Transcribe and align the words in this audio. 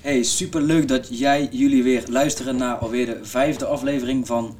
Hey, 0.00 0.22
super 0.22 0.60
leuk 0.60 0.88
dat 0.88 1.18
jij 1.18 1.48
jullie 1.50 1.82
weer 1.82 2.04
luisteren 2.08 2.56
naar 2.56 2.76
alweer 2.76 3.06
de 3.06 3.24
vijfde 3.24 3.66
aflevering 3.66 4.26
van 4.26 4.56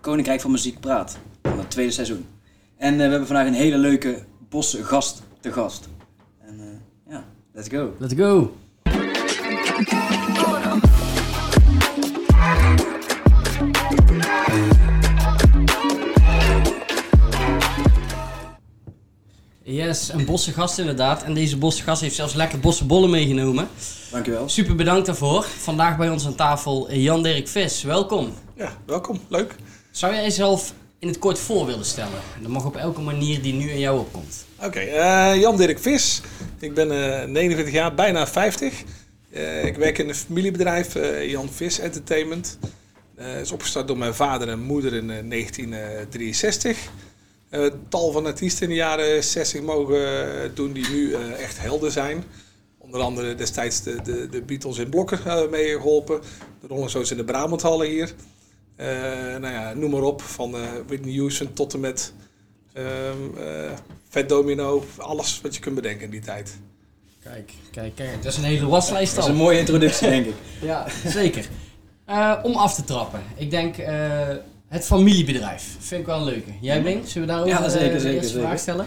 Koninkrijk 0.00 0.40
van 0.40 0.50
Muziek 0.50 0.80
Praat. 0.80 1.18
Van 1.42 1.58
het 1.58 1.70
tweede 1.70 1.92
seizoen. 1.92 2.26
En 2.76 2.92
eh, 2.92 2.96
we 2.96 3.02
hebben 3.10 3.26
vandaag 3.26 3.46
een 3.46 3.52
hele 3.52 3.78
leuke 3.78 4.22
bosse 4.48 4.84
gast 4.84 5.22
te 5.40 5.52
gast. 5.52 5.88
En 6.38 6.60
eh, 6.60 7.12
ja, 7.12 7.24
let's 7.52 7.68
go. 7.68 7.94
Let's 7.98 8.14
go. 8.14 8.52
Yes, 19.90 20.12
een 20.12 20.24
bosse 20.24 20.52
gast 20.52 20.78
inderdaad. 20.78 21.22
En 21.22 21.34
deze 21.34 21.56
bosse 21.56 21.82
gast 21.82 22.00
heeft 22.00 22.14
zelfs 22.14 22.34
lekker 22.34 22.60
bosse 22.60 22.84
bollen 22.84 23.10
meegenomen. 23.10 23.68
Dankjewel. 24.10 24.48
Super 24.48 24.74
bedankt 24.74 25.06
daarvoor. 25.06 25.44
Vandaag 25.44 25.96
bij 25.96 26.08
ons 26.10 26.26
aan 26.26 26.34
tafel 26.34 26.92
Jan-Dirk 26.92 27.48
Vis. 27.48 27.82
Welkom. 27.82 28.32
Ja, 28.56 28.72
welkom. 28.86 29.20
Leuk. 29.28 29.54
Zou 29.90 30.14
jij 30.14 30.22
jezelf 30.22 30.72
in 30.98 31.08
het 31.08 31.18
kort 31.18 31.38
voor 31.38 31.66
willen 31.66 31.84
stellen? 31.84 32.20
En 32.36 32.42
dat 32.42 32.50
mag 32.50 32.64
op 32.64 32.76
elke 32.76 33.00
manier 33.00 33.42
die 33.42 33.52
nu 33.52 33.70
in 33.70 33.78
jou 33.78 33.98
opkomt. 33.98 34.44
Oké, 34.62 34.78
eh, 34.78 35.40
Jan-Dirk 35.40 35.78
Vis. 35.78 36.20
Ik 36.58 36.74
ben 36.74 37.20
eh 37.20 37.28
49 37.28 37.74
jaar, 37.74 37.94
bijna 37.94 38.26
50. 38.26 38.82
Eh, 39.30 39.64
ik 39.64 39.76
werk 39.76 39.98
in 39.98 40.08
een 40.08 40.14
familiebedrijf, 40.14 40.94
eh, 40.94 41.30
Jan 41.30 41.48
Vis 41.48 41.78
Entertainment. 41.78 42.58
Het 43.16 43.44
is 43.44 43.52
opgestart 43.52 43.86
door 43.88 43.98
mijn 43.98 44.14
vader 44.14 44.48
en 44.48 44.60
moeder 44.60 44.94
in 44.94 45.10
eh, 45.10 45.22
1963. 45.28 46.78
Eh, 47.50 47.66
tal 47.88 48.10
van 48.12 48.26
artiesten 48.26 48.62
in 48.62 48.68
de 48.68 48.74
jaren 48.74 49.24
60 49.24 49.62
mogen 49.62 50.32
eh, 50.42 50.50
doen 50.54 50.72
die 50.72 50.88
nu 50.88 51.14
eh, 51.14 51.42
echt 51.42 51.58
helden 51.60 51.92
zijn. 51.92 52.24
Onder 52.78 53.00
andere 53.00 53.34
destijds 53.34 53.82
de, 53.82 54.02
de, 54.02 54.28
de 54.28 54.42
Beatles 54.42 54.78
in 54.78 54.88
Blokker 54.88 55.22
uh, 55.26 55.48
mee 55.50 55.68
geholpen. 55.70 56.20
De 56.60 56.66
Rolling 56.66 56.90
Stones 56.90 57.10
in 57.10 57.16
de 57.16 57.24
Brabanthallen 57.24 57.88
hier. 57.88 58.14
Eh, 58.76 58.86
nou 59.40 59.46
ja, 59.54 59.74
noem 59.74 59.90
maar 59.90 60.02
op. 60.02 60.22
Van 60.22 60.54
eh, 60.54 60.60
Whitney 60.86 61.14
Houston 61.16 61.52
tot 61.52 61.74
en 61.74 61.80
met 61.80 62.12
ehm 62.72 62.86
eh, 63.38 63.70
Fat 64.08 64.28
Domino. 64.28 64.84
Alles 64.96 65.40
wat 65.40 65.54
je 65.54 65.60
kunt 65.60 65.74
bedenken 65.74 66.04
in 66.04 66.10
die 66.10 66.20
tijd. 66.20 66.58
Kijk, 67.22 67.52
kijk, 67.70 67.94
kijk. 67.94 68.22
Dat 68.22 68.32
is 68.32 68.38
een 68.38 68.44
hele 68.44 68.66
waslijst 68.66 69.14
Dat 69.14 69.24
is 69.24 69.30
al. 69.30 69.36
een 69.36 69.42
mooie 69.42 69.58
introductie, 69.58 70.08
denk 70.08 70.26
ik. 70.26 70.34
Ja, 70.62 70.86
zeker. 71.06 71.48
Eh, 72.04 72.38
om 72.42 72.54
af 72.54 72.74
te 72.74 72.84
trappen. 72.84 73.22
Ik 73.36 73.50
denk 73.50 73.76
eh, 73.78 74.28
het 74.70 74.84
familiebedrijf. 74.84 75.76
Vind 75.78 76.00
ik 76.00 76.06
wel 76.06 76.16
een 76.18 76.24
leuke. 76.24 76.50
Jij 76.60 76.82
Bing, 76.82 77.08
zullen 77.08 77.28
we 77.28 77.34
daarover 77.34 77.62
Ja, 77.62 77.68
zeker, 77.68 77.92
de 77.92 78.00
zeker, 78.00 78.14
eerste 78.16 78.32
zeker. 78.32 78.46
vraag 78.46 78.58
stellen? 78.58 78.86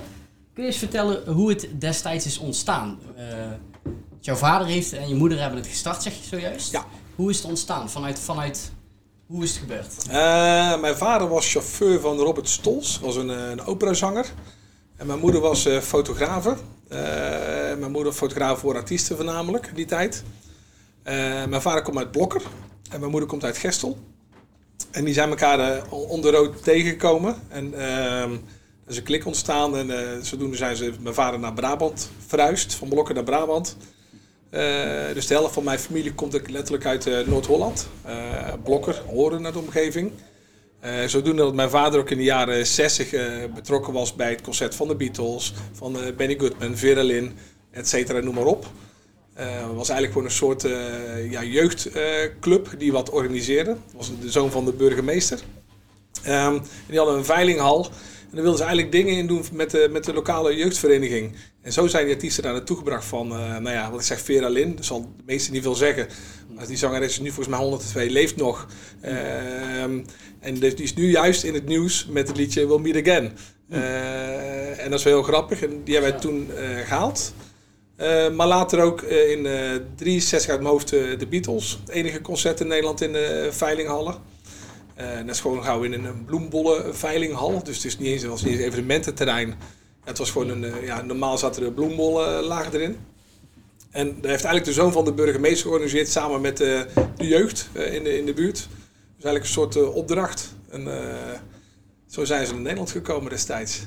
Kun 0.53 0.63
je 0.63 0.69
eens 0.69 0.77
vertellen 0.79 1.33
hoe 1.33 1.49
het 1.49 1.67
destijds 1.79 2.25
is 2.25 2.37
ontstaan? 2.37 2.99
Eh, 3.15 3.25
jouw 4.19 4.35
vader 4.35 4.67
heeft 4.67 4.93
en 4.93 5.09
je 5.09 5.15
moeder 5.15 5.39
hebben 5.39 5.59
het 5.59 5.67
gestart, 5.67 6.03
zeg 6.03 6.13
je 6.13 6.23
zojuist? 6.23 6.71
Ja. 6.71 6.85
Hoe 7.15 7.29
is 7.29 7.37
het 7.37 7.45
ontstaan? 7.45 7.89
Vanuit, 7.89 8.19
vanuit 8.19 8.71
hoe 9.25 9.43
is 9.43 9.49
het 9.49 9.59
gebeurd? 9.59 9.93
Eh, 10.09 10.79
mijn 10.81 10.95
vader 10.95 11.27
was 11.27 11.51
chauffeur 11.51 11.99
van 11.99 12.17
Robert 12.17 12.49
Stols, 12.49 12.99
was 12.99 13.15
een, 13.15 13.29
een 13.29 13.65
operazanger. 13.65 14.25
En 14.95 15.07
mijn 15.07 15.19
moeder 15.19 15.41
was 15.41 15.65
eh 15.65 15.79
fotografe. 15.79 16.55
Eh, 16.87 16.99
mijn 17.79 17.91
moeder 17.91 18.13
fotograaf 18.13 18.59
voor 18.59 18.75
artiesten 18.75 19.15
voornamelijk 19.15 19.67
in 19.67 19.75
die 19.75 19.85
tijd. 19.85 20.23
Eh, 21.03 21.13
mijn 21.45 21.61
vader 21.61 21.81
komt 21.81 21.97
uit 21.97 22.11
Blokker 22.11 22.41
en 22.91 22.99
mijn 22.99 23.11
moeder 23.11 23.29
komt 23.29 23.43
uit 23.43 23.57
Gestel. 23.57 23.97
En 24.91 25.05
die 25.05 25.13
zijn 25.13 25.29
elkaar 25.29 25.59
eh, 25.59 25.91
onder 25.91 26.31
rood 26.31 26.63
tegengekomen. 26.63 27.35
En 27.49 27.73
ehm, 27.73 28.31
er 28.31 28.91
is 28.91 28.97
een 28.97 29.03
klik 29.03 29.25
ontstaan 29.25 29.77
en 29.77 29.99
eh, 29.99 30.21
zodoende 30.21 30.57
zijn 30.57 30.75
ze 30.75 30.93
mijn 30.99 31.15
vader 31.15 31.39
naar 31.39 31.53
Brabant 31.53 32.09
verhuisd, 32.27 32.73
van 32.73 32.89
Blokker 32.89 33.13
naar 33.13 33.23
Brabant. 33.23 33.77
Eh, 34.49 35.13
dus 35.13 35.27
de 35.27 35.33
helft 35.33 35.53
van 35.53 35.63
mijn 35.63 35.79
familie 35.79 36.13
komt 36.13 36.49
letterlijk 36.49 36.85
uit 36.85 37.07
eh, 37.07 37.27
Noord-Holland. 37.27 37.87
Eh, 38.01 38.53
Blokker, 38.63 39.01
Horen 39.07 39.41
naar 39.41 39.51
de 39.51 39.59
omgeving. 39.59 40.11
Eh, 40.83 41.05
zodoende 41.07 41.41
dat 41.41 41.53
mijn 41.53 41.69
vader 41.69 41.99
ook 41.99 42.09
in 42.09 42.17
de 42.17 42.23
jaren 42.23 42.67
60 42.67 43.13
eh, 43.13 43.25
betrokken 43.55 43.93
was 43.93 44.15
bij 44.15 44.29
het 44.29 44.41
concert 44.41 44.75
van 44.75 44.87
de 44.87 44.95
Beatles, 44.95 45.53
van 45.71 45.99
eh, 45.99 46.15
Benny 46.15 46.35
Goodman, 46.39 46.77
Vera 46.77 47.03
Lynn, 47.03 47.37
et 47.71 47.87
cetera, 47.87 48.19
noem 48.19 48.33
maar 48.33 48.45
op. 48.45 48.65
Eh, 49.33 49.45
Het 49.45 49.75
was 49.75 49.89
eigenlijk 49.89 50.11
gewoon 50.11 50.25
een 50.27 50.31
soort 50.31 50.63
eh, 50.63 51.31
ja, 51.31 51.43
jeugdclub 51.43 52.69
die 52.77 52.91
wat 52.91 53.09
organiseerde. 53.09 53.69
Dat 53.69 53.95
was 53.95 54.11
de 54.19 54.31
zoon 54.31 54.51
van 54.51 54.65
de 54.65 54.73
burgemeester. 54.73 55.39
En 56.23 56.63
die 56.87 56.97
hadden 56.97 57.17
een 57.17 57.25
veilinghal. 57.25 57.85
En 58.33 58.39
daar 58.39 58.47
wilden 58.47 58.67
ze 58.67 58.73
eigenlijk 58.73 58.91
dingen 58.91 59.17
in 59.17 59.27
doen 59.27 59.45
met 59.51 59.71
de, 59.71 59.87
met 59.91 60.03
de 60.03 60.13
lokale 60.13 60.55
jeugdvereniging. 60.55 61.35
En 61.61 61.73
zo 61.73 61.87
zijn 61.87 62.05
die 62.05 62.13
artiesten 62.13 62.43
daar 62.43 62.53
naartoe 62.53 62.77
gebracht 62.77 63.05
van, 63.05 63.31
eh, 63.31 63.37
nou 63.37 63.69
ja, 63.69 63.91
wat 63.91 63.99
ik 63.99 64.05
zeg, 64.05 64.21
Vera 64.21 64.49
Lynn. 64.49 64.75
Dat 64.75 64.85
zal 64.85 65.01
de 65.01 65.23
meesten 65.25 65.53
niet 65.53 65.61
veel 65.61 65.75
zeggen. 65.75 66.07
Maar 66.55 66.67
die 66.67 66.77
zangeres 66.77 67.11
is 67.11 67.19
nu 67.19 67.27
volgens 67.27 67.47
mij 67.47 67.59
102, 67.59 68.09
leeft 68.09 68.35
nog. 68.35 68.67
Ehm, 69.01 70.03
en 70.39 70.59
dus 70.59 70.75
die 70.75 70.83
is 70.83 70.93
nu 70.93 71.09
juist 71.09 71.43
in 71.43 71.53
het 71.53 71.65
nieuws 71.65 72.07
met 72.09 72.27
het 72.27 72.37
liedje 72.37 72.67
We'll 72.67 72.79
Meet 72.79 73.07
Again. 73.07 73.31
Eh, 73.69 74.83
en 74.83 74.89
dat 74.89 74.99
is 74.99 75.05
wel 75.05 75.13
heel 75.13 75.23
grappig. 75.23 75.61
En 75.63 75.83
die 75.83 75.93
hebben 75.93 76.11
wij 76.11 76.21
toen 76.21 76.49
eh, 76.57 76.77
gehaald. 76.77 77.33
Eh, 77.95 78.29
maar 78.29 78.47
later 78.47 78.81
ook 78.81 79.01
eh, 79.01 79.31
in 79.31 79.45
eh 79.45 79.75
63 79.95 80.49
uit 80.49 80.59
mijn 80.59 80.71
hoofd 80.71 80.93
eh, 80.93 81.19
de 81.19 81.27
Beatles. 81.27 81.79
Het 81.85 81.89
enige 81.89 82.21
concert 82.21 82.59
in 82.59 82.67
Nederland 82.67 83.01
in 83.01 83.13
de 83.13 83.47
veilinghallen. 83.51 84.15
Eh, 84.95 85.17
en 85.17 85.25
dat 85.25 85.35
is 85.35 85.41
gewoon 85.41 85.63
gauw 85.63 85.83
in 85.83 85.93
een 85.93 86.25
bloembollen 86.25 86.95
veilinghal. 86.95 87.63
Dus 87.63 87.75
het 87.75 87.85
is 87.85 87.97
niet 87.97 88.07
eens, 88.07 88.23
was 88.23 88.41
niet 88.43 88.51
eens 88.53 88.61
een 88.61 88.67
evenemententerrein. 88.67 89.55
Het 90.03 90.17
was 90.17 90.31
gewoon 90.31 90.49
een, 90.49 90.63
eh, 90.63 90.85
ja, 90.85 91.01
normaal 91.01 91.37
zaten 91.37 91.63
er 91.63 91.71
bloembollen 91.71 92.37
eh, 92.37 92.45
lagen 92.45 92.73
erin. 92.73 92.97
En 93.91 94.05
daar 94.07 94.31
heeft 94.31 94.43
eigenlijk 94.43 94.65
de 94.65 94.73
zoon 94.73 94.91
van 94.91 95.05
de 95.05 95.13
burgemeester 95.13 95.61
georganiseerd 95.67 96.09
samen 96.09 96.41
met 96.41 96.61
eh, 96.61 96.81
de 97.17 97.27
jeugd 97.27 97.69
eh, 97.73 97.93
in, 97.93 98.03
de, 98.03 98.17
in 98.17 98.25
de 98.25 98.33
buurt. 98.33 98.55
Dus 99.15 99.23
eigenlijk 99.23 99.43
een 99.45 99.51
soort 99.51 99.75
eh, 99.75 99.95
opdracht. 99.95 100.53
En 100.69 100.87
eh, 100.97 101.39
zo 102.07 102.25
zijn 102.25 102.45
ze 102.45 102.53
naar 102.53 102.61
Nederland 102.61 102.91
gekomen 102.91 103.29
destijds. 103.29 103.81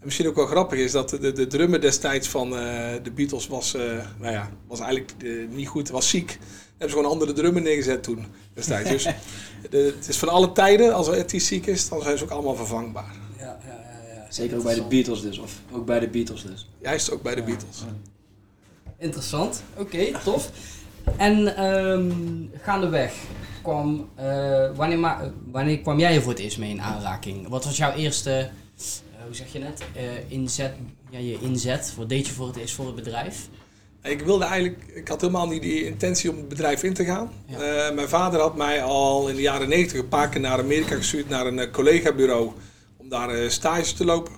En 0.00 0.06
misschien 0.06 0.28
ook 0.28 0.34
wel 0.34 0.46
grappig 0.46 0.78
is 0.78 0.92
dat 0.92 1.10
de, 1.10 1.32
de 1.32 1.46
drummer 1.46 1.80
destijds 1.80 2.28
van 2.28 2.56
eh, 2.56 2.92
de 3.02 3.10
Beatles 3.10 3.46
was, 3.46 3.74
eh, 3.74 3.82
nou 4.18 4.32
ja, 4.32 4.50
was 4.66 4.80
eigenlijk 4.80 5.12
eh, 5.22 5.30
niet 5.50 5.68
goed, 5.68 5.88
was 5.88 6.08
ziek. 6.08 6.26
Daar 6.28 6.38
hebben 6.68 6.88
ze 6.88 6.94
gewoon 6.94 7.04
een 7.04 7.10
andere 7.10 7.32
drummer 7.32 7.62
neergezet 7.62 8.02
toen 8.02 8.26
destijds. 8.54 8.90
Dus 8.90 9.04
de, 9.70 9.94
het 9.96 10.08
is 10.08 10.18
van 10.18 10.28
alle 10.28 10.52
tijden, 10.52 10.94
als 10.94 11.08
een 11.08 11.18
artiest 11.18 11.46
ziek 11.46 11.66
is, 11.66 11.88
dan 11.88 12.02
zijn 12.02 12.18
ze 12.18 12.24
ook 12.24 12.30
allemaal 12.30 12.54
vervangbaar. 12.54 13.14
Ja, 13.38 13.44
ja, 13.44 13.58
ja. 13.66 14.14
ja. 14.14 14.26
Zeker 14.28 14.56
ook 14.56 14.62
bij 14.62 14.74
de 14.74 14.84
Beatles 14.84 15.20
dus. 15.20 15.38
Of 15.38 15.52
ook 15.72 15.86
bij 15.86 16.00
de 16.00 16.08
Beatles 16.08 16.42
dus. 16.42 16.68
Juist 16.78 17.10
ook 17.10 17.22
bij 17.22 17.34
de 17.34 17.42
Beatles. 17.42 17.84
Interessant. 18.98 19.62
Oké, 19.76 20.12
tof. 20.24 20.50
En 21.16 21.56
ehm 21.56 22.12
gaandeweg 22.62 23.12
kwam, 23.62 24.08
eh, 24.14 24.70
wanneer, 24.74 25.30
wanneer 25.50 25.78
kwam 25.78 25.98
jij 25.98 26.14
er 26.14 26.22
voor 26.22 26.32
het 26.32 26.40
eerst 26.40 26.58
mee 26.58 26.70
in 26.70 26.82
aanraking? 26.82 27.48
Wat 27.48 27.64
was 27.64 27.76
jouw 27.76 27.92
eerste, 27.92 28.50
hoe 29.30 29.38
zeg 29.38 29.52
je 29.52 29.58
net, 29.58 29.82
eh, 29.94 30.30
inzet, 30.30 30.72
ja, 31.10 31.18
je 31.18 31.38
inzet? 31.40 31.94
Wat 31.96 32.08
deed 32.08 32.26
je 32.26 32.32
voor 32.32 32.46
het 32.46 32.56
eerst 32.56 32.74
voor 32.74 32.86
het 32.86 32.94
bedrijf? 32.94 33.48
Ik 34.02 34.20
wilde 34.20 34.44
eigenlijk, 34.44 34.84
ik 34.94 35.08
had 35.08 35.20
helemaal 35.20 35.48
niet 35.48 35.62
die 35.62 35.86
intentie 35.86 36.30
om 36.30 36.36
het 36.36 36.48
bedrijf 36.48 36.82
in 36.82 36.94
te 36.94 37.04
gaan. 37.04 37.30
Ja. 37.46 37.58
Eh, 37.58 37.94
mijn 37.94 38.08
vader 38.08 38.40
had 38.40 38.56
mij 38.56 38.82
al 38.82 39.28
in 39.28 39.34
de 39.34 39.40
jaren 39.40 39.68
90 39.68 39.98
een 39.98 40.08
paar 40.08 40.28
keer 40.28 40.40
naar 40.40 40.58
Amerika 40.58 40.94
gestuurd, 40.94 41.28
naar 41.28 41.46
een 41.46 41.58
eh, 41.58 41.70
collega-bureau, 41.70 42.50
om 42.96 43.08
daar 43.08 43.28
eh, 43.28 43.48
stage 43.48 43.94
te 43.94 44.04
lopen. 44.04 44.32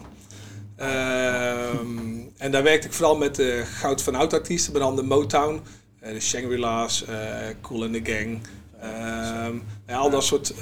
Ehm, 0.76 2.18
en 2.36 2.50
daar 2.50 2.62
werkte 2.62 2.86
ik 2.86 2.92
vooral 2.92 3.16
met 3.16 3.42
goud 3.64 4.02
van 4.02 4.14
oud 4.14 4.32
artiesten, 4.32 4.72
met 4.72 4.82
andere 4.82 5.06
Motown, 5.06 5.60
de 6.00 6.20
Shangri-La's, 6.20 7.04
Cool 7.60 7.84
in 7.84 7.92
the 7.92 8.12
Gang. 8.12 8.40
Ehm, 8.80 9.56
ja, 9.86 9.96
al 9.96 10.10
dat 10.10 10.24
soort 10.24 10.54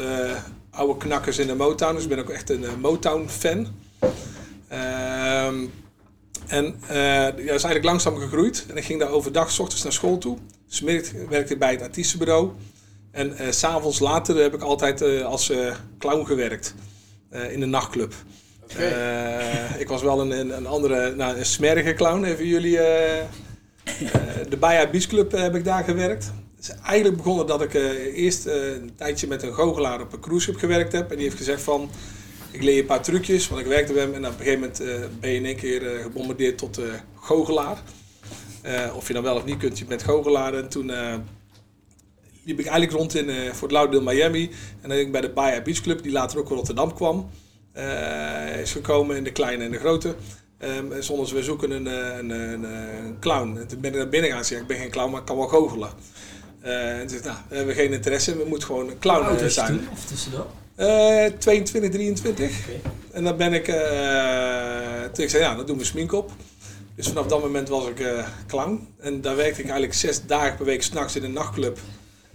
oude 0.71 0.97
knakkers 0.97 1.39
in 1.39 1.47
de 1.47 1.55
Motown, 1.55 1.95
dus 1.95 2.03
ik 2.03 2.09
ben 2.09 2.19
ook 2.19 2.31
echt 2.31 2.51
een 2.51 2.65
Motown-fan. 2.81 3.67
Ehm, 4.69 5.65
en 6.47 6.75
eh, 6.89 6.97
ja, 6.97 7.31
dat 7.31 7.39
is 7.41 7.47
eigenlijk 7.49 7.85
langzaam 7.85 8.17
gegroeid. 8.19 8.65
En 8.69 8.77
ik 8.77 8.85
ging 8.85 9.01
daar 9.01 9.11
overdag, 9.11 9.51
s 9.51 9.59
ochtends 9.59 9.83
naar 9.83 9.93
school 9.93 10.19
toe. 10.19 10.37
Smiddags 10.69 11.11
werkte 11.29 11.53
ik 11.53 11.59
bij 11.59 11.71
het 11.71 11.83
artiestenbureau. 11.83 12.51
En 13.11 13.37
eh, 13.37 13.51
s 13.51 13.59
s'avonds 13.59 13.99
later 13.99 14.37
heb 14.37 14.55
ik 14.55 14.63
altijd 14.63 15.03
eh, 15.03 15.25
als 15.25 15.51
eh, 15.51 15.75
clown 15.99 16.25
gewerkt. 16.27 16.75
eh, 17.31 17.53
in 17.53 17.61
de 17.61 17.67
nachtclub. 17.67 18.15
Eh, 18.77 19.81
ik 19.81 19.89
was 19.89 20.03
wel 20.03 20.21
een, 20.21 20.57
een, 20.57 20.67
andere, 20.67 21.15
nou, 21.15 21.37
een 21.39 21.47
smerige 21.47 21.93
clown. 21.95 22.25
Even 22.25 22.47
jullie... 22.47 22.79
eh, 22.79 23.19
eh, 23.21 23.27
de 24.49 24.57
Baja 24.57 24.91
Beach 24.91 25.07
Club 25.07 25.35
eh, 25.35 25.41
heb 25.41 25.55
ik 25.55 25.65
daar 25.65 25.85
gewerkt. 25.85 26.25
Het 26.57 26.69
is 26.69 26.75
eigenlijk 26.85 27.17
begonnen 27.17 27.47
dat 27.47 27.63
ik 27.63 27.75
eh, 27.75 28.17
eerst 28.25 28.47
eh, 28.47 28.55
een 28.73 28.93
tijdje 28.97 29.27
met 29.27 29.43
een 29.43 29.55
goochelaar 29.55 30.01
op 30.01 30.13
een 30.13 30.21
cruiseschip 30.21 30.59
gewerkt 30.59 30.93
heb. 30.93 31.11
En 31.11 31.17
die 31.17 31.25
heeft 31.25 31.37
gezegd 31.39 31.63
van... 31.63 31.91
Ik 32.51 32.63
leer 32.63 32.75
je 32.75 32.81
een 32.81 32.87
paar 32.87 33.03
trucjes, 33.03 33.49
want 33.49 33.61
ik 33.61 33.67
werkte 33.67 33.93
bij 33.93 34.03
hem. 34.03 34.15
En 34.15 34.27
op 34.27 34.33
een 34.33 34.39
gegeven 34.39 34.61
moment 34.61 34.81
eh, 34.81 34.89
ben 35.21 35.31
je 35.31 35.37
in 35.37 35.45
één 35.45 35.57
keer 35.57 35.95
eh, 35.95 36.03
gebombardeerd 36.03 36.59
tot 36.59 36.79
eh 36.79 36.85
goochelaar. 37.21 37.83
Of 38.95 39.07
je 39.07 39.13
dan 39.13 39.23
wel 39.23 39.37
of 39.37 39.45
niet 39.45 39.57
kunt, 39.57 39.79
je 39.79 39.85
bent 39.85 40.03
goochelaar. 40.03 40.55
En 40.55 40.69
toen 40.69 40.87
liep 42.45 42.59
ik 42.59 42.67
eigenlijk 42.67 42.93
rond 42.93 43.15
in 43.15 43.55
Fort 43.55 43.71
Lauderdale, 43.71 44.15
Miami. 44.15 44.43
En 44.81 44.89
dan 44.89 44.91
ging 44.91 45.07
ik 45.07 45.13
bij 45.13 45.21
de 45.21 45.31
Baja 45.31 45.63
Beach 45.63 45.81
Club, 45.81 46.03
die 46.03 46.13
later 46.13 46.39
ook 46.39 46.51
in 46.51 46.57
Rotterdam 46.57 46.95
kwam. 46.95 47.31
is 48.63 48.73
gekomen 48.73 49.17
in 49.17 49.25
de 49.25 49.33
kleine 49.33 49.65
en 49.65 49.71
de 49.71 49.79
grote. 49.79 50.15
Ehm 50.59 50.93
en 50.93 51.05
zonder 51.05 51.35
we 51.35 51.43
zoeken 51.43 51.71
een, 51.71 51.87
een, 51.87 52.31
een, 52.31 52.63
een 52.63 53.19
clown. 53.21 53.57
En 53.59 53.67
toen 53.67 53.81
ben 53.81 53.91
ik 53.91 53.97
naar 53.97 54.09
binnen 54.09 54.31
gaan 54.31 54.39
en 54.39 54.45
zei 54.45 54.61
ik 54.61 54.67
ben 54.67 54.77
geen 54.77 54.91
clown, 54.91 55.11
maar 55.11 55.21
ik 55.21 55.27
kan 55.27 55.37
wel 55.37 55.49
goochelen. 55.49 55.91
En 56.61 57.09
zei, 57.09 57.23
nou, 57.23 57.37
we 57.49 57.57
hebben 57.57 57.75
geen 57.75 57.93
interesse, 57.93 58.37
we 58.37 58.45
moeten 58.49 58.67
gewoon 58.67 58.89
een 58.89 58.99
clown 58.99 59.49
zijn. 59.49 59.67
toen? 59.67 59.89
Of 59.93 60.05
tussendoor? 60.05 60.47
Eh 60.81 61.27
22, 61.39 61.91
23. 61.91 62.51
Oké. 62.51 62.81
En 63.13 63.25
dan 63.25 63.37
ben 63.37 63.53
ik, 63.53 63.69
eh, 63.69 65.05
toen 65.13 65.25
ik 65.25 65.31
zei, 65.31 65.43
ja, 65.43 65.55
dan 65.55 65.67
doen 65.67 65.79
we 65.79 65.85
smink 65.85 66.13
op. 66.13 66.31
Dus 66.95 67.07
vanaf 67.07 67.27
dat 67.27 67.43
moment 67.43 67.69
was 67.69 67.87
ik 67.89 68.01
eh, 68.01 68.27
clown. 68.47 68.89
En 68.99 69.21
daar 69.21 69.37
werkte 69.37 69.61
ik 69.61 69.65
eigenlijk 69.65 69.95
zes 69.95 70.27
dagen 70.27 70.57
per 70.57 70.65
week 70.65 70.83
s'nachts 70.83 71.17
in 71.17 71.25
een 71.25 71.33
nachtclub. 71.33 71.79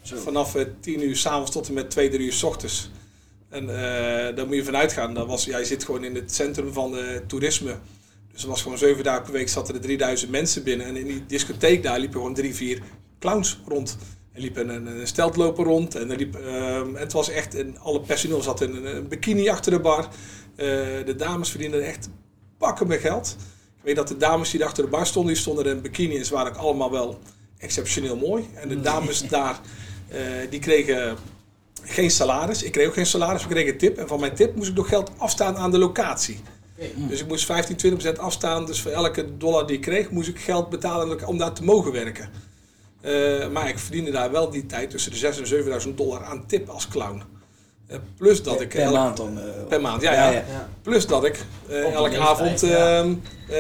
Zo. 0.01 0.17
Vanaf 0.17 0.55
eh, 0.55 0.65
10 0.79 1.03
uur 1.03 1.15
s'avonds 1.15 1.51
tot 1.51 1.67
en 1.67 1.73
met 1.73 1.89
2, 1.89 2.09
3 2.09 2.25
uur 2.25 2.33
s 2.33 2.43
ochtends. 2.43 2.91
En 3.49 3.69
eh, 3.69 4.35
daar 4.35 4.45
moet 4.47 4.55
je 4.55 4.63
vanuit 4.63 4.93
gaan. 4.93 5.13
Dat 5.13 5.27
was, 5.27 5.45
ja, 5.45 5.57
je 5.57 5.65
zit 5.65 5.83
gewoon 5.83 6.03
in 6.03 6.15
het 6.15 6.33
centrum 6.33 6.73
van 6.73 6.97
eh, 6.97 7.03
toerisme. 7.27 7.75
Dus 8.31 8.43
er 8.43 8.49
was 8.49 8.61
gewoon 8.61 8.77
zeven 8.77 9.03
dagen 9.03 9.23
per 9.23 9.31
week 9.31 9.49
zaten 9.49 9.75
er 9.75 9.81
3000 9.81 10.31
mensen 10.31 10.63
binnen. 10.63 10.87
En 10.87 10.97
in 10.97 11.05
die 11.05 11.25
discotheek 11.27 11.83
daar 11.83 11.99
liepen 11.99 12.17
gewoon 12.17 12.33
drie, 12.33 12.55
vier 12.55 12.81
clowns 13.19 13.59
rond. 13.67 13.97
Er 14.35 14.41
liep 14.41 14.57
een, 14.57 15.07
steltloper 15.07 15.65
rond. 15.65 15.95
En, 15.95 16.11
er 16.11 16.17
liep, 16.17 16.35
ehm, 16.35 16.95
en 16.95 17.01
het 17.01 17.13
was 17.13 17.29
echt, 17.29 17.55
en 17.55 17.77
alle 17.77 18.01
personeel 18.01 18.41
zat 18.41 18.61
in 18.61 18.75
een, 18.75 18.95
een 18.95 19.07
bikini 19.07 19.49
achter 19.49 19.71
de 19.71 19.79
bar. 19.79 20.07
Eh, 20.55 20.67
de 21.05 21.15
dames 21.17 21.49
verdienden 21.49 21.85
echt 21.85 22.09
pakken 22.57 22.87
met 22.87 22.99
geld. 22.99 23.35
Ik 23.77 23.81
weet 23.83 23.95
dat 23.95 24.07
de 24.07 24.17
dames 24.17 24.51
die 24.51 24.65
achter 24.65 24.83
de 24.83 24.89
bar 24.89 25.05
stonden, 25.05 25.33
die 25.33 25.41
stonden 25.41 25.65
in 25.65 25.71
een 25.71 25.81
bikini. 25.81 26.17
En 26.17 26.25
ze 26.25 26.33
waren 26.33 26.51
ook 26.51 26.57
allemaal 26.57 26.91
wel 26.91 27.19
exceptioneel 27.57 28.17
mooi. 28.17 28.49
En 28.53 28.69
de 28.69 28.81
dames 28.81 29.27
daar, 29.37 29.59
eh, 30.07 30.19
die 30.49 30.59
kregen 30.59 31.17
geen 31.81 32.11
salaris. 32.11 32.63
Ik 32.63 32.71
kreeg 32.71 32.87
ook 32.87 32.93
geen 32.93 33.05
salaris, 33.05 33.41
ik 33.41 33.49
kreeg 33.49 33.67
een 33.71 33.77
tip. 33.77 33.97
En 33.97 34.07
van 34.07 34.19
mijn 34.19 34.35
tip 34.35 34.55
moest 34.55 34.69
ik 34.69 34.75
nog 34.75 34.87
geld 34.87 35.11
afstaan 35.17 35.57
aan 35.57 35.71
de 35.71 35.77
locatie. 35.77 36.39
Oké. 36.77 37.07
Dus 37.07 37.21
ik 37.21 37.27
moest 37.27 37.45
15, 37.45 37.75
20 37.75 38.01
procent 38.01 38.25
afstaan. 38.25 38.65
Dus 38.65 38.81
voor 38.81 38.91
elke 38.91 39.37
dollar 39.37 39.67
die 39.67 39.75
ik 39.75 39.81
kreeg, 39.81 40.09
moest 40.09 40.29
ik 40.29 40.39
geld 40.39 40.69
betalen 40.69 41.27
om 41.27 41.37
daar 41.37 41.53
te 41.53 41.63
mogen 41.63 41.91
werken. 41.91 42.29
Eh, 43.05 43.47
maar 43.49 43.69
ik 43.69 43.79
verdiende 43.79 44.11
daar 44.11 44.31
wel 44.31 44.49
die 44.49 44.65
tijd 44.65 44.89
tussen 44.89 45.11
de 45.11 45.17
6 45.17 45.39
en 45.39 45.47
7000 45.47 45.97
dollar 45.97 46.23
aan 46.23 46.45
tip 46.47 46.69
als 46.69 46.87
clown. 46.87 47.23
Eh, 47.87 47.97
plus 48.17 48.43
dat 48.43 48.61
ik... 48.61 48.69
per 48.69 48.79
elk- 48.81 48.93
maand 48.93 49.17
dan. 49.17 49.39
eh, 49.39 49.45
Per 49.69 49.81
maand, 49.81 50.01
ja. 50.01 50.13
ja. 50.13 50.31
Ja. 50.31 50.69
Plus 50.81 51.07
dat 51.07 51.25
ik 51.25 51.45
eh, 51.69 51.93
elke 51.93 52.19
avond 52.19 52.59
ja. 52.61 52.99
ehm, 52.99 53.09
eh, 53.09 53.55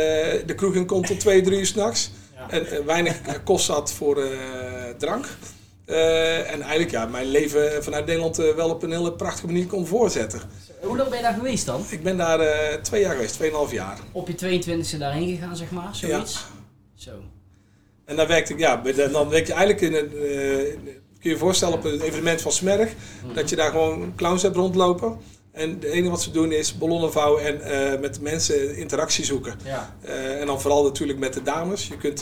de 0.45 0.53
kroeg 0.55 0.73
in 0.75 0.85
kon 0.85 1.01
tot 1.01 1.19
2, 1.19 1.41
3 1.41 1.59
uur 1.59 1.65
s'nachts. 1.65 2.11
Ja. 2.35 2.49
En 2.49 2.85
weinig 2.85 3.21
kost 3.43 3.67
had 3.67 3.91
voor 3.93 4.23
eh, 4.23 4.29
drank. 4.97 5.25
Eh, 5.85 6.37
en 6.51 6.61
eigenlijk 6.61 6.91
ja, 6.91 7.05
mijn 7.05 7.25
leven 7.27 7.83
vanuit 7.83 8.05
Nederland 8.05 8.35
wel 8.35 8.69
op 8.69 8.83
een 8.83 8.91
hele 8.91 9.13
prachtige 9.13 9.45
manier 9.45 9.65
kon 9.65 9.87
voortzetten. 9.87 10.41
Hoe 10.81 10.97
lang 10.97 11.09
ben 11.09 11.17
je 11.17 11.23
daar 11.23 11.33
geweest 11.33 11.65
dan? 11.65 11.83
Ik 11.89 12.03
ben 12.03 12.17
daar 12.17 12.39
eh, 12.39 12.75
twee 12.81 13.01
jaar 13.01 13.15
geweest, 13.15 13.43
2,5 13.43 13.49
jaar. 13.73 13.97
Op 14.11 14.27
je 14.27 14.61
22e 14.95 14.97
daarheen 14.97 15.35
gegaan, 15.35 15.55
zeg 15.57 15.71
maar, 15.71 15.95
zoiets? 15.95 16.45
Zo. 16.95 17.11
En 18.05 18.15
dan 18.15 18.27
werkte 18.27 18.53
ik, 18.53 18.59
ja, 18.59 18.81
dan 19.11 19.29
werk 19.29 19.47
je 19.47 19.53
eigenlijk 19.53 19.81
in 19.81 19.93
een, 19.93 20.05
eh, 20.05 20.73
kun 21.19 21.29
je 21.29 21.29
je 21.29 21.37
voorstellen 21.37 21.77
op 21.77 21.83
een 21.83 22.01
evenement 22.01 22.41
van 22.41 22.51
Smerg, 22.51 22.93
dat 23.33 23.49
je 23.49 23.55
daar 23.55 23.71
gewoon 23.71 24.13
clowns 24.15 24.41
hebt 24.41 24.55
rondlopen. 24.55 25.17
En 25.51 25.69
het 25.69 25.83
enige 25.83 26.09
wat 26.09 26.21
ze 26.21 26.31
doen 26.31 26.51
is 26.51 26.77
ballonnen 26.77 27.11
vouwen 27.11 27.43
en 27.43 27.61
eh, 27.61 27.99
met 27.99 28.21
mensen 28.21 28.77
interactie 28.77 29.25
zoeken. 29.25 29.55
Ja. 29.63 29.95
Eh, 30.01 30.39
en 30.39 30.45
dan 30.45 30.61
vooral 30.61 30.83
natuurlijk 30.83 31.19
met 31.19 31.33
de 31.33 31.41
dames. 31.41 31.87
Je 31.87 31.97
kunt, 31.97 32.21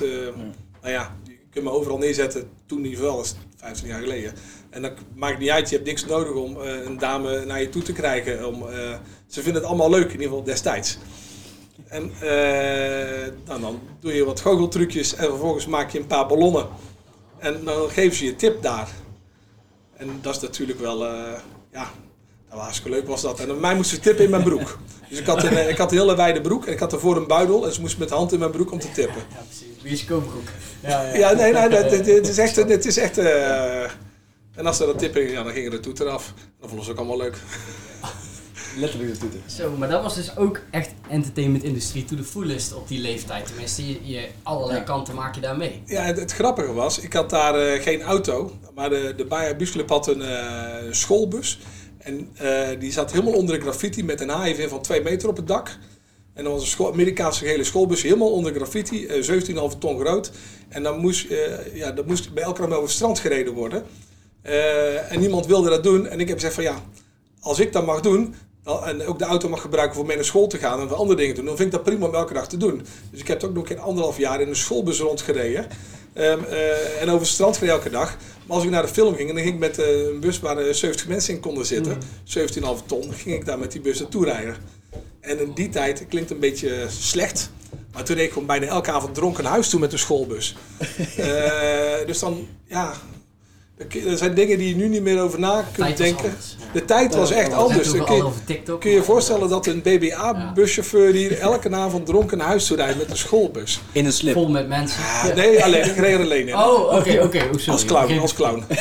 nou 0.82 0.94
ja, 0.94 1.16
je 1.24 1.38
kunt 1.50 1.66
me 1.66 1.72
overal 1.72 1.98
neerzetten. 1.98 2.50
Toen 2.66 2.82
niet 2.82 3.00
wel, 3.00 3.16
dat 3.16 3.26
is 3.26 3.36
15 3.58 3.88
jaar 3.88 4.02
geleden. 4.02 4.34
En 4.70 4.82
dan 4.82 4.92
maakt 5.16 5.40
niet 5.40 5.50
uit, 5.50 5.70
je 5.70 5.76
hebt 5.76 5.88
niks 5.88 6.06
nodig 6.06 6.34
om 6.34 6.58
een 6.58 6.98
dame 6.98 7.46
naar 7.46 7.62
je 7.62 7.70
toe 7.70 7.82
te 7.82 7.94
krijgen. 7.94 8.48
Om, 8.48 8.66
ze 9.28 9.42
vinden 9.42 9.62
het 9.62 9.72
allemaal 9.72 9.90
leuk, 9.90 10.06
in 10.06 10.12
ieder 10.12 10.28
geval 10.28 10.44
destijds. 10.44 10.98
En 11.94 12.12
eh, 12.20 13.32
dan, 13.46 13.62
dan 13.62 13.80
doe 14.00 14.14
je 14.14 14.26
wat 14.26 14.40
goocheltrucjes 14.42 15.16
en 15.16 15.26
vervolgens 15.26 15.66
maak 15.66 15.92
je 15.92 16.00
een 16.00 16.08
paar 16.08 16.28
ballonnen. 16.28 16.68
En 17.38 17.62
dan 17.64 17.90
geven 17.90 18.18
ze 18.18 18.26
je 18.26 18.36
tip 18.36 18.62
daar. 18.62 18.90
En 19.98 20.20
dat 20.22 20.36
is 20.36 20.42
natuurlijk 20.42 20.80
wel, 20.80 21.06
eh, 21.06 21.12
ja, 21.72 21.92
nou, 22.50 22.62
hartstikke 22.62 22.90
leuk 22.90 23.08
was 23.08 23.22
dat. 23.22 23.40
En 23.40 23.60
mij 23.60 23.76
moesten 23.76 23.98
ze 23.98 24.04
tippen 24.04 24.24
in 24.26 24.30
mijn 24.32 24.44
broek. 24.44 24.78
Dus 25.10 25.22
ik 25.22 25.28
had, 25.28 25.44
een, 25.44 25.70
ik 25.70 25.78
had 25.78 25.92
een 25.92 25.98
hele 25.98 26.16
wijde 26.16 26.42
broek 26.42 26.66
en 26.66 26.74
ik 26.74 26.80
had 26.80 26.94
ervoor 26.94 27.16
een 27.18 27.28
buidel. 27.28 27.66
En 27.66 27.74
ze 27.74 27.82
moesten 27.82 28.00
met 28.00 28.10
de 28.10 28.16
hand 28.16 28.32
in 28.34 28.40
mijn 28.40 28.52
broek 28.52 28.72
om 28.72 28.80
te 28.80 28.92
tippen. 28.92 29.22
Ja, 29.30 29.44
precies. 29.48 29.82
Wie 29.82 29.92
is 29.92 30.06
koopbroek? 30.06 30.48
Ja, 30.80 31.02
ja. 31.02 31.16
Ja, 31.18 31.32
nee, 31.34 31.54
nee, 31.54 31.70
dat- 31.70 31.92
het, 31.92 32.06
het 32.06 32.28
is 32.28 32.38
echt, 32.38 32.56
het 32.56 32.86
is 32.86 32.98
echt 32.98 33.18
eh, 33.18 33.82
en 34.56 34.66
als 34.66 34.78
ze 34.78 34.86
dat 34.86 35.00
tippen, 35.00 35.30
ja, 35.32 35.44
dan 35.44 35.54
gingen 35.54 35.72
de 35.72 35.80
toeter 35.80 36.10
af. 36.10 36.34
Dat 36.60 36.68
vonden 36.68 36.86
ze 36.86 36.92
ook 36.92 36.98
allemaal 36.98 37.18
leuk. 37.18 37.38
Letterlijk 38.78 39.14
de 39.14 39.18
toeter. 39.20 39.40
Zo, 39.46 39.72
maar 39.78 39.90
dat 39.90 40.02
was 40.04 40.16
dus 40.16 40.38
ook 40.38 40.60
echt 40.72 40.92
entertainment 41.10 41.64
industrie 41.64 42.06
to 42.06 42.16
the 42.16 42.24
fullest 42.24 42.74
op 42.74 42.88
die 42.88 43.00
leeftijd. 43.00 43.46
Tenminste, 43.46 43.88
je, 43.88 44.00
je 44.04 44.28
allerlei 44.44 44.78
Ja. 44.80 44.84
kanten 44.84 45.16
maak 45.16 45.36
je 45.36 45.42
daar 45.42 45.58
mee. 45.58 45.82
Ja, 45.86 46.02
het, 46.02 46.20
het 46.20 46.32
grappige 46.34 46.74
was, 46.74 47.00
ik 47.00 47.14
had 47.14 47.30
daar 47.30 47.56
eh, 47.56 47.82
geen 47.82 48.02
auto, 48.02 48.52
maar 48.76 48.90
de, 48.90 49.14
de 49.18 49.26
Bayer 49.26 49.56
Busclub 49.56 49.90
had 49.90 50.08
een 50.08 50.22
eh, 50.22 50.92
schoolbus. 50.92 51.60
En 51.98 52.30
eh, 52.36 52.80
die 52.80 52.92
zat 52.92 53.12
helemaal 53.12 53.34
onder 53.34 53.56
de 53.56 53.62
graffiti 53.62 54.04
met 54.04 54.22
een 54.22 54.30
haaiv 54.30 54.70
van 54.70 54.82
2 54.82 55.02
meter 55.02 55.30
op 55.30 55.36
het 55.38 55.48
dak. 55.48 55.78
En 56.34 56.44
dan 56.44 56.54
was 56.54 56.62
een 56.62 56.68
school, 56.68 56.92
Amerikaanse 56.92 57.46
gele 57.46 57.64
schoolbus 57.64 58.02
helemaal 58.02 58.32
onder 58.32 58.54
graffiti, 58.54 59.06
eh 59.08 59.72
17,5 59.72 59.78
ton 59.80 60.00
groot. 60.00 60.32
En 60.70 60.84
dan 60.84 61.00
moest, 61.00 61.30
eh, 61.30 61.76
ja, 61.76 61.92
dan 61.92 62.06
moest 62.06 62.34
bij 62.34 62.44
elke 62.44 62.64
over 62.64 62.82
het 62.82 62.90
strand 62.90 63.20
gereden 63.20 63.54
worden. 63.54 63.84
Eh, 64.42 65.12
en 65.12 65.20
niemand 65.20 65.46
wilde 65.46 65.70
dat 65.70 65.84
doen. 65.84 66.08
En 66.08 66.20
ik 66.20 66.28
heb 66.28 66.38
gezegd 66.38 66.54
van 66.56 66.64
ja, 66.64 66.84
als 67.40 67.60
ik 67.60 67.74
dat 67.74 67.86
mag 67.86 68.02
doen, 68.02 68.36
en 68.64 69.06
ook 69.06 69.20
de 69.20 69.26
auto 69.26 69.50
mag 69.50 69.62
gebruiken 69.62 69.96
voor 69.96 70.06
mee 70.06 70.16
naar 70.16 70.26
school 70.26 70.48
te 70.48 70.58
gaan 70.58 70.80
en 70.80 70.88
voor 70.88 70.98
andere 70.98 71.18
dingen 71.18 71.34
te 71.34 71.40
doen, 71.40 71.50
dan 71.50 71.58
vind 71.58 71.74
ik 71.74 71.76
dat 71.76 71.84
prima 71.84 72.06
om 72.06 72.16
elke 72.16 72.34
dag 72.34 72.48
te 72.48 72.58
doen. 72.58 72.86
Dus 73.12 73.20
ik 73.20 73.28
heb 73.28 73.44
ook 73.44 73.54
nog 73.54 73.70
een 73.70 73.80
anderhalf 73.80 74.18
jaar 74.18 74.42
in 74.42 74.48
een 74.48 74.56
schoolbus 74.56 75.00
rondgereden. 75.00 75.68
Ehm, 76.14 76.44
eh, 76.44 77.02
en 77.02 77.08
over 77.08 77.20
het 77.20 77.28
strand 77.28 77.58
gereden 77.58 77.76
elke 77.76 77.90
dag. 77.90 78.18
Maar 78.46 78.56
als 78.56 78.66
ik 78.66 78.72
naar 78.72 78.82
de 78.82 78.88
film 78.88 79.16
ging, 79.16 79.30
en 79.30 79.36
dan 79.36 79.44
ging 79.44 79.56
ik 79.56 79.62
met 79.62 79.80
eh, 79.80 80.06
een 80.06 80.20
bus 80.20 80.40
waar 80.40 80.58
eh, 80.58 80.74
70 80.74 81.08
mensen 81.08 81.34
in 81.34 81.40
konden 81.40 81.66
zitten, 81.66 81.98
17,5 82.24 82.86
ton, 82.86 83.14
ging 83.14 83.36
ik 83.36 83.46
daar 83.46 83.60
met 83.60 83.72
die 83.72 83.82
bus 83.82 84.00
naartoe 84.00 84.26
rijden. 84.26 84.56
En 85.20 85.40
in 85.40 85.52
die 85.54 85.70
tijd, 85.70 86.00
het 86.00 86.08
klinkt 86.08 86.32
een 86.32 86.40
beetje 86.40 86.86
slecht, 86.90 87.52
maar 87.94 88.04
toen 88.04 88.16
reed 88.16 88.26
ik 88.26 88.32
gewoon 88.32 88.48
bijna 88.48 88.66
elke 88.66 88.92
avond 88.92 89.16
dronken 89.16 89.44
naar 89.44 89.52
huis 89.52 89.70
toe 89.70 89.80
met 89.80 89.92
de 89.92 89.98
schoolbus. 89.98 90.56
Eh, 91.18 92.06
dus 92.06 92.20
dan, 92.20 92.48
ja, 92.68 92.94
er 93.78 94.18
zijn 94.18 94.34
dingen 94.34 94.58
die 94.58 94.70
je 94.70 94.76
nu 94.76 94.88
niet 94.88 95.02
meer 95.02 95.22
over 95.22 95.40
na 95.40 95.66
kunt 95.72 95.98
denken. 95.98 96.36
De 96.74 96.86
tijd 96.86 97.16
was 97.16 97.32
echt 97.32 97.54
anders. 97.54 97.92
Dan 97.92 98.06
kun 98.06 98.16
je, 98.16 98.22
al 98.22 98.28
over 98.28 98.44
TikTok. 98.46 98.82
kun 98.82 98.90
je 98.90 98.96
je 98.96 99.04
voorstellen 99.04 99.50
dat 99.50 99.66
een 99.68 99.82
BBA-buschauffeur 99.82 101.14
hier 101.14 101.40
elke 101.40 101.72
avond 101.76 102.06
dronken 102.06 102.38
naar 102.38 102.48
huis 102.48 102.66
toe 102.68 102.78
rijdt 102.78 102.98
met 102.98 103.10
een 103.10 103.18
schoolbus? 103.18 103.82
In 103.92 104.06
een 104.06 104.14
slip. 104.14 104.34
Vol 104.34 104.50
met 104.50 104.68
mensen. 104.68 105.04
Ah, 105.04 105.36
nee, 105.36 105.64
alleen, 105.64 105.86
ik 105.86 105.96
reed 105.96 106.14
er 106.14 106.22
alleen 106.22 106.48
in. 106.48 106.56
Oh, 106.56 106.96
oké, 106.96 107.22
oké. 107.24 107.50
Oh, 107.54 107.68
als 107.68 107.86
clown, 107.86 108.08
Geen- 108.08 108.20
als 108.20 108.34
clown. 108.34 108.64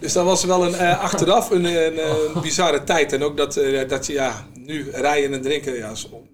Dus 0.00 0.12
dat 0.12 0.24
was 0.24 0.44
wel 0.44 0.66
een, 0.66 0.74
eh, 0.74 1.00
achteraf 1.02 1.50
een, 1.50 1.64
een, 1.64 1.98
een 2.34 2.42
bizarre 2.42 2.84
tijd. 2.84 3.12
En 3.12 3.22
ook 3.22 3.36
dat, 3.36 3.56
eh, 3.56 3.88
dat 3.88 4.06
je 4.06 4.12
ja, 4.12 4.46
nu 4.54 4.90
rijden 4.92 5.32
en 5.32 5.42
drinken, 5.42 5.74
ja, 5.76 5.90
is 5.90 6.08
on- 6.10 6.28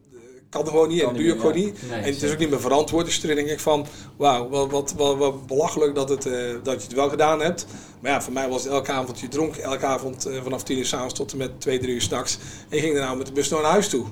kan 0.54 0.64
er 0.64 0.70
gewoon 0.70 0.88
niet 0.88 1.00
Kan 1.00 1.08
en 1.08 1.14
niet 1.14 1.24
doe 1.24 1.34
je 1.34 1.40
gewoon 1.40 1.58
ja. 1.58 1.64
niet. 1.64 1.88
Nee, 1.88 2.00
en 2.00 2.12
het 2.12 2.22
is 2.22 2.32
ook 2.32 2.38
niet 2.38 2.50
meer 2.50 2.60
verantwoord. 2.60 3.06
Dus 3.06 3.20
toen 3.20 3.34
denk 3.34 3.48
ik 3.48 3.60
van, 3.60 3.86
wauw, 4.16 4.48
wat, 4.48 4.70
wat, 4.70 4.92
wat, 4.96 5.16
wat 5.16 5.46
belachelijk 5.46 5.94
dat, 5.94 6.08
het, 6.08 6.26
eh, 6.26 6.32
dat 6.62 6.74
je 6.74 6.86
het 6.86 6.92
wel 6.92 7.08
gedaan 7.08 7.40
hebt. 7.40 7.66
Maar 8.00 8.10
ja, 8.10 8.22
voor 8.22 8.32
mij 8.32 8.48
was 8.48 8.62
het 8.62 8.72
elke 8.72 8.92
avond, 8.92 9.20
je 9.20 9.28
dronk 9.28 9.56
elke 9.56 9.86
avond 9.86 10.26
eh, 10.26 10.42
vanaf 10.42 10.62
10 10.62 10.78
uur 10.78 10.86
s'avonds 10.86 11.14
tot 11.14 11.32
en 11.32 11.38
met 11.38 11.60
2, 11.60 11.78
3 11.78 11.94
uur 11.94 12.00
s'nachts. 12.00 12.38
En 12.68 12.76
je 12.76 12.82
ging 12.82 12.94
daarna 12.94 13.14
met 13.14 13.26
de 13.26 13.32
bus 13.32 13.48
naar 13.48 13.62
huis 13.62 13.88
toe. 13.88 14.04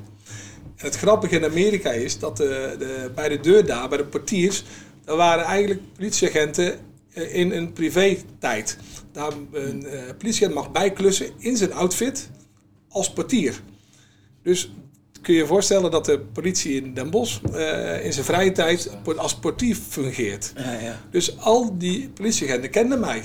En 0.77 0.87
het 0.87 0.97
grappige 0.97 1.37
in 1.37 1.45
Amerika 1.45 1.91
is 1.91 2.19
dat 2.19 2.37
de, 2.37 2.77
de, 2.79 3.11
bij 3.15 3.29
de 3.29 3.41
deur 3.41 3.67
daar, 3.67 3.89
bij 3.89 3.99
de 3.99 4.05
portiers, 4.05 4.65
daar 5.05 5.17
waren 5.17 5.45
eigenlijk 5.45 5.81
politieagenten 5.97 6.79
eh, 7.13 7.35
in 7.35 7.53
een 7.53 7.73
privé-tijd. 7.73 8.79
Daar 9.13 9.33
een 9.53 9.87
eh, 9.87 10.01
politieagent 10.19 10.55
mag 10.55 10.73
bijklussen 10.73 11.31
in 11.39 11.57
zijn 11.57 11.73
outfit 11.73 12.31
als 12.89 13.13
portier. 13.13 13.61
Dus 14.43 14.73
kun 15.23 15.35
je 15.35 15.41
je 15.41 15.47
voorstellen 15.47 15.91
dat 15.91 16.05
de 16.05 16.19
politie 16.19 16.83
in 16.83 16.95
Den 16.95 17.11
Bosch 17.11 17.39
eh, 17.53 18.05
in 18.05 18.13
zijn 18.13 18.25
vrije 18.25 18.53
tijd 18.53 18.91
als 19.17 19.35
portier 19.35 19.77
fungeert. 19.89 20.53
Ja, 20.57 20.73
ja. 20.73 21.01
Dus 21.11 21.39
al 21.39 21.79
die 21.79 22.09
politieagenten 22.09 22.71
kenden 22.71 23.01
mij. 23.01 23.23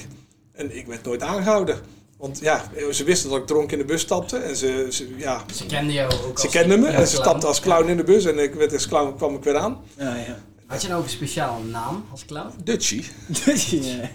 En 0.54 0.78
ik 0.78 0.88
werd 0.88 1.04
nooit 1.04 1.22
aangehouden. 1.22 1.80
Want 2.18 2.40
ja, 2.40 2.72
ze 2.92 3.04
wisten 3.04 3.30
dat 3.30 3.40
ik 3.40 3.48
dronken 3.48 3.72
in 3.72 3.78
de 3.88 3.94
bus 3.94 4.02
stapte. 4.02 4.38
En 4.38 4.56
ze, 4.56 4.88
ze, 4.90 5.08
ja, 5.18 5.44
Ze 5.56 5.66
kenden 5.66 5.94
jou 5.94 6.14
ook 6.28 6.40
ze 6.40 6.48
kenden 6.48 6.80
me. 6.80 6.86
ja, 6.86 6.94
En 6.94 7.08
ze 7.08 7.16
stapte 7.16 7.48
als 7.48 7.60
clown 7.60 7.90
in 7.90 7.98
de 7.98 8.04
bus. 8.04 8.26
En 8.26 8.40
ik 8.40 8.54
werd 8.54 8.74
als 8.74 8.88
clown, 8.88 9.16
kwam 9.16 9.36
ik 9.36 9.44
weer 9.44 9.58
aan. 9.58 9.78
Ja, 9.98 10.16
ja. 10.16 10.40
Had 10.66 10.82
je 10.82 10.88
nou 10.88 11.00
ook 11.00 11.06
een 11.06 11.12
speciale 11.14 11.64
naam 11.64 12.06
als 12.12 12.26
clown? 12.26 12.52
Dutchie. 12.64 13.06
Ja. 13.82 14.10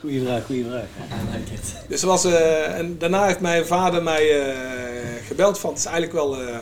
Goeie 0.00 0.22
vraag, 0.22 0.44
goeie 0.46 0.64
vraag. 0.64 0.84
It. 1.52 1.74
Dus 1.88 2.02
was, 2.02 2.24
eh, 2.24 2.78
en 2.78 2.98
daarna 2.98 3.26
heeft 3.26 3.40
mijn 3.40 3.66
vader 3.66 4.02
mij 4.02 4.40
eh, 4.40 4.56
gebeld 5.26 5.58
van 5.58 5.70
het 5.70 5.78
is 5.78 5.84
eigenlijk 5.84 6.14
wel 6.14 6.42
eh, 6.42 6.56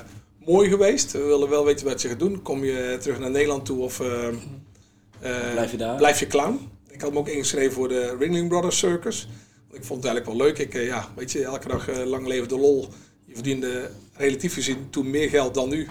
mooi 0.47 0.69
geweest. 0.69 1.13
We 1.13 1.23
willen 1.23 1.49
wel 1.49 1.65
weten 1.65 1.87
wat 1.87 2.03
je 2.03 2.09
gaat 2.09 2.19
doen. 2.19 2.43
Kom 2.43 2.65
je 2.65 2.99
terug 3.01 3.19
naar 3.19 3.31
Nederland 3.31 3.65
toe 3.65 3.83
of 3.83 4.01
eh, 4.01 4.29
eh, 4.29 5.53
Blijf 5.53 5.71
je 5.71 5.77
daar? 5.77 5.97
blijf 5.97 6.21
je 6.21 6.27
clown? 6.27 6.69
Ik 6.89 7.01
had 7.01 7.13
me 7.13 7.19
ook 7.19 7.29
ingeschreven 7.29 7.73
voor 7.73 7.89
de 7.89 8.17
Ringling 8.19 8.49
Brothers 8.49 8.79
Circus. 8.79 9.29
Ik 9.71 9.85
vond 9.85 10.03
het 10.03 10.13
eigenlijk 10.13 10.27
wel 10.27 10.47
leuk. 10.47 10.59
Ik, 10.59 10.75
eh, 10.75 10.87
ja, 10.87 11.09
weet 11.17 11.33
je, 11.33 11.45
elke 11.45 11.69
dag 11.69 12.05
lang 12.05 12.27
leven 12.27 12.49
de 12.49 12.59
lol. 12.59 12.89
Je 13.25 13.35
verdiende 13.35 13.91
relatief 14.13 14.55
gezien 14.55 14.91
toen 14.91 15.11
meer 15.11 15.29
geld 15.29 15.55
dan 15.55 15.69
nu. 15.69 15.89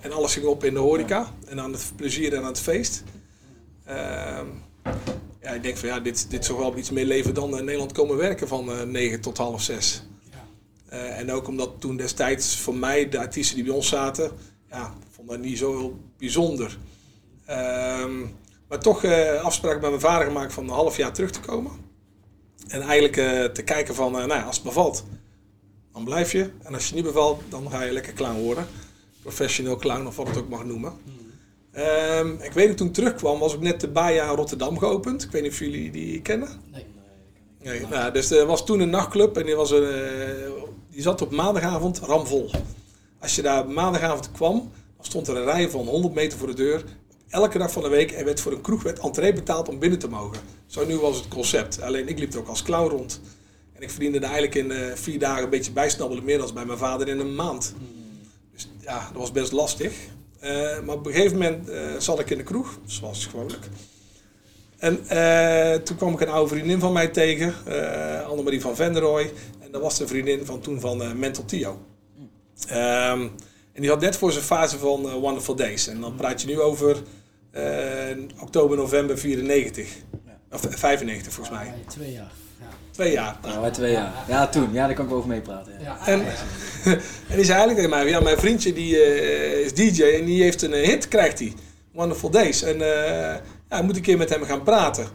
En 0.00 0.12
alles 0.12 0.32
ging 0.32 0.46
op 0.46 0.64
in 0.64 0.74
de 0.74 0.80
horeca. 0.80 1.34
En 1.46 1.60
aan 1.60 1.72
het 1.72 1.92
plezier 1.96 2.32
en 2.32 2.40
aan 2.40 2.46
het 2.46 2.60
feest. 2.60 3.02
Ehm, 3.84 4.46
ja, 5.42 5.50
ik 5.50 5.62
denk 5.62 5.76
van 5.76 5.88
ja, 5.88 6.00
dit, 6.00 6.30
dit 6.30 6.46
toch 6.46 6.58
wel 6.58 6.76
iets 6.76 6.90
meer 6.90 7.04
leven 7.04 7.34
dan 7.34 7.58
in 7.58 7.64
Nederland 7.64 7.92
komen 7.92 8.16
werken 8.16 8.48
van 8.48 8.72
eh 8.72 8.82
9 8.82 9.20
tot 9.20 9.38
half 9.38 9.62
6. 9.62 10.02
Eh, 10.88 11.18
en 11.18 11.32
ook 11.32 11.48
omdat 11.48 11.70
toen 11.78 11.96
destijds 11.96 12.58
voor 12.58 12.74
mij 12.74 13.08
de 13.08 13.18
artiesten 13.18 13.56
die 13.56 13.64
bij 13.64 13.74
ons 13.74 13.88
zaten, 13.88 14.30
ja, 14.70 14.94
vond 15.10 15.28
dat 15.28 15.38
niet 15.38 15.58
zo 15.58 15.76
heel 15.78 15.98
bijzonder. 16.18 16.78
Ehm, 17.46 18.20
maar 18.68 18.78
toch 18.78 19.04
eh 19.04 19.42
afspraak 19.42 19.80
met 19.80 19.90
mijn 19.90 20.00
vader 20.00 20.26
gemaakt 20.26 20.52
van 20.52 20.64
een 20.64 20.70
half 20.70 20.96
jaar 20.96 21.12
terug 21.12 21.30
te 21.30 21.40
komen. 21.40 21.72
En 22.68 22.80
eigenlijk 22.80 23.16
eh, 23.16 23.44
te 23.44 23.62
kijken 23.62 23.94
van, 23.94 24.12
nou 24.12 24.28
ja, 24.28 24.42
als 24.42 24.56
het 24.56 24.64
bevalt, 24.64 25.04
dan 25.92 26.04
blijf 26.04 26.32
je. 26.32 26.50
En 26.62 26.74
als 26.74 26.88
je 26.88 26.94
niet 26.94 27.04
bevalt, 27.04 27.42
dan 27.48 27.70
ga 27.70 27.82
je 27.82 27.92
lekker 27.92 28.12
clown 28.12 28.40
worden. 28.40 28.66
Professioneel 29.22 29.76
clown 29.76 30.06
of 30.06 30.16
wat 30.16 30.28
het 30.28 30.36
ook 30.36 30.48
mag 30.48 30.64
noemen. 30.64 30.92
Ehm, 31.72 32.34
ik 32.40 32.52
weet 32.52 32.68
dat 32.68 32.76
toen 32.76 32.86
ik 32.86 32.92
terugkwam, 32.92 33.38
was 33.38 33.54
ook 33.54 33.60
net 33.60 33.80
de 33.80 33.88
Baja 33.88 34.28
Rotterdam 34.28 34.78
geopend. 34.78 35.22
Ik 35.22 35.30
weet 35.30 35.42
niet 35.42 35.50
of 35.50 35.58
jullie 35.58 35.90
die 35.90 36.22
kennen. 36.22 36.48
Nee. 36.72 36.84
Nee, 37.62 37.86
nou, 37.86 38.12
dus 38.12 38.30
er 38.30 38.46
was 38.46 38.66
toen 38.66 38.80
een 38.80 38.90
nachtclub 38.90 39.36
en 39.36 39.46
die, 39.46 39.54
was 39.54 39.70
een, 39.70 39.84
die 40.96 41.04
zat 41.04 41.22
op 41.22 41.30
maandagavond 41.30 41.98
ramvol. 41.98 42.50
Als 43.20 43.34
je 43.34 43.42
daar 43.42 43.68
maandagavond 43.68 44.32
kwam, 44.32 44.54
dan 44.96 45.04
stond 45.04 45.28
er 45.28 45.36
een 45.36 45.44
rij 45.44 45.70
van 45.70 45.86
100 45.86 46.14
meter 46.14 46.38
voor 46.38 46.46
de 46.48 46.54
deur. 46.54 46.84
Elke 47.28 47.58
dag 47.58 47.72
van 47.72 47.82
de 47.82 47.88
week 47.88 48.10
en 48.10 48.24
werd 48.24 48.40
voor 48.40 48.52
een 48.52 48.60
kroeg 48.60 48.82
werd 48.82 48.98
entree 48.98 49.32
betaald 49.32 49.68
om 49.68 49.78
binnen 49.78 49.98
te 49.98 50.08
mogen. 50.08 50.40
Zo 50.66 50.86
nu 50.86 50.98
was 50.98 51.16
het 51.16 51.28
concept. 51.28 51.80
Alleen 51.82 52.08
ik 52.08 52.18
liep 52.18 52.32
er 52.32 52.38
ook 52.38 52.48
als 52.48 52.62
clown 52.62 52.90
rond. 52.90 53.20
En 53.72 53.82
ik 53.82 53.90
verdiende 53.90 54.18
er 54.18 54.24
eigenlijk 54.24 54.54
in 54.54 54.70
eh, 54.70 54.94
vier 54.94 55.18
dagen 55.18 55.44
een 55.44 55.50
beetje 55.50 55.72
bijsnabbelen 55.72 56.24
meer 56.24 56.38
dan 56.38 56.54
bij 56.54 56.64
mijn 56.64 56.78
vader 56.78 57.08
in 57.08 57.18
een 57.18 57.34
maand. 57.34 57.74
Dus 58.52 58.68
ja, 58.80 59.08
dat 59.12 59.20
was 59.20 59.32
best 59.32 59.52
lastig. 59.52 59.94
Eh, 60.38 60.80
maar 60.84 60.94
op 60.94 61.06
een 61.06 61.12
gegeven 61.12 61.38
moment 61.38 61.68
eh, 61.68 61.80
zat 61.98 62.18
ik 62.18 62.30
in 62.30 62.38
de 62.38 62.44
kroeg, 62.44 62.78
zoals 62.86 63.26
gewoonlijk. 63.26 63.68
En 64.76 64.96
toen 65.84 65.96
kwam 65.96 66.12
ik 66.12 66.20
een 66.20 66.28
oude 66.28 66.54
vriendin 66.54 66.80
van 66.80 66.92
mij 66.92 67.08
tegen, 67.08 67.54
Annemarie 68.26 68.60
van 68.60 68.76
Venderooy. 68.76 69.32
En 69.66 69.72
dat 69.72 69.82
was 69.82 69.98
de 69.98 70.06
vriendin 70.06 70.44
van 70.44 70.60
toen 70.60 70.80
van 70.80 71.02
eh, 71.02 71.12
Mental 71.12 71.44
Tio. 71.44 71.78
Ehm, 72.68 73.20
en 73.72 73.80
die 73.82 73.90
had 73.90 74.00
net 74.00 74.16
voor 74.16 74.32
zijn 74.32 74.44
fase 74.44 74.78
van 74.78 75.08
eh, 75.08 75.12
Wonderful 75.12 75.54
Days. 75.54 75.86
En 75.86 76.00
dan 76.00 76.14
praat 76.14 76.40
je 76.40 76.46
nu 76.46 76.60
over 76.60 77.02
eh, 77.50 78.16
oktober, 78.40 78.76
november 78.76 79.18
94. 79.18 79.88
Of 80.52 80.64
eh, 80.64 80.72
95 80.72 81.32
volgens 81.32 81.56
mij. 81.56 81.66
Ja, 81.66 81.90
twee 81.90 82.12
jaar. 82.12 82.32
Ja. 82.60 82.66
Twee 82.90 83.12
jaar. 83.12 83.38
Nou, 83.42 83.60
wij 83.60 83.70
twee 83.70 83.92
jaar. 83.92 84.12
Ja, 84.28 84.46
toen. 84.46 84.72
Ja, 84.72 84.86
daar 84.86 84.94
kan 84.94 85.04
ik 85.04 85.10
wel 85.10 85.18
over 85.18 85.30
meepraten. 85.30 85.72
Ja. 85.72 85.84
Ja. 85.84 86.06
En, 86.06 86.20
en 87.30 87.36
die 87.36 87.44
zei 87.44 87.58
eigenlijk 87.58 87.74
tegen 87.74 87.90
mij, 87.90 88.08
ja, 88.08 88.20
mijn 88.20 88.38
vriendje 88.38 88.72
die 88.72 89.02
eh, 89.02 89.64
is 89.64 89.74
DJ 89.74 90.02
en 90.02 90.24
die 90.24 90.42
heeft 90.42 90.62
een 90.62 90.72
hit, 90.72 91.08
krijgt 91.08 91.38
hij. 91.38 91.52
Wonderful 91.92 92.30
Days. 92.30 92.62
En 92.62 92.74
eh 92.80 93.36
ja, 93.70 93.78
ik 93.78 93.82
moet 93.82 93.96
een 93.96 94.02
keer 94.02 94.18
met 94.18 94.30
hem 94.30 94.42
gaan 94.42 94.62
praten. 94.62 95.06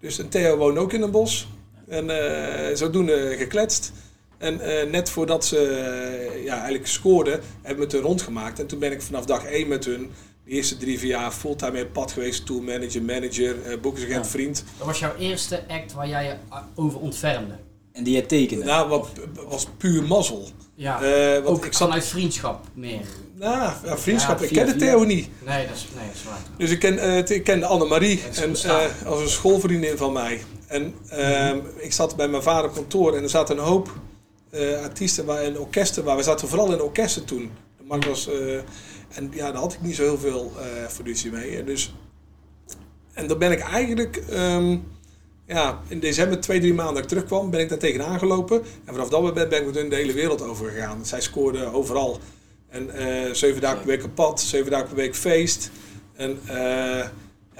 Dus 0.00 0.18
en 0.18 0.28
Theo 0.28 0.56
woont 0.56 0.78
ook 0.78 0.92
in 0.92 1.02
een 1.02 1.10
bos. 1.10 1.48
En 1.88 2.10
eh, 2.10 2.76
zodoende 2.76 3.34
gekletst. 3.38 3.92
En 4.38 4.60
eh, 4.60 4.90
net 4.90 5.10
voordat 5.10 5.44
ze 5.44 5.58
eh, 5.58 6.44
ja, 6.44 6.54
eigenlijk 6.54 6.86
scoorden, 6.86 7.40
hebben 7.54 7.76
we 7.76 7.82
het 7.82 7.92
hun 7.92 8.02
rondgemaakt. 8.02 8.58
En 8.58 8.66
toen 8.66 8.78
ben 8.78 8.92
ik 8.92 9.02
vanaf 9.02 9.24
dag 9.24 9.44
één 9.44 9.68
met 9.68 9.84
hun, 9.84 10.10
de 10.44 10.50
eerste 10.50 10.76
drie, 10.76 10.98
vier 10.98 11.08
jaar, 11.08 11.32
fulltime 11.32 11.72
in 11.72 11.78
het 11.84 11.92
pad 11.92 12.12
geweest. 12.12 12.46
Tour 12.46 12.62
manager, 12.62 13.02
manager, 13.02 13.56
uh, 13.66 13.80
boekingsagent, 13.80 14.24
Ja. 14.24 14.30
vriend. 14.30 14.64
Dat 14.78 14.86
was 14.86 14.98
jouw 14.98 15.16
eerste 15.18 15.62
act 15.68 15.92
waar 15.92 16.08
jij 16.08 16.24
je 16.24 16.34
over 16.74 16.98
ontfermde. 17.00 17.54
En 17.92 18.04
die 18.04 18.12
jij 18.12 18.22
tekende. 18.22 18.64
Nou, 18.64 18.88
wat 18.88 19.08
was 19.48 19.66
puur 19.76 20.02
mazzel. 20.02 20.48
Ja. 20.74 21.02
Eh, 21.02 21.46
ook 21.46 21.64
ik 21.64 21.72
zat 21.72 21.88
vanuit 21.88 22.06
vriendschap 22.06 22.64
meer. 22.74 23.00
Nou, 23.34 23.72
ja, 23.84 23.98
vriendschap. 23.98 24.38
Ja, 24.38 24.44
ik 24.44 24.52
kende. 24.52 24.76
Theo 24.76 25.04
niet. 25.04 25.28
Nee, 25.46 25.66
dat 25.66 25.76
is, 25.76 25.86
nee, 25.96 26.06
dat 26.06 26.14
is 26.14 26.24
waar. 26.24 26.38
Dus 26.56 26.70
ik, 26.70 26.78
ken, 26.78 26.98
eh, 26.98 27.36
ik 27.36 27.44
kende 27.44 27.66
Annemarie 27.66 28.22
en, 28.34 28.56
eh, 28.56 29.06
als 29.06 29.20
een 29.20 29.28
schoolvriendin 29.28 29.96
van 29.96 30.12
mij. 30.12 30.42
En 30.72 30.94
ehm, 31.08 31.58
ik 31.76 31.92
zat 31.92 32.16
bij 32.16 32.28
mijn 32.28 32.42
vader 32.42 32.70
op 32.70 32.74
kantoor 32.74 33.16
en 33.16 33.22
er 33.22 33.30
zaten 33.30 33.58
een 33.58 33.64
hoop 33.64 33.92
eh, 34.50 34.82
artiesten 34.82 35.24
waar, 35.24 35.42
en 35.42 35.58
orkesten 35.58 36.04
waar. 36.04 36.16
We 36.16 36.22
zaten 36.22 36.48
vooral 36.48 36.72
in 36.72 36.80
orkesten 36.80 37.24
toen. 37.24 37.50
Was, 37.86 38.28
eh, 38.28 38.56
en 39.08 39.30
ja, 39.30 39.52
daar 39.52 39.60
had 39.60 39.72
ik 39.72 39.80
niet 39.80 39.96
zo 39.96 40.02
heel 40.02 40.18
veel 40.18 40.52
fiducie 40.88 41.30
mee. 41.30 41.56
En, 41.56 41.64
dus, 41.64 41.94
en 43.12 43.26
dan 43.26 43.38
ben 43.38 43.52
ik 43.52 43.60
eigenlijk... 43.60 44.16
ehm, 44.16 44.76
ja, 45.46 45.80
in 45.88 46.00
december, 46.00 46.40
twee, 46.40 46.60
drie 46.60 46.74
maanden 46.74 46.94
dat 46.94 47.02
ik 47.02 47.08
terugkwam, 47.08 47.50
ben 47.50 47.60
ik 47.60 47.68
daar 47.68 47.78
tegenaan 47.78 48.18
gelopen. 48.18 48.62
En 48.84 48.92
vanaf 48.92 49.08
dat 49.08 49.22
moment 49.22 49.48
ben 49.48 49.60
ik 49.60 49.66
met 49.66 49.74
hun 49.74 49.88
de 49.88 49.96
hele 49.96 50.12
wereld 50.12 50.42
over 50.42 50.70
gegaan. 50.70 51.06
Zij 51.06 51.20
scoorden 51.20 51.72
overal. 51.72 52.18
En 52.68 52.90
zeven 53.36 53.60
dagen 53.60 53.78
per 53.78 53.86
week 53.86 54.04
op 54.04 54.14
pad, 54.14 54.40
zeven 54.40 54.70
dagen 54.70 54.86
per 54.86 54.96
week 54.96 55.16
feest. 55.16 55.70
En 56.12 56.38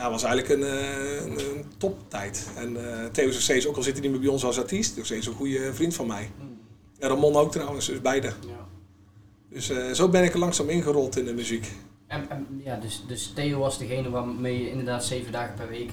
ja, 0.03 0.11
was 0.11 0.23
eigenlijk 0.23 0.63
een, 0.63 0.69
eh, 0.69 1.17
een, 1.25 1.39
een 1.39 1.65
toptijd. 1.79 2.49
En 2.57 2.77
eh 2.77 3.05
Theo 3.13 3.29
is 3.29 3.35
nog 3.35 3.43
steeds, 3.43 3.67
ook 3.67 3.77
al 3.77 3.83
zit 3.83 3.93
hij 3.93 4.03
niet 4.03 4.11
meer 4.11 4.21
bij 4.21 4.29
ons 4.29 4.45
als 4.45 4.59
artiest, 4.59 4.97
nog 4.97 5.05
steeds 5.07 5.27
een 5.27 5.35
goede 5.35 5.75
vriend 5.75 5.95
van 5.95 6.07
mij. 6.07 6.31
En 6.99 7.09
Ramon 7.09 7.37
ook 7.37 7.53
trouwens, 7.53 7.87
dus 7.87 8.01
beide. 8.01 8.27
Ja. 8.27 8.67
Dus 9.49 9.71
eh, 9.71 9.93
zo 9.93 10.09
ben 10.09 10.25
ik 10.25 10.33
er 10.33 10.39
langzaam 10.39 10.69
ingerold 10.69 11.17
in 11.17 11.25
de 11.25 11.33
muziek. 11.35 11.73
En, 12.07 12.31
en, 12.31 12.47
ja, 12.65 12.77
dus, 12.77 13.05
dus 13.07 13.33
Theo 13.35 13.59
was 13.59 13.79
degene 13.79 14.11
waarmee 14.11 14.63
je 14.63 14.71
inderdaad 14.71 15.05
zeven 15.05 15.33
dagen 15.33 15.55
per 15.55 15.69
week 15.69 15.91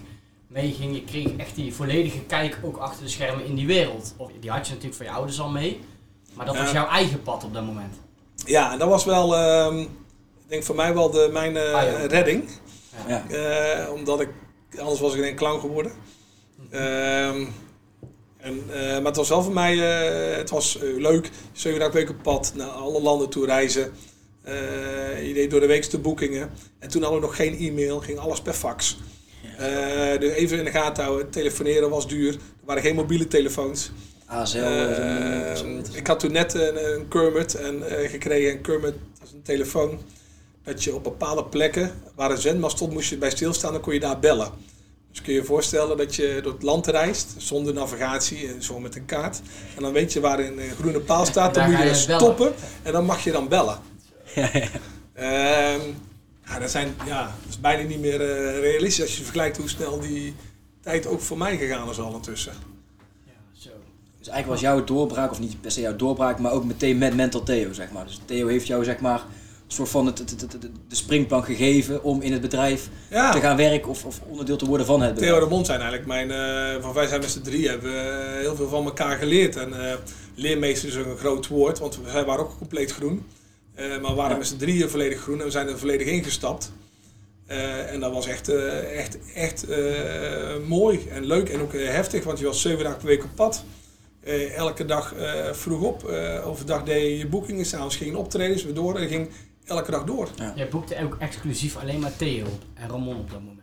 meeging. 0.48 0.96
Je 0.96 1.04
kreeg 1.04 1.36
echt 1.38 1.56
die 1.56 1.74
volledige 1.74 2.20
kijk 2.20 2.58
ook 2.64 2.78
achter 2.78 3.04
de 3.04 3.10
schermen 3.10 3.46
in 3.46 3.56
die 3.56 3.68
wereld. 3.68 4.14
Of, 4.18 4.32
die 4.40 4.52
had 4.52 4.66
je 4.68 4.74
natuurlijk 4.74 4.98
van 4.98 5.06
je 5.06 5.12
ouders 5.12 5.40
al 5.40 5.50
mee. 5.50 5.80
Maar 6.34 6.46
dat 6.46 6.58
was 6.58 6.72
jouw 6.72 6.88
eigen 6.88 7.22
pad 7.22 7.44
op 7.44 7.54
dat 7.54 7.66
moment. 7.66 7.96
Ja, 8.46 8.72
en 8.72 8.80
dat 8.80 8.90
was 8.90 9.06
wel, 9.06 9.36
ehm, 9.36 9.80
ik 9.80 9.88
denk 10.48 10.64
voor 10.64 10.76
mij 10.76 10.94
wel 10.94 11.10
de, 11.12 11.30
mijn 11.32 11.58
Ah, 11.58 11.64
ja. 11.64 12.06
redding. 12.06 12.50
Ja. 13.08 13.26
Eh, 13.30 13.94
omdat 13.94 14.22
ik, 14.22 14.30
anders 14.78 15.00
was 15.00 15.16
ik 15.16 15.24
een 15.24 15.36
clown 15.36 15.60
geworden. 15.60 15.92
Ehm, 16.70 17.46
en, 18.38 18.64
eh, 18.72 18.92
maar 18.92 19.06
het 19.06 19.16
was 19.16 19.30
wel 19.30 19.44
voor 19.44 19.54
mij, 19.54 19.74
eh, 19.74 20.38
het 20.38 20.50
was 20.50 20.78
leuk. 20.82 21.30
Zeven 21.52 21.80
dagen 21.80 21.94
week 21.96 22.10
op 22.10 22.24
pad, 22.24 22.54
naar 22.56 22.68
alle 22.68 23.02
landen 23.02 23.30
toe 23.30 23.46
reizen. 23.46 23.92
Je 25.24 25.32
deed 25.34 25.52
door 25.52 25.60
de 25.60 25.66
week 25.66 25.90
de 25.90 26.00
boekingen. 26.00 26.50
En 26.80 26.90
toen 26.90 27.02
hadden 27.02 27.20
we 27.20 27.26
nog 27.26 27.36
geen 27.36 27.58
e-mail, 27.58 28.00
ging 28.00 28.18
alles 28.18 28.42
per 28.42 28.54
fax. 28.54 28.98
Dus 30.20 30.32
even 30.32 30.58
in 30.58 30.64
de 30.64 30.72
gaten 30.72 31.04
houden, 31.04 31.30
telefoneren 31.30 31.90
was 31.90 32.08
duur. 32.08 32.34
Er 32.34 32.40
waren 32.66 32.82
geen 32.82 32.96
mobiele 32.96 33.28
telefoons. 33.28 33.92
ASL. 34.30 34.60
Weet 34.60 35.60
je. 35.60 35.82
ik 35.94 36.08
had 36.08 36.20
toen 36.20 36.32
net 36.32 36.54
een, 36.54 36.94
een 36.94 37.08
Kermit 37.08 37.56
en, 37.56 37.90
eh, 37.90 38.10
gekregen. 38.10 38.52
En 38.52 38.62
Kermit 38.62 38.94
dat 39.20 39.28
is 39.28 39.34
een 39.34 39.42
telefoon. 39.42 40.00
Dat 40.64 40.84
je 40.84 40.96
op 40.96 41.04
bepaalde 41.04 41.44
plekken 41.44 41.92
waar 42.16 42.32
een 42.32 42.38
zendmast 42.38 42.76
stond, 42.76 42.94
moest 42.94 43.10
je 43.10 43.18
bij 43.18 43.30
stilstaan. 43.30 43.72
Dan 43.72 43.82
kon 43.82 43.94
je 43.94 44.00
daar 44.00 44.20
bellen. 44.20 44.52
Dus 45.12 45.22
kun 45.22 45.34
je 45.34 45.40
je 45.40 45.46
voorstellen 45.46 45.98
dat 45.98 46.16
je 46.16 46.40
door 46.44 46.54
het 46.54 46.64
land 46.64 46.88
reist. 46.88 47.34
Zonder 47.38 47.74
navigatie 47.74 48.48
en 48.48 48.64
zo 48.64 48.80
met 48.80 48.96
een 48.96 49.06
kaart. 49.06 49.42
En 49.76 49.84
dan 49.84 49.92
weet 49.92 50.14
je 50.14 50.20
waar 50.20 50.40
een 50.40 50.60
eh, 50.60 50.72
groene 50.72 51.00
paal 51.00 51.26
staat. 51.26 51.54
Dan 51.54 51.64
moet 51.64 51.80
je 51.80 51.86
je 51.86 52.06
bellen. 52.06 52.20
stoppen. 52.20 52.54
En 52.84 52.92
dan 52.92 53.06
mag 53.06 53.24
je 53.24 53.32
dan 53.32 53.48
bellen. 53.48 53.78
Ja, 54.36 54.50
ja. 54.54 54.68
Ehm, 55.14 55.82
ja, 56.46 56.60
dat, 56.60 56.72
zijn, 56.72 56.96
ja, 57.06 57.24
dat 57.24 57.50
is 57.50 57.60
bijna 57.60 57.88
niet 57.88 58.00
meer 58.00 58.22
eh, 58.22 58.60
realistisch 58.60 59.02
als 59.02 59.18
je 59.18 59.24
vergelijkt 59.24 59.58
hoe 59.58 59.70
snel 59.70 60.00
die 60.00 60.36
tijd 60.82 61.08
ook 61.08 61.22
voor 61.22 61.38
mij 61.38 61.58
gegaan 61.58 61.90
is 61.90 62.00
al 62.00 62.06
ondertussen. 62.06 62.54
Ja, 63.26 63.32
zo. 63.54 63.70
Dus 64.18 64.28
eigenlijk 64.28 64.48
was 64.48 64.72
jouw 64.72 64.84
doorbraak, 64.84 65.32
of 65.32 65.40
niet 65.40 65.62
per 65.62 65.72
se 65.72 65.82
jouw 65.82 65.96
doorbraak, 65.96 66.40
maar 66.40 66.52
ook 66.52 66.66
meteen 66.66 66.98
met 66.98 67.16
Mental 67.16 67.44
Theo, 67.44 67.74
zeg 67.74 67.92
maar. 67.92 68.06
Dus 68.06 68.20
Theo 68.26 68.48
heeft 68.48 68.68
jou, 68.68 68.84
zeg 68.84 69.00
maar, 69.00 69.24
soort 69.74 69.90
van 69.90 70.06
het, 70.06 70.18
het, 70.20 70.30
het- 70.32 70.42
het- 70.42 70.62
de 70.88 70.96
springplank 70.96 71.46
gegeven 71.46 72.04
om 72.04 72.22
in 72.22 72.32
het 72.32 72.42
bedrijf 72.42 72.90
Ja. 73.10 73.32
te 73.32 73.40
gaan 73.40 73.58
werken 73.58 73.90
of, 73.90 74.06
of 74.06 74.22
onderdeel 74.28 74.58
te 74.58 74.66
worden 74.66 74.86
van 74.86 75.02
het 75.02 75.14
bedrijf. 75.14 75.32
Theo 75.34 75.44
de 75.44 75.50
Mond 75.54 75.66
zijn 75.66 75.80
eigenlijk 75.82 76.10
mijn, 76.10 76.32
eh, 76.32 76.82
van 76.82 76.94
wij 76.94 77.08
zijn 77.08 77.20
met 77.22 77.30
z'n 77.32 77.42
drie 77.42 77.68
hebben 77.68 77.92
we 77.92 77.98
eh, 78.00 78.40
heel 78.40 78.56
veel 78.56 78.68
van 78.70 78.86
elkaar 78.86 79.18
geleerd. 79.18 79.56
En 79.56 79.90
eh, 79.90 79.96
leermeester 80.36 80.90
is 80.90 80.98
ook 80.98 81.06
een 81.06 81.18
groot 81.18 81.48
woord, 81.48 81.80
want 81.80 82.00
wij 82.14 82.26
waren 82.26 82.44
ook 82.44 82.58
compleet 82.58 82.92
groen. 82.92 83.24
Maar 83.76 84.02
we 84.02 84.14
waren 84.14 84.32
Ja. 84.32 84.38
met 84.38 84.48
z'n 84.48 84.58
drieën 84.58 84.90
volledig 84.90 85.20
groen 85.22 85.40
en 85.40 85.46
we 85.46 85.52
zijn 85.52 85.68
er 85.68 85.80
volledig 85.80 86.08
ingestapt. 86.08 86.72
En 87.88 88.00
dat 88.00 88.14
was 88.14 88.28
echt, 88.28 88.48
echt, 88.94 89.18
echt 89.34 89.66
mooi 90.68 91.08
en 91.12 91.26
leuk 91.26 91.50
en 91.50 91.62
ook 91.62 91.74
heftig, 91.74 92.24
want 92.24 92.40
je 92.40 92.46
was 92.46 92.62
zeven 92.62 92.84
dagen 92.84 92.98
per 93.00 93.08
week 93.08 93.24
op 93.24 93.30
pad. 93.36 93.64
Elke 94.56 94.86
dag 94.86 95.14
vroeg 95.52 95.82
op, 95.82 96.04
overdag 96.46 96.84
deed 96.84 97.02
je 97.02 97.18
je 97.18 97.28
boekingen, 97.28 97.66
s'avonds 97.66 97.96
gingen 97.96 98.16
optredens, 98.20 98.64
weer 98.64 98.74
door 98.74 98.96
en 98.98 99.08
ging 99.08 99.30
elke 99.70 99.92
dag 99.92 100.04
door. 100.04 100.30
Jij 100.56 100.68
boekte 100.70 101.04
ook 101.04 101.16
exclusief 101.20 101.78
alleen 101.78 102.00
maar 102.00 102.16
Theo 102.16 102.46
en 102.74 102.90
Ramon 102.90 103.16
op 103.16 103.32
dat 103.32 103.40
moment. 103.40 103.58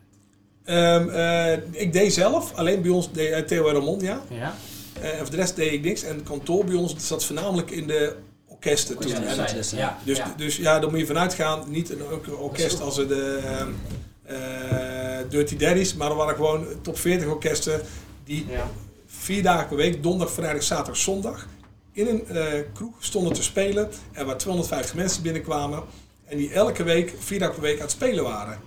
Ehm, 0.64 1.08
eh, 1.08 1.80
ik 1.82 1.92
deed 1.92 2.12
zelf, 2.12 2.52
alleen 2.54 2.82
bij 2.82 2.90
ons 2.90 3.12
deed 3.12 3.32
eh, 3.32 3.40
Theo 3.42 3.68
en 3.68 3.74
Ramon, 3.74 4.00
ja. 4.00 4.20
Ja? 4.30 4.54
Eh, 5.00 5.10
en 5.10 5.18
voor 5.18 5.30
de 5.30 5.36
rest 5.36 5.56
deed 5.56 5.72
ik 5.72 5.82
niks. 5.82 6.02
En 6.02 6.14
het 6.16 6.24
kantoor 6.24 6.64
bij 6.64 6.74
ons 6.74 6.94
zat 6.96 7.24
voornamelijk 7.24 7.70
in 7.70 7.86
de 7.86 8.16
orkesten 8.46 8.98
toen. 8.98 9.10
Ja, 9.10 9.20
ja. 9.20 9.34
ja. 9.76 9.98
Dus, 10.04 10.16
ja. 10.16 10.34
dus 10.36 10.56
ja, 10.56 10.78
daar 10.78 10.90
moet 10.90 10.98
je 10.98 11.06
vanuit 11.06 11.34
gaan. 11.34 11.64
Niet 11.68 11.90
een 11.90 12.02
or- 12.02 12.38
orkest 12.38 12.80
als 12.80 12.94
de 12.94 13.40
ehm, 13.44 13.68
eh, 14.22 15.18
Dirty 15.28 15.56
Daddies, 15.56 15.94
maar 15.94 16.10
er 16.10 16.16
waren 16.16 16.34
gewoon 16.34 16.66
top 16.82 16.98
40 16.98 17.28
orkesten 17.28 17.80
die 18.24 18.46
Ja. 18.48 18.70
vier 19.06 19.42
dagen 19.42 19.68
per 19.68 19.76
week, 19.76 20.02
donderdag, 20.02 20.34
vrijdag, 20.34 20.62
zaterdag, 20.62 20.96
zondag, 20.96 21.46
in 21.96 22.06
een 22.06 22.28
eh, 22.28 22.60
kroeg 22.74 22.94
stonden 22.98 23.32
te 23.32 23.42
spelen. 23.42 23.88
En 24.12 24.26
waar 24.26 24.38
250 24.38 24.94
mensen 24.94 25.22
binnenkwamen. 25.22 25.82
En 26.24 26.36
die 26.36 26.52
elke 26.52 26.82
week, 26.82 27.14
vier 27.18 27.38
dagen 27.38 27.54
per 27.54 27.62
week 27.62 27.76
aan 27.76 27.82
het 27.82 27.90
spelen 27.90 28.24
waren. 28.24 28.58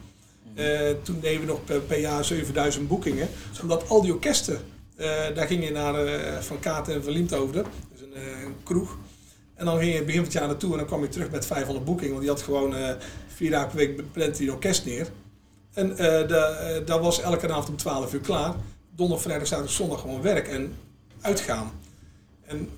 Eh, 0.55 0.89
toen 1.03 1.19
deden 1.19 1.39
we 1.39 1.45
nog 1.45 1.63
per, 1.63 1.79
per 1.79 1.99
jaar 1.99 2.25
7000 2.25 2.87
boekingen. 2.87 3.27
Omdat 3.61 3.89
al 3.89 4.01
die 4.01 4.13
orkesten, 4.13 4.59
eh, 4.95 5.07
daar 5.35 5.47
ging 5.47 5.63
je 5.63 5.71
naar 5.71 5.95
Van 6.43 6.59
Katen 6.59 6.93
en 6.93 7.03
Van 7.03 7.13
Liemtoverde, 7.13 7.63
dus 7.91 8.01
een, 8.01 8.21
een 8.45 8.55
kroeg. 8.63 8.97
En 9.55 9.65
dan 9.65 9.79
ging 9.79 9.93
je 9.93 9.99
begin 9.99 10.15
van 10.15 10.23
het 10.23 10.33
jaar 10.33 10.47
naartoe 10.47 10.71
en 10.71 10.77
dan 10.77 10.87
kwam 10.87 11.01
je 11.01 11.09
terug 11.09 11.31
met 11.31 11.45
500 11.45 11.85
boekingen. 11.85 12.11
Want 12.11 12.21
die 12.21 12.31
had 12.31 12.41
gewoon 12.41 12.75
vier 13.27 13.49
dagen 13.51 13.67
per 13.67 13.77
week 13.77 13.97
gepland 13.97 14.37
die 14.37 14.51
orkest 14.51 14.85
neer. 14.85 15.07
En 15.73 15.95
de, 15.95 16.81
dat 16.85 17.01
was 17.01 17.21
elke 17.21 17.49
avond 17.49 17.69
om 17.69 17.77
12 17.77 18.13
uur 18.13 18.19
klaar. 18.19 18.53
Donderdag, 18.95 19.25
vrijdag, 19.25 19.47
zaterdag, 19.47 19.73
zondag 19.73 20.01
gewoon 20.01 20.21
werk 20.21 20.47
en 20.47 20.75
uitgaan. 21.21 21.71
En 22.45 22.69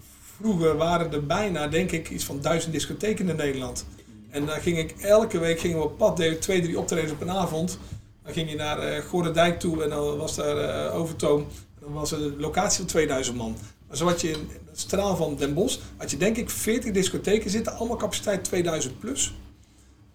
vroeger 0.41 0.77
waren 0.77 1.13
er 1.13 1.25
bijna, 1.25 1.67
denk 1.67 1.91
ik, 1.91 2.09
iets 2.09 2.23
van 2.23 2.41
duizend 2.41 2.73
discotheken 2.73 3.29
in 3.29 3.35
Nederland. 3.35 3.85
En 4.29 4.45
dan 4.45 4.61
ging 4.61 4.77
ik 4.77 4.95
elke 5.01 5.39
week 5.39 5.59
gingen 5.59 5.77
we 5.77 5.83
op 5.83 5.97
pad, 5.97 6.17
deden 6.17 6.33
we 6.33 6.39
twee, 6.39 6.61
drie 6.61 6.79
optredens 6.79 7.11
op 7.11 7.21
een 7.21 7.31
avond. 7.31 7.77
Dan 8.23 8.33
ging 8.33 8.49
je 8.49 8.55
naar 8.55 8.79
eh 8.79 9.03
Gordendijk 9.03 9.59
toe 9.59 9.83
en 9.83 9.89
dan 9.89 10.17
was 10.17 10.35
daar 10.35 10.57
eh, 10.57 10.95
Overtoom. 10.99 11.39
En 11.41 11.47
dan 11.81 11.93
was 11.93 12.11
er 12.11 12.21
een 12.21 12.39
locatie 12.39 12.77
van 12.77 12.85
2000 12.87 13.37
man. 13.37 13.55
Maar 13.87 13.97
zo 13.97 14.05
had 14.07 14.21
je 14.21 14.29
in 14.29 14.49
het 14.69 14.79
straal 14.79 15.15
van 15.15 15.35
Den 15.35 15.53
Bosch, 15.53 15.79
had 15.97 16.11
je 16.11 16.17
denk 16.17 16.37
ik 16.37 16.49
40 16.49 16.91
discotheken 16.91 17.49
zitten, 17.49 17.75
allemaal 17.77 17.97
capaciteit 17.97 18.43
2000 18.43 18.99
plus. 18.99 19.33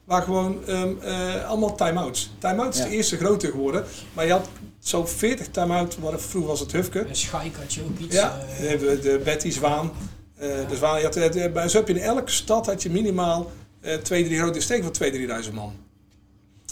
Waar 0.05 0.23
gewoon 0.23 0.65
ehm, 0.67 0.93
eh, 1.01 1.45
allemaal 1.49 1.75
time-outs. 1.75 2.31
Time-out 2.39 2.75
is 2.75 2.81
Ja. 2.81 2.87
de 2.87 2.91
eerste 2.95 3.17
grote 3.17 3.51
geworden. 3.51 3.85
Maar 4.13 4.27
je 4.27 4.33
had 4.33 4.49
zo 4.79 5.07
40 5.07 5.49
time-out, 5.49 5.97
vroeger 6.17 6.51
was 6.51 6.61
het 6.61 6.73
Hufke. 6.73 7.07
Een 7.09 7.17
Schaik 7.17 7.57
had 7.57 7.75
je 7.75 7.83
ook 7.83 7.99
iets. 7.99 8.15
Ja, 8.15 8.39
de, 8.61 8.99
de 9.03 9.21
Betty 9.25 9.51
Zwaan. 9.51 9.93
Eh, 10.37 10.69
de 10.69 10.77
Zwaan 10.77 10.99
je 11.01 11.05
had, 11.05 11.53
bij- 11.53 11.69
zo 11.69 11.77
heb 11.79 11.89
je 11.89 11.95
in 11.95 12.01
elke 12.01 12.31
stad 12.31 12.67
had 12.67 12.83
je 12.83 12.91
minimaal 12.91 13.51
eh, 13.81 13.95
twee, 13.97 14.25
drie 14.25 14.39
grote 14.39 14.61
steken 14.61 14.95
van 14.95 15.11
2.000, 15.13 15.47
3.000 15.49 15.53
man. 15.55 15.75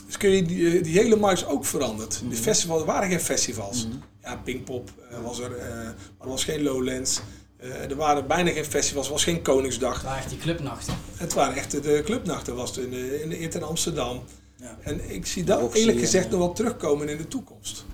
Dus 0.06 0.16
kun 0.16 0.30
je 0.30 0.42
die, 0.42 0.76
eh, 0.78 0.83
die 0.83 0.99
hele 0.99 1.16
markt 1.16 1.47
ook 1.47 1.64
veranderd. 1.64 2.23
De 2.28 2.37
festivals 2.37 2.80
er 2.80 2.87
waren 2.87 3.09
geen 3.09 3.21
festivals. 3.21 3.87
Ja, 4.23 4.37
Pinkpop 4.37 4.90
was 5.23 5.38
er, 5.40 5.56
eh, 5.56 5.68
maar 5.75 5.94
er 6.21 6.28
was 6.28 6.44
geen 6.44 6.62
Lowlands. 6.62 7.21
Eh, 7.56 7.90
er 7.90 7.97
waren 7.97 8.26
bijna 8.26 8.50
geen 8.50 8.64
festivals, 8.64 9.06
er 9.06 9.12
was 9.12 9.25
geen 9.25 9.42
Koningsdag. 9.42 9.94
het 9.94 10.02
waren 10.04 10.18
echt 10.18 10.28
die 10.30 10.38
clubnachten. 10.38 10.94
Het 11.16 11.33
waren 11.35 11.54
echt 11.56 11.83
de 11.83 12.02
clubnachten, 12.04 12.54
was 12.54 12.76
het 12.76 12.85
in, 12.85 12.90
de, 12.90 13.23
in, 13.23 13.28
de, 13.28 13.38
in 13.38 13.62
Amsterdam. 13.62 14.23
Ja. 14.56 14.78
En 14.83 15.11
ik 15.14 15.26
zie 15.26 15.44
dat 15.44 15.61
Roxy 15.61 15.78
eerlijk 15.78 15.99
gezegd 15.99 16.30
nog 16.30 16.38
wel 16.38 16.52
terugkomen 16.52 17.09
in 17.09 17.16
de 17.16 17.28
toekomst. 17.28 17.85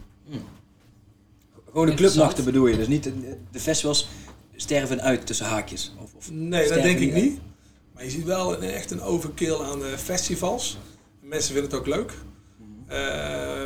Gewoon 1.70 1.86
de 1.86 1.94
clubnachten 1.94 2.44
bedoel 2.44 2.66
je, 2.66 2.76
dus 2.76 2.88
niet 2.88 3.02
de, 3.04 3.36
de 3.50 3.60
festivals 3.60 4.08
sterven 4.60 5.00
uit 5.02 5.26
tussen 5.26 5.46
haakjes. 5.46 5.92
Of, 6.02 6.14
of 6.14 6.30
Nee, 6.30 6.68
dat 6.68 6.82
denk 6.82 6.98
ik 6.98 7.12
uit. 7.12 7.22
niet. 7.22 7.38
Maar 7.94 8.04
je 8.04 8.10
ziet 8.10 8.24
wel 8.24 8.54
een, 8.62 8.70
echt 8.70 8.90
een 8.90 9.02
overkill 9.02 9.56
aan 9.56 9.84
eh, 9.84 9.92
festivals. 9.92 10.78
Mensen 11.20 11.52
vinden 11.52 11.70
het 11.70 11.80
ook 11.80 11.86
leuk. 11.86 12.12
Eh, 12.86 12.96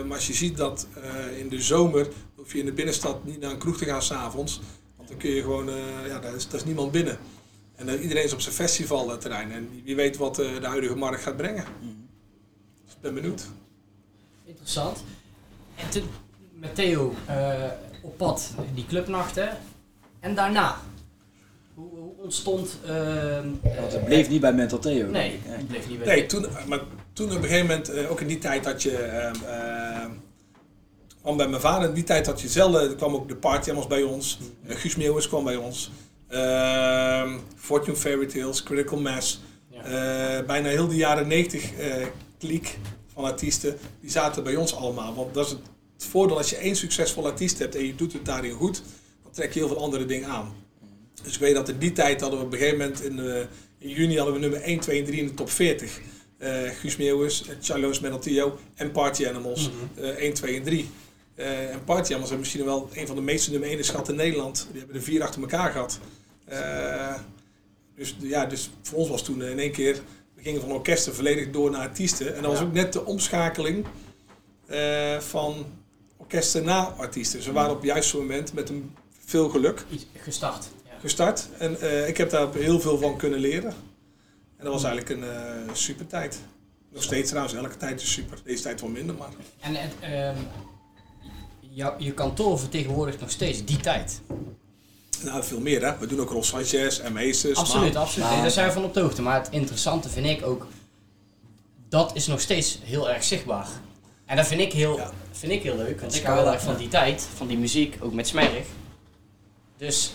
maar 0.05 0.17
als 0.17 0.27
je 0.27 0.33
ziet 0.35 0.57
dat 0.57 0.87
eh, 1.03 1.39
in 1.39 1.49
de 1.49 1.61
zomer 1.63 2.09
hoef 2.37 2.53
je 2.53 2.59
in 2.59 2.65
de 2.65 2.73
binnenstad 2.73 3.25
niet 3.25 3.41
naar 3.41 3.51
een 3.51 3.59
kroeg 3.59 3.77
te 3.77 3.85
gaan 3.85 4.03
s'avonds. 4.03 4.61
Want 4.97 5.09
dan 5.09 5.19
kun 5.19 5.31
je 5.31 5.41
gewoon, 5.43 5.69
eh, 5.69 6.07
ja, 6.07 6.19
daar 6.19 6.35
is, 6.35 6.49
daar 6.49 6.61
is 6.61 6.65
niemand 6.67 6.93
binnen. 6.93 7.19
En 7.75 8.01
iedereen 8.01 8.25
is 8.25 8.33
op 8.33 8.41
zijn 8.41 8.55
festivalterrein. 8.55 9.53
En 9.53 9.69
wie 9.85 9.97
weet 9.97 10.17
wat 10.17 10.39
eh, 10.39 10.61
de 10.61 10.67
huidige 10.67 10.95
markt 10.97 11.23
gaat 11.23 11.37
brengen. 11.37 11.65
Dus 12.85 12.95
ik 12.95 13.01
ben 13.01 13.15
benieuwd. 13.15 13.47
Interessant. 14.45 15.05
En 15.77 15.91
toen 15.91 16.05
met 16.53 16.75
Theo 16.75 17.15
eh, 17.27 17.65
op 18.03 18.17
pad 18.17 18.51
die 18.75 18.87
clubnachten. 18.87 19.49
En 20.25 20.35
daarna? 20.35 20.77
Hoe, 21.75 21.89
hoe 21.95 22.13
ontstond... 22.23 22.79
ehm, 22.87 23.49
Want 23.63 23.93
het 23.93 24.05
bleef 24.05 24.29
niet 24.29 24.41
bij 24.41 24.53
Mental 24.53 24.79
Theo. 24.79 25.07
Nee, 25.07 25.41
het 25.43 25.69
bleef 25.69 25.89
niet 25.89 25.99
bij 25.99 26.07
Nee, 26.07 26.27
toen, 26.27 26.47
maar 26.67 26.81
toen 27.13 27.27
op 27.31 27.37
een 27.37 27.43
gegeven 27.43 27.67
moment, 27.67 27.89
eh, 27.89 28.11
ook 28.11 28.21
in 28.21 28.27
die 28.27 28.39
tijd 28.39 28.65
had 28.65 28.83
je... 28.83 28.97
ehm, 28.97 29.35
ehm, 29.45 30.11
kwam 31.21 31.37
bij 31.37 31.49
mijn 31.49 31.61
vader, 31.61 31.89
in 31.89 31.95
die 31.95 32.05
tijd 32.05 32.27
had 32.27 32.41
je 32.41 32.49
zelden, 32.49 32.89
er 32.89 32.97
kwam 32.97 33.15
ook 33.15 33.29
de 33.29 33.37
party 33.37 33.69
Animals 33.69 33.87
bij 33.87 34.03
ons. 34.03 34.39
Eh, 34.67 34.77
Guus 34.77 34.97
Meeuwis 34.97 35.29
kwam 35.29 35.45
bij 35.45 35.57
ons. 35.57 35.91
Ehm, 36.29 37.39
Fortune 37.57 37.97
Fairy 37.97 38.27
Tales, 38.27 38.63
Critical 38.63 38.99
Mass. 39.01 39.41
Ja. 39.69 39.83
Eh, 39.85 40.47
bijna 40.47 40.69
heel 40.69 40.89
de 40.89 40.97
jaren 40.97 41.27
90 41.29 41.73
eh 41.73 42.07
kliek 42.39 42.79
van 43.15 43.25
artiesten, 43.25 43.77
die 44.01 44.11
zaten 44.11 44.45
bij 44.45 44.57
ons 44.57 44.75
allemaal. 44.77 45.15
Want 45.15 45.35
dat 45.35 45.47
is 45.47 45.51
het, 45.51 45.61
voordeel 46.11 46.37
als 46.37 46.51
je 46.51 46.57
één 46.57 46.77
succesvol 46.77 47.27
artiest 47.27 47.59
hebt 47.59 47.75
en 47.75 47.87
je 47.87 47.95
doet 47.95 48.13
het 48.13 48.25
daarin 48.25 48.53
goed, 48.53 48.83
trek 49.35 49.53
je 49.53 49.59
heel 49.59 49.69
veel 49.69 49.81
andere 49.83 50.05
dingen 50.05 50.29
aan. 50.29 50.55
Dus 51.23 51.35
ik 51.35 51.41
weet 51.41 51.55
dat 51.55 51.69
in 51.69 51.79
die 51.79 51.93
tijd 51.93 52.21
hadden 52.21 52.39
we 52.39 52.45
op 52.45 52.53
een 52.53 52.59
gegeven 52.59 52.79
moment 52.79 53.03
in, 53.03 53.19
eh, 53.19 53.41
in 53.79 53.89
juni 53.89 54.17
hadden 54.17 54.35
we 54.35 54.41
nummer 54.41 54.61
1, 54.69 54.81
2 54.81 54.99
en 54.99 55.05
3 55.05 55.19
in 55.21 55.27
de 55.27 55.35
top 55.35 55.51
40. 55.51 56.01
Eh 56.39 56.63
Guus 56.81 56.97
Meeuwis, 56.97 57.47
eh, 57.49 57.55
Charlo's 57.61 58.01
Mentaltio 58.01 58.59
en 58.75 58.93
Party 58.93 59.27
Animals 59.27 59.71
eh 59.95 60.09
1, 60.09 60.35
2 60.35 60.57
en 60.57 60.63
3. 60.63 60.89
Eh, 61.35 61.71
en 61.73 61.85
Party 61.85 62.03
Animals 62.11 62.21
hebben 62.31 62.39
misschien 62.39 62.65
wel 62.65 62.89
een 62.95 63.07
van 63.07 63.17
de 63.17 63.23
meeste 63.23 63.51
nummer 63.51 63.69
1 63.71 63.85
schatten 63.85 64.15
in 64.15 64.21
Nederland. 64.21 64.67
Die 64.71 64.79
hebben 64.79 64.97
er 64.97 65.03
vier 65.03 65.23
achter 65.23 65.41
elkaar 65.41 65.71
gehad. 65.73 65.99
Eh, 66.45 67.15
dus, 67.97 68.17
ja, 68.21 68.47
dus 68.47 68.71
voor 68.83 68.99
ons 68.99 69.09
was 69.09 69.23
toen 69.25 69.43
in 69.43 69.59
één 69.59 69.73
keer, 69.73 70.01
we 70.35 70.43
gingen 70.43 70.61
van 70.61 70.73
orkesten 70.73 71.15
volledig 71.15 71.51
door 71.51 71.71
naar 71.71 71.81
artiesten. 71.89 72.35
En 72.37 72.43
dat 72.43 72.51
was 72.51 72.61
Ja. 72.61 72.67
ook 72.67 72.73
net 72.73 72.93
de 72.93 73.05
omschakeling 73.05 73.85
eh, 74.67 75.19
van 75.19 75.67
orkesten 76.17 76.65
naar 76.65 76.87
artiesten. 76.87 77.37
Dus 77.39 77.47
we 77.47 77.53
waren 77.53 77.71
op 77.71 77.77
het 77.77 77.87
juiste 77.87 78.17
moment 78.17 78.53
met 78.53 78.69
een 78.69 78.95
veel 79.25 79.49
geluk 79.49 79.85
gestart. 80.17 80.67
Ja. 80.85 80.91
gestart. 81.01 81.49
En 81.59 81.81
eh, 81.81 82.09
ik 82.09 82.17
heb 82.17 82.31
daar 82.31 82.55
heel 82.55 82.81
veel 82.81 82.99
van 82.99 83.17
kunnen 83.17 83.39
leren. 83.39 83.71
En 84.57 84.65
dat 84.65 84.73
was 84.73 84.85
eigenlijk 84.85 85.21
een 85.23 85.29
eh 85.31 85.75
super 85.75 86.07
tijd. 86.07 86.39
Nog 86.93 87.03
steeds 87.03 87.29
trouwens, 87.29 87.55
elke 87.57 87.77
tijd 87.77 88.01
is 88.01 88.13
super. 88.13 88.39
Deze 88.45 88.63
tijd 88.63 88.81
wel 88.81 88.91
minder, 88.91 89.15
maar... 89.17 89.29
En 89.61 89.75
het, 89.75 89.93
ehm, 90.01 90.37
jou- 91.61 91.95
je 92.05 92.13
kantoor 92.13 92.59
vertegenwoordigt 92.59 93.21
nog 93.21 93.31
steeds 93.31 93.65
die 93.65 93.77
tijd. 93.77 94.21
Nou, 95.23 95.45
veel 95.45 95.61
meer 95.61 95.85
hè. 95.85 95.99
We 95.99 96.07
doen 96.07 96.21
ook 96.21 96.45
Sanchez 96.45 96.99
en 96.99 97.13
Meesters. 97.13 97.59
Absoluut, 97.59 97.93
maar- 97.93 98.03
absoluut. 98.03 98.25
maar- 98.25 98.33
Nee, 98.35 98.43
daar 98.43 98.51
zijn 98.51 98.67
we 98.67 98.73
van 98.73 98.85
op 98.85 98.95
de 98.95 99.01
hoogte. 99.01 99.23
Maar 99.23 99.39
het 99.43 99.49
interessante 99.53 100.09
vind 100.09 100.27
ik 100.27 100.47
ook, 100.47 100.67
dat 101.89 102.17
is 102.17 102.27
nog 102.27 102.41
steeds 102.41 102.79
heel 102.83 103.11
erg 103.11 103.25
zichtbaar. 103.25 103.69
En 104.27 104.37
dat 104.37 104.47
vind 104.47 104.61
ik 104.61 104.73
heel, 104.73 104.97
Ja. 104.97 105.11
vind 105.33 105.53
ik 105.53 105.63
heel 105.63 105.77
leuk, 105.77 106.01
want 106.01 106.15
ik 106.15 106.23
hou 106.23 106.39
heel 106.39 106.53
erg 106.53 106.63
van 106.63 106.77
die 106.77 106.89
tijd, 106.89 107.29
van 107.37 107.47
die 107.47 107.59
muziek, 107.59 107.97
ook 108.01 108.13
met 108.13 108.27
Smerrig. 108.27 108.67
Dus, 109.77 110.13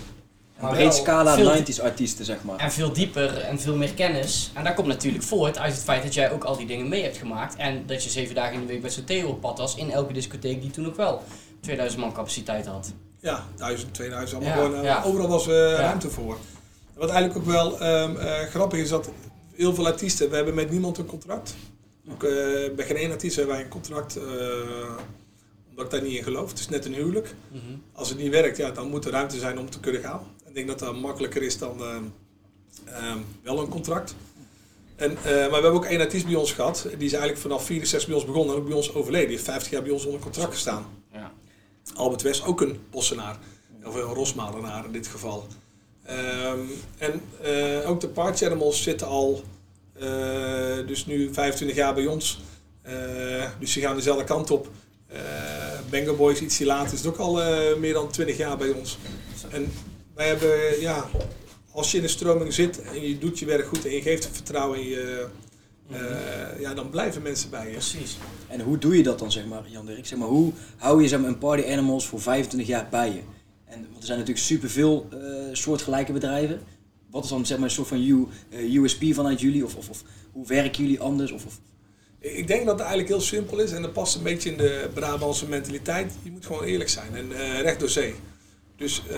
Een 0.58 0.64
maar 0.66 0.72
breed 0.74 0.94
scala 0.94 1.36
veel- 1.36 1.52
90s 1.64 1.82
artiesten, 1.82 2.26
zeg 2.26 2.44
maar. 2.44 2.58
En 2.60 2.72
veel 2.72 2.94
dieper 2.94 3.38
en 3.38 3.60
veel 3.60 3.76
meer 3.76 3.94
kennis. 3.94 4.52
En 4.54 4.64
dat 4.64 4.74
komt 4.74 4.88
natuurlijk 4.88 5.24
voort 5.24 5.58
uit 5.58 5.74
het 5.74 5.84
feit 5.84 6.04
dat 6.04 6.14
jij 6.14 6.32
ook 6.32 6.44
al 6.44 6.58
die 6.58 6.68
dingen 6.68 6.90
mee 6.90 7.04
hebt 7.04 7.18
gemaakt. 7.18 7.56
En 7.56 7.84
dat 7.86 8.04
je 8.04 8.10
zeven 8.10 8.36
dagen 8.36 8.54
in 8.54 8.60
de 8.62 8.66
week 8.68 8.82
bij 8.82 8.90
zo'n 8.90 9.04
Theo 9.04 9.28
op 9.28 9.42
pad 9.42 9.58
was 9.58 9.76
in 9.76 9.92
elke 9.92 10.14
discotheek 10.14 10.62
die 10.62 10.72
toen 10.72 10.86
ook 10.88 10.96
wel 10.96 11.24
2000 11.62 12.02
man 12.02 12.14
capaciteit 12.14 12.66
had. 12.66 12.94
Ja, 13.22 13.46
1000, 13.56 13.94
2000, 13.94 14.42
allemaal 14.44 14.58
Ja, 14.60 14.66
gewoon, 14.66 14.80
eh, 14.80 14.86
ja. 14.86 15.04
overal 15.04 15.28
was 15.28 15.48
eh, 15.48 15.54
ruimte 15.74 16.10
voor. 16.10 16.38
Wat 16.94 17.10
eigenlijk 17.10 17.40
ook 17.40 17.54
wel 17.54 17.80
ehm, 17.80 18.16
eh, 18.18 18.48
grappig 18.48 18.80
is, 18.80 18.90
dat 18.90 19.10
heel 19.56 19.74
veel 19.74 19.86
artiesten, 19.88 20.30
we 20.30 20.36
hebben 20.36 20.54
met 20.54 20.72
niemand 20.72 20.98
een 20.98 21.06
contract. 21.06 21.56
Ook, 22.12 22.24
eh, 22.24 22.30
bij 22.76 22.86
geen 22.86 22.96
één 22.96 23.12
artiest 23.12 23.36
hebben 23.36 23.56
wij 23.56 23.64
een 23.64 23.70
contract, 23.70 24.18
omdat 25.80 25.94
ik 25.94 26.00
daar 26.00 26.10
niet 26.10 26.20
in 26.20 26.34
geloof. 26.34 26.50
Het 26.50 26.60
is 26.60 26.70
net 26.70 26.86
een 26.86 26.94
huwelijk. 26.94 27.36
Mhm. 27.52 27.62
Als 27.94 28.10
het 28.10 28.18
niet 28.18 28.32
werkt, 28.32 28.58
ja, 28.58 28.72
dan 28.72 28.90
moet 28.90 29.06
er 29.06 29.12
ruimte 29.12 29.40
zijn 29.40 29.60
om 29.60 29.70
te 29.70 29.80
kunnen 29.80 30.02
gaan. 30.02 30.22
Ik 30.48 30.54
denk 30.54 30.68
dat 30.68 30.80
dat 30.80 31.00
makkelijker 31.00 31.44
is 31.44 31.58
dan 31.58 31.80
ehm, 31.80 32.04
ehm, 32.86 33.18
wel 33.42 33.60
een 33.60 33.68
contract. 33.68 34.16
En, 34.96 35.18
eh, 35.18 35.24
maar 35.24 35.48
we 35.48 35.54
hebben 35.54 35.72
ook 35.72 35.86
één 35.86 36.00
artiest 36.00 36.26
bij 36.26 36.36
ons 36.36 36.52
gehad. 36.52 36.88
Die 36.98 37.06
is 37.06 37.12
eigenlijk 37.12 37.42
vanaf 37.42 37.66
64 37.66 38.10
bij 38.10 38.18
ons 38.18 38.28
begonnen 38.28 38.56
en 38.56 38.62
ook 38.62 38.68
bij 38.68 38.76
ons 38.76 38.94
overleden. 38.94 39.28
Die 39.28 39.36
heeft 39.36 39.50
50 39.50 39.72
jaar 39.72 39.82
bij 39.82 39.92
ons 39.92 40.06
onder 40.06 40.22
contract 40.22 40.54
gestaan. 40.54 40.86
Ja. 41.14 41.32
Albert 41.96 42.22
West, 42.22 42.46
ook 42.46 42.62
een 42.62 42.80
bossenaar. 42.90 43.38
Of 43.84 43.96
een 43.96 44.02
rosmalenaar 44.02 44.86
in 44.86 44.92
dit 44.92 45.08
geval. 45.08 45.48
Ehm, 46.04 46.60
en 46.98 47.22
eh, 47.42 47.90
ook 47.90 48.02
de 48.02 48.08
Party 48.08 48.46
Animals 48.46 48.84
zitten 48.84 49.08
al 49.08 49.44
eh, 49.94 50.88
dus 50.88 51.06
nu 51.06 51.34
25 51.34 51.78
jaar 51.78 51.94
bij 51.94 52.06
ons. 52.06 52.40
Dus 53.60 53.74
die 53.74 53.84
gaan 53.84 53.96
dezelfde 53.96 54.24
kant 54.24 54.52
op. 54.52 54.70
Eh 55.12 55.70
Banger 55.90 56.16
Boys 56.16 56.42
ietsje 56.42 56.66
later 56.66 56.94
is 56.94 57.00
het 57.00 57.08
ook 57.08 57.18
al 57.18 57.42
eh, 57.42 57.78
meer 57.78 57.94
dan 57.94 58.12
20 58.12 58.38
jaar 58.38 58.58
bij 58.58 58.70
ons. 58.70 58.98
En 59.52 59.72
wij 60.16 60.28
hebben, 60.28 60.82
ja, 60.82 61.10
als 61.72 61.92
je 61.92 61.98
in 61.98 62.04
de 62.04 62.10
stroming 62.10 62.54
zit 62.54 62.82
en 62.82 63.02
je 63.02 63.18
doet 63.18 63.40
je 63.40 63.46
werk 63.46 63.68
goed 63.68 63.86
en 63.86 63.92
je 63.92 64.02
geeft 64.02 64.24
het 64.24 64.36
vertrouwen 64.36 64.80
in 64.80 64.88
je, 64.88 65.28
eh, 65.90 66.60
ja, 66.60 66.74
dan 66.74 66.90
blijven 66.90 67.22
mensen 67.22 67.50
bij 67.50 67.66
je. 67.66 67.72
Precies. 67.72 68.18
En 68.48 68.62
hoe 68.62 68.78
doe 68.78 68.98
je 68.98 69.04
dat 69.04 69.20
dan, 69.20 69.32
zeg 69.32 69.46
maar, 69.46 69.64
Jan 69.68 69.86
Dirk? 69.86 70.06
Zeg 70.06 70.20
maar, 70.20 70.28
hoe 70.28 70.52
hou 70.78 71.02
je 71.02 71.08
zeg 71.08 71.20
maar, 71.20 71.30
een 71.30 71.38
Party 71.38 71.72
Animals 71.72 72.08
voor 72.08 72.22
25 72.22 72.70
jaar 72.70 72.88
bij 72.90 73.08
je? 73.08 73.22
En, 73.66 73.82
want 73.82 74.00
er 74.00 74.06
zijn 74.06 74.20
natuurlijk 74.20 74.46
superveel 74.46 75.08
eh 75.12 75.18
soortgelijke 75.52 76.12
bedrijven. 76.12 76.62
Wat 77.12 77.24
is 77.24 77.30
dan 77.30 77.46
zeg 77.46 77.58
maar, 77.58 77.68
een 77.68 77.74
soort 77.74 77.88
van 77.88 78.02
U, 78.02 78.28
eh, 78.50 78.76
USP 78.76 79.04
vanuit 79.14 79.40
jullie? 79.40 79.66
Of, 79.66 79.76
of, 79.76 79.90
of 79.90 80.04
hoe 80.32 80.48
werken 80.48 80.84
jullie 80.84 81.00
anders? 81.00 81.32
Of, 81.32 81.46
of, 81.46 81.60
Ik 82.22 82.48
denk 82.48 82.66
dat 82.66 82.74
het 82.74 82.88
eigenlijk 82.88 83.10
heel 83.10 83.22
simpel 83.22 83.60
is 83.60 83.72
en 83.72 83.82
dat 83.82 83.94
past 83.94 84.16
een 84.16 84.24
beetje 84.24 84.52
in 84.52 84.58
de 84.58 84.90
Brabantse 84.94 85.48
mentaliteit. 85.48 86.14
Je 86.24 86.32
moet 86.32 86.46
gewoon 86.46 86.64
eerlijk 86.64 86.90
zijn 86.90 87.16
en 87.16 87.32
eh, 87.32 87.62
recht 87.62 87.80
door 87.80 87.90
zee. 87.90 88.16
Dus 88.76 89.04
eh, 89.10 89.16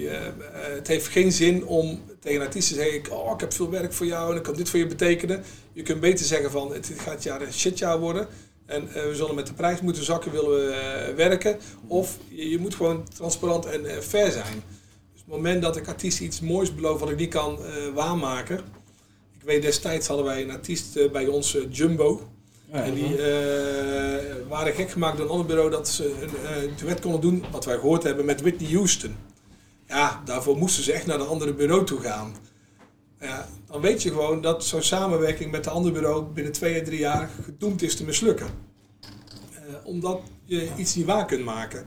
je, 0.00 0.08
eh, 0.08 0.74
het 0.74 0.88
heeft 0.88 1.08
geen 1.08 1.32
zin 1.32 1.66
om 1.66 2.02
tegen 2.20 2.40
een 2.40 2.46
artiest 2.46 2.68
te 2.68 2.74
zeggen: 2.74 3.12
Oh, 3.12 3.32
ik 3.34 3.40
heb 3.40 3.52
veel 3.52 3.70
werk 3.70 3.92
voor 3.92 4.06
jou 4.06 4.30
en 4.30 4.36
ik 4.36 4.42
kan 4.42 4.54
dit 4.54 4.68
voor 4.68 4.78
je 4.78 4.86
betekenen. 4.86 5.42
Je 5.72 5.82
kunt 5.82 6.00
beter 6.00 6.26
zeggen: 6.26 6.50
van 6.50 6.72
Het 6.72 6.92
gaat 6.96 7.22
jaar 7.22 7.42
een 7.42 7.52
shitjaar 7.52 7.98
worden. 7.98 8.26
En 8.66 8.88
we 8.92 9.14
zullen 9.14 9.34
met 9.34 9.46
de 9.46 9.52
prijs 9.52 9.80
moeten 9.80 10.04
zakken, 10.04 10.32
willen 10.32 10.50
we 10.50 11.12
werken. 11.16 11.58
Of 11.86 12.18
je, 12.28 12.48
je 12.48 12.58
moet 12.58 12.74
gewoon 12.74 13.08
transparant 13.14 13.66
en 13.66 14.02
fair 14.02 14.30
zijn. 14.30 14.62
Dus 15.12 15.22
op 15.22 15.26
het 15.26 15.36
moment 15.36 15.62
dat 15.62 15.76
ik 15.76 15.88
artiest 15.88 16.20
iets 16.20 16.40
moois 16.40 16.74
beloof 16.74 17.00
wat 17.00 17.10
ik 17.10 17.16
niet 17.16 17.30
kan 17.30 17.58
waarmaken. 17.94 18.60
Ik 19.42 19.48
weet 19.48 19.62
destijds 19.62 20.06
hadden 20.06 20.26
wij 20.26 20.42
een 20.42 20.50
artiest 20.50 20.96
eh, 20.96 21.10
bij 21.10 21.26
ons, 21.26 21.56
eh, 21.56 21.62
Jumbo. 21.70 22.32
En 22.72 22.94
die 22.94 23.16
eh, 23.16 24.48
waren 24.48 24.74
gek 24.74 24.90
gemaakt 24.90 25.16
door 25.16 25.26
een 25.26 25.32
ander 25.32 25.46
bureau 25.46 25.70
dat 25.70 25.88
ze 25.88 26.14
een 26.22 26.46
eh, 26.46 26.76
duet 26.76 27.00
konden 27.00 27.20
doen, 27.20 27.44
wat 27.50 27.64
wij 27.64 27.78
gehoord 27.78 28.02
hebben, 28.02 28.24
met 28.24 28.40
Whitney 28.40 28.70
Houston. 28.70 29.16
Ja, 29.86 30.22
daarvoor 30.24 30.56
moesten 30.56 30.82
ze 30.82 30.92
echt 30.92 31.06
naar 31.06 31.20
een 31.20 31.26
andere 31.26 31.54
bureau 31.54 31.84
toe 31.84 32.00
gaan. 32.00 32.34
Ja, 33.20 33.48
dan 33.66 33.80
weet 33.80 34.02
je 34.02 34.08
gewoon 34.08 34.40
dat 34.40 34.64
zo'n 34.64 34.82
samenwerking 34.82 35.50
met 35.50 35.64
de 35.64 35.70
andere 35.70 35.94
bureau 35.94 36.24
binnen 36.24 36.52
twee 36.52 36.80
à 36.80 36.84
drie 36.84 36.98
jaar 36.98 37.30
gedoemd 37.42 37.82
is 37.82 37.96
te 37.96 38.04
mislukken. 38.04 38.46
Omdat 39.84 40.20
je 40.44 40.68
iets 40.76 40.94
niet 40.94 41.06
waar 41.06 41.26
kunt 41.26 41.44
maken. 41.44 41.86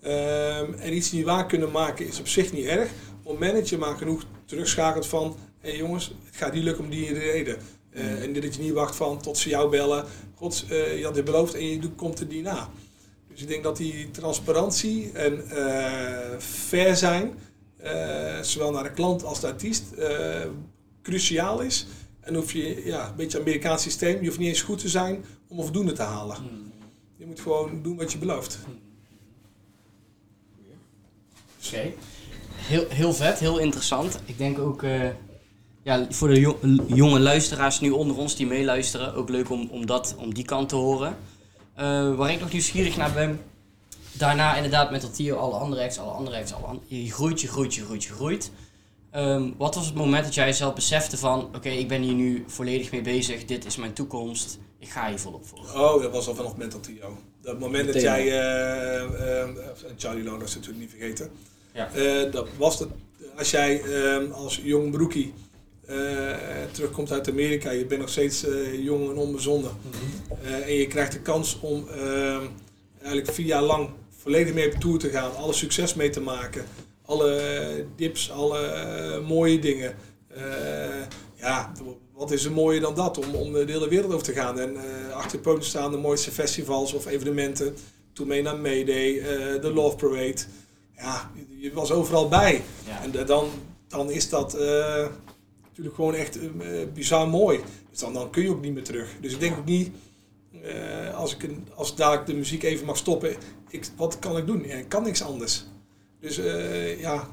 Ehm, 0.00 0.72
en 0.72 0.96
iets 0.96 1.12
niet 1.12 1.24
waar 1.24 1.46
kunnen 1.46 1.70
maken 1.70 2.06
is 2.06 2.20
op 2.20 2.28
zich 2.28 2.52
niet 2.52 2.66
erg. 2.66 2.90
Op 3.22 3.42
je 3.64 3.78
maar 3.78 3.96
genoeg 3.96 4.24
terugschakelt 4.44 5.06
van... 5.06 5.36
hé 5.64 5.70
hey 5.70 5.78
jongens, 5.78 6.14
het 6.24 6.36
gaat 6.36 6.52
niet 6.52 6.62
lukken 6.62 6.84
om 6.84 6.90
die 6.90 7.12
reden. 7.12 7.56
Eh, 7.90 8.22
en 8.22 8.32
dat 8.32 8.54
je 8.54 8.62
niet 8.62 8.72
wacht 8.72 8.96
van 8.96 9.20
tot 9.22 9.38
ze 9.38 9.48
jou 9.48 9.70
bellen. 9.70 10.04
God, 10.34 10.64
eh, 10.68 10.98
je 10.98 11.04
had 11.04 11.14
dit 11.14 11.24
beloofd 11.24 11.54
en 11.54 11.66
je 11.66 11.78
doet- 11.78 11.94
komt 11.96 12.20
er 12.20 12.26
niet 12.26 12.42
na. 12.42 12.68
Dus 13.28 13.42
ik 13.42 13.48
denk 13.48 13.62
dat 13.62 13.76
die 13.76 14.10
transparantie 14.10 15.12
en 15.12 15.50
eh, 15.50 16.38
fair 16.38 16.96
zijn... 16.96 17.38
eh, 17.76 18.40
zowel 18.40 18.70
naar 18.70 18.82
de 18.82 18.92
klant 18.92 19.24
als 19.24 19.40
de 19.40 19.46
artiest... 19.46 19.92
eh, 19.92 20.40
cruciaal 21.02 21.60
is. 21.60 21.86
En 22.20 22.34
hoef 22.34 22.52
je, 22.52 22.82
ja, 22.84 23.08
een 23.08 23.16
beetje 23.16 23.40
Amerikaans 23.40 23.82
systeem, 23.82 24.20
je 24.20 24.26
hoeft 24.26 24.38
niet 24.38 24.48
eens 24.48 24.62
goed 24.62 24.78
te 24.78 24.88
zijn 24.88 25.24
om 25.48 25.56
een 25.58 25.64
voldoende 25.64 25.92
te 25.92 26.02
halen. 26.02 26.36
Je 27.16 27.26
moet 27.26 27.40
gewoon 27.40 27.82
doen 27.82 27.96
wat 27.96 28.12
je 28.12 28.18
belooft. 28.18 28.58
Oké. 31.66 31.92
Heel, 32.54 32.88
heel 32.88 33.12
vet, 33.14 33.38
heel 33.38 33.58
interessant. 33.58 34.18
Ik 34.24 34.38
denk 34.38 34.58
ook 34.58 34.82
eh, 34.82 35.08
ja, 35.84 36.06
voor 36.10 36.28
de 36.28 36.40
jo- 36.40 36.58
jonge 36.86 37.20
luisteraars 37.20 37.80
nu 37.80 37.90
onder 37.90 38.16
ons 38.16 38.36
die 38.36 38.46
meeluisteren, 38.46 39.14
ook 39.14 39.28
leuk 39.28 39.50
om, 39.50 39.68
om, 39.70 39.86
dat, 39.86 40.14
om 40.18 40.34
die 40.34 40.44
kant 40.44 40.68
te 40.68 40.76
horen. 40.76 41.16
Eh, 41.74 42.14
waar 42.14 42.32
ik 42.32 42.40
nog 42.40 42.52
nieuwsgierig 42.52 42.96
naar 42.96 43.12
ben, 43.12 43.40
daarna 44.12 44.54
inderdaad 44.56 44.90
met 44.90 45.00
dat 45.02 45.16
hier 45.16 45.36
alle 45.36 45.54
andere 45.54 45.82
acts, 45.82 45.98
alle 45.98 46.10
andere 46.10 46.36
acts, 46.36 46.52
alle 46.54 46.66
an- 46.66 46.80
je 46.86 47.12
groeit, 47.12 47.40
je 47.40 47.48
groeit, 47.48 47.74
je 47.74 47.84
groeit, 47.84 48.04
je 48.04 48.12
groeit. 48.12 48.50
Ehm, 49.10 49.50
wat 49.56 49.74
was 49.74 49.86
het 49.86 49.94
moment 49.94 50.24
dat 50.24 50.34
jij 50.34 50.52
zelf 50.52 50.74
besefte 50.74 51.16
van, 51.16 51.48
oké, 51.54 51.68
ik 51.68 51.88
ben 51.88 52.02
hier 52.02 52.14
nu 52.14 52.44
volledig 52.46 52.90
mee 52.90 53.02
bezig, 53.02 53.44
dit 53.44 53.64
is 53.64 53.76
mijn 53.76 53.92
toekomst, 53.92 54.58
ik 54.78 54.88
ga 54.88 55.08
hier 55.08 55.18
volop 55.18 55.46
voor. 55.46 55.58
Oh, 55.82 56.02
dat 56.02 56.12
was 56.12 56.28
al 56.28 56.34
vanaf 56.34 56.56
Mental 56.56 56.80
Tio. 56.80 57.18
Dat 57.42 57.58
moment 57.58 57.92
dat 57.92 58.02
jij, 58.02 58.26
eh, 58.26 59.02
eh, 59.42 59.48
Charlie 59.96 60.24
Loners 60.24 60.54
natuurlijk 60.54 60.80
niet 60.80 60.90
vergeten. 60.90 61.30
Ja. 61.72 61.90
Eh, 61.92 62.32
dat 62.32 62.48
was 62.58 62.78
het, 62.78 62.88
als 63.38 63.50
jij 63.50 63.82
eh, 63.82 64.32
als 64.32 64.60
jong 64.62 64.90
broekie 64.90 65.32
terugkomt 66.72 67.12
uit 67.12 67.28
Amerika, 67.28 67.70
je 67.70 67.86
bent 67.86 68.00
nog 68.00 68.10
steeds 68.10 68.44
eh, 68.46 68.84
jong 68.84 69.10
en 69.10 69.16
onbezonnen. 69.16 69.70
Eh, 70.42 70.52
en 70.66 70.74
je 70.74 70.86
krijgt 70.86 71.12
de 71.12 71.20
kans 71.20 71.58
om 71.60 71.88
eh, 71.88 72.36
eigenlijk 72.98 73.32
vier 73.32 73.46
jaar 73.46 73.62
lang 73.62 73.88
volledig 74.22 74.54
mee 74.54 74.72
op 74.74 74.80
tour 74.80 74.98
te 74.98 75.08
gaan, 75.10 75.36
alle 75.36 75.52
succes 75.52 75.94
mee 75.94 76.10
te 76.10 76.20
maken, 76.20 76.64
alle 77.04 77.84
dips, 77.96 78.30
alle 78.30 78.58
eh, 78.66 79.26
mooie 79.28 79.58
dingen. 79.58 79.94
Eh, 80.28 80.42
ja, 81.34 81.72
wat 82.14 82.30
is 82.30 82.44
er 82.44 82.52
mooier 82.52 82.80
dan 82.80 82.94
dat 82.94 83.18
om, 83.18 83.34
om 83.34 83.52
de 83.52 83.64
hele 83.66 83.88
wereld 83.88 84.12
over 84.12 84.26
te 84.26 84.32
gaan 84.32 84.58
en 84.60 84.76
eh, 84.76 85.14
achter 85.16 85.32
het 85.32 85.42
podium 85.42 85.62
staan 85.62 85.90
de 85.90 85.96
mooiste 85.96 86.30
festivals 86.30 86.92
of 86.92 87.06
evenementen. 87.06 87.76
Toen 88.12 88.26
mee 88.26 88.42
naar 88.42 88.58
Mayday, 88.58 89.18
eh, 89.18 89.60
de 89.62 89.72
Love 89.74 89.96
Parade. 89.96 90.36
Ja, 90.96 91.30
je, 91.58 91.72
was 91.72 91.90
overal 91.90 92.28
bij. 92.28 92.62
Ja. 92.86 93.02
En 93.02 93.10
da- 93.10 93.24
dan, 93.24 93.48
dan 93.88 94.10
is 94.10 94.28
dat 94.28 94.54
eh, 94.54 95.06
natuurlijk 95.74 95.94
gewoon 95.94 96.14
echt 96.14 96.38
eh, 96.38 96.48
bizar 96.94 97.28
mooi. 97.28 97.60
Dus 97.90 97.98
dan, 97.98 98.12
dan 98.12 98.30
kun 98.30 98.42
je 98.42 98.50
ook 98.50 98.60
niet 98.60 98.74
meer 98.74 98.84
terug. 98.84 99.08
Dus 99.20 99.32
ik 99.32 99.40
denk 99.40 99.58
ook 99.58 99.64
niet, 99.64 99.90
eh, 100.62 101.14
als, 101.14 101.34
ik 101.34 101.42
een, 101.42 101.68
als 101.74 101.96
dadelijk 101.96 102.26
de 102.26 102.34
muziek 102.34 102.62
even 102.62 102.86
mag 102.86 102.96
stoppen, 102.96 103.36
ik, 103.68 103.86
wat 103.96 104.18
kan 104.18 104.36
ik 104.36 104.46
doen? 104.46 104.64
Ja, 104.66 104.74
ik 104.74 104.88
kan 104.88 105.02
niks 105.02 105.22
anders. 105.22 105.64
Dus 106.20 106.38
eh, 106.38 107.00
ja, 107.00 107.28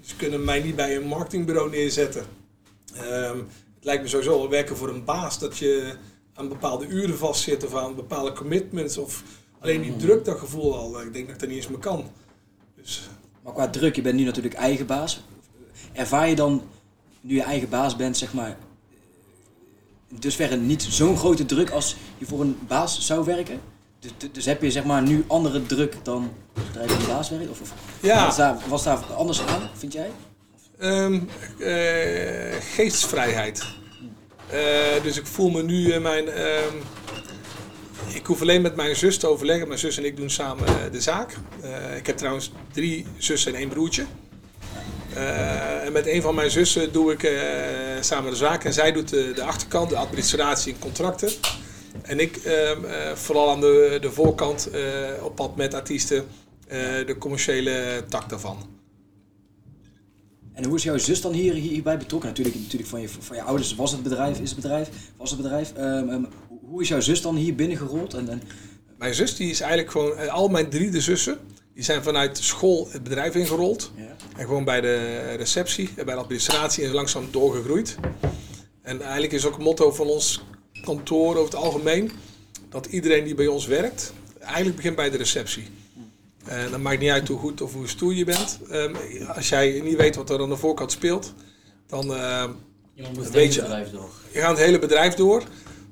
ze 0.00 0.16
kunnen 0.16 0.44
mij 0.44 0.62
niet 0.62 0.76
bij 0.76 0.96
een 0.96 1.06
marketingbureau 1.06 1.70
neerzetten. 1.70 2.24
Ehm, 2.94 3.38
het 3.74 3.84
lijkt 3.84 4.02
me 4.02 4.08
sowieso 4.08 4.38
wel 4.38 4.48
werken 4.48 4.76
voor 4.76 4.88
een 4.88 5.04
baas 5.04 5.38
dat 5.38 5.58
je 5.58 5.94
aan 6.34 6.48
bepaalde 6.48 6.86
uren 6.86 7.18
vastzit 7.18 7.64
of 7.64 7.74
aan 7.74 7.94
bepaalde 7.94 8.32
commitments 8.32 8.98
of 8.98 9.22
alleen 9.58 9.82
die 9.82 9.96
druk, 9.96 10.24
dat 10.24 10.38
gevoel 10.38 10.76
al. 10.76 11.00
Ik 11.00 11.12
denk 11.12 11.26
dat 11.26 11.34
ik 11.34 11.40
dat 11.40 11.48
niet 11.48 11.58
eens 11.58 11.68
meer 11.68 11.78
kan. 11.78 12.10
Dus 12.76 13.08
Maar 13.42 13.52
qua 13.52 13.70
druk, 13.70 13.96
je 13.96 14.02
bent 14.02 14.16
nu 14.16 14.24
natuurlijk 14.24 14.54
eigen 14.54 14.86
baas. 14.86 15.24
Ervaar 15.92 16.28
je 16.28 16.34
dan, 16.34 16.62
nu 17.26 17.34
je 17.34 17.42
eigen 17.42 17.68
baas 17.68 17.96
bent, 17.96 18.16
zeg 18.16 18.32
maar, 18.34 18.56
in 20.08 20.16
dusverre 20.18 20.56
niet 20.56 20.82
zo'n 20.82 21.16
grote 21.16 21.44
druk 21.46 21.70
als 21.70 21.96
je 22.18 22.26
voor 22.26 22.40
een 22.40 22.58
baas 22.68 23.00
zou 23.00 23.24
werken? 23.24 23.60
Dus, 23.98 24.10
dus 24.32 24.44
heb 24.44 24.62
je 24.62 24.70
zeg 24.70 24.84
maar 24.84 25.02
nu 25.02 25.24
andere 25.26 25.66
druk 25.66 25.94
dan 26.02 26.30
zodra 26.66 26.82
je 26.82 26.88
voor 26.88 26.98
een 27.00 27.06
baas 27.06 27.30
werkt? 27.30 27.50
Of, 27.50 27.60
of 27.60 27.72
Ja. 28.00 28.24
was, 28.26 28.36
daar, 28.36 28.56
was 28.68 28.82
daar 28.82 28.98
anders 28.98 29.40
aan, 29.46 29.70
vind 29.74 29.92
jij? 29.92 30.10
Eh, 31.58 32.62
geestvrijheid. 32.74 33.64
Eh, 34.50 35.02
dus 35.02 35.16
ik 35.18 35.26
voel 35.26 35.50
me 35.50 35.62
nu 35.62 35.92
in 35.92 36.02
mijn. 36.02 36.28
ehm, 36.28 36.74
ik 38.14 38.26
hoef 38.26 38.40
alleen 38.40 38.62
met 38.62 38.76
mijn 38.76 38.96
zus 38.96 39.18
te 39.18 39.26
overleggen. 39.26 39.68
Mijn 39.68 39.80
zus 39.80 39.96
en 39.96 40.04
ik 40.04 40.16
doen 40.16 40.30
samen 40.30 40.66
eh, 40.66 40.74
de 40.92 41.00
zaak. 41.00 41.36
Eh, 41.62 41.96
ik 41.96 42.06
heb 42.06 42.16
trouwens 42.16 42.50
drie 42.72 43.06
zussen 43.18 43.52
en 43.54 43.58
één 43.58 43.68
broertje. 43.68 44.04
Eh, 45.14 45.84
en 45.84 45.92
met 45.92 46.06
een 46.06 46.22
van 46.22 46.34
mijn 46.34 46.50
zussen 46.50 46.92
doe 46.92 47.12
ik 47.12 47.22
eh, 47.22 47.32
samen 48.00 48.30
de 48.30 48.36
zaak. 48.36 48.64
En 48.64 48.72
zij 48.72 48.92
doet 48.92 49.08
de, 49.08 49.32
de 49.34 49.42
achterkant, 49.42 49.90
de 49.90 49.96
administratie 49.96 50.72
en 50.72 50.78
contracten. 50.78 51.30
En 52.02 52.20
ik 52.20 52.36
ehm, 52.36 52.84
eh, 52.84 53.12
vooral 53.12 53.50
aan 53.50 53.60
de, 53.60 53.98
de 54.00 54.10
voorkant 54.10 54.68
op 55.22 55.34
pad 55.34 55.56
met 55.56 55.74
artiesten. 55.74 56.26
de 57.06 57.16
commerciële 57.18 58.04
tak 58.08 58.28
daarvan. 58.28 58.74
En 60.52 60.64
hoe 60.64 60.76
is 60.76 60.82
jouw 60.82 60.98
zus 60.98 61.20
dan 61.20 61.32
hier, 61.32 61.54
hierbij 61.54 61.98
betrokken? 61.98 62.28
Natuurlijk, 62.28 62.56
natuurlijk 62.56 62.90
van, 62.90 63.00
je, 63.00 63.08
van 63.08 63.36
je 63.36 63.42
ouders 63.42 63.74
was 63.74 63.92
het 63.92 64.02
bedrijf, 64.02 64.40
is 64.40 64.50
het 64.50 64.60
bedrijf, 64.60 64.88
was 65.16 65.30
het 65.30 65.40
bedrijf. 65.40 65.72
Ehm, 65.72 66.08
ehm, 66.08 66.24
hoe 66.64 66.82
is 66.82 66.88
jouw 66.88 67.00
zus 67.00 67.22
dan 67.22 67.36
hier 67.36 67.54
binnengerold? 67.54 68.14
En, 68.14 68.28
en, 68.28 68.42
Mijn 68.98 69.14
zus 69.14 69.36
die 69.36 69.50
is 69.50 69.60
eigenlijk 69.60 69.90
gewoon, 69.90 70.28
al 70.28 70.48
mijn 70.48 70.68
drie 70.68 70.90
de 70.90 71.00
zussen, 71.00 71.38
die 71.76 71.84
zijn 71.84 72.02
vanuit 72.02 72.38
school 72.38 72.88
het 72.90 73.02
bedrijf 73.02 73.34
ingerold. 73.34 73.90
ja. 73.96 74.16
En 74.36 74.44
gewoon 74.46 74.64
bij 74.64 74.80
de 74.80 75.20
receptie, 75.36 75.88
en 75.96 76.04
bij 76.04 76.14
de 76.14 76.20
administratie 76.20 76.82
en 76.82 76.88
is 76.88 76.94
langzaam 76.94 77.28
doorgegroeid. 77.30 77.96
En 78.82 79.00
eigenlijk 79.02 79.32
is 79.32 79.44
ook 79.46 79.54
het 79.54 79.62
motto 79.62 79.90
van 79.92 80.06
ons 80.06 80.42
kantoor 80.82 81.30
over 81.36 81.44
het 81.44 81.54
algemeen, 81.54 82.12
dat 82.68 82.86
iedereen 82.86 83.24
die 83.24 83.34
bij 83.34 83.46
ons 83.46 83.66
werkt, 83.66 84.12
eigenlijk 84.40 84.76
begint 84.76 84.96
bij 84.96 85.10
de 85.10 85.16
receptie. 85.16 85.66
En 86.44 86.70
dat 86.70 86.80
maakt 86.80 87.00
niet 87.00 87.10
uit 87.10 87.28
hoe 87.28 87.38
goed 87.38 87.60
of 87.60 87.72
hoe 87.72 87.88
stoer 87.88 88.14
je 88.14 88.24
bent. 88.24 88.58
Ehm, 88.70 88.94
als 89.34 89.48
jij 89.48 89.80
niet 89.84 89.96
weet 89.96 90.16
wat 90.16 90.30
er 90.30 90.40
aan 90.40 90.48
de 90.48 90.56
voorkant 90.56 90.92
speelt, 90.92 91.34
dan 91.86 92.02
Iemand 92.04 93.14
moet 93.16 93.24
het 93.24 93.32
Weet 93.34 93.34
hele 93.34 93.52
je- 93.54 93.60
bedrijf 93.60 93.90
door. 93.90 94.10
je 94.32 94.38
gaat 94.38 94.50
het 94.56 94.66
hele 94.66 94.78
bedrijf 94.78 95.14
door. 95.14 95.42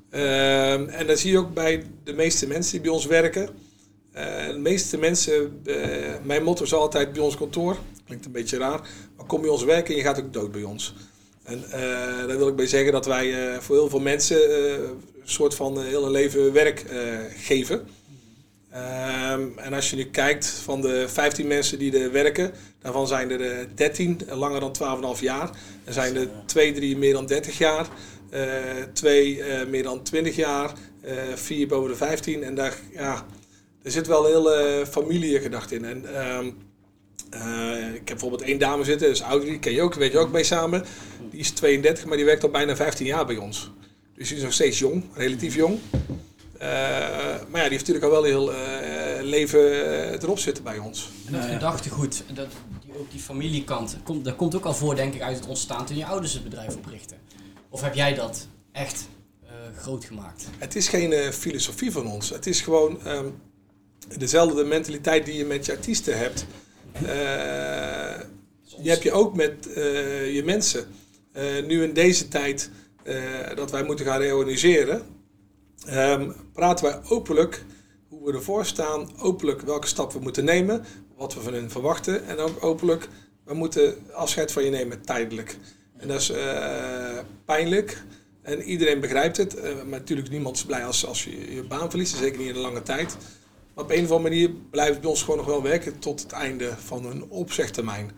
Ehm, 0.09 0.87
en 0.89 1.07
dat 1.07 1.19
zie 1.19 1.31
je 1.31 1.37
ook 1.37 1.53
bij 1.53 1.85
de 2.03 2.13
meeste 2.13 2.47
mensen 2.47 2.71
die 2.71 2.81
bij 2.81 2.89
ons 2.91 3.05
werken. 3.05 3.49
Eh, 4.15 4.47
de 4.47 4.57
meeste 4.57 4.97
mensen, 4.97 5.61
eh, 5.65 5.75
mijn 6.23 6.43
motto 6.43 6.63
is 6.63 6.73
altijd 6.73 7.13
bij 7.13 7.21
ons 7.21 7.37
kantoor, 7.37 7.77
klinkt 8.05 8.25
een 8.25 8.31
beetje 8.31 8.57
raar, 8.57 8.81
maar 9.17 9.25
kom 9.25 9.41
bij 9.41 9.49
ons 9.49 9.63
werken 9.63 9.91
en 9.91 9.99
je 9.99 10.05
gaat 10.05 10.19
ook 10.19 10.33
dood 10.33 10.51
bij 10.51 10.63
ons. 10.63 10.93
En 11.43 11.63
eh, 11.63 11.79
daar 12.27 12.37
wil 12.37 12.47
ik 12.47 12.55
bij 12.55 12.67
zeggen 12.67 12.91
dat 12.91 13.05
wij 13.05 13.57
voor 13.61 13.75
heel 13.75 13.89
veel 13.89 13.99
mensen 13.99 14.37
een 14.81 14.99
soort 15.23 15.55
van 15.55 15.81
heel 15.81 16.05
een 16.05 16.11
leven 16.11 16.53
werk 16.53 16.85
geven. 17.35 17.87
Ehm, 18.75 19.47
en 19.55 19.73
als 19.73 19.89
je 19.89 19.95
nu 19.95 20.05
kijkt 20.05 20.47
van 20.47 20.81
de 20.81 21.05
15 21.07 21.47
mensen 21.47 21.79
die 21.79 21.99
er 21.99 22.11
werken, 22.11 22.51
daarvan 22.81 23.07
zijn 23.07 23.31
er 23.31 23.41
eh, 23.41 23.65
13 23.75 24.19
langer 24.29 24.59
dan 24.59 24.73
12,5 25.15 25.21
jaar. 25.21 25.49
Er 25.83 25.93
zijn 25.93 26.15
er 26.15 26.27
2, 26.45 26.73
3 26.73 26.97
meer 26.97 27.13
dan 27.13 27.25
30 27.25 27.57
jaar, 27.57 27.87
eh 28.29 28.41
2 28.93 29.43
eh, 29.43 29.67
meer 29.67 29.83
dan 29.83 30.03
20 30.03 30.35
jaar, 30.35 30.73
eh 31.01 31.13
4 31.35 31.67
boven 31.67 31.89
de 31.89 31.95
15. 31.95 32.43
En 32.43 32.55
daar, 32.55 32.77
ja, 32.93 33.25
er 33.85 33.91
zit 33.91 34.07
wel 34.07 34.25
een 34.25 34.33
hele 34.33 34.85
familiegedachte 34.89 35.75
in. 35.75 35.85
En, 35.85 36.15
ehm, 36.15 36.51
eh, 37.29 37.87
ik 37.87 37.95
heb 37.95 38.05
bijvoorbeeld 38.05 38.41
één 38.41 38.57
dame 38.57 38.83
zitten, 38.83 39.09
is 39.09 39.21
Audrey, 39.21 39.49
die 39.49 39.59
ken 39.59 39.73
je 39.73 39.81
ook, 39.81 39.93
weet 39.93 40.11
je 40.11 40.17
ook 40.17 40.31
mee 40.31 40.43
samen. 40.43 40.85
Die 41.31 41.39
is 41.39 41.51
32, 41.51 42.05
maar 42.05 42.17
die 42.17 42.25
werkt 42.25 42.43
al 42.43 42.49
bijna 42.49 42.75
15 42.75 43.05
jaar 43.05 43.25
bij 43.25 43.37
ons. 43.37 43.71
Dus 44.15 44.27
die 44.27 44.37
is 44.37 44.43
nog 44.43 44.53
steeds 44.53 44.79
jong, 44.79 45.03
relatief 45.13 45.55
jong. 45.55 45.79
Eh, 46.57 46.69
maar 47.49 47.61
ja, 47.61 47.69
die 47.69 47.77
heeft 47.77 47.87
natuurlijk 47.87 48.05
al 48.05 48.11
wel 48.11 48.23
heel 48.23 48.53
eh, 48.53 49.23
leven 49.23 49.61
erop 50.21 50.39
zitten 50.39 50.63
bij 50.63 50.77
ons. 50.77 51.09
En 51.25 51.33
dat 51.33 51.45
gedachtegoed, 51.45 52.23
dat, 52.33 52.47
die, 52.85 52.99
ook 52.99 53.11
die 53.11 53.19
familiekant, 53.19 53.97
komt, 54.03 54.25
dat 54.25 54.35
komt 54.35 54.55
ook 54.55 54.65
al 54.65 54.73
voor 54.73 54.95
denk 54.95 55.13
ik 55.13 55.21
uit 55.21 55.35
het 55.35 55.47
ontstaan 55.47 55.85
toen 55.85 55.97
je 55.97 56.05
ouders 56.05 56.33
het 56.33 56.43
bedrijf 56.43 56.75
oprichten. 56.75 57.17
Of 57.69 57.81
heb 57.81 57.93
jij 57.93 58.13
dat 58.13 58.47
echt 58.71 59.07
groot 59.75 60.05
gemaakt. 60.05 60.45
Het 60.57 60.75
is 60.75 60.87
geen 60.87 61.33
filosofie 61.33 61.91
van 61.91 62.07
ons. 62.07 62.29
Het 62.29 62.47
is 62.47 62.61
gewoon 62.61 63.03
ehm, 63.03 63.25
dezelfde 64.17 64.63
mentaliteit 64.63 65.25
die 65.25 65.37
je 65.37 65.45
met 65.45 65.65
je 65.65 65.71
artiesten 65.71 66.17
hebt. 66.17 66.45
Eh, 67.05 68.19
die 68.81 68.89
heb 68.89 69.03
je 69.03 69.11
ook 69.11 69.35
met 69.35 69.73
eh, 69.73 70.33
je 70.33 70.43
mensen. 70.43 70.85
Eh, 71.31 71.43
nu 71.65 71.83
in 71.83 71.93
deze 71.93 72.27
tijd 72.27 72.69
dat 73.55 73.71
wij 73.71 73.83
moeten 73.83 74.05
gaan 74.05 74.19
reorganiseren, 74.19 75.01
ehm, 75.85 76.31
praten 76.53 76.85
wij 76.85 76.99
openlijk 77.09 77.63
hoe 78.07 78.25
we 78.25 78.33
ervoor 78.33 78.65
staan, 78.65 79.09
openlijk 79.19 79.61
welke 79.61 79.87
stap 79.87 80.13
we 80.13 80.19
moeten 80.19 80.45
nemen, 80.45 80.85
wat 81.17 81.33
we 81.33 81.41
van 81.41 81.53
hen 81.53 81.71
verwachten 81.71 82.27
en 82.27 82.37
ook 82.37 82.63
openlijk, 82.63 83.07
we 83.43 83.53
moeten 83.53 83.95
afscheid 84.11 84.51
van 84.51 84.63
je 84.63 84.69
nemen 84.69 85.01
tijdelijk. 85.01 85.57
En 85.97 86.07
dat 86.07 86.19
is 86.19 86.31
pijnlijk 87.45 88.03
en 88.41 88.61
iedereen 88.61 88.99
begrijpt 88.99 89.37
het, 89.37 89.63
maar 89.63 89.85
natuurlijk 89.85 90.29
niemand 90.29 90.55
is 90.55 90.65
blij 90.65 90.85
als, 90.85 91.05
als 91.05 91.23
je 91.23 91.55
je 91.55 91.63
baan 91.63 91.89
verliest, 91.89 92.17
zeker 92.17 92.39
niet 92.39 92.47
in 92.47 92.55
een 92.55 92.61
lange 92.61 92.83
tijd. 92.83 93.17
Maar 93.75 93.83
op 93.83 93.91
een 93.91 94.03
of 94.03 94.11
andere 94.11 94.29
manier 94.29 94.49
blijft 94.69 94.91
het 94.91 95.01
bij 95.01 95.09
ons 95.09 95.21
gewoon 95.21 95.37
nog 95.37 95.45
wel 95.45 95.61
werken 95.61 95.99
tot 95.99 96.21
het 96.21 96.31
einde 96.31 96.73
van 96.77 97.05
een 97.05 97.29
opzegtermijn. 97.29 98.11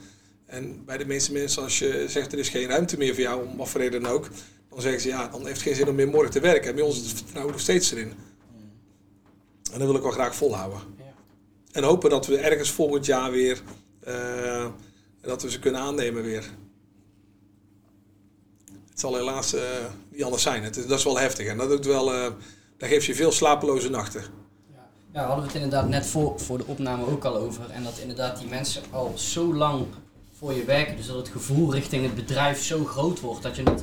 En 0.46 0.86
bij 0.86 0.98
de 0.98 1.06
meeste 1.06 1.32
mensen, 1.32 1.63
als 1.63 1.80
je 1.80 2.06
zegt 2.08 2.34
er 2.34 2.39
is 2.39 2.50
geen 2.50 2.67
ruimte 2.67 2.98
meer 2.98 3.13
voor 3.13 3.24
jou, 3.24 3.48
om 3.48 3.58
wat 3.58 3.70
voor 3.70 3.82
reden 3.82 4.02
dan 4.02 4.12
ook, 4.12 4.30
dan 4.70 4.82
zeggen 4.82 5.02
ze 5.02 5.08
ja, 5.08 5.28
dan 5.28 5.46
heeft 5.46 5.54
het 5.54 5.62
geen 5.62 5.76
zin 5.76 5.88
om 5.88 5.96
meer 5.96 6.08
morgen 6.08 6.32
te 6.32 6.39
werken. 6.39 6.70
En 6.70 6.76
bij 6.76 6.84
ons 6.84 7.02
is 7.02 7.10
het 7.10 7.17
vertrouwen 7.17 7.52
nog 7.52 7.62
steeds 7.62 7.91
erin. 7.91 8.13
En 9.72 9.80
dat 9.80 9.88
wil 9.88 9.96
ik 9.96 10.02
wel 10.02 10.12
graag 10.12 10.36
volhouden. 10.36 10.80
Ja. 10.98 11.04
En 11.72 11.84
hopen 11.84 12.10
dat 12.10 12.28
we 12.28 12.38
ergens 12.38 12.72
volgend 12.72 13.06
jaar 13.06 13.32
weer, 13.32 13.62
eh, 14.00 14.67
dat 15.22 15.41
we 15.41 15.52
ze 15.52 15.60
kunnen 15.60 15.82
aannemen 15.82 16.24
weer. 16.24 16.43
Het 18.89 19.00
zal 19.00 19.15
helaas 19.15 19.54
eh, 19.54 19.62
niet 20.12 20.24
anders 20.24 20.43
zijn. 20.43 20.63
Het 20.63 20.78
is, 20.78 20.88
dat 20.88 20.98
is 20.98 21.04
wel 21.04 21.20
heftig. 21.20 21.48
En 21.48 21.58
dat, 21.58 21.70
doet 21.70 21.86
wel, 21.86 22.13
eh 22.13 22.32
dat 22.78 22.89
geeft 22.89 23.06
je 23.06 23.15
veel 23.15 23.32
slapeloze 23.32 23.89
nachten. 23.89 24.24
Ja, 25.18 25.24
hadden 25.26 25.46
we 25.46 25.52
het 25.52 25.62
inderdaad 25.62 25.90
net 25.90 26.06
voor, 26.06 26.40
voor 26.40 26.58
de 26.58 26.66
opname 26.66 27.06
ook 27.06 27.24
al 27.26 27.36
over. 27.36 27.70
En 27.70 27.84
dat 27.84 27.98
inderdaad 27.98 28.40
die 28.40 28.48
mensen 28.48 28.82
al 28.92 29.14
zo 29.16 29.54
lang 29.56 29.86
voor 30.38 30.54
je 30.54 30.64
werken. 30.66 30.96
Dus 30.98 31.08
dat 31.08 31.16
het 31.16 31.28
gevoel 31.30 31.74
richting 31.74 32.04
het 32.04 32.16
bedrijf 32.16 32.64
zo 32.64 32.84
groot 32.86 33.20
wordt 33.20 33.44
dat 33.44 33.56
je 33.56 33.64
het... 33.64 33.82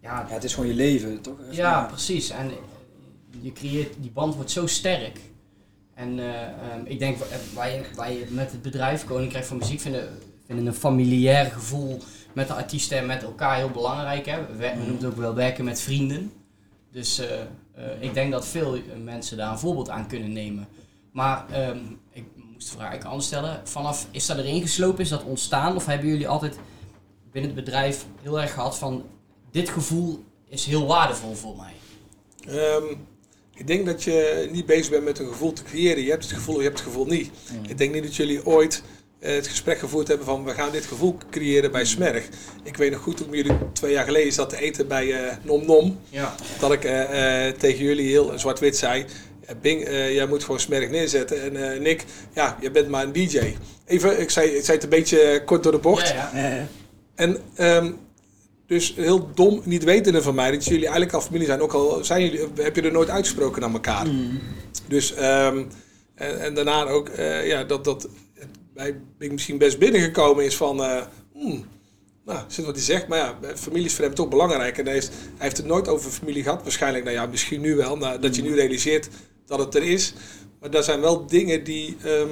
Ja, 0.00 0.26
Ja, 0.28 0.34
het 0.34 0.44
is 0.44 0.54
gewoon 0.54 0.68
je 0.68 0.74
leven, 0.74 1.20
toch? 1.20 1.34
ja 1.50 1.82
precies. 1.82 2.30
En 2.30 2.50
je 3.40 3.52
creëert, 3.52 3.94
die 4.00 4.10
band 4.10 4.34
wordt 4.34 4.50
zo 4.50 4.66
sterk. 4.66 5.18
En 5.94 6.18
eh, 6.18 6.42
ehm, 6.42 6.80
ik 6.84 6.98
denk, 6.98 7.16
wa- 7.18 7.26
wij, 7.54 7.84
wij 7.96 8.26
met 8.30 8.50
het 8.52 8.62
bedrijf 8.62 9.04
Koninkrijk 9.04 9.44
van 9.44 9.56
Muziek 9.58 9.80
vinden, 9.80 10.08
vinden 10.46 10.66
een 10.66 10.74
familiair 10.74 11.46
gevoel 11.50 11.98
met 12.32 12.46
de 12.46 12.54
artiesten 12.54 12.98
en 12.98 13.06
met 13.06 13.22
elkaar 13.22 13.56
heel 13.56 13.70
belangrijk. 13.70 14.26
Hè? 14.26 14.46
We, 14.46 14.56
we 14.56 14.72
noemen 14.76 14.94
het 14.96 15.04
ook 15.04 15.16
wel 15.16 15.34
werken 15.34 15.64
met 15.64 15.80
vrienden. 15.80 16.32
Dus 16.92 17.18
eh, 17.18 17.40
eh, 17.40 18.02
ik 18.02 18.14
denk 18.14 18.32
dat 18.32 18.46
veel 18.46 18.74
eh, 18.74 18.80
mensen 19.04 19.36
daar 19.36 19.52
een 19.52 19.58
voorbeeld 19.58 19.88
aan 19.88 20.08
kunnen 20.08 20.32
nemen. 20.32 20.68
Maar 21.12 21.50
ehm, 21.50 21.78
ik 22.12 22.24
moest 22.34 22.66
de 22.66 22.72
vraag 22.72 22.88
eigenlijk 22.88 23.04
anders 23.04 23.26
stellen. 23.26 23.60
Vanaf, 23.64 24.06
is 24.10 24.26
dat 24.26 24.38
erin 24.38 24.60
geslopen? 24.60 25.00
Is 25.00 25.08
dat 25.08 25.24
ontstaan? 25.24 25.76
Of 25.76 25.86
hebben 25.86 26.08
jullie 26.08 26.28
altijd 26.28 26.58
binnen 27.32 27.54
het 27.54 27.64
bedrijf 27.64 28.06
heel 28.22 28.40
erg 28.40 28.52
gehad 28.52 28.78
van... 28.78 29.04
Dit 29.50 29.68
gevoel 29.68 30.24
is 30.48 30.64
heel 30.64 30.86
waardevol 30.86 31.34
voor 31.34 31.56
mij. 31.56 31.72
Ehm, 32.46 32.84
ik 33.54 33.66
denk 33.66 33.86
dat 33.86 34.02
je 34.02 34.48
niet 34.52 34.66
bezig 34.66 34.90
bent 34.90 35.04
met 35.04 35.18
een 35.18 35.28
gevoel 35.28 35.52
te 35.52 35.62
creëren. 35.62 36.02
Je 36.02 36.10
hebt 36.10 36.24
het 36.24 36.32
gevoel 36.32 36.54
of 36.54 36.60
je 36.60 36.66
hebt 36.66 36.78
het 36.78 36.88
gevoel 36.88 37.06
niet. 37.06 37.30
Ik 37.68 37.78
denk 37.78 37.94
niet 37.94 38.02
dat 38.02 38.16
jullie 38.16 38.46
ooit 38.46 38.82
het 39.20 39.46
gesprek 39.46 39.78
gevoerd 39.78 40.08
hebben 40.08 40.26
van 40.26 40.44
we 40.44 40.50
gaan 40.50 40.70
dit 40.72 40.84
gevoel 40.84 41.16
creëren 41.30 41.70
bij 41.72 41.84
Smerg. 41.84 42.28
Ik 42.62 42.76
weet 42.76 42.90
nog 42.90 43.00
goed 43.00 43.16
toen 43.16 43.30
jullie 43.30 43.52
twee 43.72 43.92
jaar 43.92 44.04
geleden 44.04 44.32
zat 44.32 44.50
te 44.50 44.60
eten 44.60 44.88
bij 44.88 45.12
eh, 45.24 45.36
Nom 45.42 45.66
Nom. 45.66 45.98
Ja. 46.08 46.34
Dat 46.58 46.72
ik 46.72 46.84
eh, 46.84 47.46
eh, 47.48 47.54
tegen 47.54 47.84
jullie 47.84 48.08
heel 48.08 48.32
zwart-wit 48.38 48.76
zei. 48.76 49.04
eh, 49.46 49.54
Bing, 49.60 49.84
eh, 49.84 50.14
jij 50.14 50.26
moet 50.26 50.44
gewoon 50.44 50.60
Smerg 50.60 50.90
neerzetten. 50.90 51.42
En 51.42 51.72
eh, 51.72 51.80
Nick, 51.80 52.04
ja, 52.34 52.56
je 52.60 52.70
bent 52.70 52.88
maar 52.88 53.04
een 53.04 53.12
DJ. 53.12 53.54
Even, 53.86 54.20
ik 54.20 54.30
zei, 54.30 54.48
ik 54.50 54.64
zei 54.64 54.76
het 54.76 54.82
een 54.84 54.90
beetje 54.98 55.42
kort 55.44 55.62
door 55.62 55.72
de 55.72 55.78
bocht. 55.78 56.08
Ja, 56.08 56.30
ja. 56.34 56.66
En 57.14 57.36
ehm, 57.54 57.90
dus 58.66 58.94
heel 58.96 59.30
dom, 59.34 59.60
niet 59.64 59.84
wetende 59.84 60.22
van 60.22 60.34
mij, 60.34 60.50
dat 60.50 60.64
jullie 60.64 60.82
eigenlijk 60.82 61.12
al 61.14 61.20
familie 61.20 61.46
zijn. 61.46 61.60
Ook 61.60 61.72
al 61.72 62.04
zijn 62.04 62.22
jullie, 62.24 62.40
heb 62.54 62.76
je 62.76 62.82
er 62.82 62.92
nooit 62.92 63.10
uitgesproken 63.10 63.60
naar 63.60 63.70
elkaar. 63.72 64.06
Dus, 64.88 65.14
ehm, 65.14 65.62
en, 66.14 66.40
en 66.40 66.54
daarna 66.54 66.84
ook, 66.86 67.08
eh, 67.08 67.46
ja, 67.46 67.64
dat, 67.64 67.84
dat 67.84 68.08
bij 68.80 69.00
Bing 69.18 69.32
misschien 69.32 69.58
best 69.58 69.78
binnengekomen 69.78 70.44
is 70.44 70.56
van, 70.56 70.82
eh 70.82 71.02
hmm, 71.32 71.64
nou, 72.24 72.40
zit 72.46 72.64
wat 72.64 72.74
hij 72.74 72.84
zegt, 72.84 73.08
maar 73.08 73.18
ja, 73.18 73.38
familie 73.54 73.86
is 73.86 73.94
voor 73.94 74.04
hem 74.04 74.14
toch 74.14 74.28
belangrijk. 74.28 74.78
En 74.78 74.84
hij, 74.84 74.94
heeft, 74.94 75.08
hij 75.08 75.18
heeft 75.38 75.56
het 75.56 75.66
nooit 75.66 75.88
over 75.88 76.10
familie 76.10 76.42
gehad, 76.42 76.62
waarschijnlijk, 76.62 77.04
nou 77.04 77.16
ja, 77.16 77.26
misschien 77.26 77.60
nu 77.60 77.76
wel, 77.76 77.96
nou, 77.96 78.20
dat 78.20 78.36
je 78.36 78.42
nu 78.42 78.54
realiseert 78.54 79.08
dat 79.46 79.58
het 79.58 79.74
er 79.74 79.82
is. 79.82 80.14
Maar 80.60 80.70
dat 80.70 80.84
zijn 80.84 81.00
wel 81.00 81.26
dingen 81.26 81.64
die 81.64 81.96
ehm, 82.04 82.28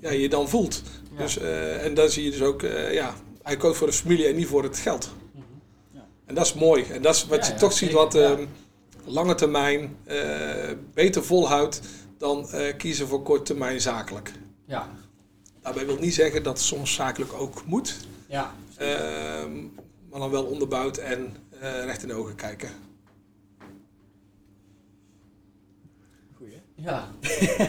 ja, 0.00 0.10
je 0.10 0.28
dan 0.28 0.48
voelt. 0.48 0.82
Ja. 1.12 1.22
Dus, 1.22 1.38
eh, 1.38 1.84
en 1.84 1.94
dan 1.94 2.10
zie 2.10 2.24
je 2.24 2.30
dus 2.30 2.42
ook, 2.42 2.62
eh, 2.62 2.92
ja, 2.92 3.14
hij 3.42 3.56
koos 3.56 3.76
voor 3.76 3.86
de 3.86 3.92
familie 3.92 4.26
en 4.26 4.36
niet 4.36 4.46
voor 4.46 4.62
het 4.62 4.78
geld. 4.78 5.10
Ja. 5.92 6.06
En 6.26 6.34
dat 6.34 6.46
is 6.46 6.54
mooi. 6.54 6.84
En 6.92 7.02
dat 7.02 7.14
is 7.14 7.26
wat 7.26 7.46
Ja, 7.46 7.52
je 7.52 7.58
toch 7.58 7.72
ziet 7.72 7.92
wat 7.92 8.14
ehm, 8.14 8.44
lange 9.04 9.34
termijn 9.34 9.96
beter 10.94 11.24
volhoudt 11.24 11.80
dan 12.18 12.48
kiezen 12.76 13.08
voor 13.08 13.22
kort 13.22 13.46
termijn 13.46 13.80
zakelijk. 13.80 14.32
Ja. 14.66 14.90
Daarbij 15.66 15.86
wil 15.86 15.96
niet 16.00 16.14
zeggen 16.14 16.42
dat 16.42 16.60
soms 16.60 16.94
zakelijk 16.94 17.32
ook 17.32 17.62
moet, 17.64 17.96
Ja. 18.28 18.54
ehm, 18.76 19.52
maar 20.10 20.20
dan 20.20 20.30
wel 20.30 20.44
onderbouwd 20.44 20.96
en 20.96 21.36
eh, 21.60 21.84
recht 21.84 22.02
in 22.02 22.08
de 22.08 22.14
ogen 22.14 22.34
kijken. 22.34 22.68
Goeie. 26.36 26.60
Ja. 26.74 27.08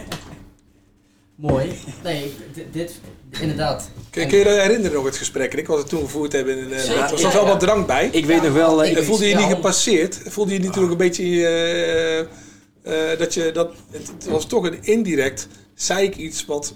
Mooi. 1.36 1.72
Nee, 2.04 2.34
dit, 2.54 2.74
dit- 2.74 3.00
inderdaad. 3.40 3.90
Kun, 4.10 4.28
kun 4.28 4.38
je 4.38 4.44
je 4.44 4.50
herinneren 4.52 4.94
nog 4.96 5.06
het 5.06 5.18
gesprek? 5.18 5.54
Ik 5.54 5.68
was 5.68 5.80
het 5.80 5.90
toen 5.90 6.02
gevoerd 6.04 6.32
hebben. 6.32 6.58
In, 6.58 6.72
eh, 6.74 6.90
er 6.90 7.10
was 7.12 7.22
ja, 7.22 7.32
wel 7.34 7.42
ja. 7.44 7.48
wat 7.48 7.60
drank 7.60 7.88
bij. 7.88 8.08
Ik 8.12 8.26
weet 8.26 8.42
nog 8.42 8.54
wel... 8.54 8.84
eh, 8.84 8.92
ik- 8.92 8.98
En 8.98 9.06
voelde 9.06 9.28
je 9.28 9.36
niet 9.36 9.46
gepasseerd? 9.46 10.22
Voelde 10.26 10.54
je 10.54 10.60
niet 10.60 10.74
toen 10.74 10.84
ook 10.84 10.92
een 10.92 10.98
beetje 10.98 11.24
eh, 11.24 12.20
eh, 12.20 13.20
dat 13.20 13.34
je 13.34 13.52
dat 13.52 13.74
het, 13.92 14.08
het 14.08 14.26
was 14.26 14.46
toch 14.46 14.66
een 14.66 14.84
indirect 14.84 15.48
zei 15.74 16.06
ik 16.06 16.16
iets 16.18 16.46
wat 16.46 16.76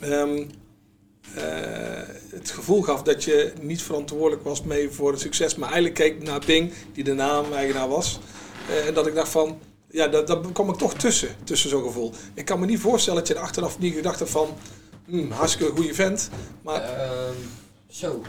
ehm, 0.00 0.42
eh, 1.34 1.42
het 2.30 2.50
gevoel 2.50 2.82
gaf 2.82 3.02
dat 3.02 3.24
je 3.24 3.52
niet 3.60 3.82
verantwoordelijk 3.82 4.42
was 4.44 4.62
mee 4.62 4.90
voor 4.90 5.10
het 5.10 5.20
succes, 5.20 5.54
maar 5.54 5.72
eigenlijk 5.72 5.94
keek 5.94 6.22
naar 6.22 6.42
Bing 6.46 6.72
die 6.92 7.04
de 7.04 7.14
naam-eigenaar 7.14 7.88
was 7.88 8.18
Eh, 8.68 8.86
en 8.86 8.94
dat 8.94 9.06
ik 9.06 9.14
dacht 9.14 9.28
van 9.28 9.58
ja, 9.90 10.08
dat, 10.08 10.26
dat 10.26 10.52
kwam 10.52 10.68
ik 10.68 10.76
toch 10.76 10.94
tussen, 10.94 11.28
tussen 11.44 11.70
zo'n 11.70 11.82
gevoel. 11.82 12.12
Ik 12.34 12.44
kan 12.44 12.60
me 12.60 12.66
niet 12.66 12.80
voorstellen 12.80 13.18
dat 13.18 13.28
je 13.28 13.34
er 13.34 13.40
achteraf 13.40 13.78
niet 13.78 13.94
gedacht 13.94 14.18
hebt 14.18 14.30
van 14.30 14.48
hmm, 15.06 15.30
hartstikke 15.30 15.72
goede 15.72 15.94
vent, 15.94 16.30
maar 16.62 16.82
Ehm, 16.82 17.34
zo. 17.90 18.22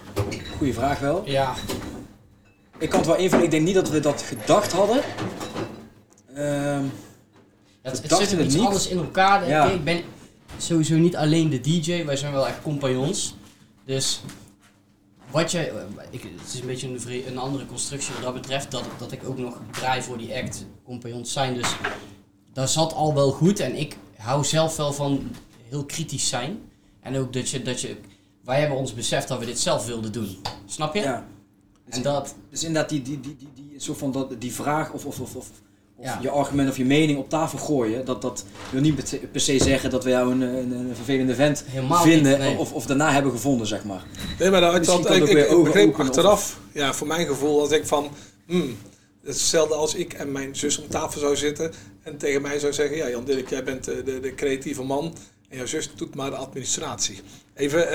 Goeie 0.57 0.73
vraag 0.73 0.99
wel. 0.99 1.21
Ja. 1.25 1.53
Ik 2.77 2.89
kan 2.89 2.99
het 2.99 3.07
wel 3.07 3.17
invullen. 3.17 3.45
Ik 3.45 3.51
denk 3.51 3.65
niet 3.65 3.75
dat 3.75 3.89
we 3.89 3.99
dat 3.99 4.21
gedacht 4.21 4.71
hadden. 4.71 5.01
Ehm, 6.33 6.83
Het, 7.81 8.01
het 8.01 8.11
zit 8.17 8.31
het 8.31 8.39
iets 8.45 8.55
niet. 8.55 8.65
anders 8.65 8.87
in 8.87 8.97
elkaar. 8.97 9.47
Ja. 9.47 9.65
Ik 9.69 9.83
ben 9.83 10.01
sowieso 10.61 10.95
niet 10.95 11.15
alleen 11.15 11.49
de 11.49 11.61
DJ, 11.61 12.05
wij 12.05 12.15
zijn 12.15 12.33
wel 12.33 12.47
echt 12.47 12.61
compagnons. 12.61 13.35
Dus 13.85 14.21
wat 15.31 15.51
je, 15.51 15.59
eh, 15.59 15.83
ik, 16.09 16.21
het 16.21 16.53
is 16.53 16.59
een 16.59 16.67
beetje 16.67 16.87
een, 16.87 17.27
een 17.27 17.37
andere 17.37 17.65
constructie 17.65 18.13
wat 18.13 18.23
dat 18.23 18.33
betreft, 18.33 18.71
dat, 18.71 18.83
dat 18.97 19.11
ik 19.11 19.23
ook 19.23 19.37
nog 19.37 19.61
draai 19.71 20.01
voor 20.01 20.17
die 20.17 20.35
act, 20.35 20.65
compagnons 20.85 21.33
zijn. 21.33 21.53
Dus 21.53 21.75
dat 22.53 22.69
zat 22.69 22.93
al 22.93 23.13
wel 23.13 23.31
goed 23.31 23.59
en 23.59 23.75
ik 23.75 23.97
hou 24.17 24.45
zelf 24.45 24.75
wel 24.75 24.93
van 24.93 25.31
heel 25.69 25.85
kritisch 25.85 26.29
zijn. 26.29 26.59
En 27.01 27.17
ook 27.17 27.33
dat 27.33 27.49
je, 27.49 27.61
dat 27.61 27.81
je, 27.81 27.97
wij 28.43 28.59
hebben 28.59 28.77
ons 28.77 28.93
beseft 28.93 29.27
dat 29.27 29.39
we 29.39 29.45
dit 29.45 29.59
zelf 29.59 29.85
wilden 29.85 30.11
doen. 30.11 30.37
Snap 30.65 30.95
je? 30.95 31.01
ja. 31.01 31.27
En 31.89 32.01
dat, 32.01 32.35
Dus 32.49 32.63
inderdaad, 32.63 32.89
die, 32.89 33.01
die, 33.01 33.19
die, 33.19 33.35
die, 33.35 33.49
die, 33.53 33.79
soort 33.79 33.97
van 33.97 34.11
dat, 34.11 34.41
die 34.41 34.53
vraag 34.53 34.91
of, 34.91 35.05
of, 35.05 35.19
of, 35.19 35.35
of 35.35 35.51
Ja. 36.01 36.19
je 36.21 36.29
argument 36.29 36.69
of 36.69 36.77
je 36.77 36.85
mening 36.85 37.17
op 37.17 37.29
tafel 37.29 37.57
gooien, 37.57 38.05
dat, 38.05 38.21
dat 38.21 38.45
wil 38.71 38.81
niet 38.81 38.95
per 39.31 39.41
se- 39.41 39.57
zeggen 39.59 39.89
dat 39.89 40.03
we 40.03 40.09
jou 40.09 40.31
een, 40.31 40.41
een, 40.41 40.71
een 40.71 40.95
vervelende 40.95 41.35
vent 41.35 41.63
Helemaal 41.67 42.01
vinden 42.03 42.31
niet, 42.31 42.39
nee. 42.47 42.57
of, 42.57 42.73
of 42.73 42.85
daarna 42.85 43.11
hebben 43.11 43.31
gevonden, 43.31 43.67
zeg 43.67 43.83
maar. 43.83 44.03
Nee, 44.39 44.49
maar 44.49 44.61
dat, 44.61 44.85
dat, 44.85 45.09
ik, 45.09 45.15
ik, 45.27 45.33
weer 45.33 45.49
ik 45.49 45.63
begreep 45.63 45.87
openen 45.87 45.89
of- 45.89 45.99
achteraf, 46.07 46.59
ja, 46.71 46.93
voor 46.93 47.07
mijn 47.07 47.27
gevoel, 47.27 47.59
als 47.59 47.71
ik 47.71 47.85
van, 47.85 48.09
hmm, 48.45 48.77
het 49.21 49.35
is 49.35 49.41
hetzelfde 49.41 49.73
als 49.75 49.95
ik 49.95 50.13
en 50.13 50.31
mijn 50.31 50.55
zus 50.55 50.77
om 50.77 50.87
tafel 50.89 51.19
zou 51.19 51.35
zitten 51.35 51.71
en 52.03 52.17
tegen 52.17 52.41
mij 52.41 52.59
zou 52.59 52.73
zeggen, 52.73 52.97
ja 52.97 53.09
Jan 53.09 53.23
Dirk, 53.25 53.49
jij 53.49 53.63
bent 53.63 53.83
de, 53.83 54.03
de, 54.03 54.19
de 54.19 54.35
creatieve 54.35 54.83
man 54.83 55.15
en 55.49 55.57
jouw 55.57 55.65
zus 55.65 55.89
doet 55.95 56.15
maar 56.15 56.29
de 56.29 56.35
administratie. 56.35 57.19
Even, 57.55 57.89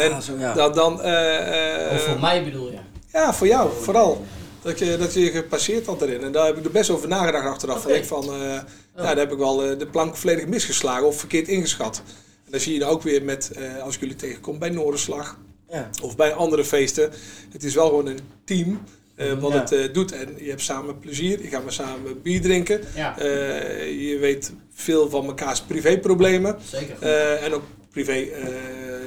en 0.00 0.12
Ah, 0.12 0.20
zo, 0.20 0.32
ja. 0.38 0.54
dan, 0.54 0.72
dan 0.74 1.02
eh, 1.02 1.86
eh, 1.86 1.92
of 1.94 2.02
voor 2.02 2.20
mij 2.20 2.44
bedoel 2.44 2.70
je? 2.70 2.78
ja, 3.12 3.34
voor 3.34 3.46
jou, 3.46 3.70
vooral. 3.82 4.24
Dat 4.64 4.78
je, 4.78 4.96
dat 4.96 5.14
je 5.14 5.30
gepasseerd 5.30 5.86
had 5.86 6.02
erin. 6.02 6.22
En 6.22 6.32
daar 6.32 6.46
heb 6.46 6.56
ik 6.56 6.64
er 6.64 6.70
best 6.70 6.90
over 6.90 7.08
nagedacht 7.08 7.46
achteraf. 7.46 7.78
Oké. 7.78 7.88
Dat 7.88 7.96
ik 7.96 8.04
van, 8.04 8.24
eh, 8.24 8.40
ja, 8.40 8.64
daar 8.96 9.16
heb 9.16 9.32
ik 9.32 9.38
wel 9.38 9.64
eh, 9.64 9.78
de 9.78 9.86
plank 9.86 10.16
volledig 10.16 10.46
misgeslagen 10.46 11.06
of 11.06 11.18
verkeerd 11.18 11.48
ingeschat. 11.48 12.02
En 12.44 12.50
dan 12.50 12.60
zie 12.60 12.72
je 12.72 12.78
dan 12.78 12.88
ook 12.88 13.02
weer 13.02 13.22
met, 13.22 13.50
eh, 13.56 13.82
als 13.82 13.94
ik 13.94 14.00
jullie 14.00 14.16
tegenkom 14.16 14.58
bij 14.58 14.70
Noorderslag 14.70 15.38
Ja. 15.70 15.90
of 16.02 16.16
bij 16.16 16.32
andere 16.32 16.64
feesten. 16.64 17.10
Het 17.52 17.64
is 17.64 17.74
wel 17.74 17.86
gewoon 17.88 18.06
een 18.06 18.18
team 18.44 18.80
eh, 19.14 19.32
wat 19.40 19.52
Ja. 19.52 19.60
het 19.60 19.72
eh, 19.72 19.92
doet. 19.92 20.12
En 20.12 20.28
je 20.38 20.48
hebt 20.48 20.60
samen 20.62 20.98
plezier, 20.98 21.42
je 21.42 21.48
gaat 21.48 21.62
maar 21.62 21.72
samen 21.72 22.22
bier 22.22 22.40
drinken. 22.40 22.80
Ja, 22.94 23.18
Eh, 23.18 24.08
je 24.10 24.18
weet 24.18 24.52
veel 24.74 25.10
van 25.10 25.26
mekaars 25.26 25.60
privéproblemen. 25.60 26.56
zeker. 26.70 26.96
eh, 27.00 27.44
en 27.44 27.52
ook 27.54 27.62
privé 27.94 28.12
eh, 28.12 28.48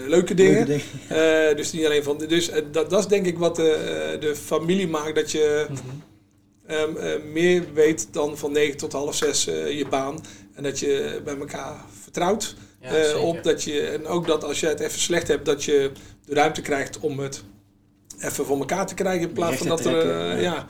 leuke 0.07 0.33
dingen. 0.33 0.53
Leuke 0.53 0.65
dingen. 0.65 0.81
Eh, 1.49 1.55
dus 1.55 1.71
niet 1.71 1.85
alleen 1.85 2.03
van. 2.03 2.17
Dus 2.17 2.49
eh, 2.49 2.61
dat, 2.71 2.89
dat 2.89 2.99
is 2.99 3.07
denk 3.07 3.25
ik 3.25 3.37
wat 3.37 3.59
eh, 3.59 3.65
de 4.19 4.33
familie 4.45 4.87
maakt. 4.87 5.15
Dat 5.15 5.31
je 5.31 5.65
Mhm. 5.69 5.79
ehm, 6.67 6.97
eh, 6.97 7.23
meer 7.31 7.63
weet 7.73 8.07
dan 8.11 8.37
van 8.37 8.51
9 8.51 8.77
tot 8.77 8.91
half 8.93 9.15
6 9.15 9.47
eh, 9.47 9.77
je 9.77 9.87
baan. 9.87 10.25
En 10.53 10.63
dat 10.63 10.79
je 10.79 11.21
bij 11.23 11.37
elkaar 11.37 11.75
vertrouwt. 12.01 12.55
Ja, 12.81 12.95
eh, 12.95 13.23
op 13.23 13.43
dat 13.43 13.63
je, 13.63 13.81
en 13.81 14.05
ook 14.05 14.27
dat 14.27 14.43
als 14.43 14.59
je 14.59 14.67
het 14.67 14.79
even 14.79 14.99
slecht 14.99 15.27
hebt, 15.27 15.45
dat 15.45 15.63
je 15.63 15.91
de 16.25 16.33
ruimte 16.33 16.61
krijgt 16.61 16.99
om 16.99 17.19
het 17.19 17.43
even 18.19 18.45
voor 18.45 18.57
elkaar 18.59 18.87
te 18.87 18.93
krijgen. 18.93 19.27
In 19.27 19.33
plaats 19.33 19.57
van 19.57 19.67
dat 19.67 19.85
er. 19.85 20.05
ja. 20.07 20.35
ja. 20.35 20.65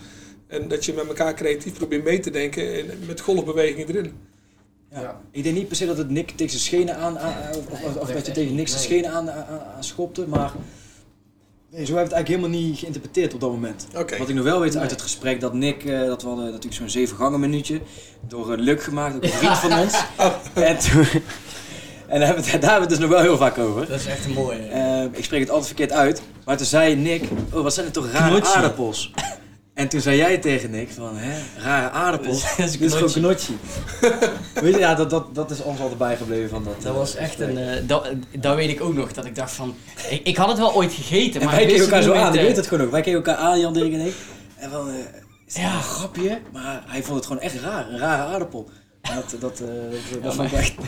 En 0.48 0.68
dat 0.68 0.86
je 0.86 0.94
met 0.94 1.08
elkaar 1.08 1.34
creatief 1.34 1.74
probeert 1.74 2.04
mee 2.04 2.20
te 2.20 2.30
denken 2.30 2.74
en 2.74 2.86
met 3.06 3.20
golfbewegingen 3.22 3.88
erin. 3.88 4.14
Ja. 4.92 5.02
Ja. 5.02 5.22
Ik 5.32 5.44
denk 5.44 5.56
niet 5.56 5.68
per 5.68 5.76
se 5.76 5.86
dat 5.86 5.98
het 5.98 6.10
Nick 6.10 6.30
tegen 6.30 6.50
zijn 6.50 6.62
schenen 6.62 6.98
aan, 6.98 7.18
of, 7.58 7.96
of, 7.96 8.12
dat 8.12 8.26
je 8.26 8.32
tegen 8.32 8.56
Nick 8.56 8.68
zijn 8.68 8.82
schenen 8.82 9.12
aan, 9.12 9.32
aan, 9.32 9.46
aan 9.76 9.84
schopte, 9.84 10.28
maar 10.28 10.52
nee, 11.70 11.86
zo 11.86 11.96
heb 11.96 12.06
ik 12.06 12.12
het 12.12 12.14
eigenlijk 12.14 12.28
helemaal 12.28 12.70
niet 12.70 12.80
geïnterpreteerd 12.80 13.34
op 13.34 13.40
dat 13.40 13.52
moment. 13.52 13.88
Wat 13.94 14.30
ik 14.30 14.36
nog 14.36 14.44
wel 14.44 14.60
weet 14.60 14.78
uit 14.78 14.92
het 14.92 15.02
gesprek 15.02 15.42
dat 15.42 15.54
Nick, 15.54 15.86
eh, 15.86 16.00
dat 16.00 16.22
we 16.22 16.28
hadden 16.28 16.46
natuurlijk 16.46 16.76
zo'n 16.76 16.90
zeven 16.90 17.18
gangen 17.18 17.40
minuutje 17.40 17.82
door 18.28 18.52
uh, 18.52 18.58
Luc 18.58 18.84
gemaakt, 18.84 19.16
ook 19.16 19.24
een 19.24 19.30
vriend 19.30 19.58
van 19.58 19.80
ons. 19.80 20.04
En, 20.54 20.78
toen, 20.78 21.08
en 22.08 22.20
daar 22.20 22.28
hebben, 22.28 22.44
we 22.44 22.52
het, 22.52 22.80
het 22.80 22.90
dus 22.90 22.98
nog 22.98 23.10
wel 23.10 23.22
heel 23.22 23.38
vaak 23.38 23.58
over. 23.58 23.88
Dat 23.88 24.00
is 24.00 24.06
echt 24.06 24.26
een 24.26 24.34
mooie. 24.34 24.60
Eh, 24.60 25.04
ik 25.12 25.24
spreek 25.24 25.40
het 25.40 25.50
altijd 25.50 25.68
verkeerd 25.68 25.92
uit, 25.92 26.22
maar 26.46 26.58
toen 26.58 26.66
zei 26.66 26.96
Nick, 26.96 27.24
oh 27.54 27.62
wat 27.62 27.74
zijn 27.74 27.86
er 27.86 27.92
toch 27.92 28.12
rare 28.12 28.30
Knotje. 28.30 28.54
aardappels. 28.54 29.12
En 29.78 29.88
toen 29.88 30.02
zei 30.02 30.18
jij 30.18 30.38
tegen 30.38 30.70
Nick 30.72 30.90
van, 30.92 31.18
hè, 31.18 31.40
rare 31.64 31.90
aardappels. 31.90 32.42
Dat 32.58 32.66
is 32.68 32.74
een 32.74 32.80
Dit 32.80 32.88
is 32.94 32.94
gewoon 32.94 33.12
knotje. 33.12 33.54
Weet 34.54 34.74
je, 34.74 34.80
ja, 34.80 34.96
dat, 34.96 35.10
dat, 35.10 35.36
dat 35.36 35.52
is 35.52 35.62
ons 35.62 35.80
altijd 35.80 35.98
bijgebleven 35.98 36.50
van 36.50 36.64
dat. 36.64 36.82
Dat 36.82 36.92
eh, 36.92 36.98
was 36.98 37.16
echt 37.16 37.40
een. 37.40 37.58
eh, 37.58 37.82
dat, 37.88 38.08
dat 38.40 38.56
weet 38.56 38.70
ik 38.70 38.82
ook 38.82 38.94
nog. 38.94 39.14
Dat 39.14 39.26
ik 39.26 39.36
dacht 39.36 39.52
van. 39.52 39.76
Ik, 40.10 40.22
ik 40.24 40.38
had 40.38 40.48
het 40.48 40.58
wel 40.58 40.74
ooit 40.76 40.94
gegeten, 40.94 41.40
En 41.42 41.46
maar 41.48 41.56
wij 41.56 41.66
keken 41.66 41.82
elkaar 41.84 42.02
zo 42.02 42.14
aan, 42.14 42.34
ik 42.36 42.42
weet 42.42 42.56
het 42.56 42.68
gewoon 42.68 42.86
ook. 42.86 42.92
Wij 42.92 43.02
keken 43.02 43.18
elkaar 43.18 43.36
aan, 43.36 43.60
Jan 43.60 43.74
Dirk 43.74 43.94
en 43.94 44.00
ik. 44.06 44.14
En 44.56 44.70
van, 44.70 44.90
eh, 44.90 44.96
dat 45.46 45.56
Ja. 45.56 45.74
een 45.76 45.82
grapje? 45.84 46.40
Maar 46.54 46.84
hij 46.88 47.04
vond 47.04 47.18
het 47.18 47.26
gewoon 47.26 47.42
echt 47.42 47.56
raar, 47.62 47.90
een 47.90 47.98
rare 48.00 48.24
aardappel. 48.32 48.70
En 49.02 49.16
dat, 49.16 49.36
dat, 49.42 49.60
eh, 49.60 50.24
dat, 50.24 50.36
maar- 50.36 50.54
echt... 50.54 50.74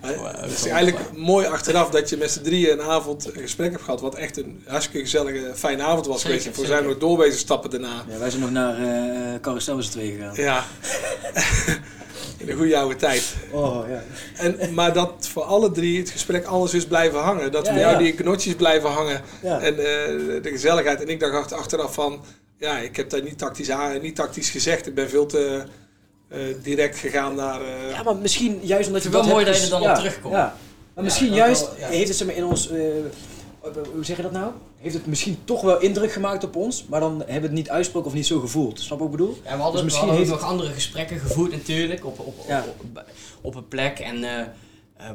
Maar 0.00 0.40
Het 0.42 0.50
is 0.52 0.66
eigenlijk 0.66 1.16
mooi 1.16 1.46
achteraf 1.46 1.90
dat 1.90 2.08
je 2.08 2.16
met 2.16 2.30
z'n 2.30 2.42
drieën 2.42 2.72
een 2.72 2.82
avond 2.82 3.26
een 3.34 3.40
gesprek 3.42 3.70
hebt 3.70 3.82
gehad. 3.82 4.00
Wat 4.00 4.14
echt 4.14 4.36
een 4.36 4.62
hartstikke 4.66 5.00
gezellige, 5.00 5.52
fijne 5.54 5.82
avond 5.82 6.06
was 6.06 6.22
geweest. 6.22 6.48
Voor 6.52 6.66
zijn 6.66 6.84
nog 6.84 6.98
doorwezen 6.98 7.38
stappen 7.38 7.70
daarna. 7.70 8.04
Ja, 8.08 8.18
wij 8.18 8.30
zijn 8.30 8.42
nog 8.42 8.50
naar 8.50 8.78
eh 8.82 9.40
Carousel 9.40 9.76
met 9.76 9.84
z'n 9.84 9.90
tweeën 9.90 10.16
gegaan. 10.18 10.34
Ja. 10.34 10.64
In 12.38 12.46
de 12.46 12.52
goede 12.52 12.76
oude 12.78 12.96
tijd. 12.96 13.34
Oh, 13.50 13.88
ja. 13.88 14.02
En, 14.36 14.74
maar 14.74 14.92
dat 14.92 15.28
voor 15.32 15.42
alle 15.42 15.70
drie 15.70 15.98
het 15.98 16.10
gesprek 16.10 16.44
anders 16.44 16.74
is 16.74 16.86
blijven 16.86 17.18
hangen. 17.20 17.52
Dat 17.52 17.66
Ja, 17.66 17.72
voor 17.72 17.80
jou 17.80 17.92
ja. 17.92 17.98
die 17.98 18.12
knotjes 18.14 18.54
blijven 18.54 18.90
hangen. 18.90 19.20
En 19.42 19.62
eh, 19.62 19.82
de 20.42 20.48
gezelligheid. 20.50 21.02
En 21.02 21.08
ik 21.08 21.20
dacht 21.20 21.32
achter- 21.34 21.56
achteraf 21.56 21.94
van... 21.94 22.24
Ja, 22.58 22.78
ik 22.78 22.96
heb 22.96 23.10
dat 23.10 23.22
niet 23.22 23.38
tactisch, 23.38 23.70
aan, 23.70 24.00
niet 24.00 24.14
tactisch 24.16 24.50
gezegd. 24.50 24.86
Ik 24.86 24.94
ben 24.94 25.08
veel 25.08 25.26
te 25.26 25.46
eh, 25.46 25.68
direct 26.62 26.98
gegaan 26.98 27.34
naar... 27.34 27.60
eh, 27.60 27.90
Ja, 27.90 28.02
maar 28.02 28.16
misschien 28.16 28.58
juist 28.62 28.86
omdat 28.86 29.02
je 29.02 29.08
wel 29.10 29.24
mooi 29.26 29.44
dat 29.44 29.56
je 29.56 29.62
er 29.62 29.70
dan 29.70 29.82
ja, 29.82 29.90
op 29.90 29.96
terugkomt. 29.96 30.34
Ja. 30.34 30.56
Maar 30.94 31.04
misschien 31.04 31.32
juist 31.32 31.60
wel, 31.68 31.78
ja. 31.78 31.86
heeft 31.88 32.18
het 32.18 32.26
maar, 32.26 32.36
in 32.36 32.44
ons... 32.44 32.70
eh, 32.70 32.78
hoe 33.94 34.04
zeg 34.04 34.16
je 34.16 34.22
dat 34.22 34.32
nou? 34.32 34.50
Heeft 34.78 34.94
het 34.94 35.06
misschien 35.06 35.38
toch 35.44 35.60
wel 35.62 35.80
indruk 35.80 36.12
gemaakt 36.12 36.44
op 36.44 36.56
ons, 36.56 36.84
maar 36.88 37.00
dan 37.00 37.18
hebben 37.18 37.34
we 37.40 37.40
het 37.46 37.52
niet 37.52 37.70
uitgesproken 37.70 38.08
of 38.08 38.14
niet 38.14 38.26
zo 38.26 38.40
gevoeld. 38.40 38.80
Snap 38.80 38.98
je 38.98 39.04
wat 39.04 39.12
ik 39.12 39.18
bedoel? 39.18 39.38
Ja, 39.44 39.56
we 39.56 39.62
hadden, 39.62 39.72
Dus 39.72 39.82
misschien 39.82 40.06
we 40.06 40.10
hadden 40.12 40.28
heeft 40.28 40.42
ook 40.42 40.48
nog 40.50 40.58
andere 40.58 40.72
gesprekken 40.72 41.18
gevoerd 41.18 41.50
natuurlijk 41.52 42.04
op, 42.04 42.18
op, 42.18 42.26
op, 42.38 42.44
Ja. 42.48 42.64
op, 42.80 43.04
op 43.40 43.54
een 43.54 43.68
plek. 43.68 43.98
En 43.98 44.24
eh, 44.24 44.40
eh, 44.40 44.46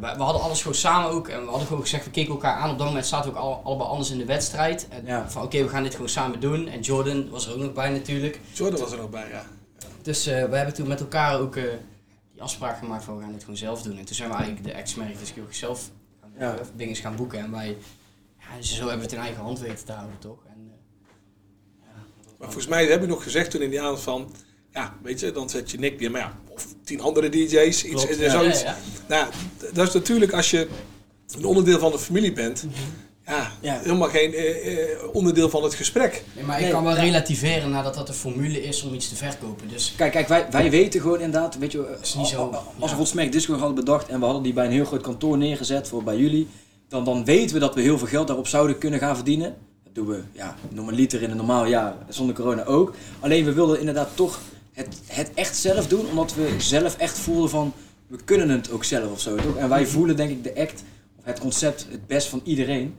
we, 0.02 0.24
hadden 0.24 0.42
alles 0.42 0.62
gewoon 0.62 0.78
samen 0.78 1.10
ook. 1.12 1.28
En 1.28 1.42
we 1.44 1.50
hadden 1.50 1.68
gewoon 1.68 1.82
gezegd, 1.82 2.06
we 2.06 2.12
keken 2.12 2.32
elkaar 2.32 2.56
aan. 2.56 2.70
Op 2.72 2.78
dat 2.78 2.88
moment 2.88 3.06
zaten 3.06 3.32
we 3.32 3.38
ook 3.38 3.44
al, 3.44 3.62
allebei 3.64 3.90
anders 3.90 4.12
in 4.12 4.18
de 4.18 4.26
wedstrijd. 4.26 4.88
En 4.90 5.04
Ja. 5.06 5.30
Van 5.30 5.44
oké, 5.44 5.64
we 5.64 5.70
gaan 5.70 5.84
dit 5.84 5.94
gewoon 5.94 6.10
samen 6.10 6.40
doen. 6.40 6.68
En 6.68 6.80
Jordan 6.80 7.30
was 7.30 7.48
er 7.48 7.54
ook 7.54 7.60
nog 7.60 7.74
bij 7.74 7.90
natuurlijk. 7.90 8.40
Jordan 8.54 8.80
was 8.80 8.92
er 8.92 8.98
nog 8.98 9.10
bij, 9.10 9.26
ja. 9.32 9.44
Dus 10.02 10.26
eh, 10.28 10.46
we 10.50 10.56
hebben 10.56 10.74
toen 10.74 10.88
met 10.88 11.00
elkaar 11.00 11.40
ook 11.40 11.56
eh, 11.56 11.64
die 12.34 12.42
afspraak 12.42 12.78
gemaakt 12.78 13.04
van 13.04 13.16
we 13.18 13.24
gaan 13.24 13.32
dit 13.32 13.42
gewoon 13.42 13.58
zelf 13.58 13.82
doen. 13.82 13.98
En 13.98 14.06
toen 14.06 14.16
zijn 14.16 14.30
we 14.30 14.36
eigenlijk 14.36 14.66
de 14.66 14.72
ex-merk 14.72 15.20
dus 15.20 15.34
ook 15.40 15.54
zelf 15.54 15.90
Ja. 16.40 16.56
dingen 16.76 16.96
gaan 16.96 17.16
boeken. 17.16 17.40
En 17.40 17.52
wij, 17.52 17.78
ja, 18.40 18.58
dus 18.58 18.70
zo 18.76 18.78
hebben 18.80 18.98
we 18.98 19.04
het 19.04 19.12
in 19.14 19.20
eigen 19.20 19.44
hand 19.44 19.60
weten 19.60 19.86
te 19.86 19.92
houden 19.92 20.20
toch. 20.20 20.40
En, 20.48 20.72
eh, 21.82 21.88
Maar 22.38 22.48
volgens 22.48 22.68
mij 22.68 22.86
heb 22.86 23.02
ik 23.02 23.08
nog 23.10 23.24
gezegd 23.24 23.52
toen 23.52 23.62
in 23.62 23.70
die 23.70 23.82
avond 23.82 24.00
van... 24.00 24.34
Ja, 24.74 24.94
weet 25.04 25.20
je, 25.20 25.32
dan 25.32 25.50
zet 25.50 25.72
je 25.72 25.80
Nick 25.80 26.00
weer, 26.00 26.12
maar 26.12 26.22
ja, 26.22 26.38
of 26.50 26.68
tien 26.84 27.02
andere 27.02 27.30
DJ's, 27.30 27.84
iets, 27.84 28.06
klopt. 28.06 28.18
Ja, 28.18 28.30
zoiets. 28.30 28.62
ja, 28.62 28.68
ja. 28.70 28.78
Nou, 29.08 29.32
dat 29.74 29.88
is 29.88 29.94
natuurlijk 29.94 30.34
als 30.34 30.52
je 30.52 30.68
een 31.36 31.46
onderdeel 31.46 31.80
van 31.80 31.92
de 31.92 32.00
familie 32.00 32.34
bent, 32.34 32.66
ja, 33.26 33.52
Ja. 33.62 33.80
helemaal 33.80 34.10
geen 34.10 34.34
eh, 34.34 34.84
eh, 34.84 35.00
onderdeel 35.14 35.50
van 35.50 35.64
het 35.64 35.74
gesprek. 35.74 36.24
Nee, 36.36 36.44
maar 36.44 36.58
Nee, 36.58 36.66
ik 36.66 36.74
kan 36.74 36.84
wel 36.84 36.96
ja. 36.96 37.02
relativeren 37.02 37.70
nadat 37.70 37.96
dat 37.96 38.08
een 38.08 38.14
formule 38.14 38.64
is 38.64 38.84
om 38.84 38.94
iets 38.94 39.10
te 39.10 39.16
verkopen. 39.16 39.68
Dus 39.68 39.94
Kijk, 39.98 40.12
kijk 40.12 40.28
wij, 40.28 40.48
wij 40.52 40.70
weten 40.70 41.02
gewoon 41.02 41.20
inderdaad, 41.20 41.58
weet 41.58 41.72
je, 41.72 41.98
is 42.02 42.16
niet 42.16 42.28
zo, 42.28 42.56
als 42.80 42.96
we 42.96 43.06
Smack 43.06 43.32
Disco 43.32 43.54
hadden 43.54 43.76
bedacht 43.76 44.08
en 44.08 44.20
we 44.20 44.26
hadden 44.26 44.44
die 44.44 44.54
bij 44.54 44.66
een 44.66 44.72
heel 44.72 44.86
groot 44.86 45.02
kantoor 45.02 45.38
neergezet 45.38 45.88
voor 45.88 46.04
bij 46.04 46.18
jullie, 46.18 46.48
dan, 46.88 47.06
dan 47.06 47.26
weten 47.26 47.54
we 47.54 47.60
dat 47.60 47.76
we 47.76 47.82
heel 47.82 47.98
veel 47.98 48.08
geld 48.08 48.28
daarop 48.28 48.48
zouden 48.48 48.78
kunnen 48.78 49.00
gaan 49.00 49.16
verdienen. 49.16 49.56
Dat 49.84 49.96
doen 49.96 50.08
we, 50.08 50.22
ja, 50.32 50.56
noem 50.70 50.88
een 50.88 50.96
liter 50.96 51.22
in 51.22 51.32
een 51.32 51.38
normaal 51.38 51.66
jaar, 51.66 51.96
zonder 52.10 52.36
corona 52.36 52.64
ook. 52.66 52.94
Alleen 53.20 53.46
we 53.46 53.54
wilden 53.54 53.80
inderdaad 53.80 54.10
toch 54.16 54.40
het, 54.74 55.02
het 55.08 55.32
echt 55.34 55.58
zelf 55.58 55.88
doen, 55.88 56.06
omdat 56.10 56.34
we 56.36 56.56
zelf 56.58 56.98
echt 56.98 57.18
voelden 57.20 57.50
van, 57.50 57.74
we 58.08 58.18
kunnen 58.26 58.50
het 58.50 58.72
ook 58.72 58.84
zelf 58.84 59.12
of 59.12 59.20
zo, 59.20 59.36
toch? 59.36 59.56
En 59.56 59.70
wij 59.70 59.86
voelen 59.88 60.16
denk 60.16 60.30
ik 60.30 60.44
de 60.44 60.56
act, 60.62 60.84
of 61.20 61.26
het 61.26 61.40
concept, 61.40 61.88
het 61.92 62.08
best 62.08 62.28
van 62.28 62.42
iedereen. 62.44 62.96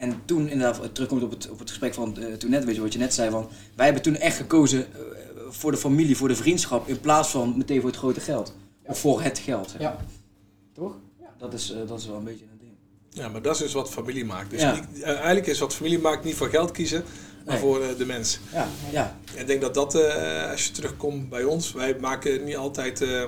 En 0.00 0.22
toen 0.24 0.48
inderdaad, 0.48 0.94
terugkomt 0.94 1.22
op 1.22 1.30
het, 1.30 1.50
op 1.50 1.58
het 1.58 1.68
gesprek 1.68 1.94
van 1.94 2.18
eh, 2.18 2.32
toen 2.34 2.50
net, 2.50 2.64
weet 2.64 2.74
je 2.74 2.80
wat 2.80 2.92
je 2.92 2.98
net 2.98 3.14
zei, 3.14 3.30
van 3.30 3.48
wij 3.76 3.84
hebben 3.84 4.02
toen 4.02 4.16
echt 4.16 4.36
gekozen 4.36 4.78
eh, 4.94 5.00
voor 5.48 5.70
de 5.70 5.76
familie, 5.76 6.16
voor 6.16 6.28
de 6.28 6.36
vriendschap, 6.36 6.88
in 6.88 7.00
plaats 7.00 7.28
van 7.28 7.54
meteen 7.56 7.80
voor 7.80 7.88
het 7.90 7.98
grote 7.98 8.20
geld. 8.20 8.54
Of 8.86 8.98
voor 8.98 9.22
het 9.22 9.38
geld. 9.38 9.70
Zeg. 9.70 9.80
Ja. 9.80 9.96
Toch? 10.74 10.96
Dat 11.38 11.52
is, 11.54 11.72
eh, 11.72 11.78
dat 11.88 11.98
is 12.00 12.06
wel 12.06 12.16
een 12.16 12.24
beetje 12.24 12.44
een 12.44 12.58
ding. 12.58 12.72
Ja, 13.10 13.28
maar 13.28 13.42
dat 13.42 13.54
is 13.54 13.60
dus 13.60 13.72
wat 13.72 13.90
familie 13.90 14.24
maakt. 14.24 14.50
Dus 14.50 14.60
Ja. 14.60 14.74
niet- 14.74 15.02
eigenlijk 15.02 15.46
is 15.46 15.58
wat 15.58 15.74
familie 15.74 15.98
maakt 15.98 16.24
niet 16.24 16.34
voor 16.34 16.48
geld 16.48 16.70
kiezen, 16.70 17.02
maar 17.44 17.54
Nee. 17.54 17.62
voor 17.62 17.82
eh, 17.82 17.88
de 17.98 18.06
mens. 18.06 18.38
Ja, 18.52 18.68
ja. 18.92 19.16
Ik 19.34 19.46
denk 19.46 19.60
dat 19.60 19.74
dat, 19.74 19.94
eh, 19.94 20.50
als 20.50 20.64
je 20.66 20.72
terugkomt 20.72 21.28
bij 21.28 21.44
ons, 21.44 21.72
wij 21.72 21.96
maken 22.00 22.44
niet 22.44 22.56
altijd. 22.56 23.00
eh, 23.02 23.22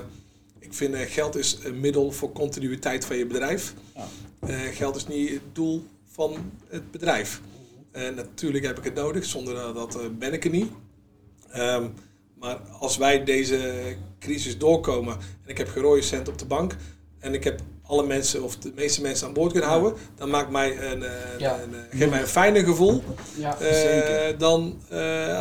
ik 0.58 0.74
vind 0.74 0.94
eh, 0.94 1.00
geld 1.10 1.36
is 1.36 1.58
een 1.64 1.80
middel 1.80 2.10
voor 2.12 2.32
continuïteit 2.32 3.04
van 3.04 3.16
je 3.16 3.26
bedrijf. 3.26 3.74
Ja. 3.94 4.06
Eh, 4.40 4.58
geld 4.72 4.96
is 4.96 5.06
niet 5.06 5.30
het 5.30 5.40
doel 5.52 5.84
van 6.12 6.52
het 6.68 6.90
bedrijf. 6.90 7.40
En 7.92 8.14
natuurlijk 8.14 8.64
heb 8.64 8.78
ik 8.78 8.84
het 8.84 8.94
nodig, 8.94 9.24
zonder 9.24 9.74
dat, 9.74 9.94
eh, 9.94 10.02
ben 10.18 10.32
ik 10.32 10.44
er 10.44 10.50
niet. 10.50 10.70
Ehm, 11.50 11.88
maar 12.38 12.56
als 12.56 12.96
wij 12.96 13.24
deze 13.24 13.82
crisis 14.18 14.58
doorkomen 14.58 15.14
en 15.14 15.50
ik 15.50 15.58
heb 15.58 15.68
geen 15.68 15.82
rode 15.82 16.02
cent 16.02 16.28
op 16.28 16.38
de 16.38 16.44
bank 16.44 16.76
en 17.18 17.34
ik 17.34 17.44
heb 17.44 17.60
alle 17.82 18.06
mensen 18.06 18.42
of 18.42 18.56
de 18.56 18.72
meeste 18.74 19.02
mensen 19.02 19.26
aan 19.26 19.32
boord 19.32 19.50
kunnen 19.52 19.70
houden, 19.70 19.94
dan 20.16 20.30
maakt 20.30 20.50
mij 20.50 20.92
een, 20.92 21.02
eh, 21.02 21.10
Ja. 21.38 21.60
een, 21.62 21.74
eh, 21.74 21.98
geeft 21.98 22.10
mij 22.10 22.20
een 22.20 22.26
fijner 22.26 22.64
gevoel 22.64 23.02
Ja. 23.36 23.56
Zeker. 23.60 24.38
dan 24.38 24.80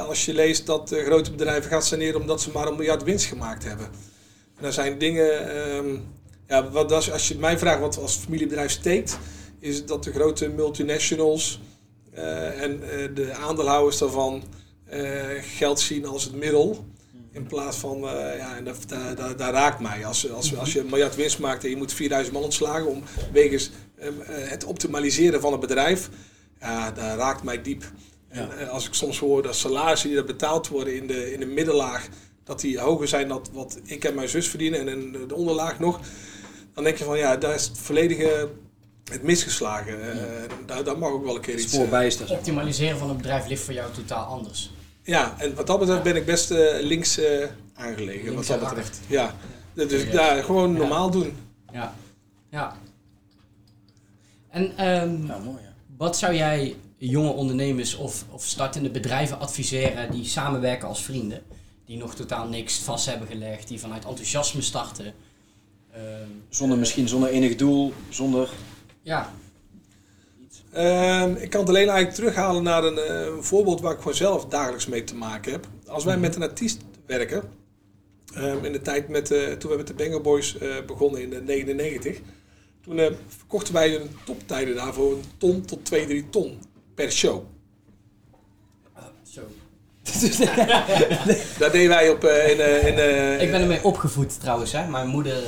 als 0.08 0.26
je 0.26 0.34
leest 0.34 0.66
dat 0.66 0.96
grote 1.06 1.32
bedrijven 1.32 1.70
gaan 1.70 1.82
saneren 1.82 2.20
omdat 2.22 2.42
ze 2.42 2.52
maar 2.52 2.68
een 2.68 2.76
miljard 2.76 3.04
winst 3.04 3.26
gemaakt 3.26 3.64
hebben. 3.64 3.88
En 4.58 4.66
er 4.66 4.74
zijn 4.74 4.98
dingen, 4.98 5.50
ehm, 5.56 5.96
ja, 6.48 6.70
wat 6.70 6.92
als, 6.92 7.12
als 7.12 7.28
je 7.28 7.38
mij 7.38 7.58
vraagt 7.58 7.80
wat 7.80 7.98
als 7.98 8.16
familiebedrijf 8.16 8.72
steekt, 8.72 9.18
is 9.62 9.86
dat 9.86 10.04
de 10.04 10.12
grote 10.12 10.50
multinationals 10.50 11.60
eh, 12.14 12.62
en 12.62 12.90
eh, 12.90 13.16
de 13.16 13.34
aandeelhouders 13.34 13.98
daarvan 13.98 14.44
eh, 14.86 15.26
geld 15.42 15.80
zien 15.80 16.06
als 16.06 16.24
het 16.24 16.36
middel. 16.36 16.86
In 17.32 17.48
plaats 17.48 17.78
van, 17.78 18.00
ja, 18.38 18.58
en 18.58 18.64
dat, 18.64 18.78
daar, 18.88 19.16
daar, 19.16 19.38
daar 19.38 19.52
raakt 19.52 19.80
mij. 19.80 20.06
Als, 20.06 20.32
als, 20.32 20.58
als 20.58 20.74
je 20.74 20.80
een 20.80 20.90
miljard 20.90 21.16
winst 21.16 21.40
maakt 21.40 21.64
en 21.64 21.70
je 21.70 21.76
moet 21.76 21.94
4000 21.94 22.36
man 22.36 22.44
ontslagen 22.44 22.88
om 22.88 23.04
wegens 23.32 23.72
het 24.28 24.64
optimaliseren 24.64 25.42
van 25.42 25.52
het 25.52 25.62
bedrijf, 25.62 26.10
ja, 26.60 26.92
daar 26.92 27.18
raakt 27.18 27.44
mij 27.44 27.62
diep. 27.62 27.84
En 28.28 28.50
Ja. 28.60 28.66
als 28.66 28.88
ik 28.88 28.94
soms 28.94 29.20
hoor 29.20 29.42
dat 29.42 29.56
salarissen 29.56 30.10
die 30.10 30.18
er 30.18 30.26
betaald 30.26 30.68
worden 30.68 30.96
in 30.96 31.08
de, 31.08 31.34
in 31.34 31.40
de 31.40 31.46
middenlaag, 31.46 32.08
dat 32.44 32.60
die 32.62 32.80
hoger 32.80 33.08
zijn 33.08 33.28
dan 33.28 33.46
wat 33.54 33.80
ik 33.84 34.04
en 34.04 34.16
mijn 34.16 34.30
zus 34.30 34.48
verdienen 34.48 34.80
en 34.80 34.88
in 34.88 35.28
de 35.28 35.36
onderlaag 35.36 35.80
nog, 35.80 36.00
dan 36.74 36.84
denk 36.84 36.98
je 36.98 37.04
van 37.04 37.18
ja, 37.18 37.38
daar 37.38 37.56
is 37.56 37.68
het 37.68 37.78
volledige 37.78 38.50
het 39.12 39.24
misgeslagen. 39.24 40.12
Eh, 40.12 40.50
daar, 40.66 40.84
daar 40.84 40.98
mag 40.98 41.10
ook 41.12 41.26
wel 41.26 41.36
een 41.36 41.42
keer 41.42 41.60
iets. 41.60 41.74
Eh, 41.74 42.20
er. 42.22 42.32
Optimaliseren 42.32 42.98
van 42.98 43.10
een 43.10 43.18
bedrijf 43.18 43.48
ligt 43.48 43.64
voor 43.64 43.74
jou 43.74 43.92
totaal 43.94 44.26
anders. 44.26 44.72
ja, 45.04 45.36
en 45.38 45.56
wat 45.56 45.68
dat 45.68 45.80
betreft 45.80 46.04
ben 46.04 46.16
ik 46.16 46.26
best 46.26 46.52
eh, 46.52 46.82
links 46.82 47.18
eh, 47.18 47.48
aangelegen. 47.74 48.30
Links 48.30 48.48
wat 48.48 48.60
dat 48.60 48.70
betreft. 48.70 49.00
Ja. 49.08 49.36
Dus 49.74 50.04
Ja. 50.04 50.36
ja, 50.36 50.42
gewoon 50.42 50.72
Ja. 50.72 50.78
normaal 50.78 51.12
doen. 51.12 51.34
Ja. 51.74 51.94
Ja. 52.52 52.76
En 54.50 54.78
ehm, 54.78 55.26
Ja, 55.26 55.38
mooi 55.38 55.62
ja. 55.62 55.74
wat 55.98 56.18
zou 56.18 56.34
jij 56.36 56.76
jonge 56.98 57.30
ondernemers 57.32 57.96
of, 57.96 58.26
of 58.30 58.46
startende 58.46 58.90
bedrijven 58.90 59.40
adviseren 59.40 60.12
die 60.12 60.26
samenwerken 60.26 60.88
als 60.88 61.04
vrienden. 61.04 61.42
Die 61.86 61.98
nog 61.98 62.16
totaal 62.16 62.48
niks 62.48 62.78
vast 62.80 63.06
hebben 63.06 63.28
gelegd, 63.28 63.68
die 63.68 63.80
vanuit 63.80 64.06
enthousiasme 64.06 64.62
starten. 64.62 65.14
Ehm, 65.94 66.04
Zonder 66.50 66.78
misschien 66.78 67.08
zonder 67.08 67.30
enig 67.30 67.56
doel, 67.56 67.94
zonder... 68.10 68.50
ja, 69.02 69.34
Ehm, 70.72 71.36
ik 71.36 71.50
kan 71.50 71.60
het 71.60 71.70
alleen 71.70 71.90
eigenlijk 71.90 72.16
terughalen 72.16 72.64
naar 72.64 72.84
een 72.84 72.98
eh, 72.98 73.28
voorbeeld 73.40 73.82
waar 73.82 73.92
ik 73.92 73.98
gewoon 73.98 74.14
zelf 74.14 74.46
dagelijks 74.46 74.88
mee 74.88 75.04
te 75.04 75.16
maken 75.16 75.52
heb. 75.52 75.68
Als 75.88 76.04
wij 76.04 76.18
met 76.18 76.36
een 76.36 76.42
artiest 76.42 76.82
werken, 77.06 77.44
ehm, 78.34 78.66
in 78.66 78.72
de 78.72 78.82
tijd 78.82 79.08
met, 79.08 79.32
eh, 79.32 79.52
toen 79.52 79.72
we 79.72 79.78
met 79.78 79.88
de 79.88 79.94
Banger 79.94 80.22
Boys 80.22 80.58
eh, 80.58 80.70
begonnen 80.88 81.22
in 81.22 81.30
de 81.30 81.42
99, 81.42 82.20
toen 82.84 83.16
verkochten 83.28 83.74
wij 83.74 83.96
een 83.96 84.10
toptijden 84.26 84.76
daar 84.76 84.94
voor 84.94 85.12
een 85.12 85.24
ton 85.38 85.66
tot 85.66 85.86
2, 85.86 86.06
3 86.06 86.30
ton 86.30 86.60
per 86.96 87.12
show. 87.12 87.44
zo. 89.24 89.42
Daar 91.60 91.72
deden 91.72 91.90
wij 91.90 92.10
op 92.10 92.24
in, 92.24 92.86
in 92.88 93.42
Ik 93.42 93.52
ben 93.52 93.62
ermee 93.62 93.84
opgevoed 93.84 94.40
trouwens, 94.40 94.72
hè. 94.72 94.88
Mijn 94.88 95.08
moeder 95.08 95.44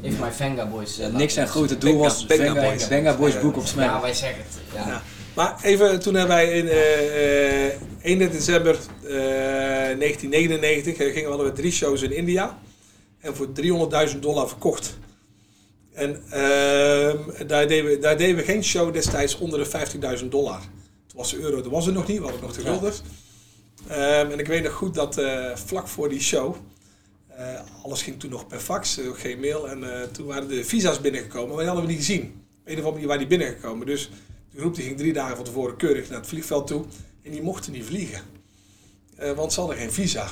eh, 0.00 0.08
heeft 0.08 0.18
mij 0.20 0.32
Venga 0.32 0.66
Boys. 0.66 0.98
eh, 0.98 1.06
Ja, 1.10 1.16
niks 1.16 1.34
zijn 1.34 1.46
laten 1.46 1.60
grote 1.60 1.78
doel 1.78 1.98
was 1.98 2.24
Venga 2.28 2.52
Boys. 2.54 2.88
Benga 2.88 3.16
Boys 3.16 3.34
Ja. 3.34 3.40
boek 3.40 3.56
op 3.56 3.66
smellen. 3.66 3.92
Ja, 3.94 4.00
wij 4.00 4.14
zeggen 4.14 4.42
het. 4.42 4.58
Ja. 4.74 4.86
Ja. 4.88 5.02
Maar 5.34 5.56
even, 5.62 6.00
toen 6.00 6.14
hebben 6.14 6.36
wij 6.36 6.52
in 6.52 6.68
eh, 6.68 7.66
eh, 7.66 7.72
31 8.02 8.38
december 8.38 8.74
eh, 9.02 9.98
1999 9.98 10.92
eh, 10.96 11.06
gingen 11.06 11.22
we 11.22 11.28
hadden 11.28 11.46
we 11.46 11.52
drie 11.52 11.72
shows 11.72 12.02
in 12.02 12.12
India. 12.12 12.58
En 13.20 13.36
voor 13.36 13.48
300.000 14.12 14.18
dollar 14.20 14.48
verkocht. 14.48 14.98
En 15.92 16.22
ehm, 16.30 17.46
daar, 17.46 17.68
deden 17.68 17.84
we, 17.90 17.98
daar 17.98 18.16
deden 18.16 18.36
we 18.36 18.42
geen 18.42 18.64
show 18.64 18.92
destijds 18.92 19.38
onder 19.38 19.58
de 19.58 19.66
15.000 20.20 20.24
dollar. 20.28 20.60
Toen 21.06 21.16
was 21.16 21.30
de 21.30 21.38
euro, 21.38 21.62
dat 21.62 21.70
was 21.72 21.86
er 21.86 21.92
nog 21.92 22.06
niet, 22.06 22.16
we 22.18 22.22
hadden 22.22 22.40
nog 22.42 22.52
de 22.52 22.62
Ja. 22.62 22.70
guldens. 22.70 23.02
Ehm, 23.88 24.30
en 24.30 24.38
ik 24.38 24.46
weet 24.46 24.62
nog 24.62 24.72
goed 24.72 24.94
dat 24.94 25.18
eh, 25.18 25.44
vlak 25.54 25.88
voor 25.88 26.08
die 26.08 26.20
show, 26.20 26.56
eh, 27.36 27.60
alles 27.82 28.02
ging 28.02 28.20
toen 28.20 28.30
nog 28.30 28.46
per 28.46 28.58
fax, 28.60 28.98
eh, 28.98 29.06
geen 29.12 29.40
mail. 29.40 29.68
En 29.68 30.00
eh, 30.00 30.02
toen 30.08 30.26
waren 30.26 30.48
de 30.48 30.64
visa's 30.64 31.00
binnengekomen, 31.00 31.48
maar 31.48 31.58
die 31.58 31.66
hadden 31.66 31.84
we 31.86 31.90
niet 31.92 32.00
gezien. 32.04 32.22
Op 32.22 32.28
een 32.64 32.72
of 32.72 32.84
andere 32.84 32.90
manier 32.92 33.06
waren 33.06 33.28
die 33.28 33.38
binnengekomen. 33.38 33.86
Dus 33.86 34.10
de 34.50 34.58
groep 34.60 34.74
die 34.74 34.84
ging 34.84 34.96
drie 34.96 35.12
dagen 35.12 35.36
van 35.36 35.44
tevoren 35.44 35.76
keurig 35.76 36.08
naar 36.08 36.18
het 36.18 36.28
vliegveld 36.28 36.66
toe. 36.66 36.84
En 37.22 37.30
die 37.30 37.42
mochten 37.42 37.72
niet 37.72 37.84
vliegen. 37.84 38.20
Want 39.36 39.52
ze 39.52 39.60
hadden 39.60 39.78
geen 39.78 39.92
visa. 39.92 40.26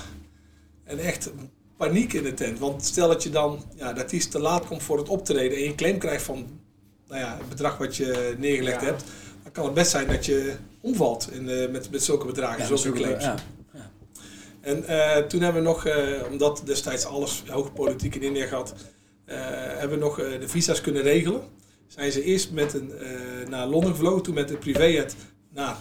En 0.84 0.98
echt 0.98 1.30
paniek 1.76 2.12
in 2.12 2.22
de 2.22 2.34
tent. 2.34 2.58
Want 2.58 2.84
stel 2.84 3.08
dat 3.08 3.22
je 3.22 3.30
dan, 3.30 3.64
ja, 3.76 3.92
dat 3.92 4.12
iets 4.12 4.28
te 4.28 4.38
laat 4.38 4.66
komt 4.66 4.82
voor 4.82 4.98
het 4.98 5.08
optreden 5.08 5.56
en 5.56 5.62
je 5.62 5.68
een 5.68 5.74
claim 5.76 5.98
krijgt 5.98 6.22
van 6.24 6.46
nou 7.08 7.20
ja, 7.20 7.36
het 7.38 7.48
bedrag 7.48 7.78
wat 7.78 7.96
je 7.96 8.34
neergelegd 8.38 8.80
Ja. 8.80 8.86
hebt. 8.86 9.04
Dan 9.42 9.52
kan 9.52 9.64
het 9.64 9.74
best 9.74 9.90
zijn 9.90 10.06
dat 10.06 10.24
je 10.26 10.54
omvalt 10.80 11.28
in, 11.32 11.44
met, 11.44 11.90
met 11.90 12.02
zulke 12.02 12.26
bedragen, 12.26 12.58
Ja, 12.60 12.66
zulke 12.66 12.82
zulke- 12.82 12.98
claims. 12.98 13.24
ja. 13.24 13.34
En 14.64 14.84
eh, 14.86 15.22
toen 15.26 15.40
hebben 15.40 15.62
we 15.62 15.68
nog, 15.68 15.86
eh, 15.86 16.30
omdat 16.30 16.62
destijds 16.64 17.04
alles 17.04 17.42
hoog 17.46 17.72
politiek 17.72 18.14
in 18.14 18.22
India 18.22 18.46
had, 18.46 18.74
eh, 19.24 19.36
hebben 19.78 19.98
we 19.98 20.04
nog 20.04 20.16
de 20.16 20.48
visa's 20.48 20.80
kunnen 20.80 21.02
regelen. 21.02 21.42
Zijn 21.86 22.12
ze 22.12 22.22
eerst 22.22 22.50
met 22.50 22.74
een, 22.74 22.92
naar 23.48 23.66
Londen 23.66 23.90
gevlogen, 23.90 24.22
toen 24.22 24.34
met 24.34 24.50
een 24.50 24.58
privéjet 24.58 25.14
naar 25.50 25.76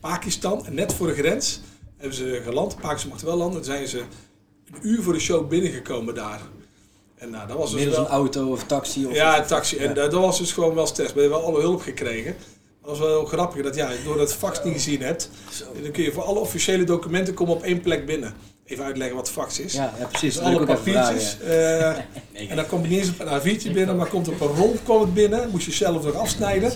Pakistan. 0.00 0.66
En 0.66 0.74
net 0.74 0.94
voor 0.94 1.06
de 1.06 1.14
grens 1.14 1.60
hebben 1.96 2.16
ze 2.16 2.40
geland. 2.44 2.80
Pakistan 2.80 3.10
mocht 3.10 3.22
wel 3.22 3.36
landen. 3.36 3.62
Toen 3.62 3.72
zijn 3.72 3.88
ze 3.88 3.98
een 3.98 4.78
uur 4.82 5.02
voor 5.02 5.12
de 5.12 5.18
show 5.18 5.48
binnengekomen 5.48 6.14
daar. 6.14 6.40
En 7.14 7.30
nou, 7.30 7.48
dat 7.48 7.56
was 7.56 7.70
dus 7.70 7.78
Middels 7.78 7.96
wel... 7.96 8.06
een 8.06 8.12
auto 8.12 8.50
of 8.50 8.64
taxi 8.64 9.06
of... 9.06 9.14
Ja, 9.14 9.38
een 9.38 9.46
taxi. 9.46 9.76
En 9.76 9.88
ja. 9.88 9.94
dat 9.94 10.12
was 10.12 10.38
dus 10.38 10.52
gewoon 10.52 10.74
wel 10.74 10.86
stress. 10.86 11.12
We 11.12 11.20
hebben 11.20 11.38
wel 11.38 11.48
alle 11.48 11.60
hulp 11.60 11.80
gekregen. 11.80 12.36
Dat 12.84 12.98
was 12.98 13.08
wel 13.08 13.18
heel 13.18 13.24
grappig 13.28 13.62
dat 13.62 13.74
ja, 13.74 13.90
doordat 14.04 14.28
het 14.28 14.38
fax 14.38 14.64
niet 14.64 14.72
gezien 14.72 15.00
hebt, 15.02 15.30
dan 15.82 15.90
kun 15.90 16.02
je 16.02 16.12
voor 16.12 16.22
alle 16.22 16.38
officiële 16.38 16.84
documenten 16.84 17.34
komen 17.34 17.54
op 17.54 17.62
één 17.62 17.80
plek 17.80 18.06
binnen. 18.06 18.34
Even 18.64 18.84
uitleggen 18.84 19.16
wat 19.16 19.30
fax 19.30 19.60
is. 19.60 19.72
Ja, 19.72 19.94
ja, 19.98 20.04
precies. 20.06 20.34
Dus 20.34 20.42
Dat 20.44 20.44
alle 20.54 20.66
papiertjes. 20.66 21.40
eh, 21.40 21.88
en 22.50 22.56
dan 22.56 22.66
komt 22.66 22.88
niet 22.88 22.98
eens 22.98 23.08
op 23.08 23.20
een 23.20 23.40
A4'tje 23.40 23.72
binnen, 23.72 23.96
maar 23.96 24.06
komt 24.06 24.28
op 24.28 24.40
een 24.40 24.46
rol 24.56 24.76
kwam 24.84 25.00
het 25.00 25.14
binnen. 25.14 25.50
Moest 25.50 25.66
je 25.66 25.72
zelf 25.72 26.04
nog 26.04 26.14
afsnijden. 26.14 26.72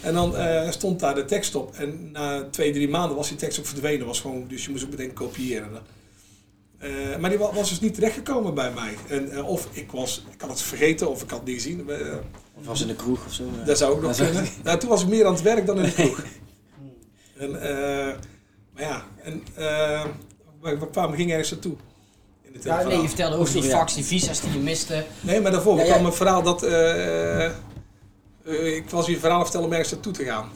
En 0.00 0.14
dan 0.14 0.36
eh, 0.36 0.70
stond 0.70 1.00
daar 1.00 1.14
de 1.14 1.24
tekst 1.24 1.54
op. 1.54 1.74
En 1.74 2.10
na 2.12 2.44
twee, 2.50 2.72
drie 2.72 2.88
maanden 2.88 3.16
was 3.16 3.28
die 3.28 3.36
tekst 3.36 3.58
ook 3.58 3.66
verdwenen. 3.66 4.06
Was 4.06 4.20
gewoon, 4.20 4.44
dus 4.48 4.64
je 4.64 4.70
moest 4.70 4.84
ook 4.84 4.90
meteen 4.90 5.12
kopiëren. 5.12 5.68
Eh, 6.78 6.90
maar 7.20 7.30
die 7.30 7.38
wa- 7.38 7.52
was 7.52 7.68
dus 7.68 7.80
niet 7.80 7.94
terechtgekomen 7.94 8.54
bij 8.54 8.70
mij. 8.72 8.94
En, 9.08 9.42
of 9.44 9.68
ik, 9.72 9.90
was, 9.90 10.24
ik 10.34 10.40
had 10.40 10.50
het 10.50 10.62
vergeten 10.62 11.10
of 11.10 11.22
ik 11.22 11.30
had 11.30 11.38
het 11.38 11.48
niet 11.48 11.56
gezien. 11.62 11.86
Of 12.58 12.66
was 12.66 12.80
in 12.80 12.86
de 12.86 12.94
kroeg 12.94 13.26
of 13.26 13.32
zo. 13.32 13.44
ja. 13.58 13.64
dat 13.64 13.78
zou 13.78 13.92
ook 13.92 13.96
nog 14.00 14.06
Dat 14.06 14.16
zou- 14.16 14.28
kunnen. 14.30 14.50
Nou, 14.64 14.78
toen 14.78 14.88
was 14.88 15.02
ik 15.02 15.08
meer 15.08 15.26
aan 15.26 15.32
het 15.32 15.42
werk 15.42 15.66
dan 15.66 15.76
in 15.78 15.82
de 15.82 15.92
kroeg. 15.92 16.22
en, 17.38 17.62
eh, 17.62 18.14
maar 18.74 18.82
ja, 18.82 19.04
en, 19.22 19.42
waar 20.60 20.76
kwamen 20.90 21.10
we 21.10 21.16
gingen 21.16 21.32
ergens 21.32 21.50
naartoe? 21.50 21.74
In 22.42 22.60
Ja, 22.62 22.82
nee, 22.82 23.00
je 23.00 23.08
vertelde 23.08 23.36
over 23.36 23.52
die 23.52 23.62
fax, 23.62 23.94
die 23.94 24.04
visa's 24.04 24.40
die 24.40 24.52
je 24.52 24.58
miste. 24.58 25.04
Nee, 25.20 25.40
maar 25.40 25.50
daarvoor 25.52 25.76
Ja, 25.76 25.84
ja. 25.84 25.92
kwam 25.92 26.04
een 26.06 26.12
verhaal 26.12 26.42
dat... 26.42 26.62
eh, 26.62 27.44
eh, 27.44 27.52
ik 28.76 28.90
was 28.90 29.06
hier 29.06 29.14
een 29.14 29.20
verhaal 29.20 29.42
vertellen 29.42 29.66
om 29.66 29.72
ergens 29.72 29.90
naartoe 29.92 30.12
te 30.12 30.24
gaan. 30.24 30.48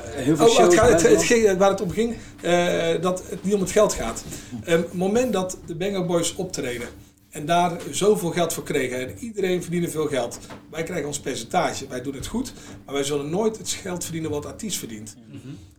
Heel 0.00 0.36
veel 0.36 0.46
Oh, 0.48 0.58
het 0.58 0.74
gaat, 0.74 0.88
het, 0.90 1.02
het 1.02 1.22
ging, 1.24 1.58
waar 1.58 1.70
het 1.70 1.80
om 1.80 1.90
ging, 1.90 2.16
eh, 2.40 2.88
dat 3.00 3.22
het 3.28 3.44
niet 3.44 3.54
om 3.54 3.60
het 3.60 3.70
geld 3.70 3.92
gaat. 3.92 4.24
Het 4.64 4.92
moment 4.92 5.32
dat 5.32 5.58
de 5.66 5.74
Banger 5.74 6.06
Boys 6.06 6.34
optreden 6.34 6.88
en 7.32 7.46
daar 7.46 7.80
zoveel 7.90 8.30
geld 8.30 8.52
voor 8.52 8.64
kregen 8.64 8.98
en 8.98 9.18
iedereen 9.18 9.62
verdiende 9.62 9.90
veel 9.90 10.06
geld. 10.06 10.38
Wij 10.70 10.82
krijgen 10.82 11.06
ons 11.06 11.20
percentage, 11.20 11.86
wij 11.86 12.02
doen 12.02 12.14
het 12.14 12.26
goed, 12.26 12.52
maar 12.84 12.94
wij 12.94 13.04
zullen 13.04 13.30
nooit 13.30 13.58
het 13.58 13.70
geld 13.70 14.04
verdienen 14.04 14.30
wat 14.30 14.46
artiest 14.46 14.78
verdient. 14.78 15.16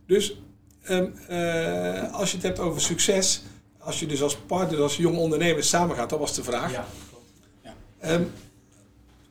Dus 0.06 0.40
ehm, 0.82 1.06
eh, 1.28 2.12
als 2.14 2.30
je 2.30 2.36
het 2.36 2.46
hebt 2.46 2.58
over 2.58 2.80
succes, 2.80 3.42
als 3.78 4.00
je 4.00 4.06
dus 4.06 4.22
als 4.22 4.36
partner, 4.36 4.80
als 4.80 4.96
jonge 4.96 5.18
ondernemer 5.18 5.64
samen 5.64 5.96
gaat, 5.96 6.10
dat 6.10 6.18
was 6.18 6.34
de 6.34 6.44
vraag. 6.44 6.72
Ja, 6.72 6.86
klopt. 7.10 7.76
Ehm, 7.98 8.22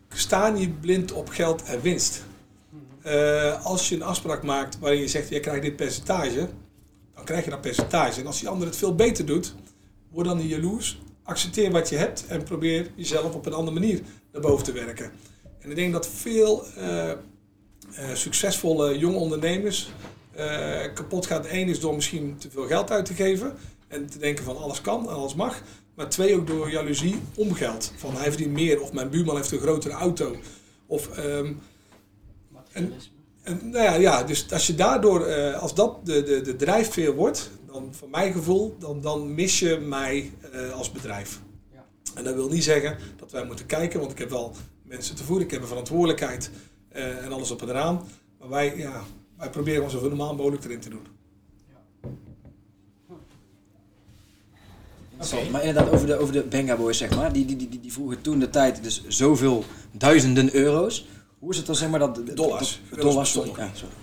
sta 0.09 0.49
niet 0.49 0.81
blind 0.81 1.11
op 1.11 1.29
geld 1.29 1.63
en 1.63 1.81
winst. 1.81 2.23
Eh, 3.01 3.65
als 3.65 3.89
je 3.89 3.95
een 3.95 4.03
afspraak 4.03 4.43
maakt 4.43 4.79
waarin 4.79 4.99
je 4.99 5.07
zegt, 5.07 5.29
jij 5.29 5.39
krijgt 5.39 5.61
dit 5.61 5.75
percentage, 5.75 6.49
dan 7.15 7.23
krijg 7.23 7.43
je 7.43 7.49
dat 7.49 7.61
percentage. 7.61 8.19
En 8.19 8.27
als 8.27 8.39
die 8.39 8.49
ander 8.49 8.67
het 8.67 8.77
veel 8.77 8.95
beter 8.95 9.25
doet, 9.25 9.55
word 10.09 10.27
dan 10.27 10.37
niet 10.37 10.49
jaloers. 10.49 11.01
Accepteer 11.23 11.71
wat 11.71 11.89
je 11.89 11.95
hebt 11.95 12.25
en 12.27 12.43
probeer 12.43 12.91
jezelf 12.95 13.33
op 13.33 13.45
een 13.45 13.53
andere 13.53 13.79
manier 13.79 14.01
naar 14.31 14.41
boven 14.41 14.65
te 14.65 14.71
werken. 14.71 15.11
En 15.59 15.69
ik 15.69 15.75
denk 15.75 15.93
dat 15.93 16.07
veel 16.07 16.65
eh, 16.77 17.11
eh, 17.11 17.17
succesvolle 18.13 18.97
jonge 18.97 19.17
ondernemers 19.17 19.91
eh, 20.31 20.93
kapot 20.93 21.25
gaat. 21.25 21.45
Eén 21.49 21.69
is 21.69 21.79
door 21.79 21.95
misschien 21.95 22.37
te 22.37 22.49
veel 22.49 22.67
geld 22.67 22.91
uit 22.91 23.05
te 23.05 23.13
geven 23.13 23.53
en 23.87 24.09
te 24.09 24.17
denken 24.17 24.43
van 24.43 24.57
alles 24.57 24.81
kan 24.81 25.09
en 25.09 25.15
alles 25.15 25.35
mag. 25.35 25.61
Maar 25.95 26.09
twee 26.09 26.35
ook 26.35 26.47
door 26.47 26.71
jaloezie 26.71 27.19
om 27.35 27.53
geld. 27.53 27.93
Van 27.97 28.15
hij 28.15 28.29
verdient 28.29 28.51
meer 28.51 28.81
of 28.81 28.93
mijn 28.93 29.09
buurman 29.09 29.35
heeft 29.35 29.51
een 29.51 29.59
grotere 29.59 29.93
auto. 29.93 30.35
Of 30.85 31.17
ehm, 31.17 31.53
Materialisme. 32.49 33.11
en, 33.43 33.69
nou 33.69 33.83
ja, 33.83 33.93
ja, 33.93 34.23
dus 34.23 34.51
als 34.51 34.67
je 34.67 34.75
daardoor, 34.75 35.53
als 35.53 35.75
dat 35.75 36.05
de, 36.05 36.23
de, 36.23 36.41
de 36.41 36.55
drijfveer 36.55 37.15
wordt, 37.15 37.49
dan 37.73 37.93
van 37.93 38.09
mijn 38.09 38.33
gevoel, 38.33 38.75
dan, 38.79 39.01
dan 39.01 39.33
mis 39.33 39.59
je 39.59 39.77
mij 39.77 40.31
eh, 40.51 40.71
als 40.71 40.91
bedrijf. 40.91 41.39
Ja. 41.73 41.85
En 42.15 42.23
dat 42.23 42.35
wil 42.35 42.49
niet 42.49 42.63
zeggen 42.63 42.97
dat 43.17 43.31
wij 43.31 43.45
moeten 43.45 43.65
kijken, 43.65 43.99
want 43.99 44.11
ik 44.11 44.17
heb 44.17 44.29
wel 44.29 44.55
mensen 44.83 45.15
te 45.15 45.23
voeden, 45.23 45.45
ik 45.45 45.51
heb 45.51 45.61
een 45.61 45.67
verantwoordelijkheid 45.67 46.49
eh, 46.89 47.25
en 47.25 47.31
alles 47.31 47.51
op 47.51 47.61
en 47.61 47.69
eraan. 47.69 48.01
Maar 48.39 48.49
wij, 48.49 48.77
ja, 48.77 49.01
wij 49.37 49.49
proberen 49.49 49.89
gewoon 49.89 50.01
zo 50.01 50.07
normaal 50.07 50.35
mogelijk 50.35 50.63
erin 50.63 50.79
te 50.79 50.89
doen. 50.89 51.05
Maar 55.51 55.63
inderdaad, 55.63 55.93
over 55.93 56.07
de, 56.07 56.17
over 56.17 56.33
de 56.33 56.41
Benga 56.43 56.75
Boys, 56.77 56.97
zeg 56.97 57.15
maar. 57.15 57.33
Die, 57.33 57.45
die, 57.45 57.55
die, 57.55 57.79
die 57.79 57.91
vroegen 57.93 58.21
toen 58.21 58.39
de 58.39 58.49
tijd 58.49 58.83
dus 58.83 59.03
zoveel 59.07 59.63
duizenden 59.91 60.55
euro's. 60.55 61.07
Hoe 61.39 61.51
is 61.51 61.57
het 61.57 61.65
dan, 61.65 61.75
zeg 61.75 61.89
maar, 61.89 61.99
dat... 61.99 62.15
dat- 62.15 62.35
Dollars. 62.35 62.81
dollars, 62.95 63.31
sorry. 63.31 63.47
bestonden. 63.49 63.73
Ja, 63.73 63.79
sorry. 63.79 63.93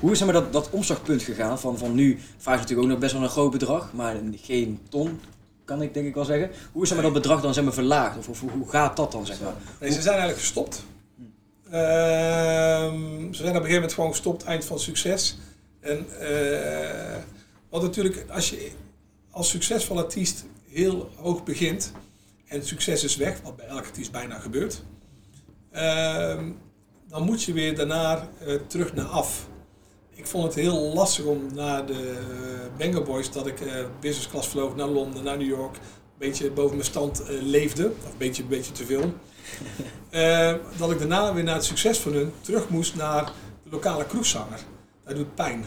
Hoe 0.00 0.10
is 0.10 0.18
zeg 0.18 0.24
maar, 0.28 0.42
dat, 0.42 0.52
dat 0.52 0.70
omslagpunt 0.70 1.22
gegaan 1.22 1.58
van, 1.58 1.78
van 1.78 1.94
nu... 1.94 2.18
Vaak 2.36 2.54
is 2.54 2.60
natuurlijk 2.60 2.88
ook 2.88 2.92
nog 2.92 3.00
best 3.00 3.12
wel 3.12 3.22
een 3.22 3.28
groot 3.28 3.50
bedrag, 3.50 3.92
maar 3.92 4.16
geen 4.42 4.80
ton, 4.88 5.20
kan 5.64 5.82
ik 5.82 5.94
denk 5.94 6.06
ik 6.06 6.14
wel 6.14 6.24
zeggen. 6.24 6.50
Hoe 6.72 6.82
is 6.82 6.88
zeg 6.88 6.98
maar, 6.98 7.06
dat 7.12 7.22
bedrag 7.22 7.40
dan 7.40 7.54
zeg 7.54 7.64
maar, 7.64 7.72
verlaagd? 7.72 8.28
Of, 8.28 8.40
hoe, 8.40 8.68
gaat 8.68 8.96
dat 8.96 9.12
dan, 9.12 9.26
zeg 9.26 9.40
maar? 9.40 9.54
Nee, 9.80 9.90
ze 9.90 10.00
zijn 10.00 10.18
eigenlijk 10.18 10.40
gestopt. 10.40 10.84
Ehm, 11.70 13.32
ze 13.32 13.42
zijn 13.42 13.48
op 13.48 13.54
een 13.54 13.54
gegeven 13.54 13.74
moment 13.74 13.92
gewoon 13.92 14.10
gestopt, 14.10 14.44
eind 14.44 14.64
van 14.64 14.78
succes. 14.78 15.38
En 15.80 16.06
eh 16.20 17.16
want 17.76 17.88
natuurlijk, 17.88 18.24
als 18.30 18.50
je 18.50 18.70
als 19.30 19.50
succesvol 19.50 19.98
artiest 19.98 20.44
heel 20.68 21.10
hoog 21.16 21.44
begint 21.44 21.92
en 22.46 22.66
succes 22.66 23.04
is 23.04 23.16
weg, 23.16 23.40
wat 23.42 23.56
bij 23.56 23.66
elke 23.66 23.82
artiest 23.82 24.12
bijna 24.12 24.38
gebeurt, 24.38 24.82
ehm, 25.70 26.50
dan 27.08 27.22
moet 27.22 27.42
je 27.42 27.52
weer 27.52 27.76
daarna 27.76 28.28
eh, 28.46 28.54
terug 28.66 28.94
naar 28.94 29.04
af. 29.04 29.46
Ik 30.14 30.26
vond 30.26 30.44
het 30.44 30.54
heel 30.54 30.92
lastig 30.94 31.24
om 31.24 31.54
naar 31.54 31.86
de 31.86 31.92
uh, 31.92 32.78
Banger 32.78 33.02
Boys, 33.02 33.30
dat 33.32 33.46
ik 33.46 33.60
eh, 33.60 33.84
business 34.00 34.28
class 34.28 34.48
vloog 34.48 34.76
naar 34.76 34.86
Londen, 34.88 35.24
naar 35.24 35.36
New 35.38 35.48
York, 35.48 35.76
een 35.76 35.82
beetje 36.18 36.50
boven 36.50 36.76
mijn 36.76 36.88
stand 36.88 37.20
eh, 37.22 37.28
leefde, 37.42 37.86
of 38.04 38.10
een 38.12 38.18
beetje, 38.18 38.42
een 38.42 38.48
beetje 38.48 38.72
te 38.72 38.84
veel. 38.86 39.12
Eh, 40.10 40.54
dat 40.76 40.90
ik 40.90 40.98
daarna 40.98 41.34
weer 41.34 41.44
naar 41.44 41.54
het 41.54 41.64
succes 41.64 41.98
van 41.98 42.12
hun 42.12 42.32
terug 42.40 42.68
moest 42.68 42.94
naar 42.96 43.24
de 43.64 43.70
lokale 43.70 44.06
kroegzanger. 44.06 44.58
dat 45.04 45.16
doet 45.16 45.34
pijn. 45.34 45.64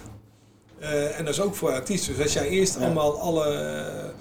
Eh, 0.80 1.18
en 1.20 1.26
dat 1.26 1.34
is 1.34 1.42
ook 1.42 1.56
voor 1.56 1.72
artiesten. 1.72 2.14
Dus 2.16 2.24
als 2.24 2.34
jij 2.34 2.48
eerst 2.50 2.76
Ja. 2.76 2.86
allemaal 2.86 3.20
alle, 3.20 4.14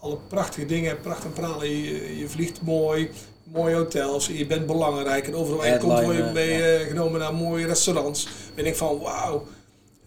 alle 0.00 0.18
prachtige 0.28 0.66
dingen 0.66 1.00
pracht 1.00 1.24
en 1.24 1.32
pralen, 1.32 1.68
je, 1.70 2.18
je 2.18 2.28
vliegt 2.28 2.62
mooi, 2.62 3.10
mooie 3.44 3.74
hotels, 3.74 4.26
je 4.26 4.46
bent 4.46 4.66
belangrijk 4.66 5.26
en 5.26 5.34
overal 5.34 5.64
je 5.64 5.78
komt 5.78 5.82
word 5.82 6.00
je 6.00 6.22
Headliner, 6.22 6.32
mee 6.32 6.62
eh, 6.62 6.88
genomen 6.88 7.20
naar 7.20 7.34
mooie 7.34 7.66
restaurants. 7.66 8.24
En 8.26 8.32
je 8.54 8.62
denkt 8.62 8.78
van 8.78 8.98
wauw. 8.98 9.46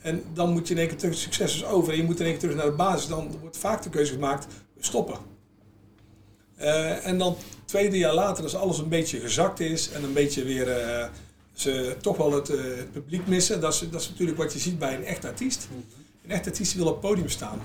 En 0.02 0.24
dan 0.34 0.52
moet 0.52 0.68
je 0.68 0.74
in 0.74 0.80
één 0.80 0.88
keer 0.88 0.98
terug, 0.98 1.16
succes 1.16 1.56
is 1.56 1.66
over 1.66 1.92
en 1.92 1.98
je 1.98 2.04
moet 2.04 2.20
in 2.20 2.26
één 2.26 2.32
keer 2.32 2.42
terug 2.42 2.56
naar 2.56 2.66
de 2.66 2.72
basis. 2.72 3.08
Dan 3.08 3.38
wordt 3.42 3.58
vaak 3.58 3.84
de 3.84 3.90
keuze 3.90 4.14
gemaakt, 4.14 4.48
stoppen. 4.80 5.18
Eh, 6.56 7.06
en 7.06 7.18
dan 7.18 7.36
twee, 7.66 7.88
drie 7.88 8.00
jaar 8.00 8.14
later, 8.14 8.44
als 8.44 8.56
alles 8.56 8.78
een 8.78 8.90
beetje 8.90 9.20
gezakt 9.20 9.60
is 9.60 9.92
en 9.92 10.04
een 10.04 10.14
beetje 10.14 10.44
weer 10.44 10.70
eh, 10.70 11.08
ze 11.54 11.96
toch 12.02 12.18
wel 12.18 12.34
het, 12.34 12.48
het 12.48 12.92
publiek 12.92 13.28
missen. 13.28 13.62
Dat 13.62 13.74
is, 13.74 13.80
dat 13.92 14.02
is 14.02 14.10
natuurlijk 14.10 14.38
wat 14.38 14.54
je 14.54 14.60
ziet 14.60 14.80
bij 14.80 14.96
een 14.96 15.06
echt 15.06 15.26
artiest. 15.26 15.68
Een 16.24 16.32
echt 16.32 16.46
artiest 16.46 16.72
die 16.72 16.82
wil 16.82 16.92
op 16.92 17.02
het 17.02 17.10
podium 17.10 17.30
staan. 17.30 17.62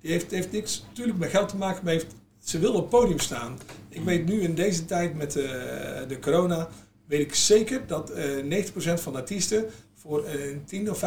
Die 0.00 0.12
heeft, 0.12 0.30
heeft 0.30 0.52
niks 0.52 0.84
natuurlijk 0.88 1.18
met 1.18 1.30
geld 1.30 1.48
te 1.48 1.56
maken, 1.56 1.84
maar 1.84 1.92
heeft, 1.92 2.14
ze 2.44 2.58
wil 2.58 2.72
op 2.72 2.80
het 2.80 2.88
podium 2.88 3.18
staan. 3.18 3.58
Ik 3.88 4.04
weet 4.04 4.26
nu 4.26 4.40
in 4.42 4.54
deze 4.54 4.84
tijd 4.84 5.14
met 5.14 5.36
eh, 5.36 5.42
de 6.08 6.18
corona, 6.20 6.68
weet 7.06 7.20
ik 7.20 7.34
zeker 7.34 7.86
dat 7.86 8.10
eh 8.10 8.64
90% 8.66 8.72
van 8.94 9.12
de 9.12 9.18
artiesten 9.18 9.64
voor 9.94 10.24
eh, 10.24 10.56
10 10.66 10.90
of 10.90 10.98
15% 10.98 11.02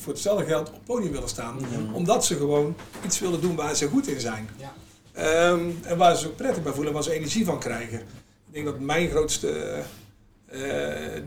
voor 0.00 0.12
hetzelfde 0.12 0.44
geld 0.44 0.68
op 0.68 0.74
het 0.74 0.84
podium 0.84 1.12
willen 1.12 1.28
staan. 1.28 1.58
Omdat 1.92 2.24
ze 2.24 2.36
gewoon 2.36 2.76
iets 3.04 3.20
willen 3.20 3.40
doen 3.40 3.56
waar 3.56 3.76
ze 3.76 3.88
goed 3.88 4.08
in 4.08 4.20
zijn. 4.20 4.48
Ja. 4.56 4.72
Ehm, 5.12 5.60
en 5.82 5.96
waar 5.96 6.14
ze 6.14 6.20
zich 6.20 6.28
ook 6.30 6.36
prettig 6.36 6.62
bij 6.62 6.72
voelen, 6.72 6.92
waar 6.92 7.02
ze 7.02 7.12
energie 7.12 7.44
van 7.44 7.58
krijgen. 7.58 7.98
Ik 7.98 8.52
denk 8.52 8.64
dat 8.64 8.80
mijn 8.80 9.08
grootste 9.10 9.82
eh, 10.46 10.60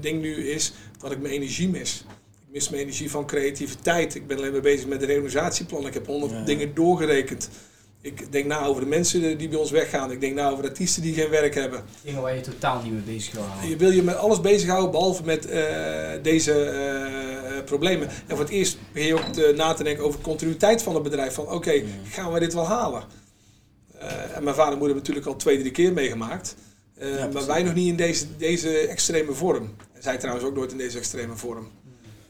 ding 0.01 0.21
nu 0.21 0.49
is 0.49 0.73
dat 0.99 1.11
ik 1.11 1.19
mijn 1.21 1.33
energie 1.33 1.69
mis. 1.69 2.03
Ik 2.47 2.53
mis 2.53 2.69
mijn 2.69 2.81
energie 2.81 3.11
van 3.11 3.25
creativiteit. 3.25 4.15
Ik 4.15 4.27
ben 4.27 4.37
alleen 4.37 4.51
maar 4.51 4.61
bezig 4.61 4.87
met 4.87 4.99
de 4.99 5.05
reorganisatieplan. 5.05 5.87
Ik 5.87 5.93
heb 5.93 6.05
honderd 6.05 6.31
Ja. 6.31 6.43
dingen 6.43 6.73
doorgerekend. 6.73 7.49
Ik 8.07 8.31
denk 8.31 8.45
na 8.45 8.65
over 8.65 8.81
de 8.81 8.87
mensen 8.87 9.37
die 9.37 9.49
bij 9.49 9.59
ons 9.59 9.71
weggaan. 9.71 10.11
Ik 10.11 10.21
denk 10.21 10.35
na 10.35 10.49
over 10.49 10.63
de 10.63 10.69
artiesten 10.69 11.01
die 11.01 11.13
geen 11.13 11.29
werk 11.29 11.55
hebben. 11.55 11.83
Dingen 12.03 12.21
waar 12.21 12.35
je 12.35 12.41
totaal 12.41 12.81
niet 12.81 12.91
mee 12.91 13.01
bezig 13.15 13.33
wil 13.33 13.43
houden. 13.43 13.69
Je 13.69 13.75
wil 13.75 13.91
je 13.91 14.03
met 14.03 14.15
alles 14.15 14.41
bezighouden 14.41 14.91
behalve 14.91 15.23
met 15.23 15.45
eh, 15.45 15.63
deze 16.21 16.63
eh, 16.63 17.63
problemen. 17.63 18.07
En 18.07 18.35
voor 18.35 18.39
het 18.39 18.49
eerst 18.49 18.77
begin 18.93 19.07
je 19.07 19.13
ook 19.13 19.33
te, 19.33 19.53
na 19.55 19.73
te 19.73 19.83
denken 19.83 20.03
over 20.03 20.19
de 20.19 20.25
continuïteit 20.25 20.83
van 20.83 20.93
het 20.93 21.03
bedrijf. 21.03 21.33
Van 21.33 21.51
oké, 21.51 21.83
gaan 22.09 22.33
we 22.33 22.39
dit 22.39 22.53
wel 22.53 22.67
halen? 22.67 23.03
Eh, 23.97 24.35
en 24.35 24.43
mijn 24.43 24.55
vader 24.55 24.73
en 24.73 24.77
moeder 24.77 24.95
hebben 24.95 24.95
natuurlijk 24.95 25.25
al 25.25 25.35
twee, 25.35 25.59
drie 25.59 25.71
keer 25.71 25.93
meegemaakt. 25.93 26.55
Ja, 26.99 27.29
maar 27.33 27.45
wij 27.45 27.63
nog 27.63 27.73
niet 27.73 27.87
in 27.87 27.95
deze, 27.95 28.25
deze 28.37 28.77
extreme 28.77 29.33
vorm. 29.33 29.75
En 29.93 30.03
zij 30.03 30.17
trouwens 30.17 30.45
ook 30.45 30.55
nooit 30.55 30.71
in 30.71 30.77
deze 30.77 30.97
extreme 30.97 31.35
vorm. 31.35 31.67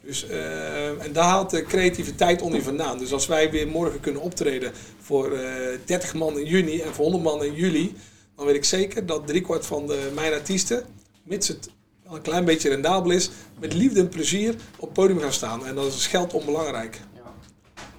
Dus, 0.07 0.27
eh, 0.27 1.03
en 1.03 1.13
daar 1.13 1.23
haalt 1.23 1.49
de 1.49 1.63
creativiteit 1.63 2.41
onder 2.41 2.63
vandaan. 2.63 2.97
Dus 2.97 3.13
als 3.13 3.27
wij 3.27 3.51
weer 3.51 3.67
morgen 3.67 3.99
kunnen 3.99 4.21
optreden 4.21 4.71
voor 5.01 5.31
eh 5.31 5.79
30 5.85 6.13
man 6.13 6.39
in 6.39 6.45
juni 6.45 6.81
en 6.81 6.93
voor 6.93 7.03
100 7.03 7.23
man 7.23 7.43
in 7.43 7.53
juli, 7.53 7.95
dan 8.35 8.45
weet 8.45 8.55
ik 8.55 8.65
zeker 8.65 9.05
dat 9.05 9.27
driekwart 9.27 9.65
van 9.65 9.87
de, 9.87 10.11
mijn 10.15 10.33
artiesten, 10.33 10.83
mits 11.23 11.47
het 11.47 11.69
wel 12.03 12.15
een 12.15 12.21
klein 12.21 12.45
beetje 12.45 12.69
rendabel 12.69 13.11
is, 13.11 13.29
met 13.59 13.73
liefde 13.73 13.99
en 13.99 14.09
plezier 14.09 14.55
op 14.75 14.81
het 14.81 14.93
podium 14.93 15.19
gaan 15.19 15.33
staan. 15.33 15.65
En 15.65 15.75
dat 15.75 15.85
is 15.85 16.07
geld 16.07 16.33
onbelangrijk. 16.33 16.99
Ja. 17.15 17.21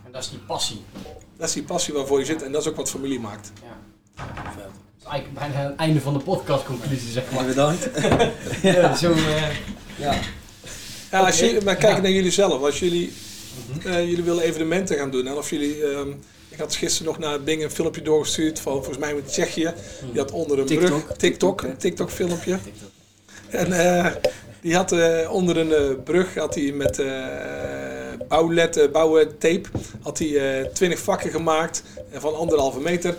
En 0.05 0.13
dat 0.13 0.23
is 0.23 0.31
die 0.31 0.39
passie. 0.39 0.83
Dat 1.37 1.49
is 1.49 1.55
die 1.55 1.63
passie 1.63 1.95
waarvoor 1.95 2.19
je 2.19 2.25
zit 2.25 2.43
en 2.43 2.53
dat 2.53 2.61
is 2.63 2.69
ook 2.69 2.77
wat 2.77 2.91
familie 2.91 3.21
maakt. 3.21 3.53
Ja. 3.63 3.77
Vet. 4.55 4.63
Dat 4.63 4.73
is 4.99 5.05
eigenlijk 5.05 5.39
bijna 5.39 5.69
het 5.69 5.77
einde 5.77 6.01
van 6.01 6.13
de 6.13 6.21
podcastconclusie, 6.21 7.11
zeg 7.11 7.33
maar. 7.33 7.45
Bedankt. 7.45 7.89
Ja, 8.63 8.97
zo, 8.97 9.13
eh, 9.13 9.57
ja. 9.97 10.19
Ja, 11.11 11.19
als 11.19 11.43
maar 11.65 11.77
kijk 11.77 12.03
naar 12.03 12.11
jullie 12.11 12.31
zelf. 12.31 12.63
Als 12.63 12.79
jullie, 12.79 13.13
Mhm. 13.79 13.89
eh, 13.89 14.09
jullie 14.09 14.23
willen 14.25 14.43
evenementen 14.43 14.97
gaan 14.97 15.11
doen 15.11 15.27
en 15.27 15.37
of 15.37 15.51
jullie... 15.51 15.85
ehm, 15.85 16.09
ik 16.49 16.59
had 16.59 16.75
gisteren 16.77 17.07
nog 17.07 17.19
naar 17.19 17.43
Bing 17.43 17.63
een 17.63 17.71
filmpje 17.71 18.03
doorgestuurd 18.03 18.61
van 18.61 18.73
volgens 18.73 18.99
mij 18.99 19.15
met 19.15 19.29
Tsjechië. 19.29 19.73
Die 20.13 20.21
had 20.21 20.31
onder 20.31 20.59
een 20.59 20.67
TikTok. 20.67 20.89
brug... 21.05 21.17
TikTok. 21.17 21.63
Een 21.63 21.77
TikTok, 21.77 22.11
filmpje. 22.11 22.59
TikTok. 22.65 22.91
En 23.49 23.73
eh, 23.73 24.13
die 24.61 24.75
had 24.77 24.93
eh, 24.93 25.29
onder 25.33 25.57
een 25.57 26.03
brug 26.03 26.35
had 26.35 26.55
hij 26.55 26.73
met 26.73 26.99
eh 26.99 27.07
bouwletten, 28.29 28.93
bouwtape, 28.93 29.63
had 30.03 30.19
hij 30.19 30.71
20 30.73 30.99
vakken 30.99 31.31
gemaakt 31.31 31.83
van 32.13 32.37
anderhalve 32.37 32.81
meter. 32.81 33.17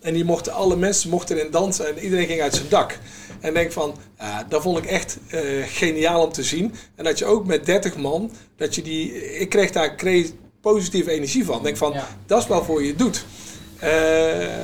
En 0.00 0.14
die 0.14 0.24
mochten, 0.24 0.52
alle 0.52 0.76
mensen 0.76 1.10
mochten 1.10 1.36
erin 1.36 1.50
dansen 1.50 1.86
en 1.86 1.98
iedereen 2.04 2.26
ging 2.26 2.40
uit 2.40 2.54
zijn 2.54 2.68
dak. 2.68 2.98
En 3.42 3.54
denk 3.54 3.72
van, 3.72 3.94
ja, 4.18 4.44
dat 4.48 4.62
vond 4.62 4.78
ik 4.78 4.84
echt 4.84 5.18
eh, 5.28 5.40
geniaal 5.66 6.24
om 6.26 6.32
te 6.32 6.42
zien. 6.42 6.74
En 6.94 7.04
dat 7.04 7.18
je 7.18 7.24
ook 7.24 7.46
met 7.46 7.66
30 7.66 7.96
man, 7.96 8.30
dat 8.56 8.74
je 8.74 8.82
die, 8.82 9.36
ik 9.38 9.48
kreeg 9.48 9.70
daar 9.70 9.94
positieve 10.60 11.10
energie 11.10 11.44
van. 11.44 11.62
Denk 11.62 11.76
van, 11.76 11.92
Ja. 11.92 12.08
dat 12.26 12.42
is 12.42 12.46
waarvoor 12.48 12.82
je 12.82 12.88
het 12.88 12.98
doet. 12.98 13.24
Eh, 13.78 13.92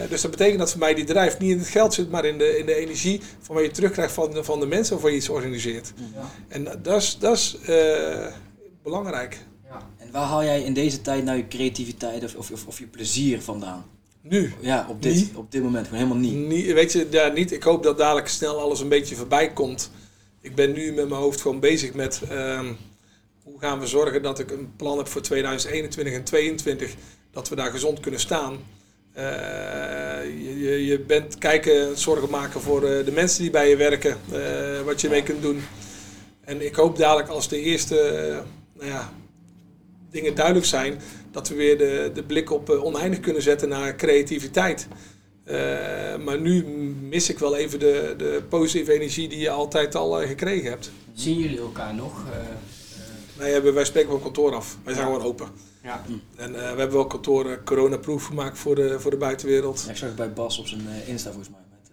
dus 0.09 0.21
dat 0.23 0.31
betekent 0.31 0.59
dat 0.59 0.71
voor 0.71 0.79
mij 0.81 0.95
die 0.95 1.05
drijf 1.05 1.39
niet 1.39 1.51
in 1.51 1.59
het 1.59 1.69
geld 1.69 1.95
zit, 1.95 2.11
maar 2.11 2.25
in 2.25 2.39
de, 2.39 2.59
in 2.59 2.67
de 2.67 2.75
energie 2.75 3.21
van 3.41 3.55
wat 3.55 3.65
je 3.65 3.71
terugkrijgt 3.71 4.13
van, 4.15 4.31
de- 4.31 4.45
van 4.45 4.61
de 4.61 4.67
mensen 4.67 4.93
waarvoor 4.93 5.11
je 5.11 5.17
iets 5.17 5.29
organiseert. 5.29 5.93
Ja. 6.15 6.31
En 6.49 6.65
dat 6.83 7.03
is, 7.03 7.17
dat 7.21 7.37
is 7.37 7.57
eh, 7.67 8.27
belangrijk. 8.83 9.39
Ja. 9.69 9.87
En 9.99 10.11
waar 10.13 10.27
haal 10.27 10.45
jij 10.45 10.63
in 10.63 10.75
deze 10.75 11.01
tijd 11.01 11.25
nou 11.25 11.37
je 11.37 11.49
creativiteit 11.49 12.25
of, 12.25 12.35
of, 12.35 12.51
of, 12.51 12.67
of 12.67 12.79
je 12.79 12.87
plezier 12.87 13.43
vandaan? 13.43 13.85
Nu. 14.29 14.53
Ja, 14.61 14.87
op 14.89 15.03
dit, 15.03 15.15
Niet. 15.15 15.35
op 15.35 15.53
dit 15.53 15.63
moment 15.63 15.87
gewoon 15.87 16.03
helemaal 16.03 16.23
niet. 16.23 16.35
Niet, 16.49 16.73
weet 16.73 16.93
je, 16.93 17.07
ja, 17.11 17.29
niet. 17.29 17.53
Ik 17.53 17.63
hoop 17.63 17.83
dat 17.83 17.99
dadelijk 17.99 18.29
snel 18.29 18.61
alles 18.61 18.81
een 18.81 18.89
beetje 18.89 19.17
voorbij 19.17 19.53
komt. 19.53 19.91
Ik 20.41 20.55
ben 20.55 20.73
nu 20.73 20.93
met 20.93 21.09
mijn 21.09 21.21
hoofd 21.21 21.41
gewoon 21.41 21.61
bezig 21.61 21.95
met 21.95 22.21
ehm, 22.29 22.73
hoe 23.43 23.59
gaan 23.59 23.81
we 23.81 23.87
zorgen 23.87 24.23
dat 24.23 24.39
ik 24.39 24.51
een 24.51 24.73
plan 24.77 24.99
heb 24.99 25.09
voor 25.09 25.21
2021 25.21 26.15
en 26.15 26.25
2022. 26.25 26.95
Dat 27.31 27.49
we 27.49 27.55
daar 27.57 27.71
gezond 27.71 28.01
kunnen 28.01 28.21
staan. 28.21 28.59
Eh, 29.13 29.25
je, 30.61 30.85
je, 30.87 30.99
bent 31.01 31.39
kijken, 31.39 31.99
zorgen 31.99 32.31
maken 32.31 32.61
voor 32.61 32.85
eh, 32.85 33.05
de 33.05 33.13
mensen 33.13 33.43
die 33.43 33.51
bij 33.51 33.69
je 33.69 33.77
werken. 33.77 34.17
eh, 34.33 34.81
wat 34.85 35.01
je 35.01 35.09
mee 35.09 35.23
kunt 35.23 35.43
doen. 35.43 35.63
En 36.41 36.65
ik 36.67 36.75
hoop 36.75 36.97
dadelijk 36.97 37.29
als 37.29 37.49
de 37.49 37.61
eerste 37.61 37.95
nou 38.73 38.91
ja, 38.91 39.13
dingen 40.11 40.35
duidelijk 40.35 40.67
zijn, 40.67 41.01
dat 41.31 41.49
we 41.49 41.55
weer 41.55 41.79
de, 41.79 42.11
de 42.15 42.23
blik 42.23 42.51
op 42.51 42.71
eh, 42.71 42.85
oneindig 42.85 43.21
kunnen 43.21 43.43
zetten 43.43 43.69
naar 43.69 43.97
creativiteit. 43.97 44.89
Eh, 45.45 45.57
maar 46.25 46.41
nu 46.41 46.65
mis 47.01 47.31
ik 47.31 47.39
wel 47.39 47.57
even 47.57 47.79
de, 47.79 48.15
de 48.19 48.43
positieve 48.49 48.93
energie 48.93 49.29
die 49.29 49.39
je 49.39 49.51
altijd 49.51 49.95
al 49.95 50.21
eh, 50.21 50.29
gekregen 50.29 50.71
hebt. 50.71 50.91
Zien 51.15 51.39
jullie 51.39 51.59
elkaar 51.59 51.95
nog? 51.95 52.25
Eh, 52.33 52.39
eh, 52.39 52.45
Wij, 53.37 53.51
hebben, 53.53 53.75
wij 53.75 53.85
spreken 53.85 54.11
wel 54.11 54.19
kantoor 54.19 54.55
af. 54.55 54.79
Wij 54.85 54.95
zijn 54.95 55.07
gewoon 55.07 55.23
open. 55.23 55.49
ja. 55.83 56.05
En 56.37 56.55
eh, 56.55 56.61
we 56.61 56.67
hebben 56.79 56.93
wel 56.97 57.07
kantoor 57.07 57.51
eh, 57.51 57.57
corona-proof 57.65 58.25
gemaakt 58.25 58.59
voor 58.59 58.75
de, 58.75 59.01
voor 59.01 59.11
de 59.11 59.17
buitenwereld. 59.17 59.83
Ja, 59.85 59.91
ik 59.91 59.97
zag 59.97 60.09
het 60.09 60.17
bij 60.17 60.33
Bas 60.33 60.59
op 60.59 60.67
zijn 60.67 60.81
eh, 60.89 61.09
Insta 61.09 61.31
volgens 61.31 61.51
mij. 61.51 61.61
Met 61.71 61.91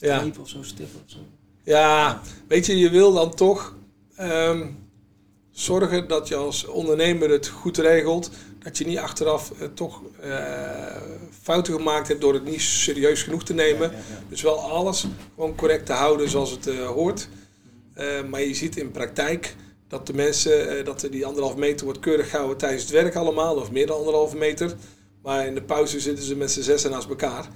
Ja. 0.00 0.14
uh, 0.14 0.18
streep 0.18 0.38
of 0.38 0.48
zo, 0.48 0.62
stip 0.62 0.86
of 0.94 1.02
zo. 1.06 1.18
Ja, 1.62 2.20
weet 2.48 2.66
je, 2.66 2.78
je 2.78 2.90
wil 2.90 3.12
dan 3.12 3.34
toch 3.34 3.76
ehm, 4.16 4.66
zorgen 5.56 6.08
dat 6.08 6.28
je 6.28 6.34
als 6.34 6.66
ondernemer 6.66 7.30
het 7.30 7.48
goed 7.48 7.78
regelt. 7.78 8.30
Dat 8.58 8.78
je 8.78 8.86
niet 8.86 8.98
achteraf 8.98 9.50
eh, 9.50 9.68
toch 9.74 10.02
eh, 10.20 10.96
fouten 11.42 11.74
gemaakt 11.74 12.08
hebt 12.08 12.20
door 12.20 12.34
het 12.34 12.44
niet 12.44 12.60
serieus 12.60 13.22
genoeg 13.22 13.44
te 13.44 13.54
nemen. 13.54 13.90
Ja, 13.90 13.96
ja, 13.96 14.02
ja. 14.10 14.22
Dus 14.28 14.42
wel 14.42 14.60
alles 14.60 15.06
gewoon 15.34 15.54
correct 15.54 15.86
te 15.86 15.92
houden 15.92 16.28
zoals 16.28 16.50
het 16.50 16.66
eh, 16.66 16.86
hoort. 16.86 17.28
Maar 18.28 18.40
je 18.40 18.54
ziet 18.54 18.76
in 18.76 18.90
praktijk 18.90 19.56
dat 19.88 20.06
de 20.06 20.14
mensen, 20.14 20.84
dat 20.84 21.08
die 21.10 21.26
anderhalf 21.26 21.56
meter 21.56 21.84
wordt 21.84 22.00
keurig 22.00 22.30
gehouden 22.30 22.56
tijdens 22.56 22.82
het 22.82 22.90
werk 22.90 23.14
allemaal, 23.14 23.56
of 23.56 23.70
meer 23.70 23.86
dan 23.86 23.96
anderhalve 23.96 24.36
meter. 24.36 24.74
Maar 25.22 25.46
in 25.46 25.54
de 25.54 25.62
pauze 25.62 26.00
zitten 26.00 26.24
ze 26.24 26.36
met 26.36 26.50
z'n 26.50 26.60
zessen 26.60 26.90
naast 26.90 27.08
elkaar. 27.08 27.48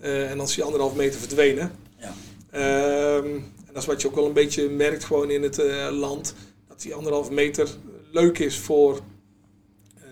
En 0.00 0.36
dan 0.36 0.46
is 0.46 0.54
die 0.54 0.64
anderhalf 0.64 0.94
meter 0.94 1.20
verdwenen. 1.20 1.72
Ja. 1.98 2.14
Ehm, 2.50 3.26
en 3.34 3.72
dat 3.72 3.82
is 3.82 3.86
wat 3.86 4.02
je 4.02 4.08
ook 4.08 4.14
wel 4.14 4.26
een 4.26 4.32
beetje 4.32 4.68
merkt 4.68 5.04
gewoon 5.04 5.30
in 5.30 5.42
het 5.42 5.62
land. 5.90 6.34
Die 6.82 6.94
anderhalve 6.94 7.32
meter 7.32 7.68
leuk 8.10 8.38
is 8.38 8.58
voor 8.58 9.00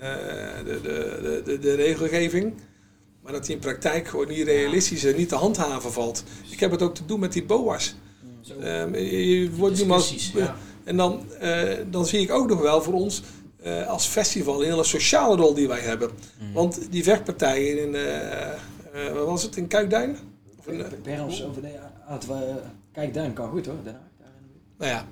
eh, 0.01 0.09
de, 0.65 0.81
de, 0.83 1.43
de, 1.45 1.59
de, 1.59 1.75
regelgeving. 1.75 2.55
Maar 3.23 3.33
dat 3.33 3.45
die 3.47 3.55
in 3.55 3.61
praktijk 3.61 4.09
gewoon 4.09 4.29
niet 4.29 4.45
realistisch 4.45 5.05
en 5.05 5.17
niet 5.17 5.29
te 5.29 5.35
handhaven 5.35 5.93
valt. 5.93 6.25
Ik 6.51 6.61
heb 6.61 6.71
het 6.71 6.83
ook 6.83 6.95
te 6.95 7.07
doen 7.07 7.21
met 7.21 7.33
die 7.33 7.45
BOA's. 7.45 7.95
Ehm, 8.61 8.95
je, 8.95 9.51
wordt 9.51 9.79
nu 9.79 9.87
maar- 9.87 9.99
Discussies, 9.99 10.33
ja. 10.33 10.57
En 10.85 10.97
dan, 10.97 11.33
eh, 11.33 11.79
dan 11.91 12.07
zie 12.07 12.21
ik 12.21 12.31
ook 12.31 12.49
nog 12.49 12.61
wel 12.61 12.83
voor 12.83 12.95
ons 12.95 13.23
eh, 13.63 13.87
als 13.89 14.07
festival 14.07 14.61
een 14.63 14.69
hele 14.71 14.85
sociale 14.85 15.37
rol 15.37 15.55
die 15.55 15.69
wij 15.69 15.81
hebben. 15.81 16.11
Mm. 16.41 16.53
Want 16.53 16.93
die 16.93 17.03
vechtpartijen 17.03 17.79
in, 17.83 17.95
eh, 17.95 19.13
wat 19.13 19.27
was 19.27 19.43
het, 19.43 19.57
in 19.57 19.67
Kuikduin? 19.67 20.17
Of 20.59 20.67
in, 20.67 21.33
zo, 21.33 21.53
nee, 21.63 21.79
aan 22.07 22.15
het, 22.15 22.29
eh, 22.29 22.39
kijk, 22.93 23.15
Dan 23.15 23.33
kan 23.33 23.51
goed 23.51 23.67
hoor. 23.67 23.75
Den 23.85 23.93
Haag, 23.93 24.03
daar 24.19 24.29
in 24.39 24.47
de 24.47 24.53
buurt. 24.53 24.79
nou 24.79 24.91
ja, 24.91 25.07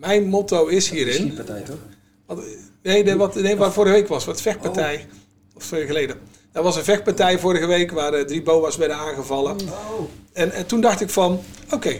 mijn 0.00 0.24
motto 0.24 0.66
is 0.66 0.90
hierin. 0.90 1.14
schietpartij 1.14 1.60
toch? 1.60 1.78
Wat, 2.26 2.40
nee, 2.82 3.16
wat, 3.16 3.34
nee, 3.34 3.56
waar 3.56 3.72
vorige 3.72 3.94
week 3.94 4.08
was, 4.08 4.24
wat 4.24 4.40
vechtpartij. 4.40 5.06
Of 5.54 5.66
twee 5.66 5.86
geleden. 5.86 6.16
Er 6.52 6.62
was 6.62 6.76
een 6.76 6.84
vechtpartij 6.84 7.38
vorige 7.38 7.66
week 7.66 7.90
waar 7.90 8.12
eh, 8.12 8.24
drie 8.24 8.42
boa's 8.42 8.76
werden 8.76 8.96
aangevallen. 8.96 9.56
Oh. 9.60 10.00
En, 10.32 10.52
en 10.52 10.66
toen 10.66 10.80
dacht 10.80 11.00
ik 11.00 11.10
van, 11.10 11.40
oké, 11.70 11.98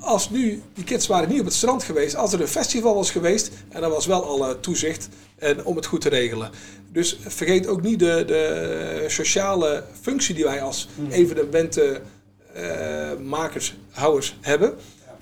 als 0.00 0.30
nu, 0.30 0.62
die 0.74 0.84
kids 0.84 1.06
waren 1.06 1.28
niet 1.28 1.40
op 1.40 1.44
het 1.44 1.54
strand 1.54 1.82
geweest, 1.82 2.16
als 2.16 2.32
er 2.32 2.40
een 2.40 2.48
festival 2.48 2.94
was 2.94 3.10
geweest, 3.10 3.50
en 3.68 3.82
er 3.82 3.90
was 3.90 4.06
wel 4.06 4.24
alle 4.24 4.60
toezicht 4.60 5.08
en 5.36 5.64
om 5.64 5.76
het 5.76 5.86
goed 5.86 6.00
te 6.00 6.08
regelen. 6.08 6.50
Dus 6.92 7.18
vergeet 7.26 7.66
ook 7.66 7.82
niet 7.82 7.98
de, 7.98 8.24
de 8.26 9.04
sociale 9.06 9.84
functie 10.00 10.34
die 10.34 10.44
wij 10.44 10.62
als 10.62 10.88
evenementenmakers, 11.10 13.76
houders 13.90 14.36
hebben. 14.40 14.74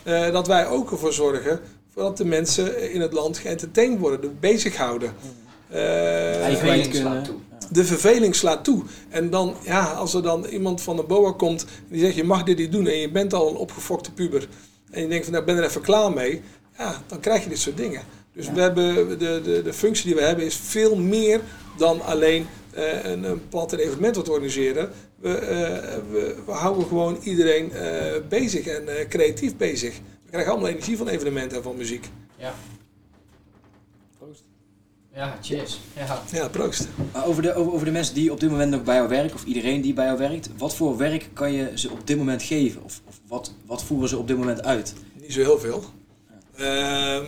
Eh, 0.02 0.32
dat 0.32 0.46
wij 0.46 0.66
ook 0.66 0.90
ervoor 0.90 1.12
zorgen 1.12 1.60
dat 1.94 2.16
de 2.16 2.24
mensen 2.24 2.92
in 2.92 3.00
het 3.00 3.12
land 3.12 3.38
geëntertained 3.38 3.98
worden, 3.98 4.20
de 4.20 4.30
bezighouden. 4.40 5.12
Eh, 5.68 6.40
Eigen 6.42 6.58
kwijt 6.58 6.58
verveling 6.58 6.90
kunnen. 6.90 7.12
slaat 7.12 7.24
toe. 7.24 7.36
de 7.70 7.84
verveling 7.84 8.34
slaat 8.34 8.64
toe. 8.64 8.82
En 9.08 9.30
dan, 9.30 9.54
ja, 9.64 9.84
als 9.84 10.14
er 10.14 10.22
dan 10.22 10.44
iemand 10.44 10.80
van 10.82 10.96
de 10.96 11.02
BOA 11.02 11.32
komt 11.32 11.62
en 11.62 11.68
die 11.88 12.00
zegt 12.00 12.14
je 12.14 12.24
mag 12.24 12.42
dit 12.42 12.58
niet 12.58 12.72
doen 12.72 12.86
en 12.86 12.98
je 12.98 13.10
bent 13.10 13.32
al 13.34 13.48
een 13.48 13.56
opgefokte 13.56 14.12
puber 14.12 14.48
en 14.90 15.02
je 15.02 15.08
denkt 15.08 15.24
van 15.24 15.32
nou, 15.32 15.44
ik 15.46 15.54
ben 15.54 15.62
er 15.62 15.68
even 15.68 15.80
klaar 15.80 16.12
mee, 16.12 16.42
ja, 16.78 17.02
dan 17.06 17.20
krijg 17.20 17.42
je 17.42 17.48
dit 17.48 17.58
soort 17.58 17.76
dingen. 17.76 18.02
Dus 18.32 18.50
we 18.50 18.60
hebben 18.60 19.18
de, 19.18 19.40
de, 19.44 19.62
de 19.64 19.72
functie 19.72 20.06
die 20.06 20.14
we 20.14 20.22
hebben 20.22 20.44
is 20.44 20.56
veel 20.56 20.96
meer 20.96 21.40
dan 21.76 22.00
alleen 22.00 22.46
eh, 22.74 23.04
een, 23.04 23.24
een 23.24 23.48
plat 23.48 23.72
evenement 23.72 24.16
wat 24.16 24.28
organiseren. 24.28 24.90
We, 25.22 25.34
eh, 25.34 25.94
we, 26.10 26.36
we 26.46 26.52
houden 26.52 26.86
gewoon 26.86 27.18
iedereen 27.22 27.72
eh, 27.72 28.20
bezig 28.28 28.66
en 28.66 28.98
eh, 28.98 29.08
creatief 29.08 29.56
bezig. 29.56 29.94
We 30.24 30.30
krijgen 30.30 30.50
allemaal 30.52 30.70
energie 30.70 30.96
van 30.96 31.08
evenementen 31.08 31.56
en 31.56 31.62
van 31.62 31.76
muziek. 31.76 32.08
Ja. 32.36 32.54
Ja, 35.14 35.38
cheers. 35.42 35.80
Ja. 35.96 36.22
Ja, 36.32 36.48
proost. 36.48 36.88
Maar 37.12 37.26
over 37.26 37.42
de, 37.42 37.54
over, 37.54 37.72
over 37.72 37.86
de 37.86 37.92
mensen 37.92 38.14
die 38.14 38.32
op 38.32 38.40
dit 38.40 38.50
moment 38.50 38.70
nog 38.70 38.82
bij 38.82 38.94
jou 38.94 39.08
werken, 39.08 39.34
of 39.34 39.44
iedereen 39.44 39.80
die 39.80 39.92
bij 39.92 40.04
jou 40.04 40.18
werkt, 40.18 40.48
wat 40.56 40.74
voor 40.74 40.96
werk 40.96 41.28
kan 41.32 41.52
je 41.52 41.70
ze 41.74 41.90
op 41.90 42.06
dit 42.06 42.16
moment 42.16 42.42
geven? 42.42 42.84
Of, 42.84 43.00
of 43.08 43.20
wat, 43.28 43.52
wat 43.66 43.84
voeren 43.84 44.08
ze 44.08 44.18
op 44.18 44.28
dit 44.28 44.36
moment 44.36 44.64
uit? 44.64 44.94
Niet 45.20 45.32
zo 45.32 45.40
heel 45.40 45.58
veel. 45.58 45.84
Ehm, 46.54 47.24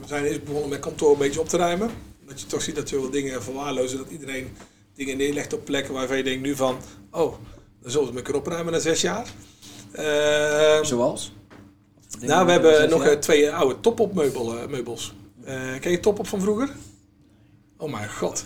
we 0.00 0.06
zijn 0.06 0.24
eerst 0.24 0.44
begonnen 0.44 0.68
met 0.68 0.80
kantoor 0.80 1.12
een 1.12 1.18
beetje 1.18 1.40
op 1.40 1.48
te 1.48 1.56
ruimen. 1.56 1.90
Dat 2.30 2.40
je 2.40 2.46
toch 2.46 2.62
ziet 2.62 2.74
dat 2.74 2.90
we 2.90 3.00
wel 3.00 3.10
dingen 3.10 3.42
verwaarlozen. 3.42 3.98
Dat 3.98 4.10
iedereen 4.10 4.56
dingen 4.94 5.16
neerlegt 5.16 5.52
op 5.52 5.64
plekken 5.64 5.94
waarvan 5.94 6.16
je 6.16 6.22
denkt 6.22 6.42
nu 6.42 6.56
van... 6.56 6.76
Oh, 7.10 7.34
dan 7.82 7.90
zullen 7.90 8.08
we 8.08 8.14
het 8.14 8.22
kunnen 8.22 8.42
opruimen 8.42 8.72
na 8.72 8.78
zes 8.78 9.00
jaar. 9.00 9.26
Ehm, 9.92 10.84
Zoals? 10.84 11.32
nou, 12.20 12.46
we 12.46 12.52
hebben 12.52 12.90
nog 12.90 13.04
eh, 13.04 13.18
twee 13.18 13.52
oude 13.52 13.80
top-op 13.80 14.20
eh, 14.20 14.66
meubels. 14.68 15.14
Eh, 15.44 15.78
ken 15.80 15.90
je 15.90 16.00
top-op 16.00 16.26
van 16.26 16.40
vroeger? 16.40 16.70
Oh 17.76 17.90
mijn 17.90 18.10
god. 18.10 18.44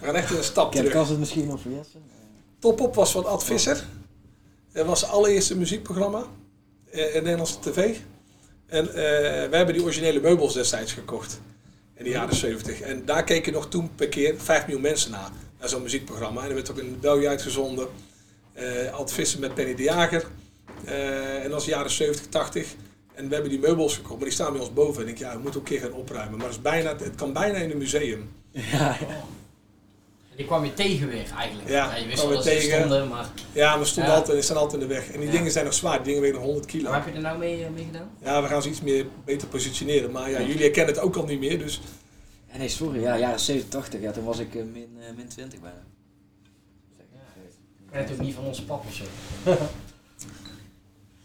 We 0.00 0.06
gaan 0.06 0.14
echt 0.14 0.30
een 0.30 0.44
stap 0.44 0.72
terug. 0.72 0.92
Kas 0.92 1.08
het 1.08 1.18
misschien 1.18 1.46
nog 1.46 1.60
vergessen? 1.60 2.02
Top-op 2.58 2.94
was 2.94 3.12
van 3.12 3.26
Ad 3.26 3.44
Visser. 3.44 3.86
Het 4.72 4.86
was 4.86 5.00
het 5.00 5.10
allereerste 5.10 5.56
muziekprogramma 5.56 6.24
in 6.90 7.22
Nederlandse 7.22 7.60
tv. 7.60 7.96
En 8.66 8.88
eh, 8.88 8.94
we 9.50 9.56
hebben 9.56 9.74
die 9.74 9.82
originele 9.82 10.20
meubels 10.20 10.54
destijds 10.54 10.92
gekocht. 10.92 11.40
In 11.94 12.04
de 12.04 12.10
jaren 12.10 12.34
70. 12.34 12.80
En 12.80 13.04
daar 13.04 13.24
keken 13.24 13.52
nog 13.52 13.68
toen 13.68 13.94
per 13.94 14.08
keer 14.08 14.34
5 14.38 14.62
miljoen 14.62 14.82
mensen 14.82 15.10
naar. 15.10 15.30
Naar 15.60 15.68
zo'n 15.68 15.82
muziekprogramma. 15.82 16.42
En 16.42 16.48
er 16.48 16.54
werd 16.54 16.70
ook 16.70 16.78
in 16.78 16.98
België 17.00 17.26
uitgezonden. 17.26 17.88
Eh 18.52 18.92
Ad 18.92 19.12
Visser 19.12 19.40
met 19.40 19.54
Penny 19.54 19.74
de 19.74 19.82
Jager. 19.82 20.26
Eh, 20.84 21.36
en 21.36 21.42
dat 21.42 21.52
was 21.52 21.64
de 21.64 21.70
jaren 21.70 21.90
70, 21.90 22.26
80. 22.26 22.74
En 23.14 23.28
we 23.28 23.34
hebben 23.34 23.50
die 23.50 23.60
meubels 23.60 23.94
gekocht. 23.94 24.14
Maar 24.14 24.24
die 24.24 24.32
staan 24.32 24.52
bij 24.52 24.60
ons 24.60 24.72
boven. 24.72 25.02
En 25.02 25.08
ik 25.08 25.18
denk, 25.18 25.30
ja, 25.30 25.36
we 25.36 25.42
moeten 25.42 25.60
ook 25.60 25.68
een 25.68 25.72
keer 25.72 25.88
gaan 25.88 25.98
opruimen. 25.98 26.38
Maar 26.38 26.46
het, 26.46 26.56
is 26.56 26.62
bijna, 26.62 26.96
het 26.96 27.14
kan 27.14 27.32
bijna 27.32 27.58
in 27.58 27.70
een 27.70 27.78
museum. 27.78 28.30
Ja, 28.50 28.96
ja. 29.00 29.24
Die 30.42 30.50
kwam 30.50 30.64
je 30.64 30.74
tegen 30.74 31.08
weer 31.08 31.32
eigenlijk. 31.38 31.68
Ja, 31.68 31.96
je 31.96 32.06
wist 32.06 32.18
wel 32.20 32.28
we 32.28 32.34
dat 32.34 32.44
ze 32.44 32.50
tegen. 32.50 32.78
stonden, 32.78 33.08
maar 33.08 33.28
Ja, 33.52 33.76
maar 33.76 33.84
ze 33.84 33.90
stonden 33.90 34.12
Ja. 34.12 34.18
altijd, 34.18 34.44
staan 34.44 34.56
altijd 34.56 34.82
in 34.82 34.88
de 34.88 34.94
weg. 34.94 35.10
En 35.10 35.18
die 35.20 35.26
Ja. 35.28 35.32
dingen 35.34 35.52
zijn 35.52 35.64
nog 35.64 35.74
zwaar. 35.74 35.96
Die 35.96 36.04
dingen 36.06 36.20
wegen 36.20 36.34
nog 36.36 36.44
100 36.44 36.66
kilo. 36.66 36.90
waar 36.90 36.98
heb 37.04 37.08
je 37.08 37.14
er 37.14 37.20
nou 37.20 37.38
mee, 37.38 37.64
eh, 37.64 37.70
mee 37.70 37.84
gedaan? 37.84 38.10
Ja, 38.22 38.42
we 38.42 38.48
gaan 38.48 38.62
ze 38.62 38.68
iets 38.68 38.80
meer 38.80 39.06
beter 39.24 39.48
positioneren. 39.48 40.10
Maar 40.10 40.30
ja, 40.30 40.38
Ja. 40.38 40.46
jullie 40.46 40.62
herkennen 40.62 40.94
het 40.94 41.02
ook 41.04 41.16
al 41.16 41.24
niet 41.24 41.38
meer. 41.40 41.58
Dus 41.58 41.80
Ja, 42.52 42.58
nee, 42.58 42.68
sorry. 42.68 43.00
Ja, 43.00 43.18
jaren 43.18 43.40
70, 43.40 43.70
80. 43.70 44.00
Ja, 44.00 44.10
toen 44.12 44.24
was 44.24 44.38
ik 44.38 44.54
eh, 44.54 44.62
min, 44.72 44.96
eh, 45.00 45.16
min 45.16 45.28
20 45.28 45.60
bijna. 45.60 45.82
Ik 47.92 47.98
weet 48.08 48.10
ook 48.12 48.20
niet 48.26 48.34
van 48.34 48.44
onze 48.44 48.64
pap 48.64 48.84
of 48.86 48.94
zo. 48.94 49.04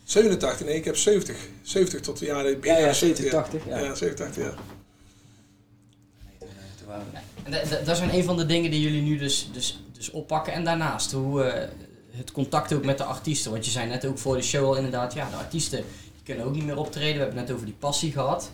87, 0.03 0.65
nee, 0.65 0.75
ik 0.75 0.85
heb 0.85 0.95
70. 0.97 1.37
70 1.61 2.01
tot 2.01 2.19
de 2.19 2.25
jaren 2.25 2.51
Ja, 2.51 2.73
ja, 2.73 2.79
jaren 2.79 2.95
70, 2.95 3.29
80. 3.31 3.65
Ja. 3.67 3.77
Ja, 3.79 3.95
70, 3.95 4.25
80, 4.25 4.43
ja. 4.43 4.49
Nee, 4.49 6.37
toen, 6.39 6.47
eh, 6.49 6.55
toen 6.77 6.87
waren 6.87 7.05
we- 7.11 7.17
En 7.47 7.85
dat 7.85 7.97
zijn 7.97 8.13
een 8.13 8.23
van 8.23 8.37
de 8.37 8.45
dingen 8.45 8.71
die 8.71 8.81
jullie 8.81 9.01
nu 9.01 9.17
dus, 9.17 9.49
dus, 9.53 9.79
dus 9.91 10.11
oppakken. 10.11 10.53
En 10.53 10.63
daarnaast, 10.63 11.11
hoe 11.11 11.43
eh, 11.43 11.67
het 12.11 12.31
contact 12.31 12.73
ook 12.73 12.85
met 12.85 12.97
de 12.97 13.03
artiesten. 13.03 13.51
Want 13.51 13.65
je 13.65 13.71
zei 13.71 13.87
net 13.87 14.05
ook 14.05 14.17
voor 14.17 14.35
de 14.35 14.43
show 14.43 14.65
al 14.65 14.75
inderdaad, 14.75 15.13
ja, 15.13 15.29
de 15.29 15.35
artiesten 15.35 15.83
die 16.13 16.23
kunnen 16.23 16.45
ook 16.45 16.53
niet 16.53 16.65
meer 16.65 16.77
optreden. 16.77 17.13
We 17.13 17.19
hebben 17.19 17.37
het 17.37 17.47
net 17.47 17.55
over 17.55 17.65
die 17.65 17.75
passie 17.79 18.11
gehad. 18.11 18.51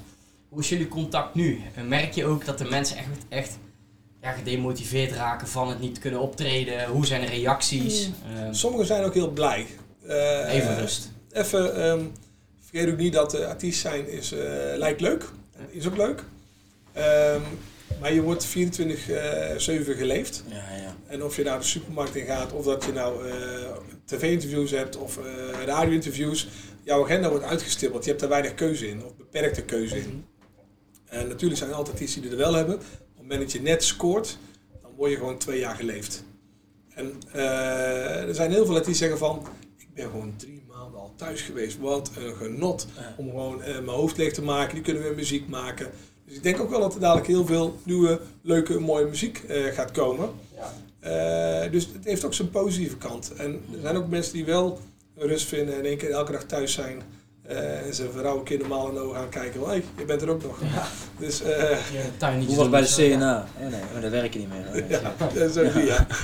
Hoe 0.50 0.60
is 0.60 0.70
jullie 0.70 0.88
contact 0.88 1.36
nu? 1.36 1.62
En 1.76 1.88
merk 1.88 2.14
je 2.14 2.26
ook 2.26 2.46
dat 2.46 2.58
de 2.58 2.66
mensen 2.66 2.98
echt, 2.98 3.08
echt 3.30 3.58
ja, 4.22 4.32
gedemotiveerd 4.32 5.12
raken 5.12 5.48
van 5.48 5.70
het 5.70 5.80
niet 5.80 6.00
kunnen 6.00 6.20
optreden? 6.20 6.88
Hoe 6.88 7.06
zijn 7.06 7.22
de 7.22 7.28
reacties? 7.28 8.10
Ehm, 8.36 8.54
Sommigen 8.54 8.86
zijn 8.86 9.04
ook 9.04 9.14
heel 9.14 9.32
blij. 9.32 9.68
Eh, 10.08 10.54
even 10.54 10.80
rust. 10.80 11.12
Even, 11.32 11.76
ehm, 11.76 12.04
vergeet 12.60 12.92
ook 12.92 12.98
niet 12.98 13.14
dat 13.14 13.36
uh, 13.36 13.48
artiest 13.48 13.80
zijn 13.80 14.10
is, 14.10 14.32
eh, 14.32 14.40
lijkt 14.76 15.02
leuk. 15.02 15.30
Is 15.70 15.88
ook 15.88 15.98
leuk. 15.98 16.24
Ehm, 16.94 17.42
maar 18.00 18.14
je 18.14 18.22
wordt 18.22 18.48
24-7 18.48 18.52
geleefd. 19.98 20.44
Ja, 20.48 20.56
ja. 20.56 20.96
En 21.08 21.24
of 21.24 21.36
je 21.36 21.44
naar 21.44 21.60
de 21.60 21.66
supermarkt 21.66 22.16
in 22.16 22.26
gaat, 22.26 22.52
of 22.54 22.66
dat 22.66 22.84
je 22.86 22.92
nou 22.92 23.30
eh, 23.30 23.36
tv-interviews 24.06 24.72
hebt 24.72 24.98
of 24.98 25.18
eh, 25.18 25.24
radio-interviews, 25.66 26.48
jouw 26.84 27.04
agenda 27.04 27.30
wordt 27.30 27.46
uitgestippeld. 27.46 28.04
Je 28.04 28.10
hebt 28.10 28.22
daar 28.22 28.30
weinig 28.30 28.54
keuze 28.56 28.88
in, 28.90 29.04
of 29.06 29.16
beperkte 29.16 29.62
keuze 29.64 29.98
in. 29.98 30.26
En 31.06 31.28
natuurlijk 31.28 31.58
zijn 31.60 31.70
er 31.70 31.76
altijd 31.76 31.96
artiesten 31.96 32.22
die 32.22 32.32
er 32.32 32.38
wel 32.38 32.54
hebben. 32.54 32.76
Op 32.76 32.82
het 32.82 33.22
moment 33.22 33.42
dat 33.42 33.52
je 33.52 33.62
net 33.62 33.84
scoort, 33.84 34.38
dan 34.82 34.92
word 34.96 35.12
je 35.12 35.18
gewoon 35.18 35.38
twee 35.38 35.60
jaar 35.60 35.76
geleefd. 35.76 36.24
En 36.96 37.14
eh, 37.32 38.28
er 38.28 38.36
zijn 38.36 38.52
heel 38.52 38.66
veel 38.66 38.84
die 38.84 38.96
zeggen 38.96 39.18
van, 39.18 39.48
ik 39.78 39.88
ben 39.94 40.06
gewoon 40.06 40.34
drie 40.38 40.64
maanden 40.68 41.00
al 41.00 41.14
thuis 41.16 41.42
geweest. 41.42 41.80
Wat 41.80 42.12
een 42.18 42.36
genot 42.36 42.88
Ja. 42.96 43.14
om 43.18 43.30
gewoon 43.30 43.64
eh, 43.64 43.74
mijn 43.74 43.98
hoofd 43.98 44.18
leeg 44.18 44.34
te 44.34 44.42
maken. 44.42 44.74
Die 44.74 44.84
kunnen 44.84 45.04
weer 45.04 45.16
muziek 45.16 45.48
maken. 45.48 45.92
Dus 46.26 46.36
ik 46.36 46.44
denk 46.44 46.60
ook 46.60 46.70
wel 46.70 46.80
dat 46.80 46.94
er 46.94 47.00
dadelijk 47.00 47.28
heel 47.28 47.46
veel 47.46 47.80
nieuwe, 47.84 48.20
leuke, 48.42 48.80
mooie 48.80 49.06
muziek 49.06 49.38
eh, 49.48 49.64
gaat 49.74 49.92
komen. 49.92 50.30
Ja. 50.56 50.74
Eh, 51.64 51.72
dus 51.72 51.86
het 51.94 52.06
heeft 52.06 52.26
ook 52.26 52.34
zijn 52.34 52.50
positieve 52.50 52.98
kant. 52.98 53.34
En 53.34 53.52
er 53.74 53.80
zijn 53.82 53.96
ook 53.96 54.08
mensen 54.08 54.34
die 54.34 54.46
wel 54.46 54.80
rust 55.16 55.48
vinden 55.48 55.76
en 55.78 55.86
één 55.86 55.98
keer 55.98 56.12
elke 56.12 56.32
dag 56.32 56.44
thuis 56.44 56.74
zijn. 56.74 57.02
eh, 57.44 57.86
en 57.86 57.94
ze 57.94 58.10
vrouw 58.12 58.38
een 58.38 58.44
keer 58.44 58.60
normaal 58.60 58.88
in 58.88 58.94
de 58.94 59.00
ogen 59.00 59.16
gaan 59.20 59.30
kijken. 59.30 59.60
Hé, 59.62 59.66
hey, 59.66 59.84
je 59.98 60.06
bent 60.06 60.22
er 60.22 60.30
ook 60.30 60.44
nog. 60.44 60.60
Ja. 60.62 60.88
Dus 61.20 61.42
eh, 61.42 61.70
Je 61.92 62.04
tuin 62.18 62.40
niet 62.40 62.48
Hoe 62.48 62.58
was 62.58 62.70
bij 62.70 62.82
de 62.82 62.88
CNA? 63.16 63.48
Eh, 63.60 63.68
nee, 63.68 63.82
maar 63.94 64.22
niet 64.22 64.50
meer. 64.50 64.84
Oh, 64.84 64.90
ja. 64.90 65.00
ja, 65.00 65.28
dat 65.34 65.50
is 65.50 65.58
ook 65.58 65.74
die, 65.74 65.86
ja. 65.86 66.08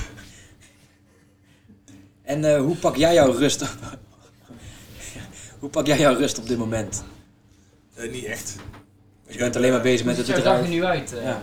En 2.22 2.44
eh, 2.44 2.60
hoe 2.60 2.76
pak 2.76 2.96
jij 2.96 3.14
jouw 3.14 3.32
rust 3.32 3.62
op? 3.62 3.68
hoe 5.60 5.68
pak 5.68 5.86
jij 5.86 5.98
jouw 5.98 6.14
rust 6.16 6.38
op 6.38 6.46
dit 6.46 6.58
moment? 6.58 7.04
Eh, 7.94 8.10
niet 8.10 8.24
echt. 8.24 8.56
Je 9.40 9.46
bent 9.46 9.56
alleen 9.58 9.72
maar 9.72 9.80
bezig 9.82 10.06
met 10.06 10.16
Hoe 10.16 10.24
het 10.24 10.34
ziet 10.34 10.44
jouw 10.44 10.52
dag 10.54 10.62
er 10.64 10.70
bedrijf. 10.70 10.80
nu 10.80 11.00
uit? 11.00 11.12
eh, 11.12 11.24
Ja. 11.24 11.42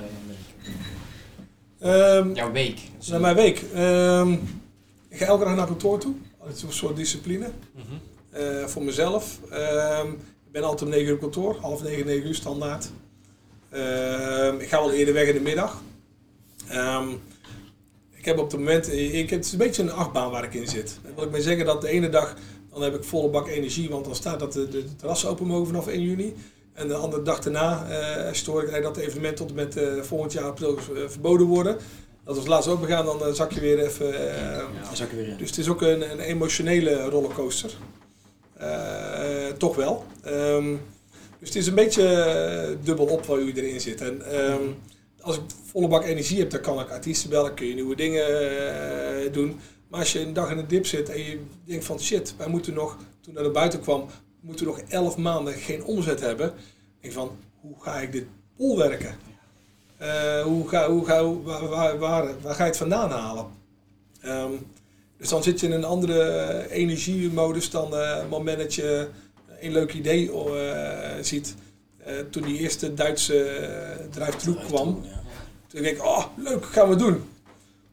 Ehm, 1.79 2.33
Jouw 2.33 2.51
week. 2.51 2.79
naar 3.09 3.19
mijn 3.19 3.35
week. 3.35 3.63
Ehm, 3.73 4.31
ik 5.09 5.17
ga 5.17 5.25
elke 5.25 5.43
dag 5.45 5.55
naar 5.55 5.65
kantoor 5.65 5.99
toe. 5.99 6.13
Dat 6.45 6.55
is 6.55 6.61
een 6.63 6.71
soort 6.73 6.95
discipline. 6.95 7.49
Mhm. 7.75 7.83
eh, 8.29 8.65
voor 8.65 8.83
mezelf. 8.83 9.39
Ehm, 9.49 10.07
ik 10.45 10.51
ben 10.51 10.63
altijd 10.63 10.81
om 10.81 10.89
9 10.89 11.07
uur 11.07 11.13
op 11.13 11.19
kantoor, 11.19 11.57
half 11.61 11.83
9, 11.83 12.05
9 12.05 12.27
uur 12.27 12.35
standaard. 12.35 12.89
Ehm, 13.69 14.55
ik 14.59 14.67
ga 14.69 14.79
wel 14.79 14.91
eerder 14.91 15.13
weg 15.13 15.27
in 15.27 15.33
de 15.33 15.39
middag. 15.41 15.81
Ehm, 16.67 17.07
ik 18.15 18.25
heb 18.25 18.37
op 18.39 18.51
het 18.51 18.59
moment, 18.59 18.93
ik, 18.93 19.29
het 19.29 19.45
is 19.45 19.51
een 19.51 19.57
beetje 19.57 19.81
een 19.83 19.91
achtbaan 19.91 20.31
waar 20.31 20.43
ik 20.43 20.53
in 20.53 20.67
zit. 20.67 20.99
Dan 21.03 21.11
wil 21.15 21.23
ik 21.23 21.31
maar 21.31 21.41
zeggen 21.41 21.65
dat 21.65 21.81
de 21.81 21.87
ene 21.87 22.09
dag, 22.09 22.35
dan 22.71 22.81
heb 22.81 22.95
ik 22.95 23.03
volle 23.03 23.29
bak 23.29 23.47
energie, 23.47 23.89
want 23.89 24.05
dan 24.05 24.15
staat 24.15 24.39
dat 24.39 24.53
de, 24.53 24.67
de 24.69 24.95
terrassen 24.95 25.29
open 25.29 25.45
mogen 25.47 25.65
vanaf 25.67 25.87
1 25.87 26.01
juni. 26.01 26.33
En 26.77 26.87
de 26.87 26.93
andere 26.93 27.21
dag 27.21 27.39
daarna 27.39 27.87
uh, 28.27 28.33
stoor 28.33 28.63
ik 28.63 28.83
dat 28.83 28.97
evenement 28.97 29.37
tot 29.37 29.49
en 29.49 29.55
met 29.55 29.77
eh, 29.77 30.01
volgend 30.01 30.33
jaar 30.33 30.43
april 30.43 30.77
eh, 30.77 30.83
verboden 31.07 31.47
worden. 31.47 31.77
Dat 32.23 32.35
was 32.35 32.47
laatst 32.47 32.69
open 32.69 32.87
gaan, 32.87 33.05
dan 33.05 33.25
eh, 33.25 33.33
zak 33.33 33.51
je 33.51 33.59
weer 33.59 33.79
even 33.79 34.33
eh, 34.53 34.57
Dan 34.57 34.95
zak 34.95 35.07
ik 35.07 35.17
weer 35.17 35.27
in. 35.27 35.37
dus 35.37 35.49
het 35.49 35.57
is 35.59 35.69
ook 35.69 35.81
een, 35.81 36.11
een 36.11 36.19
emotionele 36.19 37.09
rollercoaster. 37.09 37.71
Eh, 38.57 39.47
toch 39.57 39.75
wel. 39.75 40.05
Ehm, 40.23 40.75
dus 41.39 41.47
het 41.47 41.55
is 41.55 41.67
een 41.67 41.75
beetje 41.75 42.07
eh, 42.07 42.75
dubbel 42.85 43.05
op 43.05 43.25
waar 43.25 43.39
u 43.39 43.53
erin 43.53 43.81
zit. 43.81 44.01
En 44.01 44.31
ehm, 44.31 44.61
als 45.21 45.35
ik 45.35 45.41
volle 45.71 45.87
bak 45.87 46.03
energie 46.03 46.39
heb, 46.39 46.49
dan 46.49 46.61
kan 46.61 46.79
ik 46.79 46.89
artiesten 46.89 47.29
bellen, 47.29 47.53
kun 47.53 47.67
je 47.67 47.73
nieuwe 47.73 47.95
dingen 47.95 48.25
eh, 49.25 49.31
doen. 49.33 49.59
Maar 49.87 49.99
als 49.99 50.13
je 50.13 50.19
een 50.19 50.33
dag 50.33 50.51
in 50.51 50.57
een 50.57 50.67
dip 50.67 50.85
zit 50.85 51.09
en 51.09 51.23
je 51.23 51.39
denkt 51.65 51.85
van 51.85 51.99
shit, 51.99 52.33
wij 52.37 52.47
moeten 52.47 52.73
nog, 52.73 52.97
toen 53.21 53.33
dat 53.33 53.43
naar 53.43 53.51
buiten 53.51 53.79
kwam, 53.79 54.05
moeten 54.39 54.65
we 54.65 54.71
nog 54.71 54.81
elf 54.89 55.17
maanden 55.17 55.53
geen 55.53 55.83
omzet 55.83 56.19
hebben. 56.19 56.53
Ik 56.99 57.11
van, 57.11 57.37
hoe 57.61 57.75
ga 57.79 57.99
ik 57.99 58.11
dit 58.11 58.25
bolwerken? 58.57 59.15
Uh, 60.01 60.41
hoe 60.41 60.69
ga, 60.69 60.89
hoe 60.89 61.05
ga, 61.05 61.33
waar, 61.33 61.67
waar, 61.67 61.97
waar, 61.97 62.41
waar, 62.41 62.55
ga 62.55 62.63
je 62.63 62.69
het 62.69 62.77
vandaan 62.77 63.11
halen? 63.11 63.45
Um, 64.25 64.65
dus 65.17 65.29
dan 65.29 65.43
zit 65.43 65.59
je 65.59 65.65
in 65.65 65.71
een 65.73 65.83
andere 65.83 66.69
energiemodus 66.69 67.69
dan 67.69 67.93
uh, 67.93 68.17
het 68.17 68.29
moment 68.29 68.57
dat 68.57 68.73
je 68.73 69.09
een 69.59 69.71
leuk 69.71 69.93
idee 69.93 70.31
eh, 70.31 71.23
ziet. 71.23 71.55
Eh, 72.07 72.13
toen 72.29 72.43
die 72.43 72.57
eerste 72.57 72.93
Duitse 72.93 73.59
uh, 74.17 74.65
kwam. 74.65 75.01
Ja. 75.03 75.21
Toen 75.67 75.81
denk 75.81 75.97
ik, 75.97 76.03
oh 76.03 76.25
leuk, 76.35 76.65
gaan 76.65 76.89
we 76.89 76.95
doen. 76.95 77.23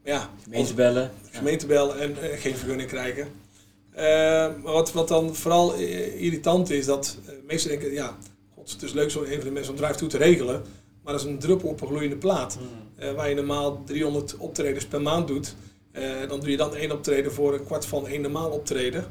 Maar 0.03 0.13
ja, 0.13 0.31
Gemeente 0.43 0.75
bellen. 0.75 1.11
gemeente 1.31 1.67
bellen 1.67 2.01
en 2.01 2.23
eh, 2.23 2.41
geen 2.41 2.57
vergunning 2.57 2.89
krijgen. 2.89 3.29
Eh, 3.95 4.05
maar 4.63 4.73
wat, 4.73 4.93
wat 4.93 5.09
dan 5.09 5.35
vooral 5.35 5.75
eh, 5.75 6.23
irritant 6.23 6.71
is, 6.71 6.87
dat 6.87 7.19
uh, 7.29 7.35
meesten 7.47 7.71
denken, 7.71 7.93
ja, 7.93 8.17
god, 8.55 8.71
het 8.71 8.83
is 8.83 8.93
leuk 8.93 9.11
zo'n 9.11 9.25
evenement, 9.25 9.67
zo'n 9.67 9.75
drive-thru 9.75 10.09
te 10.09 10.17
regelen. 10.17 10.63
Maar 11.05 11.13
dat 11.13 11.23
is 11.23 11.29
een 11.29 11.39
druppel 11.39 11.69
op 11.69 11.81
een 11.81 11.87
gloeiende 11.87 12.17
plaat. 12.17 12.59
Eh, 12.97 13.13
waar 13.13 13.29
je 13.29 13.35
normaal 13.35 13.83
300 13.85 14.37
optredens 14.37 14.87
per 14.87 15.03
maand 15.03 15.29
doet, 15.29 15.55
eh, 15.93 16.29
dan 16.29 16.41
doe 16.41 16.51
je 16.51 16.57
dan 16.57 16.75
één 16.75 16.93
optreden 16.93 17.33
voor 17.33 17.55
een 17.55 17.65
kwart 17.65 17.87
van 17.87 18.09
één 18.09 18.21
normaal 18.21 18.51
optreden. 18.51 19.05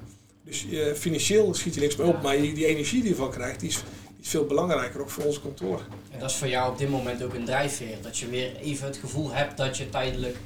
Dus 0.43 0.69
eh, 0.69 0.93
financieel 0.93 1.53
schiet 1.53 1.73
je 1.73 1.79
niks 1.79 1.95
meer 1.95 2.07
op, 2.07 2.21
maar 2.21 2.37
die 2.37 2.65
energie 2.65 3.01
die 3.01 3.09
je 3.09 3.15
ervan 3.15 3.31
krijgt, 3.31 3.59
die 3.59 3.69
is, 3.69 3.75
die 3.75 4.21
is 4.21 4.29
veel 4.29 4.45
belangrijker, 4.45 5.01
ook 5.01 5.09
voor 5.09 5.23
ons 5.23 5.41
kantoor. 5.41 5.81
En 6.11 6.19
dat 6.19 6.29
is 6.29 6.35
voor 6.35 6.47
jou 6.47 6.71
op 6.71 6.77
dit 6.77 6.89
moment 6.89 7.23
ook 7.23 7.33
een 7.33 7.45
drijfveer. 7.45 7.97
Dat 8.01 8.17
je 8.17 8.29
weer 8.29 8.55
even 8.55 8.85
het 8.85 8.97
gevoel 8.97 9.31
hebt 9.31 9.57
dat 9.57 9.77
je 9.77 9.89
tijdelijk, 9.89 10.37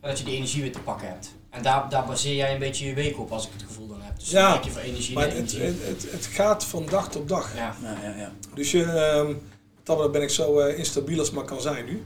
dat 0.00 0.18
je 0.18 0.24
die 0.24 0.34
energie 0.34 0.62
weer 0.62 0.72
te 0.72 0.80
pakken 0.80 1.08
hebt. 1.08 1.34
En 1.50 1.62
daar, 1.62 1.88
daar 1.88 2.04
baseer 2.06 2.34
jij 2.34 2.52
een 2.52 2.58
beetje 2.58 2.86
je 2.86 2.94
week 2.94 3.18
op, 3.18 3.32
als 3.32 3.46
ik 3.46 3.52
het 3.52 3.62
gevoel 3.62 3.86
dan 3.88 4.00
heb. 4.02 4.18
Dus 4.18 4.30
Ja, 4.30 4.54
dan 4.54 4.64
je 4.64 4.70
voor 4.70 4.80
energie 4.80 5.14
Maar 5.14 5.24
het, 5.24 5.34
energie. 5.34 5.60
het, 5.60 5.76
het, 5.82 6.10
het 6.12 6.26
gaat 6.26 6.64
van 6.64 6.86
dag 6.90 7.10
tot 7.10 7.28
dag. 7.28 7.54
Ja. 7.56 7.76
Ja, 7.82 7.96
ja, 8.02 8.16
ja. 8.16 8.32
Dus 8.54 8.70
je, 8.70 8.82
ehm, 8.84 9.34
dan 9.82 10.12
ben 10.12 10.22
ik 10.22 10.30
zo 10.30 10.58
eh, 10.58 10.78
instabiel 10.78 11.18
als 11.18 11.30
maar 11.30 11.44
kan 11.44 11.60
zijn 11.60 11.84
nu. 11.84 12.04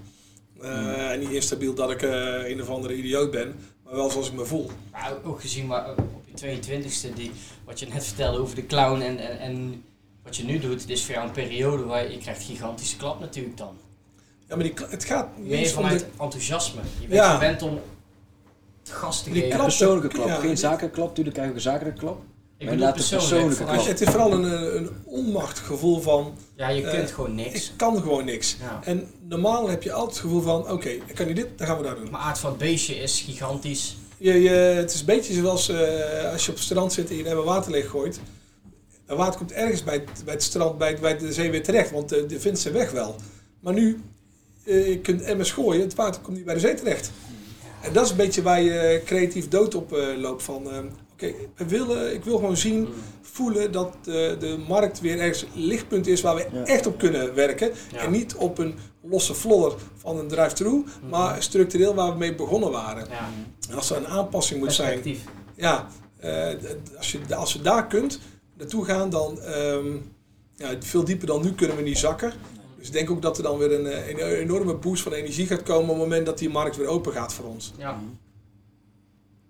Eh, 0.60 0.68
Hmm. 0.72 0.88
En 0.90 1.18
niet 1.20 1.30
instabiel 1.30 1.74
dat 1.74 1.90
ik 1.90 2.02
eh, 2.02 2.48
een 2.48 2.62
of 2.62 2.68
andere 2.68 2.94
idioot 2.94 3.30
ben, 3.30 3.54
maar 3.84 3.94
wel 3.94 4.10
zoals 4.10 4.26
ik 4.26 4.32
me 4.32 4.44
voel. 4.44 4.70
Maar 4.92 5.12
ook- 5.24 5.40
gezien 5.40 5.66
waar, 5.66 5.90
op 5.90 6.22
je 6.24 6.32
22e, 6.60 7.12
die, 7.14 7.30
wat 7.64 7.78
je 7.78 7.86
net 7.86 8.04
vertelde 8.06 8.38
over 8.38 8.54
de 8.54 8.66
clown 8.66 9.00
en, 9.00 9.18
en, 9.18 9.38
en 9.40 9.84
wat 10.22 10.36
je 10.36 10.44
nu 10.44 10.58
doet, 10.58 10.80
dit 10.86 10.90
is 10.96 11.04
voor 11.04 11.14
jou 11.14 11.26
een 11.26 11.32
periode 11.32 11.84
waar 11.84 12.10
je 12.10 12.18
krijgt 12.18 12.42
gigantische 12.42 12.96
klap 12.96 13.20
natuurlijk 13.20 13.56
dan. 13.56 13.76
Ja, 14.48 14.56
maar 14.56 14.64
die, 14.64 14.74
het 14.88 15.04
gaat 15.04 15.28
Meer 15.38 15.66
vanuit 15.68 15.98
de... 16.00 16.06
enthousiasme. 16.18 16.80
Je 17.00 17.06
bent 17.06 17.20
Ja. 17.20 17.34
gewend 17.34 17.62
om 17.62 17.80
gas 18.92 19.18
te 19.18 19.24
Die 19.24 19.32
geven. 19.32 19.48
Ja, 19.48 19.54
klap- 19.54 19.66
persoonlijke 19.66 20.08
klap. 20.08 20.26
ja. 20.26 20.34
Geen 20.34 20.58
zakelijke 20.58 20.94
klap. 20.96 21.14
Tuurlijk 21.14 21.34
krijg 21.36 21.50
je 21.50 21.54
een 21.56 21.62
zakelijke 21.62 21.98
klap. 22.00 22.18
Ik 22.58 22.66
Maar 22.66 22.74
inderdaad, 22.74 22.98
de 22.98 23.08
persoonlijk. 23.08 23.46
persoonlijke 23.46 23.76
als 23.78 23.88
Het 23.88 23.98
je- 23.98 24.04
is 24.04 24.10
vooral 24.10 24.32
een, 24.32 24.76
een 24.76 24.90
onmachtgevoel 25.04 26.00
van, 26.00 26.34
ja, 26.56 26.68
je 26.68 26.82
eh, 26.82 26.90
kunt 26.94 27.10
gewoon 27.10 27.34
niks. 27.34 27.64
ik 27.70 27.76
kan 27.76 28.00
gewoon 28.02 28.24
niks. 28.24 28.56
Ja. 28.60 28.80
En 28.84 29.08
normaal 29.28 29.68
heb 29.68 29.82
je 29.82 29.92
altijd 29.92 30.12
het 30.12 30.20
gevoel 30.24 30.40
van, 30.42 30.70
oké, 30.70 30.88
ik 30.88 31.14
kan 31.14 31.26
niet 31.26 31.36
dit, 31.36 31.46
dan 31.56 31.66
gaan 31.66 31.76
we 31.76 31.82
daar 31.82 31.94
doen. 31.94 32.10
Maar 32.10 32.20
aard 32.20 32.38
van 32.38 32.50
het 32.50 32.58
beestje 32.58 32.94
is 32.94 33.20
gigantisch. 33.20 33.96
Je, 34.18 34.32
je, 34.42 34.48
het 34.50 34.92
is 34.94 35.00
een 35.00 35.06
beetje 35.06 35.32
zoals 35.34 35.68
eh, 35.68 36.32
als 36.32 36.44
je 36.44 36.50
op 36.50 36.56
het 36.56 36.64
strand 36.66 36.92
zit 36.92 37.10
en 37.10 37.16
je 37.16 37.24
er 37.24 37.42
water 37.44 37.70
leeg 37.70 37.88
gooit. 37.90 38.20
Dat 39.06 39.16
water 39.18 39.38
komt 39.38 39.52
ergens 39.52 39.84
bij 39.84 39.94
het, 39.94 40.24
bij 40.24 40.34
het 40.34 40.42
strand, 40.42 40.78
bij, 40.78 40.98
bij 41.00 41.18
de 41.18 41.32
zee 41.32 41.50
weer 41.50 41.62
terecht, 41.62 41.90
want 41.90 42.08
de, 42.08 42.26
de 42.26 42.40
vindt 42.40 42.58
zijn 42.58 42.74
weg 42.74 42.90
wel. 42.90 43.14
Maar 43.60 43.72
nu, 43.74 44.00
eh, 44.64 44.88
je 44.88 44.98
kunt 44.98 45.22
emmers 45.22 45.52
gooien, 45.52 45.80
het 45.82 45.94
water 45.94 46.20
komt 46.22 46.36
niet 46.36 46.44
bij 46.44 46.54
de 46.54 46.60
zee 46.60 46.74
terecht. 46.74 47.10
En 47.82 47.92
dat 47.92 48.04
is 48.04 48.10
een 48.10 48.16
beetje 48.16 48.42
waar 48.42 48.62
je 48.62 49.02
creatief 49.04 49.48
dood 49.48 49.74
op 49.74 49.92
eh, 49.92 50.06
loopt 50.18 50.42
van, 50.42 50.70
eh, 50.70 50.78
oké, 51.12 51.32
we 51.56 51.64
willen, 51.66 52.14
ik 52.14 52.24
wil 52.24 52.36
gewoon 52.36 52.56
zien, 52.56 52.88
voelen 53.22 53.72
dat 53.72 53.94
eh, 54.00 54.04
de 54.38 54.64
markt 54.68 55.00
weer 55.00 55.18
ergens 55.18 55.42
een 55.42 55.48
lichtpunt 55.64 56.06
is 56.06 56.20
waar 56.20 56.34
we 56.34 56.46
Ja. 56.52 56.64
echt 56.64 56.86
op 56.86 56.98
kunnen 56.98 57.34
werken. 57.34 57.70
Ja. 57.92 57.98
En 57.98 58.10
niet 58.10 58.34
op 58.34 58.58
een 58.58 58.74
losse 59.02 59.34
vlodder 59.34 59.72
van 59.96 60.18
een 60.18 60.28
drive-thru, 60.28 60.84
maar 61.10 61.42
structureel 61.42 61.94
waar 61.94 62.12
we 62.12 62.18
mee 62.18 62.34
begonnen 62.34 62.70
waren. 62.70 63.06
Ja. 63.10 63.28
En 63.70 63.74
als 63.76 63.90
er 63.90 63.96
een 63.96 64.06
aanpassing 64.06 64.60
moet 64.60 64.72
zijn, 64.72 65.02
ja, 65.56 65.86
eh, 66.18 66.46
als, 66.96 67.12
je, 67.12 67.36
als 67.36 67.52
we 67.54 67.62
daar 67.62 67.86
kunt 67.86 68.20
naartoe 68.58 68.84
gaan, 68.84 69.10
dan 69.10 69.40
ehm, 69.40 69.86
ja, 70.56 70.68
veel 70.80 71.04
dieper 71.04 71.26
dan 71.26 71.42
nu 71.42 71.52
kunnen 71.52 71.76
we 71.76 71.82
niet 71.82 71.98
zakken. 71.98 72.32
Dus 72.80 72.88
ik 72.88 72.94
denk 72.94 73.10
ook 73.10 73.22
dat 73.22 73.36
er 73.36 73.42
dan 73.42 73.58
weer 73.58 73.72
een, 73.72 73.86
eh, 73.86 74.08
een 74.08 74.18
enorme 74.18 74.74
boost 74.74 75.02
van 75.02 75.12
energie 75.12 75.46
gaat 75.46 75.62
komen 75.62 75.82
op 75.82 75.88
het 75.88 75.98
moment 75.98 76.26
dat 76.26 76.38
die 76.38 76.48
markt 76.48 76.76
weer 76.76 76.86
open 76.86 77.12
gaat 77.12 77.34
voor 77.34 77.44
ons. 77.44 77.72
Ja. 77.78 78.00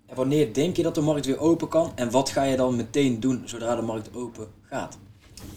En 0.06 0.16
wanneer 0.16 0.52
denk 0.52 0.76
je 0.76 0.82
dat 0.82 0.94
de 0.94 1.00
markt 1.00 1.26
weer 1.26 1.40
open 1.40 1.68
kan? 1.68 1.92
En 1.94 2.10
wat 2.10 2.30
ga 2.30 2.42
je 2.42 2.56
dan 2.56 2.76
meteen 2.76 3.20
doen 3.20 3.42
zodra 3.44 3.76
de 3.76 3.82
markt 3.82 4.08
open 4.14 4.46
gaat? 4.68 4.98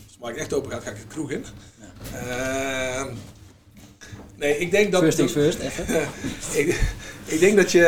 Als 0.03 0.13
de 0.13 0.17
markt 0.19 0.38
echt 0.38 0.53
open 0.53 0.71
gaat, 0.71 0.84
ga 0.84 0.89
ik 0.89 0.95
de 1.01 1.07
kroeg 1.07 1.32
in. 1.32 1.45
Ehm, 2.13 3.07
nee, 4.36 4.57
ik 4.57 4.71
denk 4.71 4.91
dat... 4.91 5.01
first 5.01 5.17
things 5.17 5.34
first, 5.41 5.59
even. 5.59 6.07
ik, 6.59 6.93
ik 7.26 7.39
denk 7.39 7.55
dat 7.55 7.71
je... 7.71 7.86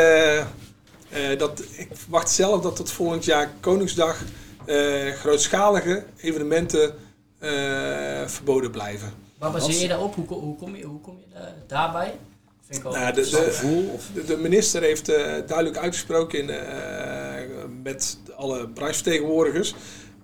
eh, 1.10 1.38
dat, 1.38 1.62
ik 1.76 1.88
verwacht 1.92 2.30
zelf 2.30 2.62
dat 2.62 2.76
tot 2.76 2.90
volgend 2.90 3.24
jaar 3.24 3.50
Koningsdag 3.60 4.22
eh, 4.64 5.12
grootschalige 5.12 6.04
evenementen 6.16 6.94
eh, 7.38 8.26
verboden 8.26 8.70
blijven. 8.70 9.24
Waar 9.38 9.50
baseer 9.52 9.80
je 9.80 9.88
daarop? 9.88 10.14
Hoe, 10.14 10.26
hoe, 10.26 10.56
kom 10.56 10.76
je, 10.76 10.84
hoe 10.84 11.00
kom 11.00 11.18
je 11.18 11.34
daar- 11.34 11.54
daarbij? 11.66 12.18
Vind 12.66 12.78
ik 12.78 12.84
Nou, 12.84 12.94
de- 12.94 13.00
de- 13.00 13.06
interessant. 13.20 13.54
Gevoel 13.54 13.88
of... 13.90 14.08
De, 14.14 14.24
de 14.24 14.36
minister 14.36 14.82
heeft 14.82 15.08
eh, 15.08 15.32
duidelijk 15.46 15.76
uitgesproken 15.76 16.38
in, 16.38 16.50
eh, 16.50 17.64
met 17.82 18.18
alle 18.36 18.68
branchevertegenwoordigers 18.68 19.74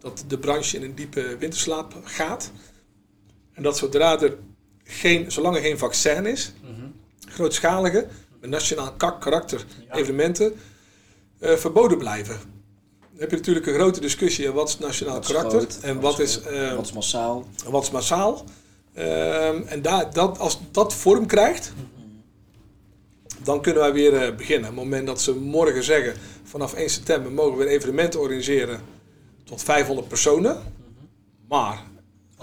dat 0.00 0.24
de 0.28 0.38
branche 0.38 0.76
in 0.76 0.82
een 0.82 0.94
diepe 0.94 1.36
winterslaap 1.38 1.94
gaat. 2.04 2.50
En 3.52 3.62
dat 3.62 3.78
zodra 3.78 4.20
er 4.20 4.36
geen, 4.84 5.32
zolang 5.32 5.56
er 5.56 5.62
geen 5.62 5.78
vaccin 5.78 6.26
is, 6.26 6.52
Mhm. 6.62 6.86
grootschalige, 7.28 8.06
met 8.40 8.50
nationaal 8.50 8.92
kak 8.92 9.20
karakter 9.20 9.64
Ja. 9.88 9.94
evenementen 9.94 10.52
eh, 11.38 11.56
verboden 11.56 11.98
blijven. 11.98 12.36
Dan 13.00 13.20
heb 13.20 13.30
je 13.30 13.36
natuurlijk 13.36 13.66
een 13.66 13.74
grote 13.74 14.00
discussie 14.00 14.46
en 14.46 14.52
wat 14.52 14.68
is 14.68 14.78
nationaal 14.78 15.14
Wat 15.14 15.24
is 15.24 15.30
karakter 15.34 15.58
groot, 15.60 15.78
en 15.82 15.94
wat 15.94 16.02
wat 16.16 16.18
is 16.20 16.38
is, 16.38 16.74
Wat 16.74 16.84
is 16.86 16.92
massaal? 16.92 17.46
wat 17.66 17.82
is 17.82 17.90
massaal. 17.90 18.44
Ehm, 18.94 19.62
en 19.66 19.82
daar, 19.82 20.12
dat, 20.12 20.38
als 20.38 20.58
dat 20.70 20.94
vorm 20.94 21.26
krijgt, 21.26 21.72
dan 23.42 23.62
kunnen 23.62 23.82
wij 23.82 23.92
weer 23.92 24.14
eh, 24.16 24.34
beginnen. 24.36 24.70
Op 24.70 24.76
het 24.76 24.84
moment 24.84 25.06
dat 25.06 25.20
ze 25.20 25.34
morgen 25.34 25.82
zeggen, 25.84 26.14
vanaf 26.44 26.74
1 26.74 26.90
september 26.90 27.32
mogen 27.32 27.58
we 27.58 27.64
een 27.64 27.70
evenement 27.70 28.16
organiseren 28.16 28.80
tot 29.44 29.62
500 29.62 30.08
personen. 30.08 30.56
Maar 31.48 31.82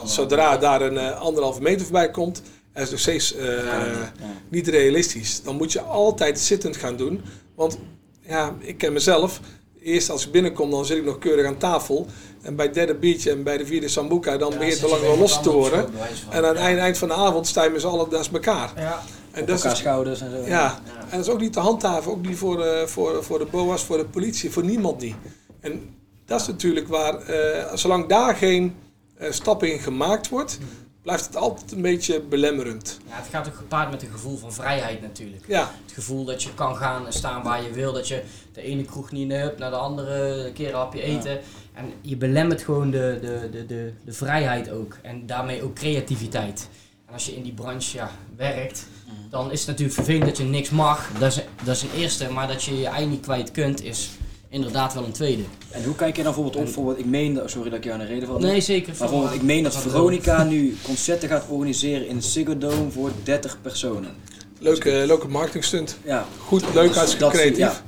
zodra 0.04 0.58
daar 0.58 0.82
een 0.82 0.98
eh, 0.98 1.20
anderhalve 1.20 1.62
meter 1.62 1.82
voorbij 1.82 2.12
komt, 2.12 2.42
is 2.76 2.82
het 2.82 2.92
nog 2.92 3.00
steeds 3.00 3.36
eh, 3.36 3.64
Ja. 3.66 4.14
niet 4.50 4.68
realistisch. 4.68 5.44
Dan 5.44 5.56
moet 5.56 5.72
je 5.72 5.82
altijd 5.82 6.40
zittend 6.40 6.78
gaan 6.78 6.96
doen. 6.96 7.22
Want 7.56 7.78
ja, 8.22 8.56
ik 8.60 8.78
ken 8.78 8.94
mezelf. 8.94 9.40
Eerst 9.84 10.10
als 10.10 10.26
ik 10.26 10.32
binnenkom, 10.32 10.72
dan 10.72 10.86
zit 10.86 10.98
ik 10.98 11.06
nog 11.06 11.18
keurig 11.18 11.46
aan 11.46 11.58
tafel. 11.58 12.08
En 12.42 12.56
bij 12.56 12.66
het 12.66 12.74
derde 12.74 12.96
biertje 12.96 13.32
en 13.32 13.44
bij 13.44 13.58
de 13.58 13.66
vierde 13.66 13.88
sambuca, 13.88 14.38
dan 14.38 14.52
Ja, 14.52 14.58
begint 14.58 14.74
het 14.74 14.82
je 14.84 14.90
lang 14.90 15.02
wel 15.02 15.12
weer 15.12 15.20
los 15.20 15.42
te 15.42 15.52
worden. 15.52 15.90
van. 15.98 16.32
En 16.34 16.38
aan 16.44 16.50
het 16.50 16.58
Ja. 16.58 16.64
eind, 16.64 16.80
eind 16.80 16.98
van 16.98 17.08
de 17.08 17.14
avond 17.14 17.56
met 17.72 17.82
z'n 17.82 17.88
allen 17.88 18.08
naast 18.12 18.32
elkaar. 18.34 18.72
Ja. 18.76 19.02
En 19.32 19.42
Op 19.42 19.48
dat 19.48 19.58
is, 19.58 19.64
elkaar 19.64 19.78
schouders 19.78 20.22
en 20.22 20.32
zo. 20.32 20.38
ja. 20.38 20.46
Ja. 20.46 20.82
en 21.10 21.18
dat 21.18 21.28
is 21.28 21.34
ook 21.34 21.40
niet 21.40 21.54
te 21.54 21.60
handhaven. 21.60 22.12
Ook 22.12 22.26
niet 22.28 22.38
voor, 22.38 22.64
eh, 22.64 22.86
voor, 22.86 23.24
voor 23.24 23.40
de 23.40 23.46
BOA's, 23.46 23.84
voor 23.84 23.98
de 23.98 24.06
politie, 24.06 24.52
voor 24.52 24.64
niemand 24.64 25.02
niet. 25.02 25.16
En 25.60 25.96
dat 26.26 26.42
is 26.42 26.48
natuurlijk 26.48 26.88
waar, 26.88 27.16
eh, 27.22 27.74
zolang 27.76 28.08
daar 28.08 28.36
geen 28.36 28.76
eh, 29.18 29.32
stap 29.32 29.64
in 29.64 29.80
gemaakt 29.80 30.30
wordt, 30.30 30.58
blijft 31.02 31.26
het 31.26 31.36
altijd 31.36 31.72
een 31.72 31.82
beetje 31.82 32.22
belemmerend. 32.22 33.00
Ja, 33.08 33.16
het 33.16 33.28
gaat 33.28 33.48
ook 33.48 33.56
gepaard 33.56 33.92
met 33.92 34.02
een 34.04 34.12
gevoel 34.12 34.38
van 34.38 34.54
vrijheid 34.54 35.02
natuurlijk. 35.02 35.44
Ja, 35.48 35.72
Het 35.84 35.94
gevoel 35.94 36.26
dat 36.26 36.44
je 36.44 36.54
kan 36.54 36.76
gaan 36.76 37.06
en 37.06 37.14
staan 37.14 37.44
waar 37.44 37.64
je 37.64 37.72
wil. 37.72 37.94
Dat 37.94 38.08
je 38.08 38.24
de 38.54 38.62
ene 38.62 38.84
kroeg 38.84 39.12
niet 39.12 39.32
hub, 39.32 39.58
naar 39.58 39.70
de 39.70 39.76
andere 39.76 40.52
keer 40.54 40.70
een 40.70 40.76
hapje 40.76 41.02
eten. 41.02 41.40
En 41.74 41.94
je 42.02 42.18
belemmert 42.18 42.62
gewoon 42.62 42.92
de, 42.92 43.18
de, 43.22 43.50
de, 43.52 43.66
de, 43.66 43.94
de 44.06 44.14
vrijheid 44.14 44.70
ook. 44.70 44.98
En 45.02 45.26
daarmee 45.26 45.64
ook 45.64 45.76
creativiteit. 45.76 46.70
En 47.06 47.14
als 47.14 47.26
je 47.26 47.36
in 47.36 47.44
die 47.44 47.54
branche 47.54 47.98
ja, 47.98 48.12
werkt, 48.36 48.88
dan 49.30 49.52
is 49.52 49.60
het 49.60 49.68
natuurlijk 49.68 49.96
vervelend 49.96 50.26
dat 50.26 50.38
je 50.38 50.44
niks 50.44 50.70
mag. 50.70 51.10
Dat 51.20 51.32
is, 51.32 51.44
dat 51.64 51.76
is 51.76 51.82
een 51.82 51.94
eerste. 51.96 52.32
Maar 52.32 52.48
dat 52.48 52.64
je 52.64 52.80
je 52.80 52.88
ei 52.88 53.06
niet 53.06 53.22
kwijt 53.22 53.52
kunt, 53.52 53.84
is 53.84 54.10
inderdaad 54.50 54.94
wel 54.94 55.04
een 55.04 55.12
tweede. 55.12 55.44
En 55.72 55.84
hoe 55.84 55.96
kijk 55.96 56.16
je 56.16 56.24
dan 56.24 56.34
bijvoorbeeld 56.34 56.66
op 56.68 56.74
voor 56.74 56.86
wat 56.86 56.98
ik 57.00 57.06
meen, 57.06 57.42
sorry 57.46 57.70
dat 57.70 57.78
ik 57.78 57.84
jou 57.86 58.00
aan 58.00 58.06
de 58.06 58.12
reden 58.14 58.28
val. 58.28 58.40
Nee, 58.40 58.62
zeker. 58.62 58.90
Maar 58.90 58.98
bijvoorbeeld, 58.98 59.34
ik 59.34 59.42
meen 59.42 59.64
dat 59.64 59.76
Veronica 59.78 60.44
nu 60.44 60.78
concerten 60.84 61.30
gaat 61.30 61.46
organiseren 61.50 62.08
in 62.08 62.22
Ziggo 62.22 62.58
Dome 62.58 62.92
voor 62.92 63.12
30 63.24 63.58
personen. 63.62 64.16
leuke, 64.60 65.04
leuke 65.06 65.28
marketing 65.28 65.64
stunt. 65.64 65.98
Ja. 66.04 66.26
Goed, 66.38 66.64
leuk, 66.74 66.96
hartstikke 66.96 67.30
creatief. 67.30 67.58
ja. 67.58 67.82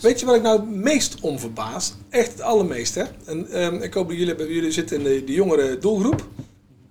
Weet 0.00 0.20
je 0.20 0.26
wat 0.26 0.34
ik 0.36 0.42
nou 0.42 0.60
het 0.60 0.68
meest 0.70 1.16
om 1.20 1.38
verbaas? 1.38 1.94
Echt 2.08 2.32
het 2.32 2.40
allermeest, 2.40 2.94
hè? 2.94 3.02
En 3.24 3.50
ehm, 3.50 3.74
ik 3.74 3.94
hoop 3.94 4.08
dat 4.08 4.16
jullie, 4.18 4.36
jullie 4.54 4.70
zitten 4.70 4.96
in 4.98 5.04
de, 5.04 5.24
de 5.24 5.32
jongere 5.32 5.78
doelgroep. 5.78 6.26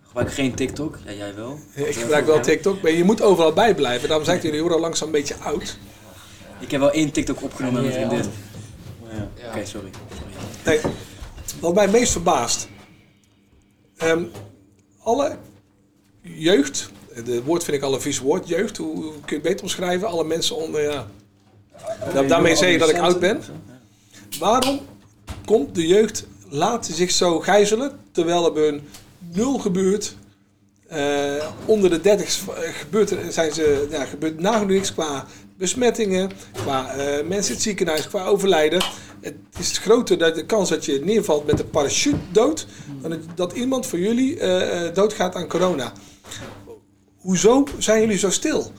Gebruik 0.07 0.34
geen 0.34 0.53
TikTok? 0.53 0.97
Ja, 1.05 1.11
jij 1.14 1.36
wel. 1.36 1.59
Ik 1.74 1.95
gebruik 1.95 2.26
wel 2.26 2.39
TikTok, 2.39 2.82
maar 2.82 2.91
je 2.91 3.03
moet 3.03 3.22
overal 3.22 3.53
bij 3.53 3.76
blijven. 3.76 4.07
Daarom 4.07 4.26
zijn 4.26 4.39
jullie 4.41 4.61
al 4.61 4.80
langzaam 4.80 5.07
een 5.07 5.14
beetje 5.14 5.36
oud. 5.36 5.78
Ik 6.59 6.72
heb 6.72 6.80
wel 6.80 6.91
één 6.91 7.11
TikTok 7.11 7.43
opgenomen 7.43 7.82
met 7.84 7.91
mijn 7.91 8.01
Ja, 8.01 8.07
vriendin. 8.09 8.32
Oké, 9.22 9.66
sorry. 9.66 9.89
sorry. 10.09 10.34
Nee, 10.66 10.80
wat 11.59 11.74
mij 11.74 11.84
het 11.84 11.91
meest 11.91 12.11
verbaast. 12.11 12.68
Ehm, 13.97 14.24
alle 14.99 15.38
jeugd, 16.22 16.89
het 17.14 17.43
woord 17.43 17.64
vind 17.64 17.78
ik 17.78 17.84
al 17.84 17.93
een 17.93 18.01
vies 18.01 18.20
woord, 18.20 18.47
jeugd, 18.47 18.78
hoe, 18.78 18.95
hoe 18.95 19.11
kun 19.11 19.22
je 19.26 19.34
het 19.34 19.41
beter 19.41 19.61
omschrijven? 19.61 20.07
Alle 20.07 20.24
mensen 20.24 20.55
onder, 20.55 20.82
ja. 20.82 21.07
Nou, 22.14 22.28
daarmee 22.28 22.55
zeg 22.55 22.72
je 22.72 22.78
dat 22.78 22.89
ik 22.89 22.97
oud 22.97 23.20
ben. 23.20 23.41
Waarom 24.39 24.80
komt 25.45 25.76
de 25.76 25.88
jeugd 25.88 26.26
laten 26.49 26.93
zich 26.93 27.11
zo 27.11 27.39
gijzelen, 27.39 27.99
terwijl 28.11 28.45
er 28.45 28.53
bij 28.53 28.64
hun 28.64 28.88
nul 29.20 29.59
gebeurt. 29.59 30.16
Eh, 30.88 31.49
onder 31.66 31.89
de 31.89 32.01
30 32.01 32.43
gebeurt, 32.80 33.11
er, 33.11 33.32
zijn 33.32 33.51
ze, 33.51 33.88
ja, 33.91 34.05
gebeurt 34.05 34.39
nagenoeg 34.39 34.70
niks 34.70 34.93
qua 34.93 35.26
besmettingen, 35.57 36.32
qua 36.51 36.93
eh, 36.93 37.28
mensen 37.28 37.49
in 37.49 37.53
het 37.53 37.61
ziekenhuis, 37.61 38.07
qua 38.07 38.26
overlijden. 38.26 38.82
Het 39.24 39.36
is 39.59 39.78
groter 39.78 40.17
dat 40.17 40.36
de 40.36 40.45
kans 40.45 40.69
dat 40.69 40.86
je 40.86 40.99
neervalt 41.03 41.45
met 41.45 41.59
een 41.59 41.69
parachute 41.69 42.17
dood, 42.32 42.67
dan 43.01 43.19
dat- 43.36 43.53
iemand 43.53 43.86
van 43.88 43.99
jullie 43.99 44.39
eh, 44.39 44.86
eh, 44.88 44.93
doodgaat 44.95 45.36
aan 45.36 45.47
corona. 45.47 45.93
Hoezo 47.17 47.63
zijn 47.78 47.99
jullie 48.01 48.17
zo 48.17 48.30
stil? 48.30 48.71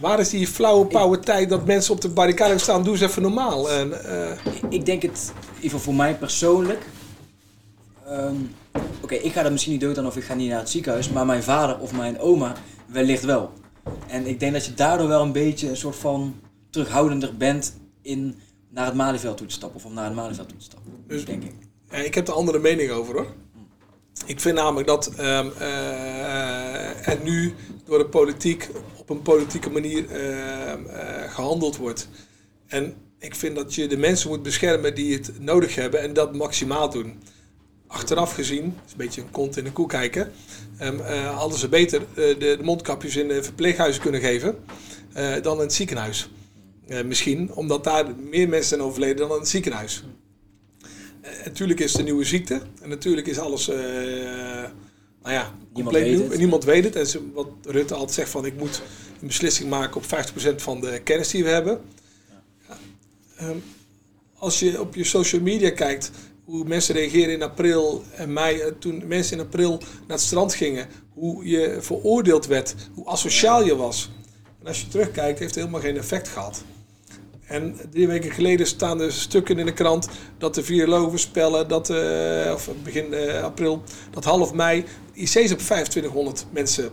Waar 0.00 0.20
is 0.20 0.28
die 0.30 0.46
flauwe 0.46 0.86
pauwe 0.86 1.18
tijd 1.20 1.48
dat 1.48 1.66
mensen 1.66 1.94
op 1.94 2.00
de 2.00 2.08
barricade 2.08 2.58
staan? 2.58 2.82
Doe 2.84 2.92
eens 2.92 3.02
even 3.02 3.22
normaal. 3.22 3.70
En, 3.70 4.04
eh, 4.04 4.38
Ik 4.68 4.86
denk 4.86 5.02
het, 5.02 5.32
in 5.34 5.44
ieder 5.54 5.60
geval 5.62 5.80
voor 5.80 5.94
mij 5.94 6.14
persoonlijk. 6.16 6.82
ehm, 8.06 8.34
Oké, 9.02 9.14
ik 9.14 9.32
ga 9.32 9.44
er 9.44 9.52
misschien 9.52 9.72
niet 9.72 9.80
dood 9.80 9.98
aan 9.98 10.06
of 10.06 10.16
ik 10.16 10.24
ga 10.24 10.34
niet 10.34 10.48
naar 10.50 10.58
het 10.58 10.70
ziekenhuis, 10.70 11.08
maar 11.08 11.26
mijn 11.26 11.42
vader 11.42 11.78
of 11.78 11.92
mijn 11.92 12.18
oma 12.18 12.52
wellicht 12.86 13.24
wel. 13.24 13.52
En 14.06 14.26
ik 14.26 14.40
denk 14.40 14.52
dat 14.52 14.64
je 14.66 14.74
daardoor 14.74 15.08
wel 15.08 15.22
een 15.22 15.32
beetje 15.32 15.68
een 15.68 15.76
soort 15.76 15.96
van 15.96 16.34
terughoudender 16.70 17.36
bent 17.36 17.76
in 18.02 18.38
naar 18.74 18.86
het 18.86 18.94
Malieveld 18.94 19.36
toe 19.36 19.46
te 19.46 19.54
stappen 19.54 19.78
of 19.78 19.84
om 19.84 19.94
naar 19.94 20.04
het 20.04 20.14
Malieveld 20.14 20.48
toe 20.48 20.58
te 20.58 20.64
stappen. 20.64 20.92
Dus- 21.06 21.24
denk 21.24 21.42
ik. 21.42 21.52
Ik 22.04 22.14
heb 22.14 22.28
er 22.28 22.34
andere 22.34 22.58
mening 22.58 22.90
over 22.90 23.14
hoor. 23.14 23.26
Ik 24.26 24.40
vind 24.40 24.56
namelijk 24.56 24.86
dat 24.86 25.06
eh, 25.16 25.38
er 27.08 27.18
nu 27.22 27.54
door 27.84 27.98
de 27.98 28.06
politiek 28.06 28.68
op 28.96 29.10
een 29.10 29.22
politieke 29.22 29.70
manier 29.70 30.10
ehm, 30.10 30.86
eh, 30.86 31.32
gehandeld 31.32 31.76
wordt. 31.76 32.08
En 32.66 32.94
ik 33.18 33.34
vind 33.34 33.56
dat 33.56 33.74
je 33.74 33.86
de 33.86 33.96
mensen 33.96 34.28
moet 34.28 34.42
beschermen 34.42 34.94
die 34.94 35.14
het 35.14 35.40
nodig 35.40 35.74
hebben 35.74 36.00
en 36.00 36.12
dat 36.12 36.34
maximaal 36.34 36.90
doen. 36.90 37.22
Achteraf 37.86 38.34
gezien, 38.34 38.64
is 38.86 38.90
een 38.90 38.96
beetje 38.96 39.20
een 39.20 39.30
kont 39.30 39.56
in 39.56 39.64
de 39.64 39.72
koe 39.72 39.86
kijken, 39.86 40.32
ehm, 40.78 41.00
eh, 41.00 41.36
hadden 41.36 41.58
ze 41.58 41.68
beter 41.68 42.02
de, 42.14 42.36
de 42.38 42.58
mondkapjes 42.62 43.16
in 43.16 43.28
de 43.28 43.42
verpleeghuizen 43.42 44.02
kunnen 44.02 44.20
geven 44.20 44.64
dan 45.42 45.56
in 45.56 45.62
het 45.62 45.74
ziekenhuis. 45.74 46.28
Eh, 46.86 47.04
misschien, 47.04 47.52
omdat 47.52 47.84
daar 47.84 48.16
meer 48.16 48.48
mensen 48.48 48.68
zijn 48.68 48.80
overleden 48.80 49.16
dan 49.16 49.30
in 49.30 49.38
het 49.38 49.48
ziekenhuis. 49.48 50.04
Eh, 51.20 51.44
natuurlijk 51.44 51.80
is 51.80 51.90
het 51.90 51.98
een 51.98 52.04
nieuwe 52.04 52.24
ziekte. 52.24 52.60
En 52.82 52.88
natuurlijk 52.88 53.26
is 53.26 53.38
alles, 53.38 53.68
eh, 53.68 53.76
nou 55.22 55.34
ja, 55.34 55.54
compleet 55.72 56.16
nieuw. 56.16 56.30
En 56.30 56.38
niemand 56.38 56.64
weet 56.64 56.84
het. 56.84 56.96
En 56.96 57.06
ze, 57.06 57.30
wat 57.32 57.48
Rutte 57.62 57.94
altijd 57.94 58.12
zegt 58.12 58.30
van 58.30 58.46
ik 58.46 58.58
moet 58.58 58.82
een 59.20 59.26
beslissing 59.26 59.70
maken 59.70 59.96
op 59.96 60.04
50% 60.04 60.62
van 60.62 60.80
de 60.80 61.00
kennis 61.04 61.28
die 61.28 61.44
we 61.44 61.50
hebben. 61.50 61.80
Ja, 62.68 62.78
ehm, 63.36 63.56
als 64.38 64.58
je 64.58 64.80
op 64.80 64.94
je 64.94 65.04
social 65.04 65.40
media 65.40 65.70
kijkt 65.70 66.10
hoe 66.44 66.64
mensen 66.64 66.94
reageren 66.94 67.34
in 67.34 67.42
april 67.42 68.04
en 68.16 68.32
mei, 68.32 68.72
toen 68.78 69.06
mensen 69.06 69.38
in 69.38 69.44
april 69.44 69.78
naar 69.78 70.16
het 70.16 70.20
strand 70.20 70.54
gingen, 70.54 70.88
hoe 71.12 71.46
je 71.46 71.76
veroordeeld 71.80 72.46
werd, 72.46 72.74
hoe 72.94 73.06
asociaal 73.06 73.64
je 73.64 73.76
was. 73.76 74.10
En 74.60 74.66
als 74.66 74.80
je 74.80 74.88
terugkijkt, 74.88 75.38
heeft 75.38 75.54
het 75.54 75.64
helemaal 75.64 75.80
geen 75.80 75.96
effect 75.96 76.28
gehad. 76.28 76.64
En 77.46 77.76
drie 77.90 78.06
weken 78.06 78.30
geleden 78.30 78.66
staan 78.66 79.00
er 79.00 79.12
stukken 79.12 79.58
in 79.58 79.66
de 79.66 79.72
krant 79.72 80.08
dat 80.38 80.54
de 80.54 80.64
virologen 80.64 81.18
spellen 81.18 81.68
dat, 81.68 81.90
eh, 81.90 82.50
of 82.54 82.68
begin 82.82 83.14
eh, 83.14 83.42
april, 83.42 83.82
dat 84.10 84.24
half 84.24 84.52
mei 84.52 84.84
IC's 85.12 85.52
op 85.52 85.58
2500 85.58 86.46
mensen 86.50 86.90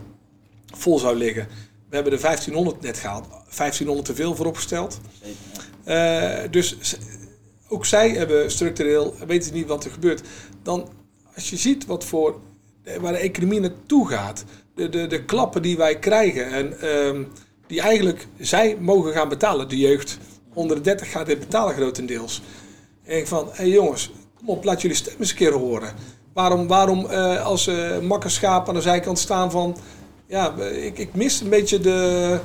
vol 0.74 0.98
zou 0.98 1.16
liggen. 1.16 1.48
We 1.88 1.94
hebben 1.94 2.12
de 2.12 2.20
1500 2.20 2.80
net 2.80 2.98
gehaald. 2.98 3.26
1500 3.28 4.06
te 4.06 4.14
veel 4.14 4.36
vooropgesteld. 4.36 5.00
Ja. 5.84 6.42
Eh, 6.42 6.50
dus 6.50 6.76
ook 7.68 7.86
zij 7.86 8.10
hebben 8.10 8.50
structureel, 8.50 9.14
weten 9.26 9.54
niet 9.54 9.66
wat 9.66 9.84
er 9.84 9.90
gebeurt. 9.90 10.22
Dan, 10.62 10.88
als 11.34 11.50
je 11.50 11.56
ziet 11.56 11.86
wat 11.86 12.04
voor, 12.04 12.40
waar 13.00 13.12
de 13.12 13.18
economie 13.18 13.60
naartoe 13.60 14.08
gaat, 14.08 14.44
de, 14.74 14.88
de, 14.88 15.06
de 15.06 15.24
klappen 15.24 15.62
die 15.62 15.76
wij 15.76 15.98
krijgen 15.98 16.50
en 16.50 16.80
ehm, 16.80 17.24
die 17.66 17.80
eigenlijk 17.80 18.26
zij 18.38 18.76
mogen 18.80 19.12
gaan 19.12 19.28
betalen, 19.28 19.68
de 19.68 19.78
jeugd 19.78 20.18
onder 20.54 20.76
de 20.76 20.82
30 20.82 21.10
gaat 21.10 21.26
dit 21.26 21.38
betalen 21.38 21.74
grotendeels. 21.74 22.42
En 23.04 23.16
ik 23.16 23.26
van, 23.26 23.44
hé 23.46 23.52
hey 23.54 23.68
jongens, 23.68 24.10
kom 24.38 24.48
op, 24.48 24.64
laat 24.64 24.82
jullie 24.82 24.96
stem 24.96 25.14
eens 25.18 25.30
een 25.30 25.36
keer 25.36 25.52
horen. 25.52 25.94
Waarom, 26.32 26.66
waarom 26.66 27.06
eh, 27.06 27.44
als 27.44 27.66
uh, 27.68 27.98
makkerschaap 27.98 28.68
aan 28.68 28.74
de 28.74 28.80
zijkant 28.80 29.18
staan 29.18 29.50
van, 29.50 29.76
ja, 30.26 30.54
ik, 30.56 30.98
ik 30.98 31.14
mis 31.14 31.40
een 31.40 31.48
beetje 31.48 31.80
de, 31.80 32.38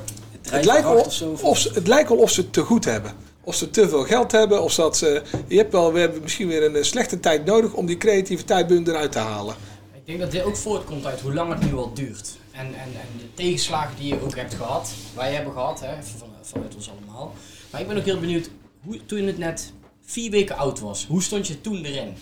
het 0.50 0.64
lijkt, 0.64 0.82
wel, 0.82 0.94
of 1.04 1.12
zo, 1.12 1.30
of- 1.30 1.42
of 1.44 1.58
ze, 1.58 1.70
het 1.74 1.86
lijkt 1.86 2.08
wel 2.08 2.18
of 2.18 2.30
ze 2.30 2.40
het 2.40 2.52
te 2.52 2.60
goed 2.62 2.84
hebben. 2.84 3.12
Of 3.44 3.54
ze 3.54 3.70
te 3.70 3.88
veel 3.88 4.04
geld 4.04 4.32
hebben. 4.32 4.62
Of 4.62 4.74
dat 4.74 4.96
ze. 4.96 5.22
Je 5.46 5.56
hebt 5.56 5.72
wel, 5.72 5.92
we 5.92 6.00
hebben 6.00 6.22
misschien 6.22 6.48
weer 6.48 6.64
een 6.64 6.76
eh, 6.76 6.82
slechte 6.82 7.20
tijd 7.20 7.44
nodig 7.44 7.72
om 7.72 7.86
die 7.86 7.96
creativiteit 7.96 8.66
bij 8.66 8.76
hun 8.76 8.88
eruit 8.88 9.12
te 9.12 9.18
halen. 9.18 9.54
Ik 9.94 10.06
denk 10.06 10.18
dat 10.18 10.30
dit 10.30 10.42
ook 10.42 10.56
voortkomt 10.56 11.06
uit 11.06 11.20
hoe 11.20 11.34
lang 11.34 11.52
het 11.52 11.60
nu 11.70 11.74
al 11.76 11.92
duurt. 11.94 12.36
En, 12.52 12.66
en, 12.66 12.74
en 12.74 13.18
de 13.18 13.34
tegenslagen 13.34 13.96
die 13.98 14.08
je 14.14 14.22
ook 14.24 14.36
hebt 14.36 14.54
gehad, 14.54 14.90
wij 15.16 15.32
hebben 15.32 15.52
gehad, 15.52 15.80
hè, 15.80 15.88
van, 16.18 16.28
vanuit 16.42 16.74
ons 16.74 16.90
allemaal. 16.90 17.34
Maar 17.70 17.80
ik 17.80 17.88
ben 17.88 17.96
ook 17.96 18.04
heel 18.04 18.20
benieuwd, 18.20 18.50
hoe, 18.84 19.06
toen 19.06 19.26
het 19.26 19.38
net 19.38 19.72
vier 20.04 20.30
weken 20.30 20.56
oud 20.56 20.80
was, 20.80 21.06
hoe 21.06 21.22
stond 21.22 21.46
je 21.46 21.60
toen 21.60 21.84
erin? 21.84 22.14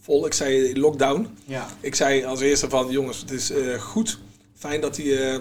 Vol, 0.00 0.26
ik 0.26 0.32
zei 0.32 0.78
lockdown. 0.80 1.28
Ja. 1.44 1.66
Ik 1.80 1.94
zei 1.94 2.24
als 2.24 2.40
eerste 2.40 2.68
van 2.68 2.90
jongens, 2.90 3.20
het 3.20 3.30
is 3.30 3.50
eh, 3.50 3.80
goed. 3.80 4.18
Fijn 4.54 4.80
dat 4.80 4.94
die 4.94 5.18
eh, 5.18 5.38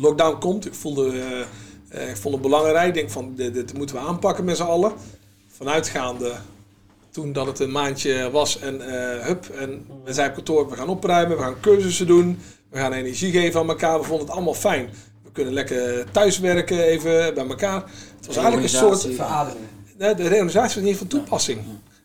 lockdown 0.00 0.38
komt. 0.38 0.66
Ik 0.66 0.74
voelde, 0.74 1.22
eh, 1.88 2.08
ik 2.10 2.16
vond 2.16 2.34
het 2.34 2.42
belangrijk. 2.42 2.88
Ik 2.88 2.94
denk 2.94 3.10
van 3.10 3.34
dit, 3.34 3.54
dit 3.54 3.74
moeten 3.74 3.96
we 3.96 4.02
aanpakken 4.02 4.44
met 4.44 4.56
z'n 4.56 4.62
allen. 4.62 4.92
Vanuitgaande 5.48 6.34
toen 7.10 7.32
dat 7.32 7.46
het 7.46 7.58
een 7.58 7.70
maandje 7.70 8.30
was 8.30 8.58
en 8.58 8.80
hup. 9.22 9.48
En 9.48 9.86
we 10.04 10.12
zijn 10.12 10.28
op 10.28 10.34
kantoor, 10.34 10.70
we 10.70 10.76
gaan 10.76 10.88
opruimen, 10.88 11.36
we 11.36 11.42
gaan 11.42 11.60
cursussen 11.60 12.06
doen. 12.06 12.38
We 12.70 12.78
gaan 12.78 12.92
energie 12.92 13.32
geven 13.32 13.60
aan 13.60 13.68
elkaar. 13.68 13.98
We 13.98 14.04
vonden 14.04 14.26
het 14.26 14.34
allemaal 14.34 14.54
fijn. 14.54 14.90
Kunnen 15.38 15.56
lekker 15.56 16.10
thuiswerken 16.10 16.78
even 16.78 17.34
bij 17.34 17.46
elkaar. 17.46 17.84
Het 18.16 18.26
was 18.26 18.36
eigenlijk 18.36 18.66
een 18.66 18.78
soort... 18.78 19.00
Verademing. 19.00 19.66
Nee, 19.98 20.14
de 20.14 20.22
reorganisatie 20.22 20.80
was 20.80 20.90
niet 20.90 20.98
van 20.98 21.06
toepassing. 21.06 21.60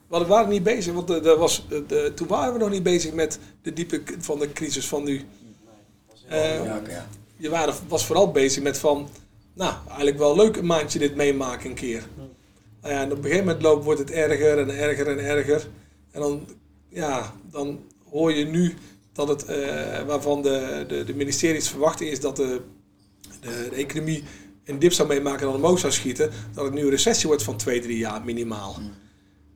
We 0.08 0.26
waren 0.26 0.50
niet 0.50 0.64
bezig, 0.64 0.94
want 0.94 1.10
er 1.10 1.38
was, 1.38 1.66
de, 1.88 2.12
toen 2.16 2.28
waren 2.28 2.54
we 2.54 2.60
nog 2.60 2.70
niet 2.70 2.84
bezig 2.84 3.14
met 3.14 3.40
de 3.62 3.74
diepe 3.74 4.02
van 4.20 4.40
de 4.40 4.52
crisis 4.52 4.88
van 4.88 5.04
nu. 5.04 5.22
Ja, 6.30 6.78
oké, 6.80 6.92
ja. 6.92 7.08
je 7.38 7.50
waren, 7.50 7.74
was 7.88 8.06
vooral 8.06 8.32
bezig 8.32 8.64
met 8.64 8.78
van, 8.78 9.10
nou, 9.54 9.74
eigenlijk 9.88 10.18
wel 10.18 10.36
leuk 10.36 10.56
een 10.56 10.66
maandje 10.66 11.00
dit 11.00 11.16
meemaken 11.16 11.70
een 11.70 11.76
keer. 11.76 12.04
Nou 12.82 12.94
ja, 12.94 13.02
en 13.02 13.12
op 13.12 13.18
een 13.18 13.24
gegeven 13.24 13.46
moment 13.46 13.64
loopt, 13.64 13.84
wordt 13.84 14.00
het 14.00 14.12
erger 14.12 14.58
en 14.60 14.70
erger 14.70 15.08
en 15.08 15.20
erger. 15.20 15.68
En 16.12 16.22
dan, 16.22 16.48
ja, 16.90 17.34
dan 17.52 17.80
hoor 18.10 18.34
je 18.34 18.46
nu 18.46 18.74
dat 19.14 19.28
het, 19.28 19.46
eh, 19.46 20.02
waarvan 20.02 20.42
de, 20.42 20.86
de, 20.88 21.04
de 21.04 21.16
ministeries 21.16 21.70
verwachting 21.70 22.10
is 22.10 22.20
dat 22.20 22.36
de, 22.36 22.62
de, 23.44 23.68
de 23.70 23.76
economie 23.76 24.24
een 24.66 24.80
dip 24.80 24.94
zou 24.94 25.08
meemaken 25.08 25.40
en 25.40 25.46
dan 25.46 25.56
omhoog 25.56 25.80
zou 25.80 25.94
schieten, 25.94 26.32
dat 26.54 26.66
het 26.66 26.74
nu 26.74 26.82
een 26.82 26.90
recessie 26.90 27.28
wordt 27.28 27.44
van 27.44 27.58
twee, 27.58 27.80
drie 27.82 27.98
jaar 27.98 28.24
minimaal. 28.24 28.78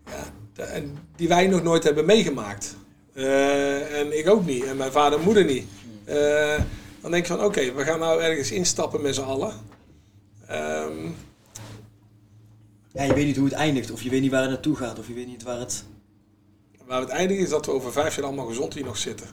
Ja, 0.05 0.23
de- 0.53 0.61
en 0.63 0.97
die 1.15 1.27
wij 1.27 1.47
nog 1.47 1.63
nooit 1.63 1.83
hebben 1.83 2.05
meegemaakt. 2.05 2.75
Eh, 3.13 3.99
en 3.99 4.17
ik 4.17 4.29
ook 4.29 4.45
niet. 4.45 4.63
En 4.63 4.77
mijn 4.77 4.91
vader 4.91 5.19
en 5.19 5.25
moeder 5.25 5.45
niet. 5.45 5.65
Eh, 6.05 6.59
dan 7.01 7.11
denk 7.11 7.25
je 7.25 7.33
van, 7.33 7.43
oké, 7.45 7.73
we 7.73 7.83
gaan 7.83 7.99
nou 7.99 8.21
ergens 8.21 8.51
instappen 8.51 9.01
met 9.01 9.15
z'n 9.15 9.21
allen. 9.21 9.53
Ehm, 10.47 11.05
Ja, 12.93 13.03
je 13.03 13.13
weet 13.13 13.25
niet 13.25 13.35
hoe 13.35 13.45
het 13.45 13.53
eindigt, 13.53 13.91
of 13.91 14.01
je 14.01 14.09
weet 14.09 14.21
niet 14.21 14.31
waar 14.31 14.41
het 14.41 14.49
naartoe 14.49 14.75
gaat, 14.75 14.99
of 14.99 15.07
je 15.07 15.13
weet 15.13 15.27
niet 15.27 15.43
waar 15.43 15.59
het... 15.59 15.83
waar 16.85 16.99
het 16.99 17.09
eindigen 17.09 17.43
is 17.43 17.49
dat 17.49 17.65
we 17.65 17.71
over 17.71 17.91
vijf 17.91 18.15
jaar 18.15 18.25
allemaal 18.25 18.45
gezond 18.45 18.73
hier 18.73 18.83
nog 18.83 18.97
zitten. 18.97 19.27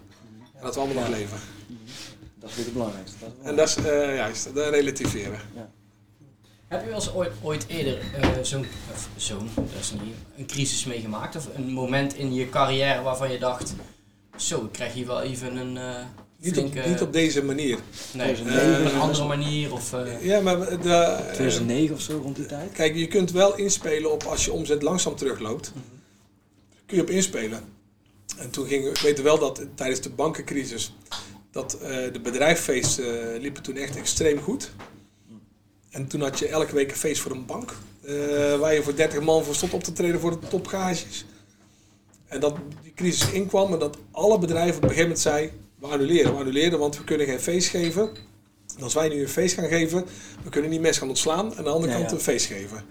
En 0.55 0.63
dat 0.63 0.75
we 0.75 0.81
allemaal 0.81 1.03
nog 1.03 1.13
leven. 1.19 1.39
Dat 2.45 2.51
is 2.53 2.57
weer 2.57 2.65
het 2.65 2.75
belangrijkste. 2.75 3.17
Dat 3.21 3.29
is 3.29 3.35
wel- 3.43 3.51
En 3.51 3.57
dat 3.57 3.69
is 3.69 3.77
eh, 3.77 4.15
juist, 4.17 4.55
dat 4.55 4.69
relativeren. 4.69 5.39
Heb 6.69 6.81
je 6.83 6.87
wel 6.87 6.95
eens 6.95 7.13
ooit, 7.15 7.31
ooit 7.43 7.65
eerder 7.69 7.99
eh, 8.21 8.29
zo'n, 8.43 8.67
zo'n, 9.17 9.49
dat 9.55 9.65
is 9.81 9.91
niet, 9.93 10.15
een 10.37 10.47
crisis 10.47 10.85
meegemaakt? 10.85 11.37
Of 11.37 11.49
een 11.55 11.73
moment 11.73 12.15
in 12.15 12.35
je 12.35 12.49
carrière 12.49 13.03
waarvan 13.03 13.33
je 13.33 13.39
dacht, 13.39 13.75
zo, 14.37 14.65
ik 14.65 14.73
krijg 14.73 14.93
hier 14.93 15.07
wel 15.07 15.21
even 15.23 15.57
een 15.57 15.77
eh 15.77 16.05
Niet 16.37 16.59
op, 16.59 16.69
flinke... 16.71 16.89
niet 16.89 17.01
op 17.01 17.13
deze 17.13 17.45
manier. 17.45 17.79
nee, 18.13 18.35
2009 18.35 18.87
op 18.87 18.93
een 18.93 19.01
andere 19.01 19.27
manier 19.27 19.73
of... 19.73 19.93
eh, 19.93 20.25
Ja, 20.25 20.41
maar 20.41 20.59
de, 20.83 20.91
eh, 20.93 21.33
2009 21.33 21.95
of 21.95 22.01
zo, 22.01 22.19
rond 22.23 22.37
die 22.37 22.47
tijd. 22.47 22.73
Kijk, 22.73 22.95
je 22.97 23.07
kunt 23.07 23.31
wel 23.31 23.57
inspelen 23.57 24.13
op 24.13 24.23
als 24.23 24.45
je 24.45 24.53
omzet 24.53 24.83
langzaam 24.83 25.17
terugloopt. 25.17 25.73
Kun 26.87 26.97
je 26.97 27.03
op 27.03 27.11
inspelen. 27.11 27.61
En 28.39 28.51
toen 28.51 28.67
ging, 28.67 28.87
ik 28.89 28.97
weet 28.99 29.23
wel 29.23 29.39
dat 29.39 29.61
tijdens 29.75 30.01
de 30.01 30.11
bankencrisis, 30.11 30.95
dat 31.55 31.79
eh, 31.83 32.13
de 32.13 32.21
bedrijffeesten 32.23 33.35
eh, 33.35 33.41
liepen 33.41 33.63
toen 33.63 33.77
echt 33.77 33.97
extreem 33.97 34.39
goed. 34.39 34.71
En 35.91 36.07
toen 36.07 36.21
had 36.21 36.39
je 36.39 36.49
elke 36.49 36.75
week 36.75 36.91
een 36.91 36.97
feest 36.97 37.21
voor 37.21 37.31
een 37.33 37.47
bank. 37.47 37.73
eh, 38.05 38.15
waar 38.59 38.75
je 38.75 38.83
voor 38.83 38.95
30 38.97 39.21
man 39.21 39.45
voor 39.45 39.55
stond 39.55 39.73
op 39.75 39.83
te 39.83 39.93
treden 39.93 40.21
voor 40.21 40.41
de 40.41 40.49
topgages. 40.49 41.25
En 42.27 42.41
dat 42.41 42.57
die 42.83 42.93
crisis 42.95 43.31
inkwam 43.31 43.73
en 43.73 43.79
dat 43.79 43.97
alle 44.11 44.39
bedrijven 44.39 44.77
op 44.77 44.83
een 44.83 44.89
gegeven 44.89 45.03
moment 45.09 45.21
zeiden, 45.21 45.57
we 45.79 45.87
annuleren, 45.87 46.33
we 46.33 46.39
annuleren, 46.39 46.79
want 46.79 46.97
we 46.99 47.05
kunnen 47.05 47.27
geen 47.27 47.41
feest 47.41 47.69
geven. 47.69 48.11
En 48.77 48.83
als 48.83 48.95
wij 48.95 49.09
nu 49.09 49.21
een 49.21 49.29
feest 49.29 49.55
gaan 49.55 49.69
geven, 49.69 50.05
we 50.43 50.51
kunnen 50.51 50.71
niet 50.71 50.81
mensen 50.81 51.01
gaan 51.01 51.09
ontslaan 51.09 51.51
en 51.53 51.59
aan 51.59 51.65
de 51.65 51.71
andere 51.71 51.93
Ja, 51.93 51.99
kant 51.99 52.11
ja. 52.11 52.17
een 52.17 52.23
feest 52.23 52.47
geven. 52.47 52.85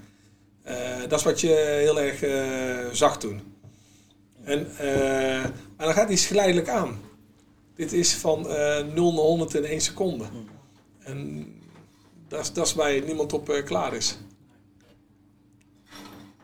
Dat 1.10 1.20
is 1.20 1.26
wat 1.26 1.42
je 1.42 1.48
heel 1.82 2.00
erg 2.02 2.20
zag 2.96 3.20
toen. 3.20 3.42
En, 4.44 4.68
maar 5.78 5.86
dan 5.86 5.94
gaat 5.94 6.08
hij 6.08 6.18
geleidelijk 6.18 6.70
aan. 6.70 7.00
Dit 7.76 7.94
is 7.94 8.14
van 8.14 8.50
eh 8.50 8.86
0 8.94 9.14
naar 9.14 9.22
100 9.24 9.54
in 9.54 9.64
1 9.66 9.82
seconde. 9.82 10.26
En 11.00 11.48
dat 12.28 12.58
is, 12.58 12.74
waar 12.74 13.02
niemand 13.06 13.34
op 13.34 13.50
eh, 13.50 13.64
klaar 13.66 13.94
is. 13.94 14.18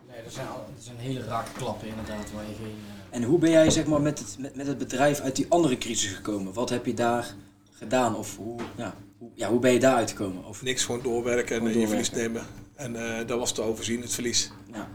Nee, 0.07 0.23
dat 0.23 0.33
zijn, 0.33 0.47
dat 0.75 0.83
zijn 0.83 0.97
hele 0.97 1.23
rake 1.23 1.51
klappen 1.57 1.87
inderdaad, 1.87 2.31
waar 2.31 2.43
je 2.49 2.55
geen... 2.55 2.75
eh, 3.09 3.17
En 3.17 3.23
hoe 3.23 3.39
ben 3.39 3.49
jij 3.51 3.69
zeg 3.69 3.85
maar, 3.85 4.01
met, 4.01 4.19
het, 4.19 4.35
met, 4.39 4.55
met 4.55 4.67
het 4.67 4.77
bedrijf 4.77 5.19
uit 5.19 5.35
die 5.35 5.45
andere 5.49 5.77
crisis 5.77 6.11
gekomen? 6.11 6.53
Wat 6.53 6.69
heb 6.69 6.85
je 6.85 6.93
daar 6.93 7.35
gedaan? 7.71 8.15
Of 8.15 8.37
hoe, 8.37 8.59
ja, 8.77 8.95
hoe, 9.17 9.29
ja, 9.33 9.49
hoe 9.49 9.59
ben 9.59 9.73
je 9.73 9.79
daar 9.79 9.95
uitgekomen? 9.95 10.39
Of, 10.43 10.49
Of 10.49 10.61
niks, 10.61 10.85
gewoon 10.85 11.01
doorwerken 11.01 11.61
en 11.61 11.79
je 11.79 11.87
verlies 11.87 12.11
nemen. 12.11 12.45
En 12.75 12.95
eh, 13.19 13.27
dat 13.27 13.39
was 13.39 13.51
te 13.53 13.61
overzien, 13.61 14.01
het 14.01 14.13
verlies. 14.13 14.51
ja. 14.73 14.87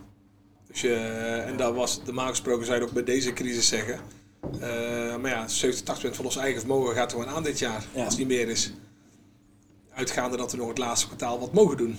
Dus 0.67 0.81
je, 0.81 0.95
en 1.47 1.57
dat 1.57 1.75
was 1.75 2.01
normaal 2.05 2.29
gesproken, 2.29 2.67
zou 2.67 2.79
je 2.79 2.85
ook 2.85 2.93
bij 2.93 3.05
deze 3.05 3.33
crisis 3.33 3.69
zeggen. 3.69 4.01
Eh, 4.61 5.17
maar 5.17 5.31
ja, 5.31 5.49
70, 5.49 5.85
80 5.85 6.15
van 6.17 6.25
ons 6.25 6.37
eigen 6.37 6.61
vermogen 6.61 6.95
gaat 6.95 7.13
er 7.13 7.19
gewoon 7.19 7.35
aan 7.35 7.43
dit 7.43 7.59
jaar, 7.59 7.85
Ja. 7.95 7.99
als 8.05 8.09
het 8.09 8.19
niet 8.19 8.29
meer 8.39 8.49
is. 8.49 8.73
Uitgaande 9.95 10.37
dat 10.37 10.51
we 10.53 10.57
nog 10.59 10.69
het 10.69 10.79
laatste 10.79 11.07
kwartaal 11.07 11.41
wat 11.41 11.53
mogen 11.53 11.77
doen. 11.77 11.97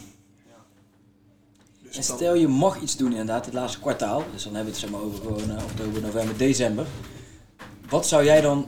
Dus 1.84 1.98
En 1.98 2.08
dan- 2.08 2.18
stel 2.18 2.36
je 2.36 2.48
mag 2.48 2.82
iets 2.82 2.98
doen 2.98 3.10
inderdaad, 3.12 3.46
het 3.46 3.54
laatste 3.54 3.80
kwartaal. 3.80 4.24
Dus 4.34 4.44
dan 4.44 4.56
hebben 4.56 4.74
we 4.74 4.80
het 4.80 4.90
zeg 4.90 4.90
maar 4.90 5.02
over 5.08 5.20
gewoon 5.20 5.58
eh, 5.58 5.64
oktober, 5.64 6.02
november, 6.02 6.38
december. 6.38 6.86
Wat 7.90 8.08
zou 8.08 8.24
jij 8.24 8.42
dan 8.42 8.68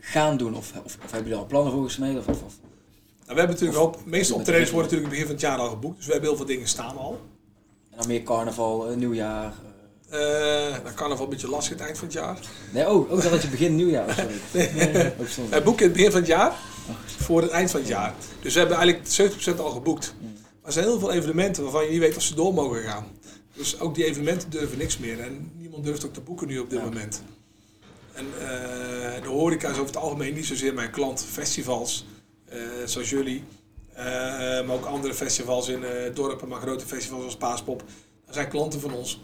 gaan 0.00 0.36
doen? 0.36 0.54
Of, 0.56 0.72
of, 0.84 0.84
of 0.84 1.10
hebben 1.10 1.22
jullie 1.22 1.36
al 1.36 1.46
plannen 1.46 1.72
voor 1.72 1.84
gesmeed? 1.84 2.16
Of, 2.16 2.26
of, 2.28 2.36
Nou, 2.40 2.50
we 3.26 3.34
hebben 3.34 3.48
natuurlijk 3.48 3.78
ook, 3.78 3.94
de 4.04 4.10
meeste 4.10 4.34
optredens 4.34 4.68
de- 4.68 4.74
worden 4.74 4.90
natuurlijk 4.92 5.10
begin 5.10 5.24
van 5.26 5.34
het 5.34 5.44
jaar 5.44 5.58
al 5.58 5.68
geboekt. 5.70 5.96
Dus 5.96 6.06
we 6.06 6.12
hebben 6.12 6.28
heel 6.30 6.38
veel 6.38 6.46
dingen 6.48 6.68
staan 6.68 6.96
al. 6.96 7.20
en 7.90 7.98
dan 7.98 8.06
meer 8.08 8.22
carnaval, 8.22 8.88
eh, 8.90 8.96
nieuwjaar. 8.96 9.52
Eh. 10.08 10.84
Dan 10.84 10.94
kan 10.94 11.08
nog 11.08 11.18
wel 11.18 11.26
een 11.26 11.32
beetje 11.32 11.48
lastig 11.48 11.72
het 11.72 11.82
eind 11.86 11.98
van 11.98 12.06
het 12.06 12.16
jaar. 12.16 12.38
Nee, 12.72 12.88
oh, 12.90 13.12
ook 13.12 13.22
dat 13.22 13.42
je 13.42 13.48
begin 13.48 13.76
nieuwjaar. 13.76 14.08
Oh, 14.08 14.16
sorry. 14.52 15.12
Stond- 15.28 15.48
Wij 15.50 15.62
boeken 15.62 15.84
het 15.84 15.92
begin 15.92 16.10
van 16.10 16.20
het 16.20 16.28
jaar 16.28 16.52
voor 17.04 17.42
het 17.42 17.50
eind 17.50 17.70
van 17.70 17.80
het 17.80 17.88
jaar. 17.88 18.14
Dus 18.40 18.52
we 18.54 18.58
hebben 18.58 18.76
eigenlijk 18.76 19.32
70% 19.56 19.56
al 19.60 19.70
geboekt. 19.70 20.14
Maar 20.20 20.32
er 20.62 20.72
zijn 20.72 20.84
heel 20.84 20.98
veel 20.98 21.12
evenementen 21.12 21.62
waarvan 21.62 21.84
je 21.84 21.90
niet 21.90 22.00
weet 22.00 22.16
of 22.16 22.22
ze 22.22 22.34
door 22.34 22.54
mogen 22.54 22.82
gaan. 22.82 23.06
Dus 23.54 23.80
ook 23.80 23.94
die 23.94 24.04
evenementen 24.04 24.50
durven 24.50 24.78
niks 24.78 24.98
meer. 24.98 25.20
En 25.20 25.50
niemand 25.56 25.84
durft 25.84 26.04
ook 26.06 26.12
te 26.14 26.20
boeken 26.20 26.46
nu 26.46 26.58
op 26.58 26.70
dit 26.70 26.78
Ja. 26.78 26.84
moment. 26.84 27.22
En 28.12 28.26
eh, 28.40 29.22
de 29.22 29.28
horeca 29.28 29.66
is 29.68 29.74
over 29.74 29.86
het 29.86 29.96
algemeen 29.96 30.34
niet 30.34 30.46
zozeer 30.46 30.74
mijn 30.74 30.90
klant. 30.90 31.24
Festivals, 31.30 32.06
eh, 32.48 32.58
zoals 32.84 33.10
jullie. 33.10 33.44
maar 34.66 34.70
ook 34.70 34.84
andere 34.84 35.14
festivals 35.14 35.68
in 35.68 35.84
dorpen, 36.14 36.48
maar 36.48 36.60
grote 36.60 36.86
festivals 36.86 37.20
zoals 37.20 37.36
Paaspop. 37.36 37.82
Dat 38.26 38.34
zijn 38.34 38.48
klanten 38.48 38.80
van 38.80 38.92
ons. 38.92 39.20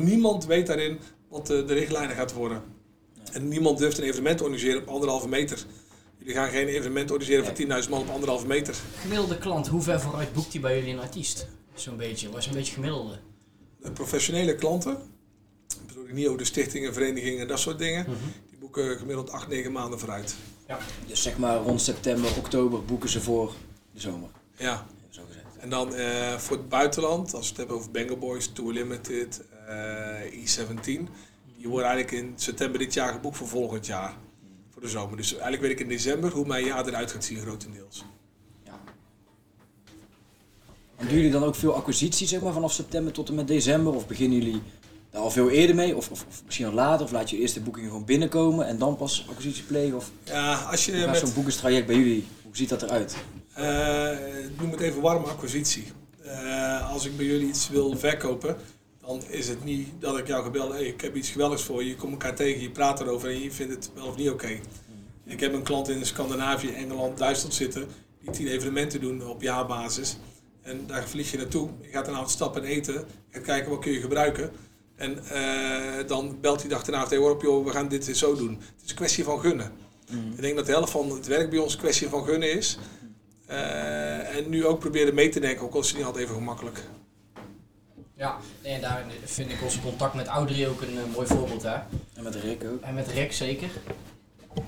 Niemand 0.00 0.44
weet 0.44 0.66
daarin 0.66 0.98
wat 1.28 1.46
de, 1.46 1.64
de 1.64 1.74
richtlijnen 1.74 2.16
gaat 2.16 2.32
worden. 2.32 2.62
En 3.32 3.48
niemand 3.48 3.78
durft 3.78 3.98
een 3.98 4.04
evenement 4.04 4.38
te 4.38 4.42
organiseren 4.44 4.82
op 4.82 4.88
anderhalve 4.88 5.28
meter. 5.28 5.64
Jullie 6.18 6.34
gaan 6.34 6.50
geen 6.50 6.68
evenement 6.68 7.10
organiseren 7.10 7.44
van 7.44 7.82
10.000 7.82 7.90
man 7.90 8.00
op 8.00 8.08
anderhalve 8.08 8.46
meter. 8.46 8.74
Gemiddelde 9.00 9.38
klant, 9.38 9.68
hoe 9.68 9.82
ver 9.82 10.00
vooruit 10.00 10.32
boekt 10.32 10.52
hij 10.52 10.60
bij 10.60 10.76
jullie 10.78 10.92
een 10.92 11.00
artiest? 11.00 11.46
Zo'n 11.74 11.96
beetje, 11.96 12.30
was 12.30 12.46
een 12.46 12.52
beetje 12.52 12.72
gemiddelde. 12.72 13.18
De 13.80 13.90
professionele 13.90 14.54
klanten, 14.54 14.98
bedoel 15.86 16.04
ik 16.04 16.12
niet 16.12 16.26
over 16.26 16.38
de 16.38 16.44
stichtingen, 16.44 16.92
verenigingen 16.92 17.40
en 17.40 17.48
dat 17.48 17.58
soort 17.58 17.78
dingen, 17.78 18.06
die 18.48 18.58
boeken 18.58 18.98
gemiddeld 18.98 19.30
8, 19.30 19.48
9 19.48 19.72
maanden 19.72 19.98
vooruit. 19.98 20.34
Ja. 20.68 20.78
Dus 21.06 21.22
zeg 21.22 21.38
maar 21.38 21.56
rond 21.56 21.80
september, 21.80 22.36
oktober 22.36 22.84
boeken 22.84 23.08
ze 23.08 23.20
voor 23.20 23.52
de 23.92 24.00
zomer. 24.00 24.28
Ja. 24.56 24.86
Zo 25.10 25.22
gezegd. 25.26 25.56
En 25.58 25.70
dan 25.70 25.94
eh, 25.94 26.38
voor 26.38 26.56
het 26.56 26.68
buitenland, 26.68 27.34
als 27.34 27.42
we 27.42 27.48
het 27.48 27.56
hebben 27.56 27.76
over 27.76 27.90
Bengal 27.90 28.16
Boys, 28.16 28.50
Tour 28.52 28.72
Limited, 28.72 29.42
eh, 29.72 30.32
E17, 30.32 31.08
die 31.56 31.68
worden 31.68 31.88
eigenlijk 31.88 32.24
in 32.24 32.32
september 32.36 32.78
dit 32.78 32.94
jaar 32.94 33.12
geboekt 33.12 33.36
voor 33.36 33.48
volgend 33.48 33.86
jaar. 33.86 34.14
Voor 34.70 34.82
de 34.82 34.88
zomer. 34.88 35.16
Dus 35.16 35.32
eigenlijk 35.32 35.62
weet 35.62 35.70
ik 35.70 35.80
in 35.80 35.88
december 35.88 36.30
hoe 36.30 36.46
mijn 36.46 36.64
jaar 36.64 36.86
eruit 36.86 37.12
gaat 37.12 37.24
zien, 37.24 37.38
grotendeels. 37.38 38.04
Ja. 38.64 38.80
En 40.96 41.06
doen 41.06 41.16
jullie 41.16 41.30
dan 41.30 41.44
ook 41.44 41.54
veel 41.54 41.74
acquisitie 41.74 42.26
zeg 42.26 42.40
maar, 42.40 42.52
vanaf 42.52 42.72
september 42.72 43.12
tot 43.12 43.28
en 43.28 43.34
met 43.34 43.48
december? 43.48 43.94
Of 43.94 44.06
beginnen 44.06 44.38
jullie 44.38 44.62
daar 45.10 45.22
al 45.22 45.30
veel 45.30 45.50
eerder 45.50 45.76
mee? 45.76 45.96
Of, 45.96 46.10
of, 46.10 46.24
of 46.28 46.42
misschien 46.44 46.66
al 46.66 46.72
later? 46.72 47.04
Of 47.04 47.12
laat 47.12 47.30
je 47.30 47.38
eerst 47.38 47.54
de 47.54 47.60
boekingen 47.60 47.88
gewoon 47.90 48.04
binnenkomen 48.04 48.66
en 48.66 48.78
dan 48.78 48.96
pas 48.96 49.26
acquisitie 49.28 49.64
plegen? 49.64 49.96
Of 49.96 50.10
Ja, 50.24 50.54
als 50.54 50.84
je 50.84 51.06
met 51.06 51.16
zo'n 51.16 51.34
boekingstraject 51.34 51.86
bij 51.86 51.96
jullie? 51.96 52.26
Hoe 52.42 52.56
ziet 52.56 52.68
dat 52.68 52.82
eruit? 52.82 53.16
Eh, 53.52 54.10
noem 54.58 54.70
het 54.70 54.80
even 54.80 55.00
warme 55.00 55.26
acquisitie. 55.26 55.84
Eh, 56.24 56.92
als 56.92 57.06
ik 57.06 57.16
bij 57.16 57.26
jullie 57.26 57.48
iets 57.48 57.68
wil 57.68 57.96
verkopen, 57.96 58.56
dan 59.06 59.22
is 59.28 59.48
het 59.48 59.64
niet 59.64 59.88
dat 59.98 60.18
ik 60.18 60.26
jou 60.26 60.42
gebeld 60.44 60.72
hey, 60.72 60.84
ik 60.84 61.00
heb 61.00 61.16
iets 61.16 61.30
geweldigs 61.30 61.62
voor 61.62 61.82
je, 61.82 61.88
je 61.88 61.96
komt 61.96 62.12
elkaar 62.12 62.34
tegen, 62.34 62.62
je 62.62 62.70
praat 62.70 63.00
erover 63.00 63.28
en 63.28 63.42
je 63.42 63.52
vindt 63.52 63.74
het 63.74 63.90
wel 63.94 64.06
of 64.06 64.16
niet 64.16 64.30
oké. 64.30 64.60
Ik 65.24 65.40
heb 65.40 65.52
een 65.52 65.62
klant 65.62 65.88
in 65.88 66.06
Scandinavië, 66.06 66.68
Engeland, 66.68 67.18
Duitsland 67.18 67.54
zitten, 67.54 67.88
die 68.20 68.30
tien 68.30 68.46
evenementen 68.46 69.00
doen 69.00 69.26
op 69.26 69.42
jaarbasis. 69.42 70.16
En 70.62 70.86
daar 70.86 71.08
vlieg 71.08 71.30
je 71.30 71.36
naartoe, 71.36 71.68
je 71.80 71.88
gaat 71.88 72.08
een 72.08 72.14
aantal 72.14 72.28
stappen 72.28 72.64
eten, 72.64 72.94
je 72.94 73.04
gaat 73.30 73.42
kijken 73.42 73.70
wat 73.70 73.80
kun 73.80 73.92
je 73.92 74.00
gebruiken. 74.00 74.50
En 74.96 75.24
eh, 75.28 76.06
dan 76.06 76.40
belt 76.40 76.60
hij 76.60 76.68
dag 76.68 76.82
daarna, 76.82 77.08
hey, 77.08 77.18
hoor 77.18 77.30
op 77.30 77.42
joh, 77.42 77.64
we 77.64 77.70
gaan 77.70 77.88
dit 77.88 78.16
zo 78.16 78.36
doen. 78.36 78.50
Het 78.50 78.84
is 78.84 78.90
een 78.90 78.96
kwestie 78.96 79.24
van 79.24 79.40
gunnen. 79.40 79.72
Ik 80.34 80.40
denk 80.40 80.56
dat 80.56 80.66
de 80.66 80.72
helft 80.72 80.90
van 80.90 81.10
het 81.10 81.26
werk 81.26 81.50
bij 81.50 81.58
ons 81.58 81.72
een 81.72 81.78
kwestie 81.78 82.08
van 82.08 82.24
gunnen 82.24 82.52
is. 82.52 82.78
Eh, 83.46 84.36
en 84.36 84.48
nu 84.48 84.66
ook 84.66 84.78
proberen 84.78 85.14
mee 85.14 85.28
te 85.28 85.40
denken, 85.40 85.64
ook 85.64 85.74
al 85.74 85.80
is 85.80 85.88
het 85.88 85.96
niet 85.96 86.06
altijd 86.06 86.24
even 86.24 86.36
gemakkelijk. 86.36 86.82
Ja, 88.22 88.36
en 88.62 88.80
daar 88.80 89.04
vind 89.24 89.50
ik 89.50 89.62
onze 89.62 89.80
contact 89.80 90.14
met 90.14 90.26
Audrey 90.26 90.68
ook 90.68 90.80
een 90.80 90.98
eh, 90.98 91.14
mooi 91.14 91.26
voorbeeld 91.26 91.62
hè. 91.62 91.74
En 92.14 92.22
met 92.22 92.34
Rick 92.34 92.64
ook. 92.64 92.82
En 92.82 92.94
met 92.94 93.08
Rick 93.08 93.32
zeker. 93.32 93.68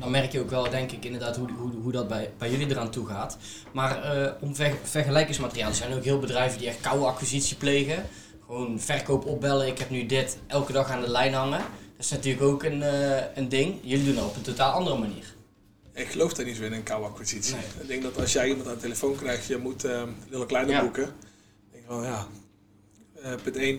Dan 0.01 0.11
merk 0.11 0.33
je 0.33 0.41
ook 0.41 0.51
wel, 0.51 0.71
denk 0.71 0.93
ik, 0.93 1.05
inderdaad 1.05 1.37
hoe, 1.37 1.51
hoe, 1.51 1.73
hoe 1.83 1.93
dat 1.93 2.09
bij, 2.09 2.31
bij 2.39 2.51
jullie 2.51 2.71
eraan 2.71 2.91
toe 2.91 3.07
gaat. 3.07 3.37
Maar 3.73 4.03
eh, 4.03 4.33
om 4.41 4.55
ver, 4.55 4.75
vergelijkingsmateriaal, 4.83 5.69
er 5.69 5.75
zijn 5.75 5.93
ook 5.95 6.05
heel 6.05 6.19
bedrijven 6.19 6.59
die 6.59 6.69
echt 6.69 6.81
koude 6.81 7.05
acquisitie 7.05 7.57
plegen. 7.57 8.05
Gewoon 8.47 8.81
verkoop 8.81 9.27
opbellen, 9.27 9.67
ik 9.67 9.79
heb 9.79 9.91
nu 9.91 10.07
dit 10.07 10.39
elke 10.47 10.73
dag 10.73 10.91
aan 10.91 11.01
de 11.01 11.11
lijn 11.11 11.35
hangen. 11.35 11.59
Dat 11.97 12.05
is 12.05 12.11
natuurlijk 12.11 12.45
ook 12.45 12.63
een, 12.63 12.83
eh, 12.83 13.23
een 13.35 13.49
ding. 13.49 13.79
Jullie 13.83 14.05
doen 14.05 14.15
dat 14.15 14.25
op 14.25 14.37
een 14.37 14.43
totaal 14.43 14.73
andere 14.73 14.99
manier. 14.99 15.35
Ik 15.93 16.09
geloof 16.09 16.33
daar 16.33 16.47
niet 16.47 16.57
zo 16.57 16.63
in, 16.63 16.73
een 16.73 16.83
koude 16.83 17.07
acquisitie. 17.07 17.55
Nee. 17.55 17.65
Ik 17.81 17.89
denk 17.89 18.03
dat 18.03 18.19
als 18.21 18.33
jij 18.33 18.49
iemand 18.49 18.69
aan 18.69 18.75
de 18.75 18.81
telefoon 18.81 19.17
krijgt, 19.17 19.47
je 19.47 19.57
moet 19.57 19.85
eh 19.85 20.03
heel 20.31 20.47
kleine 20.47 20.71
Ja. 20.71 20.81
boeken. 20.81 21.05
Ik 21.05 21.11
denk 21.73 21.85
van 21.87 22.03
ja. 22.03 22.27
Eh 23.25 23.33
punt 23.43 23.57
1, 23.57 23.79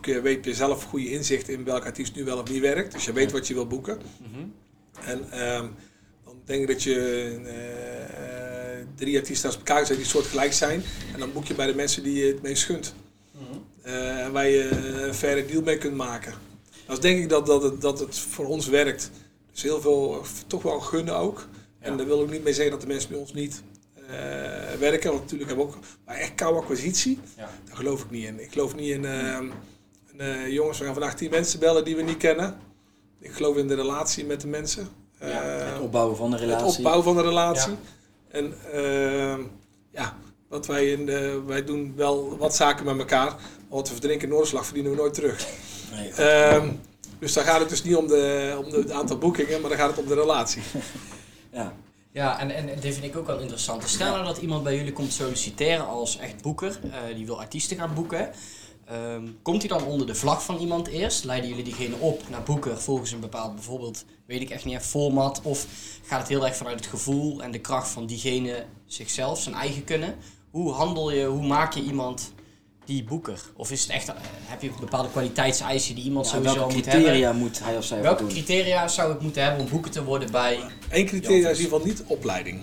je 0.00 0.20
weet 0.22 0.44
je 0.44 0.54
zelf 0.54 0.82
goede 0.82 1.10
inzicht 1.10 1.48
in 1.48 1.64
welk 1.64 1.84
artiest 1.84 2.14
nu 2.14 2.24
wel 2.24 2.38
of 2.38 2.50
niet 2.50 2.60
werkt. 2.60 2.92
Dus 2.92 3.04
je 3.04 3.12
weet 3.12 3.32
wat 3.32 3.46
je 3.46 3.54
wil 3.54 3.66
boeken. 3.66 3.98
En 5.04 5.30
ehm, 5.30 5.66
dan 6.24 6.40
denk 6.44 6.60
ik 6.60 6.68
dat 6.68 6.82
je 6.82 6.96
eh, 7.44 8.78
eh, 8.78 8.86
drie 8.94 9.16
artiesten 9.16 9.48
naast 9.48 9.58
elkaar 9.58 9.86
zet 9.86 9.96
die 9.96 10.06
soortgelijk 10.06 10.52
zijn. 10.52 10.82
En 11.12 11.18
dan 11.18 11.32
boek 11.32 11.44
je 11.44 11.54
bij 11.54 11.66
de 11.66 11.74
mensen 11.74 12.02
die 12.02 12.14
je 12.14 12.32
het 12.32 12.42
meest 12.42 12.64
gunt. 12.64 12.94
Eh, 13.82 14.24
en 14.24 14.32
waar 14.32 14.48
je 14.48 14.68
een 15.06 15.14
faire 15.14 15.46
deal 15.46 15.62
mee 15.62 15.78
kunt 15.78 15.96
maken. 15.96 16.34
Dus 16.86 17.00
denk 17.00 17.18
ik 17.18 17.28
dat, 17.28 17.46
dat, 17.46 17.62
het, 17.62 17.80
dat 17.80 17.98
het 17.98 18.18
voor 18.18 18.46
ons 18.46 18.66
werkt. 18.66 19.10
Dus 19.52 19.62
heel 19.62 19.80
veel 19.80 20.20
eh, 20.20 20.28
toch 20.46 20.62
wel 20.62 20.80
gunnen 20.80 21.16
ook. 21.16 21.48
En 21.78 21.96
daar 21.96 22.06
wil 22.06 22.22
ik 22.22 22.30
niet 22.30 22.44
mee 22.44 22.52
zeggen 22.52 22.72
dat 22.72 22.80
de 22.80 22.86
mensen 22.86 23.10
bij 23.10 23.18
ons 23.18 23.32
niet 23.32 23.62
eh, 23.72 23.73
werken. 24.78 25.10
Want 25.10 25.22
natuurlijk 25.22 25.48
hebben 25.50 25.66
we 25.66 25.72
ook... 25.72 25.78
Maar 26.06 26.16
echt 26.16 26.34
koude 26.34 26.58
acquisitie, 26.60 27.18
Ja. 27.36 27.50
daar 27.64 27.76
geloof 27.76 28.02
ik 28.02 28.10
niet 28.10 28.24
in. 28.26 28.40
Ik 28.40 28.52
geloof 28.52 28.74
niet 28.74 28.90
in... 28.90 29.04
in, 29.04 29.52
eh, 30.20 30.48
jongens, 30.48 30.78
we 30.78 30.84
gaan 30.84 30.94
vandaag 30.94 31.14
tien 31.16 31.30
mensen 31.30 31.58
bellen 31.60 31.84
die 31.84 31.96
we 31.96 32.02
niet 32.02 32.16
kennen. 32.16 32.56
Ik 33.20 33.32
geloof 33.32 33.56
in 33.56 33.68
de 33.68 33.74
relatie 33.74 34.24
met 34.24 34.40
de 34.40 34.46
mensen. 34.46 34.88
Ja, 35.20 35.26
Eh, 35.58 35.72
Het 35.72 35.80
opbouwen 35.82 36.16
van 36.16 36.30
de 36.30 36.36
het 36.36 36.44
relatie. 36.44 36.76
opbouwen 36.76 37.04
van 37.04 37.16
de 37.16 37.22
relatie. 37.22 37.72
Ja. 37.72 37.78
En 38.38 38.54
ja, 39.90 40.16
wat 40.48 40.66
wij, 40.66 40.90
in 40.92 41.06
de, 41.06 41.42
wij 41.46 41.64
doen 41.64 41.92
wel 41.96 42.36
wat 42.38 42.54
zaken 42.54 42.84
met 42.84 42.98
elkaar. 42.98 43.26
Maar 43.30 43.38
wat 43.68 43.86
we 43.88 43.92
verdrinken 43.92 44.22
in 44.24 44.28
Noorderslag 44.28 44.64
verdienen 44.64 44.90
we 44.92 44.96
nooit 44.98 45.14
terug. 45.14 45.46
Nee, 45.94 46.10
Ehm, 46.12 46.68
dus 47.18 47.32
dan 47.32 47.44
gaat 47.44 47.60
het 47.60 47.68
dus 47.68 47.82
niet 47.82 47.96
om, 47.96 48.06
de, 48.06 48.54
om 48.64 48.70
de, 48.70 48.76
het 48.76 48.90
aantal 48.90 49.18
boekingen, 49.18 49.60
maar 49.60 49.70
dan 49.70 49.78
gaat 49.78 49.90
het 49.90 49.98
om 49.98 50.06
de 50.06 50.14
relatie. 50.14 50.62
ja. 51.52 51.74
Ja, 52.14 52.40
en, 52.40 52.50
en 52.50 52.66
dit 52.80 52.94
vind 52.94 53.04
ik 53.04 53.16
ook 53.16 53.26
wel 53.26 53.38
interessant. 53.38 53.88
Stel 53.88 54.10
nou 54.10 54.24
dat 54.24 54.38
iemand 54.38 54.62
bij 54.62 54.76
jullie 54.76 54.92
komt 54.92 55.12
solliciteren 55.12 55.86
als 55.86 56.16
echt 56.16 56.42
boeker, 56.42 56.78
eh, 56.90 57.14
die 57.14 57.26
wil 57.26 57.40
artiesten 57.40 57.76
gaan 57.76 57.94
boeken. 57.94 58.30
Ehm, 58.84 59.26
komt 59.42 59.62
hij 59.62 59.78
dan 59.78 59.86
onder 59.86 60.06
de 60.06 60.14
vlag 60.14 60.44
van 60.44 60.58
iemand 60.58 60.88
eerst? 60.88 61.24
Leiden 61.24 61.48
jullie 61.48 61.64
diegene 61.64 61.96
op 61.96 62.28
naar 62.28 62.42
boeker 62.42 62.80
volgens 62.80 63.12
een 63.12 63.20
bepaald, 63.20 63.54
bijvoorbeeld, 63.54 64.04
weet 64.26 64.40
ik 64.40 64.50
echt 64.50 64.64
niet, 64.64 64.78
format? 64.78 65.40
Of 65.42 65.66
gaat 66.02 66.20
het 66.20 66.28
heel 66.28 66.46
erg 66.46 66.56
vanuit 66.56 66.76
het 66.76 66.88
gevoel 66.88 67.42
en 67.42 67.50
de 67.50 67.60
kracht 67.60 67.88
van 67.88 68.06
diegene 68.06 68.64
zichzelf, 68.86 69.40
zijn 69.40 69.54
eigen 69.54 69.84
kunnen? 69.84 70.16
Hoe 70.50 70.72
handel 70.72 71.10
je, 71.10 71.26
hoe 71.26 71.46
maak 71.46 71.74
je 71.74 71.82
iemand 71.82 72.32
die 72.84 73.04
boeker? 73.04 73.40
Of 73.56 73.70
is 73.70 73.82
het 73.82 73.90
echt, 73.90 74.08
eh, 74.08 74.14
heb 74.20 74.62
je 74.62 74.70
bepaalde 74.80 75.10
kwaliteitseisen 75.10 75.94
die 75.94 76.04
iemand 76.04 76.26
Ja, 76.26 76.32
sowieso 76.32 76.54
welke 76.54 76.74
moet 76.74 76.84
hebben? 76.84 77.02
criteria 77.02 77.32
moet 77.32 77.58
hij 77.58 77.76
of 77.76 77.84
zij 77.84 78.02
Welke 78.02 78.26
criteria 78.26 78.88
zou 78.88 79.14
ik 79.14 79.20
moeten 79.20 79.42
hebben 79.42 79.60
om 79.60 79.68
boeker 79.70 79.90
te 79.90 80.04
worden 80.04 80.30
bij... 80.30 80.60
Eén 80.88 81.06
criteria 81.06 81.48
is 81.48 81.58
in 81.58 81.64
ieder 81.64 81.78
geval 81.78 81.86
niet 81.86 82.02
opleiding. 82.06 82.60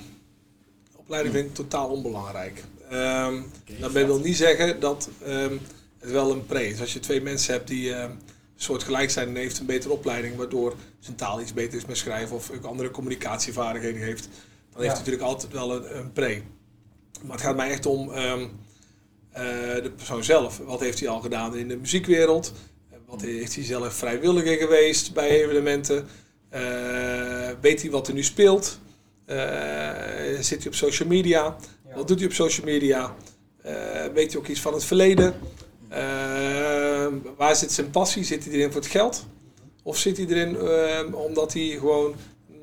Opleiding 0.95 1.35
vind 1.35 1.47
ik 1.47 1.55
totaal 1.55 1.87
onbelangrijk. 1.87 2.63
Ehm 2.89 3.41
dat 3.79 3.91
wil 3.91 4.19
niet 4.19 4.37
zeggen 4.37 4.79
dat 4.79 5.09
ehm, 5.23 5.57
het 5.99 6.11
wel 6.11 6.31
een 6.31 6.45
pre 6.45 6.67
is. 6.67 6.79
Als 6.79 6.93
je 6.93 6.99
twee 6.99 7.21
mensen 7.21 7.53
hebt 7.53 7.67
die 7.67 7.93
ehm, 7.93 8.11
soortgelijk 8.55 9.09
zijn 9.09 9.27
en 9.27 9.35
heeft 9.35 9.59
een 9.59 9.65
betere 9.65 9.93
opleiding, 9.93 10.35
waardoor 10.35 10.75
zijn 10.99 11.15
taal 11.15 11.41
iets 11.41 11.53
beter 11.53 11.77
is 11.77 11.85
met 11.85 11.97
schrijven 11.97 12.35
of 12.35 12.51
ook 12.51 12.63
andere 12.63 12.91
communicatievaardigheden 12.91 14.01
heeft, 14.01 14.29
dan 14.71 14.81
heeft 14.81 14.93
hij 14.93 15.03
natuurlijk 15.05 15.23
altijd 15.23 15.51
wel 15.51 15.75
een, 15.75 15.97
een 15.97 16.11
pre. 16.11 16.41
Maar 17.21 17.31
het 17.31 17.45
gaat 17.45 17.55
mij 17.55 17.69
echt 17.69 17.85
om 17.85 18.11
ehm, 18.11 18.41
eh, 18.41 18.45
de 19.33 19.91
persoon 19.95 20.23
zelf. 20.23 20.57
Wat 20.57 20.79
heeft 20.79 20.99
hij 20.99 21.09
al 21.09 21.19
gedaan 21.19 21.55
in 21.57 21.67
de 21.67 21.77
muziekwereld? 21.77 22.53
Eh, 22.91 22.97
Wat 23.05 23.21
heeft 23.21 23.55
hij 23.55 23.63
zelf 23.63 23.93
vrijwilliger 23.93 24.57
geweest 24.57 25.13
bij 25.13 25.29
evenementen? 25.29 26.07
Eh, 26.49 27.49
weet 27.61 27.81
hij 27.81 27.91
wat 27.91 28.07
er 28.07 28.13
nu 28.13 28.23
speelt? 28.23 28.79
Eh, 29.25 29.37
zit 30.39 30.57
hij 30.57 30.67
op 30.67 30.75
social 30.75 31.07
media? 31.09 31.55
Ja. 31.89 31.95
Wat 31.95 32.07
doet 32.07 32.17
hij 32.19 32.27
op 32.27 32.33
social 32.33 32.65
media? 32.65 33.15
Eh, 33.61 33.73
weet 34.13 34.31
hij 34.31 34.41
ook 34.41 34.47
iets 34.47 34.59
van 34.59 34.73
het 34.73 34.83
verleden? 34.83 35.33
Eh, 35.89 37.07
waar 37.37 37.55
zit 37.55 37.71
zijn 37.71 37.89
passie? 37.89 38.23
Zit 38.23 38.43
hij 38.45 38.53
erin 38.53 38.71
voor 38.71 38.81
het 38.81 38.89
geld? 38.89 39.25
Of 39.83 39.97
zit 39.97 40.17
hij 40.17 40.25
erin 40.25 40.57
eh, 40.57 41.13
omdat 41.13 41.53
hij 41.53 41.67
gewoon 41.79 42.15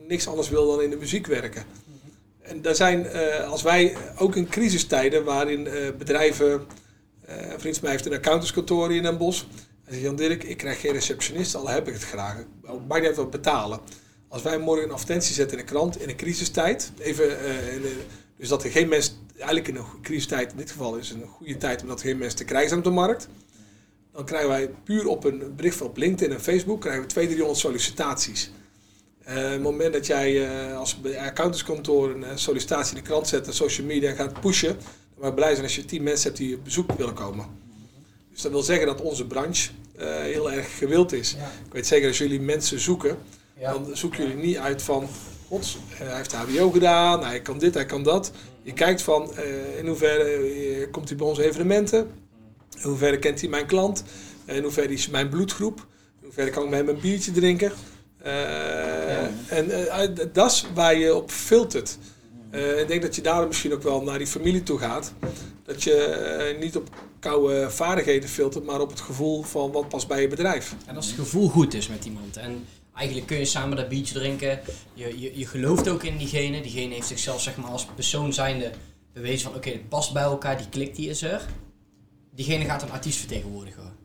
niks 0.09 0.29
anders 0.29 0.49
wil 0.49 0.67
dan 0.71 0.83
in 0.83 0.91
de 0.91 0.97
muziek 0.97 1.27
werken? 1.27 1.65
En 2.49 2.63
daar 2.63 2.75
zijn, 2.75 3.07
eh, 3.07 3.51
als 3.51 3.63
wij 3.63 3.97
ook 4.17 4.37
in 4.37 4.49
crisistijden 4.49 5.25
waarin 5.25 5.67
eh, 5.67 5.73
bedrijven, 5.99 6.67
eh, 7.25 7.37
een 7.37 7.61
vriend 7.61 7.75
van 7.75 7.85
mij 7.85 7.93
heeft 7.93 8.07
een 8.07 8.13
accountantskantoor 8.13 8.95
in 8.95 9.03
Den 9.03 9.19
Bosch. 9.19 9.45
Hij 9.85 9.93
zegt, 9.93 10.05
Jan 10.05 10.17
Dirk, 10.17 10.45
ik 10.45 10.57
krijg 10.57 10.81
geen 10.81 10.93
receptionist, 10.93 11.55
al 11.55 11.69
heb 11.69 11.89
ik 11.89 11.95
het 11.95 12.03
graag. 12.03 12.45
Ook 12.67 12.87
maakt 12.89 13.07
niet 13.07 13.17
wat 13.17 13.31
betalen. 13.31 13.81
Als 14.29 14.43
wij 14.43 14.59
morgen 14.59 14.85
een 14.85 14.91
advertentie 14.91 15.35
zetten 15.35 15.59
in 15.59 15.65
de 15.65 15.71
krant 15.73 16.01
in 16.01 16.09
een 16.09 16.17
crisistijd, 16.17 16.93
even, 16.99 17.37
dus 18.37 18.49
dat 18.49 18.65
er 18.65 18.71
geen 18.71 18.89
mensen, 18.89 19.15
eigenlijk 19.37 19.69
in 19.69 19.77
een 19.77 19.85
crisistijd, 20.03 20.51
in 20.51 20.57
dit 20.57 20.71
geval 20.71 20.97
is 20.97 21.11
een 21.11 21.27
goede 21.27 21.57
tijd 21.57 21.83
omdat 21.83 22.01
er 22.01 22.07
geen 22.07 22.19
mensen 22.19 22.39
te 22.39 22.45
krijgen 22.45 22.69
zijn 22.69 22.81
op 22.81 22.87
de 22.87 22.93
markt. 22.93 23.29
Dan 24.13 24.25
krijgen 24.25 24.49
wij 24.49 24.71
puur 24.85 25.07
op 25.07 25.25
een 25.25 25.53
bericht 25.57 25.81
op 25.81 25.97
LinkedIn 25.97 26.35
en 26.35 26.43
Facebook, 26.43 26.81
krijgen 26.81 27.03
we 27.03 27.09
200, 27.09 27.39
300 27.39 27.67
sollicitaties. 27.67 28.51
Eh, 29.29 29.45
op 29.45 29.51
het 29.51 29.63
moment 29.63 29.93
dat 29.93 30.07
jij 30.07 30.47
eh, 30.49 30.77
als 30.79 30.97
accountantskantoor 31.19 32.11
een 32.11 32.25
eh, 32.25 32.31
sollicitatie 32.35 32.97
in 32.97 33.03
de 33.03 33.09
krant 33.09 33.29
zet 33.29 33.47
en 33.47 33.53
social 33.55 33.87
media 33.87 34.13
gaat 34.13 34.41
pushen, 34.41 34.69
dan 34.69 34.79
mag 35.19 35.29
je 35.29 35.35
blij 35.35 35.51
zijn 35.53 35.63
als 35.65 35.77
je 35.77 35.85
10 35.85 36.03
mensen 36.03 36.27
hebt 36.27 36.37
die 36.37 36.57
op 36.57 36.65
bezoek 36.65 36.93
willen 36.93 37.15
komen. 37.15 37.47
Dus 38.33 38.43
dat 38.43 38.53
wil 38.53 38.63
zeggen 38.63 38.87
dat 38.87 39.01
onze 39.01 39.27
branche 39.27 39.71
eh, 39.97 40.07
heel 40.17 40.53
erg 40.53 40.79
gewild 40.79 41.13
is. 41.13 41.31
Ja. 41.31 41.45
Ik 41.67 41.73
weet 41.73 41.87
zeker 41.87 42.09
als 42.09 42.19
jullie 42.19 42.41
mensen 42.41 42.81
zoeken, 42.81 43.19
Ja. 43.59 43.73
dan 43.73 43.97
zoeken 43.97 44.23
jullie 44.23 44.45
niet 44.47 44.57
uit 44.57 44.83
van, 44.83 45.09
gods, 45.49 45.79
eh, 45.93 45.99
hij 45.99 46.17
heeft 46.17 46.33
HBO 46.33 46.71
gedaan, 46.71 47.25
hij 47.25 47.41
kan 47.43 47.59
dit, 47.59 47.75
hij 47.75 47.87
kan 47.87 48.03
dat. 48.03 48.33
Je 48.63 48.73
kijkt 48.73 49.03
van, 49.03 49.37
eh, 49.37 49.79
in 49.79 49.87
hoeverre 49.87 50.25
eh, 50.25 50.91
komt 50.91 51.09
hij 51.09 51.19
bij 51.19 51.27
onze 51.27 51.45
evenementen, 51.45 52.11
in 52.77 52.83
hoeverre 52.83 53.19
kent 53.19 53.41
hij 53.41 53.49
mijn 53.49 53.67
klant, 53.67 54.05
in 54.45 54.63
hoeverre 54.63 54.93
is 54.93 55.09
mijn 55.09 55.29
bloedgroep, 55.29 55.87
in 56.21 56.25
hoeverre 56.25 56.51
kan 56.51 56.63
ik 56.65 56.71
met 56.71 56.79
hem 56.79 56.89
een 56.89 57.01
biertje 57.01 57.33
drinken. 57.33 57.73
Eh, 58.19 58.88
En 59.49 59.91
eh, 59.91 60.27
dat 60.33 60.51
is 60.53 60.65
waar 60.75 60.97
je 60.97 61.15
op 61.15 61.31
filtert. 61.31 61.99
Eh, 62.51 62.81
ik 62.81 62.89
denk 62.89 63.03
dat 63.03 63.15
je 63.15 63.23
daar 63.23 63.47
misschien 63.47 63.73
ook 63.73 63.83
wel 63.83 64.03
naar 64.03 64.19
die 64.19 64.27
familie 64.27 64.63
toe 64.63 64.79
gaat. 64.79 65.13
Dat 65.65 65.83
je 65.83 65.95
eh, 65.95 66.61
niet 66.61 66.77
op 66.77 66.89
koude 67.19 67.71
vaardigheden 67.71 68.29
filtert, 68.29 68.65
maar 68.65 68.81
op 68.81 68.91
het 68.91 69.01
gevoel 69.01 69.43
van 69.43 69.73
wat 69.73 69.89
past 69.89 70.09
bij 70.09 70.21
je 70.21 70.29
bedrijf. 70.29 70.75
En 70.87 70.97
als 70.97 71.07
het 71.07 71.15
gevoel 71.15 71.49
goed 71.49 71.75
is 71.75 71.89
met 71.89 72.05
iemand. 72.05 72.37
En 72.37 72.67
eigenlijk 72.95 73.27
kun 73.27 73.39
je 73.39 73.45
samen 73.45 73.77
dat 73.77 73.89
biertje 73.89 74.15
drinken. 74.15 74.61
Je, 74.95 75.21
je, 75.21 75.39
je 75.39 75.47
gelooft 75.47 75.89
ook 75.89 76.03
in 76.03 76.17
diegene. 76.17 76.61
Diegene 76.61 76.95
heeft 76.95 77.07
zichzelf 77.07 77.43
zeg 77.43 77.57
maar, 77.57 77.71
als 77.71 77.87
persoon 77.95 78.33
zijnde 78.33 78.71
bewezen 79.13 79.49
van 79.49 79.55
oké, 79.55 79.71
het 79.71 79.89
past 79.89 80.13
bij 80.13 80.23
elkaar, 80.23 80.57
die 80.57 80.69
klik 80.69 80.97
die 80.97 81.09
is 81.09 81.23
er. 81.23 81.43
Diegene 82.35 82.65
gaat 82.65 82.83
een 82.83 82.91
artiest 82.91 83.19
vertegenwoordigen. 83.19 83.97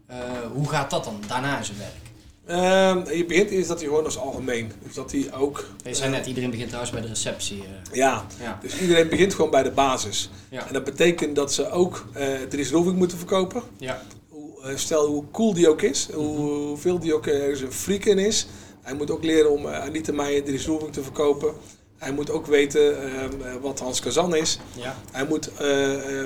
Hoe 0.54 0.70
gaat 0.70 0.90
dat 0.90 1.04
dan 1.04 1.22
daarna 1.28 1.58
in 1.58 1.66
zijn 1.66 1.78
werk? 1.78 2.03
Ehm, 2.46 3.12
je 3.16 3.26
begint 3.26 3.50
eerst 3.50 3.68
dat 3.68 3.80
hij 3.80 3.88
gewoon 3.88 4.04
als 4.06 4.18
algemeen. 4.18 4.72
Dus 4.86 4.94
dat 4.94 5.12
hij 5.12 5.34
ook. 5.34 5.66
Je 5.84 5.94
zei 5.94 6.12
eh, 6.12 6.18
net, 6.18 6.28
iedereen 6.28 6.50
begint 6.50 6.68
trouwens 6.68 6.94
bij 6.94 7.02
de 7.04 7.08
receptie. 7.08 7.58
eh. 7.64 7.96
Ja, 7.96 8.26
ja. 8.42 8.60
dus 8.62 8.80
iedereen 8.80 9.10
begint 9.10 9.34
gewoon 9.34 9.52
bij 9.52 9.64
de 9.64 9.72
basis. 9.72 10.30
Ja. 10.50 10.68
En 10.68 10.74
dat 10.74 10.84
betekent 10.84 11.36
dat 11.36 11.54
ze 11.54 11.70
ook 11.72 12.06
uh, 12.18 12.24
Dries 12.50 12.72
Roelvink 12.72 12.96
moeten 12.98 13.18
verkopen. 13.18 13.64
Ja. 13.78 14.02
Hoe, 14.30 14.62
eh, 14.64 14.76
stel 14.76 15.08
hoe 15.08 15.24
cool 15.32 15.54
die 15.54 15.70
ook 15.70 15.82
is, 15.82 16.08
hoe, 16.14 16.38
hoeveel 16.50 17.00
die 17.00 17.14
ook 17.14 17.28
ergens 17.28 17.62
een 17.62 17.72
freak 17.74 18.06
in 18.06 18.18
is. 18.20 18.48
Hij 18.82 18.94
moet 18.94 19.12
ook 19.12 19.24
leren 19.24 19.52
om 19.52 19.68
Anita 19.68 20.12
Meijer 20.14 20.44
Dries 20.44 20.66
Roelvink 20.66 20.94
te 20.94 21.04
verkopen. 21.04 21.54
Hij 21.98 22.12
moet 22.12 22.32
ook 22.32 22.46
weten 22.46 23.14
ehm, 23.14 23.62
wat 23.62 23.80
Hans 23.80 24.00
Kazan 24.00 24.36
is. 24.36 24.60
Ja. 24.76 24.96
Hij 25.12 25.26
moet 25.26 25.48
eh, 25.58 25.66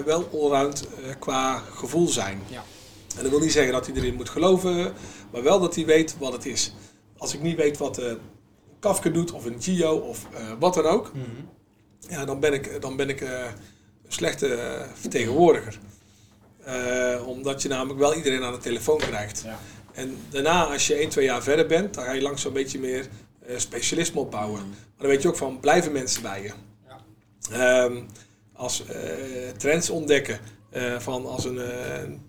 wel 0.06 0.30
allround 0.34 0.84
qua 1.20 1.62
gevoel 1.74 2.08
zijn. 2.08 2.42
Ja. 2.48 2.64
En 3.16 3.24
dat 3.24 3.32
wil 3.32 3.40
niet 3.42 3.52
zeggen 3.52 3.74
dat 3.74 3.86
hij 3.86 3.96
erin 3.96 4.16
moet 4.16 4.30
geloven, 4.30 4.94
maar 5.32 5.44
wel 5.44 5.60
dat 5.60 5.76
hij 5.76 5.86
weet 5.86 6.18
wat 6.18 6.34
het 6.34 6.46
is. 6.46 6.74
Als 7.18 7.34
ik 7.34 7.42
niet 7.42 7.56
weet 7.56 7.78
wat 7.78 8.00
uh, 8.00 8.12
Kafka 8.80 9.10
doet, 9.10 9.32
of 9.32 9.46
een 9.46 9.62
Gio, 9.62 9.96
of 9.96 10.28
uh, 10.34 10.52
wat 10.60 10.74
dan 10.74 10.86
ook, 10.86 11.12
mm 11.14 11.24
-hmm. 11.24 11.50
ja, 12.10 12.26
dan 12.26 12.40
ben 12.40 12.54
ik, 12.54 12.82
dan 12.82 12.96
ben 12.96 13.10
ik 13.10 13.22
uh, 13.22 13.30
een 14.06 14.12
slechte 14.12 14.86
vertegenwoordiger. 14.94 15.80
Omdat 17.26 17.62
je 17.62 17.70
namelijk 17.70 18.00
wel 18.00 18.16
iedereen 18.16 18.44
aan 18.44 18.54
de 18.54 18.60
telefoon 18.60 18.98
krijgt. 18.98 19.42
Ja. 19.46 19.60
En 19.94 20.18
daarna, 20.30 20.66
als 20.66 20.88
je 20.88 20.94
1, 20.94 21.10
2 21.10 21.26
jaar 21.26 21.44
verder 21.44 21.66
bent, 21.66 21.94
dan 21.94 22.04
ga 22.04 22.12
je 22.12 22.22
langzaam 22.22 22.48
een 22.48 22.62
beetje 22.64 22.80
meer 22.80 23.08
specialisme 23.56 24.20
opbouwen. 24.20 24.60
Mhm. 24.60 24.70
Maar 24.70 24.98
dan 24.98 25.08
weet 25.08 25.22
je 25.22 25.28
ook 25.28 25.36
van, 25.36 25.60
blijven 25.60 25.92
mensen 25.92 26.22
bij 26.22 26.42
je. 26.42 26.52
Ja. 27.50 27.84
Um, 27.84 28.06
als 28.54 28.84
trends 29.58 29.90
ontdekken, 29.90 30.40
uh, 30.74 31.00
van 31.00 31.26
als 31.26 31.46
een 31.46 31.56
uh, 31.56 31.64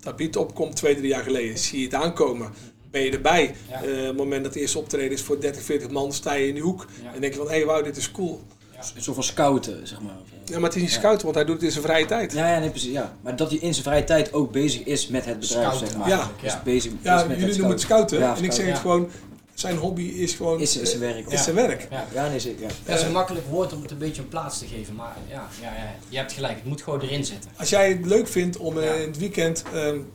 tapiet 0.00 0.36
opkomt 0.36 0.76
twee, 0.76 0.96
drie 0.96 1.08
jaar 1.08 1.22
geleden, 1.22 1.58
zie 1.58 1.78
je 1.78 1.84
het 1.84 1.94
aankomen. 1.94 2.52
Ben 2.90 3.02
je 3.02 3.10
erbij? 3.10 3.54
Ja. 3.68 3.84
Uh, 3.84 4.00
op 4.00 4.06
het 4.06 4.16
moment 4.16 4.44
dat 4.44 4.52
de 4.52 4.60
eerste 4.60 4.78
optreden 4.78 5.10
is 5.12 5.22
voor 5.22 5.40
30, 5.40 5.62
40 5.62 5.90
man, 5.90 6.12
sta 6.12 6.32
je 6.32 6.46
in 6.48 6.54
die 6.54 6.62
hoek. 6.62 6.86
Ja. 7.02 7.14
En 7.14 7.20
denk 7.20 7.32
je 7.32 7.38
van, 7.38 7.48
hé, 7.48 7.56
hey, 7.56 7.64
wauw, 7.64 7.82
dit 7.82 7.96
is 7.96 8.10
cool. 8.10 8.40
Ja. 8.72 8.78
Een 8.96 9.02
soort 9.02 9.14
van 9.14 9.24
scouten, 9.24 9.86
zeg 9.88 10.00
maar. 10.00 10.12
Ja, 10.44 10.54
maar 10.54 10.64
het 10.68 10.74
is 10.76 10.82
niet 10.82 10.90
scouten, 10.90 11.22
want 11.24 11.34
hij 11.36 11.44
doet 11.44 11.54
het 11.54 11.64
in 11.64 11.70
zijn 11.70 11.84
vrije 11.84 12.06
tijd. 12.06 12.32
Ja, 12.32 12.52
ja, 12.52 12.58
nee, 12.58 12.70
precies. 12.70 12.92
Ja. 12.92 13.16
Maar 13.22 13.36
dat 13.36 13.50
hij 13.50 13.58
in 13.58 13.72
zijn 13.72 13.84
vrije 13.84 14.04
tijd 14.04 14.32
ook 14.32 14.52
bezig 14.52 14.82
is 14.84 15.08
met 15.08 15.24
het 15.24 15.38
bedrijf, 15.38 15.64
Scouten. 15.66 15.86
zeg 15.88 15.96
maar. 15.96 16.08
Ja. 16.08 16.30
Dus 16.42 16.52
Ja. 16.52 16.60
bezig 16.64 16.92
Ja, 17.02 17.16
is 17.16 17.20
met 17.22 17.30
jullie 17.30 17.44
het 17.44 17.56
noemen 17.56 17.70
het 17.76 17.80
scouten. 17.84 18.22
en 18.36 18.44
ik 18.44 18.52
zeg 18.52 18.66
het 18.66 18.78
gewoon, 18.78 19.10
zijn 19.54 19.76
hobby 19.76 20.02
is 20.02 20.34
gewoon... 20.34 20.60
Is, 20.60 20.76
is 20.76 20.88
zijn 20.88 21.00
werk. 21.00 21.26
Is 21.26 21.32
Ja. 21.32 21.42
zijn 21.42 21.56
werk. 21.56 21.86
Ja. 21.90 22.06
Ja, 22.14 22.28
nee, 22.28 22.40
zeker. 22.40 22.62
Ja. 22.62 22.68
Dat 22.84 22.98
is 22.98 23.04
een 23.04 23.12
makkelijk 23.12 23.46
woord 23.46 23.72
om 23.72 23.82
het 23.82 23.90
een 23.90 23.98
beetje 23.98 24.22
een 24.22 24.28
plaats 24.28 24.58
te 24.58 24.66
geven, 24.66 24.94
maar 24.94 25.16
ja, 25.28 25.48
ja, 25.62 25.66
ja, 25.74 25.94
je 26.08 26.16
hebt 26.16 26.32
gelijk, 26.32 26.54
het 26.56 26.64
moet 26.64 26.82
gewoon 26.82 27.00
erin 27.00 27.24
zitten. 27.24 27.50
Als 27.56 27.68
jij 27.68 27.88
het 27.88 28.06
leuk 28.06 28.28
vindt 28.28 28.56
om 28.56 28.80
Ja. 28.80 28.92
in 28.92 29.06
het 29.08 29.18
weekend 29.18 29.64
um, 29.74 30.08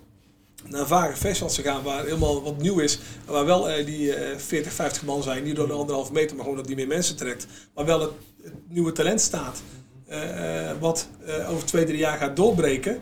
naar 0.68 0.88
vage 0.88 1.16
festivals 1.16 1.56
te 1.56 1.62
gaan 1.62 1.84
waar 1.84 2.04
helemaal 2.04 2.44
wat 2.44 2.62
nieuw 2.62 2.80
is, 2.80 3.00
waar 3.26 3.46
wel 3.46 3.70
uh, 3.70 3.86
die 3.86 4.08
uh, 4.08 4.38
40, 4.38 4.74
50 4.74 5.04
man 5.04 5.24
zijn, 5.24 5.44
niet 5.44 5.56
door 5.56 5.68
de 5.68 5.74
anderhalve 5.74 6.12
meter, 6.12 6.36
maar 6.36 6.44
gewoon 6.44 6.60
dat 6.60 6.68
die 6.68 6.76
meer 6.76 6.88
mensen 6.88 7.16
trekt, 7.16 7.48
maar 7.76 7.86
wel 7.86 8.02
het, 8.02 8.12
het 8.44 8.54
nieuwe 8.68 8.92
talent 8.92 9.22
staat, 9.22 9.62
uh, 10.10 10.72
wat 10.80 11.08
over 11.50 11.66
twee, 11.66 11.86
drie 11.86 11.98
jaar 11.98 12.18
gaat 12.18 12.36
doorbreken, 12.36 13.00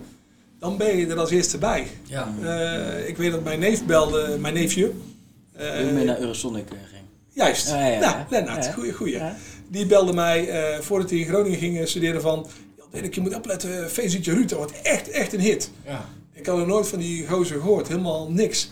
dan 0.62 0.78
ben 0.78 0.98
je 0.98 1.08
er 1.08 1.20
als 1.20 1.32
eerste 1.32 1.58
bij. 1.58 1.88
Ja. 2.04 2.34
Uh, 2.42 3.08
ik 3.08 3.18
weet 3.18 3.32
dat 3.32 3.44
mijn 3.44 3.60
neef 3.60 3.86
belde, 3.86 4.38
mijn 4.40 4.54
neefje. 4.54 4.92
Uh, 5.60 5.78
Toen 5.78 6.00
je 6.00 6.06
naar 6.06 6.20
Eurosonic 6.20 6.68
ging. 6.68 7.02
Juist, 7.30 7.68
ja, 7.68 7.88
ja, 7.88 8.00
nou, 8.00 8.16
Lennart, 8.30 8.66
ja. 8.66 8.72
goeie, 8.72 8.94
goeie. 8.94 9.14
Ja. 9.14 9.36
Die 9.68 9.86
belde 9.86 10.14
mij 10.14 10.48
uh, 10.74 10.80
voordat 10.80 11.10
hij 11.10 11.20
in 11.20 11.26
Groningen 11.28 11.58
ging 11.58 11.88
studeren 11.88 12.22
van... 12.22 12.48
Dirk, 12.92 13.16
je 13.16 13.22
moet 13.22 13.36
opletten, 13.36 13.90
Feestje 13.90 14.34
Rutte 14.34 14.56
wordt 14.56 14.82
echt, 14.82 15.10
echt 15.10 15.34
een 15.34 15.40
hit. 15.40 15.72
Ja. 15.86 16.06
Ik 16.42 16.48
had 16.48 16.60
er 16.60 16.68
nooit 16.68 16.88
van 16.88 17.00
die 17.00 17.28
gozer 17.28 17.60
gehoord, 17.60 17.88
helemaal 17.88 18.32
niks. 18.32 18.72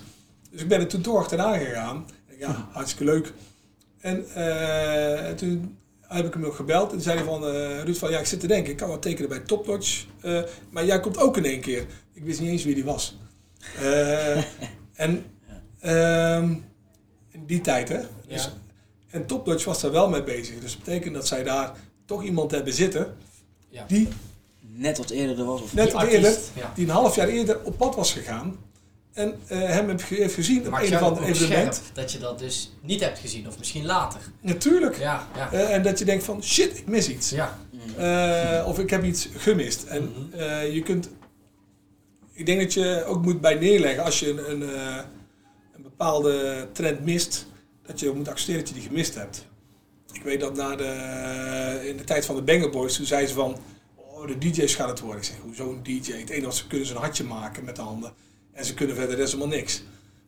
Dus 0.51 0.61
ik 0.61 0.67
ben 0.67 0.79
er 0.79 0.87
toen 0.87 1.01
toch 1.01 1.17
achteraan 1.17 1.59
gegaan. 1.59 2.05
Ja, 2.39 2.69
hartstikke 2.71 3.03
leuk. 3.11 3.33
En 3.99 4.25
uh, 4.37 5.29
toen 5.29 5.77
heb 6.01 6.25
ik 6.25 6.33
hem 6.33 6.41
nog 6.41 6.55
gebeld 6.55 6.91
en 6.93 7.01
zei 7.01 7.17
hij 7.17 7.25
van... 7.25 7.43
Uh, 7.43 7.83
Ruud 7.83 7.95
van, 7.95 8.11
ja, 8.11 8.19
ik 8.19 8.25
zit 8.25 8.39
te 8.39 8.47
denken, 8.47 8.71
ik 8.71 8.77
kan 8.77 8.89
wat 8.89 9.01
tekenen 9.01 9.29
bij 9.29 9.39
Top 9.39 9.67
Notch. 9.67 10.05
Uh, 10.25 10.41
maar 10.69 10.85
jij 10.85 10.99
komt 10.99 11.17
ook 11.17 11.37
in 11.37 11.45
één 11.45 11.61
keer. 11.61 11.85
Ik 12.13 12.23
wist 12.23 12.39
niet 12.39 12.49
eens 12.49 12.63
wie 12.63 12.75
die 12.75 12.83
was. 12.83 13.17
en... 14.93 15.25
Um, 15.85 16.63
in 17.31 17.45
die 17.45 17.61
tijd, 17.61 17.89
hè? 17.89 17.99
Dus, 18.27 18.43
Ja. 18.43 18.51
En 19.09 19.25
Top 19.25 19.45
Notch 19.45 19.65
was 19.65 19.81
daar 19.81 19.91
wel 19.91 20.09
mee 20.09 20.23
bezig. 20.23 20.59
Dus 20.59 20.71
dat 20.71 20.83
betekent 20.83 21.13
dat 21.13 21.27
zij 21.27 21.43
daar 21.43 21.75
toch 22.05 22.23
iemand 22.23 22.51
hebben 22.51 22.73
zitten 22.73 23.15
Ja. 23.69 23.85
die 23.87 24.07
Net 24.79 24.97
wat 24.97 25.09
eerder 25.09 25.39
er 25.39 25.45
was. 25.45 25.61
Of 25.61 25.73
net 25.73 25.83
Die 25.85 25.93
wat 25.93 26.01
artiest, 26.03 26.23
eerder, 26.25 26.39
ja. 26.55 26.71
die 26.75 26.85
een 26.85 26.91
half 26.91 27.15
jaar 27.15 27.27
eerder 27.27 27.59
op 27.63 27.77
pad 27.77 27.95
was 27.95 28.11
gegaan 28.13 28.57
en 29.13 29.35
uh, 29.51 29.57
hem 29.63 29.89
heeft 29.89 30.03
ge- 30.03 30.15
heeft 30.15 30.33
gezien 30.33 30.59
op 30.67 30.73
een 30.81 30.95
of 30.95 31.01
ander 31.01 31.23
evenement. 31.23 31.75
scherp 31.75 31.95
dat 31.95 32.11
je 32.11 32.17
dat 32.19 32.39
dus 32.39 32.71
niet 32.81 32.99
hebt 33.01 33.19
gezien, 33.19 33.47
of 33.47 33.57
misschien 33.57 33.85
later. 33.85 34.19
Natuurlijk. 34.41 34.97
Ja, 34.99 35.27
ja. 35.35 35.53
Uh, 35.53 35.73
en 35.73 35.83
dat 35.83 35.99
je 35.99 36.05
denkt 36.05 36.23
van 36.23 36.43
shit, 36.43 36.77
ik 36.77 36.87
mis 36.87 37.09
iets. 37.09 37.29
Ja, 37.29 37.57
Uh, 37.99 38.63
of 38.67 38.79
ik 38.79 38.89
heb 38.89 39.03
iets 39.03 39.27
gemist. 39.37 39.83
En 39.83 40.03
Mhm. 40.31 40.39
uh, 40.41 40.73
je 40.73 40.81
kunt. 40.83 41.09
Ik 42.33 42.45
denk 42.45 42.59
dat 42.61 42.73
je 42.73 43.03
ook 43.07 43.21
moet 43.23 43.41
bij 43.41 43.53
neerleggen 43.55 44.03
als 44.03 44.19
je 44.19 44.29
een, 44.29 44.51
een, 44.51 44.61
uh, 44.69 44.95
een 45.75 45.81
bepaalde 45.81 46.67
trend 46.71 47.05
mist, 47.05 47.45
dat 47.85 47.99
je 47.99 48.11
moet 48.11 48.27
accepteren 48.27 48.59
dat 48.59 48.69
je 48.69 48.75
die 48.75 48.83
gemist 48.87 49.15
hebt. 49.15 49.45
Ik 50.11 50.21
weet 50.23 50.39
dat 50.39 50.55
na 50.55 50.75
de, 50.75 51.87
in 51.89 51.97
de 51.97 52.03
tijd 52.03 52.25
van 52.25 52.35
de 52.35 52.41
Banger 52.41 52.69
Boys, 52.69 52.95
toen 52.95 53.05
zeiden 53.05 53.29
ze 53.29 53.35
van, 53.35 53.57
oh 54.19 54.27
de 54.27 54.37
DJ's 54.37 54.75
gaan 54.75 54.89
het 54.89 54.99
worden. 54.99 55.21
Ik 55.21 55.27
zeg, 55.27 55.37
hoezo 55.43 55.71
een 55.71 55.83
DJ? 55.83 56.11
Het 56.11 56.29
enige 56.29 56.45
wat 56.45 56.55
ze 56.55 56.67
kunnen 56.67 56.85
is 56.85 56.91
een 56.91 56.97
hartje 56.97 57.23
maken 57.23 57.63
met 57.63 57.75
de 57.75 57.81
handen. 57.81 58.13
En 58.51 58.65
ze 58.65 58.73
kunnen 58.73 58.95
verder 58.95 59.17
helemaal 59.17 59.47
niks. 59.47 59.83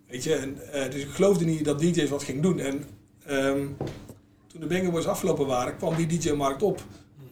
Weet 0.08 0.24
je, 0.24 0.34
en, 0.34 0.72
eh, 0.72 0.92
dus 0.92 1.02
ik 1.02 1.10
geloofde 1.10 1.46
niet 1.46 1.66
dat 1.66 1.80
DJ's 1.80 2.10
wat 2.10 2.24
ging 2.24 2.42
doen. 2.42 2.60
En 2.60 2.84
ehm, 3.26 3.68
toen 4.48 4.68
de 4.68 4.90
Boys 4.92 5.06
afgelopen 5.06 5.48
waren, 5.48 5.78
kwam 5.78 5.96
die 5.96 6.08
DJ-markt 6.08 6.64
op. 6.64 6.84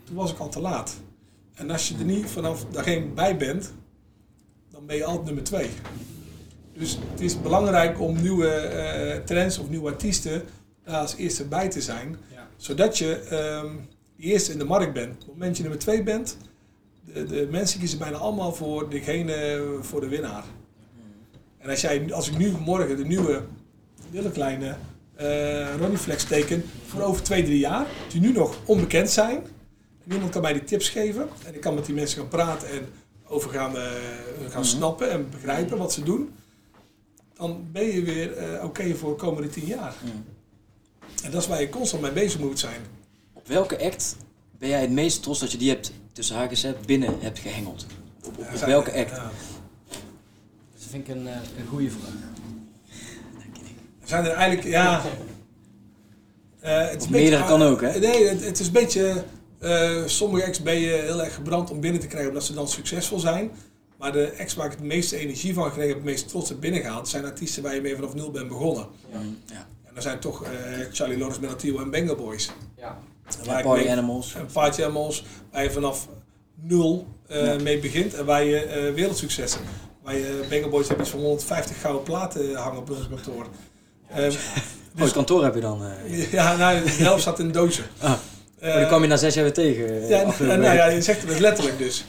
Toen 0.03 0.15
was 0.15 0.31
ik 0.31 0.37
al 0.37 0.49
te 0.49 0.59
laat. 0.59 0.95
En 1.53 1.71
als 1.71 1.89
je 1.89 1.95
er 1.97 2.05
niet 2.05 2.25
vanaf 2.25 2.65
één 2.85 3.13
bij 3.13 3.37
bent, 3.37 3.73
dan 4.71 4.85
ben 4.85 4.95
je 4.95 5.03
altijd 5.03 5.25
nummer 5.25 5.43
twee. 5.43 5.69
Dus 6.73 6.99
het 7.11 7.21
is 7.21 7.41
belangrijk 7.41 7.99
om 7.99 8.21
nieuwe 8.21 8.49
eh, 8.49 9.23
trends 9.23 9.57
of 9.57 9.69
nieuwe 9.69 9.89
artiesten 9.89 10.43
daar 10.83 11.01
als 11.01 11.15
eerste 11.15 11.47
bij 11.47 11.69
te 11.69 11.81
zijn. 11.81 12.17
Ja. 12.33 12.47
Zodat 12.57 12.97
je 12.97 13.25
de 14.15 14.23
eerste 14.23 14.51
in 14.51 14.57
de 14.57 14.65
markt 14.65 14.93
bent. 14.93 15.13
Op 15.13 15.19
het 15.19 15.27
moment 15.27 15.47
dat 15.47 15.57
je 15.57 15.63
nummer 15.63 15.81
twee 15.81 16.03
bent, 16.03 16.37
de, 17.13 17.25
de 17.25 17.47
mensen 17.51 17.79
kiezen 17.79 17.99
bijna 17.99 18.17
allemaal 18.17 18.53
voor 18.53 18.89
degene, 18.89 19.63
voor 19.81 20.01
de 20.01 20.07
winnaar. 20.07 20.43
En 21.57 21.69
als, 21.69 21.81
jij, 21.81 22.13
als 22.13 22.29
ik 22.29 22.37
nu 22.37 22.51
morgen 22.51 22.97
de 22.97 23.05
nieuwe, 23.05 23.43
hele 24.11 24.31
kleine 24.31 24.75
eh 25.19 25.75
Ronnie 25.79 25.97
Flex 25.97 26.23
teken 26.23 26.63
voor 26.85 27.01
over 27.01 27.23
twee, 27.23 27.43
drie 27.43 27.59
jaar, 27.59 27.87
die 28.11 28.21
nu 28.21 28.31
nog 28.31 28.57
onbekend 28.65 29.09
zijn. 29.09 29.41
Niemand 30.03 30.31
kan 30.31 30.41
mij 30.41 30.53
die 30.53 30.63
tips 30.63 30.89
geven. 30.89 31.29
En 31.45 31.55
ik 31.55 31.61
kan 31.61 31.73
met 31.73 31.85
die 31.85 31.95
mensen 31.95 32.19
gaan 32.19 32.27
praten 32.27 32.69
en 32.69 32.87
over 33.27 33.49
gaan, 33.49 33.77
eh, 33.77 33.91
gaan 34.49 34.65
snappen 34.65 35.11
en 35.11 35.29
begrijpen 35.29 35.77
wat 35.77 35.93
ze 35.93 36.03
doen. 36.03 36.33
Dan 37.33 37.67
ben 37.71 37.85
je 37.85 38.03
weer 38.03 38.37
eh, 38.37 38.63
oké 38.63 38.95
voor 38.95 39.09
de 39.09 39.15
komende 39.15 39.49
tien 39.49 39.65
jaar. 39.65 39.95
En 41.23 41.31
dat 41.31 41.41
is 41.41 41.47
waar 41.47 41.61
je 41.61 41.69
constant 41.69 42.01
mee 42.01 42.11
bezig 42.11 42.39
moet 42.39 42.59
zijn. 42.59 42.81
Op 43.33 43.47
welke 43.47 43.83
act 43.83 44.15
ben 44.57 44.69
jij 44.69 44.81
het 44.81 44.91
meest 44.91 45.23
trots 45.23 45.39
dat 45.39 45.51
je 45.51 45.57
die 45.57 45.69
hebt, 45.69 45.91
tussen 46.19 46.37
haakjes, 46.37 46.61
hè, 46.61 46.73
binnen 46.85 47.15
hebt 47.19 47.39
gehengeld? 47.39 47.85
Op, 48.23 48.37
op, 48.37 48.45
op 48.51 48.57
Zijn- 48.57 48.69
welke 48.69 48.93
act? 48.93 49.09
ja. 49.09 49.31
Dat 50.73 50.87
vind 50.89 51.07
ik 51.07 51.15
een, 51.15 51.27
eh, 51.27 51.33
een 51.59 51.67
goede 51.67 51.89
vraag. 51.91 52.13
zijn 54.03 54.25
er 54.25 54.31
eigenlijk, 54.31 54.67
ja. 54.67 55.01
Eh, 56.59 56.89
het 56.89 57.01
is 57.01 57.07
meerdere 57.07 57.45
kan 57.45 57.61
ook, 57.61 57.81
hè? 57.81 57.99
Nee, 57.99 58.27
het, 58.27 58.45
het 58.45 58.59
is 58.59 58.67
een 58.67 58.73
beetje. 58.73 59.23
eh, 59.59 60.03
sommige 60.05 60.45
acts 60.45 60.61
ben 60.61 60.79
je 60.79 60.87
heel 60.89 61.23
erg 61.23 61.33
gebrand 61.35 61.71
om 61.71 61.79
binnen 61.79 62.01
te 62.01 62.07
krijgen 62.07 62.29
omdat 62.29 62.43
ze 62.45 62.53
dan 62.53 62.67
succesvol 62.67 63.19
zijn. 63.19 63.51
Maar 63.97 64.11
de 64.11 64.33
acts 64.39 64.53
waar 64.53 64.65
ik 64.65 64.71
het 64.71 64.81
meeste 64.81 65.17
energie 65.17 65.53
van 65.53 65.63
gekregen 65.63 65.87
heb, 65.89 65.97
het 65.97 66.05
meest 66.05 66.27
trots 66.27 66.49
heb 66.49 66.59
binnengehaald, 66.59 67.07
zijn 67.07 67.25
artiesten 67.25 67.63
waar 67.63 67.75
je 67.75 67.81
mee 67.81 67.95
vanaf 67.95 68.13
nul 68.13 68.31
bent 68.31 68.47
begonnen. 68.47 68.87
Mm, 69.13 69.37
Ja. 69.45 69.67
En 69.83 69.93
dat 69.93 70.03
zijn 70.03 70.19
toch 70.19 70.43
eh, 70.43 70.49
Charlie 70.91 71.17
Lawrence, 71.17 71.41
Menatio 71.41 71.79
en 71.81 71.89
Bengal 71.89 72.15
Boys. 72.15 72.49
Ja. 72.77 72.97
Ja, 73.43 73.61
Party 73.61 73.83
mee- 73.83 73.91
Animals. 73.91 74.35
Party 74.53 74.83
Animals, 74.83 75.23
waar 75.51 75.63
je 75.63 75.71
vanaf 75.71 76.07
nul 76.61 77.07
eh, 77.27 77.45
Ja. 77.45 77.55
mee 77.61 77.79
begint 77.79 78.13
en 78.13 78.25
waar 78.25 78.43
je 78.43 78.57
eh, 78.63 78.93
wereldsuccessen. 78.93 79.61
Waar 80.03 80.15
je 80.15 80.45
Bengal 80.49 80.69
Boys 80.69 80.87
hebben 80.87 81.05
iets 81.05 81.15
van 81.15 81.23
150 81.23 81.81
gouden 81.81 82.03
platen 82.03 82.55
hangen 82.55 82.77
op 82.79 82.89
ons 82.89 83.07
kantoor. 83.09 83.47
Ehm, 84.15 84.31
Mooi 84.95 85.11
kantoor 85.11 85.43
heb 85.43 85.55
je 85.55 85.61
dan. 85.61 85.81
eh. 85.85 86.31
ja, 86.37 86.55
nou, 86.55 86.83
de 86.83 86.89
helft 86.89 87.23
zat 87.23 87.39
in 87.39 87.51
dozen. 87.51 87.83
Ah, 87.99 88.13
Eh, 88.59 88.69
maar 88.69 88.77
die 88.77 88.87
kwam 88.87 89.01
je 89.01 89.07
na 89.07 89.17
zes 89.17 89.33
jaar 89.33 89.43
weer 89.43 89.53
tegen. 89.53 90.01
eh, 90.01 90.09
ja, 90.09 90.23
nou, 90.23 90.45
nou 90.59 90.75
ja, 90.75 90.85
je 90.87 91.01
zegt 91.01 91.19
het 91.21 91.29
dus 91.29 91.39
letterlijk 91.39 91.77
dus. 91.77 92.05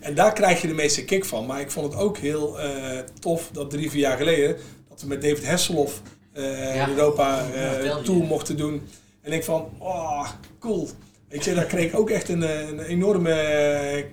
En 0.00 0.14
daar 0.14 0.32
krijg 0.32 0.60
je 0.62 0.68
de 0.68 0.74
meeste 0.74 1.04
kick 1.04 1.24
van. 1.24 1.46
Maar 1.46 1.60
ik 1.60 1.70
vond 1.70 1.92
het 1.92 2.02
ook 2.02 2.16
heel 2.18 2.60
eh, 2.60 2.98
tof 3.20 3.48
dat 3.52 3.70
drie, 3.70 3.90
vier 3.90 4.00
jaar 4.00 4.16
geleden... 4.16 4.56
dat 4.88 5.00
we 5.00 5.06
met 5.06 5.22
David 5.22 5.46
Hasselhoff 5.46 6.02
eh 6.32 6.74
Ja. 6.74 6.88
Europa 6.88 7.44
eh 7.54 7.96
tour 7.96 8.24
mochten 8.24 8.56
doen. 8.56 8.88
En 9.24 9.32
ik 9.32 9.44
van, 9.44 9.68
oh, 9.78 10.28
cool. 10.58 10.88
Weet 11.28 11.44
je, 11.44 11.54
daar 11.54 11.64
kreeg 11.64 11.92
ik 11.92 11.98
ook 11.98 12.10
echt 12.10 12.28
een, 12.28 12.42
eh, 12.42 12.68
een 12.68 12.80
enorme 12.80 13.30
eh, 13.32 14.04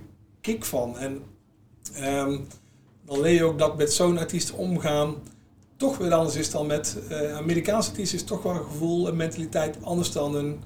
kick 0.42 0.66
van. 0.66 0.98
En 0.98 1.22
ehm, 1.94 2.38
dan 3.06 3.22
leer 3.22 3.34
je 3.34 3.44
ook 3.44 3.60
dat 3.60 3.78
met 3.78 3.94
zo'n 3.94 4.18
artiest 4.18 4.52
omgaan 4.52 5.16
toch 5.78 5.98
weer 5.98 6.14
anders 6.14 6.36
is 6.36 6.52
dan 6.52 6.68
met 6.68 6.98
eh 7.10 7.36
Amerikaanse 7.36 7.90
artiesten. 7.90 8.18
Is 8.18 8.24
toch 8.24 8.44
wel 8.44 8.52
een 8.54 8.64
gevoel 8.64 9.08
en 9.08 9.16
mentaliteit 9.16 9.78
anders 9.82 10.12
dan 10.12 10.36
een 10.36 10.60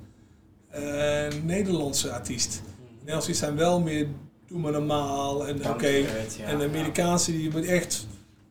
Nederlandse 1.43 2.11
artiest. 2.11 2.61
Nederlandse 2.99 3.33
zijn 3.33 3.55
wel 3.55 3.81
meer 3.81 4.07
doe 4.47 4.59
maar 4.59 4.71
normaal 4.71 5.47
en 5.47 5.69
oké. 5.69 5.87
Ja. 5.87 6.05
en 6.45 6.57
de 6.57 6.65
Amerikaanse 6.65 7.31
die 7.31 7.51
moet 7.51 7.65
echt, 7.65 8.07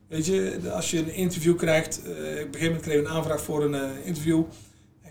weet 0.07 0.25
je, 0.25 0.59
als 0.73 0.91
je 0.91 0.97
een 0.97 1.13
interview 1.13 1.57
krijgt. 1.57 2.01
eh, 2.03 2.09
op 2.09 2.15
een 2.17 2.35
gegeven 2.35 2.61
moment 2.61 2.81
kreeg 2.81 2.99
ik 2.99 3.05
een 3.05 3.11
aanvraag 3.11 3.41
voor 3.41 3.63
een 3.63 4.03
interview. 4.03 4.43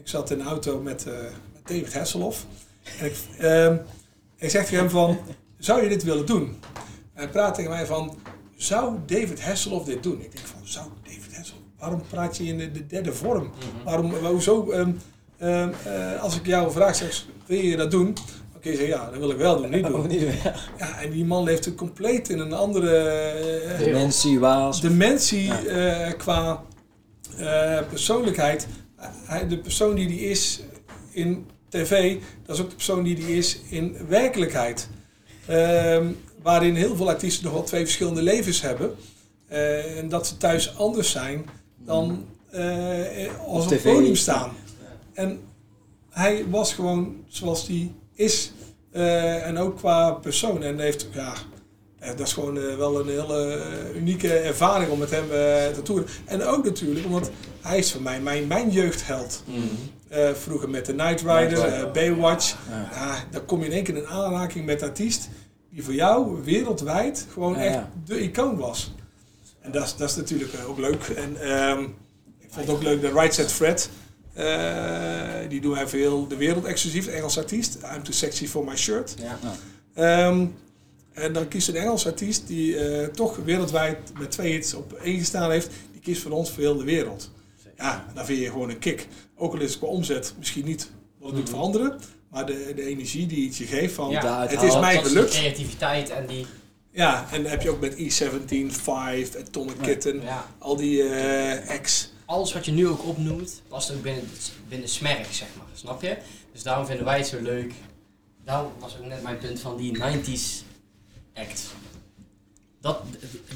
Ik 0.05 0.11
zat 0.11 0.31
in 0.31 0.39
de 0.39 0.45
auto 0.45 0.81
met, 0.81 1.07
eh, 1.07 1.13
met 1.53 1.63
David 1.65 1.95
Hasselhoff. 1.95 2.47
En 2.99 3.07
ik, 3.07 3.17
ehm, 3.39 3.77
ik 4.37 4.51
zeg 4.51 4.63
tegen 4.65 4.79
hem 4.79 4.91
van, 4.91 5.19
zou 5.59 5.83
je 5.83 5.89
dit 5.89 6.03
willen 6.05 6.27
doen? 6.27 6.57
Hij 7.13 7.29
praat 7.29 7.55
tegen 7.55 7.71
mij 7.71 7.87
van, 7.87 8.17
zou 8.57 8.95
David 9.07 9.43
Hasselhoff 9.43 9.85
dit 9.87 10.03
doen? 10.03 10.21
Ik 10.21 10.33
denk 10.33 10.47
van, 10.47 10.61
zou 10.63 10.87
David 11.03 11.37
Hasselhoff? 11.37 11.65
Waarom 11.79 12.03
praat 12.09 12.37
je 12.37 12.45
in 12.45 12.59
de, 12.59 12.71
de 12.71 12.87
derde 12.87 13.13
vorm? 13.13 13.51
Waarom, 13.85 14.15
hoezo, 14.15 14.71
ehm, 14.71 14.91
ehm, 15.39 15.71
eh, 15.85 16.23
als 16.23 16.37
ik 16.37 16.47
jou 16.47 16.73
vraag, 16.73 16.95
zeg, 16.97 17.27
wil 17.47 17.59
je 17.59 17.77
dat 17.77 17.91
doen? 17.91 18.17
Oké, 18.57 18.75
zeg 18.77 18.87
ja, 18.89 19.11
dat 19.11 19.19
wil 19.19 19.31
ik 19.31 19.37
wel 19.37 19.57
doen, 19.61 19.71
niet 19.71 19.85
Oh, 19.89 19.91
doen. 19.93 20.07
niet. 20.07 20.21
Ja, 20.79 21.01
en 21.01 21.11
die 21.11 21.25
man 21.25 21.43
leeft 21.43 21.75
compleet 21.75 22.29
in 22.29 22.39
een 22.39 22.53
andere 22.53 22.97
eh, 22.97 23.79
Dementie, 23.79 24.39
waas. 24.39 24.81
dimensie 24.81 25.53
Ja. 25.65 26.13
qua 26.13 26.63
persoonlijkheid. 27.89 28.67
Hij, 29.27 29.49
de 29.49 29.59
persoon 29.59 29.95
die 29.95 30.07
die 30.07 30.21
is 30.21 30.61
in 31.11 31.47
tv, 31.69 32.21
dat 32.47 32.57
is 32.57 32.63
ook 32.63 32.69
de 32.69 32.75
persoon 32.75 33.03
die 33.03 33.15
die 33.15 33.37
is 33.37 33.61
in 33.69 33.97
werkelijkheid. 34.09 34.89
Ehm, 35.47 36.13
waarin 36.43 36.75
heel 36.75 36.97
veel 36.97 37.09
artiesten 37.09 37.45
nog 37.45 37.53
wel 37.53 37.63
twee 37.63 37.85
verschillende 37.85 38.23
levens 38.23 38.61
hebben. 38.61 38.95
Eh, 39.47 39.99
en 39.99 40.09
dat 40.09 40.27
ze 40.27 40.37
thuis 40.37 40.77
anders 40.77 41.11
zijn 41.11 41.45
dan 41.77 42.27
eh, 42.51 43.39
als 43.47 43.65
op 43.65 43.71
het 43.71 43.83
podium 43.83 44.17
staan. 44.17 44.53
En 45.13 45.41
hij 46.11 46.45
was 46.49 46.75
gewoon 46.75 47.17
zoals 47.27 47.67
hij 47.67 47.93
is. 48.15 48.53
Eh, 48.91 49.47
en 49.47 49.59
ook 49.59 49.77
qua 49.77 50.11
persoon. 50.11 50.63
En 50.63 50.79
heeft, 50.79 51.07
ja, 51.13 51.35
dat 52.17 52.27
is 52.27 52.33
gewoon 52.33 52.59
eh, 52.59 52.77
wel 52.77 53.01
een 53.01 53.09
hele 53.09 53.47
eh, 53.93 53.97
unieke 53.97 54.33
ervaring 54.33 54.91
om 54.91 54.99
met 54.99 55.11
hem 55.11 55.23
eh, 55.25 55.29
te 55.75 55.81
toeren. 55.83 56.07
En 56.25 56.43
ook 56.45 56.65
natuurlijk, 56.65 57.07
omdat 57.07 57.31
hij 57.61 57.79
is 57.79 57.93
voor 57.93 58.03
mij 58.03 58.21
mijn, 58.21 58.47
mijn 58.47 58.71
jeugdheld. 58.71 59.43
Eh, 60.09 60.31
vroeger 60.33 60.71
met 60.71 60.87
de 60.87 60.93
Knight 60.95 61.21
Rider, 61.21 61.65
eh, 61.65 61.93
Baywatch. 61.93 62.57
Ja. 62.71 62.89
Ja, 62.93 63.25
dan 63.31 63.45
kom 63.45 63.61
je 63.61 63.67
in 63.67 63.73
één 63.73 63.85
keer 63.85 63.97
in 63.97 64.07
aanraking 64.07 64.67
met 64.67 64.83
een 64.83 64.89
artiest 64.89 65.29
die 65.71 65.85
voor 65.85 65.95
jou 65.95 66.43
wereldwijd 66.45 67.27
gewoon 67.33 67.53
Ja, 67.55 67.61
echt 67.61 67.75
ja. 67.75 67.91
de 68.05 68.21
icoon 68.21 68.57
was. 68.57 68.93
En 69.61 69.71
dat 69.73 69.85
is, 69.85 69.97
dat 69.97 70.09
is 70.11 70.17
natuurlijk 70.17 70.53
eh, 70.53 70.69
ook 70.69 70.79
leuk. 70.79 71.03
En 71.17 71.41
ehm, 71.41 71.81
ik 72.39 72.49
vond 72.51 72.67
het 72.67 72.77
ook 72.77 72.83
leuk 72.83 73.01
de 73.01 73.09
Right 73.13 73.35
Set 73.35 73.53
Fred. 73.53 73.91
eh, 74.35 75.49
die 75.49 75.61
doen 75.61 75.75
hij 75.77 75.87
voor 75.89 75.99
heel 75.99 76.27
de 76.29 76.37
wereld 76.37 76.65
exclusief, 76.65 77.07
Engels 77.07 77.39
artiest. 77.39 77.75
I'm 77.75 78.03
too 78.03 78.13
sexy 78.13 78.47
for 78.47 78.65
my 78.65 78.77
shirt. 78.77 79.15
Ja. 79.19 79.39
Ehm, 79.95 80.47
en 81.15 81.33
dan 81.33 81.49
kiest 81.49 81.69
een 81.69 81.77
Engels 81.77 82.07
artiest 82.07 82.47
die 82.47 82.79
eh, 82.79 83.09
toch 83.09 83.37
wereldwijd 83.37 83.99
met 84.19 84.31
twee 84.31 84.53
hits 84.53 84.75
op 84.75 84.93
één 84.93 85.19
gestaan 85.19 85.51
heeft. 85.51 85.71
Die 85.93 86.01
kiest 86.01 86.23
voor 86.23 86.31
ons 86.31 86.51
voor 86.51 86.63
heel 86.63 86.77
de 86.77 86.85
wereld. 86.85 87.31
Ja, 87.77 88.07
dan 88.15 88.25
vind 88.27 88.39
je 88.39 88.51
gewoon 88.51 88.71
een 88.71 88.79
kick. 88.79 89.09
Ook 89.37 89.53
al 89.53 89.61
is 89.61 89.71
het 89.71 89.79
qua 89.79 89.89
omzet 89.89 90.35
misschien 90.39 90.65
niet 90.65 90.91
wat 91.19 91.29
het 91.31 91.39
doet 91.39 91.51
voor 91.51 91.59
anderen. 91.59 92.01
Maar 92.31 92.47
de, 92.47 92.73
de 92.77 92.83
energie 92.83 93.27
die 93.27 93.47
het 93.47 93.57
je 93.57 93.65
geeft 93.67 93.95
van... 93.95 94.11
Ja, 94.11 94.47
het 94.49 94.63
is 94.63 94.79
mij 94.79 95.03
gelukt. 95.03 95.33
die 95.33 95.41
creativiteit 95.41 96.11
en 96.11 96.27
die... 96.27 96.47
Ja, 96.91 97.27
en 97.33 97.43
dan 97.43 97.51
heb 97.51 97.63
je 97.63 97.71
ook 97.71 97.81
met 97.81 97.95
E17, 97.95 98.67
5, 98.67 99.37
Atomic 99.37 99.77
Kitten, 99.81 100.23
Ja, 100.23 100.47
al 100.59 100.77
die 100.77 101.03
eh 101.03 101.69
acts. 101.69 102.13
alles 102.25 102.53
wat 102.53 102.65
je 102.65 102.73
nu 102.73 102.89
ook 102.89 103.05
opnoemt, 103.07 103.63
past 103.69 103.93
ook 103.93 104.03
binnen, 104.03 104.25
binnen 104.69 104.89
Smerk, 104.89 105.27
zeg 105.31 105.49
maar. 105.57 105.67
Snap 105.73 106.03
je? 106.03 106.17
Dus 106.53 106.63
daarom 106.63 106.87
vinden 106.87 107.05
wij 107.05 107.19
het 107.19 107.27
zo 107.27 107.41
leuk. 107.41 107.73
Daarom 108.45 108.73
was 108.79 108.97
ook 108.99 109.07
net 109.07 109.23
mijn 109.23 109.39
punt 109.39 109.61
van 109.61 109.77
die 109.77 109.99
90s 109.99 110.74
act. 111.35 111.75
Dat, 112.81 113.03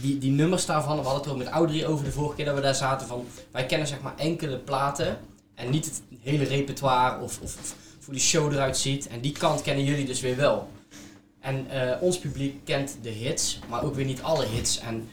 die, 0.00 0.18
die 0.18 0.30
nummers 0.30 0.66
daarvan, 0.66 0.96
we 0.96 1.02
hadden 1.02 1.22
het 1.22 1.30
ook 1.30 1.38
met 1.38 1.46
Audrey 1.46 1.86
over 1.86 2.04
de 2.04 2.12
vorige 2.12 2.34
keer 2.34 2.44
dat 2.44 2.54
we 2.54 2.60
daar 2.60 2.74
zaten 2.74 3.06
van, 3.06 3.26
wij 3.50 3.66
kennen 3.66 3.88
zeg 3.88 4.00
maar 4.00 4.16
enkele 4.16 4.58
platen 4.58 5.18
en 5.54 5.70
niet 5.70 5.84
het 5.84 6.02
hele 6.20 6.44
repertoire 6.44 7.22
of, 7.22 7.40
of, 7.40 7.56
of 7.60 7.74
hoe 8.04 8.14
die 8.14 8.22
show 8.22 8.52
eruit 8.52 8.76
ziet. 8.76 9.08
En 9.08 9.20
die 9.20 9.32
kant 9.32 9.62
kennen 9.62 9.84
jullie 9.84 10.06
dus 10.06 10.20
weer 10.20 10.36
wel. 10.36 10.68
En 11.40 11.70
eh, 11.70 12.02
ons 12.02 12.18
publiek 12.18 12.64
kent 12.64 12.98
de 13.02 13.10
hits, 13.10 13.58
maar 13.68 13.84
ook 13.84 13.94
weer 13.94 14.04
niet 14.04 14.22
alle 14.22 14.46
hits. 14.46 14.78
En 14.78 15.08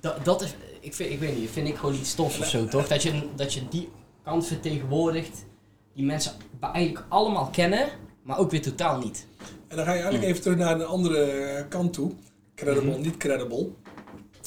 dat, 0.00 0.24
dat 0.24 0.42
is, 0.42 0.54
ik, 0.80 0.94
vind, 0.94 1.10
ik 1.10 1.18
weet 1.18 1.38
niet, 1.38 1.50
vind 1.50 1.68
ik 1.68 1.76
gewoon 1.76 1.94
iets 1.94 2.14
tofs 2.14 2.38
of 2.38 2.46
zo, 2.46 2.66
toch? 2.66 2.88
Dat 2.88 3.02
je, 3.02 3.28
dat 3.36 3.54
je 3.54 3.68
die 3.68 3.88
kant 4.24 4.46
vertegenwoordigt 4.46 5.44
die 5.94 6.04
mensen 6.04 6.32
eigenlijk 6.60 7.04
allemaal 7.08 7.46
kennen, 7.46 7.88
maar 8.22 8.38
ook 8.38 8.50
weer 8.50 8.62
totaal 8.62 8.98
niet. 8.98 9.26
En 9.68 9.76
dan 9.76 9.84
ga 9.86 9.92
je 9.92 10.00
eigenlijk 10.00 10.30
even 10.30 10.42
terug 10.42 10.58
naar 10.58 10.74
een 10.74 10.86
andere 10.86 11.66
kant 11.68 11.92
toe. 11.92 12.12
Credible, 12.54 12.90
Mhm. 12.90 13.00
niet 13.00 13.16
credible. 13.16 13.68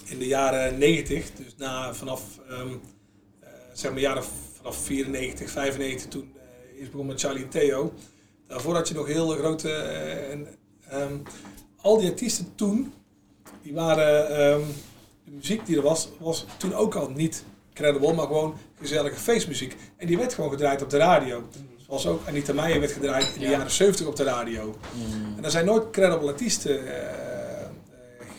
In 0.05 0.19
de 0.19 0.27
jaren 0.27 0.77
90, 0.77 1.31
dus 1.31 1.55
na, 1.57 1.93
vanaf, 1.93 2.39
ehm, 2.49 2.67
eh, 3.39 3.49
zeg 3.73 3.91
maar 3.91 3.99
jaren 3.99 4.23
vanaf 4.57 4.75
94, 4.77 5.49
95, 5.49 6.07
toen 6.09 6.33
eh 6.35 6.81
is 6.81 6.85
begonnen 6.89 7.07
met 7.13 7.21
Charlie 7.21 7.43
en 7.43 7.49
Theo. 7.49 7.93
Daarvoor 8.47 8.75
had 8.75 8.87
je 8.87 8.93
nog 8.93 9.07
heel 9.07 9.27
grote... 9.29 9.71
eh, 9.71 10.31
en, 10.31 10.47
ehm, 10.89 11.17
al 11.81 11.97
die 11.99 12.09
artiesten 12.09 12.55
toen, 12.55 12.93
die 13.61 13.73
waren... 13.73 14.29
ehm, 14.29 14.61
de 15.25 15.31
muziek 15.31 15.65
die 15.65 15.75
er 15.77 15.81
was, 15.83 16.09
was 16.19 16.45
toen 16.57 16.73
ook 16.73 16.95
al 16.95 17.09
niet 17.09 17.43
credible, 17.73 18.13
maar 18.13 18.25
gewoon 18.27 18.55
gezellige 18.79 19.15
feestmuziek. 19.19 19.75
En 19.97 20.07
die 20.07 20.17
werd 20.17 20.33
gewoon 20.33 20.49
gedraaid 20.51 20.81
op 20.81 20.89
de 20.89 20.97
radio. 20.97 21.43
Zoals 21.87 22.07
ook 22.07 22.27
Anita 22.27 22.53
Meijer 22.53 22.79
werd 22.79 22.91
gedraaid 22.91 23.25
in 23.33 23.39
de 23.39 23.45
Ja. 23.45 23.51
jaren 23.51 23.71
70 23.71 24.07
op 24.07 24.15
de 24.15 24.23
radio. 24.23 24.77
En 25.37 25.43
er 25.43 25.51
zijn 25.51 25.65
nooit 25.65 25.89
credible 25.89 26.27
artiesten 26.27 26.87
eh, 26.87 27.01
eh, 27.01 27.67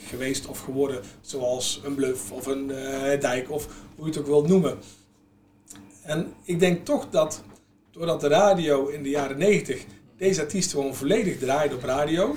geweest 0.06 0.46
of 0.46 0.60
geworden, 0.60 1.00
zoals 1.20 1.80
een 1.84 1.94
Bluff 1.94 2.30
of 2.32 2.46
een 2.46 2.70
eh, 2.70 3.20
Dijk 3.20 3.50
of 3.50 3.66
hoe 3.96 4.04
je 4.04 4.10
het 4.10 4.20
ook 4.20 4.26
wilt 4.26 4.48
noemen. 4.48 4.78
En 6.02 6.34
ik 6.44 6.58
denk 6.60 6.84
toch 6.84 7.10
dat 7.10 7.42
doordat 7.90 8.20
de 8.20 8.28
radio 8.28 8.86
in 8.86 9.02
de 9.02 9.08
jaren 9.08 9.38
90 9.38 9.84
deze 10.16 10.40
artiesten 10.40 10.78
gewoon 10.78 10.94
volledig 10.94 11.38
draaide 11.38 11.74
op 11.74 11.82
radio 11.82 12.36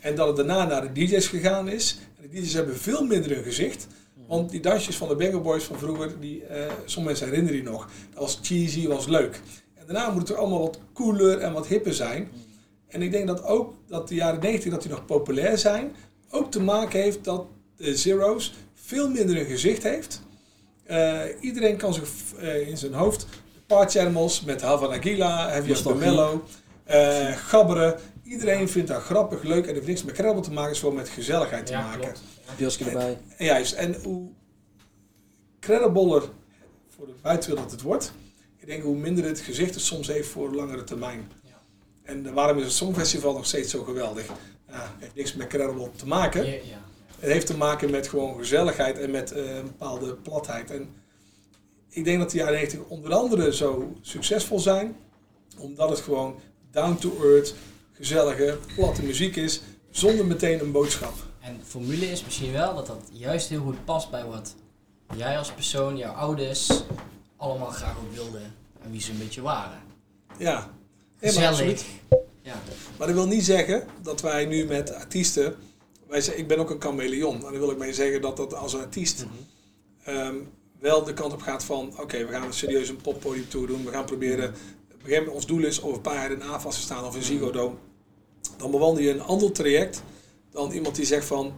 en 0.00 0.14
dat 0.14 0.26
het 0.26 0.36
daarna 0.36 0.64
naar 0.64 0.94
de 0.94 1.00
DJ's 1.04 1.26
gegaan 1.26 1.68
is. 1.68 1.98
En 2.16 2.28
de 2.30 2.40
DJ's 2.40 2.52
hebben 2.52 2.76
veel 2.76 3.04
minder 3.04 3.36
een 3.36 3.42
gezicht. 3.42 3.86
Want 4.26 4.50
die 4.50 4.60
dansjes 4.60 4.96
van 4.96 5.08
de 5.08 5.16
Banger 5.16 5.42
Boys 5.42 5.64
van 5.64 5.78
vroeger, 5.78 6.20
die, 6.20 6.44
eh, 6.44 6.60
sommige 6.84 7.00
mensen 7.02 7.26
herinneren 7.28 7.62
die 7.62 7.70
nog. 7.70 7.88
Dat 8.14 8.20
was 8.22 8.38
cheesy, 8.42 8.86
was 8.86 9.06
leuk. 9.06 9.40
Daarna 9.88 10.10
moet 10.10 10.20
het 10.20 10.30
er 10.30 10.36
allemaal 10.36 10.60
wat 10.60 10.78
cooler 10.92 11.38
en 11.38 11.52
wat 11.52 11.66
hipper 11.66 11.94
zijn. 11.94 12.28
En 12.88 13.02
ik 13.02 13.10
denk 13.10 13.26
dat 13.26 13.44
ook 13.44 13.74
dat 13.86 14.08
de 14.08 14.14
jaren 14.14 14.40
90 14.40 14.70
dat 14.70 14.82
die 14.82 14.90
nog 14.90 15.04
populair 15.04 15.58
zijn, 15.58 15.94
ook 16.30 16.50
te 16.50 16.60
maken 16.60 17.00
heeft 17.00 17.24
dat 17.24 17.46
de 17.76 17.96
Zero's 17.96 18.54
veel 18.74 19.10
minder 19.10 19.36
een 19.38 19.46
gezicht 19.46 19.82
heeft. 19.82 20.22
Eh, 20.84 21.20
iedereen 21.40 21.76
kan 21.76 21.94
zich 21.94 22.08
eh, 22.38 22.68
in 22.68 22.76
zijn 22.76 22.92
hoofd 22.92 23.20
de 23.20 23.60
Party 23.66 23.98
Animals 23.98 24.40
met 24.40 24.62
Havana 24.62 25.00
Gila, 25.00 25.48
Heavy. 25.48 25.92
Mellow, 25.94 26.40
eh 26.84 27.36
gabberen. 27.36 27.96
Iedereen 28.22 28.68
vindt 28.68 28.88
dat 28.88 29.02
grappig, 29.02 29.42
leuk 29.42 29.66
en 29.66 29.74
heeft 29.74 29.86
niks 29.86 30.04
met 30.04 30.14
credible 30.14 30.42
te 30.42 30.52
maken, 30.52 30.72
is 30.72 30.78
gewoon 30.78 30.94
met 30.94 31.08
gezelligheid 31.08 31.66
te 31.66 31.72
Ja, 31.72 31.80
maken. 31.82 32.14
Pilsje 32.56 32.84
erbij. 32.84 33.18
En 33.36 33.44
juist, 33.44 33.72
en 33.72 33.96
hoe 34.02 34.28
credibler 35.60 36.22
voor 36.88 37.06
de 37.06 37.14
buitenwereld 37.22 37.70
het 37.70 37.82
wordt, 37.82 38.12
denk 38.68 38.82
hoe 38.82 38.96
minder 38.96 39.24
het 39.24 39.40
gezicht 39.40 39.74
het 39.74 39.82
soms 39.82 40.06
heeft 40.06 40.28
voor 40.28 40.54
langere 40.54 40.84
termijn. 40.84 41.30
Ja. 41.44 41.60
En 42.02 42.34
waarom 42.34 42.58
is 42.58 42.64
het 42.64 42.72
Songfestival 42.72 43.32
nog 43.32 43.46
steeds 43.46 43.70
zo 43.70 43.82
geweldig? 43.82 44.26
Ja, 44.68 44.82
het 44.82 44.92
heeft 44.98 45.14
niks 45.14 45.34
met 45.34 45.46
credible 45.46 45.90
te 45.96 46.06
maken. 46.06 46.46
Ja. 46.46 46.86
Het 47.18 47.30
heeft 47.30 47.46
te 47.46 47.56
maken 47.56 47.90
met 47.90 48.08
gewoon 48.08 48.38
gezelligheid 48.38 48.98
en 48.98 49.10
met 49.10 49.32
eh, 49.32 49.56
een 49.56 49.64
bepaalde 49.64 50.14
platheid. 50.14 50.70
En 50.70 50.88
ik 51.88 52.04
denk 52.04 52.18
dat 52.18 52.30
de 52.30 52.36
jaren 52.36 52.54
90 52.54 52.80
onder 52.88 53.12
andere 53.12 53.54
zo 53.54 53.92
succesvol 54.00 54.58
zijn, 54.58 54.96
omdat 55.58 55.88
het 55.88 56.00
gewoon 56.00 56.40
down 56.70 56.96
to 56.96 57.18
earth, 57.22 57.54
gezellige, 57.92 58.58
platte 58.74 59.02
muziek 59.02 59.36
is, 59.36 59.62
zonder 59.90 60.26
meteen 60.26 60.60
een 60.60 60.72
boodschap. 60.72 61.14
En 61.40 61.58
de 61.58 61.64
formule 61.64 62.10
is 62.10 62.24
misschien 62.24 62.52
wel 62.52 62.74
dat 62.74 62.86
dat 62.86 63.08
juist 63.12 63.48
heel 63.48 63.62
goed 63.62 63.84
past 63.84 64.10
bij 64.10 64.24
wat 64.24 64.54
jij 65.16 65.38
als 65.38 65.52
persoon, 65.52 65.96
jouw 65.96 66.12
ouders, 66.12 66.82
allemaal 67.38 67.70
graag 67.70 67.96
ook 67.98 68.12
wilden 68.14 68.54
en 68.82 68.90
wie 68.90 69.00
ze 69.00 69.10
een 69.10 69.18
beetje 69.18 69.42
waren. 69.42 69.80
Ja, 70.38 70.70
absoluut. 71.20 71.48
Gezellig. 71.48 71.84
Ja. 72.42 72.54
Maar 72.98 73.06
dat 73.06 73.16
wil 73.16 73.26
niet 73.26 73.44
zeggen 73.44 73.86
dat 74.02 74.20
wij 74.20 74.46
nu 74.46 74.64
met 74.64 74.94
artiesten. 74.94 75.56
Wij 76.06 76.20
zeggen, 76.20 76.42
ik 76.42 76.48
ben 76.48 76.58
ook 76.58 76.70
een 76.70 76.80
chameleon. 76.80 77.34
En 77.34 77.40
dan 77.40 77.58
wil 77.58 77.70
ik 77.70 77.78
mee 77.78 77.94
zeggen 77.94 78.20
dat 78.20 78.36
dat 78.36 78.54
als 78.54 78.76
artiest 78.76 79.26
ehm, 80.04 80.34
wel 80.78 81.04
de 81.04 81.12
kant 81.12 81.32
op 81.32 81.40
gaat 81.40 81.64
van: 81.64 81.94
oké, 82.00 82.26
we 82.26 82.32
gaan 82.32 82.42
een 82.42 82.52
serieus 82.52 82.88
een 82.88 83.00
poppodium 83.00 83.48
tour 83.48 83.66
doen. 83.66 83.84
We 83.84 83.90
gaan 83.90 84.04
proberen. 84.04 84.54
Gegeven 85.08 85.26
moment, 85.26 85.46
ons 85.46 85.46
doel 85.46 85.68
is 85.68 85.82
over 85.82 85.96
een 85.96 86.02
paar 86.02 86.14
jaar 86.14 86.30
in 86.30 86.42
AFAS 86.42 86.74
te 86.74 86.80
staan 86.80 87.04
of 87.04 87.16
in 87.16 87.22
Ziggo 87.22 87.50
Dome. 87.50 87.74
Dan 88.56 88.70
bewandel 88.70 89.04
je 89.04 89.10
een 89.10 89.22
ander 89.22 89.52
traject 89.52 90.02
dan 90.50 90.72
iemand 90.72 90.94
die 90.94 91.04
zegt 91.04 91.26
van. 91.26 91.52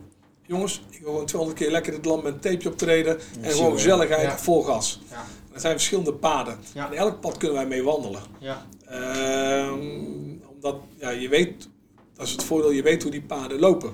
Jongens, 0.47 0.82
ik 0.90 1.01
wil 1.01 1.11
gewoon 1.11 1.27
200 1.27 1.61
keer 1.61 1.70
lekker 1.70 1.93
het 1.93 2.05
land 2.05 2.23
met 2.23 2.32
een 2.32 2.40
tapeje 2.40 2.69
optreden. 2.69 3.19
En 3.19 3.24
Ziggo, 3.32 3.57
gewoon 3.57 3.73
gezelligheid, 3.73 4.23
ja. 4.23 4.39
vol 4.39 4.62
gas. 4.62 5.01
Ja. 5.11 5.27
Er 5.52 5.60
zijn 5.60 5.72
verschillende 5.72 6.12
paden. 6.12 6.59
Ja. 6.74 6.90
En 6.90 6.97
elk 6.97 7.20
pad 7.20 7.36
kunnen 7.36 7.56
wij 7.56 7.66
mee 7.66 7.82
wandelen. 7.82 8.20
Ja. 8.39 8.66
Ehm, 8.86 9.81
omdat 10.55 10.77
ja, 10.98 11.10
je 11.10 11.28
weet, 11.28 11.68
dat 12.14 12.27
is 12.27 12.32
het 12.32 12.43
voordeel, 12.44 12.70
je 12.70 12.82
weet 12.82 13.02
hoe 13.02 13.10
die 13.10 13.22
paden 13.22 13.59
lopen. 13.59 13.93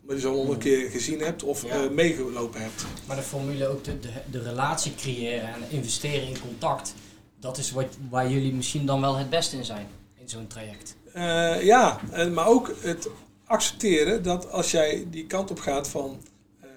Omdat 0.00 0.16
je 0.16 0.20
ze 0.20 0.28
al 0.28 0.34
honderd 0.34 0.58
keer 0.58 0.90
gezien 0.90 1.20
hebt 1.20 1.42
of 1.42 1.66
Ja. 1.66 1.82
eh, 1.84 1.90
meegelopen 1.90 2.60
hebt. 2.62 2.84
Maar 3.06 3.16
de 3.16 3.22
formule 3.22 3.66
ook 3.68 3.84
de, 3.84 3.98
de, 4.00 4.08
de 4.30 4.42
relatie 4.42 4.94
creëren 4.94 5.48
en 5.48 5.60
investeren 5.70 6.28
in 6.28 6.40
contact, 6.40 6.94
dat 7.40 7.58
is 7.58 7.70
wat, 7.70 7.86
waar 8.10 8.30
jullie 8.30 8.52
misschien 8.54 8.86
dan 8.86 9.00
wel 9.00 9.16
het 9.16 9.30
beste 9.30 9.56
in 9.56 9.64
zijn 9.64 9.86
in 10.18 10.28
zo'n 10.28 10.46
traject. 10.46 10.96
Eh, 11.12 11.62
ja, 11.62 12.00
en, 12.10 12.32
maar 12.34 12.46
ook 12.46 12.74
het 12.80 13.08
accepteren 13.46 14.22
dat 14.22 14.50
als 14.50 14.70
jij 14.70 15.06
die 15.10 15.26
kant 15.26 15.50
op 15.50 15.58
gaat 15.60 15.88
van. 15.88 16.20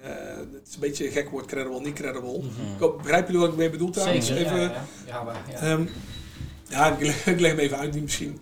Eh, 0.04 0.36
het 0.36 0.68
is 0.68 0.74
een 0.74 0.80
beetje 0.80 1.06
een 1.06 1.12
gek 1.12 1.30
woord, 1.30 1.46
credible, 1.46 1.80
niet 1.80 1.94
credible. 1.94 2.34
Ik 2.38 2.78
hoop- 2.78 2.96
begrijpen 2.98 3.26
jullie 3.32 3.40
wat 3.40 3.50
ik 3.50 3.58
mee 3.60 3.70
bedoel 3.70 3.90
trouwens? 3.90 4.26
Zeker, 4.26 4.44
Even, 4.44 4.60
ja, 4.60 4.62
ja. 4.70 4.84
Ja, 5.06 5.22
maar, 5.22 5.42
ja. 5.50 5.58
Ehm, 5.58 5.84
ja, 6.68 6.96
ik 6.96 7.00
leg, 7.06 7.26
ik 7.34 7.40
leg 7.40 7.50
hem 7.50 7.60
even 7.60 7.78
uit, 7.78 7.92
die 7.92 8.02
misschien. 8.02 8.38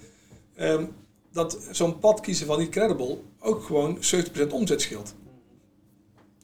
Ehm, 0.55 0.85
dat 1.33 1.59
zo'n 1.71 1.99
pad 1.99 2.21
kiezen 2.21 2.47
van 2.47 2.59
niet 2.59 2.69
credible 2.71 3.19
ook 3.41 3.65
gewoon 3.65 3.99
70% 4.01 4.53
omzet 4.53 4.81
scheelt. 4.81 5.15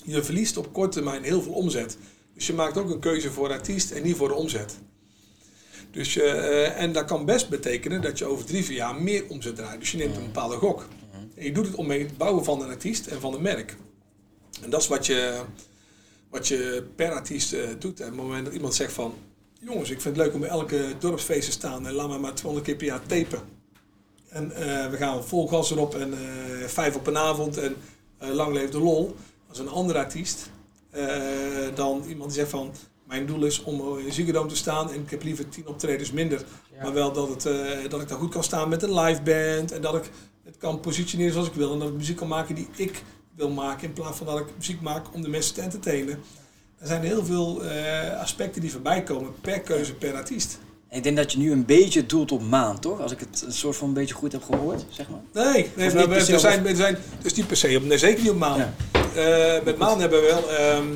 Je 0.05 0.23
verliest 0.23 0.57
op 0.57 0.73
korte 0.73 0.90
termijn 0.90 1.23
heel 1.23 1.43
veel 1.43 1.53
omzet. 1.53 1.99
Dus 2.35 2.47
je 2.47 2.53
maakt 2.53 2.78
ook 2.78 2.90
een 2.90 2.99
keuze 3.01 3.31
voor 3.31 3.51
artiest 3.53 3.90
en 3.90 4.03
niet 4.03 4.16
voor 4.16 4.28
de 4.28 4.35
omzet. 4.35 4.78
Dus 5.90 6.15
je, 6.15 6.23
eh, 6.23 6.82
en 6.82 6.93
dat 6.93 7.05
kan 7.05 7.24
best 7.24 7.49
betekenen 7.49 8.03
dat 8.03 8.19
je 8.19 8.24
over 8.24 8.45
drie, 8.45 8.65
vier 8.65 8.77
jaar 8.77 8.95
meer 9.03 9.24
omzet 9.28 9.57
draait. 9.57 9.81
Dus 9.81 9.90
je 9.90 9.99
neemt 9.99 10.16
een 10.16 10.24
bepaalde 10.24 10.57
gok. 10.57 10.86
En 11.35 11.45
je 11.45 11.53
doet 11.53 11.66
het 11.66 11.74
om 11.74 11.86
mee 11.86 12.03
het 12.03 12.16
bouwen 12.16 12.45
van 12.45 12.62
een 12.62 12.69
artiest 12.69 13.07
en 13.07 13.20
van 13.20 13.35
een 13.35 13.43
merk. 13.43 13.77
En 14.62 14.70
dat 14.70 14.80
is 14.80 14.89
wat 14.89 15.06
je, 15.06 15.40
wat 16.30 16.48
je 16.48 16.86
per 16.97 17.12
artiest 17.12 17.52
eh, 17.52 17.68
doet. 17.78 18.01
En 18.01 18.06
op 18.06 18.12
het 18.12 18.22
moment 18.22 18.44
dat 18.44 18.55
iemand 18.55 18.74
zegt 18.74 18.93
van... 18.93 19.14
Jongens, 19.60 19.90
ik 19.90 20.01
vind 20.01 20.16
het 20.16 20.24
leuk 20.24 20.35
om 20.35 20.40
bij 20.40 20.48
elke 20.48 20.94
dorpsfeest 20.98 21.44
te 21.44 21.52
staan 21.52 21.86
en 21.86 21.93
laat 21.93 22.09
me 22.09 22.18
maar 22.18 22.35
200 22.35 22.66
keer 22.66 22.76
per 22.76 22.86
jaar 22.86 23.06
tapen. 23.06 23.40
En 24.28 24.52
eh, 24.52 24.90
we 24.90 24.97
gaan 24.97 25.24
vol 25.24 25.48
gas 25.48 25.70
erop 25.70 25.94
en 25.94 26.12
eh, 26.12 26.66
vijf 26.66 26.97
op 26.97 27.06
een 27.06 27.16
avond 27.16 27.59
en 27.59 27.76
lang 28.18 28.52
leeft 28.52 28.72
de 28.72 28.78
lol. 28.78 29.16
Is 29.52 29.59
een 29.59 29.68
andere 29.68 29.98
artiest 29.98 30.51
dan 31.74 32.05
iemand 32.09 32.30
die 32.30 32.39
zegt 32.39 32.51
van... 32.51 32.72
Mijn 33.05 33.26
doel 33.26 33.44
is 33.44 33.62
om 33.62 33.98
in 33.98 34.12
Ziggo 34.12 34.32
Dome 34.32 34.48
te 34.48 34.56
staan 34.56 34.90
en 34.93 35.01
ik 35.01 35.10
heb 35.10 35.22
liever 35.22 35.48
tien 35.48 35.66
optredens 35.66 36.12
minder. 36.12 36.44
Ja. 36.74 36.82
Maar 36.82 36.93
wel 36.93 37.12
dat, 37.12 37.28
het, 37.28 37.43
dat 37.90 38.01
ik 38.01 38.09
daar 38.09 38.18
goed 38.18 38.32
kan 38.32 38.44
staan 38.44 38.68
met 38.68 38.82
een 38.82 38.94
live 39.01 39.22
band 39.22 39.72
en 39.72 39.80
dat 39.80 39.94
ik 39.94 40.10
het 40.44 40.56
kan 40.59 40.80
positioneren 40.80 41.32
zoals 41.32 41.48
ik 41.48 41.55
wil. 41.55 41.72
En 41.72 41.78
dat 41.78 41.89
ik 41.89 41.94
muziek 41.94 42.16
kan 42.16 42.28
maken 42.28 42.55
die 42.55 42.68
ik 42.76 43.02
wil 43.39 43.51
maken 43.51 43.89
in 43.89 43.93
plaats 43.93 44.16
van 44.16 44.27
dat 44.27 44.39
ik 44.39 44.47
muziek 44.56 44.81
maak 44.81 45.15
om 45.15 45.23
de 45.23 45.28
mensen 45.28 45.55
te 45.55 45.60
entertainen. 45.60 46.23
Er 46.78 46.86
zijn 46.86 47.02
heel 47.02 47.24
veel 47.24 47.65
eh, 47.65 48.20
aspecten 48.20 48.60
die 48.60 48.70
voorbij 48.70 49.02
komen 49.02 49.35
per 49.40 49.60
keuze, 49.60 49.94
per 49.94 50.15
artiest. 50.15 50.59
Ik 50.90 51.02
denk 51.02 51.16
dat 51.16 51.32
je 51.32 51.39
nu 51.39 51.52
een 51.52 51.65
beetje 51.65 52.06
doelt 52.06 52.32
op 52.32 52.43
maand, 52.43 52.82
toch? 52.82 53.01
Als 53.01 53.12
ik 53.12 53.20
het 53.20 53.43
een 53.47 53.52
soort 53.52 53.77
van 53.77 53.89
een 53.89 53.94
beetje 53.94 54.15
goed 54.15 54.32
heb 54.32 54.43
gehoord, 54.43 54.85
zeg 54.89 55.06
maar. 55.09 55.44
Nee, 55.44 55.70
nee 55.74 55.90
we, 55.90 56.20
zijn, 56.24 56.77
zijn 56.77 56.98
dus 57.23 57.35
niet 57.35 57.47
per 57.47 57.56
se 57.56 57.77
op, 57.77 57.85
nee, 57.85 57.98
zeker 57.98 58.23
niet 58.23 58.31
op 58.31 58.39
maan. 58.39 58.59
Ja. 58.59 58.73
Eh, 59.15 59.65
met 59.65 59.78
maan 59.78 60.01
hebben 60.01 60.20
we 60.20 60.27
wel, 60.27 60.51
ehm, 60.51 60.86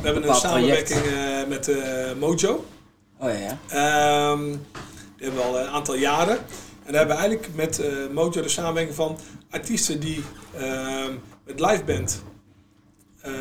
hebben 0.02 0.28
een 0.28 0.34
samenwerking 0.34 1.00
eh, 1.00 1.48
met 1.48 1.70
Mojo. 2.18 2.64
Oh 3.18 3.30
ja, 3.30 3.38
ja. 3.38 3.58
Ehm, 3.68 4.42
die 5.16 5.26
hebben 5.26 5.40
we 5.40 5.46
al 5.46 5.58
een 5.58 5.68
aantal 5.68 5.94
jaren. 5.94 6.36
En 6.84 6.92
daar 6.92 7.06
hebben 7.06 7.16
we 7.16 7.22
eigenlijk 7.22 7.54
met 7.54 7.82
Mojo 8.12 8.42
de 8.42 8.48
samenwerking 8.48 8.96
van 8.96 9.18
artiesten 9.50 10.00
die 10.00 10.22
ehm, 10.56 11.12
met 11.44 11.60
liveband 11.60 12.22
eh, 13.20 13.32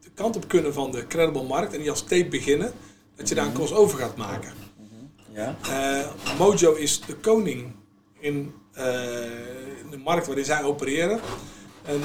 de 0.00 0.10
kant 0.14 0.36
op 0.36 0.48
kunnen 0.48 0.72
van 0.72 0.90
de 0.90 1.06
credible 1.06 1.42
markt 1.42 1.72
en 1.72 1.80
die 1.80 1.90
als 1.90 2.02
tape 2.02 2.28
beginnen, 2.28 2.72
dat 3.16 3.28
je 3.28 3.34
daar 3.34 3.46
een 3.46 3.52
crossover 3.52 3.98
gaat 3.98 4.16
maken. 4.16 4.52
Ja. 5.32 5.56
Eh, 5.62 6.38
Mojo 6.38 6.72
is 6.72 7.00
de 7.00 7.14
koning 7.14 7.72
in 8.18 8.54
eh, 8.72 8.84
de 9.90 9.98
markt 10.04 10.26
waarin 10.26 10.44
zij 10.44 10.62
opereren. 10.62 11.20
En 11.84 12.00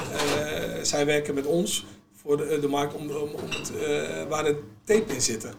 zij 0.86 1.06
werken 1.06 1.34
met 1.34 1.46
ons 1.46 1.86
voor 2.14 2.36
de, 2.36 2.58
de 2.60 2.68
markt 2.68 2.94
om, 2.94 3.10
om, 3.10 3.30
om 3.32 3.48
het, 3.48 3.72
waar 4.28 4.44
de 4.44 4.62
tape 4.84 5.14
in 5.14 5.20
zitten. 5.20 5.54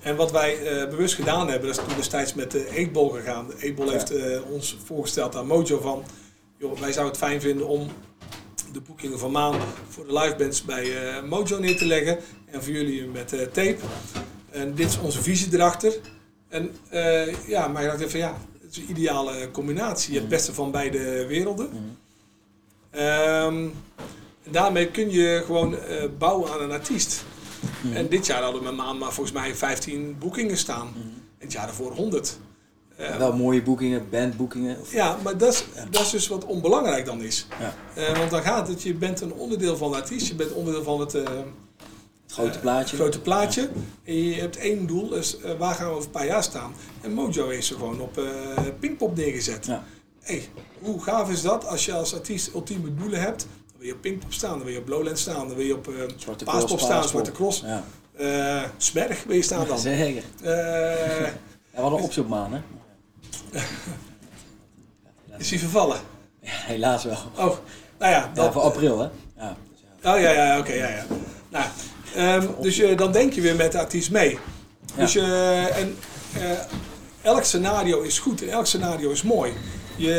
En 0.00 0.16
wat 0.16 0.30
wij 0.30 0.56
bewust 0.90 1.14
gedaan 1.14 1.48
hebben, 1.48 1.68
dat 1.68 1.78
is 1.78 1.84
toen 1.84 1.96
destijds 1.96 2.34
met 2.34 2.50
de 2.50 2.68
Eetbol 2.70 3.08
gegaan. 3.08 3.46
De 3.46 3.54
Eetbol 3.58 3.84
Ja. 3.86 3.92
heeft 3.92 4.12
ons 4.50 4.76
voorgesteld 4.84 5.36
aan 5.36 5.46
Mojo 5.46 5.80
van, 5.80 6.04
joh, 6.62 6.78
wij 6.78 6.92
zouden 6.92 7.14
het 7.14 7.24
fijn 7.24 7.40
vinden 7.40 7.66
om 7.68 7.88
de 8.72 8.80
boekingen 8.80 9.18
van 9.18 9.30
Maan 9.30 9.60
voor 9.88 10.06
de 10.06 10.12
livebands 10.12 10.62
bij 10.62 11.14
eh, 11.14 11.22
Mojo 11.22 11.58
neer 11.58 11.76
te 11.76 11.86
leggen. 11.86 12.18
En 12.46 12.62
voor 12.62 12.72
jullie 12.72 13.06
met 13.06 13.32
eh, 13.32 13.40
tape. 13.40 13.76
En 14.50 14.74
dit 14.74 14.88
is 14.88 14.98
onze 14.98 15.22
visie 15.22 15.54
erachter. 15.54 15.94
En 16.48 16.70
eh, 16.88 17.48
ja, 17.48 17.68
maar 17.68 17.82
ik 17.82 17.88
dacht 17.88 18.00
even, 18.00 18.18
ja, 18.18 18.36
het 18.62 18.70
is 18.70 18.76
een 18.76 18.90
ideale 18.90 19.50
combinatie. 19.50 20.14
Het 20.14 20.28
beste 20.28 20.54
van 20.54 20.70
beide 20.70 21.26
werelden. 21.26 21.98
Ehm, 22.90 23.68
en 24.42 24.52
daarmee 24.52 24.90
kun 24.90 25.10
je 25.10 25.42
gewoon 25.46 25.76
bouwen 26.18 26.50
aan 26.50 26.60
een 26.60 26.72
artiest. 26.72 27.24
En 27.94 28.08
dit 28.08 28.26
jaar 28.26 28.42
hadden 28.42 28.62
we 28.62 28.66
met 28.66 28.76
Maan 28.76 28.98
maar 28.98 29.12
volgens 29.12 29.36
mij 29.36 29.54
15 29.54 30.16
boekingen 30.18 30.56
staan. 30.56 30.92
En 31.38 31.48
het 31.48 31.52
jaar 31.52 31.66
daarvoor 31.66 31.92
100. 31.92 32.38
Wel 33.18 33.32
mooie 33.36 33.62
boekingen, 33.62 34.06
bandboekingen. 34.10 34.76
Of, 34.80 34.92
ja, 34.92 35.16
maar 35.22 35.38
dat 35.38 35.52
is, 35.52 35.64
dat 35.90 36.02
is 36.02 36.10
dus 36.10 36.28
wat 36.28 36.44
onbelangrijk 36.44 37.04
dan 37.04 37.22
is. 37.22 37.46
Ja. 37.60 37.74
Eh, 38.02 38.18
want 38.18 38.30
dan 38.30 38.42
gaat 38.42 38.68
het, 38.68 38.82
je 38.82 38.94
bent 38.94 39.20
een 39.20 39.32
onderdeel 39.32 39.76
van 39.76 39.90
de 39.90 39.96
artiest, 39.96 40.26
je 40.26 40.34
bent 40.34 40.52
onderdeel 40.52 40.82
van 40.82 41.00
het, 41.00 41.14
eh, 41.14 41.22
het 41.24 42.32
grote 42.32 42.54
eh, 42.54 42.60
plaatje. 42.60 42.96
grote 42.96 43.20
plaatje. 43.20 43.70
En 44.04 44.14
je 44.14 44.40
hebt 44.40 44.56
één 44.56 44.86
doel, 44.86 45.08
dus 45.08 45.40
eh, 45.40 45.52
waar 45.58 45.74
gaan 45.74 45.86
we 45.86 45.92
over 45.92 46.04
een 46.04 46.10
paar 46.10 46.26
jaar 46.26 46.42
staan? 46.42 46.72
En 47.00 47.12
Mojo 47.12 47.48
heeft 47.48 47.66
ze 47.66 47.74
gewoon 47.74 48.00
op 48.00 48.20
Pinkpop 48.80 49.16
neergezet. 49.16 49.66
Ja. 49.66 49.84
Hey, 50.20 50.48
hoe 50.80 51.02
gaaf 51.02 51.30
is 51.30 51.42
dat 51.42 51.66
als 51.66 51.84
je 51.84 51.92
als 51.92 52.14
artiest 52.14 52.54
ultieme 52.54 52.94
doelen 52.94 53.20
hebt? 53.20 53.40
Dan 53.40 53.76
wil 53.78 53.86
je 53.86 53.92
op 53.94 54.00
Pinkpop 54.00 54.32
staan, 54.32 54.50
dan 54.56 54.64
wil 54.64 54.72
je 54.72 54.78
op 54.80 54.88
Lowland 54.88 55.18
staan, 55.18 55.46
dan 55.48 55.56
wil 55.56 55.66
je 55.66 55.74
op 55.74 55.92
Zwarte 56.16 56.44
Paaspop 56.44 56.66
Cross, 56.68 56.84
staan. 56.84 57.08
Zwarte 57.08 57.32
Cross. 57.32 57.64
Ja, 58.18 58.70
Smerg 58.76 59.24
wil 59.24 59.36
je 59.36 59.42
staan 59.42 59.66
dan. 59.66 59.78
zeker. 59.78 60.22
Ja, 60.42 61.32
we 61.70 61.80
hadden 61.80 61.98
een 61.98 62.04
optie 62.04 62.22
op 62.22 62.28
maan, 62.28 62.52
hè? 62.52 62.60
is 65.38 65.50
hij 65.50 65.58
vervallen? 65.58 66.00
Ja, 66.40 66.50
helaas 66.52 67.04
wel. 67.04 67.18
Oh, 67.36 67.36
nou 67.36 67.56
ja. 67.98 68.08
Ja, 68.08 68.30
Dat, 68.34 68.52
voor 68.52 68.62
april, 68.62 68.98
hè? 68.98 69.08
Ja. 69.36 69.56
Oh 70.04 70.20
ja, 70.20 70.30
ja, 70.30 70.58
oké, 70.58 70.72
ja, 70.72 70.88
ja. 70.88 71.06
Nou, 71.48 71.64
ehm, 72.14 72.62
dus 72.62 72.76
je, 72.76 72.94
dan 72.94 73.12
denk 73.12 73.32
je 73.32 73.40
weer 73.40 73.56
met 73.56 73.72
de 73.72 73.78
artiest 73.78 74.10
mee. 74.10 74.38
Dus 74.96 75.12
je, 75.12 75.22
en 75.74 75.96
eh, 76.32 76.58
elk 77.22 77.44
scenario 77.44 78.00
is 78.00 78.18
goed 78.18 78.42
en 78.42 78.48
elk 78.48 78.66
scenario 78.66 79.10
is 79.10 79.22
mooi. 79.22 79.52
Je, 79.96 80.14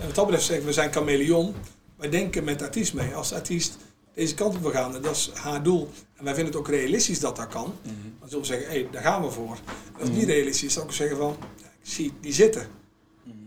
en 0.00 0.06
wat 0.06 0.14
dat 0.14 0.24
betreft 0.24 0.46
zeggen 0.46 0.66
we 0.66 0.72
zijn 0.72 0.92
chameleon. 0.92 1.54
Wij 1.96 2.08
denken 2.08 2.44
met 2.44 2.58
de 2.58 2.64
artiest 2.64 2.94
mee. 2.94 3.14
Als 3.14 3.28
de 3.28 3.34
artiest 3.34 3.76
deze 4.14 4.34
kant 4.34 4.54
op 4.56 4.62
wil 4.62 4.70
gaan, 4.70 4.94
en 4.94 5.02
dat 5.02 5.16
is 5.16 5.30
haar 5.34 5.62
doel. 5.62 5.90
En 6.16 6.24
wij 6.24 6.34
vinden 6.34 6.52
het 6.52 6.62
ook 6.62 6.68
realistisch 6.68 7.20
dat 7.20 7.36
dat 7.36 7.46
kan. 7.46 7.74
Dan 8.20 8.28
zullen 8.28 8.46
we 8.46 8.52
zeggen, 8.52 8.70
hé, 8.70 8.86
daar 8.90 9.02
gaan 9.02 9.22
we 9.22 9.30
voor. 9.30 9.58
En 9.66 10.00
als 10.00 10.08
het 10.08 10.18
niet 10.18 10.28
realistisch 10.28 10.68
is, 10.68 10.74
dan 10.74 10.82
ook 10.82 10.92
zeggen 10.92 11.16
van, 11.16 11.36
ja, 11.82 11.90
zie 11.90 12.12
die 12.20 12.32
zitten. 12.32 12.66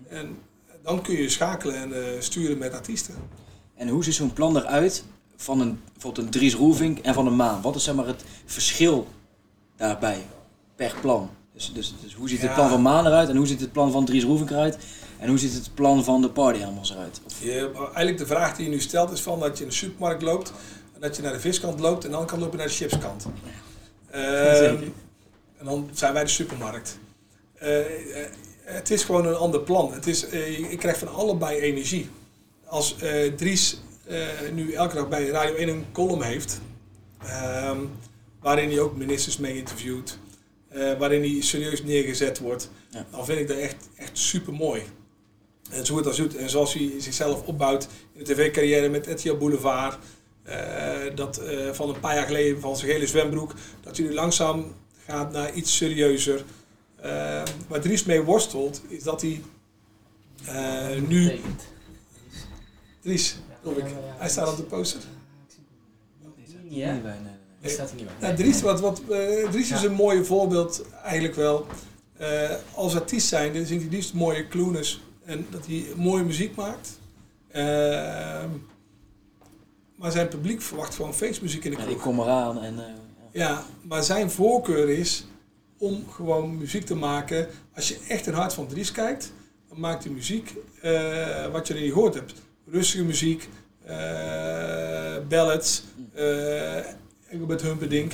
En 0.10 0.38
dan 0.84 1.02
kun 1.02 1.16
je 1.16 1.30
schakelen 1.30 1.76
en 1.76 1.94
eh, 1.94 2.22
sturen 2.22 2.58
met 2.58 2.74
artiesten. 2.74 3.16
En 3.76 3.88
hoe 3.88 4.04
ziet 4.04 4.14
zo'n 4.14 4.34
plan 4.34 4.58
eruit 4.58 5.04
van 5.36 5.60
een, 5.60 5.80
bijvoorbeeld 5.94 6.26
een 6.26 6.32
Dries 6.32 6.54
Roelvink 6.56 7.00
en 7.00 7.14
van 7.14 7.28
een 7.28 7.36
Maan? 7.36 7.62
Wat 7.62 7.76
is 7.76 7.84
zeg 7.84 7.96
maar 7.96 8.08
het 8.08 8.24
verschil 8.46 9.08
daarbij 9.76 10.26
per 10.76 10.96
plan? 11.02 11.30
Dus, 11.54 11.74
dus, 11.74 11.94
dus 12.04 12.14
hoe 12.14 12.30
ziet 12.30 12.42
het 12.42 12.50
Ja. 12.50 12.56
plan 12.56 12.70
van 12.70 12.82
Maan 12.82 13.06
eruit 13.06 13.30
en 13.30 13.36
hoe 13.36 13.48
ziet 13.48 13.60
het 13.60 13.72
plan 13.72 13.92
van 13.92 14.06
Dries 14.06 14.24
Roelvink 14.24 14.50
eruit? 14.50 14.78
En 15.20 15.30
hoe 15.30 15.38
ziet 15.38 15.54
het 15.54 15.74
plan 15.74 16.04
van 16.04 16.22
de 16.22 16.30
Party 16.30 16.60
eruit? 16.60 17.22
Of, 17.26 17.44
Je, 17.44 17.72
eigenlijk 17.84 18.18
de 18.18 18.26
vraag 18.26 18.56
die 18.56 18.66
je 18.66 18.72
nu 18.72 18.80
stelt 18.80 19.12
is 19.12 19.22
van 19.22 19.40
dat 19.40 19.58
je 19.58 19.64
in 19.64 19.70
de 19.70 19.76
supermarkt 19.76 20.22
loopt, 20.22 20.54
en 20.94 21.02
dat 21.02 21.16
je 21.16 21.22
naar 21.22 21.34
de 21.34 21.40
viskant 21.40 21.80
loopt 21.80 22.06
en 22.06 22.12
dan 22.12 22.26
kan 22.26 22.40
lopen 22.40 22.58
naar 22.58 22.68
de 22.68 22.74
chipskant. 22.74 23.26
Ehm, 24.10 24.56
Zeker. 24.56 24.92
en 25.58 25.66
dan 25.66 25.90
zijn 25.94 26.14
wij 26.14 26.24
de 26.24 26.30
supermarkt. 26.30 26.98
Eh, 27.64 27.80
eh, 27.80 28.26
het 28.64 28.90
is 28.92 29.04
gewoon 29.04 29.26
een 29.26 29.36
ander 29.36 29.60
plan. 29.62 29.94
Het 29.94 30.08
is, 30.08 30.28
eh, 30.28 30.58
je- 30.60 30.68
ik 30.70 30.80
krijg 30.80 30.98
van 30.98 31.14
allebei 31.14 31.60
energie. 31.60 32.10
Als 32.66 32.96
Dries 33.36 33.78
nu 34.54 34.72
elke 34.72 34.96
dag 34.96 35.08
bij 35.10 35.28
Radio 35.28 35.56
1 35.56 35.68
een 35.68 35.86
column 35.92 36.22
heeft, 36.22 36.62
ehm, 37.26 37.78
waarin 38.42 38.70
hij 38.70 38.80
ook 38.80 38.96
ministers 38.98 39.38
mee 39.38 39.58
interviewt, 39.58 40.18
waarin 40.98 41.22
hij 41.22 41.42
serieus 41.42 41.84
neergezet 41.84 42.40
wordt, 42.40 42.70
Ja. 42.90 43.06
dan 43.12 43.26
vind 43.26 43.40
ik 43.40 43.48
dat 43.48 43.58
echt, 43.58 43.76
echt 43.96 44.18
super 44.18 44.54
mooi. 44.54 44.82
En 45.72 45.86
zo 45.86 45.98
het 45.98 46.06
als 46.08 46.18
doet. 46.18 46.36
En 46.36 46.50
zoals 46.50 46.74
hij 46.74 46.92
zichzelf 46.98 47.42
opbouwt 47.46 47.88
in 48.14 48.24
de 48.24 48.34
tv-carrière 48.34 48.90
met 48.90 49.08
RTL 49.08 49.36
Boulevard. 49.38 49.98
dat 51.16 51.42
van 51.72 51.90
een 51.90 52.00
paar 52.00 52.16
jaar 52.16 52.26
geleden 52.26 52.60
van 52.62 52.78
zijn 52.78 52.92
gele 52.92 53.08
zwembroek. 53.08 53.54
Dat 53.82 53.98
hij 53.98 54.06
nu 54.08 54.14
langzaam 54.14 54.76
gaat 55.08 55.32
naar 55.32 55.54
iets 55.54 55.76
serieuzer. 55.78 56.44
Eh, 57.04 57.44
waar 57.68 57.82
Dries 57.82 58.04
mee 58.04 58.22
worstelt 58.22 58.82
is 58.88 59.04
dat 59.04 59.22
hij 59.22 59.42
eh, 60.46 61.02
nu... 61.08 61.40
Dries, 63.02 63.38
geloof 63.62 63.78
ik. 63.78 63.86
Hij 64.18 64.30
staat 64.30 64.50
op 64.50 64.58
de 64.58 64.64
poster. 64.64 65.02
Ja, 66.70 66.92
Nee, 66.92 67.02
nee, 67.02 67.14
nee, 67.62 67.72
staat 67.72 67.90
er 67.90 67.96
niet 67.96 68.06
bij. 68.06 68.14
Nou, 68.20 68.36
Dries, 68.36 68.62
wat, 68.62 68.80
wat, 68.80 69.02
eh, 69.10 69.50
Dries 69.50 69.72
is 69.72 69.82
Ja. 69.82 69.88
een 69.88 69.94
mooi 69.94 70.24
voorbeeld 70.26 70.86
eigenlijk 71.04 71.36
wel. 71.36 71.66
Eh, 72.18 72.50
als 72.76 72.96
artiest 72.96 73.28
zijnde 73.28 73.66
zingt 73.66 73.84
hij 73.84 73.92
liefst 73.94 74.14
mooie 74.14 74.48
kloeners. 74.48 75.02
En 75.26 75.48
dat 75.50 75.66
hij 75.66 75.86
mooie 75.96 76.24
muziek 76.24 76.56
maakt. 76.56 77.00
Ehm, 77.52 78.50
maar 79.96 80.12
zijn 80.12 80.28
publiek 80.28 80.62
verwacht 80.62 80.96
gewoon 80.96 81.14
feestmuziek 81.14 81.64
in 81.64 81.72
de 81.72 81.78
Ja, 81.78 81.84
ik 81.84 81.90
kroeg. 81.90 82.02
kom 82.02 82.20
eraan 82.20 82.62
en... 82.62 82.80
eh, 82.80 82.86
ja. 83.32 83.48
Ja, 83.50 83.64
maar 83.82 84.04
zijn 84.04 84.32
voorkeur 84.32 84.90
is 84.90 85.26
om 85.84 86.10
gewoon 86.10 86.58
muziek 86.58 86.86
te 86.86 86.96
maken. 86.96 87.48
Als 87.76 87.88
je 87.88 88.00
echt 88.08 88.28
een 88.28 88.34
hart 88.34 88.54
van 88.54 88.68
Dries 88.68 88.92
kijkt, 88.92 89.34
dan 89.70 89.80
maakt 89.80 90.04
hij 90.04 90.14
muziek 90.14 90.56
eh, 90.82 91.48
wat 91.52 91.68
je 91.68 91.74
niet 91.74 91.92
gehoord 91.92 92.14
hebt. 92.14 92.34
Rustige 92.72 93.04
muziek, 93.04 93.50
eh 93.86 95.18
ballads, 95.30 95.84
eh 96.14 96.78
Engelbert 97.28 97.62
Humperdinck. 97.62 98.14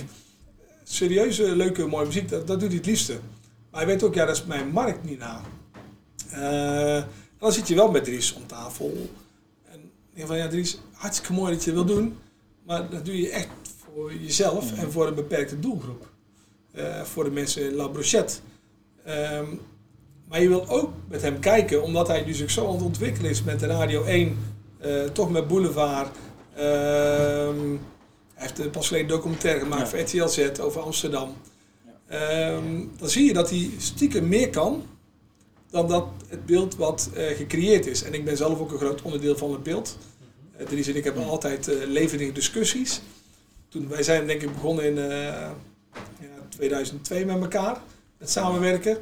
Serieuze, 0.83 1.55
leuke, 1.55 1.85
mooie 1.85 2.05
muziek, 2.05 2.29
dat, 2.29 2.47
dat 2.47 2.59
doet 2.59 2.69
hij 2.69 2.77
het 2.77 2.85
liefste. 2.85 3.19
Maar 3.71 3.81
hij 3.81 3.89
weet 3.89 4.03
ook, 4.03 4.13
ja, 4.13 4.25
dat 4.25 4.35
is 4.35 4.45
mijn 4.45 4.69
markt 4.69 5.03
niet 5.03 5.19
na. 5.19 5.41
En 6.29 7.07
dan 7.39 7.51
zit 7.51 7.67
je 7.67 7.75
wel 7.75 7.91
met 7.91 8.03
Dries 8.03 8.33
om 8.33 8.47
tafel. 8.47 9.09
En 9.71 9.79
ik 9.79 10.15
denk 10.15 10.27
van, 10.27 10.37
ja 10.37 10.47
Dries, 10.47 10.79
hartstikke 10.91 11.33
mooi 11.33 11.53
dat 11.53 11.63
je 11.63 11.73
dat 11.73 11.85
wil 11.85 11.95
doen. 11.95 12.17
Maar 12.65 12.89
dat 12.89 13.05
doe 13.05 13.21
je 13.21 13.29
echt 13.29 13.49
voor 13.83 14.13
jezelf 14.13 14.77
en 14.77 14.91
voor 14.91 15.07
een 15.07 15.15
beperkte 15.15 15.59
doelgroep. 15.59 16.07
Eh, 16.71 17.01
voor 17.03 17.23
de 17.23 17.31
mensen 17.31 17.63
in 17.63 17.73
La 17.73 17.87
Brochette. 17.87 18.33
Ehm, 19.05 19.45
maar 20.27 20.41
je 20.41 20.47
wil 20.47 20.67
ook 20.69 20.91
met 21.07 21.21
hem 21.21 21.39
kijken, 21.39 21.83
omdat 21.83 22.07
hij 22.07 22.25
dus 22.25 22.41
ook 22.41 22.49
zo 22.49 22.67
aan 22.67 22.73
het 22.73 22.83
ontwikkelen 22.83 23.29
is 23.31 23.43
met 23.43 23.59
de 23.59 23.65
Radio 23.65 24.03
1, 24.03 24.37
eh, 24.77 25.03
toch 25.03 25.31
met 25.31 25.47
Boulevard. 25.47 26.15
Ehm, 26.55 27.59
hij 28.33 28.47
heeft 28.47 28.59
een 28.59 28.69
pas 28.69 28.87
geleden 28.87 29.09
een 29.09 29.15
documentaire 29.15 29.59
gemaakt 29.59 29.81
Ja. 29.81 29.87
voor 29.87 29.99
RTL 29.99 30.27
Z 30.27 30.59
over 30.59 30.81
Amsterdam. 30.81 31.33
Ehm, 32.07 32.85
dan 32.97 33.09
zie 33.09 33.25
je 33.25 33.33
dat 33.33 33.49
hij 33.49 33.69
stiekem 33.77 34.27
meer 34.27 34.49
kan 34.49 34.83
dan 35.69 35.87
dat 35.87 36.05
het 36.27 36.45
beeld 36.45 36.75
wat 36.75 37.09
eh, 37.13 37.35
gecreëerd 37.35 37.85
is. 37.87 38.03
En 38.03 38.13
ik 38.13 38.25
ben 38.25 38.37
zelf 38.37 38.59
ook 38.59 38.71
een 38.71 38.77
groot 38.77 39.01
onderdeel 39.01 39.37
van 39.37 39.51
het 39.51 39.63
beeld. 39.63 39.97
Uh, 40.59 40.67
Dries 40.67 40.87
en 40.87 40.95
ik 40.95 41.03
hebben 41.03 41.25
altijd 41.25 41.67
eh, 41.67 41.75
levendige 41.87 42.31
discussies. 42.31 43.01
Toen, 43.69 43.87
wij 43.87 44.03
zijn 44.03 44.27
denk 44.27 44.41
ik 44.41 44.53
begonnen 44.53 44.85
in 44.85 44.97
eh, 44.97 45.51
ja, 46.19 46.38
2002 46.49 47.25
met 47.25 47.41
elkaar, 47.41 47.81
met 48.17 48.29
samenwerken. 48.29 48.97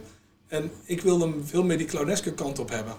En 0.47 0.71
ik 0.85 1.01
wilde 1.01 1.25
hem 1.25 1.43
veel 1.45 1.63
meer 1.63 1.77
die 1.77 1.87
clowneske 1.87 2.33
kant 2.33 2.59
op 2.59 2.69
hebben. 2.69 2.93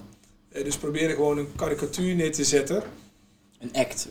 Eh, 0.49 0.65
dus 0.65 0.77
proberen 0.77 1.15
gewoon 1.15 1.39
een 1.39 1.53
karikatuur 1.57 2.15
neer 2.15 2.33
te 2.33 2.45
zetten. 2.45 2.83
Een 3.59 3.73
act. 3.73 4.09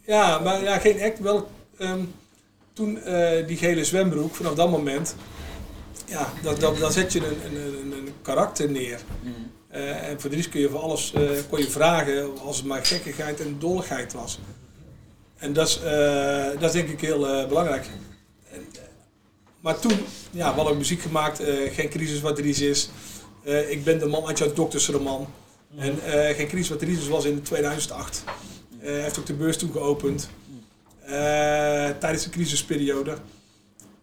Ja, 0.00 0.38
maar 0.38 0.62
ja, 0.62 0.78
geen 0.78 1.02
act. 1.02 1.18
Wel, 1.18 1.50
ehm, 1.78 2.00
toen 2.72 3.02
eh, 3.02 3.46
die 3.46 3.56
gele 3.56 3.84
zwembroek, 3.84 4.34
vanaf 4.34 4.54
dat 4.54 4.70
moment, 4.70 5.16
ja, 6.06 6.32
dat, 6.42 6.60
dat, 6.60 6.78
dan 6.78 6.92
zet 6.92 7.12
je 7.12 7.18
een, 7.18 7.56
een, 7.56 7.92
een, 7.92 8.08
karakter 8.22 8.70
neer. 8.70 9.00
Eh, 9.68 10.08
en 10.08 10.20
voor 10.20 10.30
Dries 10.30 10.48
kun 10.48 10.60
je 10.60 10.68
voor 10.68 10.80
alles 10.80 11.12
kon 11.48 11.58
je 11.58 11.70
vragen 11.70 12.38
als 12.38 12.56
het 12.56 12.66
maar 12.66 12.86
gekkigheid 12.86 13.40
en 13.40 13.56
dolligheid 13.58 14.12
was. 14.12 14.38
En 15.36 15.52
dat 15.52 15.68
is, 15.68 15.80
dat 16.60 16.62
is 16.62 16.72
denk 16.72 16.88
ik 16.88 17.00
heel 17.00 17.46
belangrijk. 17.48 17.86
Maar 19.64 19.78
toen, 19.78 19.92
ja, 20.30 20.50
we 20.50 20.56
hadden 20.56 20.76
muziek 20.76 21.00
gemaakt, 21.00 21.40
eh, 21.40 21.74
Geen 21.74 21.88
crisis 21.88 22.20
wat 22.20 22.36
Dries 22.36 22.60
is. 22.60 22.90
Eh, 23.44 23.70
ik 23.70 23.84
ben 23.84 23.98
de 23.98 24.06
man 24.06 24.26
uit 24.26 24.38
jouw 24.38 24.52
doktersroman. 24.52 25.26
En 25.76 26.04
eh, 26.04 26.36
Geen 26.36 26.46
crisis 26.48 26.68
wat 26.68 26.78
Dries 26.78 26.98
is 26.98 27.08
was 27.08 27.24
in 27.24 27.42
2008. 27.42 28.24
Eh, 28.80 28.88
hij 28.90 29.00
heeft 29.00 29.18
ook 29.18 29.26
de 29.26 29.34
beurs 29.34 29.56
toen 29.56 29.72
geopend. 29.72 30.28
Tijdens 31.98 32.22
de 32.24 32.30
crisisperiode. 32.30 33.14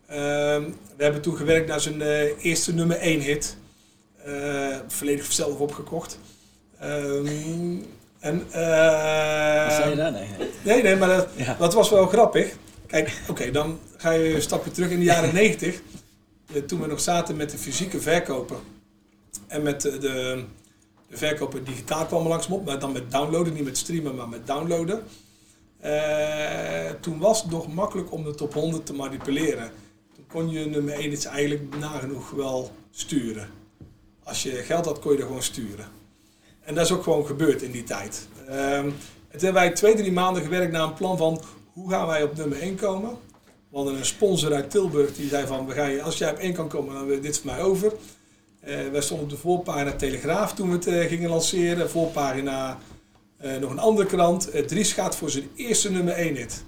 Ehm, 0.08 0.64
we 0.98 1.04
hebben 1.04 1.22
toen 1.22 1.36
gewerkt 1.38 1.68
naar 1.68 1.80
zijn 1.82 2.02
eerste 2.42 2.74
nummer 2.74 2.98
1 3.02 3.20
hit. 3.20 3.58
Volledig 4.88 5.32
zelf 5.32 5.60
opgekocht. 5.60 6.20
Ehm, 6.80 7.78
en, 8.20 8.38
Wat 8.38 9.74
zei 9.74 9.90
je 9.90 9.96
daar? 9.96 10.12
Nee. 10.12 10.28
nee. 10.38 10.50
Nee, 10.64 10.84
nee, 10.84 10.96
maar 10.96 11.10
dat, 11.10 11.28
Ja. 11.36 11.56
dat 11.60 11.74
was 11.74 11.90
wel 11.90 12.08
grappig. 12.08 12.56
Kijk, 12.92 13.22
oké, 13.30 13.52
dan 13.52 13.80
ga 13.98 14.12
je 14.12 14.34
een 14.36 14.42
stapje 14.42 14.72
terug 14.72 14.90
in 14.90 15.00
de 15.00 15.06
jaren 15.06 15.34
90. 15.34 15.82
eh, 16.54 16.62
Toen 16.62 16.82
we 16.82 16.88
nog 16.88 17.00
zaten 17.00 17.36
met 17.36 17.50
de 17.52 17.58
fysieke 17.58 18.02
verkopen. 18.02 18.58
En 19.48 19.62
met 19.62 19.82
de, 19.82 19.98
de, 19.98 20.44
verkopen 21.10 21.64
digitaal 21.64 22.06
kwamen 22.06 22.28
langsom 22.28 22.64
maar 22.64 22.80
dan 22.80 22.92
met 22.92 23.12
downloaden. 23.12 23.54
Niet 23.54 23.64
met 23.64 23.78
streamen, 23.78 24.16
maar 24.16 24.30
met 24.30 24.48
downloaden. 24.48 25.04
Eh, 25.80 26.90
toen 27.02 27.20
was 27.20 27.42
het 27.42 27.52
nog 27.52 27.74
makkelijk 27.74 28.12
om 28.12 28.24
de 28.24 28.36
top 28.36 28.54
100 28.54 28.86
te 28.86 28.94
manipuleren. 28.94 29.72
Toen 30.16 30.26
kon 30.28 30.50
je 30.50 30.66
nummer 30.66 30.94
1 30.94 31.12
iets 31.12 31.26
eigenlijk 31.26 31.78
nagenoeg 31.80 32.30
wel 32.30 32.72
sturen. 32.92 33.50
Als 34.24 34.44
je 34.44 34.52
geld 34.52 34.86
had, 34.86 35.00
kon 35.00 35.12
je 35.12 35.18
er 35.18 35.26
gewoon 35.26 35.44
sturen. 35.44 35.86
En 36.62 36.76
dat 36.76 36.86
is 36.86 36.92
ook 36.92 37.04
gewoon 37.04 37.26
gebeurd 37.26 37.62
in 37.62 37.72
die 37.72 37.84
tijd. 37.84 38.28
En 38.48 38.84
toen 38.84 38.94
hebben 39.32 39.54
wij 39.54 39.72
twee, 39.72 39.96
drie 39.96 40.12
maanden 40.12 40.44
gewerkt 40.44 40.72
naar 40.72 40.84
een 40.84 40.94
plan 40.94 41.18
van 41.18 41.42
hoe 41.73 41.89
gaan 41.89 42.07
wij 42.07 42.23
op 42.23 42.35
nummer 42.35 42.60
1 42.61 42.76
komen. 42.76 43.10
We 43.69 43.77
hadden 43.77 43.95
een 43.95 44.06
sponsor 44.06 44.53
uit 44.53 44.72
Tilburg 44.72 45.15
die 45.15 45.30
zei 45.30 45.48
van, 45.48 45.68
we 45.68 45.73
gaan 45.73 46.02
als 46.02 46.18
jij 46.18 46.31
op 46.31 46.38
1 46.38 46.53
kan 46.53 46.68
komen, 46.68 46.93
dan 46.93 47.06
wil 47.06 47.22
dit 47.22 47.38
voor 47.39 47.52
mij 47.52 47.61
over. 47.61 47.93
Eh 48.60 48.89
wij 48.91 49.02
stonden 49.02 49.26
op 49.26 49.31
de 49.31 49.38
voorpagina 49.38 49.91
Telegraaf 49.91 50.53
toen 50.53 50.68
we 50.68 50.76
het 50.76 50.88
eh, 50.88 51.07
gingen 51.07 51.30
lanceren. 51.30 51.89
Voorpagina 51.89 52.77
eh, 53.38 53.57
nog 53.57 53.72
een 53.72 53.80
andere 53.80 54.07
krant. 54.07 54.68
Dries 54.68 54.93
gaat 54.93 55.15
voor 55.15 55.30
zijn 55.30 55.49
eerste 55.56 55.91
nummer 55.91 56.14
1 56.14 56.35
hit. 56.35 56.64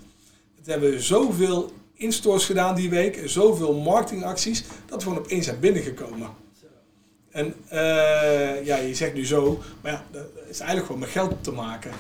Het 0.58 0.66
hebben 0.66 0.92
we 0.92 1.02
zoveel 1.02 1.72
instores 1.94 2.46
gedaan 2.46 2.76
die 2.76 2.90
week. 2.90 3.22
Zoveel 3.26 3.74
marketingacties. 3.74 4.64
Dat 4.86 5.04
we 5.04 5.10
gewoon 5.10 5.24
opeens 5.24 5.46
zijn 5.46 5.60
binnengekomen. 5.60 6.30
En 7.32 7.56
ja, 8.64 8.78
je 8.78 8.96
zegt 8.96 9.14
nu 9.14 9.26
zo. 9.26 9.60
Maar 9.82 9.92
ja, 9.92 10.06
dat 10.12 10.26
is 10.50 10.60
eigenlijk 10.60 10.86
gewoon 10.86 11.02
met 11.02 11.10
geld 11.10 11.44
te 11.44 11.52
maken. 11.52 11.92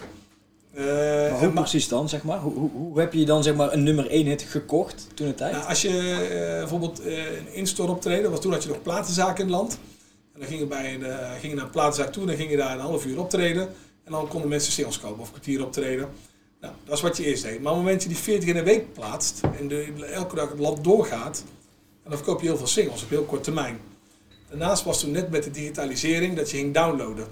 Eh, 0.73 0.85
Maar 0.85 1.39
hoe 1.39 1.49
precies 1.49 1.87
dan, 1.87 2.09
zeg 2.09 2.23
maar? 2.23 2.39
Hoe, 2.39 2.53
hoe, 2.53 2.69
hoe 2.71 2.99
heb 2.99 3.13
je 3.13 3.25
dan 3.25 3.43
zeg 3.43 3.55
maar 3.55 3.73
een 3.73 3.83
nummer 3.83 4.09
1 4.09 4.25
hit 4.25 4.41
gekocht 4.41 5.07
toen 5.13 5.27
de 5.27 5.35
tijd? 5.35 5.51
Nou, 5.53 5.67
als 5.67 5.81
je 5.81 5.89
eh, 5.89 6.59
bijvoorbeeld 6.59 7.01
eh, 7.01 7.37
een 7.37 7.53
in-store 7.53 7.91
optreden, 7.91 8.31
was 8.31 8.41
toen 8.41 8.51
had 8.51 8.63
je 8.63 8.69
nog 8.69 8.81
platenzaken 8.81 9.45
in 9.45 9.51
het 9.51 9.59
land. 9.59 9.79
En 10.33 10.39
dan 10.39 10.47
ging 10.47 10.59
je, 10.59 10.65
bij 10.65 10.99
eh, 11.01 11.31
ging 11.31 11.51
je 11.51 11.55
naar 11.55 11.65
een 11.65 11.71
platenzaak 11.71 12.11
toe, 12.11 12.25
dan 12.25 12.35
ging 12.35 12.51
je 12.51 12.57
daar 12.57 12.73
een 12.73 12.79
half 12.79 13.05
uur 13.05 13.19
optreden. 13.19 13.67
En 14.03 14.11
dan 14.11 14.27
konden 14.27 14.49
mensen 14.49 14.71
singles 14.73 14.99
kopen 14.99 15.19
of 15.19 15.25
een 15.25 15.31
kwartier 15.31 15.63
optreden. 15.65 16.09
Nou, 16.61 16.73
dat 16.85 16.95
is 16.95 17.01
wat 17.01 17.17
je 17.17 17.25
eerst 17.25 17.43
deed. 17.43 17.61
Maar 17.61 17.71
op 17.71 17.77
het 17.77 17.85
moment 17.85 17.93
dat 17.93 18.03
je 18.03 18.09
die 18.09 18.17
40 18.17 18.49
in 18.49 18.57
een 18.57 18.63
week 18.63 18.93
plaatst 18.93 19.41
en 19.59 19.67
de, 19.67 19.93
elke 20.11 20.35
dag 20.35 20.49
het 20.49 20.59
land 20.59 20.83
doorgaat, 20.83 21.43
en 22.03 22.09
dan 22.09 22.17
verkoop 22.17 22.41
je 22.41 22.47
heel 22.47 22.57
veel 22.57 22.67
singles 22.67 23.03
op 23.03 23.09
heel 23.09 23.23
kort 23.23 23.43
termijn. 23.43 23.79
Daarnaast 24.49 24.83
was 24.83 24.99
toen 24.99 25.11
net 25.11 25.29
met 25.29 25.43
de 25.43 25.51
digitalisering 25.51 26.35
dat 26.35 26.51
je 26.51 26.57
ging 26.57 26.73
downloaden. 26.73 27.27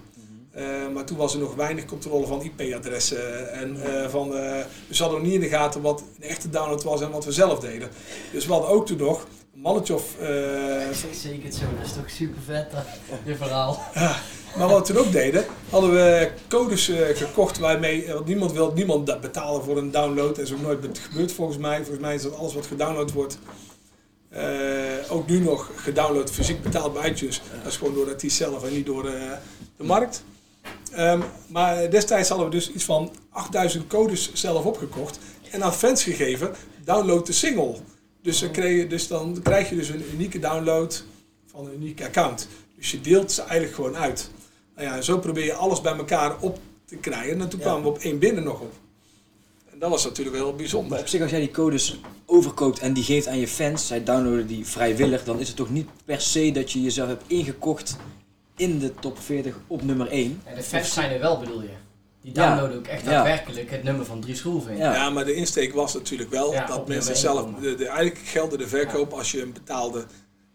Eh, 0.52 0.64
maar 0.94 1.06
toen 1.06 1.18
was 1.18 1.34
er 1.34 1.40
nog 1.40 1.56
weinig 1.56 1.86
controle 1.86 2.28
van 2.28 2.42
IP-adressen. 2.42 3.54
En 3.54 3.84
eh, 3.84 4.10
van, 4.10 4.36
eh, 4.36 4.64
dus 4.88 4.98
we 4.98 5.04
hadden 5.04 5.22
nog 5.22 5.28
niet 5.32 5.42
in 5.42 5.50
de 5.50 5.56
gaten 5.56 5.82
wat 5.82 6.04
een 6.20 6.28
echte 6.30 6.50
download 6.50 6.84
was 6.84 7.02
en 7.02 7.12
wat 7.12 7.26
we 7.26 7.32
zelf 7.32 7.60
deden. 7.60 7.90
Dus 8.32 8.46
we 8.46 8.52
hadden 8.52 8.70
ook 8.72 8.86
toen 8.86 8.98
nog 8.98 9.28
een 9.54 9.60
mannetje 9.62 9.94
of. 9.94 10.16
eh, 10.20 10.28
Zeker 11.14 11.44
het 11.44 11.56
zo, 11.56 11.64
dat 11.78 11.86
is 11.86 11.94
toch 11.94 12.10
super 12.10 12.42
vet, 12.46 12.68
dit 13.26 13.38
verhaal. 13.38 13.84
maar 14.58 14.68
wat 14.68 14.88
we 14.88 14.94
toen 14.94 15.06
ook 15.06 15.12
deden, 15.12 15.46
hadden 15.70 15.92
we 15.92 16.32
codes 16.50 16.90
eh, 16.90 17.18
gekocht 17.18 17.58
waarmee. 17.60 18.08
Want 18.14 18.26
niemand 18.26 18.52
wil 18.52 18.72
niemand 18.74 19.22
betalen 19.22 19.64
voor 19.64 19.78
een 19.78 19.92
download. 19.92 20.36
Dat 20.36 20.46
is 20.46 20.54
ook 20.54 20.62
nooit 20.62 21.00
gebeurd 21.00 21.32
volgens 21.32 21.58
mij. 21.58 21.76
Volgens 21.78 22.00
mij 22.00 22.16
is 22.16 22.22
dat 22.22 22.36
alles 22.36 22.54
wat 22.54 22.66
gedownload 22.66 23.12
wordt. 23.12 23.38
eh, 24.30 24.42
ook 25.10 25.28
nu 25.28 25.40
nog 25.40 25.72
gedownload 25.76 26.32
fysiek 26.32 26.62
betaald 26.64 26.94
bij 26.94 27.10
iTunes. 27.10 27.42
Dat 27.64 27.72
is 27.72 27.78
gewoon 27.78 27.94
door 27.94 28.08
artiest 28.10 28.38
zelf 28.38 28.64
en 28.64 28.74
niet 28.74 28.86
door 28.86 29.06
eh, 29.08 29.32
de 29.78 29.84
markt. 29.84 30.24
Ehm, 30.92 31.22
maar 31.48 31.90
destijds 31.90 32.30
hadden 32.30 32.48
we 32.48 32.54
dus 32.54 32.72
iets 32.72 32.84
van 32.84 33.12
8000 33.30 33.88
codes 33.88 34.34
zelf 34.34 34.66
opgekocht. 34.66 35.20
En 35.52 35.64
aan 35.64 35.74
fans 35.74 36.04
gegeven, 36.04 36.52
download 36.84 37.26
de 37.26 37.32
single. 37.32 37.76
Dus, 38.22 38.52
kreeg 38.52 38.82
je, 38.82 38.88
dus 38.88 39.08
dan 39.08 39.40
krijg 39.44 39.70
je 39.70 39.76
dus 39.76 39.90
een 39.90 40.04
unieke 40.14 40.40
download 40.40 41.04
van 41.52 41.66
een 41.66 41.74
uniek 41.74 42.04
account. 42.04 42.48
Dus 42.78 42.92
je 42.92 43.02
deelt 43.02 43.32
ze 43.32 43.42
eigenlijk 43.42 43.74
gewoon 43.74 43.98
uit. 43.98 44.30
Nou 44.76 44.88
ja, 44.88 45.02
zo 45.02 45.18
probeer 45.20 45.46
je 45.46 45.54
alles 45.54 45.82
bij 45.82 45.96
elkaar 45.96 46.40
op 46.40 46.60
te 46.86 46.96
krijgen. 46.96 47.42
En 47.42 47.50
toen 47.50 47.60
Ja. 47.60 47.66
kwamen 47.66 47.84
we 47.84 47.90
op 47.90 47.98
één 47.98 48.20
binnen 48.20 48.44
nog 48.44 48.60
op. 48.60 48.74
En 49.72 49.80
dat 49.80 49.90
was 49.90 50.04
natuurlijk 50.04 50.36
wel 50.38 50.48
Maar 50.48 50.56
bijzonder. 50.56 51.00
op 51.00 51.08
zich, 51.08 51.22
als 51.22 51.32
jij 51.32 51.40
die 51.40 51.52
codes 51.52 52.00
overkoopt 52.26 52.80
en 52.80 52.94
die 52.94 53.04
geeft 53.04 53.28
aan 53.28 53.40
je 53.40 53.48
fans, 53.48 53.88
zij 53.88 54.04
downloaden 54.04 54.48
die 54.48 54.66
vrijwillig, 54.66 55.24
dan 55.24 55.40
is 55.40 55.48
het 55.48 55.58
toch 55.58 55.70
niet 55.70 55.88
per 56.06 56.22
se 56.22 56.52
dat 56.52 56.72
je 56.72 56.82
jezelf 56.82 57.08
hebt 57.08 57.24
ingekocht 57.28 57.96
in 58.62 58.80
de 58.80 58.94
top 58.96 59.20
40 59.20 59.56
op 59.68 59.84
nummer 59.84 60.08
1. 60.08 60.42
En 60.46 60.56
de 60.56 60.64
fans 60.64 60.94
zijn 60.94 61.12
er 61.12 61.20
wel, 61.20 61.40
bedoel 61.40 61.62
je? 61.62 61.70
Die 62.22 62.32
Ja. 62.36 62.48
downloaden 62.48 62.78
ook 62.78 62.88
echt 62.88 63.04
Ja. 63.04 63.10
daadwerkelijk 63.10 63.70
het 63.72 63.84
nummer 63.84 64.06
van 64.06 64.22
Dries 64.22 64.42
Roelvink. 64.44 64.78
Ja. 64.78 64.94
Ja. 64.94 65.10
maar 65.10 65.26
de 65.26 65.34
insteek 65.34 65.74
was 65.74 65.94
natuurlijk 65.94 66.30
wel 66.30 66.54
Ja, 66.54 66.66
dat 66.66 66.88
mensen 66.88 67.18
zelf... 67.18 67.46
De, 67.62 67.76
de, 67.76 67.88
eigenlijk 67.88 68.28
geldde 68.28 68.58
de 68.58 68.68
verkoop 68.68 69.14
als 69.14 69.32
je 69.32 69.42
een 69.42 69.54
betaalde 69.54 70.06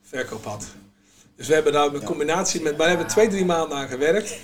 verkoop 0.02 0.44
had. 0.44 0.66
Dus 1.36 1.46
we 1.48 1.54
hebben 1.54 1.72
daar 1.72 1.86
een 1.86 2.00
Ja. 2.00 2.06
combinatie 2.06 2.60
met... 2.62 2.70
Maar 2.70 2.78
daar 2.80 2.88
hebben 2.88 3.06
we 3.06 3.12
twee, 3.12 3.28
drie 3.28 3.44
maanden 3.44 3.76
aan 3.78 3.88
gewerkt. 3.88 4.34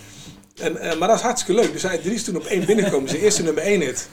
En, 0.56 0.76
eh, 0.76 0.98
maar 0.98 1.08
dat 1.08 1.16
is 1.16 1.22
hartstikke 1.22 1.60
leuk. 1.62 1.72
Dus 1.72 1.82
hij 1.82 1.98
Dries 1.98 2.24
toen 2.24 2.36
op 2.36 2.44
één 2.44 2.66
binnenkomen. 2.66 3.08
Zijn 3.08 3.22
eerste 3.22 3.42
nummer 3.42 3.62
één 3.62 3.80
hit. 3.80 4.08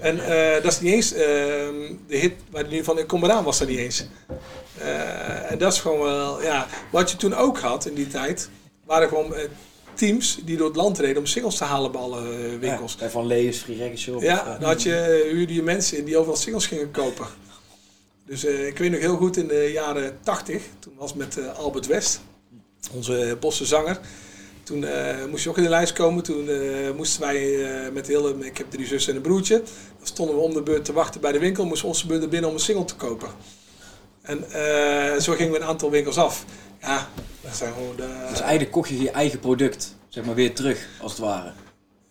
En 0.00 0.20
eh, 0.20 0.62
dat 0.62 0.72
is 0.72 0.80
niet 0.80 0.92
eens... 0.92 1.12
ehm, 1.12 1.94
de 2.06 2.16
hit 2.16 2.32
waar 2.50 2.62
hij 2.62 2.72
nu 2.72 2.84
van 2.84 2.98
Ik 2.98 3.06
kom 3.06 3.24
eraan 3.24 3.44
was 3.44 3.58
dat 3.58 3.68
niet 3.68 3.78
eens. 3.78 4.06
Eh, 4.78 5.50
en 5.50 5.58
dat 5.58 5.72
is 5.72 5.80
gewoon 5.80 5.98
wel... 5.98 6.42
Ja, 6.42 6.66
wat 6.90 7.10
je 7.10 7.16
toen 7.16 7.34
ook 7.34 7.58
had 7.58 7.86
in 7.86 7.94
die 7.94 8.08
tijd... 8.08 8.48
waren 8.84 9.08
gewoon 9.08 9.34
teams 9.94 10.38
die 10.44 10.56
door 10.56 10.66
het 10.66 10.76
land 10.76 10.98
reden 10.98 11.18
om 11.18 11.26
singles 11.26 11.56
te 11.56 11.64
halen 11.64 11.92
bij 11.92 12.00
alle 12.00 12.22
winkels. 12.58 12.96
Ja, 13.00 13.10
Van 13.10 13.26
Lees, 13.26 13.58
Free 13.58 13.96
Shop. 13.96 14.22
Ja, 14.22 14.56
dan 14.60 14.68
had 14.68 14.82
je, 14.82 15.28
huurde 15.32 15.54
je 15.54 15.62
mensen 15.62 15.98
in 15.98 16.04
die 16.04 16.16
overal 16.16 16.36
singles 16.36 16.66
gingen 16.66 16.90
kopen. 16.90 17.26
Dus 18.26 18.44
ik 18.44 18.78
weet 18.78 18.90
nog 18.90 19.00
heel 19.00 19.16
goed 19.16 19.36
in 19.36 19.46
de 19.46 19.70
jaren 19.72 20.18
80, 20.22 20.62
toen 20.78 20.92
was 20.96 21.10
het 21.10 21.18
met 21.18 21.56
Albert 21.56 21.86
West, 21.86 22.20
onze 22.92 23.36
bosse 23.40 23.64
zanger. 23.64 24.00
Toen 24.66 24.84
eh, 24.84 25.24
moest 25.30 25.42
je 25.42 25.48
ook 25.48 25.56
in 25.56 25.62
de 25.62 25.68
lijst 25.68 25.92
komen. 25.92 26.22
Toen 26.22 26.48
eh, 26.48 26.90
moesten 26.96 27.20
wij 27.20 27.64
eh, 27.64 27.92
met 27.92 28.06
hele, 28.06 28.34
ik 28.38 28.58
heb 28.58 28.70
drie 28.70 28.86
zussen 28.86 29.10
en 29.10 29.16
een 29.16 29.22
broertje. 29.22 29.62
Dan 29.98 30.06
stonden 30.06 30.36
we 30.36 30.40
om 30.40 30.54
de 30.54 30.62
beurt 30.62 30.84
te 30.84 30.92
wachten 30.92 31.20
bij 31.20 31.32
de 31.32 31.38
winkel. 31.38 31.66
Moesten 31.66 31.88
onze 31.88 32.06
beurt 32.06 32.22
er 32.22 32.28
binnen 32.28 32.48
om 32.48 32.56
een 32.56 32.62
single 32.62 32.84
te 32.84 32.94
kopen. 32.94 33.28
En 34.22 34.44
zo 35.22 35.32
gingen 35.32 35.52
we 35.52 35.58
een 35.58 35.66
aantal 35.66 35.90
winkels 35.90 36.18
af. 36.18 36.44
Ja, 36.80 37.08
dat 37.40 37.56
zijn 37.56 37.72
gewoon 37.72 37.96
de... 37.96 38.26
Dus 38.28 38.40
eigenlijk 38.40 38.70
kocht 38.70 38.88
je 38.88 39.02
je 39.02 39.10
eigen 39.10 39.38
product, 39.38 39.96
zeg 40.08 40.24
maar, 40.24 40.34
weer 40.34 40.54
terug, 40.54 40.88
als 41.00 41.12
het 41.12 41.20
ware. 41.20 41.52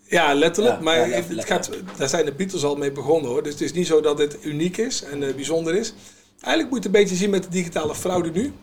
Ja, 0.08 0.34
letterlijk. 0.34 0.76
Ja, 0.76 0.82
maar 0.84 0.96
ja, 0.96 1.02
het 1.02 1.12
letterlijk. 1.12 1.48
gaat, 1.48 1.70
daar 1.98 2.10
zijn 2.10 2.26
de 2.26 2.34
Beatles 2.34 2.64
al 2.64 2.76
mee 2.76 2.92
begonnen 2.92 3.32
hoor. 3.32 3.44
Dus 3.44 3.52
het 3.52 3.62
is 3.62 3.74
niet 3.74 3.88
zo 3.88 4.02
dat 4.02 4.18
het 4.18 4.38
uniek 4.42 4.78
is 4.78 5.04
en 5.04 5.20
bijzonder 5.20 5.76
is. 5.76 5.94
Eigenlijk 6.40 6.74
moet 6.74 6.84
je 6.84 6.90
het 6.90 6.96
een 6.96 7.02
beetje 7.02 7.16
zien 7.16 7.30
met 7.30 7.44
de 7.44 7.50
digitale 7.50 7.96
fraude 7.96 8.32
nu. 8.32 8.54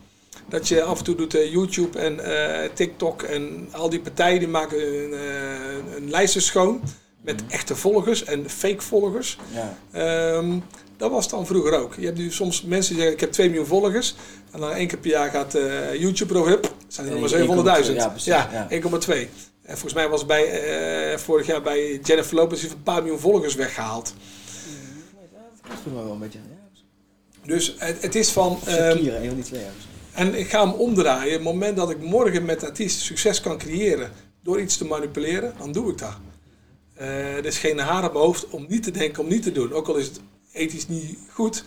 Dat 0.49 0.67
je 0.67 0.83
af 0.83 0.97
en 0.97 1.03
toe 1.03 1.15
doet 1.15 1.35
eh, 1.35 1.51
YouTube 1.51 1.99
en 1.99 2.19
eh, 2.19 2.69
TikTok 2.73 3.21
en 3.21 3.67
al 3.71 3.89
die 3.89 3.99
partijen 3.99 4.39
die 4.39 4.47
maken 4.47 5.03
een, 5.03 5.13
eh, 5.13 5.95
een 5.95 6.09
lijstje 6.09 6.39
schoon. 6.39 6.81
Met 7.21 7.41
Mhm. 7.41 7.51
echte 7.51 7.75
volgers 7.75 8.23
en 8.23 8.49
fake 8.49 8.81
volgers. 8.81 9.37
Ja. 9.53 9.77
Ehm, 9.91 10.59
dat 10.97 11.11
was 11.11 11.29
dan 11.29 11.45
vroeger 11.45 11.73
ook. 11.79 11.95
Je 11.95 12.05
hebt 12.05 12.17
nu 12.17 12.31
soms 12.31 12.61
mensen 12.61 12.89
die 12.93 12.97
zeggen 13.01 13.13
ik 13.13 13.19
heb 13.23 13.31
2 13.31 13.47
miljoen 13.47 13.65
volgers. 13.67 14.15
En 14.51 14.59
dan 14.59 14.71
één 14.71 14.87
keer 14.87 14.97
per 14.97 15.09
jaar 15.09 15.29
gaat 15.29 15.57
YouTube 15.99 16.33
erover. 16.33 16.51
Hup, 16.51 16.73
zijn 16.87 17.05
er 17.07 17.11
nog 17.11 17.21
maar 17.21 17.29
700.000. 17.29 17.95
1,2, 17.97 18.03
ja, 18.03 18.07
precies, 18.09 18.25
Ja, 18.25 18.49
ja. 18.51 18.67
1,2. 18.69 19.29
En 19.61 19.71
volgens 19.73 19.93
mij 19.93 20.09
was 20.09 20.25
bij, 20.25 21.19
vorig 21.19 21.45
jaar 21.47 21.61
bij 21.61 21.99
Jennifer 22.03 22.35
Lopez 22.35 22.63
een 22.63 22.83
paar 22.83 23.01
miljoen 23.01 23.19
volgers 23.19 23.55
weggehaald. 23.55 24.13
Dat 25.61 25.81
klopt 25.83 26.03
wel 26.03 26.11
een 26.13 26.19
beetje. 26.19 26.39
Dus 27.45 27.75
het, 27.77 28.01
het 28.01 28.15
is 28.15 28.29
van... 28.29 28.59
Shakira, 28.67 29.15
een 29.15 29.25
van 29.27 29.35
die 29.35 29.43
twee. 29.43 29.61
En 30.13 30.35
ik 30.35 30.49
ga 30.49 30.63
hem 30.63 30.73
omdraaien. 30.73 31.33
Het 31.33 31.41
moment 31.43 31.77
dat 31.77 31.89
ik 31.89 32.01
morgen 32.01 32.45
met 32.45 32.63
artiest 32.63 32.99
succes 32.99 33.41
kan 33.41 33.57
creëren 33.57 34.11
door 34.43 34.61
iets 34.61 34.77
te 34.77 34.85
manipuleren, 34.85 35.53
dan 35.57 35.71
doe 35.71 35.91
ik 35.91 35.97
dat. 35.97 36.17
Eh, 36.93 37.35
er 37.37 37.45
is 37.45 37.57
geen 37.57 37.79
haar 37.79 38.05
op 38.05 38.13
mijn 38.13 38.25
hoofd 38.25 38.49
om 38.49 38.65
niet 38.69 38.83
te 38.83 38.91
denken, 38.91 39.23
om 39.23 39.29
niet 39.29 39.43
te 39.43 39.51
doen. 39.51 39.73
Ook 39.73 39.87
al 39.87 39.95
is 39.95 40.05
het 40.05 40.19
ethisch 40.51 40.87
niet 40.87 41.17
goed. 41.29 41.63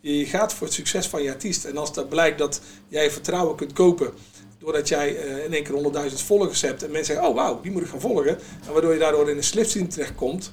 Je 0.00 0.26
gaat 0.26 0.54
voor 0.54 0.66
het 0.66 0.76
succes 0.76 1.06
van 1.06 1.22
je 1.22 1.30
artiest. 1.30 1.64
En 1.64 1.76
als 1.76 1.92
dat 1.92 2.08
blijkt 2.08 2.38
dat 2.38 2.60
jij 2.88 3.10
vertrouwen 3.10 3.56
kunt 3.56 3.72
kopen. 3.72 4.12
Doordat 4.58 4.88
jij 4.88 5.16
eh, 5.16 5.44
in 5.44 5.52
één 5.52 5.62
keer 5.62 6.08
100.000 6.10 6.24
volgers 6.24 6.60
hebt. 6.60 6.82
En 6.82 6.90
mensen 6.90 7.14
zeggen, 7.14 7.30
oh 7.30 7.34
wauw, 7.34 7.60
die 7.60 7.72
moet 7.72 7.82
ik 7.82 7.88
gaan 7.88 8.00
volgen. 8.00 8.38
En 8.66 8.72
waardoor 8.72 8.92
je 8.92 8.98
daardoor 8.98 9.30
in 9.30 9.36
een 9.36 9.44
slipstream 9.44 9.88
terechtkomt. 9.88 10.52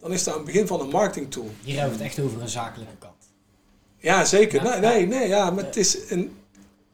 Dan 0.00 0.12
is 0.12 0.24
dat 0.24 0.36
een 0.36 0.44
begin 0.44 0.66
van 0.66 0.80
een 0.80 0.88
marketing 0.88 1.30
tool. 1.30 1.50
Hier 1.62 1.78
hebben 1.78 1.98
we 1.98 2.04
het 2.04 2.12
echt 2.12 2.24
over 2.26 2.40
een 2.40 2.48
zakelijke 2.48 2.94
kant. 2.98 3.14
Ja, 3.98 4.24
zeker. 4.24 4.64
Ja, 4.64 4.78
nee, 4.78 4.90
nee, 4.90 5.06
nee, 5.06 5.28
ja, 5.28 5.50
maar 5.50 5.64
het 5.64 5.76
is 5.76 6.10
een 6.10 6.32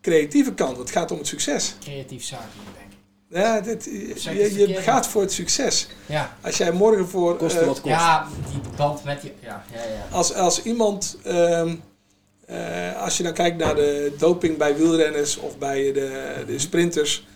creatieve 0.06 0.54
kant. 0.54 0.76
Het 0.76 0.90
gaat 0.90 1.10
om 1.10 1.18
het 1.18 1.26
succes. 1.26 1.74
Creatief 1.80 2.24
zakelijk, 2.24 2.68
denk 2.78 2.92
ik. 2.92 2.98
Ja, 3.28 3.60
dit, 3.60 3.84
je, 3.84 4.68
je 4.68 4.74
gaat 4.74 5.06
voor 5.08 5.22
het 5.22 5.32
succes. 5.32 5.88
Ja, 6.06 6.36
Als 6.42 6.56
jij 6.56 6.72
morgen 6.72 7.08
voor... 7.08 7.36
Kost 7.36 7.56
eh, 7.56 7.66
wat 7.66 7.80
kost. 7.80 7.94
ja 7.94 8.26
die 8.50 8.60
band 8.76 9.04
met 9.04 9.20
die... 9.20 9.32
Ja, 9.40 9.64
ja, 9.72 9.78
ja. 9.78 10.16
als, 10.16 10.34
als 10.34 10.62
iemand... 10.62 11.18
ehm, 11.22 11.74
eh, 12.46 13.02
als 13.02 13.16
je 13.16 13.22
dan 13.22 13.32
kijkt 13.32 13.58
naar 13.58 13.74
de 13.74 14.14
doping 14.18 14.56
bij 14.56 14.76
wielrenners 14.76 15.36
of 15.36 15.58
bij 15.58 15.92
de, 15.92 16.42
de 16.46 16.58
sprinters... 16.58 17.26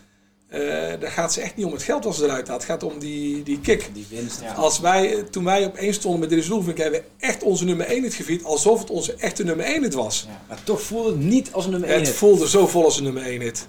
eh 0.51 1.01
dan 1.01 1.11
gaat 1.11 1.33
ze 1.33 1.41
echt 1.41 1.57
niet 1.57 1.67
om 1.67 1.73
het 1.73 1.83
geld 1.83 2.05
wat 2.05 2.15
ze 2.17 2.25
eruit 2.25 2.49
haalt. 2.49 2.61
Het 2.61 2.71
gaat 2.71 2.83
om 2.83 2.99
die, 2.99 3.43
die 3.43 3.61
kick. 3.61 3.91
Die 3.93 4.07
winst. 4.11 4.41
Ja. 4.41 4.53
Als 4.53 4.81
wij, 4.81 5.23
toen 5.31 5.45
wij 5.45 5.65
op 5.65 5.77
één 5.77 5.95
stonden 5.95 6.21
met 6.21 6.29
Dries 6.29 6.49
Roelvink... 6.49 6.79
hebben 6.79 7.01
we 7.01 7.27
echt 7.27 7.43
onze 7.43 7.65
nummer 7.65 7.87
1 7.87 8.03
het 8.05 8.15
gevierd... 8.15 8.45
alsof 8.45 8.81
het 8.81 8.91
onze 8.91 9.15
echte 9.15 9.45
nummer 9.45 9.67
1 9.67 9.83
het 9.83 9.95
was. 9.95 10.25
ja. 10.29 10.43
Maar 10.49 10.59
toch 10.65 10.83
voelde 10.83 11.11
het 11.11 11.19
niet 11.21 11.53
als 11.53 11.65
een 11.65 11.71
nummer 11.71 11.89
1 11.89 11.99
Het 12.01 12.11
voelde 12.15 12.49
zo 12.49 12.67
vol 12.67 12.85
als 12.85 12.97
een 12.97 13.05
nummer 13.05 13.23
1 13.23 13.41
hit. 13.41 13.67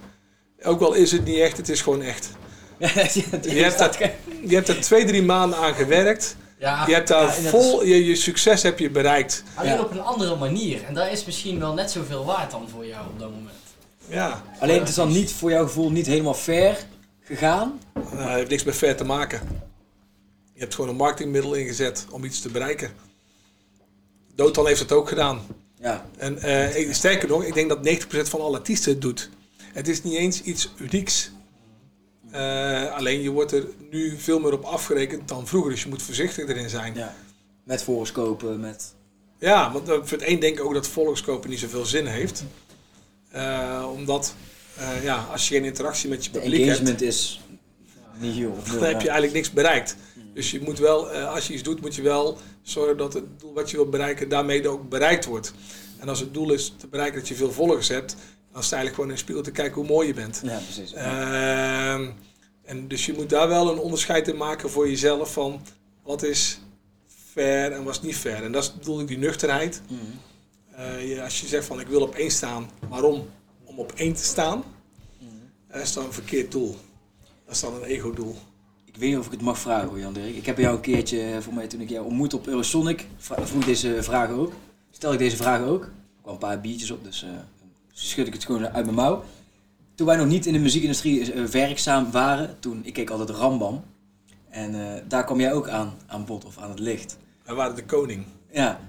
Ook 0.64 0.82
al 0.82 0.94
is 0.94 1.12
het 1.12 1.26
niet 1.26 1.38
echt, 1.40 1.58
het 1.58 1.70
is 1.70 1.82
gewoon 1.82 2.02
echt. 2.02 2.30
Je 2.78 3.24
hebt, 3.64 3.78
dat, 3.80 3.98
je 4.46 4.56
hebt 4.56 4.68
er 4.68 4.82
twee, 4.82 5.06
drie 5.06 5.24
maanden 5.24 5.60
aan 5.60 5.74
gewerkt. 5.74 6.36
Ja, 6.60 6.84
Je 6.88 6.94
hebt 6.94 7.08
daar 7.08 7.24
Ja, 7.26 7.32
vol, 7.50 7.84
je, 7.86 8.06
je 8.06 8.16
succes 8.16 8.64
heb 8.64 8.80
je 8.80 8.90
bereikt. 8.90 9.44
alleen 9.56 9.72
Ja. 9.74 9.80
op 9.82 9.92
een 9.92 10.02
andere 10.02 10.36
manier. 10.36 10.84
En 10.84 10.94
dat 10.94 11.08
is 11.12 11.26
misschien 11.26 11.60
wel 11.60 11.74
net 11.74 11.92
zoveel 11.92 12.26
waard 12.26 12.52
dan 12.52 12.68
voor 12.70 12.86
jou 12.86 13.08
op 13.08 13.20
dat 13.20 13.30
moment. 13.30 13.56
Ja, 14.12 14.44
Alleen 14.60 14.80
het 14.80 14.90
is 14.90 14.96
dan 14.96 15.12
niet 15.12 15.32
voor 15.34 15.52
jouw 15.52 15.64
gevoel 15.64 15.92
niet 15.92 16.06
helemaal 16.06 16.34
fair 16.34 16.86
gegaan. 17.22 17.80
nou, 17.94 18.18
dat 18.18 18.28
heeft 18.28 18.50
niks 18.50 18.64
met 18.64 18.76
ver 18.76 18.96
te 18.96 19.04
maken. 19.04 19.40
Je 20.54 20.60
hebt 20.60 20.76
gewoon 20.76 20.90
een 20.90 20.96
marketingmiddel 20.96 21.54
ingezet 21.54 22.06
om 22.10 22.24
iets 22.24 22.42
te 22.42 22.50
bereiken. 22.50 22.92
Dotan 24.36 24.68
heeft 24.68 24.80
het 24.80 24.92
ook 24.92 25.10
gedaan. 25.10 25.42
Ja, 25.80 26.06
En 26.18 26.42
eh, 26.42 26.94
sterker 26.94 27.28
nog, 27.28 27.44
ik 27.44 27.54
denk 27.54 27.70
dat 27.70 28.06
90% 28.26 28.30
van 28.30 28.42
alle 28.42 28.58
artiesten 28.58 28.92
het 28.92 29.02
doet. 29.02 29.30
Het 29.74 29.88
is 29.88 30.04
niet 30.04 30.18
eens 30.18 30.42
iets 30.42 30.72
unieks. 30.78 31.32
Eh, 32.32 32.94
alleen 32.94 33.22
je 33.22 33.30
wordt 33.30 33.52
er 33.52 33.66
nu 33.90 34.18
veel 34.18 34.40
meer 34.40 34.54
op 34.54 34.64
afgerekend 34.64 35.28
dan 35.28 35.48
vroeger. 35.48 35.72
Dus 35.72 35.84
je 35.84 35.90
moet 35.90 36.02
voorzichtig 36.02 36.48
erin 36.48 36.70
zijn. 36.70 36.96
Ja. 36.96 37.16
Met 37.64 37.84
voorscopen, 37.84 38.60
met... 38.60 38.94
Ja, 39.40 39.72
want 39.72 39.90
eh, 39.90 39.96
voor 40.04 40.18
het 40.18 40.28
een 40.28 40.40
denk 40.40 40.60
ik 40.60 40.66
ook 40.66 40.74
dat 40.74 40.88
volgskopen 40.88 41.50
niet 41.50 41.60
zoveel 41.60 41.86
zin 41.86 42.06
heeft. 42.06 42.44
Eh, 43.32 43.88
omdat, 43.96 44.36
eh, 44.76 45.04
ja, 45.04 45.28
als 45.32 45.48
je 45.48 45.56
geen 45.56 45.66
interactie 45.66 46.10
met 46.10 46.26
je 46.26 46.32
publiek 46.32 46.60
hebt, 46.60 46.68
engagement 46.68 47.02
is 47.02 47.42
niet 48.18 48.36
heel. 48.36 48.58
dan 48.66 48.84
heb 48.84 49.02
je 49.02 49.10
eigenlijk 49.10 49.34
niks 49.34 49.52
bereikt. 49.52 49.96
Dus 50.34 50.52
je 50.52 50.62
moet 50.62 50.80
wel, 50.80 51.12
eh, 51.12 51.34
als 51.34 51.48
je 51.48 51.54
iets 51.54 51.64
doet, 51.64 51.82
moet 51.82 51.96
je 51.96 52.02
wel 52.02 52.38
zorgen 52.62 52.98
dat 52.98 53.14
het 53.14 53.40
doel 53.40 53.54
wat 53.54 53.70
je 53.70 53.78
wilt 53.78 53.90
bereiken 53.90 54.30
daarmee 54.30 54.70
ook 54.70 54.90
bereikt 54.90 55.26
wordt. 55.26 55.54
En 56.00 56.10
als 56.10 56.20
het 56.20 56.34
doel 56.34 56.52
is 56.52 56.74
te 56.78 56.88
bereiken 56.88 57.20
dat 57.20 57.28
je 57.28 57.36
veel 57.36 57.52
volgers 57.52 57.88
hebt, 57.88 58.16
dan 58.54 58.64
sta 58.64 58.76
je 58.76 58.82
eigenlijk 58.82 58.96
gewoon 58.96 59.10
in 59.10 59.16
de 59.16 59.22
spiegel 59.22 59.44
te 59.44 59.52
kijken 59.52 59.76
hoe 59.76 59.86
mooi 59.86 60.08
je 60.08 60.14
bent. 60.14 60.42
Ja, 60.44 60.58
precies. 60.58 60.94
Ehm, 60.94 62.10
en 62.64 62.88
dus 62.88 63.06
je 63.06 63.14
moet 63.14 63.30
daar 63.30 63.48
wel 63.48 63.72
een 63.72 63.78
onderscheid 63.80 64.28
in 64.28 64.38
maken 64.38 64.70
voor 64.70 64.90
jezelf 64.90 65.34
van 65.34 65.62
wat 66.04 66.24
is 66.24 66.60
fair 67.34 67.72
en 67.72 67.84
wat 67.84 67.94
is 67.94 68.02
niet 68.02 68.16
fair. 68.16 68.44
En 68.44 68.52
dat 68.52 68.64
is 68.64 68.74
bedoel 68.74 69.00
ik 69.00 69.08
die 69.08 69.18
nuchterheid. 69.18 69.82
Mhm. 69.88 70.02
Je- 70.78 71.22
als 71.24 71.42
je 71.42 71.48
zegt 71.48 71.66
van 71.66 71.80
ik 71.80 71.88
wil 71.88 72.02
op 72.02 72.16
één 72.16 72.32
staan, 72.32 72.70
waarom? 72.90 73.28
Om 73.64 73.80
op 73.80 73.92
één 73.92 74.14
te 74.14 74.24
staan, 74.24 74.64
dat 75.68 75.82
is 75.82 75.94
dan 75.94 76.06
een 76.06 76.14
verkeerd 76.14 76.52
doel. 76.52 76.76
Dat 77.46 77.56
is 77.56 77.62
dan 77.62 77.76
een 77.76 77.84
ego-doel. 77.84 78.36
Ik 78.86 78.96
weet 78.98 79.10
niet 79.10 79.18
of 79.20 79.26
ik 79.26 79.32
het 79.32 79.42
mag 79.42 79.60
vragen 79.60 79.88
hoor, 79.90 80.00
Jan 80.00 80.14
Dirk. 80.14 80.36
Ik 80.36 80.46
heb 80.46 80.58
jou 80.58 80.76
een 80.76 80.82
keertje, 80.82 81.22
eh, 81.22 81.40
voor 81.40 81.54
mij 81.54 81.68
toen 81.68 81.82
ik 81.82 81.90
jou 81.90 82.06
ontmoette 82.06 82.36
op 82.36 82.48
Eurosonic, 82.48 83.06
vroeg 83.18 83.60
ik 83.60 83.66
deze 83.66 84.04
vraag 84.04 84.30
ook. 84.30 84.54
Stel 84.92 85.14
ik 85.14 85.20
deze 85.20 85.36
vraag 85.36 85.62
ook. 85.62 85.84
Er 85.84 85.90
kwam 86.22 86.34
een 86.34 86.40
paar 86.40 86.62
biertjes 86.62 86.92
op, 86.92 87.04
dus 87.04 87.24
eh, 87.24 87.30
schud 87.92 88.28
ik 88.28 88.34
het 88.34 88.46
gewoon 88.46 88.68
uit 88.68 88.86
mijn 88.86 88.96
mouw. 88.98 89.24
Toen 89.96 90.08
wij 90.08 90.16
nog 90.16 90.28
niet 90.28 90.46
in 90.46 90.54
de 90.54 90.60
muziekindustrie 90.60 91.34
eh, 91.34 91.44
werkzaam 91.44 92.12
waren, 92.12 92.60
toen, 92.60 92.82
ik 92.86 92.94
keek 92.94 93.10
altijd 93.10 93.30
Rambam. 93.30 93.84
En 94.50 94.96
eh, 94.96 95.02
daar 95.08 95.24
kwam 95.26 95.40
jij 95.40 95.54
ook 95.54 95.70
aan, 95.70 95.94
aan 96.08 96.26
bod 96.26 96.46
of 96.46 96.58
aan 96.58 96.70
het 96.70 96.80
licht. 96.80 97.18
Wij 97.44 97.56
waren 97.56 97.76
de 97.76 97.86
koning. 97.86 98.26
Ja. 98.52 98.80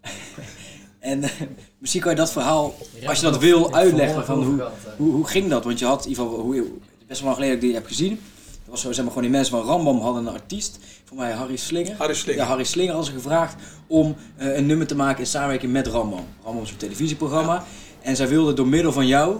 en 1.02 1.22
eh, 1.22 1.30
misschien 1.78 2.02
kan 2.02 2.10
je 2.10 2.16
dat 2.16 2.32
verhaal, 2.32 2.74
als 3.06 3.18
je 3.18 3.24
dat 3.24 3.38
wil, 3.38 3.74
uitleggen 3.74 4.24
van 4.24 4.42
hoe, 4.44 4.64
hoe, 4.96 5.12
hoe 5.12 5.26
ging 5.26 5.50
dat? 5.50 5.64
Want 5.64 5.78
je 5.78 5.84
had 5.84 6.04
in 6.04 6.10
ieder 6.10 6.24
geval, 6.24 6.40
hoe, 6.40 6.64
best 7.06 7.20
wel 7.20 7.30
lang 7.30 7.34
geleden 7.34 7.54
dat 7.54 7.62
ik 7.62 7.70
die 7.70 7.74
heb 7.74 7.86
gezien. 7.86 8.20
Dat 8.44 8.70
was 8.70 8.80
zo, 8.80 8.92
zeg 8.92 9.04
maar, 9.04 9.06
gewoon 9.12 9.22
die 9.22 9.30
mensen 9.30 9.56
van 9.56 9.66
Rambam 9.66 10.00
hadden 10.00 10.26
een 10.26 10.32
artiest, 10.32 10.78
voor 11.04 11.16
mij 11.16 11.32
Harry 11.32 11.56
Slinger. 11.56 11.94
Harry 11.98 12.14
Slinger. 12.14 12.42
Ja, 12.42 12.48
Harry 12.48 12.64
Slinger 12.64 12.94
had 12.94 13.06
ze 13.06 13.12
gevraagd 13.12 13.54
om 13.86 14.16
eh, 14.36 14.56
een 14.56 14.66
nummer 14.66 14.86
te 14.86 14.94
maken 14.94 15.20
in 15.20 15.26
samenwerking 15.26 15.72
met 15.72 15.86
Rambam. 15.86 16.26
Rambam 16.44 16.62
is 16.62 16.70
een 16.70 16.76
televisieprogramma. 16.76 17.64
En 18.00 18.16
zij 18.16 18.28
wilden 18.28 18.56
door 18.56 18.66
middel 18.66 18.92
van 18.92 19.06
jou 19.06 19.36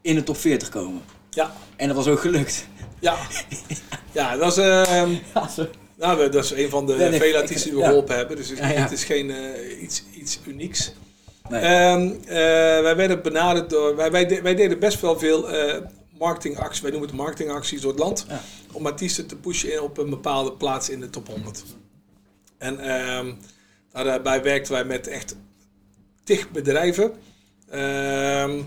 in 0.00 0.14
de 0.14 0.22
top 0.22 0.36
40 0.36 0.68
komen. 0.68 1.00
Ja, 1.30 1.52
En 1.76 1.86
dat 1.86 1.96
was 1.96 2.06
ook 2.06 2.20
gelukt. 2.20 2.66
ja. 3.00 3.16
ja 4.12 4.36
dat, 4.36 4.58
is, 4.58 4.64
ehm, 4.64 5.10
Ja, 5.34 5.48
zo. 5.48 5.66
Nou, 6.02 6.30
dat 6.30 6.44
is 6.44 6.50
een 6.50 6.70
van 6.70 6.86
de 6.86 6.94
nee, 6.94 7.20
vele 7.20 7.38
artiesten 7.38 7.70
die 7.70 7.78
we 7.80 7.84
geholpen 7.86 8.16
hebben. 8.16 8.36
Dus 8.36 8.48
het 8.48 8.58
is, 8.58 8.64
het 8.64 8.92
is 8.92 9.04
geen 9.04 9.30
eh, 9.30 9.82
iets, 9.82 10.02
iets 10.14 10.38
unieks. 10.46 10.92
Nee. 11.48 11.60
Ehm, 11.60 12.10
eh, 12.24 12.34
wij 12.82 12.96
werden 12.96 13.22
benaderd 13.22 13.70
door. 13.70 13.96
Wij, 13.96 14.10
wij, 14.10 14.26
de- 14.26 14.42
wij 14.42 14.54
deden 14.54 14.78
best 14.78 15.00
wel 15.00 15.18
veel 15.18 15.50
eh, 15.50 15.80
marketingacties. 16.18 16.80
Wij 16.80 16.90
noemen 16.90 17.08
het 17.08 17.18
marketingacties 17.18 17.80
door 17.80 17.90
het 17.90 18.00
land. 18.00 18.24
Ja. 18.28 18.40
Om 18.72 18.86
artiesten 18.86 19.26
te 19.26 19.36
pushen 19.36 19.72
in, 19.72 19.80
op 19.80 19.98
een 19.98 20.10
bepaalde 20.10 20.52
plaats 20.52 20.88
in 20.88 21.00
de 21.00 21.10
top 21.10 21.26
100. 21.28 21.62
En 22.58 22.78
ehm, 22.78 23.32
daarbij 23.92 24.42
werkten 24.42 24.72
wij 24.72 24.84
met 24.84 25.06
echt 25.06 25.36
tig 26.24 26.50
bedrijven. 26.50 27.12
ehm, 27.70 28.60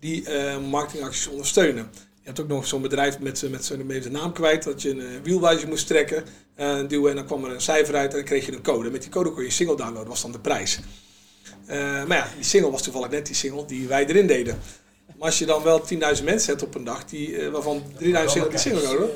die 0.00 0.24
eh, 0.24 0.58
marketingacties 0.58 1.26
ondersteunen. 1.26 1.90
Hebt 2.28 2.40
ook 2.40 2.48
nog 2.48 2.66
zo'n 2.66 2.82
bedrijf 2.82 3.18
met, 3.18 3.38
z'n- 3.38 3.50
met 3.50 3.64
zijn 3.64 4.12
naam 4.12 4.32
kwijt. 4.32 4.64
Dat 4.64 4.82
je 4.82 4.90
een 4.90 5.00
eh, 5.00 5.06
wielwijzer 5.22 5.68
moest 5.68 5.86
trekken. 5.86 6.24
eh, 6.54 6.78
duwen 6.88 7.10
en 7.10 7.16
dan 7.16 7.26
kwam 7.26 7.44
er 7.44 7.50
een 7.50 7.60
cijfer 7.60 7.94
uit 7.94 8.10
en 8.10 8.16
dan 8.16 8.24
kreeg 8.26 8.46
je 8.46 8.52
een 8.52 8.62
code. 8.62 8.90
Met 8.90 9.02
die 9.02 9.10
code 9.10 9.30
kon 9.30 9.42
je 9.42 9.50
single 9.50 9.76
downloaden. 9.76 10.08
was 10.08 10.22
dan 10.22 10.32
de 10.32 10.38
prijs. 10.38 10.80
Eh, 11.66 11.78
maar 12.04 12.16
ja, 12.16 12.28
die 12.34 12.44
single 12.44 12.70
was 12.70 12.82
toevallig 12.82 13.10
net 13.10 13.26
die 13.26 13.34
single 13.34 13.64
die 13.66 13.88
wij 13.88 14.06
erin 14.06 14.26
deden. 14.26 14.58
Maar 15.06 15.26
als 15.26 15.38
je 15.38 15.46
dan 15.46 15.62
wel 15.62 15.80
10.000 16.18 16.24
mensen 16.24 16.50
hebt 16.50 16.62
op 16.62 16.74
een 16.74 16.84
dag, 16.84 17.04
die, 17.04 17.50
waarvan 17.50 17.82
3.000 17.98 18.30
single 18.30 18.48
die 18.50 18.58
single 18.58 18.82
nodig 18.82 19.10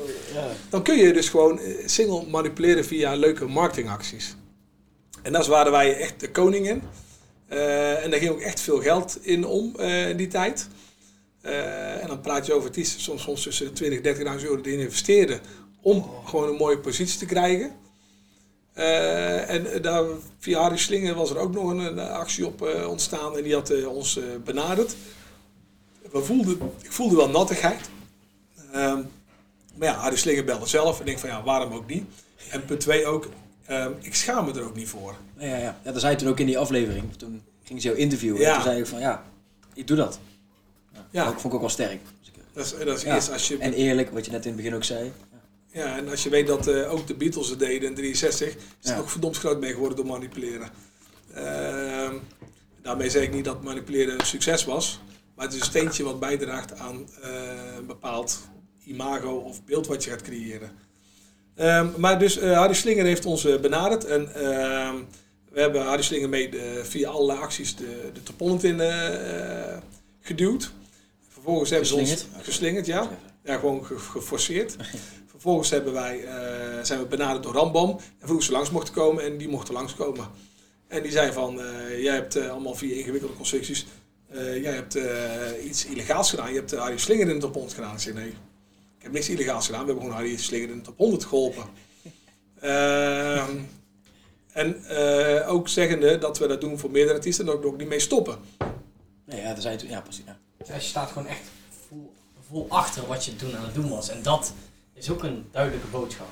dan 0.69 0.83
kun 0.83 0.97
je 0.97 1.13
dus 1.13 1.29
gewoon 1.29 1.59
single 1.85 2.25
manipuleren 2.27 2.85
via 2.85 3.13
leuke 3.15 3.45
marketingacties. 3.45 4.35
En 5.21 5.31
daar 5.33 5.45
waren 5.45 5.71
wij 5.71 5.97
echt 5.97 6.19
de 6.19 6.31
koning 6.31 6.67
in. 6.67 6.81
En 8.03 8.09
daar 8.09 8.19
ging 8.19 8.31
ook 8.31 8.41
echt 8.41 8.59
veel 8.59 8.81
geld 8.81 9.17
in 9.21 9.45
om 9.45 9.79
in 9.79 10.17
die 10.17 10.27
tijd. 10.27 10.67
Eh, 11.43 12.01
en 12.01 12.07
dan 12.07 12.21
praat 12.21 12.45
je 12.45 12.53
over 12.53 12.67
artiesten 12.67 13.01
soms, 13.01 13.21
soms 13.21 13.43
tussen 13.43 13.65
de 13.65 13.73
20 13.73 13.99
en 13.99 14.39
30.000 14.39 14.49
euro 14.49 14.61
die 14.61 14.77
investeerden 14.77 15.39
om 15.81 16.09
gewoon 16.25 16.49
een 16.49 16.55
mooie 16.55 16.77
positie 16.79 17.19
te 17.19 17.25
krijgen. 17.25 17.71
Eh, 18.73 19.49
en 19.49 19.81
daar, 19.81 20.03
via 20.39 20.61
Harry 20.61 20.77
Slinger 20.77 21.15
was 21.15 21.29
er 21.29 21.37
ook 21.37 21.53
nog 21.53 21.69
een, 21.69 21.79
een 21.79 21.99
actie 21.99 22.45
op 22.45 22.61
eh, 22.61 22.89
ontstaan 22.89 23.37
en 23.37 23.43
die 23.43 23.53
had 23.53 23.69
eh, 23.69 23.87
ons 23.87 24.17
eh, 24.17 24.23
benaderd. 24.43 24.95
We 26.11 26.23
voelden, 26.23 26.57
ik 26.81 26.91
voelde 26.91 27.15
wel 27.15 27.29
nattigheid. 27.29 27.89
Ehm, 28.71 29.01
maar 29.75 29.87
ja, 29.87 29.93
Harry 29.93 30.17
Slinger 30.17 30.43
belde 30.43 30.65
zelf 30.65 30.99
en 30.99 31.07
ik 31.07 31.19
van 31.19 31.29
ja, 31.29 31.43
waarom 31.43 31.73
ook 31.73 31.87
niet? 31.87 32.03
En 32.49 32.65
punt 32.65 32.79
twee 32.79 33.05
ook, 33.05 33.29
ehm, 33.65 33.91
ik 33.99 34.15
schaam 34.15 34.45
me 34.45 34.53
er 34.53 34.65
ook 34.65 34.75
niet 34.75 34.89
voor. 34.89 35.15
Ja, 35.37 35.47
ja, 35.47 35.57
ja. 35.57 35.79
ja, 35.83 35.91
dat 35.91 36.01
zei 36.01 36.13
je 36.13 36.19
toen 36.19 36.29
ook 36.29 36.39
in 36.39 36.45
die 36.45 36.57
aflevering. 36.57 37.13
Toen 37.17 37.41
ging 37.63 37.81
ze 37.81 37.87
jou 37.87 37.99
interviewen. 37.99 38.41
Ja. 38.41 38.47
En 38.47 38.53
toen 38.53 38.63
zei 38.63 38.79
ik 38.79 38.87
van 38.87 38.99
ja, 38.99 39.23
ik 39.73 39.87
doe 39.87 39.97
dat. 39.97 40.19
Ja. 41.13 41.23
Dat 41.23 41.33
vond 41.33 41.45
ik 41.45 41.53
ook 41.53 41.59
wel 41.59 41.69
sterk. 41.69 41.99
Dus 42.21 42.31
Dat 42.53 42.65
is, 42.65 42.85
dat 42.85 42.97
is 42.97 43.03
Ja. 43.03 43.15
eerst 43.15 43.31
als 43.31 43.47
je, 43.47 43.57
En 43.57 43.73
eerlijk, 43.73 44.09
wat 44.09 44.25
je 44.25 44.31
net 44.31 44.41
in 44.45 44.47
het 44.51 44.55
begin 44.61 44.75
ook 44.75 44.83
zei. 44.83 45.11
ja, 45.71 45.97
en 45.97 46.09
als 46.09 46.23
je 46.23 46.29
weet 46.29 46.47
dat 46.47 46.67
eh, 46.67 46.91
ook 46.93 47.07
de 47.07 47.13
Beatles 47.13 47.49
het 47.49 47.59
deden 47.59 47.89
in 47.89 47.95
63, 47.95 48.47
is 48.81 48.89
het 48.89 48.99
ook 48.99 49.09
verdomd 49.09 49.37
groot 49.37 49.59
mee 49.59 49.71
geworden 49.73 49.97
door 49.97 50.05
manipuleren. 50.05 50.69
Ehm, 51.33 52.13
daarmee 52.81 53.09
zeg 53.09 53.23
ik 53.23 53.33
niet 53.33 53.45
dat 53.45 53.63
manipuleren 53.63 54.19
een 54.19 54.25
succes 54.25 54.65
was, 54.65 54.99
maar 55.35 55.45
het 55.45 55.53
is 55.53 55.59
een 55.59 55.65
steentje 55.65 56.03
wat 56.03 56.19
bijdraagt 56.19 56.77
aan 56.79 57.07
eh, 57.21 57.29
een 57.77 57.85
bepaald 57.85 58.39
imago 58.85 59.35
of 59.35 59.63
beeld 59.65 59.87
wat 59.87 60.03
je 60.03 60.09
gaat 60.09 60.21
creëren. 60.21 60.71
Ehm, 61.55 61.87
maar 61.97 62.19
dus 62.19 62.39
Harry 62.39 62.73
Slinger 62.73 63.05
heeft 63.05 63.25
ons 63.25 63.59
benaderd 63.61 64.05
en 64.05 64.33
ehm, 64.35 64.95
we 65.51 65.59
hebben 65.59 65.81
Harry 65.85 66.01
Slinger 66.03 66.29
mee 66.29 66.49
de- 66.49 66.81
via 66.83 67.09
allerlei 67.09 67.39
acties 67.39 67.75
de, 67.75 68.09
de 68.13 68.23
top 68.23 68.39
100 68.39 68.63
in 68.63 68.79
geduwd. 70.21 70.71
Vervolgens 71.43 71.69
hebben 71.69 71.87
ze 71.89 71.95
ons 71.95 72.25
Geslingerd? 72.41 72.85
ja. 72.85 73.09
Ja, 73.43 73.57
gewoon 73.57 73.85
ge- 73.85 73.97
geforceerd. 73.99 74.75
Vervolgens 75.33 75.69
hebben 75.69 75.93
wij, 75.93 76.23
eh, 76.25 76.83
zijn 76.83 76.99
we 76.99 77.05
benaderd 77.05 77.43
door 77.43 77.53
Rambam 77.53 77.89
en 77.89 78.27
vroegen 78.27 78.45
ze 78.45 78.51
langs 78.51 78.69
mochten 78.69 78.93
komen 78.93 79.23
en 79.23 79.37
die 79.37 79.47
mochten 79.47 79.73
langskomen. 79.73 80.27
En 80.87 81.01
die 81.03 81.11
zei 81.11 81.31
van, 81.31 81.61
eh, 81.61 82.01
jij 82.03 82.13
hebt 82.13 82.35
eh, 82.35 82.49
allemaal 82.49 82.75
vier 82.75 82.97
ingewikkelde 82.97 83.35
constructies, 83.35 83.85
jij 84.61 84.73
hebt 84.73 84.97
iets 85.65 85.85
illegaals 85.85 86.29
gedaan, 86.29 86.49
je 86.49 86.55
hebt 86.55 86.73
uh, 86.73 86.79
Harry 86.79 86.97
Slinger 86.97 87.27
in 87.29 87.33
de 87.35 87.41
top 87.41 87.53
100 87.53 87.73
gedaan. 87.73 87.93
Ik 87.93 87.99
zei 87.99 88.15
nee, 88.15 88.27
ik 88.27 89.03
heb 89.03 89.11
niks 89.11 89.29
illegaals 89.29 89.65
gedaan, 89.65 89.81
we 89.81 89.85
hebben 89.87 90.03
gewoon 90.05 90.19
Harry 90.21 90.37
Slinger 90.37 90.69
in 90.69 90.75
de 90.77 90.81
top 90.83 90.97
100 90.97 91.23
geholpen. 91.25 91.63
Ehm, 92.59 93.57
en 94.51 94.85
ook 95.45 95.67
zeggende 95.69 96.17
dat 96.17 96.37
we 96.37 96.47
dat 96.47 96.61
doen 96.61 96.79
voor 96.79 96.91
meerdere 96.91 97.15
artiesten 97.15 97.47
en 97.47 97.63
ook 97.63 97.77
niet 97.77 97.87
mee 97.87 97.99
stoppen. 97.99 98.37
Nee, 99.25 99.41
ja, 99.41 99.53
dat 99.53 99.61
zei. 99.61 99.77
Ja, 99.87 100.01
precies. 100.01 100.23
Ja. 100.25 100.37
Dus 100.67 100.75
je 100.83 100.89
staat 100.89 101.11
gewoon 101.11 101.27
echt 101.27 101.41
vol, 101.87 102.13
vol 102.49 102.65
achter 102.69 103.07
wat 103.07 103.25
je 103.25 103.35
toen 103.35 103.55
aan 103.57 103.63
het 103.65 103.73
doen 103.73 103.89
was. 103.89 104.09
En 104.09 104.23
dat 104.23 104.53
is 104.93 105.09
ook 105.09 105.23
een 105.23 105.45
duidelijke 105.51 105.87
boodschap. 105.87 106.27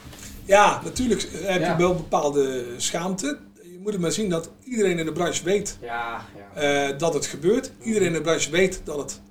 Ja, 0.46 0.82
natuurlijk 0.84 1.22
heb 1.32 1.60
je 1.60 1.66
Ja. 1.66 1.78
wel 1.78 1.96
bepaalde 1.96 2.66
schaamte. 2.78 3.40
Je 3.64 3.78
moet 3.80 3.92
het 3.92 4.02
maar 4.02 4.12
zien 4.12 4.30
dat 4.30 4.50
iedereen 4.64 5.00
in 5.00 5.06
de 5.06 5.12
branche 5.12 5.44
weet 5.44 5.78
Ja, 5.82 6.26
ja. 6.56 6.90
eh, 6.90 6.98
dat 6.98 7.14
het 7.14 7.26
gebeurt. 7.26 7.72
Iedereen 7.84 8.08
in 8.08 8.14
de 8.14 8.22
branche 8.22 8.50
weet 8.52 8.82
dat 8.84 8.98
het 8.98 9.22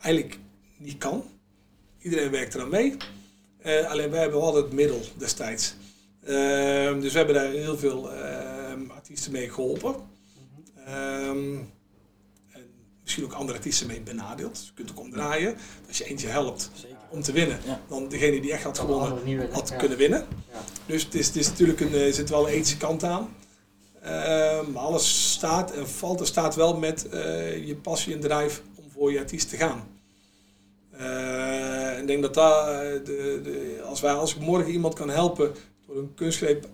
eigenlijk 0.00 0.38
niet 0.76 0.98
kan. 0.98 1.24
Iedereen 1.98 2.30
werkt 2.30 2.54
eraan 2.54 2.68
mee. 2.70 2.96
Eh, 3.58 3.90
alleen 3.90 4.10
wij 4.10 4.20
hebben 4.20 4.40
altijd 4.40 4.64
het 4.64 4.72
middel 4.72 5.00
destijds. 5.16 5.74
Ehm, 6.24 7.00
dus 7.00 7.12
we 7.12 7.18
hebben 7.18 7.34
daar 7.36 7.50
heel 7.50 7.78
veel 7.78 8.12
ehm, 8.12 8.90
artiesten 8.90 9.32
mee 9.32 9.50
geholpen. 9.50 9.94
Ehm, 10.86 11.56
en 11.56 11.70
misschien 13.10 13.24
ook 13.32 13.38
andere 13.40 13.58
artiesten 13.58 13.86
mee 13.86 14.00
benadeeld. 14.00 14.54
Dus 14.54 14.66
je 14.66 14.72
kunt 14.74 14.90
ook 14.90 14.98
omdraaien. 15.00 15.56
Als 15.88 15.98
je 15.98 16.04
eentje 16.04 16.26
helpt 16.28 16.70
Zeker. 16.74 16.96
om 17.10 17.22
te 17.22 17.32
winnen, 17.32 17.58
Ja. 17.64 17.80
dan 17.88 18.08
degene 18.08 18.40
die 18.40 18.52
echt 18.52 18.62
had 18.62 18.78
gewonnen, 18.78 19.50
had 19.52 19.68
Ja. 19.68 19.76
kunnen 19.76 19.98
winnen. 19.98 20.26
Ja. 20.52 20.58
Dus 20.86 21.04
het 21.04 21.14
is, 21.14 21.26
het 21.26 21.36
is 21.36 21.48
natuurlijk 21.48 21.80
een, 21.80 21.94
er 21.94 22.12
zit 22.14 22.30
wel 22.30 22.46
een 22.48 22.52
ethische 22.54 22.76
kant 22.76 23.04
aan. 23.04 23.34
Ehm, 24.02 24.70
maar 24.72 24.82
alles 24.82 25.32
staat 25.32 25.72
en 25.72 25.88
valt. 25.88 26.20
Er 26.20 26.26
staat 26.26 26.54
wel 26.54 26.76
met 26.76 27.08
eh, 27.08 27.66
je 27.66 27.76
passie 27.76 28.14
en 28.14 28.20
drive 28.20 28.60
om 28.74 28.84
voor 28.90 29.12
je 29.12 29.18
artiest 29.18 29.48
te 29.48 29.56
gaan. 29.56 29.88
Eh, 30.90 31.98
ik 32.00 32.06
denk 32.06 32.22
dat 32.22 32.34
daar, 32.34 32.82
eh, 32.84 33.04
de, 33.04 33.40
de, 33.42 33.82
als, 33.86 34.00
wij, 34.00 34.12
als 34.12 34.34
ik 34.34 34.40
morgen 34.40 34.72
iemand 34.72 34.94
kan 34.94 35.10
helpen 35.10 35.52
door 35.86 35.96
een 35.98 36.14
kunstgreep 36.14 36.68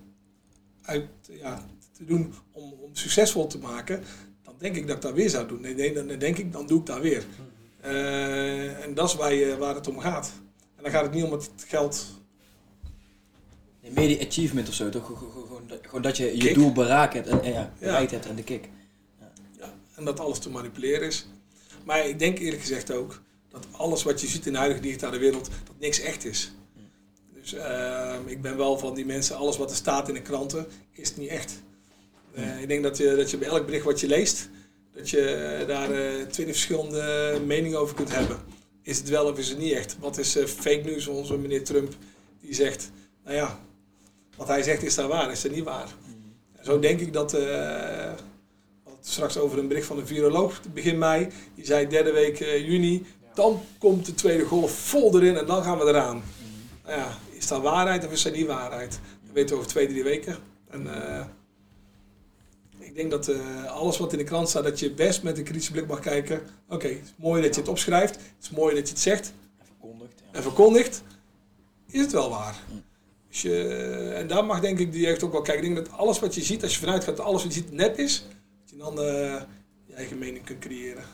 uit, 0.83 1.05
ja, 1.31 1.65
te 1.97 2.05
doen 2.05 2.35
om, 2.53 2.73
om 2.81 2.91
succesvol 2.97 3.47
te 3.47 3.59
maken, 3.59 4.03
denk 4.59 4.77
ik 4.77 4.87
dat 4.87 4.97
ik 4.97 5.03
dat 5.03 5.13
weer 5.13 5.31
zou 5.31 5.47
doen. 5.49 5.61
Nee, 5.61 5.75
nee, 5.75 5.93
dan 5.93 6.07
denk 6.19 6.39
ik, 6.39 6.53
dan 6.53 6.67
doe 6.67 6.81
ik 6.81 6.87
dat 6.87 7.01
weer. 7.01 7.25
Eh, 7.81 8.85
en 8.85 8.95
dat 8.95 9.09
is 9.09 9.15
waar, 9.15 9.35
je, 9.35 9.57
waar 9.57 9.75
het 9.75 9.89
om 9.89 9.99
gaat. 9.99 10.33
En 10.77 10.83
dan 10.83 10.93
gaat 10.93 11.03
het 11.03 11.13
niet 11.13 11.25
om 11.25 11.33
het 11.33 11.51
geld. 11.67 12.07
Nee, 13.83 13.91
meer 13.93 14.09
die 14.09 14.27
achievement 14.27 14.69
of 14.69 14.75
zo, 14.75 14.89
toch? 14.89 15.07
Gewoon- 15.07 15.71
Gewoon, 15.83 16.03
dat- 16.03 16.17
je 16.17 16.25
je 16.37 16.39
Kick. 16.39 16.55
doel 16.55 16.73
bereikt 16.73 17.15
hebt 17.15 17.29
en, 17.29 17.43
en 17.43 17.53
ja, 17.53 17.73
bereikt 17.79 18.11
hebt 18.11 18.27
en 18.27 18.35
de 18.37 18.43
kick. 18.43 18.69
Ja, 19.59 19.75
en 19.95 20.05
dat 20.05 20.21
alles 20.21 20.39
te 20.39 20.51
manipuleren 20.51 21.07
is. 21.07 21.27
Maar 21.85 22.09
ik 22.09 22.19
denk 22.19 22.39
eerlijk 22.39 22.61
gezegd 22.63 22.93
ook 22.93 23.21
dat 23.49 23.67
alles 23.73 24.03
wat 24.03 24.21
je 24.21 24.27
ziet 24.27 24.47
in 24.47 24.53
de 24.53 24.59
huidige 24.59 24.83
digitale 24.83 25.19
wereld, 25.19 25.45
dat 25.45 25.75
niks 25.79 26.01
echt 26.01 26.25
is. 26.25 26.53
Dus 27.35 27.53
ehm, 27.55 28.27
ik 28.27 28.43
ben 28.43 28.57
wel 28.57 28.79
van 28.79 28.95
die 28.95 29.07
mensen, 29.07 29.37
alles 29.37 29.57
wat 29.57 29.71
er 29.71 29.77
staat 29.77 30.09
in 30.09 30.15
de 30.15 30.23
kranten, 30.23 30.67
is 30.93 31.17
niet 31.17 31.29
echt. 31.29 31.63
Eh, 32.37 32.61
ik 32.61 32.69
denk 32.69 32.83
dat 32.83 32.97
je, 32.97 33.15
dat 33.17 33.31
je 33.31 33.37
bij 33.39 33.49
elk 33.49 33.67
bericht 33.67 33.85
wat 33.85 34.01
je 34.01 34.07
leest, 34.07 34.49
dat 34.95 35.11
je 35.11 35.21
eh, 35.21 35.67
daar 35.67 35.91
eh, 35.91 36.13
twintig 36.15 36.55
verschillende 36.55 37.41
meningen 37.47 37.79
over 37.79 37.95
kunt 37.95 38.15
hebben. 38.15 38.37
Is 38.83 38.99
het 38.99 39.09
wel 39.09 39.27
of 39.27 39.39
is 39.39 39.49
het 39.49 39.59
niet 39.59 39.73
echt? 39.73 39.97
Wat 40.01 40.19
is 40.19 40.37
fake 40.47 40.83
news? 40.85 41.07
Onze 41.07 41.39
meneer 41.39 41.65
Trump 41.65 41.95
die 42.41 42.55
zegt, 42.55 42.91
nou 43.25 43.37
ja, 43.37 43.61
wat 44.37 44.49
hij 44.49 44.63
zegt 44.63 44.83
is 44.83 44.95
daar 44.95 45.09
waar, 45.09 45.31
is 45.31 45.43
dat 45.43 45.53
niet 45.53 45.65
waar. 45.65 45.89
En 46.57 46.65
zo 46.65 46.79
denk 46.79 47.01
ik 47.01 47.13
dat, 47.13 47.37
straks 49.01 49.39
over 49.39 49.59
een 49.59 49.69
bericht 49.69 49.87
van 49.87 49.99
een 49.99 50.07
viroloog 50.07 50.61
begin 50.73 50.99
mei, 50.99 51.29
die 51.55 51.67
zei 51.67 51.87
derde 51.87 52.13
week 52.13 52.39
juni, 52.39 53.07
dan 53.35 53.63
komt 53.79 54.07
de 54.07 54.15
tweede 54.15 54.45
golf 54.45 54.73
vol 54.73 55.17
erin 55.17 55.37
en 55.37 55.47
dan 55.47 55.63
gaan 55.63 55.79
we 55.79 55.85
eraan. 55.85 56.23
Nou 56.85 56.99
ja, 56.99 57.19
is 57.31 57.47
dat 57.47 57.63
waarheid 57.63 58.07
of 58.07 58.13
is 58.13 58.23
dat 58.23 58.35
niet 58.35 58.47
waarheid? 58.47 58.91
Dat 59.25 59.33
weten 59.33 59.49
we 59.49 59.57
over 59.57 59.71
twee, 59.71 59.87
drie 59.87 60.03
weken. 60.03 60.37
En, 60.71 60.87
denk 62.97 63.11
dat 63.11 63.29
eh, 63.29 63.65
alles 63.65 63.99
wat 63.99 64.13
in 64.13 64.19
de 64.19 64.25
krant 64.25 64.49
staat, 64.49 64.65
dat 64.65 64.79
je 64.79 64.93
best 64.93 65.23
met 65.23 65.39
een 65.39 65.45
kritische 65.45 65.73
blik 65.73 65.87
mag 65.87 66.01
kijken. 66.01 66.41
Oké, 66.69 66.89
het 66.89 67.03
is 67.05 67.15
mooi 67.17 67.43
dat 67.43 67.55
je 67.55 67.61
het 67.61 67.71
opschrijft. 67.71 68.15
Het 68.15 68.25
is 68.41 68.51
mooi 68.51 68.75
dat 68.75 68.89
je 68.89 68.95
het 68.95 69.03
zegt 69.03 69.33
En 69.59 69.67
verkondigd. 69.67 70.23
Ja. 70.25 70.33
en 70.33 70.43
verkondigt. 70.43 71.03
Is 71.87 72.01
het 72.01 72.13
wel 72.13 72.31
waar? 72.31 72.57
Dus 73.29 73.43
je, 73.43 73.65
en 74.15 74.27
daar 74.27 74.45
mag 74.45 74.61
denk 74.61 74.79
ik 74.79 74.93
die 74.93 75.07
echt 75.07 75.23
ook 75.23 75.33
wel 75.33 75.43
kijken. 75.43 75.65
Ik 75.65 75.75
denk 75.75 75.87
dat 75.87 75.99
alles 75.99 76.19
wat 76.19 76.35
je 76.35 76.43
ziet, 76.43 76.63
als 76.63 76.73
je 76.73 76.81
vanuit 76.81 77.05
gaat 77.05 77.17
dat 77.17 77.27
alles 77.27 77.43
wat 77.43 77.55
je 77.55 77.61
ziet 77.61 77.73
nep 77.73 77.99
is, 77.99 78.27
dat 78.61 78.71
je 78.71 78.77
dan 78.77 79.01
eh, 79.01 79.43
je 79.87 79.95
eigen 79.95 80.19
mening 80.19 80.45
kunt 80.45 80.59
creëren. 80.59 81.05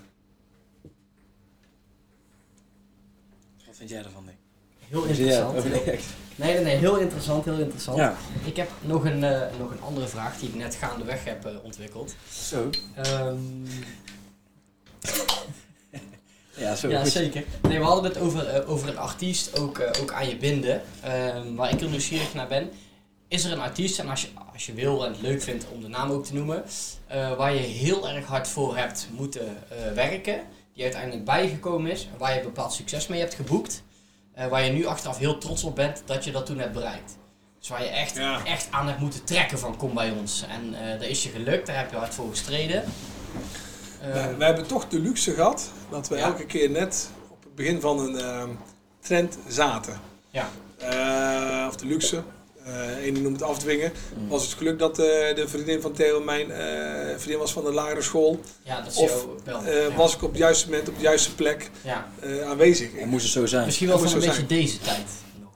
Wat 3.67 3.77
vind 3.77 3.91
jij 3.91 4.05
ervan, 4.05 4.25
Nick? 4.25 4.37
Heel 4.89 5.05
interessant. 5.05 5.65
Ja, 6.32 6.32
Nee, 6.37 6.55
nee, 6.55 6.65
nee, 6.65 6.77
heel 6.77 6.97
interessant, 6.97 7.45
heel 7.45 7.59
interessant. 7.59 7.97
ja. 7.97 8.17
Ik 8.45 8.57
heb 8.57 8.71
nog 8.81 9.05
een, 9.05 9.25
eh, 9.25 9.41
nog 9.59 9.71
een 9.71 9.83
andere 9.83 10.07
vraag 10.07 10.39
die 10.39 10.49
ik 10.49 10.55
net 10.55 10.75
gaandeweg 10.75 11.25
heb 11.25 11.45
eh, 11.47 11.53
ontwikkeld. 11.63 12.15
Zo. 12.49 12.71
Ehm, 12.95 13.37
Ja, 16.57 16.75
zo. 16.75 16.89
ja, 16.89 17.01
goed. 17.03 17.11
zeker. 17.13 17.45
Nee, 17.63 17.79
we 17.79 17.85
hadden 17.85 18.05
het 18.05 18.19
over, 18.21 18.47
eh, 18.49 18.71
over 18.71 18.89
een 18.89 18.99
artiest 18.99 19.59
ook, 19.61 19.79
eh, 19.79 20.03
ook 20.03 20.13
aan 20.13 20.29
je 20.29 20.37
binden. 20.37 20.83
Ehm, 21.03 21.55
waar 21.55 21.71
ik 21.73 21.81
heel 21.81 21.89
nieuwsgierig 21.89 22.35
naar 22.35 22.49
ben. 22.49 22.71
Is 23.29 23.45
er 23.45 23.53
een 23.53 23.61
artiest, 23.61 23.99
en 23.99 24.09
als 24.09 24.23
je, 24.23 24.29
als 24.53 24.67
je 24.67 24.73
wil 24.75 25.05
en 25.07 25.13
het 25.13 25.21
leuk 25.21 25.43
vindt 25.43 25.67
om 25.73 25.81
de 25.81 25.89
naam 25.89 26.11
ook 26.11 26.25
te 26.25 26.35
noemen, 26.35 26.65
eh, 27.07 27.37
waar 27.37 27.55
je 27.55 27.61
heel 27.61 28.09
erg 28.09 28.27
hard 28.27 28.49
voor 28.49 28.77
hebt 28.77 29.09
moeten 29.17 29.57
eh, 29.69 29.93
werken, 29.95 30.41
die 30.75 30.83
uiteindelijk 30.83 31.25
bijgekomen 31.25 31.91
is, 31.91 32.09
en 32.13 32.19
waar 32.19 32.35
je 32.35 32.41
bepaald 32.41 32.73
succes 32.73 33.07
mee 33.07 33.21
hebt 33.21 33.35
geboekt, 33.35 33.83
eh, 34.35 34.47
waar 34.47 34.65
je 34.65 34.71
nu 34.73 34.85
achteraf 34.87 35.19
heel 35.19 35.39
trots 35.39 35.65
op 35.65 35.75
bent 35.75 36.03
dat 36.07 36.25
je 36.25 36.31
dat 36.33 36.47
toen 36.47 36.59
hebt 36.59 36.73
bereikt. 36.73 37.17
Dus 37.59 37.69
waar 37.69 37.83
je 37.83 37.89
echt, 37.89 38.17
Ja. 38.17 38.45
echt 38.45 38.67
aan 38.71 38.87
hebt 38.87 39.01
moeten 39.01 39.25
trekken 39.25 39.59
van 39.59 39.77
kom 39.77 39.95
bij 39.95 40.11
ons. 40.11 40.45
En 40.49 40.75
eh 40.85 41.01
dat 41.01 41.09
is 41.09 41.23
je 41.23 41.29
gelukt, 41.29 41.67
daar 41.67 41.77
heb 41.79 41.91
je 41.91 41.97
hard 41.97 42.15
voor 42.15 42.29
gestreden. 42.31 42.85
Eh, 44.01 44.13
we, 44.13 44.35
we 44.37 44.45
hebben 44.45 44.67
toch 44.67 44.89
de 44.89 44.99
luxe 44.99 45.35
gehad 45.35 45.71
dat 45.91 46.09
we 46.09 46.17
Ja. 46.17 46.23
elke 46.25 46.47
keer 46.47 46.71
net 46.71 47.11
op 47.31 47.43
het 47.43 47.55
begin 47.55 47.81
van 47.81 47.99
een 47.99 48.17
ehm, 48.19 48.51
trend 49.01 49.39
zaten. 49.49 50.01
ja. 50.31 50.49
Eh, 50.79 51.67
of 51.69 51.77
de 51.77 51.87
luxe. 51.87 52.23
Eh 52.65 53.07
Eén 53.07 53.15
die 53.15 53.23
noemt 53.23 53.41
het 53.41 53.49
afdwingen. 53.49 53.93
Was 54.29 54.43
het 54.45 54.53
geluk 54.53 54.79
dat 54.79 54.99
eh, 54.99 55.05
de 55.35 55.45
vriendin 55.47 55.81
van 55.81 55.93
Theo 55.93 56.21
mijn 56.21 56.51
eh, 56.51 57.17
vriendin 57.17 57.39
was 57.39 57.53
van 57.53 57.65
de 57.65 57.73
lagere 57.73 58.03
school. 58.03 58.41
ja, 58.63 58.81
dat 58.81 58.93
is 58.93 58.99
Of, 58.99 59.27
wel. 59.45 59.65
Eh, 59.65 59.89
ja. 59.89 59.95
Was 59.97 60.15
ik 60.15 60.23
op 60.23 60.29
het 60.31 60.39
juiste 60.39 60.69
moment 60.71 60.89
op 60.89 60.95
de 60.97 61.03
juiste 61.03 61.35
plek 61.35 61.71
ja. 61.83 62.09
eh, 62.21 62.49
aanwezig. 62.51 62.89
Het 62.95 63.07
moest 63.07 63.25
het 63.25 63.33
zo 63.33 63.47
zijn. 63.47 63.65
Misschien 63.65 63.89
wel 63.89 63.99
dat 63.99 64.11
van 64.11 64.21
een 64.23 64.27
beetje 64.29 64.47
deze 64.47 64.79
tijd 64.79 65.07
nog. 65.41 65.51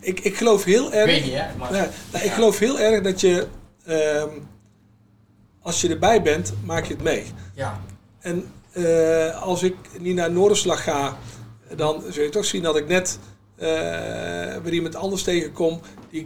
Ik, 0.00 0.20
ik 0.20 0.36
geloof 0.36 0.64
heel 0.64 0.86
Ik 0.86 0.92
erg. 0.92 1.06
weet 1.06 1.24
niet, 1.24 1.34
hè? 1.34 1.56
Maar, 1.58 1.74
Ja, 1.74 1.88
nou, 2.12 2.24
ik 2.24 2.32
geloof 2.32 2.58
heel 2.58 2.78
erg 2.78 3.02
dat 3.02 3.20
je, 3.20 3.46
ehm, 3.86 4.28
als 5.62 5.80
je 5.80 5.88
erbij 5.88 6.22
bent, 6.22 6.52
maak 6.64 6.84
je 6.86 6.94
het 6.94 7.02
mee. 7.02 7.26
ja. 7.54 7.80
En 8.20 8.50
eh, 8.72 9.42
als 9.42 9.62
ik 9.62 9.74
niet 9.98 10.14
naar 10.14 10.30
Noorderslag 10.30 10.82
ga, 10.82 11.16
dan 11.76 12.02
zul 12.10 12.22
je 12.24 12.28
toch 12.28 12.44
zien 12.44 12.62
dat 12.62 12.76
ik 12.76 12.88
net 12.88 13.18
eh 13.56 14.56
weer 14.62 14.72
iemand 14.72 14.94
anders 14.94 15.22
tegenkom 15.22 15.80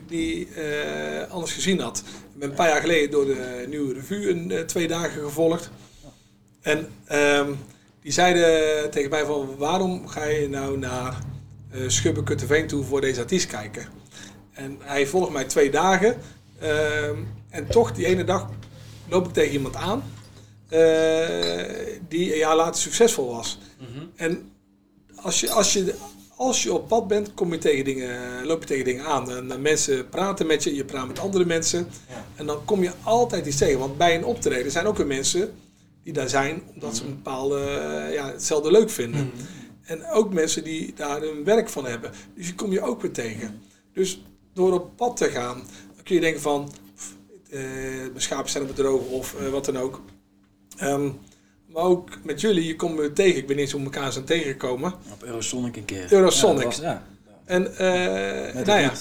die 0.06 0.40
ik 0.40 0.56
eh, 0.56 1.30
anders 1.30 1.52
gezien 1.52 1.80
had. 1.80 1.98
Ik 2.34 2.38
ben 2.38 2.48
een 2.48 2.54
paar 2.54 2.68
jaar 2.68 2.80
geleden 2.80 3.10
door 3.10 3.24
de 3.24 3.64
Nieuwe 3.68 3.94
Revue 3.94 4.30
een, 4.30 4.50
eh, 4.50 4.60
twee 4.60 4.88
dagen 4.88 5.22
gevolgd. 5.22 5.70
En 6.60 6.88
ehm, 7.04 7.52
die 8.02 8.12
zeiden 8.12 8.90
tegen 8.90 9.10
mij 9.10 9.24
van 9.24 9.56
waarom 9.56 10.08
ga 10.08 10.24
je 10.24 10.48
nou 10.48 10.78
naar 10.78 11.18
uh, 11.74 11.88
Schubbekutteveen 11.88 12.66
toe 12.66 12.84
voor 12.84 13.00
deze 13.00 13.20
artiest 13.20 13.46
kijken? 13.46 13.86
En 14.52 14.78
hij 14.80 15.06
volgt 15.06 15.32
mij 15.32 15.44
twee 15.44 15.70
dagen. 15.70 16.16
ehm, 16.60 17.16
en 17.50 17.66
toch 17.66 17.92
die 17.92 18.06
ene 18.06 18.24
dag 18.24 18.48
loop 19.08 19.26
ik 19.26 19.32
tegen 19.32 19.52
iemand 19.52 19.76
aan 19.76 20.02
eh, 20.70 21.98
die 22.08 22.32
een 22.32 22.38
jaar 22.38 22.56
later 22.56 22.80
succesvol 22.80 23.34
was. 23.34 23.58
Mhm. 23.78 24.04
En 24.16 24.52
als 25.14 25.40
je, 25.40 25.50
als, 25.50 25.72
je, 25.72 25.94
als 26.40 26.62
je 26.62 26.72
op 26.72 26.88
pad 26.88 27.08
bent, 27.08 27.34
kom 27.34 27.52
je 27.52 27.58
tegen 27.58 27.84
dingen, 27.84 28.46
loop 28.46 28.60
je 28.60 28.66
tegen 28.66 28.84
dingen 28.84 29.04
aan. 29.04 29.30
En, 29.30 29.48
dan 29.48 29.62
mensen 29.62 30.08
praten 30.08 30.46
met 30.46 30.64
je, 30.64 30.74
je 30.74 30.84
praat 30.84 31.06
met 31.06 31.18
andere 31.18 31.44
mensen. 31.44 31.86
Ja. 32.08 32.26
En 32.36 32.46
dan 32.46 32.64
kom 32.64 32.82
je 32.82 32.92
altijd 33.02 33.46
iets 33.46 33.56
tegen. 33.56 33.78
Want 33.78 33.98
bij 33.98 34.14
een 34.14 34.24
optreden 34.24 34.72
zijn 34.72 34.86
ook 34.86 34.96
weer 34.96 35.06
mensen 35.06 35.52
die 36.02 36.12
daar 36.12 36.28
zijn 36.28 36.62
omdat 36.74 36.96
ze 36.96 37.04
een 37.04 37.14
bepaalde, 37.14 37.60
eh, 37.60 38.14
ja, 38.14 38.26
hetzelfde 38.26 38.70
leuk 38.70 38.90
vinden. 38.90 39.26
Mhm. 39.26 39.44
En 39.82 40.06
ook 40.06 40.32
mensen 40.32 40.64
die 40.64 40.92
daar 40.94 41.20
hun 41.20 41.44
werk 41.44 41.68
van 41.68 41.86
hebben. 41.86 42.12
Dus 42.34 42.46
die 42.46 42.54
kom 42.54 42.72
je 42.72 42.80
ook 42.80 43.02
weer 43.02 43.12
tegen. 43.12 43.60
Dus 43.92 44.22
door 44.54 44.72
op 44.72 44.96
pad 44.96 45.16
te 45.16 45.30
gaan, 45.30 45.56
dan 45.94 46.04
kun 46.04 46.14
je 46.14 46.20
denken 46.20 46.40
van... 46.40 46.70
pff, 46.94 47.16
eh, 47.50 47.60
mijn 47.98 48.12
schapen 48.22 48.50
zijn 48.50 48.62
op 48.62 48.68
het 48.68 48.78
droog 48.78 49.08
of 49.08 49.34
eh, 49.34 49.48
wat 49.48 49.64
dan 49.64 49.78
ook. 49.78 50.02
Ehm, 50.76 51.10
maar 51.72 51.82
ook 51.82 52.08
met 52.22 52.40
jullie, 52.40 52.66
je 52.66 52.76
komt 52.76 52.96
me 52.96 53.12
tegen. 53.12 53.36
Ik 53.36 53.46
weet 53.46 53.48
niet 53.48 53.58
eens 53.58 53.72
hoe 53.72 53.80
we 53.80 53.86
elkaar 53.94 54.12
zijn 54.12 54.24
tegengekomen. 54.24 54.92
Op 55.12 55.22
Eurosonic 55.22 55.76
een 55.76 55.84
keer. 55.84 56.12
Eurosonic. 56.12 56.56
Ja, 56.58 56.64
dat 56.64 56.76
was- 56.76 56.84
ja. 56.84 57.02
En 57.44 57.76
eh, 57.76 58.64
nou 58.64 58.80
ja, 58.80 58.92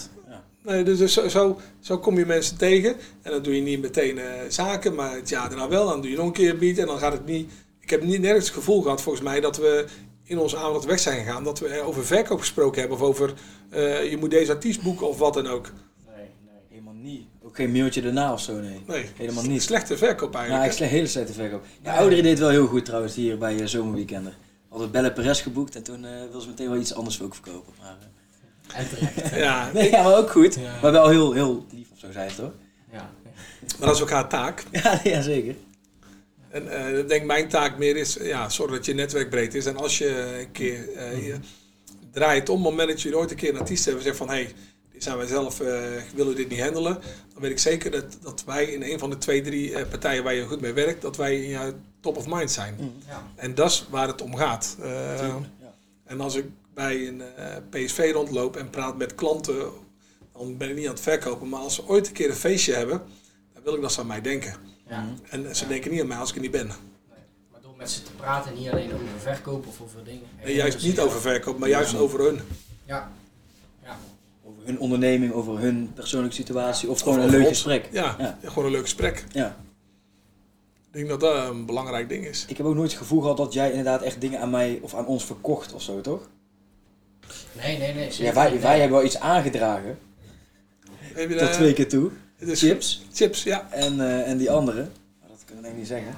nee, 0.64 0.84
dus 0.84 0.98
dus 0.98 1.14
zo, 1.14 1.28
zo, 1.28 1.60
zo 1.80 1.98
kom 2.00 2.18
je 2.18 2.26
mensen 2.26 2.58
tegen. 2.58 2.96
En 3.22 3.32
dan 3.32 3.42
doe 3.42 3.56
je 3.56 3.62
niet 3.62 3.82
meteen 3.82 4.18
eh, 4.18 4.26
zaken, 4.50 4.96
maar 4.96 5.16
het 5.16 5.30
jaar 5.30 5.50
daarna 5.50 5.68
wel. 5.68 5.88
Dan 5.88 6.02
doe 6.02 6.10
je 6.12 6.18
nog 6.18 6.26
een 6.26 6.32
keer 6.32 6.50
een 6.50 6.60
beat 6.60 6.78
en 6.78 6.86
dan 6.86 6.98
gaat 7.00 7.14
het 7.14 7.26
niet... 7.26 7.52
Ik 7.80 7.90
heb 7.90 8.04
niet 8.04 8.22
nergens 8.22 8.46
het 8.46 8.54
gevoel 8.56 8.82
gehad, 8.82 9.02
volgens 9.02 9.24
mij, 9.24 9.40
dat 9.40 9.58
we 9.58 9.86
in 10.24 10.40
onze 10.40 10.58
avond 10.58 10.86
weg 10.86 11.00
zijn 11.00 11.24
gegaan. 11.26 11.44
Dat 11.44 11.60
we 11.60 11.82
over 11.82 12.06
verkoop 12.06 12.40
gesproken 12.40 12.80
hebben 12.80 12.98
of 12.98 13.04
over 13.04 13.34
eh, 13.70 14.10
je 14.10 14.18
moet 14.18 14.32
deze 14.32 14.52
artiest 14.52 14.82
boeken 14.82 15.08
of 15.10 15.18
wat 15.18 15.34
dan 15.34 15.48
ook. 15.48 15.72
Nee, 16.08 16.16
nee. 16.46 16.56
Helemaal 16.70 16.94
niet. 16.94 17.24
Ook 17.50 17.56
geen 17.56 17.72
mailtje 17.72 18.02
daarna 18.02 18.34
of 18.34 18.42
zo, 18.42 18.60
nee. 18.60 18.82
Nee, 18.88 19.06
Helemaal 19.16 19.44
niet. 19.44 19.64
Slechte 19.64 19.98
verkoop 19.98 20.34
Ja, 20.34 20.40
eigenlijk. 20.40 20.70
ik 20.70 20.78
slecht 20.78 20.92
hele 20.92 21.08
slechte 21.08 21.34
verkoop. 21.34 21.66
Ja, 21.84 21.98
ouderen 21.98 22.24
deed 22.24 22.40
wel 22.40 22.50
heel 22.50 22.68
goed 22.68 22.86
trouwens 22.86 23.16
hier 23.16 23.38
bij 23.38 23.60
uh, 23.60 23.66
Zomerweekender. 23.66 24.34
Hadden 24.68 24.92
Belle 24.92 25.14
Perez 25.14 25.44
geboekt 25.44 25.76
en 25.76 25.84
toen 25.84 26.04
uh, 26.04 26.10
wilden 26.20 26.42
ze 26.42 26.48
meteen 26.48 26.70
wel 26.70 26.80
iets 26.80 26.94
anders 26.94 27.22
ook 27.22 27.34
verkopen. 27.34 27.74
Maar, 27.82 27.98
uh... 28.02 28.80
En 28.80 28.90
terecht. 28.90 29.36
ja, 29.46 29.72
nee, 29.74 29.90
ja, 29.90 30.04
maar 30.04 30.18
ook 30.18 30.32
goed. 30.32 30.56
Ja. 30.56 30.80
Maar 30.82 30.92
wel 30.92 31.10
heel, 31.10 31.34
heel 31.34 31.66
lief 31.72 31.88
of 31.92 32.00
zo 32.00 32.12
zei 32.12 32.28
het 32.28 32.38
hoor. 32.38 32.54
Ja. 32.92 33.12
maar 33.80 33.88
dat 33.88 33.96
is 33.96 34.02
ook 34.02 34.10
haar 34.10 34.30
taak. 34.30 34.64
Ja, 34.84 35.00
ja 35.04 35.22
zeker. 35.22 35.56
En 36.50 36.66
uh, 36.66 36.98
ik 36.98 37.08
denk 37.08 37.26
mijn 37.26 37.48
taak 37.48 37.78
meer 37.78 37.96
is, 37.96 38.18
ja, 38.22 38.50
zorg 38.50 38.72
dat 38.72 38.86
je 38.86 38.94
netwerk 38.94 39.30
breed 39.30 39.56
is. 39.56 39.66
En 39.66 39.78
als 39.78 39.98
je 39.98 40.38
een 40.40 40.52
keer 40.52 40.90
uh, 40.96 41.26
je 41.28 41.36
draait 42.12 42.50
om, 42.50 42.58
op 42.58 42.64
het 42.64 42.72
moment 42.72 42.90
dat 42.90 43.02
jullie 43.02 43.18
ooit 43.18 43.32
een 43.32 43.38
keer 43.38 43.50
een 43.54 43.60
artiest 43.60 43.86
hebben, 43.86 44.04
zegt 44.04 44.18
van 44.18 44.30
hé, 44.30 44.34
hey, 44.34 44.54
zijn 45.04 45.18
wij 45.18 45.28
zelf, 45.28 45.62
uh, 45.62 46.02
willen 46.16 46.36
dit 46.36 46.50
niet 46.50 46.60
handelen. 46.60 46.94
Dan 47.34 47.42
weet 47.42 47.52
ik 47.52 47.60
zeker 47.60 47.92
dat, 47.92 48.18
dat 48.22 48.44
wij 48.46 48.66
in 48.66 48.84
een 48.84 49.00
van 49.00 49.10
de 49.10 49.18
twee, 49.18 49.42
drie 49.42 49.72
uh, 49.72 49.82
partijen 49.90 50.24
waar 50.24 50.34
je 50.34 50.46
goed 50.46 50.62
mee 50.62 50.74
werkt, 50.74 51.02
dat 51.02 51.18
wij 51.18 51.42
in 51.42 51.50
jouw 51.50 51.74
top 52.00 52.18
of 52.18 52.28
mind 52.28 52.52
zijn. 52.52 52.76
Mm. 52.80 52.94
Ja. 53.08 53.24
En 53.36 53.56
dat 53.56 53.72
is 53.72 53.86
waar 53.90 54.08
het 54.08 54.22
om 54.22 54.36
gaat. 54.36 54.78
Uh, 54.80 55.18
ja. 55.18 55.40
En 56.06 56.22
als 56.22 56.36
ik 56.36 56.46
bij 56.74 57.08
een 57.08 57.22
uh, 57.40 57.56
PSV 57.70 58.12
rondloop 58.14 58.56
en 58.56 58.70
praat 58.70 58.98
met 58.98 59.16
klanten, 59.16 59.72
dan 60.34 60.58
ben 60.58 60.70
ik 60.70 60.76
niet 60.76 60.86
aan 60.86 60.94
het 60.94 61.02
verkopen. 61.02 61.50
Maar 61.50 61.60
als 61.60 61.76
ze 61.76 61.88
ooit 61.88 62.08
een 62.08 62.14
keer 62.14 62.30
een 62.30 62.36
feestje 62.36 62.74
hebben, 62.74 63.02
dan 63.54 63.64
wil 63.64 63.76
ik 63.76 63.82
dat 63.82 63.92
ze 63.92 64.00
aan 64.00 64.08
mij 64.08 64.22
denken. 64.22 64.56
Ja. 64.88 65.08
En 65.30 65.56
ze 65.56 65.68
denken 65.68 65.92
niet 65.92 66.02
aan 66.02 66.08
mij 66.08 66.18
als 66.18 66.30
ik 66.30 66.36
er 66.36 66.42
niet 66.42 66.52
ben. 66.52 66.68
Nee. 66.68 66.76
Maar 67.52 67.62
door 67.62 67.74
met 67.78 67.92
ze 67.92 68.02
te 68.02 68.12
praten, 68.12 68.54
niet 68.54 68.70
alleen 68.70 68.94
over 68.94 69.06
verkoop 69.18 69.68
of 69.68 69.82
over 69.82 70.04
dingen. 70.04 70.28
En 70.44 70.54
juist 70.54 70.84
niet 70.84 71.00
over 71.00 71.22
verkoop, 71.22 71.60
maar 71.60 71.70
juist 71.70 71.96
over 71.96 72.20
hun. 72.20 72.42
Ja. 72.86 73.12
Hun 74.70 74.80
onderneming, 74.80 75.32
over 75.34 75.60
hun 75.60 75.92
persoonlijke 75.94 76.36
situatie 76.36 76.90
of 76.90 77.00
gewoon 77.02 77.20
een 77.20 77.30
leuk 77.30 77.48
gesprek. 77.48 77.90
Ja, 77.92 78.16
ja, 78.20 78.38
gewoon 78.44 78.66
een 78.66 78.72
leuk 78.72 78.82
gesprek. 78.82 79.24
Ja. 79.32 79.56
Ik 80.88 80.94
denk 80.96 81.08
dat 81.08 81.20
dat 81.20 81.50
een 81.50 81.66
belangrijk 81.66 82.10
ding 82.10 82.26
is. 82.26 82.46
Ik 82.48 82.58
heb 82.58 82.66
ook 82.66 82.76
nooit 82.76 82.90
het 82.92 83.00
gevoel 83.00 83.22
gehad 83.22 83.38
dat 83.38 83.54
jij 83.54 83.70
inderdaad 83.70 84.02
echt 84.02 84.22
dingen 84.22 84.40
aan 84.40 84.50
mij 84.50 84.80
of 84.82 84.94
aan 84.94 85.06
ons 85.06 85.26
verkocht 85.26 85.74
of 85.74 85.82
zo, 85.82 86.02
toch? 86.02 86.30
Nee, 87.52 87.78
nee, 87.78 87.94
nee. 87.94 88.12
Ja, 88.18 88.34
wij, 88.34 88.52
niet, 88.52 88.62
wij 88.62 88.72
nee. 88.72 88.80
hebben 88.80 88.98
wel 88.98 89.06
iets 89.08 89.20
aangedragen. 89.20 89.98
Heb 91.02 91.30
je 91.30 91.36
Tot 91.36 91.54
twee 91.54 91.74
keer 91.74 91.90
toe. 91.90 92.12
het 92.38 92.50
is- 92.50 92.60
Chips. 92.60 93.06
Chips, 93.14 93.44
ja. 93.44 93.68
En, 93.72 94.00
eh, 94.00 94.30
en 94.30 94.38
die 94.38 94.52
andere. 94.52 94.82
Maar 95.20 95.30
dat 95.30 95.38
kunnen 95.46 95.56
we 95.56 95.62
denk 95.62 95.74
ik 95.74 95.78
niet 95.80 95.88
zeggen. 95.88 96.16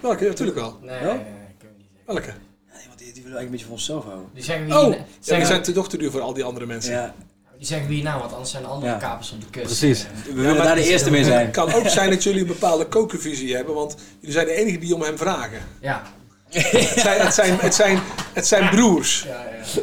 Welke? 0.00 0.22
Ja, 0.24 0.30
natuurlijk 0.30 0.58
wel. 0.58 0.78
Nee, 0.82 1.00
Wel? 1.02 1.14
nee, 1.14 1.22
nee, 1.22 1.32
kunnen 1.58 1.76
we 1.76 1.82
niet 1.82 1.90
zeggen. 1.94 2.14
Welke? 2.14 2.32
Nee, 2.72 2.86
want 2.86 2.98
die, 2.98 3.12
die 3.12 3.22
willen 3.22 3.30
we 3.30 3.38
eigenlijk 3.38 3.44
een 3.44 3.50
beetje 3.50 3.64
voor 3.66 3.74
onszelf 3.74 4.04
houden. 4.04 4.28
Die 4.34 4.44
wie 4.44 4.78
Oh, 4.78 4.92
ja, 4.92 4.98
we 4.98 5.04
zeggen, 5.20 5.46
zijn 5.46 5.62
te 5.62 5.72
toch 5.72 5.88
te 5.88 5.96
duur 5.96 6.10
voor 6.10 6.20
al 6.20 6.32
die 6.34 6.44
andere 6.44 6.66
mensen. 6.66 6.92
Ja, 6.92 7.14
die 7.58 7.66
zeggen 7.66 7.88
wie 7.88 7.96
je 7.96 8.02
naam, 8.02 8.18
want 8.18 8.32
anders 8.32 8.50
zijn 8.50 8.62
er 8.62 8.68
andere 8.68 8.92
Ja. 8.92 8.98
kapers 8.98 9.32
op 9.32 9.40
de 9.40 9.46
kust. 9.50 9.66
Precies. 9.66 10.06
We 10.24 10.32
willen 10.34 10.56
maar 10.56 10.64
daar 10.66 10.74
de 10.74 10.84
eerste 10.88 11.10
mee 11.10 11.24
zijn. 11.24 11.40
Het 11.46 11.54
kan 11.54 11.72
ook 11.72 11.88
zijn 11.88 12.10
dat 12.10 12.22
jullie 12.22 12.40
een 12.40 12.46
bepaalde 12.46 12.86
kokenvisie 12.86 13.54
hebben, 13.56 13.74
want 13.74 13.96
jullie 14.18 14.34
zijn 14.34 14.46
de 14.46 14.52
enigen 14.54 14.80
die 14.80 14.94
om 14.94 15.02
hem 15.02 15.18
vragen. 15.18 15.58
ja. 15.80 16.02
Het 16.50 17.00
zijn, 17.00 17.20
het 17.20 17.34
zijn, 17.34 17.58
het 17.58 17.74
zijn, 17.74 17.98
het 18.32 18.46
zijn 18.46 18.70
broers. 18.70 19.22
Ja, 19.28 19.44
ja. 19.44 19.82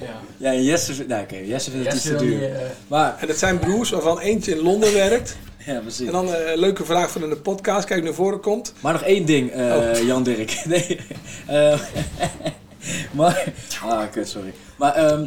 ja. 0.00 0.20
Ja, 0.36 0.52
en 0.52 0.64
Jesse, 0.64 0.94
vindt- 0.94 1.10
nou, 1.10 1.22
oké, 1.22 1.36
Jesse 1.36 1.70
vindt 1.70 1.86
het 1.86 1.94
Jesse 1.94 2.10
iets 2.12 2.18
te 2.20 2.24
duur. 2.26 2.52
eh, 2.54 2.60
Maar, 2.88 3.16
En 3.20 3.28
het 3.28 3.38
zijn 3.38 3.58
broers 3.58 3.90
waarvan 3.90 4.18
eentje 4.20 4.50
in 4.56 4.58
Londen 4.62 4.92
werkt. 4.92 5.36
ja, 5.66 5.78
precies. 5.80 6.06
En 6.06 6.12
dan 6.12 6.34
eh, 6.34 6.50
een 6.52 6.58
leuke 6.58 6.84
vraag 6.84 7.10
van 7.10 7.22
in 7.22 7.28
de 7.28 7.36
podcast, 7.36 7.86
kijk 7.86 8.02
naar 8.04 8.14
voren 8.14 8.40
komt. 8.40 8.72
Maar 8.80 8.92
nog 8.92 9.02
één 9.02 9.24
ding, 9.24 9.50
eh, 9.50 9.76
Oh. 9.76 10.06
Jan 10.06 10.22
Dirk. 10.22 10.62
Nee. 10.64 11.00
eh, 11.46 11.78
maar, 13.18 13.44
ah, 13.82 14.10
kut, 14.12 14.28
sorry. 14.28 14.52
Maar, 14.76 14.94
ehm 14.94 15.24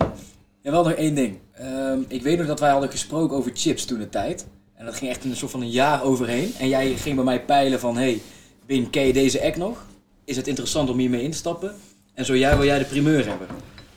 ja, 0.61 0.72
wel 0.72 0.84
nog 0.84 0.94
één 0.94 1.16
ding. 1.16 1.38
Ehm, 1.60 1.99
ik 2.07 2.22
weet 2.22 2.38
nog 2.38 2.48
dat 2.48 2.60
wij 2.60 2.69
hadden 2.69 2.90
gesproken 2.90 3.38
over 3.38 3.52
chips 3.53 3.86
toen 3.86 3.99
de 3.99 4.10
tijd. 4.10 4.45
En 4.73 4.86
dat 4.86 4.95
ging 4.95 5.11
echt 5.11 5.23
een 5.23 5.36
soort 5.36 5.52
van 5.52 5.61
een 5.61 5.69
jaar 5.69 6.03
overheen. 6.03 6.53
En 6.60 6.68
jij 6.68 6.95
ging 6.95 7.15
bij 7.15 7.23
mij 7.23 7.45
peilen 7.45 7.80
van, 7.80 7.98
hey, 7.98 8.22
Bin, 8.65 8.90
ken 8.90 9.06
je 9.06 9.14
deze 9.14 9.44
act 9.44 9.57
nog? 9.57 9.86
Is 10.26 10.36
het 10.36 10.48
interessant 10.48 10.90
om 10.90 10.98
hiermee 10.98 11.23
in 11.23 11.31
te 11.31 11.38
stappen? 11.38 11.76
En 12.14 12.26
zo 12.26 12.38
jij 12.38 12.57
wil 12.57 12.65
jij 12.65 12.80
de 12.80 12.86
primeur 12.86 13.27
hebben. 13.27 13.48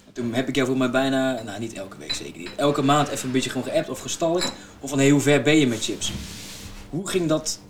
En 0.06 0.12
toen 0.12 0.34
heb 0.34 0.48
ik 0.48 0.55
jou 0.55 0.68
voor 0.68 0.76
mij 0.76 0.90
bijna, 0.90 1.43
nou 1.43 1.60
niet 1.60 1.72
elke 1.72 1.97
week 1.98 2.12
zeker 2.12 2.39
niet, 2.39 2.51
elke 2.56 2.82
maand 2.82 3.09
even 3.09 3.26
een 3.26 3.32
beetje 3.32 3.51
gewoon 3.51 3.68
geappt 3.68 3.89
of 3.89 4.01
gestalkt. 4.01 4.52
Of 4.80 4.90
van, 4.90 4.98
hey, 4.98 5.10
hoe 5.10 5.20
ver 5.20 5.43
ben 5.43 5.56
je 5.56 5.66
met 5.66 5.84
chips? 5.84 6.12
Hoe 6.90 7.09
ging 7.09 7.28
dat 7.28 7.60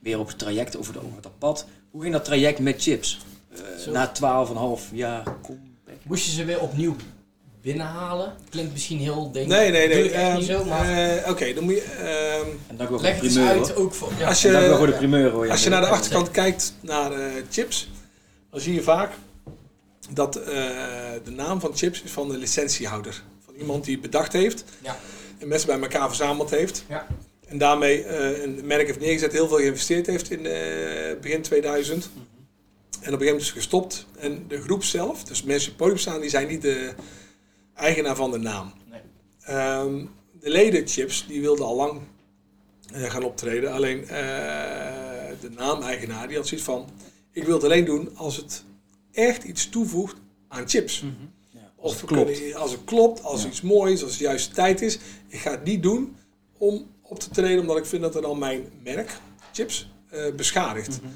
weer 0.00 0.18
op 0.18 0.26
het 0.26 0.38
traject 0.38 0.76
over, 0.76 0.92
de, 0.92 0.98
over 0.98 1.22
dat 1.22 1.38
pad. 1.38 1.66
Hoe 1.90 2.00
ging 2.02 2.12
dat 2.12 2.24
traject 2.24 2.58
met 2.58 2.82
chips? 2.82 3.20
Zo. 3.78 3.92
na 3.92 4.12
12,5 4.88 4.92
jaar 4.92 5.22
comeback. 5.42 6.04
Moest 6.04 6.26
je 6.26 6.32
ze 6.32 6.44
weer 6.44 6.60
opnieuw 6.60 6.96
binnenhalen? 7.64 8.34
Klinkt 8.50 8.72
misschien 8.72 8.98
heel 8.98 9.30
ding. 9.32 9.46
Nee, 9.48 9.70
nee, 9.70 9.88
nee. 9.88 10.02
niet 10.02 10.12
ehm, 10.12 10.40
zo, 10.42 10.64
maar 10.64 10.88
eh, 10.88 11.30
Oké, 11.30 11.54
dan 11.54 11.64
moet 11.64 11.74
je... 11.74 11.82
ehm, 11.82 12.48
En 12.68 12.76
dank 12.76 12.90
wel 12.90 12.98
voor 12.98 13.08
leg 13.08 13.10
de 13.10 13.14
het 13.14 13.24
eens 13.24 13.32
primeur. 13.34 13.50
uit 13.52 13.70
hoor. 13.70 13.84
ook 13.84 13.94
voor... 13.94 14.12
Ja. 14.18 14.28
Als 14.28 14.44
En 14.44 14.52
dank 14.52 14.66
wel 14.66 14.76
voor 14.76 14.86
de 14.86 14.92
primeur 14.92 15.30
hoor. 15.30 15.50
Als 15.50 15.62
je 15.64 15.68
naar 15.70 15.80
de 15.80 15.86
achterkant 15.86 16.30
kijkt 16.30 16.74
naar 16.80 17.12
eh, 17.12 17.32
chips, 17.50 17.90
dan 18.50 18.60
zie 18.60 18.74
je 18.74 18.82
vaak 18.82 19.12
dat 20.10 20.36
eh, 20.36 20.44
de 21.24 21.30
naam 21.30 21.60
van 21.60 21.76
chips 21.76 22.02
is 22.02 22.10
van 22.10 22.28
de 22.28 22.36
licentiehouder. 22.38 23.22
Van 23.44 23.54
iemand 23.54 23.84
die 23.84 23.92
het 23.92 24.02
bedacht 24.02 24.32
heeft 24.32 24.64
Ja. 24.82 24.96
en 25.38 25.48
mensen 25.48 25.66
bij 25.68 25.80
elkaar 25.80 26.08
verzameld 26.08 26.50
heeft. 26.50 26.84
Ja. 26.88 27.06
En 27.46 27.58
daarmee 27.58 28.04
eh, 28.04 28.42
een 28.42 28.60
merk 28.64 28.86
heeft 28.86 29.00
neergezet, 29.00 29.32
heel 29.32 29.48
veel 29.48 29.56
geïnvesteerd 29.56 30.06
heeft 30.06 30.30
in 30.30 30.46
eh, 30.46 31.20
begin 31.20 31.42
2000. 31.42 32.08
Mhm. 32.12 32.18
En 32.18 33.12
op 33.14 33.20
een 33.20 33.26
gegeven 33.26 33.26
moment 33.26 33.40
is 33.40 33.46
het 33.48 33.56
gestopt. 33.56 34.06
En 34.18 34.44
de 34.48 34.62
groep 34.62 34.84
zelf, 34.84 35.24
dus 35.24 35.42
mensen 35.42 35.46
die 35.46 35.58
op 35.58 35.66
het 35.66 35.76
podium 35.76 35.98
staan, 35.98 36.20
die 36.20 36.30
zijn 36.30 36.48
niet 36.48 36.62
de 36.62 36.92
eigenaar 37.74 38.16
van 38.16 38.30
de 38.30 38.38
naam. 38.38 38.72
Nee. 38.90 39.00
Ehm, 39.40 40.04
de 40.40 40.50
leden 40.50 40.86
chips, 40.88 41.26
die 41.26 41.40
wilden 41.40 41.64
al 41.66 41.76
lang 41.76 42.00
eh, 42.92 43.02
gaan 43.10 43.22
optreden. 43.24 43.72
Alleen 43.72 44.02
eh, 44.02 44.08
de 45.40 45.50
naameigenaar, 45.50 46.28
die 46.28 46.36
had 46.36 46.46
zoiets 46.46 46.66
van... 46.66 46.88
Ik 47.32 47.44
wil 47.44 47.54
het 47.54 47.64
alleen 47.64 47.84
doen 47.84 48.16
als 48.16 48.36
het 48.36 48.64
echt 49.12 49.44
iets 49.44 49.68
toevoegt 49.68 50.16
aan 50.48 50.68
chips. 50.68 51.00
Mhm. 51.00 51.12
Ja, 51.50 51.72
Of 51.76 52.00
het 52.00 52.04
klopt. 52.10 52.32
kunnen- 52.38 52.54
als 52.56 52.70
het 52.72 52.84
klopt, 52.84 53.22
als 53.22 53.42
Ja. 53.42 53.48
iets 53.48 53.60
moois, 53.60 54.02
als 54.02 54.10
het 54.10 54.18
de 54.20 54.24
juiste 54.26 54.54
tijd 54.54 54.82
is. 54.82 54.98
Ik 55.28 55.38
ga 55.38 55.50
het 55.50 55.64
niet 55.64 55.82
doen 55.82 56.16
om 56.58 56.86
op 57.02 57.18
te 57.18 57.30
treden, 57.30 57.60
omdat 57.60 57.76
ik 57.76 57.86
vind 57.86 58.02
dat 58.02 58.14
er 58.14 58.22
dan 58.22 58.38
mijn 58.38 58.64
merk, 58.82 59.16
chips, 59.52 59.90
eh, 60.10 60.32
beschadigt. 60.34 61.00
Mhm. 61.02 61.10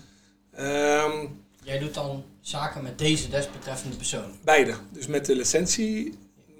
Ehm, 0.52 1.26
Jij 1.62 1.78
doet 1.78 1.94
dan 1.94 2.24
zaken 2.40 2.82
met 2.82 2.98
deze 2.98 3.28
desbetreffende 3.28 3.96
persoon. 3.96 4.30
beide. 4.44 4.74
Dus 4.92 5.06
met 5.06 5.26
de 5.26 5.34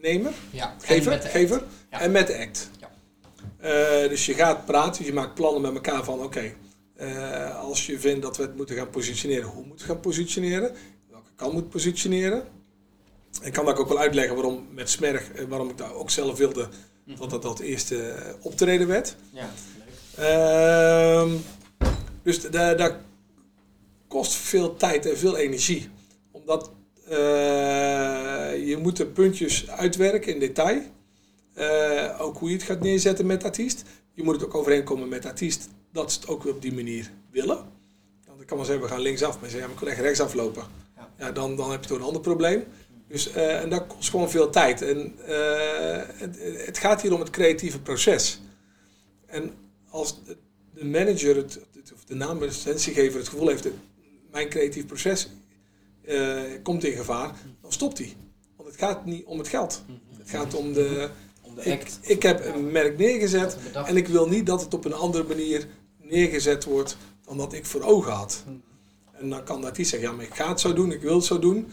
licentienemer, 0.01 0.33
Ja. 0.51 0.75
en 0.87 1.21
gever, 1.31 1.63
Ja. 1.91 2.01
en 2.01 2.11
met 2.13 2.27
de 2.27 2.39
act. 2.39 2.71
Ja. 2.81 2.91
Eh, 3.59 4.09
dus 4.09 4.27
je 4.27 4.35
gaat 4.35 4.65
praten, 4.65 5.05
je 5.05 5.13
maakt 5.13 5.35
plannen 5.35 5.63
met 5.63 5.75
elkaar 5.75 6.05
van 6.05 6.21
oké, 6.23 6.53
eh, 6.97 7.59
als 7.61 7.87
je 7.87 7.99
vindt 8.01 8.23
dat 8.23 8.37
we 8.37 8.43
het 8.43 8.57
moeten 8.57 8.77
gaan 8.77 8.91
positioneren, 8.91 9.45
hoe 9.49 9.65
moeten 9.67 9.87
we 9.87 9.93
gaan 9.93 10.01
positioneren? 10.03 10.73
Welke 11.11 11.31
kant 11.37 11.53
moet 11.53 11.69
positioneren? 11.69 12.43
Ik 13.43 13.53
kan 13.53 13.65
dat 13.65 13.79
ook 13.79 13.89
wel 13.89 13.99
uitleggen 13.99 14.35
waarom 14.35 14.67
met 14.73 14.91
Smerg, 14.91 15.31
eh, 15.33 15.45
waarom 15.45 15.69
ik 15.69 15.79
daar 15.79 15.95
ook 15.95 16.11
zelf 16.11 16.39
wilde 16.39 16.69
dat 17.19 17.31
dat 17.31 17.43
dat 17.43 17.59
eerste 17.61 18.15
optreden 18.41 18.87
werd. 18.87 19.17
Ja, 19.33 19.49
leuk. 19.79 20.27
Ehm, 20.27 21.31
dus 22.23 22.41
da- 22.51 22.75
dat 22.75 22.95
kost 24.09 24.33
veel 24.33 24.77
tijd 24.77 25.07
en 25.07 25.19
veel 25.19 25.37
energie. 25.37 25.89
Omdat 26.31 26.71
je 28.67 28.77
moet 28.77 28.97
de 28.97 29.07
puntjes 29.07 29.71
uitwerken 29.71 30.35
in 30.35 30.41
detail. 30.41 30.83
Eh, 31.55 32.21
ook 32.21 32.39
hoe 32.39 32.49
je 32.49 32.55
het 32.55 32.65
gaat 32.65 32.81
neerzetten 32.81 33.27
met 33.27 33.41
de 33.41 33.47
artiest. 33.47 33.83
Je 34.13 34.23
moet 34.23 34.35
het 34.35 34.45
ook 34.45 34.55
overeenkomen 34.55 35.09
met 35.09 35.23
de 35.23 35.29
artiest 35.29 35.69
dat 35.93 36.13
ze 36.13 36.21
het 36.21 36.29
ook 36.29 36.47
op 36.47 36.63
die 36.63 36.75
manier 36.75 37.11
willen. 37.31 37.57
Want 38.27 38.41
ik 38.41 38.47
kan 38.47 38.57
wel 38.57 38.67
zeggen, 38.67 38.85
we 38.85 38.91
gaan 38.91 39.01
linksaf. 39.01 39.41
Maar 39.41 39.51
zeggen, 39.51 39.59
ja, 39.61 39.65
maar 39.67 39.75
ik 39.75 39.81
wil 39.81 39.89
echt 39.89 40.01
rechtsaf 40.01 40.35
lopen. 40.35 40.65
Ja. 40.97 41.09
Ja, 41.19 41.33
dan, 41.33 41.57
dan 41.57 41.71
heb 41.71 41.83
je 41.83 41.89
toch 41.89 41.99
een 41.99 42.05
ander 42.05 42.21
probleem. 42.23 42.65
Dus, 43.09 43.31
eh, 43.33 43.61
en 43.63 43.71
dat 43.71 43.87
kost 43.87 44.11
gewoon 44.11 44.31
veel 44.31 44.51
tijd. 44.51 44.83
En 44.83 45.15
eh, 45.27 46.03
het, 46.15 46.39
het 46.67 46.79
gaat 46.79 47.03
hier 47.03 47.15
om 47.15 47.21
het 47.21 47.31
creatieve 47.31 47.81
proces. 47.81 48.41
En 49.27 49.53
als 49.89 50.25
de- 50.25 50.37
de 50.75 50.85
manager, 50.85 51.37
het, 51.37 51.61
het- 51.75 51.93
of 51.95 52.05
de 52.05 52.15
naamlicentiegever, 52.15 53.19
het 53.19 53.29
gevoel 53.29 53.49
heeft 53.49 53.63
dat 53.63 53.73
mijn 54.31 54.49
creatief 54.49 54.87
proces 54.87 55.29
eh, 56.05 56.43
komt 56.63 56.85
in 56.85 56.93
gevaar, 56.97 57.35
dan 57.63 57.73
stopt 57.73 57.99
hij. 57.99 58.17
Het 58.69 58.77
gaat 58.77 59.05
niet 59.05 59.25
om 59.25 59.39
het 59.39 59.49
geld. 59.49 59.83
Het 60.19 60.31
gaat 60.31 60.55
om 60.55 60.73
de. 60.73 61.09
Om 61.43 61.55
de 61.55 61.63
Ik, 61.63 61.81
act. 61.81 61.99
ik 62.03 62.23
heb 62.23 62.45
een 62.45 62.71
merk 62.73 62.99
neergezet 62.99 63.57
en 63.87 63.97
ik 63.97 64.09
wil 64.09 64.29
niet 64.29 64.47
dat 64.47 64.61
het 64.61 64.75
op 64.75 64.85
een 64.85 64.95
andere 64.95 65.25
manier 65.25 65.67
neergezet 66.03 66.65
wordt 66.65 66.97
dan 67.27 67.37
dat 67.37 67.53
ik 67.53 67.67
voor 67.67 67.83
ogen 67.83 68.13
had. 68.13 68.45
En 69.13 69.31
dan 69.31 69.45
kan 69.45 69.61
de 69.61 69.67
artiest 69.67 69.91
zeggen, 69.91 70.09
ja, 70.09 70.15
maar 70.15 70.25
ik 70.25 70.35
ga 70.35 70.49
het 70.49 70.61
zo 70.61 70.73
doen, 70.73 70.93
ik 70.93 71.01
wil 71.01 71.15
het 71.15 71.25
zo 71.25 71.39
doen. 71.39 71.73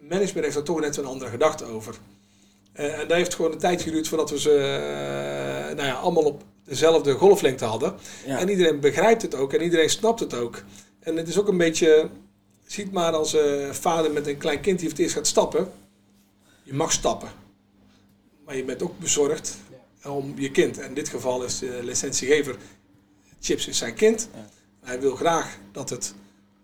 Management 0.00 0.44
heeft 0.44 0.54
daar 0.54 0.64
toch 0.64 0.80
net 0.80 0.96
een 0.96 1.04
andere 1.04 1.30
gedachte 1.30 1.64
over. 1.64 1.98
Eh, 2.72 3.00
en 3.00 3.08
dat 3.08 3.16
heeft 3.16 3.34
gewoon 3.34 3.52
een 3.52 3.58
tijd 3.58 3.82
geduurd 3.82 4.08
voordat 4.08 4.30
we 4.30 4.38
ze 4.40 4.50
eh, 4.50 5.76
nou 5.76 5.88
ja, 5.88 5.94
allemaal 5.94 6.24
op 6.24 6.42
dezelfde 6.64 7.12
golflengte 7.12 7.64
hadden. 7.64 7.94
Ja. 8.26 8.38
En 8.38 8.48
iedereen 8.48 8.80
begrijpt 8.80 9.22
het 9.22 9.34
ook 9.34 9.52
en 9.52 9.62
iedereen 9.62 9.90
snapt 9.90 10.20
het 10.20 10.34
ook. 10.34 10.62
En 11.00 11.16
het 11.16 11.28
is 11.28 11.38
ook 11.38 11.48
een 11.48 11.56
beetje, 11.56 12.08
ziet 12.66 12.92
maar 12.92 13.12
als 13.12 13.34
eh, 13.34 13.70
vader 13.70 14.12
met 14.12 14.26
een 14.26 14.38
klein 14.38 14.60
kind 14.60 14.78
die 14.78 14.88
voor 14.88 14.96
het 14.96 15.06
eerst 15.06 15.16
gaat 15.16 15.26
stappen. 15.26 15.72
Je 16.72 16.78
mag 16.78 16.92
stappen. 16.92 17.28
Maar 18.44 18.56
je 18.56 18.64
bent 18.64 18.82
ook 18.82 18.98
bezorgd 18.98 19.56
om 20.04 20.32
je 20.36 20.50
kind. 20.50 20.78
En 20.78 20.88
in 20.88 20.94
dit 20.94 21.08
geval 21.08 21.44
is 21.44 21.58
de 21.58 21.80
licentiegever, 21.82 22.56
Chips 23.40 23.66
is 23.68 23.78
zijn 23.78 23.94
kind. 23.94 24.28
Ja. 24.34 24.48
Hij 24.80 25.00
wil 25.00 25.14
graag 25.16 25.58
dat 25.72 25.90
het 25.90 26.14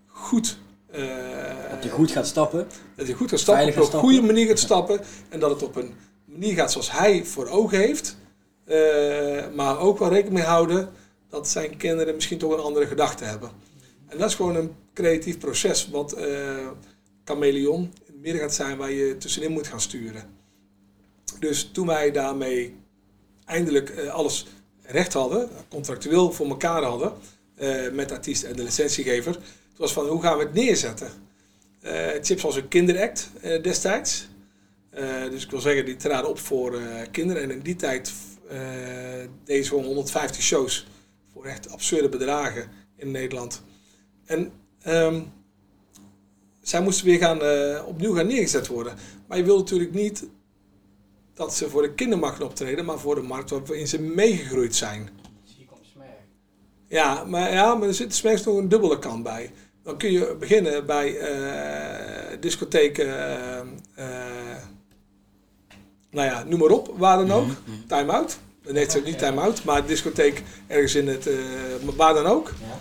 goed... 0.07 0.59
eh, 0.91 1.71
Dat 1.71 1.83
je 1.85 1.91
goed 1.91 2.11
gaat 2.11 2.27
stappen. 2.27 2.67
dat 2.97 3.07
hij 3.07 3.15
goed 3.15 3.29
gaat 3.31 3.39
stappen, 3.39 3.83
op 3.83 3.93
een 3.93 3.99
goede 4.01 4.23
manier 4.23 4.47
gaat 4.47 4.59
stappen. 4.59 5.01
En 5.29 5.41
dat 5.41 5.51
het 5.51 5.63
op 5.63 5.77
een 5.77 5.95
manier 6.25 6.55
gaat 6.55 6.73
zoals 6.73 6.91
hij 6.93 7.25
voor 7.25 7.47
ogen 7.49 7.79
heeft. 7.79 8.17
Eh, 8.65 9.45
maar 9.55 9.79
ook 9.79 9.99
wel 9.99 10.09
rekening 10.09 10.35
mee 10.35 10.45
houden 10.47 10.91
dat 11.29 11.49
zijn 11.49 11.77
kinderen 11.77 12.15
misschien 12.15 12.39
toch 12.39 12.53
een 12.53 12.59
andere 12.63 12.87
gedachte 12.87 13.25
hebben. 13.25 13.51
En 14.07 14.19
dat 14.19 14.29
is 14.29 14.35
gewoon 14.35 14.57
een 14.57 14.75
creatief 14.95 15.39
proces 15.39 15.89
wat 15.89 16.13
eh 16.13 16.67
chameleon 17.25 17.93
gaat 18.23 18.55
zijn 18.55 18.77
waar 18.77 18.91
je 18.91 19.17
tussenin 19.17 19.53
moet 19.53 19.67
gaan 19.67 19.81
sturen. 19.81 20.37
Dus 21.39 21.71
toen 21.73 21.87
wij 21.87 22.11
daarmee 22.11 22.77
eindelijk 23.45 23.91
eh, 23.91 24.09
alles 24.09 24.47
recht 24.83 25.13
hadden, 25.13 25.51
contractueel 25.69 26.33
voor 26.33 26.49
elkaar 26.49 26.83
hadden, 26.83 27.13
eh, 27.55 27.91
met 27.93 28.09
de 28.09 28.15
artiest 28.15 28.43
en 28.43 28.57
de 28.57 28.63
licentiegever, 28.63 29.33
toen 29.33 29.43
was 29.77 29.93
van 29.93 30.07
hoe 30.07 30.23
gaan 30.23 30.39
we 30.39 30.45
het 30.45 30.55
neerzetten? 30.55 31.11
Eh, 31.81 32.07
Chips 32.23 32.43
was 32.43 32.57
een 32.57 32.69
kinderact 32.69 33.31
destijds. 33.63 34.29
Dus 35.31 35.45
ik 35.45 35.51
wil 35.51 35.61
zeggen, 35.61 35.85
die 35.85 35.97
traden 35.97 36.31
op 36.31 36.39
voor 36.39 36.79
kinderen. 37.11 37.43
En 37.43 37.51
in 37.51 37.61
die 37.61 37.77
tijd 37.77 38.13
deden 39.45 39.65
ze 39.65 39.69
gewoon 39.69 39.85
150 39.85 40.43
shows 40.43 40.87
voor 41.33 41.45
echt 41.45 41.71
absurde 41.71 42.09
bedragen 42.09 42.71
in 42.97 43.11
Nederland. 43.11 43.63
En 44.25 44.53
ehm, 44.83 45.21
zij 46.69 46.81
moesten 46.83 47.07
weer 47.07 47.19
gaan, 47.19 47.43
eh, 47.43 47.87
opnieuw 47.87 48.15
gaan 48.15 48.27
neergezet 48.27 48.67
worden. 48.67 48.95
Maar 49.27 49.39
je 49.39 49.45
wil 49.45 49.59
natuurlijk 49.59 49.95
niet 49.95 50.27
dat 51.35 51.55
ze 51.55 51.71
voor 51.71 51.83
de 51.83 51.95
kindermarkt 51.95 52.43
optreden, 52.43 52.85
maar 52.85 52.99
voor 52.99 53.15
de 53.15 53.23
markt 53.23 53.51
waarin 53.51 53.89
ze 53.89 54.01
meegegroeid 54.01 54.77
zijn. 54.77 55.09
Hier 55.57 55.67
komt 55.67 55.87
smerk. 55.93 56.09
Ja, 56.89 57.25
maar, 57.25 57.53
ja, 57.53 57.75
maar 57.75 57.89
er 57.89 57.95
zit 57.95 58.15
smerks 58.15 58.45
nog 58.45 58.57
een 58.57 58.69
dubbele 58.69 58.99
kant 58.99 59.23
bij. 59.23 59.51
Dan 59.83 59.99
kun 59.99 60.13
je 60.13 60.37
beginnen 60.39 60.87
bij 60.87 61.19
eh 61.19 62.41
discotheken, 62.41 63.07
eh, 63.07 63.59
eh, 63.95 64.63
nou 66.11 66.27
ja, 66.27 66.45
noem 66.45 66.59
maar 66.59 66.69
op, 66.69 66.95
waar 66.97 67.17
dan 67.17 67.31
ook. 67.31 67.47
Mhm. 67.47 67.87
Time-out. 67.87 68.39
Nee, 68.63 68.83
het 68.83 68.95
is 68.95 69.03
niet 69.05 69.15
Oké. 69.15 69.25
time-out, 69.25 69.65
maar 69.65 69.87
discotheek 69.87 70.43
ergens 70.67 70.95
in 70.95 71.09
het, 71.09 71.27
eh, 71.27 71.35
waar 71.97 72.15
dan 72.15 72.27
ook. 72.27 72.53
Ja. 72.61 72.79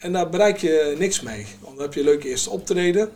En 0.00 0.12
daar 0.12 0.28
bereik 0.28 0.56
je 0.58 0.94
niks 0.98 1.20
mee. 1.20 1.46
Want 1.60 1.74
dan 1.74 1.84
heb 1.84 1.94
je 1.94 2.00
een 2.00 2.06
leuk 2.06 2.24
eerste 2.24 2.50
optreden. 2.50 3.10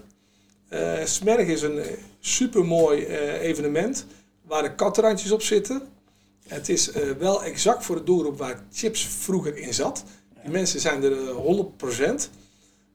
Eh 0.69 1.05
Smerg 1.05 1.47
is 1.47 1.63
een 1.63 1.81
super 2.21 2.65
mooi 2.65 3.07
evenement 3.41 4.07
waar 4.43 4.63
de 4.63 4.75
katrandjes 4.75 5.31
op 5.33 5.43
zitten. 5.43 5.83
Het 6.49 6.69
is 6.69 6.91
eh, 6.91 7.11
wel 7.19 7.45
exact 7.45 7.85
voor 7.85 7.97
de 7.97 8.05
doelgroep 8.05 8.39
waar 8.39 8.63
Chips 8.73 9.07
vroeger 9.07 9.57
in 9.57 9.75
zat. 9.75 10.05
Die 10.43 10.51
mensen 10.53 10.81
zijn 10.81 11.03
er 11.03 11.13
eh, 11.29 11.37
100%. 11.37 12.31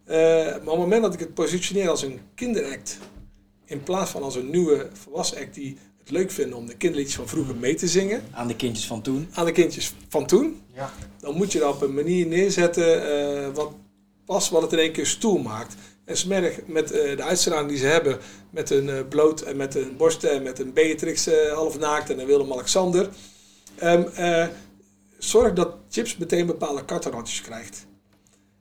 Eh, 0.05 0.15
maar 0.45 0.53
op 0.55 0.65
het 0.65 0.75
moment 0.77 1.01
dat 1.01 1.13
ik 1.13 1.19
het 1.19 1.33
positioneer 1.33 1.89
als 1.89 2.01
een 2.01 2.19
kinderact, 2.35 2.97
in 3.65 3.83
plaats 3.83 4.11
van 4.11 4.23
als 4.23 4.35
een 4.35 4.49
nieuwe 4.49 4.87
volwassen 4.93 5.37
act 5.37 5.53
die 5.53 5.77
het 5.99 6.09
leuk 6.11 6.31
vinden 6.31 6.57
om 6.57 6.65
de 6.65 6.75
kinderliedjes 6.77 7.15
van 7.17 7.27
vroeger 7.27 7.55
mee 7.55 7.75
te 7.75 7.87
zingen, 7.87 8.21
Aan 8.31 8.47
de 8.47 8.55
kindjes 8.55 8.85
van 8.87 9.01
toen. 9.01 9.29
aan 9.33 9.45
de 9.45 9.51
kindjes 9.51 9.93
van 10.09 10.25
toen, 10.25 10.61
Ja. 10.73 10.93
dan 11.19 11.35
moet 11.35 11.51
je 11.51 11.59
dat 11.59 11.73
op 11.73 11.81
een 11.81 11.93
manier 11.93 12.25
neerzetten 12.27 13.03
eh, 13.43 13.47
wat 13.53 13.71
past, 14.29 14.49
wat 14.49 14.61
het 14.61 14.73
in 14.73 14.79
één 14.79 14.91
keer 14.91 15.05
stoel 15.05 15.37
maakt. 15.37 15.75
En 16.05 16.17
Smerg 16.17 16.59
met 16.65 16.91
eh, 16.91 17.17
de 17.17 17.23
uitstraling 17.23 17.69
die 17.69 17.77
ze 17.77 17.85
hebben, 17.85 18.19
met 18.49 18.69
een 18.69 18.89
eh, 18.89 18.99
bloot 19.09 19.41
en 19.41 19.57
met 19.57 19.75
een 19.75 19.97
borsten 19.97 20.31
en 20.31 20.43
met 20.43 20.59
een 20.59 20.73
Beatrix 20.73 21.27
eh, 21.27 21.53
half 21.53 21.79
naakt 21.79 22.09
en 22.09 22.19
een 22.19 22.25
Willem-Alexander, 22.25 23.09
eh, 23.75 24.47
zorg 25.17 25.53
dat 25.53 25.75
Chips 25.89 26.17
meteen 26.17 26.45
bepaalde 26.45 26.85
kartenrandjes 26.85 27.41
krijgt. 27.41 27.85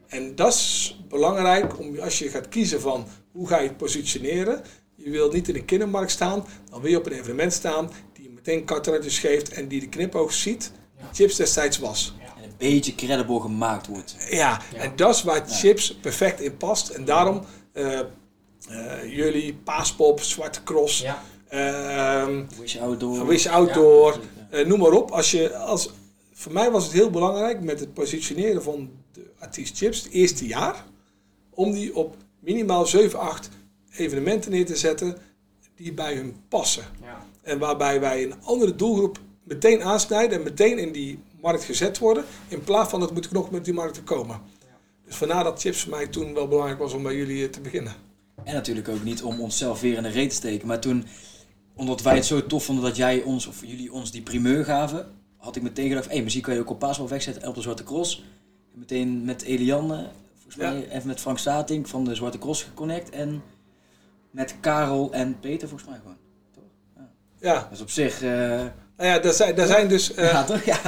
En 0.06 0.34
dat 0.34 0.52
is 0.52 1.00
belangrijk 1.08 1.78
om, 1.78 1.98
als 1.98 2.18
je 2.18 2.28
gaat 2.28 2.48
kiezen 2.48 2.80
van 2.80 3.06
hoe 3.32 3.48
ga 3.48 3.58
je 3.58 3.68
het 3.68 3.76
positioneren. 3.76 4.62
Je 4.94 5.10
wil 5.10 5.30
niet 5.30 5.48
in 5.48 5.54
een 5.54 5.64
kindermarkt 5.64 6.10
staan, 6.10 6.46
dan 6.70 6.80
wil 6.80 6.90
je 6.90 6.96
op 6.96 7.06
een 7.06 7.12
evenement 7.12 7.52
staan 7.52 7.90
die 8.12 8.30
meteen 8.30 8.64
kartenrandjes 8.64 9.18
geeft 9.18 9.52
en 9.52 9.68
die 9.68 9.80
de 9.80 9.88
knipoog 9.88 10.32
ziet. 10.32 10.72
Die 10.96 11.06
Chips 11.12 11.36
destijds 11.36 11.78
was. 11.78 12.14
Beetje 12.58 12.94
credible 12.94 13.40
gemaakt 13.40 13.86
wordt. 13.86 14.16
Ja, 14.30 14.60
Ja. 14.74 14.78
en 14.80 14.92
dat 14.96 15.14
is 15.14 15.22
waar 15.22 15.36
Ja. 15.48 15.54
chips 15.54 15.94
perfect 15.94 16.40
in 16.40 16.56
past. 16.56 16.88
En 16.88 17.04
daarom 17.04 17.40
eh, 17.72 17.98
eh, 17.98 18.06
jullie, 19.16 19.54
Paaspop, 19.54 20.20
Zwarte 20.20 20.62
Cross, 20.62 21.00
Ja. 21.00 21.22
ehm, 21.48 22.44
Wish 22.60 22.76
Outdoor. 22.76 23.26
Wish 23.26 23.46
Outdoor, 23.46 24.12
Ja. 24.50 24.56
eh, 24.58 24.66
noem 24.66 24.78
maar 24.78 24.92
op. 24.92 25.10
Als 25.10 25.30
je, 25.30 25.56
als, 25.56 25.90
voor 26.32 26.52
mij 26.52 26.70
was 26.70 26.84
het 26.84 26.92
heel 26.92 27.10
belangrijk 27.10 27.60
met 27.60 27.80
het 27.80 27.94
positioneren 27.94 28.62
van 28.62 28.90
de 29.12 29.30
artiest 29.38 29.76
Chips 29.76 30.02
het 30.02 30.12
eerste 30.12 30.46
jaar. 30.46 30.84
Om 31.50 31.72
die 31.72 31.96
op 31.96 32.16
minimaal 32.40 32.86
7, 32.86 33.18
8 33.18 33.48
evenementen 33.96 34.50
neer 34.50 34.66
te 34.66 34.76
zetten 34.76 35.16
die 35.76 35.92
bij 35.92 36.14
hun 36.14 36.36
passen. 36.48 36.84
Ja. 37.02 37.26
En 37.42 37.58
waarbij 37.58 38.00
wij 38.00 38.22
een 38.22 38.34
andere 38.44 38.74
doelgroep 38.74 39.18
meteen 39.44 39.82
aansnijden 39.82 40.38
en 40.38 40.44
meteen 40.44 40.78
in 40.78 40.92
die 40.92 41.18
markt 41.40 41.64
gezet 41.64 41.98
worden. 41.98 42.24
In 42.48 42.64
plaats 42.64 42.90
van 42.90 43.00
dat 43.00 43.12
moet 43.12 43.24
ik 43.24 43.30
nog 43.32 43.50
met 43.50 43.64
die 43.64 43.74
markt 43.74 43.94
te 43.94 44.02
komen. 44.02 44.40
Dus 45.04 45.16
vandaar 45.16 45.44
dat 45.44 45.60
chips 45.60 45.80
voor 45.80 45.90
mij 45.90 46.06
toen 46.06 46.34
wel 46.34 46.48
belangrijk 46.48 46.78
was 46.78 46.92
om 46.92 47.02
bij 47.02 47.16
jullie 47.16 47.44
eh, 47.44 47.50
te 47.50 47.60
beginnen. 47.60 47.92
En 48.44 48.54
natuurlijk 48.54 48.88
ook 48.88 49.04
niet 49.04 49.22
om 49.22 49.40
onszelf 49.40 49.80
weer 49.80 49.96
in 49.96 50.02
de 50.02 50.08
reet 50.08 50.30
te 50.30 50.36
steken. 50.36 50.66
Maar 50.68 50.80
toen, 50.80 51.06
omdat 51.74 52.02
wij 52.02 52.14
het 52.14 52.24
zo 52.26 52.46
tof 52.46 52.64
vonden 52.64 52.84
dat 52.84 52.96
jij 52.96 53.22
ons, 53.22 53.46
of 53.46 53.60
jullie 53.66 53.92
ons 53.92 54.10
die 54.10 54.22
primeur 54.22 54.64
gaven, 54.64 55.06
had 55.36 55.56
ik 55.56 55.62
meteen 55.62 55.88
gedacht, 55.88 56.06
hé, 56.06 56.14
hey, 56.14 56.22
muziek 56.22 56.42
kan 56.42 56.54
je 56.54 56.60
ook 56.60 56.70
op 56.70 56.78
Paasbal 56.78 57.08
wegzetten 57.08 57.42
en 57.42 57.48
op 57.48 57.54
de 57.54 57.60
Zwarte 57.60 57.84
Cross. 57.84 58.24
En 58.72 58.78
meteen 58.78 59.24
met 59.24 59.42
Eliane, 59.42 60.08
volgens 60.34 60.54
Ja. 60.56 60.70
mij, 60.70 60.88
even 60.90 61.06
met 61.06 61.20
Frank 61.20 61.38
Stating 61.38 61.88
van 61.88 62.04
de 62.04 62.14
Zwarte 62.14 62.38
Cross 62.38 62.62
geconnect. 62.62 63.10
En 63.10 63.42
met 64.30 64.54
Karel 64.60 65.12
en 65.12 65.40
Peter, 65.40 65.68
volgens 65.68 65.88
mij 65.90 65.98
gewoon. 65.98 66.16
Ja, 67.40 67.66
Dus 67.70 67.80
op 67.80 67.90
zich, 67.90 68.22
eh, 68.22 68.28
nou 68.30 68.70
ja, 68.96 69.18
daar 69.18 69.32
zijn, 69.32 69.54
daar 69.54 69.66
zijn 69.66 69.88
dus. 69.88 70.14
eh, 70.14 70.30
ja 70.32 70.44
toch? 70.44 70.64
Ja. 70.64 70.80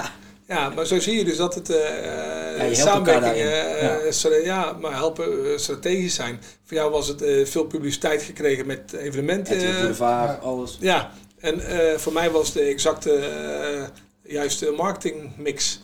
Ja, 0.54 0.68
maar 0.68 0.86
zo 0.86 0.98
zie 1.00 1.16
je 1.18 1.24
dus 1.24 1.36
dat 1.36 1.54
het 1.54 1.70
eh 1.70 1.76
je 1.78 1.86
helpt 2.62 2.76
samenwerking, 2.76 3.44
elkaar 3.44 3.80
daarin. 3.80 4.06
eh, 4.06 4.12
stra- 4.12 4.34
ja. 4.36 4.72
maar 4.80 4.92
helpen 4.94 5.24
eh, 5.52 5.58
strategisch 5.58 6.14
zijn. 6.14 6.40
Voor 6.64 6.76
jou 6.76 6.90
was 6.90 7.08
het 7.08 7.22
eh, 7.22 7.46
veel 7.46 7.64
publiciteit 7.64 8.22
gekregen 8.22 8.66
met 8.66 8.92
evenementen. 8.92 9.56
Eh, 9.56 9.78
Boulevard, 9.80 10.42
alles. 10.42 10.76
Ja, 10.80 11.10
en 11.38 11.60
eh, 11.60 11.98
voor 11.98 12.12
mij 12.12 12.30
was 12.30 12.52
de 12.52 12.60
exacte 12.62 13.12
eh, 13.14 13.82
juiste 14.22 14.70
marketingmix. 14.76 15.80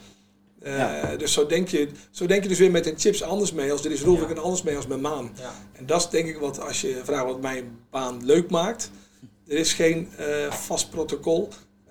Eh, 0.63 0.77
Ja. 0.79 1.17
Dus 1.17 1.33
zo 1.33 1.47
denk, 1.47 1.69
je, 1.69 1.89
zo 2.11 2.27
denk 2.27 2.43
je 2.43 2.49
dus 2.49 2.59
weer 2.59 2.71
met 2.71 2.87
een 2.87 2.99
chips 2.99 3.23
anders 3.23 3.53
mee 3.53 3.73
als 3.73 3.85
er 3.85 3.91
is 3.93 4.03
Rolvik 4.03 4.29
Ja. 4.29 4.35
en 4.35 4.43
anders 4.43 4.63
mee 4.63 4.77
als 4.77 4.87
met 4.87 5.01
Maan. 5.01 5.33
Ja. 5.41 5.53
En 5.73 5.87
dat 5.87 6.01
is 6.01 6.09
denk 6.09 6.29
ik 6.29 6.39
wat 6.39 6.61
als 6.61 6.81
je 6.81 7.01
vraagt 7.05 7.25
wat 7.25 7.41
mijn 7.41 7.79
baan 7.91 8.21
leuk 8.25 8.51
maakt. 8.51 8.91
Er 9.49 9.57
is 9.57 9.73
geen 9.73 10.09
eh, 10.17 10.53
vast 10.53 10.91
protocol. 10.91 11.49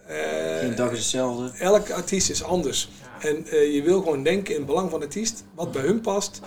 Eh, 0.08 0.60
Geen 0.60 0.76
dag 0.76 0.92
is 0.92 0.98
hetzelfde. 0.98 1.58
elke 1.60 1.94
artiest 1.94 2.30
is 2.30 2.44
anders. 2.44 2.90
Ja. 3.02 3.28
En 3.30 3.48
eh, 3.48 3.74
je 3.74 3.82
wil 3.82 4.02
gewoon 4.02 4.24
denken 4.24 4.52
in 4.54 4.58
het 4.60 4.66
belang 4.70 4.90
van 4.90 5.00
de 5.00 5.06
artiest, 5.06 5.44
wat 5.56 5.72
bij 5.72 5.82
hun 5.82 6.02
past, 6.02 6.40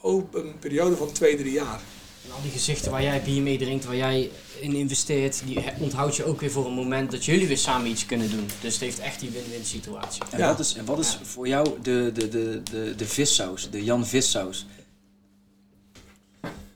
op 0.00 0.34
een 0.34 0.58
periode 0.58 0.96
van 0.96 1.12
twee, 1.12 1.36
drie 1.36 1.52
jaar. 1.52 1.80
En 2.24 2.32
al 2.32 2.42
die 2.42 2.50
gezichten 2.50 2.90
waar 2.90 3.02
jij 3.02 3.22
bier 3.22 3.42
mee 3.42 3.58
drinkt, 3.58 3.84
waar 3.84 3.96
jij 3.96 4.30
in 4.60 4.72
investeert, 4.74 5.42
die 5.46 5.64
onthoud 5.80 6.16
je 6.16 6.24
ook 6.24 6.40
weer 6.40 6.50
voor 6.50 6.66
een 6.66 6.72
moment 6.72 7.10
dat 7.10 7.24
jullie 7.24 7.46
weer 7.46 7.58
samen 7.58 7.90
iets 7.90 8.06
kunnen 8.06 8.30
doen. 8.30 8.46
Dus 8.60 8.72
het 8.72 8.82
heeft 8.82 8.98
echt 8.98 9.20
die 9.20 9.30
win-win 9.30 9.64
situatie. 9.64 10.22
En 10.30 10.38
Ja. 10.38 10.46
wat 10.48 10.58
is, 10.58 10.74
en 10.74 10.84
wat 10.84 10.98
is 10.98 11.12
Ja. 11.12 11.24
voor 11.24 11.48
jou 11.48 11.68
de, 11.82 12.10
de, 12.14 12.28
de, 12.28 12.62
de, 12.70 12.94
de 12.96 13.06
vissaus, 13.06 13.70
de 13.70 13.84
Jan 13.84 14.06
Vissaus? 14.06 14.66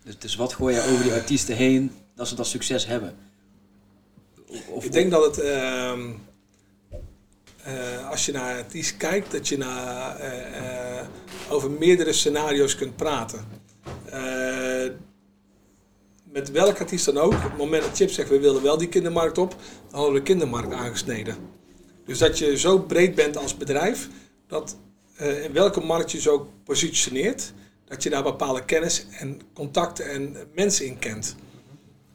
Dus, 0.05 0.19
dus 0.19 0.37
wat 0.37 0.53
gooi 0.53 0.75
je 0.75 0.83
over 0.83 1.03
die 1.03 1.13
artiesten 1.13 1.57
heen 1.57 1.93
dat 2.15 2.29
ze 2.29 2.35
dat 2.35 2.47
succes 2.47 2.87
hebben? 2.87 3.15
Of, 4.69 4.85
Ik 4.85 4.93
denk 4.93 5.11
dat 5.11 5.25
het, 5.25 5.45
ehm, 5.45 6.11
eh, 7.63 8.11
als 8.11 8.27
je 8.27 8.33
naar 8.33 8.57
artiest 8.57 8.97
kijkt, 8.97 9.31
dat 9.31 9.49
je 9.49 9.59
naar, 9.59 10.17
eh, 10.17 10.99
eh, 10.99 11.07
over 11.49 11.71
meerdere 11.71 12.13
scenario's 12.13 12.75
kunt 12.75 12.97
praten. 12.97 13.59
Met 16.25 16.51
welk 16.51 16.81
artiest 16.81 17.05
dan 17.05 17.19
ook, 17.19 17.33
op 17.33 17.43
het 17.43 17.57
moment 17.57 17.83
dat 17.83 17.97
Chip 17.97 18.11
zegt 18.11 18.29
we 18.29 18.39
willen 18.39 18.63
wel 18.63 18.79
die 18.79 18.89
kindermarkt 18.89 19.39
op, 19.39 19.51
dan 19.51 19.61
hadden 19.91 20.13
we 20.13 20.19
de 20.19 20.25
kindermarkt 20.25 20.73
aangesneden. 20.73 21.37
Dus 22.05 22.19
dat 22.19 22.39
je 22.39 22.59
zo 22.59 22.79
breed 22.79 23.15
bent 23.15 23.37
als 23.37 23.57
bedrijf, 23.57 24.09
dat 24.47 24.77
in 25.17 25.53
welke 25.53 25.81
markt 25.81 26.13
je 26.13 26.21
zo 26.21 26.51
positioneert, 26.65 27.53
dat 27.85 28.03
je 28.03 28.11
daar 28.11 28.23
bepaalde 28.23 28.65
kennis 28.65 29.07
en 29.19 29.41
contacten 29.55 30.11
en 30.11 30.37
mensen 30.55 30.87
in 30.87 30.99
kent. 30.99 31.37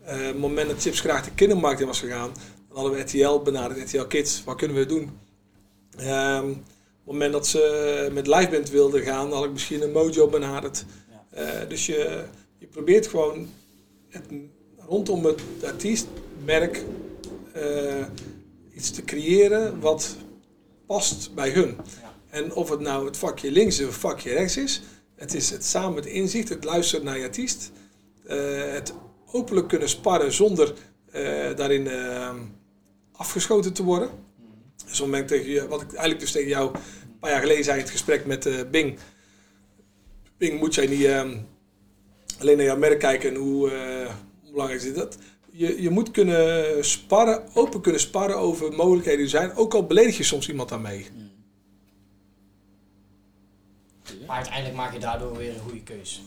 Eh, 0.05 0.17
op 0.17 0.23
het 0.23 0.37
moment 0.37 0.69
dat 0.69 0.81
Chips 0.81 0.99
graag 0.99 1.23
de 1.23 1.31
kindermarkt 1.31 1.79
in 1.79 1.87
was 1.87 1.99
gegaan, 1.99 2.31
dan 2.67 2.77
hadden 2.77 2.93
we 2.93 2.99
RTL 2.99 3.39
benaderd, 3.39 3.79
RTL 3.79 4.05
Kids, 4.05 4.43
wat 4.43 4.55
kunnen 4.55 4.77
we 4.77 4.85
doen? 4.85 5.19
Ehm, 5.97 6.49
op 6.49 7.11
het 7.11 7.13
moment 7.13 7.33
dat 7.33 7.47
ze 7.47 8.09
met 8.13 8.27
liveband 8.27 8.69
wilden 8.69 9.01
gaan, 9.01 9.31
had 9.31 9.43
ik 9.43 9.51
misschien 9.51 9.81
een 9.81 9.91
Mojo 9.91 10.27
benaderd. 10.27 10.85
Ja. 11.09 11.41
Eh, 11.41 11.69
dus 11.69 11.85
je, 11.85 12.23
je 12.57 12.67
probeert 12.67 13.07
gewoon 13.07 13.49
het, 14.09 14.25
rondom 14.77 15.25
het 15.25 15.41
artiestmerk 15.63 16.83
eh, 17.53 18.05
iets 18.73 18.91
te 18.91 19.03
creëren 19.03 19.79
wat 19.79 20.15
past 20.85 21.33
bij 21.35 21.49
hun. 21.49 21.77
Ja. 22.01 22.13
En 22.29 22.53
of 22.53 22.69
het 22.69 22.79
nou 22.79 23.05
het 23.05 23.17
vakje 23.17 23.51
links 23.51 23.79
of 23.79 23.85
het 23.85 23.95
vakje 23.95 24.33
rechts 24.33 24.57
is, 24.57 24.81
het 25.15 25.33
is 25.33 25.49
het 25.49 25.65
samen 25.65 25.95
het 25.95 26.05
inzicht, 26.05 26.49
het 26.49 26.63
luisteren 26.63 27.05
naar 27.05 27.17
je 27.17 27.23
artiest, 27.23 27.71
eh, 28.25 28.37
het 28.71 28.93
openlijk 29.35 29.67
kunnen 29.67 29.89
sparren 29.89 30.31
zonder 30.31 30.73
eh, 31.11 31.55
daarin 31.55 31.87
eh, 31.87 32.35
afgeschoten 33.11 33.73
te 33.73 33.83
worden. 33.83 34.09
Op 34.83 34.91
het 34.91 34.99
moment 34.99 35.27
tegen 35.27 35.51
je, 35.51 35.67
wat 35.67 35.81
ik 35.81 35.89
eigenlijk 35.89 36.19
dus 36.19 36.31
tegen 36.31 36.49
jou 36.49 36.75
een 36.75 37.19
paar 37.19 37.29
jaar 37.29 37.41
geleden 37.41 37.63
zei 37.63 37.77
in 37.77 37.83
het 37.83 37.91
gesprek 37.91 38.25
met 38.25 38.45
eh, 38.45 38.53
Bing. 38.71 38.99
Bing, 40.37 40.59
moet 40.59 40.75
jij 40.75 40.87
niet 40.87 41.03
ehm, 41.03 41.37
alleen 42.39 42.57
naar 42.57 42.65
jouw 42.65 42.77
merk 42.77 42.99
kijken 42.99 43.29
en 43.29 43.35
hoe, 43.35 43.71
eh, 43.71 44.13
hoe 44.41 44.51
belangrijk 44.51 44.81
is 44.81 44.93
dat? 44.93 45.17
Je, 45.51 45.81
je 45.81 45.89
moet 45.89 46.11
kunnen 46.11 46.85
sparren, 46.85 47.43
open 47.53 47.81
kunnen 47.81 48.01
sparren 48.01 48.37
over 48.37 48.73
mogelijkheden 48.73 49.19
die 49.19 49.29
zijn. 49.29 49.55
Ook 49.55 49.73
al 49.73 49.85
beledig 49.85 50.17
je 50.17 50.23
soms 50.23 50.49
iemand 50.49 50.69
daarmee. 50.69 51.07
Maar 54.27 54.35
uiteindelijk 54.35 54.75
maak 54.75 54.93
je 54.93 54.99
daardoor 54.99 55.37
weer 55.37 55.53
een 55.53 55.59
goede 55.59 55.83
keus. 55.83 56.23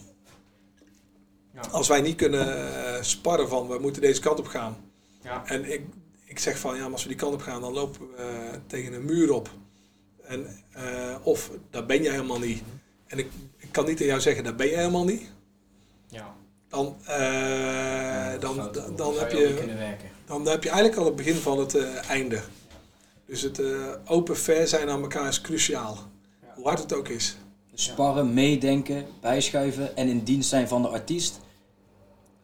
Ja. 1.55 1.61
Als 1.70 1.89
wij 1.89 2.01
niet 2.01 2.16
kunnen 2.16 2.75
eh, 2.75 3.03
sparren 3.03 3.49
van 3.49 3.69
we 3.69 3.79
moeten 3.79 4.03
deze 4.03 4.20
kant 4.20 4.39
op 4.39 4.47
gaan. 4.47 4.77
Ja. 5.23 5.43
En 5.47 5.73
ik, 5.73 5.83
ik 6.25 6.39
zeg 6.39 6.59
van 6.59 6.77
ja, 6.77 6.83
maar 6.83 6.93
als 6.93 7.03
we 7.03 7.09
die 7.09 7.16
kant 7.19 7.35
op 7.35 7.41
gaan, 7.41 7.61
dan 7.61 7.73
lopen 7.73 8.01
we 8.01 8.16
eh, 8.23 8.59
tegen 8.66 8.93
een 8.93 9.05
muur 9.05 9.33
op. 9.33 9.51
En, 10.23 10.47
eh, 10.73 11.16
of 11.23 11.51
daar 11.70 11.87
ben 11.87 12.03
je 12.03 12.11
helemaal 12.11 12.39
niet. 12.39 12.62
En 13.07 13.19
ik, 13.19 13.31
ik 13.57 13.69
kan 13.73 13.85
niet 13.85 13.93
tegen 13.97 14.11
jou 14.12 14.20
zeggen, 14.20 14.45
daar 14.45 14.55
ben 14.55 14.66
je 14.69 14.77
helemaal 14.77 15.05
niet. 15.05 15.23
Ja. 16.09 16.35
Dan, 16.69 16.97
eh, 17.05 18.41
dan, 18.41 18.55
Zou- 18.55 18.95
dan, 18.97 19.19
heb 19.19 19.31
je, 19.31 19.66
dan 20.27 20.47
heb 20.49 20.62
je 20.62 20.69
eigenlijk 20.70 20.99
al 21.01 21.07
het 21.07 21.16
begin 21.16 21.35
van 21.37 21.59
het 21.59 21.75
eh, 21.75 22.11
einde. 22.11 22.41
Dus 23.27 23.43
het 23.43 23.59
eh, 23.59 23.91
open 24.05 24.37
fair 24.37 24.66
zijn 24.69 24.89
aan 24.89 25.03
elkaar 25.03 25.29
is 25.29 25.41
cruciaal. 25.41 25.99
Ja. 26.43 26.53
Hoe 26.55 26.66
hard 26.66 26.79
het 26.79 26.93
ook 26.93 27.09
is. 27.09 27.37
Sparren, 27.80 28.34
meedenken, 28.34 29.06
bijschuiven 29.20 29.96
en 29.96 30.09
in 30.09 30.22
dienst 30.24 30.48
zijn 30.48 30.68
van 30.68 30.82
de 30.82 30.88
artiest. 30.88 31.40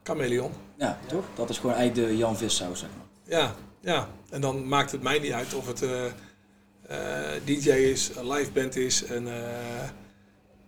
Chameleon. 0.02 0.52
Ja, 0.78 0.98
toch? 1.06 1.24
Dat 1.34 1.50
is 1.50 1.58
gewoon 1.58 1.76
eigenlijk 1.76 2.08
de 2.08 2.16
Jan 2.16 2.36
Vissaus, 2.36 2.78
zeg 2.78 2.88
maar. 2.96 3.38
Ja, 3.38 3.54
ja. 3.80 4.08
En 4.30 4.40
dan 4.40 4.68
maakt 4.68 4.92
het 4.92 5.02
mij 5.02 5.18
niet 5.18 5.32
uit 5.32 5.54
of 5.54 5.66
het 5.66 5.82
eh, 5.82 6.04
eh, 6.06 7.40
DJ 7.44 7.68
is, 7.70 8.10
een 8.16 8.28
live 8.32 8.50
band 8.50 8.76
is, 8.76 9.08
een 9.08 9.26
uh, 9.26 9.32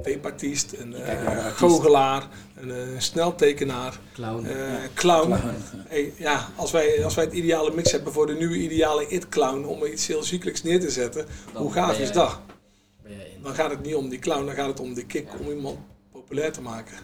tapeartiest, 0.02 0.72
een 0.72 0.93
uh, 0.93 1.47
goochelaar, 1.47 2.28
een 2.55 2.70
eh, 2.70 2.76
sneltekenaar, 2.98 3.98
Clown. 4.14 4.44
eh, 4.47 4.56
Ja. 4.59 4.78
clown. 4.94 5.26
Clown. 5.30 5.55
Hey, 5.88 6.12
ja, 6.16 6.48
als 6.56 6.70
wij, 6.70 7.05
als 7.05 7.14
wij 7.14 7.24
het 7.24 7.32
ideale 7.34 7.72
mix 7.74 7.93
hebben 7.93 8.12
voor 8.12 8.26
de 8.26 8.34
nieuwe 8.34 8.56
ideale 8.56 9.06
it-clown 9.09 9.64
om 9.64 9.84
iets 9.84 10.06
heel 10.06 10.22
ziekelijks 10.22 10.62
neer 10.62 10.80
te 10.80 10.90
zetten, 10.90 11.26
Dan 11.52 11.62
hoe 11.62 11.72
gaaf 11.72 11.98
is 11.98 12.12
dat? 12.12 12.38
Dan 13.47 13.55
gaat 13.55 13.70
het 13.70 13.82
niet 13.82 13.94
om 13.94 14.09
die 14.09 14.18
clown, 14.18 14.47
dan 14.47 14.55
gaat 14.55 14.68
het 14.68 14.81
om 14.81 14.94
de 14.94 15.06
kick, 15.06 15.27
Ja. 15.28 15.39
om 15.39 15.48
iemand 15.51 15.78
populair 16.12 16.52
te 16.52 16.60
maken. 16.60 16.97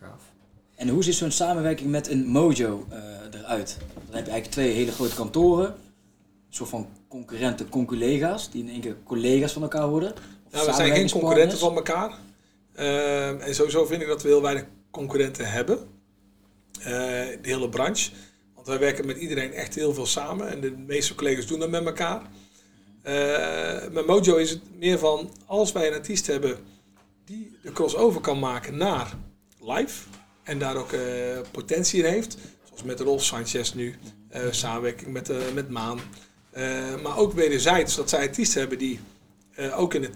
Gaaf. 0.00 0.22
En 0.74 0.88
hoe 0.88 1.02
ziet 1.04 1.14
zo'n 1.14 1.30
samenwerking 1.30 1.90
met 1.90 2.08
een 2.08 2.26
Mojo 2.26 2.86
eh, 2.90 2.98
eruit? 3.40 3.76
Dan 3.78 4.14
heb 4.14 4.24
je 4.24 4.30
eigenlijk 4.30 4.50
twee 4.50 4.70
hele 4.72 4.92
grote 4.92 5.14
kantoren. 5.14 5.66
Een 5.66 6.54
soort 6.54 6.68
van 6.68 6.88
concurrenten, 7.08 7.68
conculega's, 7.68 8.50
die 8.50 8.62
in 8.62 8.68
één 8.70 8.80
keer 8.80 8.96
collega's 9.04 9.52
van 9.52 9.62
elkaar 9.62 9.88
worden. 9.88 10.14
Nou, 10.50 10.66
we 10.66 10.72
zijn 10.72 10.94
geen 10.94 11.10
concurrenten 11.10 11.58
van 11.58 11.74
elkaar. 11.74 12.18
Ehm, 12.74 13.40
en 13.40 13.54
sowieso 13.54 13.86
vind 13.86 14.02
ik 14.02 14.08
dat 14.08 14.22
we 14.22 14.28
heel 14.28 14.42
weinig 14.42 14.64
concurrenten 14.90 15.50
hebben. 15.50 15.78
Eh, 16.78 16.84
de 16.84 17.38
hele 17.42 17.68
branche. 17.68 18.10
Want 18.54 18.66
wij 18.66 18.78
werken 18.78 19.06
met 19.06 19.16
iedereen 19.16 19.52
echt 19.52 19.74
heel 19.74 19.94
veel 19.94 20.06
samen. 20.06 20.48
En 20.48 20.60
de 20.60 20.70
meeste 20.70 21.14
collega's 21.14 21.46
doen 21.46 21.58
dat 21.58 21.70
met 21.70 21.86
elkaar. 21.86 22.22
Eh, 23.04 23.92
met 23.92 24.06
Mojo 24.06 24.36
is 24.36 24.50
het 24.50 24.60
meer 24.78 24.98
van, 24.98 25.30
als 25.46 25.72
wij 25.72 25.86
een 25.86 25.92
artiest 25.94 26.26
hebben 26.26 26.58
die 27.24 27.58
de 27.62 27.72
crossover 27.72 28.20
kan 28.20 28.38
maken 28.38 28.76
naar 28.76 29.14
live. 29.60 30.02
En 30.42 30.58
daar 30.58 30.76
ook 30.76 30.92
eh, 30.92 31.00
potentie 31.50 32.02
in 32.02 32.10
heeft. 32.10 32.36
Zoals 32.64 32.82
met 32.82 33.00
Rolf 33.00 33.24
Sanchez 33.24 33.72
nu. 33.72 33.94
eh, 34.28 34.42
samenwerking 34.50 35.12
met, 35.12 35.54
met 35.54 35.70
Maan. 35.70 36.00
Maar 37.02 37.16
ook 37.18 37.32
wederzijds 37.32 37.96
dat 37.96 38.08
zij 38.08 38.20
artiesten 38.20 38.60
hebben 38.60 38.78
die 38.78 39.00
ook 39.76 39.94
in 39.94 40.02
het 40.02 40.14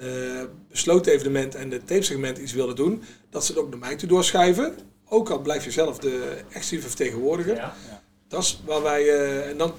eh, 0.00 0.42
besloten 0.68 1.12
evenement 1.12 1.54
en 1.54 1.70
het 1.70 1.86
tapesegment 1.86 2.38
iets 2.38 2.52
willen 2.52 2.76
doen, 2.76 3.02
dat 3.30 3.44
ze 3.44 3.52
het 3.52 3.60
ook 3.60 3.70
naar 3.70 3.78
mij 3.78 3.96
toe 3.96 4.08
doorschuiven. 4.08 4.74
Ook 5.08 5.30
al 5.30 5.38
blijf 5.38 5.64
je 5.64 5.70
zelf 5.70 5.98
de 5.98 6.36
exclusieve 6.48 6.86
vertegenwoordiger. 6.88 7.54
Ja. 7.54 7.74
Dat 8.28 8.42
is 8.42 8.60
waar 8.64 8.82
wij. 8.82 9.08
en 9.48 9.58
dan 9.58 9.72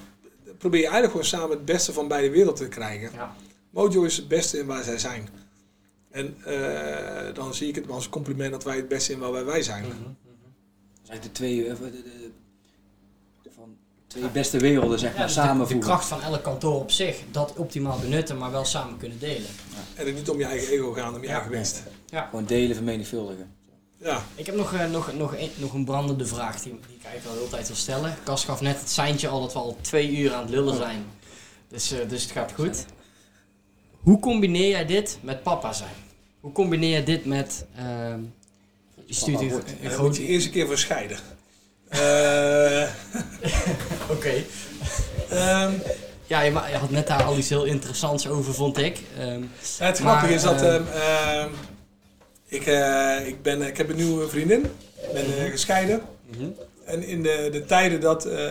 probeer 0.61 0.79
je 0.79 0.87
eigenlijk 0.87 1.11
gewoon 1.11 1.39
samen 1.41 1.57
het 1.57 1.65
beste 1.65 1.93
van 1.93 2.07
beide 2.07 2.29
werelden 2.29 2.55
te 2.63 2.67
krijgen. 2.67 3.09
Ja. 3.13 3.35
Mojo 3.69 4.03
is 4.03 4.17
het 4.17 4.27
beste 4.27 4.57
in 4.57 4.65
waar 4.65 4.83
zij 4.83 4.97
zijn. 4.99 5.27
En 6.11 6.35
eh, 6.45 7.33
dan 7.33 7.53
zie 7.53 7.67
ik 7.67 7.75
het 7.75 7.85
maar 7.85 7.95
als 7.95 8.05
een 8.05 8.11
compliment 8.11 8.51
dat 8.51 8.63
wij 8.63 8.75
het 8.75 8.87
beste 8.87 9.11
in 9.11 9.19
waar 9.19 9.31
wij, 9.31 9.45
wij 9.45 9.61
zijn. 9.61 9.83
Mhm, 9.83 9.91
mhm. 9.91 10.03
Dat 10.03 11.03
is 11.03 11.09
eigenlijk 11.09 11.23
de 11.23 11.31
twee, 11.31 11.67
eh, 11.67 11.75
de, 11.79 11.91
de- 13.43 13.49
van 13.55 13.75
twee 14.07 14.27
beste 14.29 14.57
werelden, 14.59 14.99
zeg 14.99 15.11
Ja, 15.11 15.17
maar, 15.53 15.57
dus 15.57 15.67
de, 15.67 15.73
de 15.73 15.79
kracht 15.79 16.05
van 16.05 16.21
elk 16.21 16.43
kantoor 16.43 16.79
op 16.79 16.91
zich, 16.91 17.17
dat 17.31 17.53
optimaal 17.55 17.99
benutten, 17.99 18.37
maar 18.37 18.51
wel 18.51 18.65
samen 18.65 18.97
kunnen 18.97 19.19
delen. 19.19 19.49
En 19.95 20.05
het 20.05 20.15
niet 20.15 20.29
om 20.29 20.37
je 20.39 20.45
eigen 20.45 20.73
ego 20.73 20.91
gaan, 20.91 21.15
om 21.15 21.21
je 21.21 21.27
Ja. 21.27 21.33
eigen 21.33 21.51
winst. 21.51 21.83
Gewoon 22.13 22.45
delen, 22.45 22.75
vermenigvuldigen. 22.75 23.51
Ja, 24.03 24.23
Ik 24.35 24.45
heb 24.45 24.55
nog, 24.55 24.73
eh, 24.73 24.89
nog, 24.89 25.13
nog, 25.13 25.37
een, 25.37 25.49
nog 25.55 25.73
een 25.73 25.85
brandende 25.85 26.25
vraag 26.25 26.61
die, 26.61 26.79
die 26.87 26.97
ik 26.97 27.03
eigenlijk 27.03 27.25
al 27.25 27.31
de 27.31 27.37
hele 27.37 27.49
tijd 27.49 27.67
wil 27.67 27.75
stellen. 27.75 28.15
Cas 28.23 28.45
gaf 28.45 28.61
net 28.61 28.79
het 28.79 28.89
seintje 28.89 29.27
al 29.27 29.41
dat 29.41 29.53
we 29.53 29.59
al 29.59 29.77
twee 29.81 30.17
uur 30.17 30.33
aan 30.33 30.41
het 30.41 30.49
lullen 30.49 30.75
zijn. 30.75 31.05
Dus, 31.67 31.91
eh, 31.91 32.09
dus 32.09 32.21
het 32.23 32.31
gaat 32.31 32.51
goed. 32.55 32.85
Hoe 33.99 34.19
combineer 34.19 34.69
jij 34.69 34.85
dit 34.85 35.17
met 35.21 35.43
papa 35.43 35.73
zijn? 35.73 35.93
Hoe 36.39 36.51
combineer 36.51 36.97
je 36.97 37.03
dit 37.03 37.25
met 37.25 37.65
ehm 37.75 38.19
je 39.05 39.17
stuurt 39.17 39.41
een, 39.41 39.51
een 39.81 39.89
groot... 39.89 40.07
moet 40.07 40.17
je 40.17 40.25
eerst 40.25 40.45
een 40.45 40.51
keer 40.51 40.67
voor 40.67 40.77
scheiden. 40.77 41.17
Eh, 41.91 42.87
Oké. 44.15 44.43
ehm, 45.29 45.71
Ja, 46.27 46.41
je, 46.41 46.51
had 46.79 46.89
net 46.89 47.07
daar 47.07 47.23
al 47.23 47.37
iets 47.37 47.49
heel 47.49 47.63
interessants 47.63 48.27
over, 48.27 48.53
vond 48.53 48.77
ik. 48.77 48.99
Ehm, 49.17 49.41
het 49.77 49.97
grappige 49.97 50.33
is 50.33 50.41
dat 50.41 50.61
ik, 52.51 52.65
eh, 52.65 53.27
ik, 53.27 53.41
ben, 53.41 53.61
ik 53.61 53.77
heb 53.77 53.89
een 53.89 53.95
nieuwe 53.95 54.29
vriendin. 54.29 54.63
Ik 54.95 55.13
ben 55.13 55.25
eh, 55.37 55.51
gescheiden. 55.51 56.01
En 56.85 57.03
in 57.03 57.23
de, 57.23 57.49
de 57.51 57.65
tijden 57.65 58.01
dat, 58.01 58.25
eh, 58.25 58.43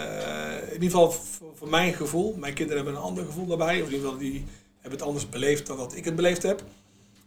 in 0.66 0.72
ieder 0.72 0.90
geval 0.90 1.10
voor, 1.10 1.52
voor 1.54 1.68
mijn 1.68 1.94
gevoel, 1.94 2.34
mijn 2.38 2.54
kinderen 2.54 2.84
hebben 2.84 3.00
een 3.00 3.06
ander 3.08 3.24
gevoel 3.24 3.46
daarbij. 3.46 3.82
Of 3.82 3.88
in 3.88 3.94
ieder 3.94 4.00
geval 4.00 4.18
die 4.18 4.44
hebben 4.80 4.98
het 4.98 5.08
anders 5.08 5.28
beleefd 5.28 5.66
dan 5.66 5.76
dat 5.76 5.96
ik 5.96 6.04
het 6.04 6.16
beleefd 6.16 6.42
heb. 6.42 6.62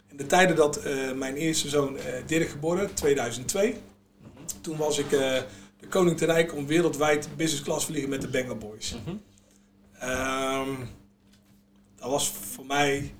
In 0.08 0.16
de 0.16 0.26
tijden 0.26 0.56
dat 0.56 0.80
mijn 1.14 1.34
eerste 1.36 1.68
zoon 1.68 1.96
Dirk 2.26 2.48
geboren, 2.48 2.94
2002. 2.94 3.76
Toen 4.60 4.76
was 4.76 4.98
ik 4.98 5.10
de 5.10 5.44
koning 5.88 6.16
te 6.16 6.24
rijk 6.24 6.54
om 6.54 6.66
wereldwijd 6.66 7.28
business 7.36 7.62
class 7.62 7.86
vliegen 7.86 8.10
met 8.10 8.20
de 8.20 8.28
Banger 8.28 8.58
Boys. 8.58 8.96
Mhm. 9.04 9.16
Ehm, 9.98 10.70
dat 11.96 12.10
was 12.10 12.28
voor 12.28 12.66
mij 12.66 13.14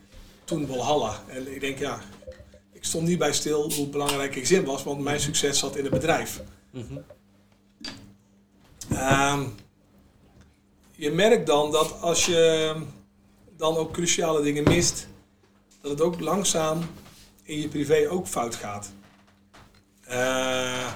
toen 0.44 0.66
Walhalla. 0.66 1.22
En 1.26 1.54
ik 1.54 1.60
denk, 1.60 1.78
ja, 1.78 2.00
ik 2.84 2.90
stond 2.90 3.08
niet 3.08 3.18
bij 3.18 3.32
stil 3.32 3.72
hoe 3.72 3.88
belangrijk 3.88 4.36
ik 4.36 4.46
zin 4.46 4.64
was, 4.64 4.82
want 4.82 5.00
mijn 5.00 5.20
succes 5.20 5.58
zat 5.58 5.76
in 5.76 5.84
het 5.84 5.92
bedrijf. 5.92 6.42
Mhm. 6.70 6.98
Ehm, 8.90 9.42
je 10.96 11.10
merkt 11.10 11.46
dan 11.46 11.70
dat 11.70 12.00
als 12.00 12.26
je 12.26 12.74
dan 13.56 13.76
ook 13.76 13.92
cruciale 13.92 14.42
dingen 14.42 14.64
mist, 14.64 15.06
dat 15.80 15.90
het 15.90 16.00
ook 16.00 16.20
langzaam 16.20 16.78
in 17.42 17.60
je 17.60 17.68
privé 17.68 18.10
ook 18.10 18.26
fout 18.26 18.54
gaat. 18.54 18.92
Eh, 20.00 20.92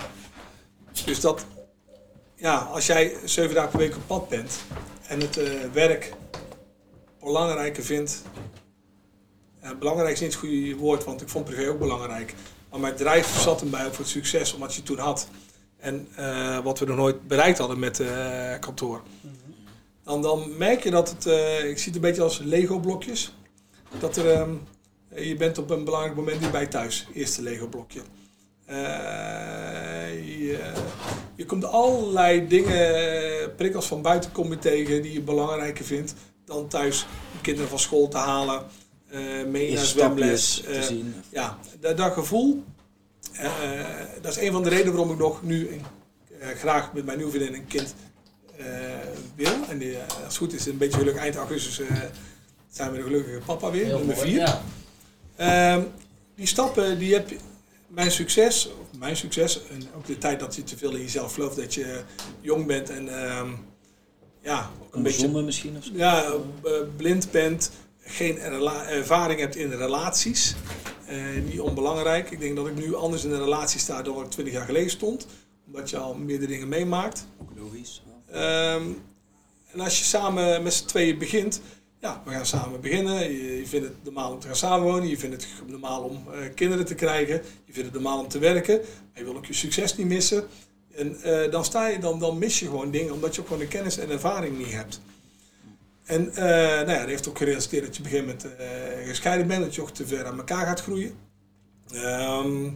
dus 1.05 1.21
dat, 1.21 1.47
ja, 2.35 2.57
als 2.59 2.87
jij 2.87 3.17
zeven 3.25 3.55
dagen 3.55 3.71
per 3.71 3.79
week 3.79 3.97
op 3.97 4.07
pad 4.07 4.29
bent 4.29 4.59
en 5.07 5.21
het 5.21 5.37
eh, 5.37 5.51
werk 5.73 6.13
belangrijker 7.21 7.85
vindt. 7.85 8.23
Eh, 9.71 9.79
belangrijk 9.79 10.13
is 10.13 10.21
niet 10.21 10.33
het 10.33 10.41
goede 10.41 10.77
woord, 10.77 11.05
want 11.05 11.21
ik 11.21 11.29
vond 11.29 11.45
privé 11.45 11.69
ook 11.69 11.79
belangrijk. 11.79 12.35
Maar 12.71 12.81
mijn 12.81 12.95
drijf 12.95 13.39
zat 13.39 13.61
hem 13.61 13.71
bij 13.71 13.87
ook 13.87 13.95
voor 13.95 14.05
het 14.05 14.13
succes, 14.13 14.55
omdat 14.55 14.75
je 14.75 14.83
toen 14.83 14.99
had. 14.99 15.29
En 15.77 16.09
eh, 16.15 16.59
wat 16.59 16.79
we 16.79 16.87
nog 16.87 16.97
nooit 16.97 17.29
bereikt 17.29 17.59
hadden 17.59 17.79
met 17.79 18.01
eh 18.01 18.59
kantoor. 18.61 19.03
Dan, 20.05 20.23
dan 20.23 20.57
merk 20.57 20.83
je 20.83 20.91
dat 20.91 21.09
het, 21.11 21.27
ik 21.65 21.79
zie 21.79 21.87
het 21.87 21.95
een 21.95 22.01
beetje 22.01 22.23
als 22.23 22.39
Lego-blokjes. 22.39 23.35
Dat 23.99 24.17
er, 24.17 24.31
ehm, 24.31 24.51
je 25.15 25.37
bent 25.37 25.59
op 25.59 25.71
een 25.71 25.85
belangrijk 25.85 26.17
moment 26.17 26.41
niet 26.41 26.51
bij 26.51 26.67
thuis, 26.67 27.07
eerste 27.15 27.43
Lego-blokje. 27.43 28.01
Je, 30.27 30.73
je 31.37 31.47
komt 31.47 31.65
allerlei 31.65 32.47
dingen, 32.47 33.55
prikkels 33.55 33.87
van 33.87 34.03
buiten 34.03 34.33
kom 34.33 34.51
je 34.51 34.59
tegen 34.59 35.03
die 35.03 35.13
je 35.13 35.21
belangrijker 35.21 35.85
vindt 35.85 36.15
dan 36.49 36.69
thuis 36.69 37.07
de 37.33 37.41
kinderen 37.43 37.69
van 37.71 37.79
school 37.79 38.09
te 38.09 38.17
halen, 38.17 38.67
mee 39.49 39.73
naar 39.73 39.85
zwemles. 39.85 40.65
eh, 40.65 40.83
zien. 40.83 41.15
ja, 41.29 41.59
dat, 41.81 41.97
dat 41.97 42.13
gevoel, 42.13 42.65
eh, 43.33 43.45
eh, 43.81 43.87
dat 44.23 44.37
is 44.37 44.43
een 44.43 44.53
van 44.53 44.63
de 44.63 44.69
redenen 44.69 44.93
waarom 44.93 45.13
ik 45.13 45.19
nog 45.19 45.43
nu 45.43 45.69
een- 45.69 45.83
eh, 46.41 46.49
graag 46.49 46.93
met 46.93 47.05
mijn 47.05 47.17
nieuwe 47.17 47.33
vriendin 47.33 47.55
een 47.55 47.67
kind 47.67 47.95
eh, 48.57 48.67
wil. 49.35 49.53
En 49.69 49.79
die, 49.79 49.95
eh, 49.97 50.01
als 50.07 50.23
het 50.25 50.37
goed 50.37 50.53
is, 50.53 50.67
een 50.67 50.79
beetje 50.79 50.99
geluk 50.99 51.17
eind 51.17 51.37
augustus 51.37 51.81
eh, 51.81 51.87
zijn 52.71 52.91
we 52.91 52.97
de 52.97 53.03
gelukkige 53.03 53.41
papa 53.47 53.71
weer, 53.71 53.85
Heel 53.85 53.99
nummer 53.99 54.17
mooi. 54.17 54.29
vier. 54.29 54.39
Ja. 54.41 54.63
Ehm, 55.37 55.83
die 56.35 56.47
stappen, 56.47 56.99
die 56.99 57.13
heb 57.15 57.29
je, 57.29 57.37
mijn 57.87 58.11
succes, 58.11 58.67
of 58.81 58.99
mijn 58.99 59.17
succes, 59.17 59.61
en 59.71 59.83
ook 59.97 60.07
de 60.07 60.19
tijd 60.19 60.41
dat 60.41 60.55
je 60.55 60.63
te 60.65 60.77
veel 60.77 60.93
in 60.95 61.01
jezelf 61.01 61.35
gelooft, 61.35 61.57
dat 61.57 61.75
je 61.75 62.01
jong 62.41 62.67
bent 62.67 62.91
en 62.91 63.21
ehm, 63.23 63.49
ja, 64.43 64.71
ook 64.83 64.95
een 64.95 65.03
beetje 65.03 65.19
Onbezonnen 65.19 65.45
misschien 65.45 65.77
of 65.77 65.85
zo. 65.85 65.91
ja, 65.95 66.25
eh, 66.25 66.73
blind 66.97 67.31
bent, 67.31 67.71
geen 68.09 68.39
ervaring 68.39 69.41
hebt 69.41 69.57
in 69.57 69.71
relaties. 69.71 70.55
Eh, 71.07 71.17
niet 71.45 71.61
onbelangrijk. 71.61 72.31
Ik 72.31 72.41
denk 72.41 72.57
dat 72.57 72.67
ik 72.67 72.75
nu 72.75 72.95
anders 72.95 73.25
in 73.25 73.31
een 73.31 73.43
relatie 73.43 73.81
sta 73.81 74.03
dan 74.03 74.23
ik 74.23 74.31
20 74.31 74.55
jaar 74.55 74.65
geleden 74.65 74.91
stond. 74.91 75.27
Omdat 75.67 75.91
je 75.91 75.97
al 75.97 76.15
meerdere 76.15 76.53
dingen 76.53 76.69
meemaakt. 76.69 77.27
Ook 77.41 77.51
logisch. 77.57 78.03
Ehm, 78.31 78.83
en 79.73 79.81
als 79.81 79.99
je 79.99 80.05
samen 80.05 80.63
met 80.63 80.75
z'n 80.75 80.87
tweeën 80.87 81.19
begint, 81.19 81.61
ja, 82.01 82.23
we 82.25 82.31
gaan 82.31 82.47
samen 82.47 82.81
beginnen. 82.81 83.33
Je, 83.33 83.59
je 83.59 83.67
vindt 83.67 83.87
het 83.87 84.05
normaal 84.05 84.33
om 84.33 84.41
te 84.41 84.47
gaan 84.47 84.57
samenwonen. 84.57 85.09
Je 85.09 85.19
vindt 85.19 85.37
het 85.37 85.69
normaal 85.71 86.03
om 86.03 86.25
eh, 86.33 86.55
kinderen 86.55 86.85
te 86.85 86.95
krijgen. 86.95 87.35
Je 87.65 87.73
vindt 87.73 87.93
het 87.93 87.93
normaal 87.93 88.19
om 88.19 88.29
te 88.29 88.39
werken. 88.39 88.77
Maar 88.77 89.19
je 89.19 89.25
wil 89.25 89.37
ook 89.37 89.47
je 89.47 89.53
succes 89.53 89.97
niet 89.97 90.07
missen. 90.07 90.47
En 90.95 91.23
eh, 91.23 91.51
dan, 91.51 91.65
sta 91.65 91.87
je, 91.87 91.99
dan, 91.99 92.19
dan 92.19 92.39
mis 92.39 92.59
je 92.59 92.67
gewoon 92.67 92.91
dingen, 92.91 93.13
omdat 93.13 93.35
je 93.35 93.41
ook 93.41 93.47
gewoon 93.47 93.63
de 93.63 93.69
kennis 93.69 93.99
en 93.99 94.11
ervaring 94.11 94.59
niet 94.59 94.73
hebt. 94.73 95.01
En 96.09 96.35
eh, 96.35 96.45
nou 96.77 96.91
ja, 96.91 96.99
dat 96.99 97.09
heeft 97.09 97.29
ook 97.29 97.39
geresulteerd 97.39 97.85
dat 97.85 97.97
je 97.97 98.03
op 98.03 98.13
een 98.13 98.19
gegeven 98.19 98.59
eh, 98.59 99.09
gescheiden 99.09 99.47
bent, 99.47 99.65
dat 99.65 99.75
je 99.75 99.81
ook 99.81 99.91
te 99.91 100.07
ver 100.07 100.27
aan 100.27 100.39
elkaar 100.39 100.67
gaat 100.67 100.81
groeien. 100.81 101.15
Ehm, 101.93 102.71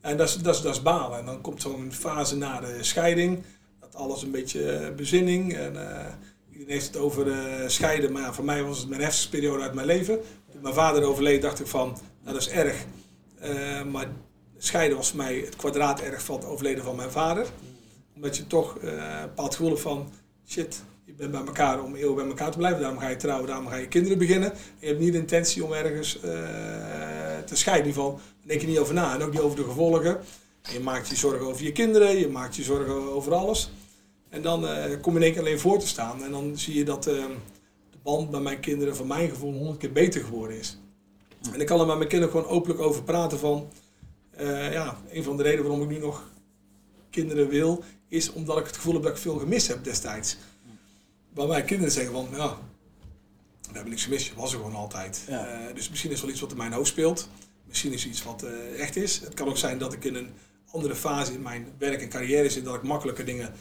en 0.00 0.16
dat 0.16 0.64
is, 0.64 0.82
balen. 0.82 1.18
En 1.18 1.24
dan 1.24 1.40
komt 1.40 1.62
zo'n 1.62 1.92
fase 1.92 2.36
na 2.36 2.60
de 2.60 2.76
scheiding, 2.80 3.42
dat 3.80 3.94
alles 3.94 4.22
een 4.22 4.30
beetje 4.30 4.72
eh, 4.72 4.94
bezinning. 4.94 5.54
En 5.54 5.76
iedereen 6.50 6.72
heeft 6.72 6.86
het 6.86 6.96
over 6.96 7.26
scheiden, 7.70 8.12
maar 8.12 8.34
voor 8.34 8.44
mij 8.44 8.62
was 8.62 8.78
het 8.78 8.88
mijn 8.88 9.00
heftigste 9.00 9.30
periode 9.30 9.62
uit 9.62 9.74
mijn 9.74 9.86
leven. 9.86 10.20
Toen 10.52 10.62
mijn 10.62 10.74
vader 10.74 11.02
overleed, 11.02 11.42
dacht 11.42 11.60
ik 11.60 11.66
van, 11.66 11.98
dat 12.24 12.36
is 12.36 12.48
erg. 12.48 12.84
Maar 13.90 14.08
scheiden 14.58 14.96
was 14.96 15.08
voor 15.08 15.16
mij 15.16 15.36
het 15.36 15.56
kwadraat 15.56 16.00
erg 16.00 16.22
van 16.22 16.36
het 16.36 16.44
overleden 16.44 16.84
van 16.84 16.96
mijn 16.96 17.10
vader. 17.10 17.46
Omdat 18.14 18.36
je 18.36 18.46
toch 18.46 18.74
een 18.80 19.22
bepaald 19.22 19.54
gevoel 19.54 19.76
van, 19.76 20.12
shit, 20.46 20.82
bent 21.20 21.32
bij 21.32 21.44
elkaar 21.46 21.82
om 21.82 21.94
eeuwig 21.94 22.14
bij 22.14 22.26
elkaar 22.26 22.50
te 22.50 22.58
blijven. 22.58 22.80
Daarom 22.80 22.98
ga 22.98 23.08
je 23.08 23.16
trouwen, 23.16 23.46
daarom 23.46 23.66
ga 23.66 23.76
je 23.76 23.88
kinderen 23.88 24.18
beginnen. 24.18 24.52
En 24.52 24.58
je 24.78 24.86
hebt 24.86 24.98
niet 24.98 25.12
de 25.12 25.18
intentie 25.18 25.64
om 25.64 25.72
ergens 25.72 26.16
uh, 26.16 26.22
te 27.44 27.56
scheiden. 27.56 27.84
In 27.84 27.90
ieder 27.90 28.02
geval, 28.02 28.20
denk 28.42 28.60
je 28.60 28.66
niet 28.66 28.78
over 28.78 28.94
na. 28.94 29.14
En 29.14 29.22
ook 29.22 29.32
niet 29.32 29.40
over 29.40 29.56
de 29.56 29.64
gevolgen. 29.64 30.20
Je 30.62 30.80
maakt 30.80 31.08
je 31.08 31.16
zorgen 31.16 31.46
over 31.46 31.64
je 31.64 31.72
kinderen, 31.72 32.18
je 32.18 32.28
maakt 32.28 32.56
je 32.56 32.62
zorgen 32.62 32.94
over 32.94 33.34
alles. 33.34 33.70
En 34.28 34.42
dan 34.42 34.64
uh, 34.64 34.84
kom 35.00 35.12
je 35.12 35.18
in 35.18 35.24
één 35.24 35.32
keer 35.32 35.42
alleen 35.42 35.58
voor 35.58 35.78
te 35.78 35.86
staan. 35.86 36.24
En 36.24 36.30
dan 36.30 36.58
zie 36.58 36.74
je 36.74 36.84
dat 36.84 37.06
uh, 37.06 37.14
de 37.90 37.98
band 38.02 38.30
bij 38.30 38.40
mijn 38.40 38.60
kinderen, 38.60 38.96
van 38.96 39.06
mijn 39.06 39.28
gevoel, 39.28 39.52
honderd 39.52 39.78
keer 39.78 39.92
beter 39.92 40.24
geworden 40.24 40.58
is. 40.58 40.78
En 41.52 41.60
ik 41.60 41.66
kan 41.66 41.80
er 41.80 41.86
met 41.86 41.96
mijn 41.96 42.08
kinderen 42.08 42.34
gewoon 42.34 42.50
openlijk 42.50 42.80
over 42.80 43.02
praten 43.02 43.38
van... 43.38 43.68
Uh, 44.40 44.72
ja, 44.72 44.98
een 45.10 45.22
van 45.22 45.36
de 45.36 45.42
redenen 45.42 45.64
waarom 45.64 45.82
ik 45.82 45.96
nu 45.96 45.98
nog 45.98 46.28
kinderen 47.10 47.48
wil, 47.48 47.84
is 48.08 48.32
omdat 48.32 48.58
ik 48.58 48.66
het 48.66 48.76
gevoel 48.76 48.92
heb 48.92 49.02
dat 49.02 49.12
ik 49.12 49.18
veel 49.18 49.38
gemist 49.38 49.68
heb 49.68 49.84
destijds. 49.84 50.36
Waar 51.34 51.46
mijn 51.46 51.64
kinderen 51.64 51.92
zeggen 51.92 52.12
van, 52.12 52.28
ja, 52.32 52.58
we 53.60 53.72
hebben 53.72 53.90
niks 53.90 54.04
gemist, 54.04 54.26
je 54.26 54.34
was 54.34 54.52
er 54.52 54.58
gewoon 54.58 54.74
altijd. 54.74 55.24
Ja. 55.28 55.72
dus 55.74 55.88
misschien 55.88 56.10
is 56.10 56.20
wel 56.20 56.30
iets 56.30 56.40
wat 56.40 56.50
in 56.50 56.56
mijn 56.56 56.72
hoofd 56.72 56.88
speelt. 56.88 57.28
Misschien 57.64 57.92
is 57.92 58.06
iets 58.06 58.22
wat 58.22 58.44
echt 58.78 58.96
is. 58.96 59.20
Het 59.20 59.34
kan 59.34 59.48
ook 59.48 59.56
zijn 59.56 59.78
dat 59.78 59.92
ik 59.92 60.04
in 60.04 60.14
een 60.14 60.30
andere 60.70 60.94
fase 60.94 61.32
in 61.32 61.42
mijn 61.42 61.66
werk 61.78 62.02
en 62.02 62.08
carrière 62.08 62.50
zit, 62.50 62.64
dat 62.64 62.74
ik 62.74 62.82
makkelijker 62.82 63.24
dingen 63.24 63.52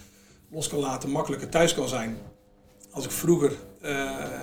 los 0.49 0.67
kan 0.67 0.79
laten, 0.79 1.09
makkelijker 1.09 1.49
thuis 1.49 1.73
kan 1.73 1.87
zijn. 1.87 2.17
Als 2.91 3.05
ik 3.05 3.11
vroeger 3.11 3.51
uh, 3.81 3.89
uh, 3.89 4.39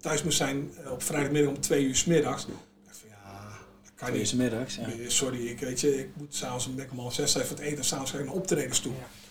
thuis 0.00 0.22
moest 0.22 0.36
zijn 0.36 0.72
op 0.90 1.02
vrijdagmiddag 1.02 1.50
om 1.50 1.60
twee 1.60 1.84
uur 1.84 1.96
s 1.96 2.04
middags. 2.04 2.46
dacht 2.84 2.98
van 2.98 3.08
ja, 3.08 3.48
dat 3.82 3.92
kan 3.94 4.12
niet. 4.12 4.34
middags, 4.34 4.74
ja. 4.74 4.88
Sorry, 5.06 5.46
ik, 5.46 5.60
weet 5.60 5.80
je, 5.80 5.98
ik 5.98 6.08
moet 6.16 6.34
s'avonds 6.34 6.66
om 6.66 6.74
om 6.90 6.98
half 6.98 7.14
zes 7.14 7.34
even 7.34 7.48
het 7.48 7.58
eten 7.58 7.78
en 7.78 7.84
s'avonds 7.84 8.10
ga 8.10 8.18
ik 8.18 8.24
naar 8.24 8.34
optredens 8.34 8.80
toe. 8.80 8.92
Ja. 8.92 9.21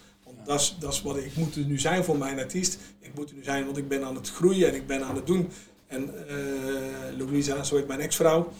Dat 0.43 0.59
is, 0.59 0.75
dat 0.79 0.93
is 0.93 1.01
wat 1.01 1.17
ik 1.17 1.35
moet 1.35 1.55
er 1.55 1.65
nu 1.65 1.79
zijn 1.79 2.03
voor 2.03 2.17
mijn 2.17 2.39
artiest. 2.39 2.77
Ik 2.99 3.15
moet 3.15 3.29
er 3.29 3.35
nu 3.35 3.43
zijn, 3.43 3.65
want 3.65 3.77
ik 3.77 3.87
ben 3.87 4.03
aan 4.03 4.15
het 4.15 4.29
groeien 4.29 4.67
en 4.67 4.75
ik 4.75 4.87
ben 4.87 5.03
aan 5.03 5.15
het 5.15 5.27
doen. 5.27 5.49
En 5.87 6.13
uh, 6.29 7.17
Louisa, 7.17 7.63
zo 7.63 7.75
heet 7.75 7.87
mijn 7.87 7.99
ex-vrouw, 7.99 8.51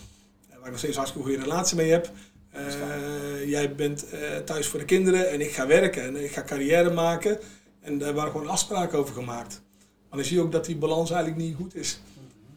waar 0.49 0.59
ik 0.63 0.69
nog 0.69 0.77
steeds 0.77 0.93
een 0.93 1.01
hartstikke 1.01 1.27
goede 1.27 1.43
relatie 1.43 1.77
mee 1.77 1.91
heb. 1.91 2.11
Uh, 2.55 3.49
jij 3.49 3.75
bent 3.75 4.05
uh, 4.13 4.37
thuis 4.37 4.67
voor 4.67 4.79
de 4.79 4.85
kinderen 4.85 5.29
en 5.29 5.41
ik 5.41 5.51
ga 5.51 5.67
werken 5.67 6.03
en 6.03 6.23
ik 6.23 6.31
ga 6.31 6.43
carrière 6.43 6.93
maken. 6.93 7.39
En 7.81 7.97
daar 7.97 8.13
waren 8.13 8.31
gewoon 8.31 8.47
afspraken 8.47 8.99
over 8.99 9.13
gemaakt. 9.13 9.61
Maar 10.09 10.19
dan 10.19 10.27
zie 10.27 10.35
je 10.37 10.43
ook 10.43 10.51
dat 10.51 10.65
die 10.65 10.75
balans 10.75 11.11
eigenlijk 11.11 11.41
niet 11.41 11.55
goed 11.55 11.75
is. 11.75 11.99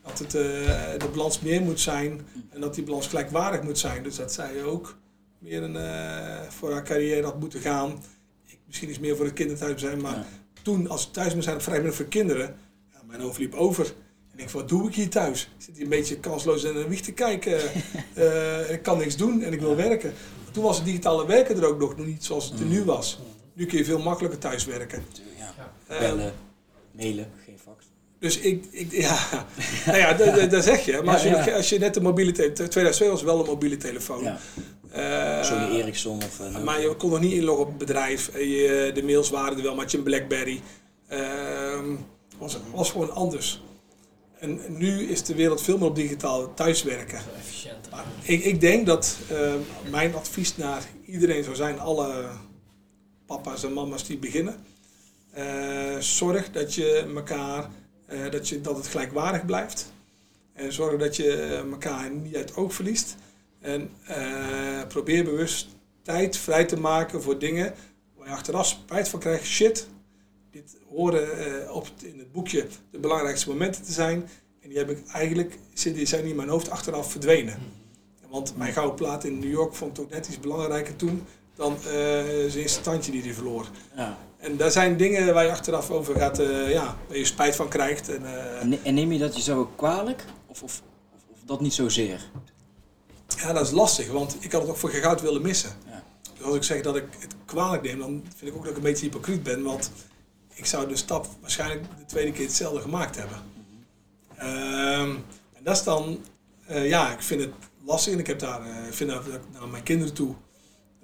Dat 0.03 0.19
het, 0.19 0.35
uh, 0.35 0.43
de 0.99 1.09
balans 1.13 1.41
meer 1.41 1.63
moet 1.63 1.81
zijn 1.81 2.27
en 2.51 2.61
dat 2.61 2.75
die 2.75 2.85
balans 2.85 3.07
gelijkwaardig 3.07 3.63
moet 3.63 3.79
zijn. 3.79 4.03
Dus 4.03 4.17
dat 4.17 4.33
zij 4.33 4.65
ook 4.65 4.97
meer 5.39 5.63
een, 5.63 5.77
voor 6.51 6.73
haar 6.73 6.85
carrière 6.85 7.25
had 7.25 7.41
moeten 7.41 7.61
gaan. 7.61 8.03
Misschien 8.75 8.93
iets 8.93 9.03
meer 9.03 9.17
voor 9.17 9.27
de 9.27 9.33
kinderen 9.33 9.61
thuis 9.61 9.81
zijn. 9.81 10.01
Maar 10.01 10.15
ja. 10.15 10.27
toen, 10.63 10.89
als 10.89 11.07
ik 11.07 11.13
thuis 11.13 11.33
moest 11.33 11.45
zijn 11.45 11.57
op 11.57 11.63
vrijdag 11.63 11.95
voor 11.95 12.05
kinderen, 12.05 12.57
ja, 12.93 13.01
mijn 13.07 13.21
hoofd 13.21 13.39
liep 13.39 13.55
over. 13.55 13.95
En 14.33 14.39
ik 14.39 14.51
wat 14.51 14.69
doe 14.69 14.89
ik 14.89 14.95
hier 14.95 15.09
thuis? 15.09 15.43
Ik 15.43 15.65
zit 15.65 15.75
hier 15.75 15.85
een 15.85 15.91
beetje 15.91 16.21
kansloos 16.21 16.65
in 16.65 16.77
een 16.77 16.89
wieg 16.89 17.01
te 17.01 17.13
kijken. 17.13 17.61
uh, 18.19 18.71
ik 18.75 18.83
kan 18.83 18.99
niks 18.99 19.17
doen 19.17 19.43
en 19.43 19.53
ik 19.53 19.61
wil 19.61 19.77
werken. 19.77 20.13
Toen 20.51 20.63
was 20.63 20.77
het 20.77 20.87
digitale 20.87 21.27
werken 21.27 21.57
er 21.57 21.67
ook 21.67 21.79
nog 21.79 22.07
niet 22.07 22.25
zoals 22.25 22.51
het 22.51 22.61
er 22.61 22.67
nu 22.67 22.85
was. 22.85 23.19
Nu 23.53 23.67
kun 23.67 23.79
je 23.79 23.85
veel 23.85 24.03
makkelijker 24.03 24.41
thuis 24.41 24.65
werken. 24.65 25.05
Ja. 25.39 25.73
Bellen, 25.99 26.33
mailen, 26.93 27.31
geen 27.45 27.59
fax. 27.59 27.85
Dus 28.19 28.39
ik, 28.39 28.65
ik 28.71 28.93
ja, 28.93 29.47
nou 29.87 29.99
ja, 29.99 30.13
dat 30.47 30.65
zeg 30.65 30.85
je. 30.85 31.01
Maar 31.05 31.15
als 31.19 31.23
je, 31.23 31.55
als 31.55 31.69
je 31.69 31.79
net 31.79 31.95
de 31.95 32.01
mobiele 32.01 32.33
telefoon, 32.33 32.69
2002 32.69 33.09
was 33.09 33.23
wel 33.23 33.41
een 33.41 33.47
mobiele 33.47 33.77
telefoon. 33.77 34.37
Uh, 34.97 35.43
Sony 35.43 35.81
Ericsson 35.81 36.17
of... 36.17 36.41
Uh, 36.41 36.65
maar 36.65 36.81
je 36.81 36.95
kon 36.95 37.11
nog 37.11 37.21
niet 37.21 37.33
inloggen 37.33 37.65
op 37.65 37.69
het 37.69 37.79
bedrijf. 37.79 38.39
Je, 38.39 38.91
de 38.95 39.03
mails 39.03 39.31
waren 39.31 39.57
er 39.57 39.63
wel, 39.63 39.75
maar 39.75 39.83
had 39.83 39.91
je 39.91 39.99
een 39.99 40.05
Blackberry. 40.05 40.61
Uh, 41.13 41.79
was, 42.39 42.59
was 42.73 42.91
gewoon 42.91 43.13
anders. 43.13 43.63
En 44.39 44.61
nu 44.69 45.09
is 45.09 45.23
de 45.23 45.35
wereld 45.35 45.63
veel 45.63 45.79
meer 45.79 45.89
op 45.89 45.95
digitaal 45.95 46.55
thuiswerken. 46.55 47.21
Maar 47.91 48.05
ik, 48.23 48.45
ik 48.45 48.61
denk 48.61 48.87
dat 48.87 49.19
uh, 49.33 49.55
mijn 49.91 50.15
advies 50.15 50.57
naar 50.57 50.83
iedereen 51.07 51.45
zou 51.45 51.57
zijn, 51.57 51.81
alle 51.81 52.29
papa's 53.27 53.65
en 53.65 53.73
mama's 53.73 54.07
die 54.07 54.19
beginnen. 54.19 54.65
Uh, 55.39 55.99
zorg 55.99 56.51
dat 56.51 56.75
je 56.75 57.13
elkaar, 57.15 57.71
uh, 58.13 58.31
dat, 58.31 58.49
je, 58.49 58.61
dat 58.61 58.77
het 58.77 58.87
gelijkwaardig 58.87 59.45
blijft. 59.45 59.93
En 60.53 60.73
zorg 60.73 60.99
dat 60.99 61.17
je 61.17 61.63
elkaar 61.71 62.11
niet 62.11 62.37
uit 62.37 62.49
het 62.49 62.59
oog 62.59 62.75
verliest. 62.75 63.17
En 63.65 63.91
probeer 64.89 65.25
bewust 65.25 65.67
tijd 66.03 66.37
vrij 66.37 66.65
te 66.65 66.81
maken 66.81 67.23
voor 67.23 67.39
dingen 67.39 67.75
waar 68.17 68.29
je 68.29 68.35
achteraf 68.35 68.67
spijt 68.67 69.09
van 69.09 69.21
krijgt. 69.21 69.45
Shit, 69.45 69.89
dit 70.51 70.77
horen 70.89 71.29
uh, 71.39 71.75
op 71.75 71.87
in 72.03 72.19
het 72.19 72.33
boekje 72.33 72.67
de 72.91 72.99
belangrijkste 72.99 73.49
momenten 73.49 73.83
te 73.83 73.93
zijn. 73.93 74.29
En 74.61 74.69
die 74.69 74.79
heb 74.79 74.91
ik 74.91 75.09
eigenlijk, 75.09 75.59
die 75.83 76.07
zijn 76.07 76.25
in 76.25 76.37
mijn 76.37 76.49
hoofd 76.49 76.71
achteraf 76.71 77.11
verdwenen. 77.11 77.59
Want 78.29 78.57
mijn 78.57 78.73
gouden 78.73 78.95
plaat 78.95 79.25
in 79.25 79.39
New 79.39 79.51
York 79.51 79.75
vond 79.75 79.99
ik 79.99 80.05
ook 80.05 80.11
net 80.11 80.27
iets 80.27 80.41
belangrijker 80.41 80.97
toen 80.97 81.23
dan 81.55 81.73
uh, 81.73 81.83
zijn 81.83 82.53
eerste 82.55 82.81
tandje 82.81 83.13
die 83.13 83.23
hij 83.23 83.33
verloor. 83.33 83.67
Ja. 83.97 84.19
En 84.39 84.57
daar 84.57 84.71
zijn 84.71 84.97
dingen 84.97 85.35
waar 85.35 85.45
je 85.45 85.51
achteraf 85.51 85.91
over 85.91 86.15
gaat, 86.17 86.41
uh, 86.41 86.71
ja, 86.71 86.97
waar 87.09 87.17
je 87.17 87.25
spijt 87.25 87.57
van 87.57 87.69
krijgt. 87.69 88.09
En, 88.09 88.23
uh, 88.23 88.87
en 88.87 88.95
neem 88.95 89.13
je 89.13 89.19
dat 89.19 89.37
je 89.37 89.43
zo 89.43 89.71
kwalijk? 89.77 90.25
Of, 90.47 90.63
of, 90.63 90.83
of, 91.15 91.23
of, 91.33 91.39
dat 91.45 91.61
niet 91.61 91.75
zozeer? 91.75 92.31
Ja, 93.27 93.53
dat 93.53 93.67
is 93.67 93.73
lastig, 93.73 94.11
want 94.11 94.37
ik 94.41 94.53
had 94.53 94.61
het 94.61 94.71
ook 94.71 94.77
voor 94.77 94.91
goud 94.91 95.21
willen 95.21 95.43
missen. 95.43 95.71
Ja. 95.87 96.03
Dus 96.37 96.47
als 96.47 96.57
ik 96.57 96.63
zeg 96.63 96.83
dat 96.83 96.97
ik 96.97 97.05
het 97.19 97.35
kwalijk 97.45 97.83
neem, 97.83 97.99
dan 97.99 98.25
vind 98.37 98.51
ik 98.51 98.57
ook 98.57 98.63
dat 98.63 98.71
ik 98.71 98.77
een 98.77 98.83
beetje 98.83 99.07
hypocriet 99.07 99.43
ben. 99.43 99.63
Want 99.63 99.91
ik 100.55 100.67
zou 100.67 100.89
de 100.89 100.97
stap 100.97 101.27
waarschijnlijk 101.41 101.83
de 101.99 102.05
tweede 102.07 102.33
keer 102.33 102.47
hetzelfde 102.47 102.81
gemaakt 102.81 103.17
hebben. 103.17 103.39
Um, 104.39 105.25
en 105.53 105.63
dat 105.63 105.77
is 105.77 105.83
dan, 105.83 106.25
uh, 106.71 106.89
ja, 106.89 107.13
ik 107.13 107.23
vind 107.23 107.41
het 107.41 107.53
lastig 107.85 108.13
en 108.13 108.19
ik 108.19 108.27
heb 108.27 108.39
daar, 108.39 108.67
uh, 108.67 108.77
vind 108.91 109.11
dat, 109.11 109.25
dat 109.25 109.41
naar 109.53 109.69
mijn 109.69 109.83
kinderen 109.83 110.15
toe, 110.15 110.35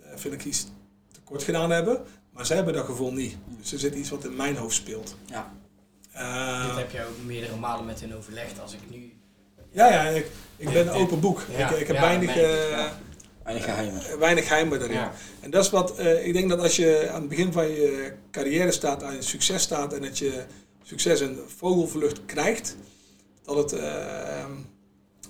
uh, 0.00 0.06
vind 0.14 0.34
ik 0.34 0.44
iets 0.44 0.66
tekort 1.12 1.42
gedaan 1.42 1.70
hebben. 1.70 2.04
Maar 2.32 2.46
zij 2.46 2.56
hebben 2.56 2.74
dat 2.74 2.84
gevoel 2.84 3.12
niet. 3.12 3.36
Dus 3.58 3.72
er 3.72 3.78
zit 3.78 3.94
iets 3.94 4.10
wat 4.10 4.24
in 4.24 4.36
mijn 4.36 4.56
hoofd 4.56 4.76
speelt. 4.76 5.16
Ja. 5.24 5.52
Dit 6.66 6.76
heb 6.76 6.90
je 6.90 7.04
ook 7.04 7.24
meerdere 7.24 7.56
malen 7.56 7.86
met 7.86 8.00
hen 8.00 8.16
overlegd. 8.16 8.60
Als 8.60 8.72
ik 8.72 8.80
nu... 8.90 9.12
Ja, 9.70 9.86
ja, 9.92 10.02
ik, 10.02 10.26
ik 10.60 10.72
ben 10.72 10.88
een 10.88 10.94
open 10.94 11.20
boek. 11.20 11.40
Ik, 11.40 11.70
ik 11.70 11.86
heb 11.86 11.98
weinig... 11.98 12.34
Weinig 13.42 13.64
geheimen. 13.64 14.18
Weinig 14.18 14.46
geheimen. 14.46 14.92
Ja. 14.92 15.12
En 15.40 15.50
dat 15.50 15.64
is 15.64 15.70
wat, 15.70 16.00
uh, 16.00 16.26
ik 16.26 16.32
denk 16.32 16.48
dat 16.48 16.60
als 16.60 16.76
je 16.76 17.08
aan 17.12 17.20
het 17.20 17.28
begin 17.28 17.52
van 17.52 17.68
je 17.68 18.12
carrière 18.30 18.72
staat, 18.72 19.02
aan 19.02 19.14
je 19.14 19.22
succes 19.22 19.62
staat 19.62 19.92
en 19.92 20.02
dat 20.02 20.18
je 20.18 20.44
succes 20.82 21.20
een 21.20 21.38
vogelvlucht 21.56 22.20
krijgt, 22.26 22.76
dat 23.44 23.56
het 23.56 23.72
uh, 23.72 24.44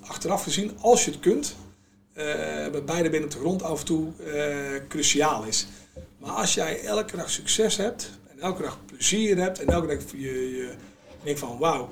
achteraf 0.01 0.43
gezien, 0.43 0.77
als 0.81 1.05
je 1.05 1.11
het 1.11 1.19
kunt, 1.19 1.55
uh, 2.13 2.23
bij 2.71 2.83
beide 2.85 3.09
binnen 3.09 3.29
op 3.29 3.35
de 3.35 3.39
grond 3.41 3.63
af 3.63 3.79
en 3.79 3.85
toe 3.85 4.11
cruciaal 4.87 5.43
is. 5.43 5.67
Maar 6.17 6.31
als 6.31 6.53
jij 6.53 6.81
elke 6.81 7.17
dag 7.17 7.29
succes 7.29 7.77
hebt 7.77 8.09
en 8.31 8.39
elke 8.39 8.61
dag 8.61 8.79
plezier 8.85 9.37
hebt 9.37 9.59
en 9.59 9.67
elke 9.67 9.87
dag 9.87 9.97
je, 10.11 10.55
je 10.55 10.73
denkt 11.23 11.39
van 11.39 11.57
wauw, 11.57 11.89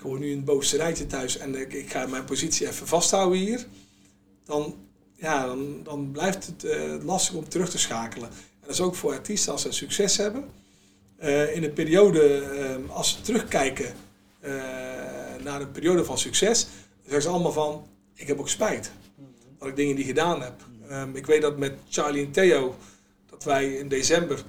ik 0.00 0.06
hoor 0.06 0.18
nu 0.18 0.32
een 0.32 0.44
bovenste 0.44 1.06
thuis 1.06 1.38
en 1.38 1.54
ik, 1.54 1.72
ik, 1.72 1.90
ga 1.90 2.06
mijn 2.06 2.24
positie 2.24 2.68
even 2.68 2.86
vasthouden 2.86 3.38
hier, 3.38 3.66
dan, 4.44 4.74
ja, 5.16 5.46
dan, 5.46 5.82
dan 5.82 6.10
blijft 6.10 6.46
het 6.46 6.64
lastig 7.02 7.34
om 7.34 7.48
terug 7.48 7.70
te 7.70 7.78
schakelen. 7.78 8.28
En 8.28 8.60
dat 8.60 8.70
is 8.70 8.80
ook 8.80 8.94
voor 8.94 9.12
artiesten 9.12 9.52
als 9.52 9.62
ze 9.62 9.72
succes 9.72 10.16
hebben. 10.16 10.44
in 11.54 11.64
een 11.64 11.72
periode, 11.72 12.44
als 12.86 13.10
ze 13.10 13.20
terugkijken 13.20 13.94
na 15.42 15.60
een 15.60 15.70
periode 15.70 16.04
van 16.04 16.18
succes, 16.18 16.66
zeggen 17.02 17.22
ze 17.22 17.28
allemaal 17.28 17.52
van, 17.52 17.86
ik 18.14 18.26
heb 18.26 18.38
ook 18.38 18.48
spijt. 18.48 18.92
Dat 19.58 19.68
ik 19.68 19.76
dingen 19.76 19.96
die 19.96 20.04
gedaan 20.04 20.42
heb. 20.42 20.54
Um, 20.90 21.16
ik 21.16 21.26
weet 21.26 21.42
dat 21.42 21.58
met 21.58 21.72
Charlie 21.88 22.24
en 22.24 22.32
Theo, 22.32 22.74
dat 23.30 23.44
wij 23.44 23.72
in 23.72 23.88
december, 23.88 24.42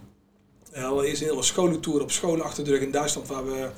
al 0.73 1.03
eerst 1.03 1.22
een 1.22 1.28
hele 1.28 1.44
scholentour 1.44 2.02
op 2.02 2.11
scholen 2.11 2.45
achter 2.45 2.64
de 2.64 2.72
rug 2.72 2.82
in 2.82 2.91
Duitsland, 2.91 3.28
waar 3.28 3.45
we 3.45 3.69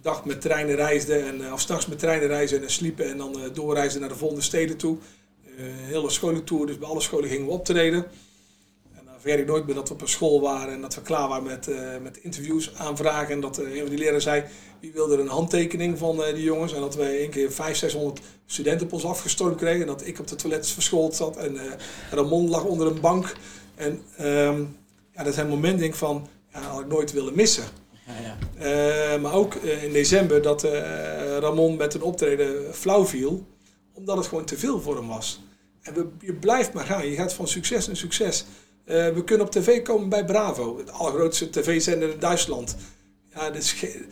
overdag 0.00 0.24
met 0.24 0.40
treinen 0.40 0.76
reisden, 0.76 1.26
en, 1.26 1.40
uh, 1.40 1.52
of 1.52 1.60
s'nachts 1.60 1.86
met 1.86 1.98
treinen 1.98 2.28
reizen 2.28 2.62
en 2.62 2.70
sliepen 2.70 3.10
en 3.10 3.16
dan 3.16 3.38
uh, 3.38 3.44
doorreisden 3.52 4.00
naar 4.00 4.10
de 4.10 4.16
volgende 4.16 4.42
steden 4.42 4.76
toe. 4.76 4.98
een 5.56 5.72
hele 5.72 6.10
scholentour, 6.10 6.66
dus 6.66 6.78
bij 6.78 6.88
alle 6.88 7.00
scholen 7.00 7.28
gingen 7.28 7.46
we 7.46 7.52
optreden 7.52 8.04
vergeet 9.20 9.40
ik 9.40 9.46
nooit 9.46 9.66
meer 9.66 9.74
dat 9.74 9.88
we 9.88 9.94
op 9.94 10.00
een 10.00 10.08
school 10.08 10.40
waren 10.40 10.74
en 10.74 10.80
dat 10.80 10.94
we 10.94 11.02
klaar 11.02 11.28
waren 11.28 11.44
met, 11.44 11.70
met 12.02 12.16
interviews 12.16 12.74
aanvragen. 12.76 13.34
En 13.34 13.40
dat 13.40 13.58
een 13.58 13.78
van 13.78 13.88
die 13.88 13.98
leraren 13.98 14.22
zei, 14.22 14.44
wie 14.80 14.92
wilde 14.92 15.14
er 15.14 15.20
een 15.20 15.28
handtekening 15.28 15.98
van 15.98 16.16
die 16.34 16.42
jongens. 16.42 16.72
En 16.72 16.80
dat 16.80 16.94
wij 16.94 17.18
één 17.18 17.30
keer 17.30 17.52
500, 17.52 17.78
600 17.78 18.20
studenten 18.46 18.86
op 18.86 18.92
ons 18.92 19.34
kregen. 19.56 19.80
En 19.80 19.86
dat 19.86 20.06
ik 20.06 20.18
op 20.18 20.26
de 20.26 20.36
toilet 20.36 20.66
verschoold 20.66 21.14
zat 21.14 21.36
en 21.36 21.58
Ramon 22.10 22.48
lag 22.48 22.64
onder 22.64 22.86
een 22.86 23.00
bank. 23.00 23.36
En 23.74 24.02
um, 24.20 24.76
ja, 25.14 25.22
dat 25.22 25.34
zijn 25.34 25.48
momenten 25.48 25.80
denk 25.80 25.92
ik 25.92 25.98
van, 25.98 26.28
ja, 26.52 26.60
had 26.60 26.80
ik 26.80 26.88
nooit 26.88 27.12
willen 27.12 27.34
missen. 27.34 27.64
Ja, 28.58 28.68
ja. 29.10 29.18
maar 29.18 29.32
ook 29.32 29.54
in 29.54 29.92
december 29.92 30.42
dat 30.42 30.62
Ramon 31.40 31.76
met 31.76 31.94
een 31.94 32.02
optreden 32.02 32.74
flauw 32.74 33.06
viel 33.06 33.46
omdat 33.92 34.16
het 34.16 34.26
gewoon 34.26 34.44
te 34.44 34.58
veel 34.58 34.80
voor 34.80 34.96
hem 34.96 35.06
was. 35.08 35.40
En 35.82 35.94
we, 35.94 36.06
je 36.20 36.32
blijft 36.34 36.72
maar 36.72 36.84
gaan. 36.84 37.08
Je 37.08 37.16
gaat 37.16 37.32
van 37.32 37.48
succes 37.48 37.86
naar 37.86 37.96
succes. 37.96 38.44
Eh, 38.84 39.08
we 39.08 39.24
kunnen 39.24 39.46
op 39.46 39.52
tv 39.52 39.82
komen 39.82 40.08
bij 40.08 40.24
Bravo, 40.24 40.78
het 40.78 40.90
allergrootste 40.92 41.50
tv-zender 41.50 42.10
in 42.10 42.18
Duitsland. 42.18 42.76
Ja, 43.34 43.46
dat 43.50 43.62
is, 43.62 43.72
ge- 43.72 44.04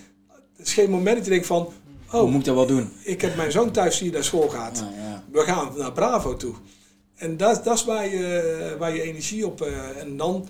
dat 0.57 0.67
is 0.67 0.73
geen 0.75 0.91
moment 0.91 1.17
dat 1.17 1.25
je 1.25 1.31
denkt 1.31 1.47
van... 1.47 1.73
Hoe 2.07 2.21
Oh, 2.21 2.29
moet 2.31 2.39
ik 2.41 2.45
dat 2.45 2.55
wel 2.55 2.67
doen? 2.67 2.91
ik 3.03 3.21
heb 3.21 3.37
mijn 3.37 3.53
zoon 3.53 3.71
thuis 3.71 3.99
die 3.99 4.13
naar 4.13 4.25
school 4.25 4.49
gaat. 4.49 4.79
Ja, 4.97 5.03
ja. 5.03 5.25
We 5.33 5.41
gaan 5.41 5.73
naar 5.77 5.93
Bravo 5.93 6.37
toe. 6.37 6.55
En 7.15 7.37
dat, 7.37 7.65
dat 7.65 7.75
is 7.77 7.85
waar 7.85 8.09
je, 8.09 8.77
waar 8.79 8.95
je 8.95 9.03
energie 9.03 9.47
op... 9.47 9.61
eh, 9.63 10.01
en 10.01 10.17
dan 10.17 10.49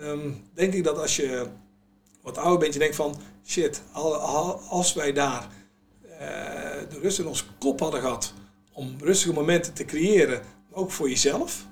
ehm, 0.00 0.30
denk 0.54 0.74
ik 0.74 0.84
dat 0.84 0.98
als 0.98 1.16
je 1.16 1.46
wat 2.22 2.38
ouder 2.38 2.58
bent, 2.58 2.72
je 2.72 2.78
denkt 2.78 2.96
van... 2.96 3.16
Shit, 3.46 3.82
al- 3.92 4.14
al- 4.16 4.60
als 4.60 4.92
wij 4.92 5.12
daar 5.12 5.48
eh, 6.02 6.18
de 6.90 6.98
rust 7.02 7.18
in 7.18 7.26
ons 7.26 7.46
kop 7.58 7.80
hadden 7.80 8.00
gehad... 8.00 8.32
om 8.72 8.96
rustige 9.00 9.32
momenten 9.32 9.72
te 9.74 9.84
creëren, 9.84 10.42
ook 10.72 10.90
voor 10.90 11.08
jezelf... 11.08 11.66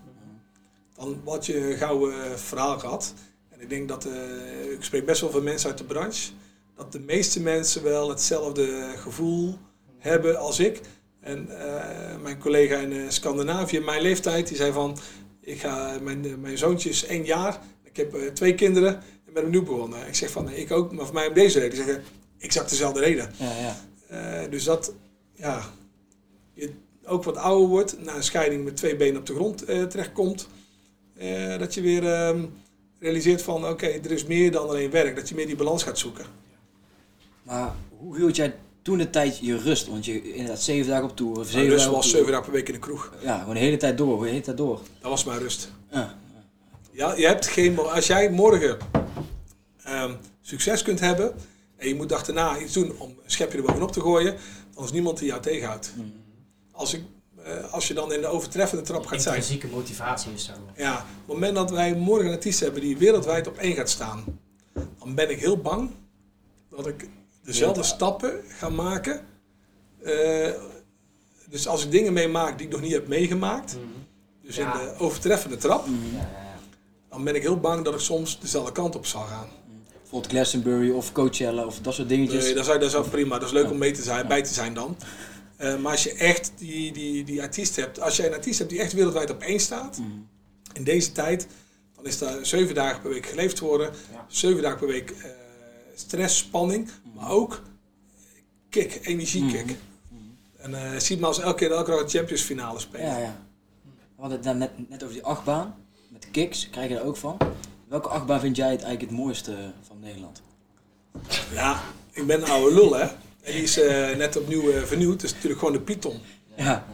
dan 0.94 1.20
had 1.24 1.46
je 1.46 1.70
een 1.70 1.76
gouden 1.76 2.38
verhaal 2.38 2.78
gehad. 2.78 3.14
En 3.48 3.60
ik 3.60 3.68
denk 3.68 3.88
dat... 3.88 4.04
eh, 4.04 4.72
ik 4.72 4.84
spreek 4.84 5.06
best 5.06 5.20
wel 5.20 5.30
veel 5.30 5.42
mensen 5.42 5.68
uit 5.68 5.78
de 5.78 5.84
branche... 5.84 6.30
dat 6.76 6.92
de 6.92 7.00
meeste 7.00 7.40
mensen 7.42 7.82
wel 7.82 8.08
hetzelfde 8.08 8.92
gevoel 8.96 9.58
hebben 9.98 10.38
als 10.38 10.58
ik... 10.58 10.80
En 11.20 11.60
eh, 11.60 12.16
mijn 12.22 12.38
collega 12.38 12.76
in 12.76 12.92
eh, 12.92 13.04
Scandinavië, 13.08 13.80
mijn 13.80 14.02
leeftijd, 14.02 14.48
die 14.48 14.56
zei 14.56 14.72
van... 14.72 14.96
Ik 15.40 15.60
ga, 15.60 15.98
mijn, 16.02 16.24
eh, 16.24 16.34
mijn 16.34 16.58
zoontje 16.58 16.88
is 16.88 17.04
één 17.06 17.24
jaar. 17.24 17.60
Ik 17.82 17.96
heb 17.96 18.14
eh, 18.14 18.26
twee 18.32 18.54
kinderen 18.54 18.94
en 18.94 19.02
ben 19.36 19.44
opnieuw 19.44 19.62
begonnen. 19.62 20.06
Ik 20.06 20.14
zeg 20.14 20.30
van, 20.30 20.44
nee, 20.44 20.56
ik 20.56 20.70
ook, 20.72 20.92
maar 20.92 21.04
voor 21.04 21.14
mij 21.14 21.28
om 21.28 21.34
deze 21.34 21.58
reden. 21.58 21.76
Zeggen, 21.76 22.02
exact 22.38 22.70
dezelfde 22.70 23.00
reden. 23.00 23.32
Ja, 23.36 23.52
ja. 23.58 23.76
Eh, 24.08 24.50
dus 24.50 24.64
dat, 24.64 24.92
ja, 25.34 25.62
je 26.54 26.70
ook 27.04 27.24
wat 27.24 27.36
ouder 27.36 27.68
wordt, 27.68 28.04
na 28.04 28.14
een 28.14 28.22
scheiding 28.22 28.64
met 28.64 28.76
twee 28.76 28.96
benen 28.96 29.20
op 29.20 29.26
de 29.26 29.34
grond 29.34 29.64
eh, 29.64 29.82
terechtkomt. 29.82 30.48
eh, 31.16 31.58
dat 31.58 31.74
je 31.74 31.80
weer 31.80 32.12
ehm, 32.12 32.44
realiseert 32.98 33.42
van, 33.42 33.66
oké, 33.68 33.86
er 33.86 34.10
is 34.10 34.24
meer 34.24 34.50
dan 34.50 34.68
alleen 34.68 34.90
werk. 34.90 35.16
Dat 35.16 35.28
je 35.28 35.34
meer 35.34 35.46
die 35.46 35.56
balans 35.56 35.82
gaat 35.82 35.98
zoeken. 35.98 36.24
Maar 37.42 37.74
hoe 37.98 38.16
hield 38.16 38.36
jij 38.36 38.54
toen 38.82 38.98
de 38.98 39.10
tijd 39.10 39.38
je 39.38 39.58
rust? 39.58 39.86
Want 39.86 40.04
je 40.04 40.32
inderdaad 40.32 40.62
zeven 40.62 40.90
dagen 40.90 41.04
op 41.10 41.16
tour, 41.16 41.38
of 41.38 41.46
zeven 41.48 41.68
rust 41.68 41.86
was 41.86 42.10
zeven 42.10 42.26
dagen 42.26 42.44
per 42.44 42.52
week 42.52 42.66
in 42.66 42.74
de 42.74 42.80
kroeg. 42.80 43.12
Ja, 43.22 43.38
gewoon 43.38 43.54
de 43.54 43.60
hele 43.60 43.76
tijd 43.76 43.98
door, 43.98 44.22
de 44.24 44.28
hele 44.28 44.40
tijd 44.40 44.56
door. 44.56 44.80
Dat 45.00 45.10
was 45.10 45.24
mijn 45.24 45.38
rust. 45.38 45.70
Ja. 45.90 46.18
Ja, 46.92 47.14
je 47.14 47.26
hebt 47.26 47.46
geen, 47.46 47.78
als 47.78 48.06
jij 48.06 48.30
morgen 48.30 48.76
ehm, 49.86 50.14
succes 50.40 50.82
kunt 50.82 51.00
hebben 51.00 51.34
en 51.76 51.88
je 51.88 51.94
moet 51.94 52.08
daarna 52.08 52.58
iets 52.58 52.72
doen 52.72 52.92
om 52.98 53.08
een 53.24 53.30
schepje 53.30 53.58
er 53.58 53.64
bovenop 53.64 53.92
te 53.92 54.00
gooien, 54.00 54.36
dan 54.74 54.84
is 54.84 54.92
niemand 54.92 55.18
die 55.18 55.28
jou 55.28 55.42
tegenhoudt. 55.42 55.92
Als, 56.72 56.94
ik, 56.94 57.02
eh, 57.44 57.72
als 57.72 57.88
je 57.88 57.94
dan 57.94 58.12
in 58.12 58.20
de 58.20 58.26
overtreffende 58.26 58.82
trap 58.84 59.06
gaat 59.06 59.22
zijn. 59.22 59.34
Intrinsieke 59.36 59.74
motivatie 59.76 60.32
is 60.32 60.46
daar 60.46 60.56
wel. 60.56 60.84
Ja, 60.86 60.94
op 60.98 61.04
het 61.18 61.26
moment 61.26 61.54
dat 61.54 61.70
wij 61.70 61.94
morgen 61.94 62.26
een 62.26 62.32
artiest 62.32 62.60
hebben 62.60 62.80
die 62.80 62.96
wereldwijd 62.98 63.46
op 63.46 63.56
één 63.58 63.74
gaat 63.74 63.90
staan, 63.90 64.24
dan 64.98 65.14
ben 65.14 65.30
ik 65.30 65.38
heel 65.40 65.56
bang 65.60 65.90
dat 66.70 66.86
ik 66.86 67.08
dezelfde 67.42 67.80
Ja. 67.80 67.86
stappen 67.86 68.40
ga 68.48 68.68
maken. 68.68 69.20
Eh, 70.02 70.50
dus 71.48 71.68
als 71.68 71.84
ik 71.84 71.90
dingen 71.90 72.12
meemaak 72.12 72.58
die 72.58 72.66
ik 72.66 72.72
nog 72.72 72.80
niet 72.82 72.92
heb 72.92 73.08
meegemaakt, 73.08 73.76
dus 74.42 74.56
Ja. 74.56 74.80
in 74.80 74.86
de 74.86 74.94
overtreffende 74.98 75.56
trap, 75.56 75.86
Ja, 75.86 75.92
ja, 76.12 76.18
ja. 76.18 76.58
dan 77.10 77.24
ben 77.24 77.34
ik 77.34 77.42
heel 77.42 77.60
bang 77.60 77.84
dat 77.84 77.94
ik 77.94 78.00
soms 78.00 78.40
dezelfde 78.40 78.72
kant 78.72 78.96
op 78.96 79.06
zal 79.06 79.22
gaan. 79.22 79.48
Bijvoorbeeld 80.10 80.32
Glastonbury 80.32 80.90
of 80.90 81.12
Coachella 81.12 81.64
of 81.66 81.78
dat 81.80 81.94
soort 81.94 82.08
dingetjes. 82.08 82.44
Nee, 82.44 82.54
dat 82.54 82.62
is, 82.66 82.72
dat 82.72 82.82
is 82.82 82.92
wel 82.92 83.02
prima. 83.08 83.38
Dat 83.38 83.48
is 83.48 83.54
leuk 83.54 83.70
om 83.70 83.78
mee 83.78 83.92
te 83.92 84.02
zijn, 84.02 84.26
bij 84.28 84.42
te 84.42 84.54
zijn 84.54 84.74
dan. 84.74 84.96
Eh, 85.56 85.76
maar 85.76 85.92
als 85.92 86.02
je 86.02 86.12
echt 86.12 86.52
die, 86.56 86.92
die, 86.92 87.24
die 87.24 87.42
artiest 87.42 87.76
hebt, 87.76 88.00
als 88.00 88.16
jij 88.16 88.26
een 88.26 88.32
artiest 88.34 88.58
hebt 88.58 88.70
die 88.70 88.80
echt 88.80 88.92
wereldwijd 88.92 89.30
op 89.30 89.40
één 89.42 89.60
staat, 89.60 89.98
Mhm. 89.98 90.08
in 90.72 90.84
deze 90.84 91.12
tijd, 91.12 91.46
dan 91.96 92.06
is 92.06 92.18
daar 92.18 92.46
zeven 92.46 92.74
dagen 92.74 93.00
per 93.00 93.10
week 93.10 93.26
geleefd 93.26 93.58
worden, 93.58 93.90
Ja. 94.12 94.24
zeven 94.28 94.62
dagen 94.62 94.78
per 94.78 94.88
week 94.88 95.10
eh, 95.10 95.30
stress, 95.94 96.36
spanning, 96.38 96.90
maar 97.14 97.30
ook 97.30 97.62
kick, 98.68 98.98
energiekick. 99.02 99.66
Mhm. 99.66 100.20
En 100.56 100.74
eh 100.92 100.98
ziet 101.00 101.18
maar 101.20 101.28
als 101.28 101.40
elke 101.40 101.56
keer 101.58 101.70
elke 101.72 101.90
dag 101.90 102.10
Champions 102.10 102.42
finale 102.42 102.78
spelen. 102.78 103.06
Ja, 103.06 103.18
ja. 103.18 103.36
We 104.16 104.22
hadden 104.22 104.40
het 104.46 104.56
net, 104.58 104.88
net 104.88 105.02
over 105.02 105.14
die 105.14 105.24
achtbaan. 105.24 105.74
Met 106.08 106.28
kicks, 106.30 106.70
krijg 106.70 106.88
je 106.90 106.96
er 106.98 107.04
ook 107.04 107.16
van. 107.16 107.36
Welke 107.96 108.10
achtbaan 108.10 108.40
vind 108.40 108.56
jij 108.56 108.70
het 108.70 108.82
eigenlijk 108.82 109.10
het 109.10 109.20
mooiste 109.20 109.56
van 109.86 110.00
Nederland? 110.00 110.42
Ja, 111.52 111.82
ik 112.12 112.26
ben 112.26 112.42
een 112.42 112.48
oude 112.48 112.74
lul 112.74 112.94
hè. 112.94 113.02
En 113.42 113.52
die 113.52 113.62
is 113.62 113.78
eh, 113.78 114.16
net 114.16 114.36
opnieuw 114.36 114.70
eh, 114.70 114.82
vernieuwd. 114.82 115.12
Dat 115.12 115.22
is 115.22 115.32
natuurlijk 115.32 115.58
gewoon 115.58 115.74
de 115.74 115.80
Python. 115.80 116.20
Ja. 116.56 116.86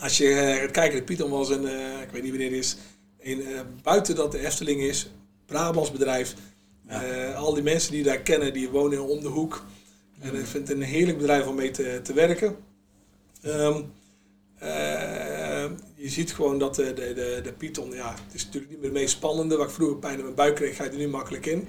Als 0.00 0.16
je 0.16 0.28
eh, 0.28 0.60
gaat 0.60 0.70
kijken, 0.70 0.98
de 0.98 1.04
Python 1.04 1.30
was 1.30 1.48
een, 1.48 1.64
ik 2.02 2.10
weet 2.12 2.22
niet 2.22 2.30
wanneer 2.30 2.50
het 2.50 2.58
is, 2.58 2.76
een, 3.20 3.44
buiten 3.82 4.14
dat 4.14 4.32
de 4.32 4.46
Efteling 4.46 4.80
is, 4.80 5.10
Brabants 5.46 5.92
bedrijf. 5.92 6.34
Ja. 6.88 7.32
Al 7.32 7.54
die 7.54 7.62
mensen 7.62 7.92
die 7.92 8.02
daar 8.02 8.20
kennen, 8.20 8.52
die 8.52 8.68
wonen 8.68 9.08
om 9.08 9.20
de 9.20 9.28
hoek. 9.28 9.64
En 10.20 10.34
ik 10.34 10.46
vind 10.46 10.68
het 10.68 10.76
een 10.76 10.82
heerlijk 10.82 11.18
bedrijf 11.18 11.46
om 11.46 11.54
mee 11.54 11.70
te, 11.70 12.00
te 12.02 12.12
werken. 12.12 12.56
Ehm, 13.42 13.72
eh, 13.72 13.78
je 16.04 16.10
ziet 16.10 16.32
gewoon 16.32 16.58
dat 16.58 16.74
de, 16.74 16.92
de, 16.92 17.12
de, 17.14 17.40
de 17.42 17.52
Python, 17.52 17.90
ja, 17.92 18.10
het 18.10 18.34
is 18.34 18.44
natuurlijk 18.44 18.72
niet 18.72 18.80
meer 18.80 18.90
het 18.90 19.00
meest 19.00 19.14
spannende. 19.14 19.56
Waar 19.56 19.66
ik 19.66 19.72
vroeger 19.72 19.96
pijn 19.96 20.16
in 20.16 20.22
mijn 20.22 20.34
buik 20.34 20.54
kreeg, 20.54 20.76
ga 20.76 20.84
je 20.84 20.90
er 20.90 20.96
nu 20.96 21.08
makkelijk 21.08 21.46
in. 21.46 21.68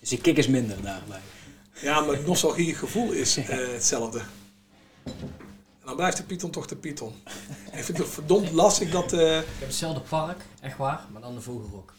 Dus 0.00 0.08
die 0.08 0.20
kick 0.20 0.36
is 0.36 0.48
minder 0.48 0.82
daarbij. 0.82 1.20
Ja, 1.80 2.00
maar 2.00 2.14
het 2.14 2.26
nostalgie 2.26 2.74
gevoel 2.74 3.12
is 3.12 3.36
eh, 3.36 3.46
hetzelfde. 3.46 4.18
En 5.04 5.84
dan 5.84 5.96
blijft 5.96 6.16
de 6.16 6.22
Python 6.22 6.50
toch 6.50 6.66
de 6.66 6.76
Python. 6.76 7.12
En 7.70 7.78
ik 7.78 7.84
vind 7.84 7.86
het 7.86 7.96
toch 7.96 8.08
verdomd 8.08 8.50
lastig 8.52 8.90
dat 8.90 9.12
eh, 9.12 9.38
Ik 9.38 9.44
heb 9.58 9.68
hetzelfde 9.68 10.00
park, 10.00 10.40
echt 10.60 10.76
waar, 10.76 11.06
maar 11.12 11.22
dan 11.22 11.34
de 11.34 11.40
Vogelrok. 11.40 11.94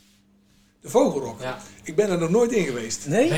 de 0.81 0.89
Vogelrok. 0.89 1.41
Ja. 1.41 1.61
Ik 1.83 1.95
ben 1.95 2.09
er 2.09 2.17
nog 2.17 2.29
nooit 2.29 2.51
in 2.51 2.65
geweest. 2.65 3.07
Nee? 3.07 3.29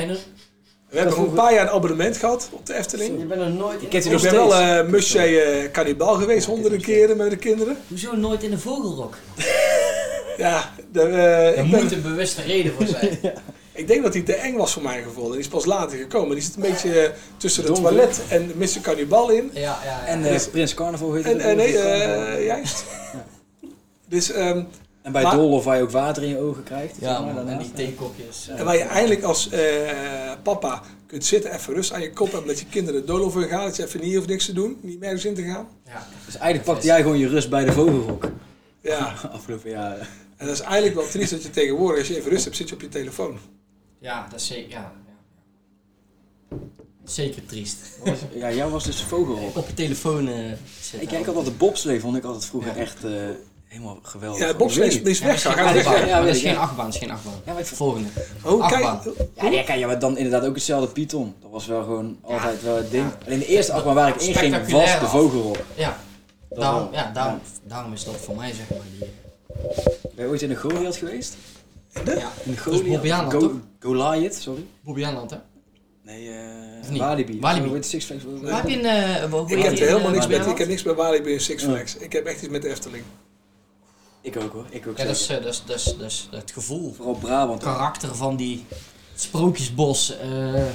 Je? 0.91 0.97
We 0.97 1.03
hebben 1.03 1.19
een 1.19 1.33
paar 1.33 1.53
jaar 1.53 1.61
een 1.67 1.69
abonnement 1.73 2.17
gehad 2.17 2.49
op 2.51 2.65
de 2.65 2.73
Je 2.73 2.79
Efteling. 2.79 3.27
bent 3.27 3.41
er 3.41 3.49
nooit 3.49 3.81
in. 3.81 3.97
Ik 3.99 4.11
nog 4.11 4.21
ben 4.21 4.31
wel 4.31 4.55
eh 4.55 4.87
Monsieur 4.87 5.63
uh, 5.63 5.71
Cannibal 5.71 6.15
geweest 6.15 6.45
honderden 6.45 6.81
keren 6.81 7.17
met 7.17 7.29
de 7.29 7.35
kinderen. 7.37 7.77
Hoezo 7.87 8.15
nooit 8.15 8.43
in 8.43 8.49
de 8.49 8.59
Vogelrok? 8.59 9.15
Ja, 10.37 10.73
de, 10.91 11.01
eh, 11.01 11.47
Er 11.47 11.49
ik, 11.65 11.71
ben- 11.71 11.81
moet 11.83 11.91
een 11.91 12.01
bewuste 12.01 12.41
reden 12.41 12.73
voor 12.73 12.85
zijn. 12.87 13.19
ik 13.81 13.87
denk 13.87 14.03
dat 14.03 14.13
hij 14.13 14.21
te 14.23 14.33
eng 14.33 14.55
was 14.55 14.73
voor 14.73 14.81
mijn 14.83 15.03
gevoel. 15.03 15.25
En 15.25 15.31
die 15.31 15.39
is 15.39 15.47
pas 15.47 15.65
later 15.65 15.97
gekomen. 15.97 16.35
Die 16.35 16.43
zit 16.43 16.55
een 16.55 16.61
beetje 16.61 16.99
eh, 17.01 17.09
tussen 17.37 17.63
het 17.63 17.75
toilet 17.75 18.21
en 18.29 18.51
Mr. 18.55 18.79
Cannibal 18.81 19.29
in. 19.29 19.49
Ja, 19.53 19.61
ja, 19.61 19.79
ja. 19.85 20.05
En 20.05 20.25
eh, 20.25 20.39
Prins 20.51 20.73
Carnaval 20.73 21.13
heet 21.13 21.25
En, 21.25 21.31
het 21.31 21.41
en 21.41 21.55
nee, 21.57 21.77
eh, 21.77 22.45
juist. 22.45 22.83
Dus 24.09 24.35
um, 24.35 24.67
En 25.01 25.11
bij 25.11 25.23
maar- 25.23 25.35
Dolhof 25.35 25.63
waar 25.63 25.77
je 25.77 25.83
ook 25.83 25.91
water 25.91 26.23
in 26.23 26.29
je 26.29 26.37
ogen 26.37 26.63
krijgt. 26.63 26.95
zeg 26.99 27.09
ja 27.09 27.21
maar, 27.21 27.33
man, 27.33 27.47
en 27.47 27.57
die 27.57 27.71
theekopjes. 27.71 28.47
En 28.47 28.65
waar 28.65 28.75
je 28.77 28.83
eindelijk 28.83 29.23
als 29.23 29.49
eh, 29.49 29.91
papa 30.43 30.81
kunt 31.05 31.25
zitten, 31.25 31.53
even 31.53 31.73
rust 31.73 31.93
aan 31.93 32.01
je 32.01 32.11
kop 32.13 32.31
hebben, 32.31 32.47
dat 32.47 32.59
je 32.59 32.65
kinderen 32.65 33.05
dolof 33.05 33.35
in 33.35 33.47
gaan, 33.47 33.65
dat 33.65 33.75
je 33.75 33.83
even 33.85 34.01
niet 34.01 34.15
hoeft 34.15 34.27
niks 34.27 34.45
te 34.45 34.53
doen, 34.53 34.77
niet 34.81 34.99
meer 34.99 35.25
in 35.25 35.33
te 35.35 35.43
gaan. 35.43 35.67
Ja. 35.85 36.07
Dus 36.25 36.35
eigenlijk 36.35 36.63
pakte 36.71 36.85
jij 36.85 37.01
gewoon 37.01 37.17
je 37.17 37.27
rust 37.27 37.49
bij 37.49 37.65
de 37.65 37.71
Vogelrok. 37.71 38.29
Ja, 38.81 39.13
Afgelopen 39.31 39.69
jaren. 39.69 40.07
en 40.37 40.45
dat 40.47 40.55
is 40.55 40.61
eigenlijk 40.61 40.95
wel 40.95 41.07
triest 41.07 41.31
dat 41.31 41.43
je 41.43 41.49
tegenwoordig, 41.49 41.99
als 41.99 42.07
je 42.07 42.17
even 42.17 42.31
rust 42.31 42.43
hebt, 42.43 42.55
zit 42.55 42.69
je 42.69 42.75
op 42.75 42.81
je 42.81 42.89
telefoon. 42.89 43.37
ja, 43.99 44.27
dat 44.29 44.39
is 44.39 44.47
zeker. 44.47 44.69
Ja, 44.69 44.91
ja. 46.49 46.57
Zeker 47.03 47.45
triest. 47.45 47.77
Ja, 48.33 48.51
jou 48.51 48.71
was 48.71 48.83
dus 48.83 49.01
Vogelrok. 49.03 49.57
Op 49.57 49.67
je 49.67 49.73
telefoon 49.73 50.27
eh 50.27 50.35
zitten. 50.81 51.01
Ik 51.01 51.07
kijk 51.07 51.27
altijd 51.27 51.45
de 51.45 51.51
bobslee, 51.51 51.99
vond 51.99 52.17
ik 52.17 52.23
altijd 52.23 52.45
vroeger 52.45 52.71
Ja. 52.75 52.81
echt 52.81 53.03
eh, 53.03 53.11
helemaal 53.71 53.99
geweldig. 54.01 54.39
Ja, 54.39 54.57
weet 54.57 54.77
is, 54.77 55.01
is 55.01 55.19
Ja, 55.19 55.25
dat 55.27 55.35
is 55.35 55.43
weg. 55.43 55.43
geen 55.43 55.51
achtbaan. 55.65 55.73
weg. 55.73 55.83
Ja, 55.99 56.05
Ja, 56.05 56.15
dat 56.15 56.23
weet 56.25 56.35
is 56.35 56.41
geen 56.41 56.57
achtbaan, 56.57 56.85
dat 56.85 56.93
is 56.93 56.99
geen 56.99 57.11
achtbaan. 57.11 57.33
Ja, 57.45 57.53
vond- 57.53 57.67
Volgende. 57.67 58.09
Oh, 58.43 58.67
kijk. 58.67 58.83
Ja, 59.53 59.63
kijk, 59.63 59.79
ja, 59.79 59.87
maar 59.87 59.99
dan 59.99 60.17
inderdaad 60.17 60.45
ook 60.49 60.55
hetzelfde 60.55 60.91
Python. 60.91 61.35
Dat 61.41 61.51
was 61.51 61.65
wel 61.67 61.83
gewoon 61.83 62.17
altijd 62.21 62.63
wel 62.63 62.75
het 62.75 62.91
ding. 62.91 63.05
Alleen 63.25 63.39
de 63.39 63.45
eerste 63.45 63.73
achtbaan 63.73 63.95
waar 63.95 64.07
ik 64.09 64.21
in 64.21 64.35
ging 64.35 64.67
was 64.71 64.91
de 64.91 64.97
af. 64.99 65.11
Vogelrok. 65.11 65.57
Ja, 65.75 65.97
daarom, 66.49 66.87
ja, 66.91 67.11
daarom, 67.13 67.39
daarom 67.63 67.93
is 67.93 68.03
dat 68.03 68.15
voor 68.15 68.35
mij 68.35 68.51
zeg 68.53 68.69
maar 68.69 68.79
die... 68.99 69.09
Ben 70.15 70.25
je 70.25 70.31
ooit 70.31 70.41
in 70.41 70.49
de 70.49 70.55
Goliath 70.55 70.95
geweest? 70.95 71.35
Ja, 71.93 71.99
In 72.01 72.05
de 72.05 72.15
dat 72.15 72.27
is 72.55 72.59
Goliath? 72.61 72.87
Bobbejaanland, 72.87 73.33
Go- 73.33 73.39
toch? 73.39 73.51
Goliath, 73.79 74.33
sorry. 74.35 74.65
Bobbejaanland, 74.81 75.29
hè? 75.31 75.37
Nee, 76.03 76.29
eh 76.29 76.89
niet? 76.89 76.99
Walibi. 76.99 77.39
Walibi. 77.39 77.67
Zo 77.67 77.73
heet 77.73 77.85
Six 77.85 78.05
Flags. 78.05 78.23
Maar 78.41 78.55
heb 78.55 78.69
je 78.69 78.77
een... 79.23 79.29
hoe 79.29 79.51
ik 79.57 79.63
heb 79.63 79.71
er 79.77 79.87
helemaal 79.87 80.11
niks 80.11 80.25
eh, 80.27 80.31
met. 80.37 80.45
Ik 80.47 80.57
heb 80.57 80.67
niks 80.67 80.83
met 80.83 80.95
Walibi 80.95 81.33
en 81.33 81.41
Six. 81.41 81.63
Flags. 81.63 81.95
Ik 81.97 82.13
heb 82.13 82.25
echt 82.25 82.41
iets 82.41 82.51
met 82.51 82.61
de 82.61 82.69
Efteling. 82.69 83.03
Ik 84.21 84.37
ook 84.37 84.53
hoor. 84.53 84.65
Ik 84.69 84.87
ook 84.87 84.97
Ja, 84.97 85.03
dat 85.05 85.15
is, 85.15 85.25
zeker. 85.25 85.37
eh, 85.37 85.43
dat 85.43 85.53
is, 85.53 85.63
dat 85.65 85.75
is, 85.79 85.83
dat 85.97 86.01
is 86.11 86.27
het 86.31 86.51
gevoel, 86.51 86.93
Vooral 86.93 87.13
Brabant. 87.15 87.63
hoor. 87.63 87.73
karakter 87.73 88.15
van 88.15 88.35
die 88.35 88.65
sprookjesbos. 89.15 90.17
eh, 90.17 90.65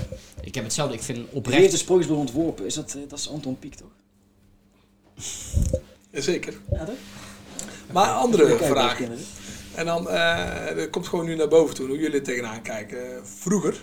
ik 0.41 0.55
heb 0.55 0.65
hetzelfde, 0.65 0.95
ik 0.95 1.03
vind 1.03 1.19
De 1.31 1.37
oprecht... 1.37 1.63
eerste 1.63 1.77
sprookjesbol 1.79 2.17
ontworpen, 2.19 2.67
is 2.67 2.75
dat, 2.75 2.95
eh, 2.95 3.01
dat 3.09 3.19
is 3.19 3.29
Anton 3.31 3.59
Pieck 3.59 3.75
toch? 3.75 3.91
Jazeker. 6.11 6.55
Ja, 6.73 6.85
toch? 6.85 6.95
Maar 7.93 8.09
andere 8.11 8.57
vraag. 8.57 8.97
kinderen. 8.97 9.25
En 9.75 9.85
dan, 9.87 10.09
eh 10.11 10.77
dat 10.77 10.91
komt 10.91 11.07
gewoon 11.09 11.25
nu 11.25 11.35
naar 11.37 11.49
boven 11.49 11.75
toe, 11.75 11.87
hoe 11.89 11.99
jullie 11.99 12.23
tegenaan 12.23 12.63
kijken. 12.63 13.27
Vroeger 13.27 13.81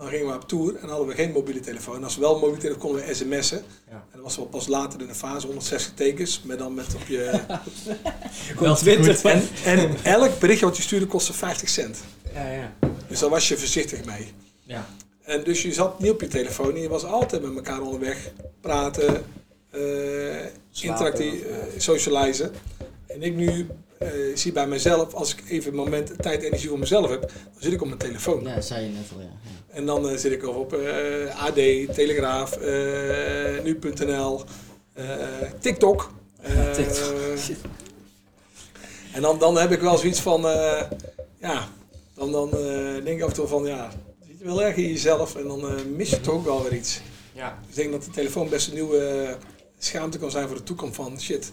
Dan 0.00 0.08
gingen 0.08 0.26
we 0.26 0.34
op 0.34 0.48
tour 0.48 0.76
en 0.76 0.88
hadden 0.88 1.06
we 1.06 1.14
geen 1.14 1.32
mobiele 1.32 1.60
telefoon. 1.60 1.96
En 1.96 2.04
als 2.04 2.14
we 2.14 2.20
wel 2.20 2.34
een 2.34 2.40
mobiele 2.40 2.60
telefoon 2.60 2.82
konden 2.82 3.06
we 3.06 3.14
sms'en. 3.14 3.62
Ja. 3.88 3.92
En 3.94 4.04
dat 4.12 4.22
was 4.22 4.36
wel 4.36 4.46
pas 4.46 4.66
later 4.66 5.00
in 5.00 5.06
de 5.06 5.14
fase, 5.14 5.46
160 5.46 5.94
tekens. 5.94 6.42
Maar 6.42 6.56
dan 6.56 6.74
met 6.74 6.94
op 6.94 7.06
je... 7.06 7.40
Wel 8.58 8.76
Twitter. 8.76 9.14
goed. 9.14 9.24
en, 9.64 9.78
en 9.78 9.96
elk 10.02 10.38
berichtje 10.38 10.66
wat 10.66 10.76
je 10.76 10.82
stuurde 10.82 11.06
kostte 11.06 11.32
50 11.32 11.68
cent. 11.68 11.98
Ja, 12.34 12.52
ja. 12.52 12.72
Dus 13.08 13.18
daar 13.18 13.30
was 13.30 13.48
je 13.48 13.56
voorzichtig 13.56 14.04
mee. 14.04 14.32
Ja. 14.62 14.86
En 15.22 15.44
dus 15.44 15.62
je 15.62 15.72
zat 15.72 16.00
niet 16.00 16.10
op 16.10 16.20
je 16.20 16.28
telefoon 16.28 16.74
en 16.74 16.80
je 16.80 16.88
was 16.88 17.04
altijd 17.04 17.42
met 17.42 17.54
elkaar 17.54 17.80
onderweg. 17.80 18.30
Praten, 18.60 19.24
interactief, 20.80 21.32
of, 21.32 21.50
eh, 21.50 21.80
socializen. 21.80 22.52
En 23.06 23.22
ik 23.22 23.34
nu 23.34 23.66
eh, 24.00 24.08
zie 24.34 24.52
bij 24.52 24.66
mezelf, 24.66 25.14
als 25.14 25.34
ik 25.34 25.42
even 25.48 25.70
een 25.70 25.76
moment 25.76 26.22
tijd 26.22 26.40
en 26.40 26.46
energie 26.46 26.68
voor 26.68 26.78
mezelf 26.78 27.10
heb, 27.10 27.20
dan 27.20 27.30
zit 27.62 27.72
ik 27.72 27.80
op 27.80 27.86
mijn 27.86 27.98
telefoon. 27.98 28.42
Ja, 28.44 28.60
zei 28.60 28.84
je 28.84 28.90
net 28.90 29.04
al, 29.14 29.20
ja. 29.20 29.26
ja. 29.26 29.74
En 29.76 29.86
dan 29.86 30.08
eh, 30.08 30.16
zit 30.16 30.32
ik 30.32 30.46
of 30.46 30.56
op 30.56 30.72
eh, 30.74 31.44
AD, 31.44 31.54
Telegraaf, 31.94 32.56
eh, 32.56 33.62
Nu.nl, 33.64 34.42
eh, 34.92 35.04
TikTok. 35.60 36.10
Eh, 36.40 36.70
TikTok. 36.70 37.14
En 39.12 39.22
dan, 39.22 39.38
dan 39.38 39.56
heb 39.58 39.70
ik 39.72 39.80
wel 39.80 39.98
zoiets 39.98 40.20
van, 40.20 40.46
eh, 40.48 40.82
ja, 41.40 41.68
dan, 42.14 42.32
dan 42.32 42.52
eh, 42.52 43.04
denk 43.04 43.08
ik 43.08 43.22
af 43.22 43.28
en 43.28 43.34
toe 43.34 43.46
van, 43.46 43.64
ja, 43.64 43.90
zit 44.28 44.38
je 44.38 44.44
wel 44.44 44.62
erg 44.62 44.76
in 44.76 44.88
jezelf 44.88 45.36
en 45.36 45.46
dan 45.48 45.68
eh, 45.68 45.84
mis 45.96 46.10
je 46.10 46.20
toch 46.20 46.34
ook 46.34 46.44
wel 46.44 46.62
weer 46.62 46.74
iets. 46.74 47.00
Ja. 47.32 47.58
Dus 47.60 47.68
ik 47.68 47.74
denk 47.74 47.92
dat 47.92 48.04
de 48.04 48.10
telefoon 48.10 48.48
best 48.48 48.68
een 48.68 48.74
nieuwe 48.74 49.36
schaamte 49.78 50.18
kan 50.18 50.30
zijn 50.30 50.48
voor 50.48 50.56
de 50.56 50.62
toekomst 50.62 50.94
van, 50.96 51.20
shit, 51.20 51.52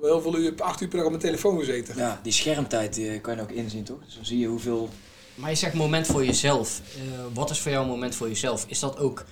heb 0.00 0.10
wel 0.10 0.20
heel 0.20 0.30
veel 0.32 0.40
uur, 0.40 0.62
acht 0.62 0.80
uur 0.80 0.88
per 0.88 0.96
dag 0.96 1.06
op 1.06 1.12
mijn 1.12 1.22
telefoon 1.24 1.58
gezeten. 1.58 1.96
Ja, 1.96 2.20
die 2.22 2.32
schermtijd 2.32 2.94
die 2.94 3.20
kan 3.20 3.36
je 3.36 3.42
ook 3.42 3.50
inzien, 3.50 3.84
toch? 3.84 3.98
Dus 4.04 4.14
dan 4.14 4.24
zie 4.24 4.38
je 4.38 4.46
hoeveel... 4.46 4.88
Maar 5.34 5.50
je 5.50 5.56
zegt 5.56 5.74
moment 5.74 6.06
voor 6.06 6.24
jezelf. 6.24 6.80
Eh, 6.96 7.02
wat 7.34 7.50
is 7.50 7.60
voor 7.60 7.70
jou 7.70 7.84
een 7.84 7.90
moment 7.90 8.14
voor 8.14 8.28
jezelf? 8.28 8.64
Is 8.68 8.78
dat 8.78 8.98
ook 8.98 9.24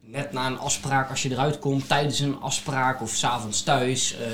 net 0.00 0.32
na 0.32 0.46
een 0.46 0.58
afspraak 0.58 1.10
als 1.10 1.22
je 1.22 1.30
eruit 1.30 1.58
komt, 1.58 1.88
tijdens 1.88 2.20
een 2.20 2.40
afspraak 2.40 3.00
of 3.00 3.10
s'avonds 3.10 3.62
thuis? 3.62 4.14
Eh, 4.16 4.26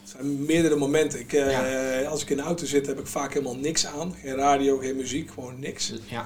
Het 0.00 0.10
zijn 0.10 0.44
meerdere 0.44 0.76
momenten. 0.76 1.20
Ik, 1.20 1.32
eh, 1.32 2.08
Als 2.08 2.22
ik 2.22 2.30
in 2.30 2.36
de 2.36 2.42
auto 2.42 2.66
zit, 2.66 2.86
heb 2.86 2.98
ik 2.98 3.06
vaak 3.06 3.32
helemaal 3.32 3.56
niks 3.56 3.86
aan. 3.86 4.14
Geen 4.20 4.34
radio, 4.34 4.78
geen 4.78 4.96
muziek, 4.96 5.30
gewoon 5.30 5.60
niks. 5.60 5.92
ja. 6.08 6.24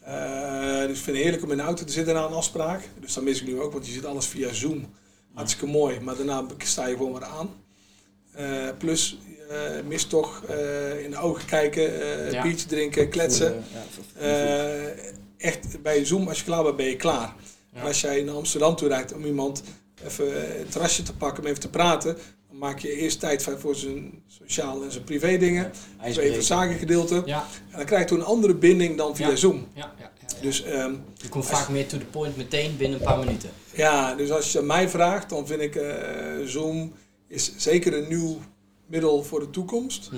Eh, 0.00 0.86
dus 0.86 0.96
ik 0.98 1.04
vind 1.04 1.16
het 1.16 1.24
heerlijk 1.24 1.42
om 1.42 1.50
in 1.50 1.56
de 1.56 1.62
auto 1.62 1.84
te 1.84 1.92
zitten 1.92 2.14
na 2.14 2.24
een 2.24 2.32
afspraak. 2.32 2.88
Dus 3.00 3.14
dat 3.14 3.24
mis 3.24 3.40
ik 3.40 3.46
nu 3.46 3.60
ook, 3.60 3.72
want 3.72 3.86
je 3.86 3.92
ziet 3.92 4.04
alles 4.06 4.26
via 4.26 4.52
Zoom. 4.52 4.86
Hartstikke 5.34 5.66
mooi, 5.72 6.00
maar 6.00 6.16
daarna 6.16 6.44
sta 6.58 6.86
je 6.86 6.96
gewoon 6.96 7.12
weer 7.12 7.24
aan. 7.24 7.50
Eh, 8.38 8.68
plus, 8.78 9.18
je 9.48 9.82
mist 9.88 10.08
toch 10.08 10.42
eh, 10.48 11.04
in 11.04 11.10
de 11.10 11.16
ogen 11.18 11.44
kijken, 11.46 12.00
eh 12.00 12.32
Ja. 12.32 12.42
biertje 12.42 12.66
drinken, 12.66 13.08
kletsen. 13.08 13.64
Ja, 13.72 14.20
Eh, 14.20 14.86
echt, 15.36 15.82
bij 15.82 16.04
Zoom, 16.04 16.28
als 16.28 16.38
je 16.38 16.44
klaar 16.44 16.62
bent, 16.62 16.76
ben 16.76 16.86
je 16.86 16.96
klaar. 16.96 17.34
Ja. 17.72 17.80
En 17.80 17.86
als 17.86 18.00
jij 18.00 18.22
naar 18.22 18.34
Amsterdam 18.34 18.76
toe 18.76 18.88
rijdt 18.88 19.12
om 19.14 19.24
iemand 19.24 19.62
even 20.06 20.32
het 20.58 20.70
terrasje 20.70 21.02
te 21.02 21.14
pakken, 21.16 21.42
om 21.42 21.48
even 21.48 21.60
te 21.60 21.68
praten, 21.70 22.16
dan 22.48 22.58
maak 22.58 22.78
je 22.78 22.92
eerst 22.96 23.20
tijd 23.20 23.42
voor 23.58 23.74
zijn 23.74 24.22
sociaal 24.26 24.82
en 24.82 24.92
zijn 24.92 25.04
privé 25.04 25.36
dingen. 25.36 25.70
Twee 25.70 25.82
voor 25.96 26.04
ijsbreker. 26.04 26.34
het 26.36 26.44
zakengedeelte. 26.44 27.22
Ja, 27.26 27.46
En 27.70 27.76
dan 27.76 27.84
krijg 27.86 28.02
je 28.02 28.08
toen 28.08 28.18
een 28.18 28.24
andere 28.24 28.54
binding 28.54 28.96
dan 28.96 29.16
via 29.16 29.28
Ja. 29.28 29.36
Zoom. 29.36 29.66
ja, 29.74 29.80
ja, 29.82 29.92
ja, 29.98 30.10
ja. 30.36 30.42
Dus 30.42 30.62
ehm, 30.62 30.92
je 31.16 31.28
komt 31.28 31.46
vaak 31.46 31.68
meer 31.68 31.86
to 31.86 31.98
the 31.98 32.04
point 32.04 32.36
meteen 32.36 32.76
binnen 32.76 32.98
een 32.98 33.04
paar 33.04 33.18
minuten. 33.18 33.50
ja, 33.72 34.14
dus 34.14 34.30
als 34.30 34.52
je 34.52 34.60
mij 34.60 34.88
vraagt, 34.88 35.28
dan 35.28 35.46
vind 35.46 35.60
ik 35.60 35.76
eh, 35.76 35.94
Zoom 36.44 36.92
is 37.28 37.52
zeker 37.56 37.94
een 37.96 38.08
nieuw 38.08 38.38
middel 38.86 39.22
voor 39.22 39.40
de 39.40 39.50
toekomst. 39.50 40.10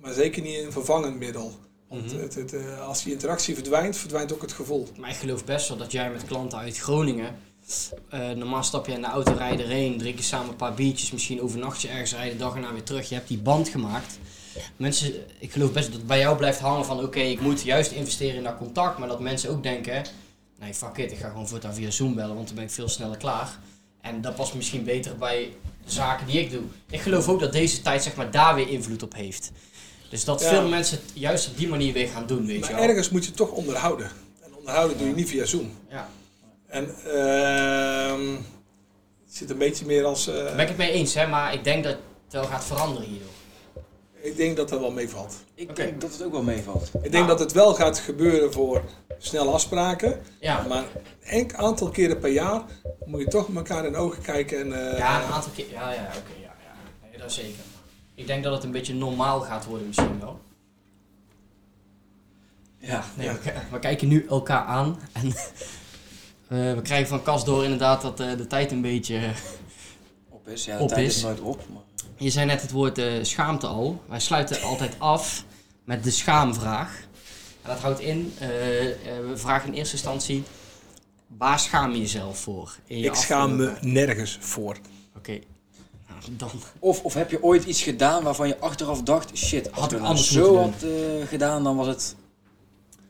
Maar 0.00 0.12
zeker 0.12 0.42
niet 0.42 0.58
een 0.58 0.72
vervangend 0.72 1.18
middel. 1.18 1.52
Want 1.88 2.12
Mhm. 2.12 2.20
het, 2.22 2.34
het, 2.34 2.52
eh, 2.52 2.86
als 2.86 3.02
die 3.02 3.12
interactie 3.12 3.54
verdwijnt, 3.54 3.96
verdwijnt 3.96 4.32
ook 4.32 4.42
het 4.42 4.52
gevoel. 4.52 4.88
Maar 4.98 5.10
ik 5.10 5.16
geloof 5.16 5.44
best 5.44 5.68
wel 5.68 5.76
dat 5.76 5.92
jij 5.92 6.10
met 6.10 6.24
klanten 6.24 6.58
uit 6.58 6.78
Groningen. 6.78 7.36
eh, 8.08 8.30
normaal 8.30 8.62
stap 8.62 8.86
je 8.86 8.92
in 8.92 9.00
de 9.00 9.06
auto, 9.06 9.32
rijden 9.32 9.66
erheen, 9.66 9.98
drink 9.98 10.16
je 10.18 10.24
samen 10.24 10.48
een 10.48 10.56
paar 10.56 10.74
biertjes, 10.74 11.12
misschien 11.12 11.40
overnacht 11.40 11.82
je 11.82 11.88
ergens, 11.88 12.12
rijden 12.14 12.32
de 12.38 12.44
dag 12.44 12.54
erna 12.54 12.72
weer 12.72 12.82
terug. 12.82 13.08
Je 13.08 13.14
hebt 13.14 13.28
die 13.28 13.38
band 13.38 13.68
gemaakt. 13.68 14.18
Mensen, 14.76 15.14
ik 15.38 15.52
geloof 15.52 15.72
best 15.72 15.86
dat 15.86 15.96
het 15.96 16.06
bij 16.06 16.18
jou 16.18 16.36
blijft 16.36 16.58
hangen 16.60 16.84
van 16.84 17.02
oké, 17.04 17.20
ik 17.20 17.40
moet 17.40 17.62
juist 17.62 17.90
investeren 17.90 18.36
in 18.36 18.42
dat 18.42 18.56
contact. 18.56 18.98
Maar 18.98 19.08
dat 19.08 19.20
mensen 19.20 19.50
ook 19.50 19.62
denken, 19.62 20.04
nee 20.58 20.74
fuck 20.74 20.96
it, 20.96 21.12
ik 21.12 21.18
ga 21.18 21.28
gewoon 21.28 21.48
voortaan 21.48 21.74
via 21.74 21.90
Zoom 21.90 22.14
bellen, 22.14 22.34
want 22.34 22.46
dan 22.46 22.56
ben 22.56 22.64
ik 22.64 22.70
veel 22.70 22.88
sneller 22.88 23.16
klaar. 23.16 23.58
En 24.00 24.20
dat 24.20 24.34
past 24.34 24.54
misschien 24.54 24.84
beter 24.84 25.16
bij 25.16 25.52
zaken 25.86 26.26
die 26.26 26.40
ik 26.40 26.50
doe. 26.50 26.62
Ik 26.90 27.00
geloof 27.00 27.28
ook 27.28 27.40
dat 27.40 27.52
deze 27.52 27.82
tijd 27.82 28.02
zeg 28.02 28.14
maar 28.14 28.30
daar 28.30 28.54
weer 28.54 28.68
invloed 28.68 29.02
op 29.02 29.14
heeft. 29.14 29.50
Dus 30.10 30.24
dat 30.24 30.40
Ja. 30.40 30.48
veel 30.48 30.68
mensen 30.68 30.96
het 31.02 31.10
juist 31.14 31.48
op 31.48 31.56
die 31.56 31.68
manier 31.68 31.92
weer 31.92 32.08
gaan 32.08 32.26
doen, 32.26 32.46
weet 32.46 32.60
Maar 32.60 32.68
je 32.70 32.74
wel. 32.76 32.84
ergens 32.84 33.10
moet 33.10 33.22
je 33.22 33.28
het 33.28 33.36
toch 33.36 33.50
onderhouden. 33.50 34.10
En 34.44 34.54
onderhouden 34.54 34.98
doe 34.98 35.08
je 35.08 35.14
niet 35.14 35.28
via 35.28 35.44
Zoom. 35.44 35.70
Ja. 35.90 36.08
En 36.66 36.94
ehm, 37.04 38.30
het 39.26 39.34
zit 39.36 39.50
een 39.50 39.58
beetje 39.58 39.86
meer 39.86 40.04
als... 40.04 40.24
Daar 40.24 40.44
ben 40.44 40.58
ik 40.60 40.68
het 40.68 40.76
mee 40.76 40.90
eens, 40.90 41.14
hè, 41.14 41.26
maar 41.26 41.54
ik 41.54 41.64
denk 41.64 41.84
dat 41.84 41.92
het 42.24 42.32
wel 42.32 42.44
gaat 42.44 42.64
veranderen 42.64 43.08
hierdoor. 43.08 43.30
Ik 44.26 44.36
denk 44.36 44.56
dat 44.56 44.68
dat 44.68 44.80
wel 44.80 44.90
meevalt. 44.90 45.34
Ik 45.54 45.70
Oké. 45.70 45.82
denk 45.82 46.00
dat 46.00 46.12
het 46.12 46.22
ook 46.22 46.32
wel 46.32 46.42
meevalt. 46.42 46.90
Ik 47.02 47.12
denk 47.12 47.28
dat 47.28 47.38
het 47.38 47.52
wel 47.52 47.74
gaat 47.74 47.98
gebeuren 47.98 48.52
voor 48.52 48.82
snelle 49.18 49.50
afspraken. 49.50 50.20
Ja, 50.40 50.64
Maar 50.68 50.84
een 51.22 51.56
aantal 51.56 51.88
keren 51.88 52.18
per 52.18 52.30
jaar 52.30 52.62
moet 53.04 53.20
je 53.20 53.28
toch 53.28 53.54
elkaar 53.54 53.86
in 53.86 53.92
de 53.92 53.98
ogen 53.98 54.22
kijken. 54.22 54.58
En, 54.60 54.90
eh, 54.92 54.98
ja 54.98 55.22
een 55.22 55.32
aantal 55.32 55.50
keer. 55.54 55.70
Ja, 55.70 55.92
ja, 55.92 56.00
oké, 56.06 56.40
ja, 56.40 56.54
ja. 56.62 57.08
Nee, 57.10 57.18
dat 57.18 57.32
zeker. 57.32 57.60
Ik 58.14 58.26
denk 58.26 58.42
dat 58.44 58.52
het 58.54 58.64
een 58.64 58.70
beetje 58.70 58.94
normaal 58.94 59.40
gaat 59.40 59.64
worden 59.64 59.86
misschien 59.86 60.20
wel. 60.20 60.40
Ja, 62.78 63.04
Nee, 63.14 63.26
Ja. 63.26 63.36
we, 63.70 63.78
kijken 63.78 64.08
nu 64.08 64.26
elkaar 64.28 64.64
aan 64.64 64.98
en 65.12 65.26
eh, 66.68 66.74
we 66.74 66.80
krijgen 66.82 67.08
van 67.08 67.22
Cas 67.22 67.44
door 67.44 67.62
inderdaad 67.64 68.02
dat 68.02 68.20
eh, 68.20 68.36
de 68.36 68.46
tijd 68.46 68.70
een 68.72 68.82
beetje... 68.82 69.20
op 70.28 70.48
is. 70.48 70.64
Ja, 70.64 70.76
de 70.76 70.82
Op 70.82 70.88
tijd 70.88 71.06
is. 71.06 71.16
is 71.16 71.22
nooit 71.22 71.40
op. 71.40 71.62
Maar... 71.72 71.82
Je 72.16 72.30
zei 72.30 72.46
net 72.46 72.62
het 72.62 72.70
woord 72.70 72.98
eh, 72.98 73.12
schaamte 73.22 73.66
al. 73.66 74.02
Wij 74.08 74.20
sluiten 74.20 74.62
altijd 74.62 74.94
af 74.98 75.44
met 75.84 76.04
de 76.04 76.10
schaamvraag. 76.10 77.00
En 77.62 77.70
dat 77.70 77.78
houdt 77.78 78.00
in, 78.00 78.34
eh, 78.38 78.90
eh, 78.90 78.96
we 79.28 79.36
vragen 79.36 79.68
in 79.68 79.74
eerste 79.74 79.94
instantie, 79.94 80.42
waar 81.38 81.58
schaam 81.58 81.92
je 81.92 81.98
jezelf 81.98 82.38
voor? 82.38 82.76
In 82.86 82.98
je 82.98 83.06
ik 83.06 83.14
schaam 83.14 83.56
me 83.56 83.72
nergens 83.80 84.38
voor. 84.40 84.76
Oké, 85.16 85.38
nou, 86.08 86.20
dan... 86.30 86.50
Of, 86.78 87.02
of 87.02 87.14
heb 87.14 87.30
je 87.30 87.42
ooit 87.42 87.64
iets 87.64 87.82
gedaan 87.82 88.22
waarvan 88.22 88.48
je 88.48 88.58
achteraf 88.58 89.02
dacht, 89.02 89.36
shit, 89.36 89.72
als 89.72 89.80
Had 89.80 89.92
ik 89.92 89.98
nou 89.98 90.10
anders 90.10 90.32
zo 90.32 90.56
had 90.56 90.82
eh, 90.82 91.28
gedaan, 91.28 91.64
dan 91.64 91.76
was 91.76 91.86
het 91.86 92.16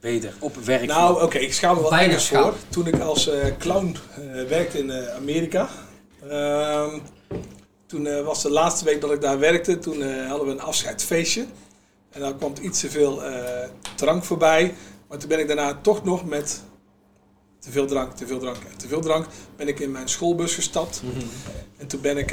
beter. 0.00 0.32
Op 0.38 0.56
werk. 0.56 0.86
Nou, 0.86 1.22
oké, 1.22 1.38
ik 1.38 1.52
schaam 1.52 1.76
me 1.76 1.82
wel 1.82 1.96
ergens 1.96 2.28
voor. 2.28 2.54
Toen 2.68 2.86
ik 2.86 3.00
als 3.00 3.28
eh, 3.28 3.56
clown 3.58 3.96
eh, 4.16 4.48
werkte 4.48 4.78
in 4.78 4.90
eh, 4.90 5.14
Amerika. 5.14 5.68
Toen 7.86 8.06
eh, 8.06 8.24
was 8.24 8.42
de 8.42 8.50
laatste 8.50 8.84
week 8.84 9.00
dat 9.00 9.12
ik 9.12 9.20
daar 9.20 9.38
werkte. 9.38 9.78
Toen 9.78 10.02
eh, 10.02 10.28
hadden 10.28 10.46
we 10.46 10.52
een 10.52 10.60
afscheidsfeestje. 10.60 11.46
En 12.10 12.20
dan 12.20 12.36
kwam 12.36 12.52
iets 12.60 12.80
te 12.80 12.90
veel 12.90 13.24
eh, 13.24 13.68
drank 13.94 14.24
voorbij. 14.24 14.74
Maar 15.08 15.18
toen 15.18 15.28
ben 15.28 15.38
ik 15.38 15.46
daarna 15.46 15.78
toch 15.82 16.04
nog 16.04 16.24
met 16.24 16.62
te 17.58 17.70
veel 17.70 17.86
drank, 17.86 18.12
te 18.12 18.26
veel 18.26 18.38
drank 18.38 18.56
en 18.56 18.76
te 18.76 18.88
veel 18.88 19.00
drank... 19.00 19.26
ben 19.56 19.68
ik 19.68 19.80
in 19.80 19.90
mijn 19.90 20.08
schoolbus 20.08 20.54
gestapt. 20.54 21.02
En 21.76 21.86
toen 21.86 22.00
ben 22.00 22.16
ik 22.16 22.30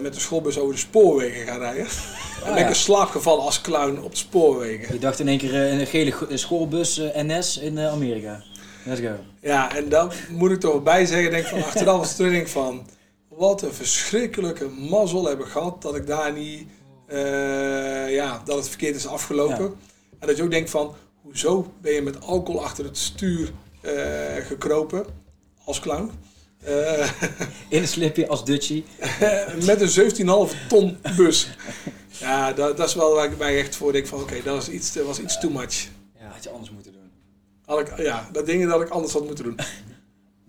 met 0.00 0.14
de 0.14 0.20
schoolbus 0.20 0.58
over 0.58 0.74
de 0.74 0.80
spoorwegen 0.80 1.46
gaan 1.46 1.58
rijden. 1.58 1.86
en 2.44 2.54
ben 2.54 2.62
ik 2.62 2.68
in 2.68 2.74
slaap 2.74 3.08
gevallen 3.08 3.44
als 3.44 3.60
clown 3.60 3.98
op 4.02 4.10
de 4.10 4.16
spoorwegen. 4.16 4.94
Je 4.94 5.00
dacht 5.00 5.18
in 5.18 5.28
één 5.28 5.38
keer 5.38 5.54
een 5.54 5.86
gele 5.86 6.36
schoolbus 6.36 7.00
NS 7.14 7.58
in 7.58 7.78
Amerika. 7.78 8.42
Let's 8.84 9.00
go. 9.00 9.14
Ja, 9.40 9.76
en 9.76 9.88
dan 9.88 10.10
moet 10.30 10.50
ik 10.50 10.60
toch 10.60 10.82
bij 10.82 11.06
zeggen, 11.06 11.30
denk 11.30 11.46
van 11.46 11.64
achteraf 11.64 11.98
als 11.98 12.16
denk 12.16 12.34
ik 12.34 12.48
van, 12.48 12.86
wat 13.40 13.62
een 13.62 13.72
verschrikkelijke 13.72 14.68
mazzel 14.68 15.28
heb 15.28 15.40
ik 15.40 15.46
gehad 15.46 15.82
dat 15.82 15.96
ik 15.96 16.06
daar 16.06 16.32
niet, 16.32 16.68
eh, 17.06 18.14
ja, 18.14 18.42
dat 18.44 18.56
het 18.56 18.68
verkeerd 18.68 18.96
is 18.96 19.06
afgelopen. 19.06 19.64
Ja. 19.64 19.72
En 20.18 20.26
dat 20.26 20.36
je 20.36 20.42
ook 20.42 20.50
denkt 20.50 20.70
van, 20.70 20.94
hoezo 21.22 21.72
ben 21.80 21.92
je 21.92 22.02
met 22.02 22.20
alcohol 22.20 22.64
achter 22.64 22.84
het 22.84 22.96
stuur 22.98 23.52
eh, 23.80 23.92
gekropen 24.46 25.06
als 25.64 25.80
clown? 25.80 26.10
Eh, 26.62 27.10
In 27.68 27.82
een 27.82 27.88
slipje 27.88 28.28
als 28.28 28.44
Dutchie. 28.44 28.84
met 29.66 29.80
een 29.80 30.48
17,5 30.50 30.68
ton 30.68 30.98
bus. 31.16 31.48
Ja, 32.08 32.52
dat, 32.52 32.76
dat 32.76 32.88
is 32.88 32.94
wel 32.94 33.14
waar 33.14 33.32
ik 33.32 33.38
mij 33.38 33.58
echt 33.58 33.76
voor 33.76 33.92
denk 33.92 34.06
van, 34.06 34.20
oké, 34.20 34.34
dat 34.34 34.54
was 34.54 34.68
iets, 34.68 34.92
dat 34.92 35.06
was 35.06 35.20
iets 35.20 35.40
too 35.40 35.50
much. 35.50 35.88
Ja, 36.18 36.26
had 36.26 36.44
je 36.44 36.50
anders 36.50 36.70
moeten 36.70 36.92
doen. 36.92 37.10
Had 37.64 37.80
ik, 37.80 37.96
ja, 37.96 38.28
dat 38.32 38.46
dingen 38.46 38.68
dat 38.68 38.80
ik 38.80 38.88
anders 38.88 39.12
had 39.12 39.24
moeten 39.26 39.44
doen. 39.44 39.56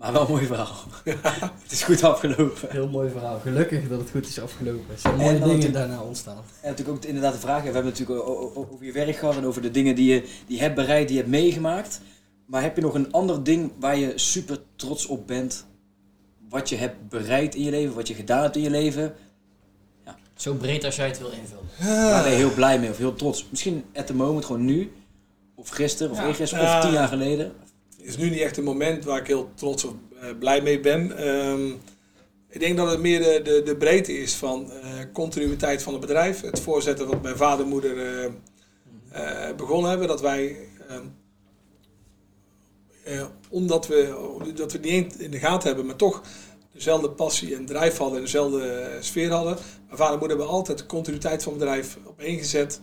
Maar 0.02 0.12
wel 0.12 0.22
een 0.22 0.30
mooi 0.30 0.46
verhaal. 0.46 0.84
het 1.62 1.72
is 1.72 1.82
goed 1.82 2.02
afgelopen. 2.04 2.68
Heel 2.70 2.88
mooi 2.88 3.10
verhaal. 3.10 3.38
Gelukkig 3.40 3.88
dat 3.88 4.00
het 4.00 4.10
goed 4.10 4.28
is 4.28 4.40
afgelopen. 4.40 4.84
Er 4.94 4.98
zijn 4.98 5.20
En 5.20 5.38
mooie 5.38 5.38
dingen 5.54 5.72
daarna 5.72 6.00
ontstaan. 6.00 6.36
En 6.60 6.68
natuurlijk 6.70 6.96
ook 6.98 7.04
inderdaad 7.04 7.32
de 7.32 7.38
vraag, 7.38 7.58
we 7.58 7.64
hebben 7.64 7.84
het 7.84 7.98
natuurlijk 7.98 8.28
over 8.56 8.84
je 8.84 8.92
werk 8.92 9.16
gehad 9.16 9.36
en 9.36 9.46
over 9.46 9.62
de 9.62 9.70
dingen 9.70 9.94
die 9.94 10.14
je, 10.14 10.20
die 10.20 10.56
je 10.56 10.62
hebt 10.62 10.74
bereikt, 10.74 11.06
die 11.08 11.16
je 11.16 11.22
hebt 11.22 11.34
meegemaakt. 11.34 12.00
Maar 12.46 12.62
heb 12.62 12.76
je 12.76 12.82
nog 12.82 12.94
een 12.94 13.12
ander 13.12 13.44
ding 13.44 13.72
waar 13.80 13.96
je 13.96 14.12
super 14.14 14.58
trots 14.76 15.06
op 15.06 15.26
bent? 15.26 15.66
Wat 16.48 16.68
je 16.68 16.76
hebt 16.76 17.08
bereikt 17.08 17.54
in 17.54 17.62
je 17.62 17.70
leven, 17.70 17.94
wat 17.94 18.08
je 18.08 18.14
gedaan 18.14 18.42
hebt 18.42 18.56
in 18.56 18.62
je 18.62 18.70
leven? 18.70 19.14
Zo 20.34 20.54
breed 20.54 20.84
als 20.84 20.96
jij 20.96 21.06
het 21.06 21.18
wil 21.18 21.30
invullen. 21.30 21.64
Waar 22.10 22.22
ben 22.22 22.30
je 22.32 22.36
heel 22.36 22.54
blij 22.54 22.78
mee 22.78 22.90
of 22.90 22.98
heel 22.98 23.14
trots? 23.14 23.46
Misschien 23.50 23.84
at 23.94 24.06
the 24.06 24.14
moment, 24.14 24.44
gewoon 24.44 24.64
nu. 24.64 24.92
Of 25.54 25.68
gisteren, 25.68 26.12
of 26.12 26.18
Ja. 26.18 26.26
eergisteren, 26.26 26.64
of 26.64 26.70
Ja. 26.70 26.80
tien 26.80 26.92
jaar 26.92 27.08
geleden. 27.08 27.52
Is 28.02 28.16
nu 28.16 28.30
niet 28.30 28.40
echt 28.40 28.56
een 28.56 28.64
moment 28.64 29.04
waar 29.04 29.20
ik 29.20 29.26
heel 29.26 29.50
trots 29.54 29.84
of 29.84 29.92
eh, 30.20 30.28
blij 30.38 30.62
mee 30.62 30.80
ben. 30.80 31.16
Ehm, 31.16 31.70
ik 32.48 32.60
denk 32.60 32.76
dat 32.76 32.90
het 32.90 33.00
meer 33.00 33.44
de, 33.44 33.62
de, 33.64 33.76
breedte 33.76 34.18
is 34.18 34.34
van 34.34 34.72
eh, 34.72 34.88
continuïteit 35.12 35.82
van 35.82 35.92
het 35.92 36.00
bedrijf. 36.00 36.40
Het 36.40 36.60
voorzetten 36.60 37.08
wat 37.08 37.22
mijn 37.22 37.36
vader 37.36 37.64
en 37.64 37.70
moeder 37.70 38.26
eh, 39.12 39.54
begonnen 39.56 39.90
hebben. 39.90 40.08
Dat 40.08 40.20
wij, 40.20 40.56
ehm, 40.88 41.04
eh, 43.04 43.26
omdat 43.48 43.86
we, 43.86 44.14
dat 44.54 44.72
we 44.72 44.78
niet 44.78 45.18
in 45.18 45.30
de 45.30 45.38
gaten 45.38 45.66
hebben, 45.66 45.86
maar 45.86 45.96
toch 45.96 46.22
dezelfde 46.72 47.10
passie 47.10 47.54
en 47.56 47.66
drijf 47.66 47.96
hadden 47.96 48.16
en 48.16 48.24
dezelfde 48.24 48.96
sfeer 49.00 49.30
hadden. 49.30 49.56
Mijn 49.86 49.98
vader 49.98 50.12
en 50.12 50.18
moeder 50.18 50.36
hebben 50.36 50.56
altijd 50.56 50.78
de 50.78 50.86
continuïteit 50.86 51.42
van 51.42 51.52
het 51.52 51.60
bedrijf 51.60 51.98
opeengezet. 52.04 52.80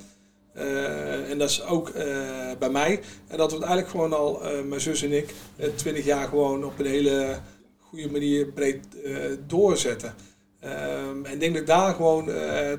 Eh, 0.54 1.30
en 1.30 1.38
dat 1.38 1.50
is 1.50 1.64
ook 1.64 1.90
eh, 1.90 2.52
bij 2.60 2.70
mij. 2.70 3.02
En 3.28 3.38
dat 3.38 3.52
we 3.52 3.58
het 3.58 3.66
eigenlijk 3.66 3.90
gewoon 3.90 4.14
al, 4.14 4.44
eh, 4.44 4.64
mijn 4.64 4.82
zus 4.82 5.04
en 5.04 5.12
ik, 5.12 5.34
twintig 5.76 6.06
jaar 6.06 6.28
gewoon 6.28 6.66
op 6.66 6.80
een 6.80 6.86
hele 6.86 7.40
goede 7.80 8.12
manier 8.12 8.46
breed 8.46 8.80
doorzetten. 9.48 10.16
Ehm, 10.60 11.26
en 11.26 11.34
ik 11.34 11.40
denk 11.40 11.54
dat 11.54 11.62
ik 11.62 11.68
daar 11.68 11.94
gewoon 11.94 12.30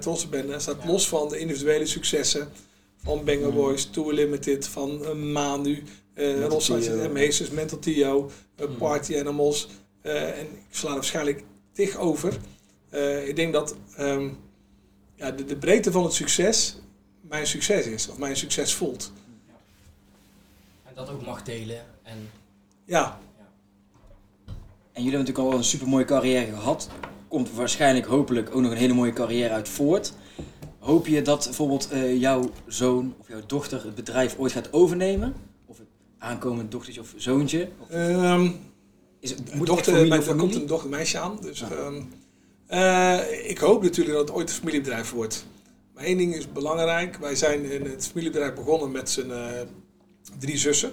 trots 0.00 0.24
op 0.24 0.30
ben. 0.30 0.46
Dat 0.46 0.62
staat 0.62 0.84
los 0.84 1.08
van 1.08 1.28
de 1.28 1.38
individuele 1.38 1.86
successen 1.86 2.48
van 3.02 3.24
Banger 3.24 3.52
Boys, 3.52 3.84
Tour 3.84 4.12
Limited, 4.12 4.66
van 4.66 5.18
Manu, 5.32 5.82
uh, 6.14 7.02
en 7.04 7.12
Meesters, 7.12 7.50
Mental 7.50 7.78
Tio, 7.78 8.30
eh, 8.56 8.66
Party 8.78 9.18
Animals. 9.18 9.68
en 10.02 10.46
ik 10.46 10.76
sla 10.76 10.88
er 10.88 10.94
waarschijnlijk 10.94 11.44
tig 11.72 11.96
over. 11.96 12.32
Ik 13.26 13.36
denk 13.36 13.52
dat 13.52 13.76
ehm, 13.96 14.28
ja, 15.14 15.30
de, 15.30 15.44
de 15.44 15.56
breedte 15.56 15.92
van 15.92 16.04
het 16.04 16.12
succes 16.12 16.76
mijn 17.30 17.46
succes 17.46 17.86
is, 17.86 18.08
of 18.08 18.18
mijn 18.18 18.36
succes 18.36 18.74
voelt. 18.74 19.12
En 20.84 20.94
dat 20.94 21.08
ook 21.10 21.24
mag 21.26 21.42
delen. 21.42 21.84
En 22.02 22.30
Ja, 22.84 23.18
En 24.92 25.02
jullie 25.02 25.16
hebben 25.18 25.18
natuurlijk 25.18 25.48
al 25.54 25.58
een 25.58 25.64
super 25.64 25.88
mooie 25.88 26.04
carrière 26.04 26.46
gehad. 26.52 26.88
Komt 27.28 27.52
waarschijnlijk, 27.52 28.06
hopelijk, 28.06 28.54
ook 28.54 28.60
nog 28.62 28.70
een 28.70 28.76
hele 28.76 28.94
mooie 28.94 29.12
carrière 29.12 29.52
uit 29.54 29.68
voort. 29.68 30.12
Hoop 30.78 31.06
je 31.06 31.22
dat 31.22 31.44
bijvoorbeeld 31.44 31.90
eh, 31.90 32.20
jouw 32.20 32.50
zoon 32.66 33.14
of 33.18 33.28
jouw 33.28 33.40
dochter 33.46 33.84
het 33.84 33.94
bedrijf 33.94 34.36
ooit 34.38 34.52
gaat 34.52 34.72
overnemen? 34.72 35.34
Of 35.66 35.78
het 35.78 35.86
aankomend 36.18 36.70
dochtertje 36.70 37.00
of 37.00 37.14
zoontje? 37.16 37.68
Of 37.78 37.88
Ehm, 37.90 38.50
is 39.20 39.30
het, 39.30 39.54
Moet 39.54 39.66
dochter, 39.66 39.92
familie 39.92 40.08
mijn, 40.08 40.22
er 40.28 40.36
komt 40.36 40.54
een 40.54 40.66
dochter 40.66 40.90
meisje 40.90 41.18
aan. 41.18 41.38
Dus, 41.40 41.60
Ja. 41.60 41.68
ehm, 41.70 42.02
eh, 42.66 43.50
ik 43.50 43.58
hoop 43.58 43.82
natuurlijk 43.82 44.16
dat 44.16 44.28
het 44.28 44.36
ooit 44.36 44.48
een 44.48 44.54
familiebedrijf 44.54 45.10
wordt. 45.10 45.46
Maar 46.00 46.08
één 46.08 46.18
ding 46.18 46.34
is 46.34 46.52
belangrijk. 46.52 47.16
Wij 47.16 47.34
zijn 47.34 47.64
in 47.64 47.84
het 47.84 48.06
familiebedrijf 48.06 48.54
begonnen 48.54 48.90
met 48.90 49.10
z'n 49.10 49.30
eh, 49.30 49.60
drie 50.38 50.56
zussen. 50.56 50.92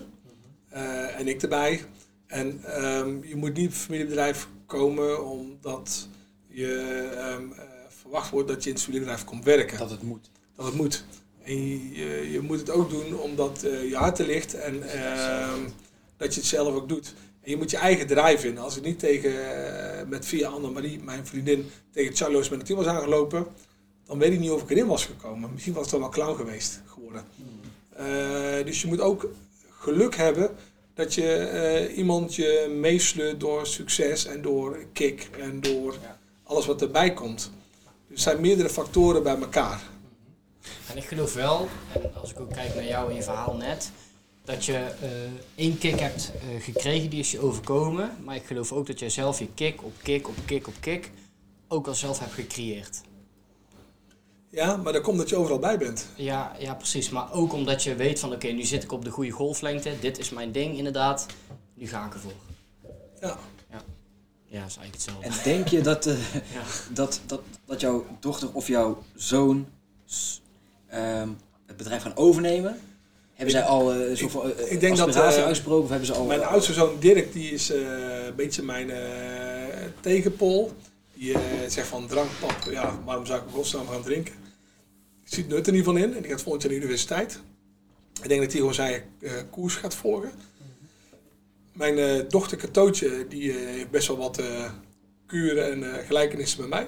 Eh, 0.70 1.20
en 1.20 1.28
ik 1.28 1.42
erbij. 1.42 1.84
En 2.26 2.60
ehm, 2.64 3.24
je 3.24 3.36
moet 3.36 3.54
niet 3.54 3.66
op 3.66 3.72
een 3.72 3.78
familiebedrijf 3.78 4.48
komen 4.66 5.26
omdat 5.26 6.08
je 6.48 7.10
ehm, 7.16 7.52
eh, 7.52 7.66
verwacht 7.90 8.30
wordt 8.30 8.48
dat 8.48 8.64
je 8.64 8.70
in 8.70 8.76
het 8.76 8.84
familiebedrijf 8.84 9.26
komt 9.26 9.44
werken 9.44 9.78
Dat 9.78 9.90
het 9.90 10.02
moet. 10.02 10.30
dat 10.56 10.66
het 10.66 10.76
moet. 10.76 11.06
En 11.44 11.68
je, 11.94 12.32
je 12.32 12.40
moet 12.42 12.60
het 12.60 12.70
ook 12.70 12.90
doen 12.90 13.20
omdat 13.20 13.60
je 13.62 13.96
hart 13.96 14.20
er 14.20 14.26
ligt 14.26 14.54
en 14.54 14.90
ehm, 14.90 15.62
dat 16.18 16.34
je 16.34 16.40
het 16.40 16.50
zelf 16.50 16.76
ook 16.76 16.90
doet. 16.90 17.14
En 17.42 17.50
je 17.50 17.58
moet 17.58 17.72
je 17.72 17.78
eigen 17.78 18.08
drive 18.08 18.40
vinden. 18.40 18.64
Als 18.64 18.78
ik 18.78 18.84
niet 18.84 19.00
tegen, 19.00 19.34
met 20.10 20.26
via 20.26 20.50
Annemarie, 20.50 21.04
mijn 21.04 21.26
vriendin, 21.26 21.70
tegen 21.92 22.16
Charlo's 22.16 22.50
met 22.50 22.58
het 22.58 22.68
team 22.68 22.80
was 22.80 22.88
aangelopen, 22.88 23.48
dan 24.08 24.20
weet 24.20 24.32
ik 24.34 24.40
niet 24.40 24.50
of 24.52 24.62
ik 24.62 24.70
erin 24.70 24.88
was 24.88 25.06
gekomen. 25.06 25.52
Misschien 25.54 25.74
was 25.74 25.82
het 25.82 25.92
dan 25.92 26.00
wel 26.00 26.10
clown 26.10 26.36
geweest 26.36 26.82
geworden. 26.86 27.24
Eh, 27.90 28.66
dus 28.66 28.82
je 28.82 28.88
moet 28.88 29.02
ook 29.02 29.30
geluk 29.70 30.16
hebben 30.16 30.56
dat 30.94 31.14
je 31.14 31.36
eh, 31.36 31.98
iemand 31.98 32.36
je 32.36 32.76
meesleurt 32.80 33.40
door 33.40 33.68
succes 33.68 34.26
en 34.26 34.42
door 34.42 34.78
kick 34.94 35.30
en 35.40 35.62
door 35.62 35.94
Ja. 36.02 36.18
alles 36.44 36.66
wat 36.66 36.82
erbij 36.82 37.14
komt. 37.14 37.52
Dus 38.08 38.18
er 38.18 38.32
zijn 38.32 38.42
meerdere 38.42 38.70
factoren 38.70 39.24
bij 39.24 39.36
elkaar. 39.40 39.82
En 40.90 40.98
ik 40.98 41.04
geloof 41.04 41.34
wel, 41.34 41.68
en 41.94 42.16
als 42.16 42.32
ik 42.32 42.40
ook 42.40 42.54
kijk 42.54 42.76
naar 42.76 42.86
jou 42.86 43.10
in 43.10 43.16
je 43.16 43.24
verhaal 43.24 43.56
net, 43.56 43.92
dat 44.46 44.66
je 44.66 44.74
eh, 44.74 45.10
één 45.56 45.78
kick 45.78 46.00
hebt 46.00 46.32
gekregen, 46.60 47.10
die 47.10 47.20
is 47.20 47.32
je 47.32 47.40
overkomen. 47.40 48.12
Maar 48.24 48.36
ik 48.36 48.46
geloof 48.46 48.72
ook 48.72 48.88
dat 48.88 49.00
jij 49.00 49.10
zelf 49.10 49.40
je 49.40 49.48
kick 49.56 49.84
op 49.84 49.94
kick 50.04 50.28
op 50.28 50.36
kick 50.46 50.68
op 50.68 50.74
kick 50.80 51.12
ook 51.68 51.88
al 51.88 51.96
zelf 51.96 52.20
hebt 52.20 52.34
gecreëerd. 52.34 53.02
Ja, 54.50 54.76
maar 54.78 54.94
dat 54.94 55.02
komt 55.02 55.18
dat 55.18 55.30
je 55.30 55.36
overal 55.36 55.60
bij 55.60 55.78
bent. 55.78 56.06
Ja, 56.16 56.56
ja, 56.60 56.74
precies. 56.74 57.10
Maar 57.10 57.34
ook 57.34 57.54
omdat 57.54 57.84
je 57.84 57.96
weet 57.96 58.20
van 58.20 58.34
oké, 58.34 58.48
nu 58.48 58.64
zit 58.64 58.84
ik 58.84 58.92
op 58.92 59.04
de 59.04 59.10
goede 59.10 59.32
golflengte. 59.32 59.92
Dit 60.02 60.20
is 60.20 60.30
mijn 60.30 60.52
ding 60.52 60.78
inderdaad. 60.78 61.26
Nu 61.74 61.88
ga 61.88 62.06
ik 62.06 62.14
ervoor. 62.14 62.32
Ja. 63.22 63.38
Ja, 64.50 64.60
dat 64.62 64.70
is 64.70 64.78
eigenlijk 64.78 64.94
hetzelfde. 64.94 65.28
En 65.28 65.54
denk 65.54 65.68
je 65.68 65.82
dat, 65.82 66.06
eh, 66.06 66.34
Ja. 66.34 66.62
dat, 66.94 67.22
dat, 67.26 67.42
dat 67.66 67.82
jouw 67.82 68.06
dochter 68.20 68.50
of 68.54 68.68
jouw 68.68 69.04
zoon 69.16 69.68
ehm, 70.88 71.30
het 71.66 71.78
bedrijf 71.78 72.02
gaan 72.02 72.16
overnemen? 72.18 72.80
Hebben 73.34 73.52
zij 73.56 73.64
al 73.64 73.94
eh, 73.94 74.10
een 74.10 74.18
soort 74.18 74.32
van 74.32 74.54
eh, 74.54 74.72
ik 74.72 74.80
denk 74.80 74.98
dat, 74.98 75.16
eh, 75.16 75.22
uitgesproken 75.22 75.84
of 75.84 75.90
hebben 75.90 76.08
ze 76.08 76.14
al... 76.14 76.26
Mijn 76.26 76.44
oudste 76.44 76.74
zoon 76.74 76.96
Dirk, 77.00 77.34
die 77.34 77.52
is 77.52 77.72
eh, 77.72 78.26
een 78.26 78.36
beetje 78.36 78.64
mijn 78.64 78.90
eh, 78.90 78.98
tegenpol. 80.00 80.72
Die 81.18 81.34
eh, 81.34 81.42
zegt 81.70 81.88
van 81.88 82.08
drankpap, 82.08 82.68
ja, 82.72 83.00
waarom 83.06 83.26
zou 83.26 83.40
ik 83.40 83.46
in 83.48 83.54
godsnaam 83.54 83.88
gaan 83.88 84.02
drinken? 84.04 84.34
Die 85.24 85.36
ziet 85.36 85.48
nut 85.48 85.68
er 85.68 85.74
niet 85.74 85.84
van 85.84 85.98
in 85.98 86.16
en 86.16 86.22
die 86.22 86.32
gaat 86.32 86.42
volgend 86.42 86.62
jaar 86.64 86.72
naar 86.72 86.80
de 86.82 86.86
universiteit. 86.86 87.40
Ik 88.22 88.28
denk 88.28 88.42
dat 88.42 88.50
hij 88.52 88.60
gewoon 88.60 88.74
zijn 88.74 89.04
eh, 89.20 89.32
koers 89.52 89.76
gaat 89.76 89.96
volgen. 89.96 90.32
Mijn 91.74 91.98
eh, 91.98 92.30
dochter 92.30 92.58
Katootje, 92.58 93.26
die 93.30 93.52
eh, 93.52 93.58
heeft 93.58 93.90
best 93.90 94.08
wel 94.08 94.18
wat 94.18 94.42
kuren 95.26 95.72
en 95.72 96.06
gelijkenissen 96.06 96.60
met 96.60 96.70
mij. 96.70 96.88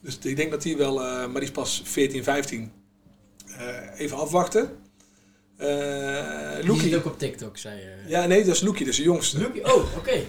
Dus 0.00 0.18
ik 0.22 0.36
denk 0.36 0.50
dat 0.50 0.62
die 0.62 0.76
wel, 0.76 0.94
maar 0.94 1.32
die 1.32 1.42
is 1.42 1.50
pas 1.50 1.82
14, 1.84 2.24
15. 2.24 2.72
Eh, 3.56 4.00
even 4.00 4.16
afwachten. 4.16 4.70
Die 5.56 5.66
Loekie. 6.66 6.88
zit 6.88 6.94
ook 6.94 7.04
op 7.04 7.18
TikTok, 7.18 7.56
zei 7.56 7.80
je. 7.80 7.94
Ja, 8.06 8.26
nee, 8.26 8.44
dat 8.44 8.54
is 8.54 8.60
Loekie, 8.60 8.84
dat 8.84 8.92
is 8.92 8.96
de 8.96 9.02
jongste. 9.06 9.40
Loekie? 9.40 9.74
Oh, 9.74 9.96
oké. 9.96 10.22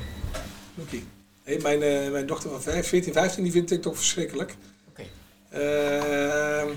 Loekie. 0.76 1.04
Hey, 1.52 1.60
mijn, 1.62 1.82
eh, 1.82 2.12
mijn 2.12 2.26
dochter 2.26 2.50
van 2.50 2.62
5, 2.62 2.88
14, 2.88 3.14
15, 3.14 3.44
die 3.44 3.52
vindt 3.52 3.68
TikTok 3.68 3.96
verschrikkelijk. 3.96 4.56
Oké. 4.90 5.04
Ehm, 5.50 6.70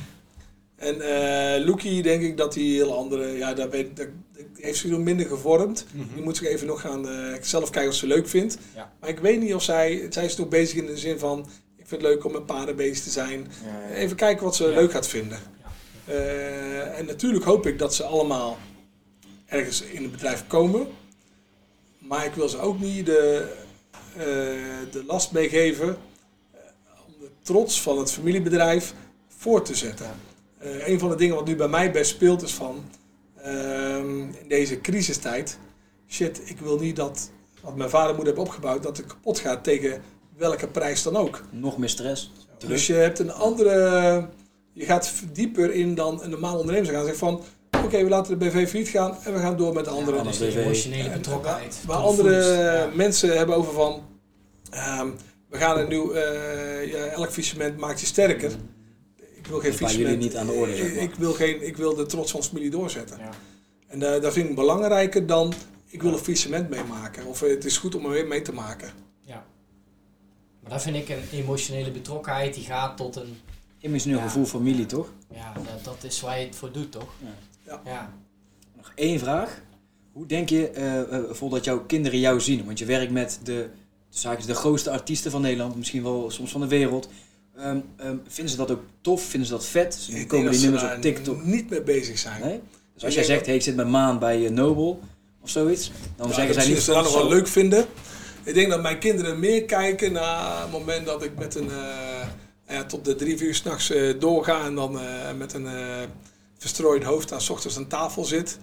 en 0.77 1.65
Loekie, 1.65 2.03
denk 2.03 2.23
ik 2.23 2.37
dat 2.37 2.55
hij 2.55 2.65
heel 2.65 2.97
andere... 2.97 3.37
Ja, 3.37 3.55
daar 3.55 3.71
dat, 3.71 3.97
dat 3.97 4.07
heeft 4.55 4.79
zich 4.79 4.91
nog 4.91 5.01
minder 5.01 5.27
gevormd. 5.27 5.87
Die 6.15 6.23
moet 6.23 6.37
zich 6.37 6.47
even 6.47 6.67
nog 6.67 6.81
gaan 6.81 7.09
eh, 7.09 7.43
zelf 7.43 7.71
kijken 7.71 7.91
of 7.91 7.97
ze 7.97 8.07
leuk 8.07 8.29
vindt. 8.29 8.59
Ja. 8.75 8.93
Maar 9.01 9.09
ik 9.09 9.19
weet 9.19 9.41
niet 9.41 9.55
of 9.55 9.63
zij... 9.63 10.07
Zij 10.11 10.25
is 10.25 10.37
nog 10.37 10.49
bezig 10.49 10.79
in 10.79 10.87
de 10.87 10.97
zin 10.97 11.19
van... 11.19 11.39
Ik 11.77 11.87
vind 11.87 12.03
het 12.03 12.11
leuk 12.11 12.25
om 12.25 12.33
met 12.33 12.47
paarden 12.47 12.77
bezig 12.77 13.05
te 13.05 13.11
zijn. 13.11 13.47
Even 13.95 14.17
kijken 14.17 14.45
wat 14.45 14.57
ze 14.57 14.69
leuk 14.69 14.91
gaat 14.91 15.09
vinden. 15.09 15.39
En 16.95 17.07
natuurlijk 17.07 17.45
hoop 17.45 17.67
ik 17.67 17.79
dat 17.79 17.95
ze 17.95 18.03
allemaal 18.03 18.59
ergens 19.47 19.83
in 19.83 20.03
het 20.03 20.13
bedrijf 20.13 20.47
komen. 20.47 20.87
Maar 21.99 22.25
ik 22.25 22.35
wil 22.35 22.49
ze 22.49 22.59
ook 22.59 22.81
niet 22.81 23.07
de, 23.07 23.53
de 24.91 25.05
last 25.07 25.33
meegeven 25.33 25.89
eh, 25.89 26.61
om 27.07 27.13
de 27.21 27.31
trots 27.43 27.83
van 27.83 27.99
het 27.99 28.11
familiebedrijf 28.13 28.95
voor 29.29 29.63
te 29.63 29.75
zetten. 29.75 30.11
Eh, 30.59 30.89
een 30.89 30.99
van 30.99 31.09
de 31.09 31.17
dingen 31.17 31.35
wat 31.35 31.47
nu 31.47 31.57
bij 31.57 31.69
mij 31.69 31.93
best 31.93 32.11
speelt 32.11 32.43
is 32.43 32.55
van 32.55 32.85
ehm, 33.37 34.21
in 34.21 34.49
deze 34.49 34.81
crisistijd, 34.81 35.59
shit, 36.09 36.41
ik 36.45 36.59
wil 36.59 36.79
niet 36.79 36.97
dat 36.97 37.31
wat 37.61 37.77
mijn 37.77 37.91
vader 37.91 38.09
en 38.11 38.15
moeder 38.15 38.35
hebben 38.35 38.53
opgebouwd, 38.53 38.83
dat 38.83 38.97
het 38.97 39.07
kapot 39.07 39.39
gaat 39.39 39.65
tegen 39.65 40.03
welke 40.37 40.69
prijs 40.69 41.03
dan 41.03 41.17
ook. 41.17 41.43
Nog 41.51 41.79
meer 41.79 41.89
stress. 41.89 42.33
Dus 42.67 42.87
je 42.87 42.93
hebt 42.93 43.19
een 43.19 43.33
andere. 43.33 44.29
Je 44.73 44.85
gaat 44.85 45.13
dieper 45.33 45.73
in 45.73 45.95
dan 45.95 46.23
een 46.23 46.31
normaal 46.31 46.59
ondernemer 46.59 46.93
gaan. 46.93 47.05
Zeggen 47.05 47.19
van. 47.19 47.43
Oké, 47.85 48.03
we 48.03 48.09
laten 48.09 48.39
de 48.39 48.45
BV 48.47 48.69
failliet 48.69 48.89
gaan 48.89 49.17
en 49.25 49.33
we 49.33 49.39
gaan 49.41 49.57
door 49.57 49.75
met 49.75 49.85
de 49.85 49.91
andere. 49.91 50.23
Dus 50.23 50.39
de 50.39 50.47
BV. 50.47 50.57
emotionele 50.57 51.09
En 51.09 51.13
betrokkenheid. 51.13 51.79
Waar 51.87 51.97
andere 51.99 52.35
ja. 52.63 52.91
mensen 52.95 53.37
hebben 53.37 53.57
over 53.57 53.73
van. 53.73 54.03
ehm, 54.71 55.09
we 55.49 55.57
gaan 55.59 55.79
een 55.79 55.89
nieuw. 55.89 56.13
eh, 56.13 56.93
ja, 56.93 57.05
elk 57.05 57.27
faillissement 57.29 57.77
maakt 57.77 58.01
je 58.01 58.07
sterker. 58.07 58.51
Ik 59.35 59.47
wil 59.47 59.59
geen 59.61 59.71
Dat 59.71 59.81
is 59.81 59.87
bij 59.87 59.89
faillissement. 59.89 59.99
jullie 59.99 60.17
niet 60.19 60.37
aan 60.37 60.47
de 60.47 60.53
orde, 60.53 60.77
zeg 60.77 60.87
Ik, 60.87 60.95
maar. 60.95 61.03
ik 61.05 61.15
wil 61.15 61.33
geen, 61.33 61.67
ik 61.67 61.77
wil 61.77 61.95
de 61.95 62.07
trots 62.07 62.31
van 62.31 62.41
de 62.41 62.47
familie 62.47 62.71
doorzetten. 62.71 63.19
Ja. 63.19 63.29
En 63.87 64.15
eh, 64.15 64.23
dat 64.23 64.33
vind 64.33 64.49
ik 64.49 64.55
belangrijker 64.55 65.27
dan. 65.27 65.53
Ik 65.87 66.03
wil 66.03 66.13
een 66.13 66.19
faillissement 66.19 66.71
meemaken. 66.71 67.25
Of 67.27 67.41
het 67.41 67.65
is 67.65 67.79
goed 67.79 67.95
om 67.95 68.05
er 68.05 68.11
weer 68.11 68.27
mee 68.27 68.43
te 68.43 68.53
maken. 68.53 68.91
ja. 69.27 69.45
Maar 70.61 70.73
dat 70.73 70.83
vind 70.83 70.97
ik 70.97 71.09
een 71.09 71.23
emotionele 71.33 71.91
betrokkenheid 71.91 72.55
die 72.55 72.65
gaat 72.65 72.97
tot 72.97 73.17
een... 73.17 73.37
Emotioneel 73.81 74.19
Ja. 74.19 74.25
gevoel 74.25 74.45
familie, 74.45 74.87
toch? 74.87 75.09
Ja, 75.35 75.53
dat, 75.55 75.85
dat 75.85 76.05
is 76.05 76.21
waar 76.21 76.39
je 76.41 76.47
het 76.47 76.57
voor 76.57 76.73
doet, 76.73 76.93
toch? 76.93 77.09
Ja. 77.19 77.29
Ja. 77.67 77.81
ja. 77.85 78.13
Nog 78.77 78.93
één 78.95 79.19
vraag. 79.19 79.63
Hoe 80.13 80.27
denk 80.27 80.49
je 80.49 80.71
bijvoorbeeld 81.11 81.51
dat 81.51 81.65
jouw 81.65 81.85
kinderen 81.87 82.19
jou 82.19 82.41
zien? 82.41 82.65
Want 82.65 82.79
je 82.79 82.85
werkt 82.85 83.13
met 83.13 83.41
de, 83.43 83.53
de, 83.53 83.69
zaken, 84.19 84.47
de 84.47 84.55
grootste 84.55 84.91
artiesten 84.91 85.31
van 85.31 85.41
Nederland, 85.41 85.77
misschien 85.77 86.03
wel 86.03 86.31
soms 86.31 86.51
van 86.51 86.61
de 86.61 86.67
wereld. 86.67 87.09
Ehm, 87.57 87.79
ehm, 87.97 88.17
vinden 88.27 88.53
ze 88.53 88.59
dat 88.59 88.71
ook 88.71 88.83
tof? 89.01 89.23
Vinden 89.23 89.49
ze 89.49 89.55
dat 89.55 89.67
vet? 89.67 90.07
Ik 90.09 90.15
denk 90.15 90.29
komen 90.29 90.51
die 90.51 90.61
ze 90.61 90.65
nummers 90.71 90.95
op 90.95 91.01
TikTok? 91.01 91.45
niet 91.45 91.71
mee 91.71 91.83
bezig 91.83 92.19
zijn. 92.19 92.41
Nee? 92.41 92.61
Dus 92.95 93.05
als 93.05 93.15
jij 93.15 93.25
zegt, 93.25 93.47
hey, 93.47 93.55
ik 93.55 93.63
zit 93.63 93.77
met 93.77 93.89
Maan 93.89 94.19
bij 94.19 94.45
eh, 94.45 94.51
Nobel, 94.51 95.01
of 95.41 95.51
zoiets. 95.51 95.93
Dan 96.17 96.29
Ja, 96.29 96.35
zeggen 96.35 96.55
zij 96.55 96.63
dat 96.63 96.73
niet 96.73 96.83
ze 96.83 96.93
dat 96.93 97.05
nog 97.05 97.15
wel 97.15 97.29
leuk 97.29 97.47
vinden. 97.47 97.87
Ik 98.43 98.55
denk 98.55 98.71
dat 98.71 98.83
mijn 98.83 98.99
kinderen 98.99 99.39
meer 99.39 99.65
kijken 99.65 100.13
naar 100.13 100.61
het 100.63 100.71
moment 100.71 101.07
dat 101.07 101.23
ik 101.23 101.39
met 101.39 101.55
een, 101.55 101.71
eh, 101.71 102.29
ja, 102.69 102.85
tot 102.85 103.05
de 103.05 103.15
drie, 103.15 103.39
vier 103.39 103.55
s'nachts 103.55 103.91
eh 103.91 104.21
doorga 104.21 104.65
en 104.65 104.75
dan 104.75 104.99
met 105.37 105.53
een 105.53 105.67
verstrooid 106.65 107.03
hoofd 107.03 107.33
aan 107.33 107.41
's 107.41 107.51
ochtends 107.51 107.77
aan 107.77 107.87
tafel 107.87 108.25
zit. 108.25 108.59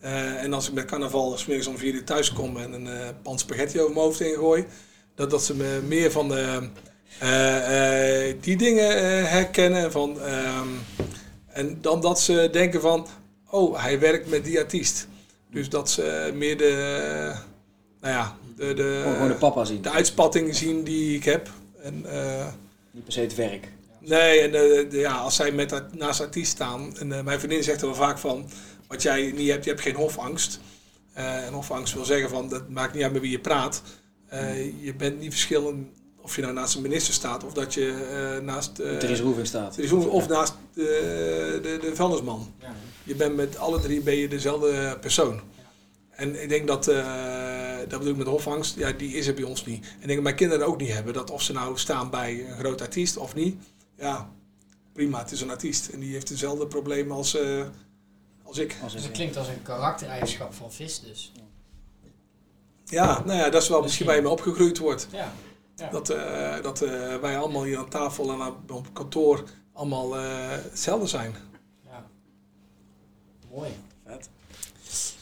Eh, 0.00 0.42
en 0.42 0.52
als 0.52 0.68
ik 0.68 0.74
met 0.74 0.84
carnaval 0.84 1.38
smiddags 1.38 1.68
om 1.68 1.78
vier 1.78 1.94
uur 1.94 2.04
thuis 2.04 2.32
kom 2.32 2.56
en 2.56 2.72
een 2.72 2.86
eh 2.86 3.08
pan 3.22 3.38
spaghetti 3.38 3.80
over 3.80 3.92
mijn 3.92 4.04
hoofd 4.04 4.18
heen 4.18 4.34
gooi, 4.34 4.64
dat, 5.14 5.30
dat 5.30 5.44
ze 5.44 5.54
me 5.54 5.80
meer 5.86 6.10
van 6.10 6.28
de, 6.28 6.68
eh, 7.18 8.34
die 8.40 8.56
dingen 8.56 8.88
herkennen. 9.28 9.92
Van, 9.92 10.20
ehm, 10.20 10.68
en 11.46 11.78
dan 11.80 12.00
dat 12.00 12.20
ze 12.20 12.48
denken 12.52 12.80
van, 12.80 13.06
oh, 13.50 13.82
hij 13.82 14.00
werkt 14.00 14.28
met 14.28 14.44
die 14.44 14.58
artiest. 14.58 15.08
Dus 15.50 15.68
dat 15.68 15.90
ze 15.90 16.32
meer 16.34 16.56
de, 16.56 17.32
nou 18.00 18.14
ja, 18.14 18.36
de, 18.56 18.74
de, 18.74 19.24
de 19.28 19.36
papa 19.38 19.64
zien. 19.64 19.82
de 19.82 19.90
uitspatting 19.90 20.54
zien 20.54 20.84
die 20.84 21.16
ik 21.16 21.24
heb. 21.24 21.50
En, 21.82 21.94
Niet 22.90 23.04
per 23.04 23.12
se 23.12 23.20
het 23.20 23.34
werk. 23.34 23.68
Nee, 24.08 24.40
en 24.40 24.54
eh, 24.54 24.90
de, 24.90 24.98
ja, 24.98 25.14
als 25.14 25.36
zij 25.36 25.52
met, 25.52 25.82
naast 25.92 26.20
artiest 26.20 26.50
staan, 26.50 26.96
en 26.98 27.12
eh, 27.12 27.22
mijn 27.22 27.38
vriendin 27.38 27.62
zegt 27.62 27.80
er 27.80 27.86
wel 27.86 27.96
vaak 27.96 28.18
van, 28.18 28.48
wat 28.88 29.02
jij 29.02 29.32
niet 29.36 29.50
hebt, 29.50 29.64
je 29.64 29.70
hebt 29.70 29.82
geen 29.82 29.94
hofangst. 29.94 30.60
Eh, 31.12 31.46
en 31.46 31.52
hofangst 31.52 31.94
wil 31.94 32.04
zeggen 32.04 32.30
van, 32.30 32.48
dat 32.48 32.68
maakt 32.68 32.94
niet 32.94 33.02
uit 33.02 33.12
met 33.12 33.20
wie 33.20 33.30
je 33.30 33.38
praat. 33.40 33.82
Eh, 34.28 34.84
je 34.84 34.94
bent 34.94 35.20
niet 35.20 35.30
verschillend 35.30 35.86
of 36.20 36.36
je 36.36 36.42
nou 36.42 36.54
naast 36.54 36.74
een 36.74 36.82
minister 36.82 37.14
staat 37.14 37.44
of 37.44 37.52
dat 37.52 37.74
je 37.74 38.40
naast... 38.42 38.78
eh, 38.78 38.96
Therese 38.96 39.22
Roeving 39.22 39.46
staat. 39.46 39.74
Therese 39.74 39.96
of 39.96 40.28
naast 40.28 40.54
de, 40.74 41.58
de, 41.62 41.78
de 41.80 41.94
vuilnisman. 41.94 42.54
Ja. 42.60 42.74
Je 43.04 43.14
bent 43.14 43.36
met 43.36 43.58
alle 43.58 43.80
drie 43.80 44.00
ben 44.00 44.16
je 44.16 44.28
dezelfde 44.28 44.98
persoon. 45.00 45.40
En 46.10 46.42
ik 46.42 46.48
denk 46.48 46.66
dat, 46.66 46.84
dat 46.84 47.98
bedoel 47.98 48.08
ik 48.08 48.16
met 48.16 48.26
hofangst, 48.26 48.76
ja, 48.76 48.92
die 48.92 49.14
is 49.14 49.26
er 49.26 49.34
bij 49.34 49.44
ons 49.44 49.64
niet. 49.66 49.84
En 49.84 50.00
ik 50.00 50.06
denk 50.06 50.14
dat 50.14 50.22
mijn 50.22 50.34
kinderen 50.34 50.66
ook 50.66 50.80
niet 50.80 50.92
hebben. 50.92 51.12
Dat 51.12 51.30
of 51.30 51.42
ze 51.42 51.52
nou 51.52 51.78
staan 51.78 52.10
bij 52.10 52.46
een 52.48 52.58
groot 52.58 52.80
artiest 52.80 53.16
of 53.16 53.34
niet, 53.34 53.56
ja, 53.98 54.30
prima, 54.92 55.18
het 55.18 55.30
is 55.30 55.40
een 55.40 55.50
artiest. 55.50 55.88
En 55.88 56.00
die 56.00 56.12
heeft 56.12 56.28
dezelfde 56.28 56.66
problemen 56.66 57.16
als, 57.16 57.36
eh, 57.36 57.64
als 58.42 58.58
ik. 58.58 58.76
Als 58.82 58.92
Dus 58.92 59.02
het 59.02 59.12
klinkt 59.12 59.36
als 59.36 59.48
een 59.48 59.62
karaktereigenschap 59.62 60.54
van 60.54 60.72
vis 60.72 61.00
dus. 61.00 61.32
Ja, 62.84 63.22
nou 63.24 63.38
ja, 63.38 63.50
dat 63.50 63.62
is 63.62 63.68
wel 63.68 63.82
misschien 63.82 64.06
waar 64.06 64.14
je 64.16 64.22
mee 64.22 64.30
opgegroeid 64.30 64.78
wordt. 64.78 65.08
Ja. 65.12 65.32
ja. 65.76 65.88
Dat, 65.90 66.08
eh, 66.10 66.62
dat 66.62 66.82
eh, 66.82 67.16
wij 67.16 67.38
allemaal 67.38 67.64
hier 67.64 67.78
aan 67.78 67.88
tafel 67.88 68.32
en 68.32 68.40
aan- 68.40 68.64
op 68.68 68.86
kantoor 68.92 69.44
allemaal 69.72 70.16
eh, 70.18 70.22
hetzelfde 70.48 71.06
zijn. 71.06 71.34
ja. 71.88 72.06
Mooi. 73.54 73.70
Vet. 74.06 74.28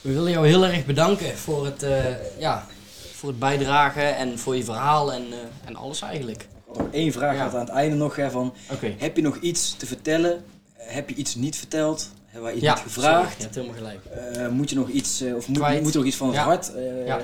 We 0.00 0.12
willen 0.12 0.30
jou 0.30 0.46
heel 0.46 0.64
erg 0.64 0.86
bedanken 0.86 1.36
voor 1.38 1.64
het, 1.64 1.82
eh, 1.82 2.38
ja, 2.40 2.66
voor 3.14 3.28
het 3.28 3.38
bijdragen 3.38 4.16
en 4.16 4.38
voor 4.38 4.56
je 4.56 4.64
verhaal 4.64 5.12
en, 5.12 5.32
eh, 5.32 5.38
en 5.64 5.76
alles 5.76 6.00
eigenlijk. 6.02 6.48
Nog 6.76 6.88
één 6.92 7.12
vraag 7.12 7.34
Ja. 7.36 7.42
had 7.42 7.54
aan 7.54 7.60
het 7.60 7.68
einde 7.68 7.96
nog. 7.96 8.16
Hè, 8.16 8.30
van, 8.30 8.54
heb 8.98 9.16
je 9.16 9.22
nog 9.22 9.36
iets 9.36 9.76
te 9.76 9.86
vertellen? 9.86 10.44
Heb 10.76 11.08
je 11.08 11.14
iets 11.14 11.34
niet 11.34 11.56
verteld? 11.56 12.10
Hebben 12.24 12.42
wij 12.42 12.52
iets 12.54 12.62
Ja, 12.62 12.74
niet 12.74 12.82
gevraagd? 12.82 13.18
sorry, 13.22 13.36
Je 13.36 13.42
hebt 13.42 13.54
helemaal 13.54 13.76
gelijk. 13.76 14.36
Eh, 14.36 14.48
moet 14.48 14.70
je 14.70 14.76
nog 14.76 14.88
iets, 14.88 15.20
eh, 15.20 15.34
of 15.36 15.48
moet, 15.48 15.58
moet 15.82 15.90
er 15.92 15.96
nog 15.98 16.04
iets 16.06 16.16
van 16.16 16.26
het 16.26 16.36
Ja. 16.36 16.42
hart? 16.44 16.74
eh, 16.74 17.06
Ja. 17.06 17.20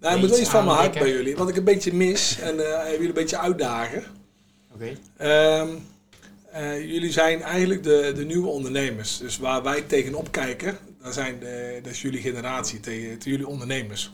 Nou, 0.00 0.14
ik 0.14 0.20
moet 0.20 0.30
wel 0.30 0.38
Iets 0.40 0.48
van 0.48 0.64
mijn 0.64 0.76
hart 0.76 0.92
bij 0.98 1.10
jullie. 1.10 1.36
Wat 1.36 1.48
ik 1.48 1.56
een 1.56 1.64
beetje 1.64 1.92
mis 1.94 2.38
en 2.40 2.60
eh 2.84 2.90
jullie 2.92 3.08
een 3.08 3.14
beetje 3.14 3.38
uitdagen. 3.38 4.04
Oké. 4.74 4.92
Ehm, 5.16 5.68
eh, 6.52 6.80
jullie 6.90 7.12
zijn 7.12 7.42
eigenlijk 7.42 7.82
de, 7.82 8.12
de 8.14 8.24
nieuwe 8.24 8.48
ondernemers. 8.48 9.18
Dus 9.18 9.38
waar 9.38 9.62
wij 9.62 9.82
tegenop 9.82 10.30
kijken, 10.30 10.78
dat, 11.02 11.14
zijn 11.14 11.38
de, 11.40 11.78
dat 11.82 11.92
is 11.92 12.02
jullie 12.02 12.20
generatie, 12.20 12.80
tegen, 12.80 13.08
tegen 13.18 13.30
jullie 13.30 13.46
ondernemers. 13.48 14.12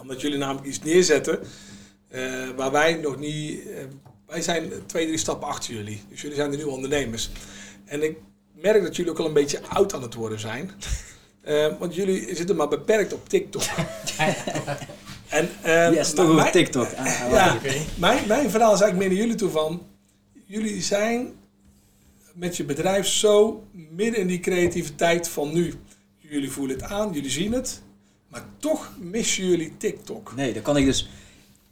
Omdat 0.00 0.20
jullie 0.20 0.38
namelijk 0.38 0.66
iets 0.66 0.82
neerzetten 0.82 1.38
eh, 2.14 2.48
waar 2.56 2.70
wij 2.70 2.94
nog 2.94 3.18
niet... 3.18 3.60
eh, 3.66 3.84
wij 4.26 4.42
zijn 4.42 4.70
twee, 4.86 5.06
drie 5.06 5.18
stappen 5.18 5.48
achter 5.48 5.74
jullie. 5.74 6.02
Dus 6.08 6.20
jullie 6.20 6.36
zijn 6.36 6.50
de 6.50 6.56
nieuwe 6.56 6.72
ondernemers. 6.72 7.30
En 7.84 8.02
ik 8.02 8.16
merk 8.52 8.82
dat 8.82 8.96
jullie 8.96 9.10
ook 9.10 9.18
al 9.18 9.26
een 9.26 9.32
beetje 9.32 9.62
oud 9.68 9.94
aan 9.94 10.02
het 10.02 10.14
worden 10.14 10.40
zijn. 10.40 10.70
Eh, 11.44 11.78
want 11.78 11.94
jullie 11.94 12.36
zitten 12.36 12.56
maar 12.56 12.68
beperkt 12.68 13.12
op 13.12 13.28
TikTok. 13.28 13.62
en, 15.28 15.48
Yes, 15.92 16.12
toch 16.14 16.50
TikTok. 16.50 16.92
Ah, 16.96 17.30
Ja, 17.30 17.58
mijn, 17.94 18.26
mijn 18.26 18.50
verhaal 18.50 18.74
is 18.74 18.80
eigenlijk 18.80 18.96
meer 18.96 19.08
naar 19.08 19.26
jullie 19.26 19.34
toe 19.34 19.50
van... 19.50 19.82
Jullie 20.46 20.82
zijn 20.82 21.32
met 22.34 22.56
je 22.56 22.64
bedrijf 22.64 23.06
zo 23.06 23.64
midden 23.72 24.20
in 24.20 24.26
die 24.26 24.40
creativiteit 24.40 25.28
van 25.28 25.52
nu. 25.54 25.74
Jullie 26.18 26.50
voelen 26.50 26.76
het 26.76 26.84
aan, 26.84 27.12
jullie 27.12 27.30
zien 27.30 27.52
het. 27.52 27.82
Maar 28.28 28.44
toch 28.58 28.90
missen 28.98 29.46
jullie 29.46 29.76
TikTok. 29.76 30.32
Nee, 30.36 30.52
dan 30.52 30.62
kan 30.62 30.76
ik 30.76 30.84
dus... 30.84 31.08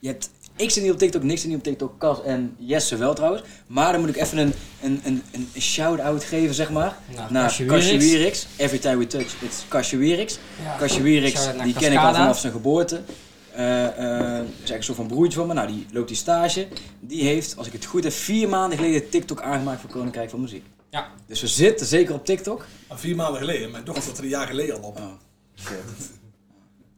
Je 0.03 0.09
hebt, 0.09 0.31
ik 0.57 0.71
zit 0.71 0.83
niet 0.83 0.93
op 0.93 0.99
TikTok, 0.99 1.23
niks 1.23 1.41
zit 1.41 1.49
niet 1.51 1.59
op 1.59 1.65
TikTok, 1.65 1.99
Cas 1.99 2.23
en 2.23 2.57
Jesse 2.59 2.97
wel 2.97 3.15
trouwens. 3.15 3.43
Maar 3.67 3.93
dan 3.93 4.01
moet 4.01 4.11
ik 4.11 4.17
even 4.17 4.39
een, 4.39 4.53
een, 4.83 5.01
een, 5.05 5.23
een 5.33 5.63
shout-out 5.63 6.25
geven, 6.25 6.55
zeg 6.55 6.71
maar. 6.71 6.99
Nou, 7.15 7.33
naar 7.33 7.63
Kasje 7.67 7.99
Wierix. 7.99 8.47
Every 8.57 8.79
time 8.79 8.97
we 8.97 9.07
touch, 9.07 9.43
it's 9.43 9.65
Kasje 9.69 9.97
Wierix. 9.97 10.39
Ja. 10.63 10.77
Kasje 10.77 11.03
Wierix, 11.03 11.49
die 11.63 11.75
ken 11.75 11.93
ik 11.93 11.99
al 11.99 12.15
vanaf 12.15 12.39
zijn 12.39 12.53
geboorte. 12.53 13.03
Eh, 13.53 13.85
eh, 13.85 13.91
is 13.91 13.99
eigenlijk 13.99 14.69
een 14.69 14.83
soort 14.83 14.97
van 14.97 15.07
broertje 15.07 15.39
van 15.39 15.47
me. 15.47 15.55
Nou, 15.55 15.67
die 15.67 15.87
loopt 15.93 16.09
die 16.09 16.17
stage. 16.17 16.69
Die 17.01 17.23
heeft, 17.23 17.57
als 17.57 17.67
ik 17.67 17.73
het 17.73 17.85
goed 17.85 18.05
heb, 18.05 18.13
vier 18.13 18.49
maanden 18.49 18.79
geleden 18.79 19.09
TikTok 19.09 19.43
aangemaakt 19.43 19.81
voor 19.81 19.91
Koninkrijk 19.91 20.31
van 20.31 20.41
Muziek. 20.41 20.65
Ja. 20.91 21.11
Dus 21.27 21.41
we 21.41 21.47
zitten 21.47 21.87
zeker 21.87 22.15
op 22.15 22.25
TikTok. 22.25 22.67
Maar 22.89 22.99
vier 22.99 23.17
maanden 23.17 23.41
geleden, 23.41 23.71
mijn 23.71 23.85
dochter 23.85 24.03
zat 24.03 24.19
er 24.19 24.25
een 24.25 24.31
jaar 24.31 24.47
geleden 24.47 24.83
al 24.83 24.89
op. 24.89 24.97
Oh, 24.97 25.13
shit. 25.55 26.21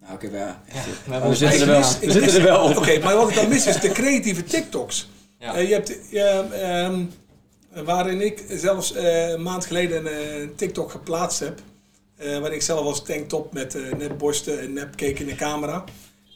Nou, 0.04 0.14
oké, 0.14 0.30
maar 0.30 0.40
ja. 0.40 0.62
Ja, 1.10 1.28
we 1.28 1.34
zitten 1.34 1.60
er 1.60 1.66
wel, 1.66 1.78
mis- 1.78 1.98
we 1.98 2.10
zitten 2.10 2.34
er 2.34 2.42
wel 2.42 2.62
op. 2.68 2.76
Oké, 2.76 2.98
maar 2.98 3.16
wat 3.16 3.28
ik 3.28 3.34
dan 3.34 3.48
mis 3.48 3.66
is 3.66 3.80
de 3.80 3.88
creatieve 3.92 4.44
TikToks. 4.44 5.08
Ja. 5.38 5.54
Eh, 5.54 5.68
je 5.68 5.72
hebt, 5.74 5.96
je, 6.10 6.20
ehm, 6.52 7.04
waarin 7.84 8.20
ik 8.20 8.44
zelfs 8.48 8.92
eh, 8.94 9.28
een 9.28 9.42
maand 9.42 9.66
geleden 9.66 10.06
een 10.06 10.12
eh, 10.42 10.48
TikTok 10.56 10.90
geplaatst 10.90 11.40
heb. 11.40 11.60
eh, 12.16 12.26
waarin 12.38 12.52
ik 12.52 12.62
zelf 12.62 12.80
als 12.86 13.04
tanktop 13.04 13.52
met 13.52 13.74
eh 13.74 13.82
nepborsten 13.98 14.60
en 14.60 14.72
nepcake 14.72 15.20
in 15.20 15.26
de 15.26 15.34
camera. 15.34 15.84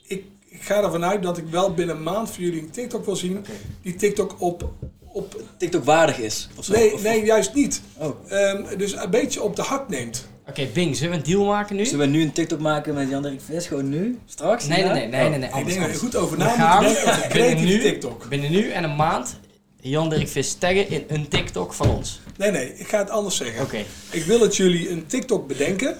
Ik, 0.06 0.24
ik 0.48 0.62
ga 0.62 0.82
ervan 0.82 1.04
uit 1.04 1.22
dat 1.22 1.38
ik 1.38 1.44
wel 1.50 1.74
binnen 1.74 1.96
een 1.96 2.02
maand 2.02 2.30
voor 2.30 2.40
jullie 2.42 2.60
een 2.60 2.70
TikTok 2.70 3.04
wil 3.04 3.16
zien. 3.16 3.44
Die 3.82 3.94
TikTok 3.94 4.34
op... 4.38 4.70
op 5.12 5.42
TikTok 5.58 5.84
waardig 5.84 6.18
is. 6.18 6.48
Of 6.56 6.64
zo. 6.64 6.72
nee, 6.72 6.92
Of- 6.94 7.02
nee, 7.02 7.24
juist 7.24 7.54
niet. 7.54 7.80
Oh. 7.96 8.16
Ehm, 8.32 8.76
dus 8.78 8.92
een 8.92 9.10
beetje 9.10 9.42
op 9.42 9.56
de 9.56 9.62
hak 9.62 9.88
neemt. 9.88 10.26
Oké, 10.48 10.66
Bing, 10.72 10.96
zullen 10.96 11.10
we 11.12 11.16
een 11.18 11.22
deal 11.24 11.44
maken 11.44 11.76
nu? 11.76 11.84
Zullen 11.86 12.10
we 12.10 12.16
nu 12.16 12.22
een 12.22 12.32
TikTok 12.32 12.58
maken 12.60 12.94
met 12.94 13.08
Jan 13.10 13.22
Dirk 13.22 13.40
Vis? 13.40 13.66
Gewoon 13.66 13.88
nu? 13.88 14.18
Straks? 14.26 14.66
Nee, 14.66 14.82
nee, 14.84 14.92
nee, 14.92 15.06
nee, 15.08 15.28
nee, 15.28 15.38
nee. 15.38 15.48
ik 15.48 15.54
Anders, 15.54 15.72
denk 15.74 15.84
anders. 15.84 16.02
goed 16.02 16.16
over 16.16 16.36
We 16.38 16.44
na 16.44 16.50
gaan 16.50 16.84
binnen 17.32 17.64
nu, 17.64 17.80
TikTok. 17.80 18.28
binnen 18.28 18.50
nu 18.50 18.70
en 18.70 18.84
een 18.84 18.96
maand 18.96 19.36
Jan 19.80 20.08
Dirk 20.10 20.28
Vis 20.28 20.54
taggen 20.54 20.88
in 20.90 21.04
een 21.08 21.28
TikTok 21.28 21.72
van 21.74 21.88
ons. 21.90 22.20
Nee, 22.36 22.50
nee, 22.50 22.74
ik 22.78 22.88
ga 22.88 22.98
het 22.98 23.10
anders 23.10 23.36
zeggen. 23.36 23.62
Oké. 23.62 23.84
Ik 24.10 24.24
wil 24.24 24.38
dat 24.38 24.56
jullie 24.56 24.90
een 24.90 25.06
TikTok 25.06 25.46
bedenken 25.48 25.96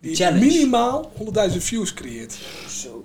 die 0.00 0.14
Challenge. 0.16 0.44
minimaal 0.46 1.12
100.000 1.50 1.56
views 1.56 1.94
creëert. 1.94 2.38
Zo. 2.68 3.04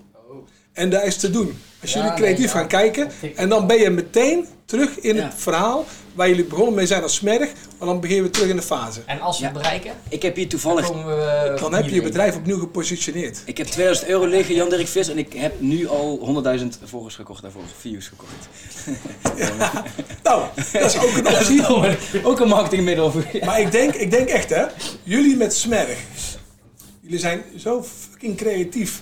En 0.74 0.90
daar 0.90 1.06
is 1.06 1.18
te 1.18 1.30
doen. 1.30 1.58
Als 1.82 1.94
Ja, 1.94 1.98
jullie 2.00 2.12
nee, 2.12 2.20
creatief 2.22 2.54
ja. 2.54 2.60
gaan 2.60 2.68
kijken 2.68 3.10
en 3.36 3.50
dan 3.50 3.68
ben 3.68 3.80
je 3.80 3.90
meteen 3.90 4.46
terug 4.66 5.00
in 5.00 5.16
Ja. 5.16 5.24
het 5.24 5.34
verhaal 5.38 5.86
waar 6.14 6.30
jullie 6.30 6.44
begonnen 6.46 6.74
mee 6.74 6.86
zijn 6.88 7.04
als 7.04 7.16
smerg, 7.16 7.50
maar 7.80 7.88
dan 7.88 8.00
beginnen 8.00 8.26
we 8.26 8.32
terug 8.32 8.50
in 8.50 8.56
de 8.56 8.62
fase. 8.62 9.00
En 9.06 9.20
als 9.20 9.38
we 9.40 9.44
Ja. 9.46 9.50
het 9.52 9.62
bereiken, 9.62 9.92
Ik 10.10 10.22
heb 10.22 10.36
hier 10.36 10.50
dan 10.50 10.60
toevallig... 10.60 10.86
komen 10.88 11.06
we... 11.06 11.58
Dan 11.60 11.74
heb 11.74 11.86
je 11.90 11.96
je 11.96 12.02
bedrijf 12.02 12.36
opnieuw 12.36 12.60
gepositioneerd. 12.60 13.42
Ik 13.46 13.58
heb 13.58 13.68
2000 13.68 14.08
euro 14.08 14.26
liggen, 14.26 14.56
Jan 14.56 14.70
Dirk 14.70 14.88
Vis, 14.88 15.08
en 15.08 15.18
ik 15.18 15.34
heb 15.34 15.60
nu 15.62 15.88
al 15.88 16.44
100.000 16.60 16.66
volgers 16.84 17.16
gekocht 17.16 17.42
daarvoor. 17.42 17.62
Views 17.80 18.08
gekocht. 18.08 18.32
Nou, 20.24 20.44
dat 20.74 20.82
is 20.94 20.98
ook 20.98 21.16
een 21.18 21.28
optie. 21.36 22.24
Ook 22.26 22.40
een 22.40 22.48
marketingmiddel 22.48 23.12
voor 23.12 23.24
Maar 23.46 23.60
ik 23.60 23.72
denk, 23.72 23.94
ik 23.94 24.12
denk 24.12 24.30
echt 24.30 24.50
hè, 24.50 24.66
jullie 25.04 25.36
met 25.38 25.56
smerg, 25.56 25.98
jullie 27.02 27.20
zijn 27.20 27.44
zo 27.58 27.84
fucking 28.12 28.38
creatief. 28.38 29.02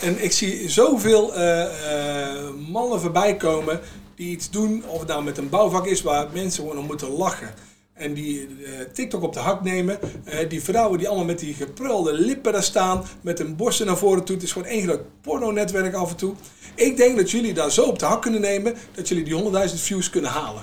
En 0.00 0.24
ik 0.24 0.32
zie 0.32 0.68
zoveel 0.70 1.34
eh, 1.34 1.62
eh, 1.64 2.48
mannen 2.68 3.00
voorbij 3.00 3.36
komen 3.36 3.80
die 4.22 4.30
iets 4.30 4.50
doen, 4.50 4.84
of 4.86 4.98
het 4.98 5.08
nou 5.08 5.24
met 5.24 5.38
een 5.38 5.48
bouwvak 5.48 5.86
is 5.86 6.02
waar 6.02 6.28
mensen 6.32 6.62
gewoon 6.62 6.78
om 6.78 6.86
moeten 6.86 7.08
lachen. 7.08 7.54
En 7.92 8.14
die 8.14 8.40
eh, 8.40 8.72
TikTok 8.92 9.22
op 9.22 9.32
de 9.32 9.40
hak 9.40 9.62
nemen. 9.62 9.98
Eh, 10.24 10.48
die 10.48 10.62
vrouwen 10.62 10.98
die 10.98 11.08
allemaal 11.08 11.26
met 11.26 11.38
die 11.38 11.54
geprulde 11.54 12.12
lippen 12.12 12.52
daar 12.52 12.62
staan, 12.62 13.04
met 13.20 13.38
hun 13.38 13.56
borsten 13.56 13.86
naar 13.86 13.96
voren 13.96 14.24
toe. 14.24 14.34
Het 14.34 14.44
is 14.44 14.52
gewoon 14.52 14.68
één 14.68 14.82
groot 14.82 15.00
porno-netwerk 15.20 15.94
af 15.94 16.10
en 16.10 16.16
toe. 16.16 16.34
Ik 16.74 16.96
denk 16.96 17.16
dat 17.16 17.30
jullie 17.30 17.54
daar 17.54 17.72
zo 17.72 17.82
op 17.82 17.98
de 17.98 18.04
hak 18.04 18.22
kunnen 18.22 18.40
nemen, 18.40 18.74
dat 18.94 19.08
jullie 19.08 19.24
die 19.24 19.68
100.000 19.68 19.74
views 19.74 20.10
kunnen 20.10 20.30
halen. 20.30 20.62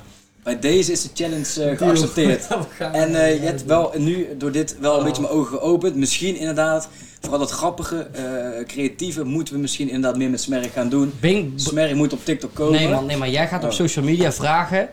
Bij 0.50 0.60
deze 0.60 0.92
is 0.92 1.02
de 1.02 1.10
challenge 1.14 1.64
eh, 1.64 1.78
geaccepteerd. 1.78 2.48
En 2.92 3.16
eh, 3.24 3.34
je 3.34 3.46
hebt 3.46 3.66
wel 3.66 3.92
nu 3.98 4.28
door 4.38 4.52
dit 4.52 4.76
wel 4.80 4.98
een 4.98 5.04
beetje 5.04 5.22
mijn 5.22 5.34
ogen 5.34 5.58
geopend. 5.58 5.96
Misschien 5.96 6.36
inderdaad, 6.36 6.90
vooral 7.22 7.40
dat 7.40 7.52
grappige, 7.52 8.08
eh, 8.12 8.66
creatieve, 8.66 9.24
moeten 9.24 9.54
we 9.54 9.60
misschien 9.60 9.88
inderdaad 9.88 10.18
meer 10.18 10.30
met 10.30 10.42
Smerk 10.42 10.72
gaan 10.72 10.90
doen. 10.90 11.14
Bing, 11.20 11.52
Smerk 11.56 11.96
moet 11.96 12.14
op 12.14 12.26
TikTok 12.26 12.54
komen. 12.54 12.80
nee 12.80 12.88
man, 12.90 13.06
nee 13.06 13.18
maar 13.18 13.30
jij 13.30 13.48
gaat 13.48 13.64
op 13.64 13.70
Oh. 13.70 13.76
social 13.76 14.06
media 14.06 14.32
vragen 14.32 14.90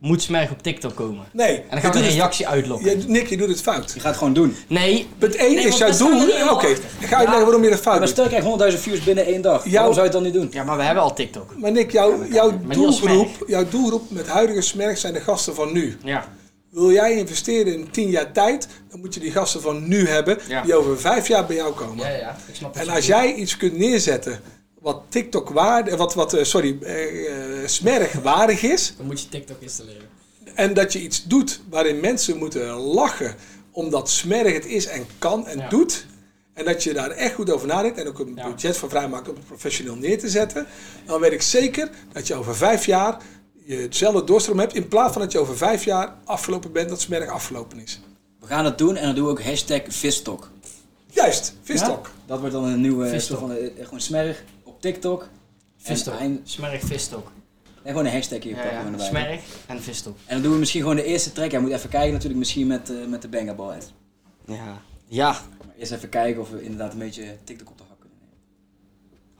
moet 0.00 0.22
Smerg 0.22 0.50
op 0.50 0.62
TikTok 0.62 0.94
komen. 0.94 1.24
Nee. 1.32 1.56
En 1.56 1.64
dan 1.70 1.80
gaan 1.80 1.92
we 1.92 1.98
je 1.98 2.04
een 2.04 2.10
reactie 2.10 2.48
uitlokken. 2.48 2.88
het, 2.90 3.02
je, 3.02 3.08
Nick, 3.08 3.26
je 3.28 3.36
doet 3.36 3.48
het 3.48 3.60
fout. 3.60 3.92
Je 3.94 4.00
gaat 4.00 4.08
het 4.08 4.18
gewoon 4.18 4.32
doen. 4.32 4.56
Nee, 4.66 5.06
Punt 5.18 5.34
1 5.34 5.54
Nee, 5.54 5.64
is 5.66 5.78
jouw 5.78 5.96
doel. 5.96 6.50
Oké, 6.50 6.66
ik 6.66 7.06
ga 7.06 7.16
uitleggen 7.16 7.44
waarom 7.44 7.62
je 7.64 7.70
dat 7.70 7.78
fout 7.80 7.94
Maar 7.98 8.04
doet. 8.04 8.08
stel 8.08 8.24
je 8.24 8.30
krijgt 8.30 8.46
100.000 8.76 8.80
views 8.82 9.04
binnen 9.04 9.24
één 9.26 9.42
dag. 9.42 9.64
Jouw- 9.64 9.72
Waarom 9.72 9.94
zou 9.94 10.06
je 10.06 10.12
het 10.12 10.22
dan 10.22 10.22
niet 10.22 10.32
doen? 10.40 10.48
ja, 10.52 10.64
maar 10.64 10.76
we 10.76 10.82
hebben 10.82 11.02
al 11.02 11.14
TikTok. 11.14 11.56
Maar 11.56 11.72
Nick, 11.72 11.90
jouw, 11.90 12.16
Maar 12.18 12.76
doelgroep, 12.76 13.28
jouw 13.46 13.64
doelgroep 13.70 14.10
met 14.10 14.26
huidige 14.28 14.60
smerk 14.60 14.96
zijn 14.98 15.12
de 15.12 15.20
gasten 15.20 15.54
van 15.54 15.72
nu. 15.72 15.96
Ja. 16.04 16.28
Wil 16.70 16.92
jij 16.92 17.16
investeren 17.16 17.72
in 17.72 17.90
10 17.90 18.10
jaar 18.10 18.32
tijd, 18.32 18.68
dan 18.90 19.00
moet 19.00 19.14
je 19.14 19.20
die 19.20 19.30
gasten 19.32 19.60
van 19.60 19.88
nu 19.88 20.08
hebben, 20.08 20.38
Ja. 20.48 20.62
die 20.62 20.74
over 20.74 21.00
5 21.00 21.28
jaar 21.28 21.46
bij 21.46 21.56
jou 21.56 21.72
komen. 21.72 21.96
Ja, 22.06 22.16
ja, 22.16 22.36
ik 22.48 22.54
snap 22.54 22.74
het. 22.74 22.86
En 22.86 22.94
als 22.94 23.06
jij 23.06 23.34
iets 23.34 23.56
kunt 23.56 23.78
neerzetten 23.78 24.40
wat 24.80 25.02
TikTok 25.08 25.48
waardig, 25.50 25.96
wat, 25.96 26.14
wat 26.14 26.32
eh, 26.34 26.44
sorry, 26.44 26.78
eh, 26.82 27.62
eh, 27.62 27.68
smerg 27.68 28.12
waardig 28.12 28.62
is, 28.62 28.94
Dan 28.96 29.06
moet 29.06 29.20
je 29.22 29.28
TikTok 29.28 29.60
installeren. 29.60 30.08
en 30.54 30.74
dat 30.74 30.92
je 30.92 31.00
iets 31.00 31.24
doet 31.24 31.60
waarin 31.70 32.00
mensen 32.00 32.36
moeten 32.36 32.70
lachen 32.70 33.34
omdat 33.72 34.10
smerg 34.10 34.52
het 34.52 34.66
is 34.66 34.86
en 34.86 35.06
kan 35.18 35.46
en 35.46 35.58
Ja. 35.58 35.68
doet, 35.68 36.06
en 36.54 36.64
dat 36.64 36.82
je 36.82 36.92
daar 36.92 37.10
echt 37.10 37.34
goed 37.34 37.50
over 37.50 37.66
nadenkt 37.66 37.98
en 37.98 38.08
ook 38.08 38.18
een 38.18 38.32
Ja. 38.36 38.48
budget 38.50 38.76
voor 38.76 38.88
vrijmaakt 38.88 39.28
om 39.28 39.34
het 39.34 39.46
professioneel 39.46 39.94
neer 39.96 40.18
te 40.18 40.28
zetten, 40.28 40.66
dan 41.06 41.20
weet 41.20 41.32
ik 41.32 41.42
zeker 41.42 41.90
dat 42.12 42.26
je 42.26 42.34
over 42.34 42.56
vijf 42.56 42.86
jaar 42.86 43.16
je 43.64 43.76
hetzelfde 43.76 44.24
doorstroom 44.24 44.58
hebt, 44.58 44.74
in 44.74 44.88
plaats 44.88 45.12
van 45.12 45.22
dat 45.22 45.32
je 45.32 45.38
over 45.38 45.56
vijf 45.56 45.84
jaar 45.84 46.14
afgelopen 46.24 46.72
bent, 46.72 46.88
dat 46.88 47.00
smerg 47.00 47.28
afgelopen 47.30 47.78
is. 47.80 48.00
We 48.40 48.46
gaan 48.46 48.64
het 48.64 48.78
doen 48.78 48.96
en 48.96 49.04
dan 49.06 49.14
doen 49.14 49.24
we 49.24 49.30
ook 49.30 49.42
hashtag 49.42 49.80
vistok. 49.88 50.50
Juist, 51.12 51.54
vistok. 51.62 52.06
Ja? 52.06 52.12
Dat 52.26 52.38
wordt 52.38 52.54
dan 52.54 52.64
een 52.64 52.80
nieuwe 52.80 53.08
Vistok. 53.08 53.38
van 53.38 53.56
gewoon 53.80 54.00
smerg 54.00 54.44
op 54.58 54.59
TikTok. 54.80 55.28
Vistok. 55.76 56.14
En, 56.14 56.40
Smerg 56.44 56.80
Vistok. 56.84 57.32
en 57.82 57.90
gewoon 57.90 58.06
een 58.06 58.12
hashtag 58.12 58.42
hier 58.42 58.56
Ja, 58.56 58.62
pakken 58.62 58.78
we 58.78 58.84
ja. 58.84 58.92
erbij. 58.92 59.06
Smerg 59.08 59.40
en 59.66 59.82
Vistok. 59.82 60.16
En 60.26 60.34
dan 60.34 60.42
doen 60.42 60.52
we 60.52 60.58
misschien 60.58 60.80
gewoon 60.80 60.96
de 60.96 61.04
eerste 61.04 61.32
track. 61.32 61.50
Ja, 61.50 61.60
moet 61.60 61.70
even 61.70 61.90
kijken 61.90 62.12
natuurlijk 62.12 62.38
misschien 62.38 62.66
met, 62.66 62.90
eh, 62.90 63.06
met 63.06 63.22
de 63.22 63.28
Banger 63.28 63.54
Boys. 63.54 63.92
Ja. 64.46 64.82
Ja. 65.06 65.30
Maar 65.30 65.74
eerst 65.78 65.92
even 65.92 66.08
kijken 66.08 66.40
of 66.40 66.50
we 66.50 66.62
inderdaad 66.62 66.92
een 66.92 66.98
beetje 66.98 67.36
TikTok 67.44 67.70
op 67.70 67.78
de 67.78 67.84
hak 67.88 68.00
kunnen 68.00 68.18
nemen. 68.20 68.36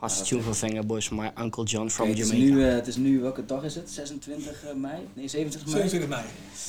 Hartstikke 0.00 0.28
tune 0.30 0.42
van 0.42 0.54
Venga 0.54 0.82
Boys 0.82 1.08
van 1.08 1.16
my 1.16 1.30
Uncle 1.38 1.64
John 1.64 1.88
from 1.88 2.08
Oké, 2.10 2.18
het, 2.18 2.26
is 2.26 2.32
nu, 2.38 2.64
eh, 2.66 2.72
het 2.74 2.86
is 2.86 2.96
nu, 2.96 3.20
welke 3.20 3.44
dag 3.44 3.62
is 3.64 3.74
het? 3.74 3.90
26 3.90 4.62
mei? 4.76 4.94
Nee, 5.14 5.28
27 5.28 5.72
mei? 5.72 5.88
27 5.88 6.08
mei. 6.08 6.22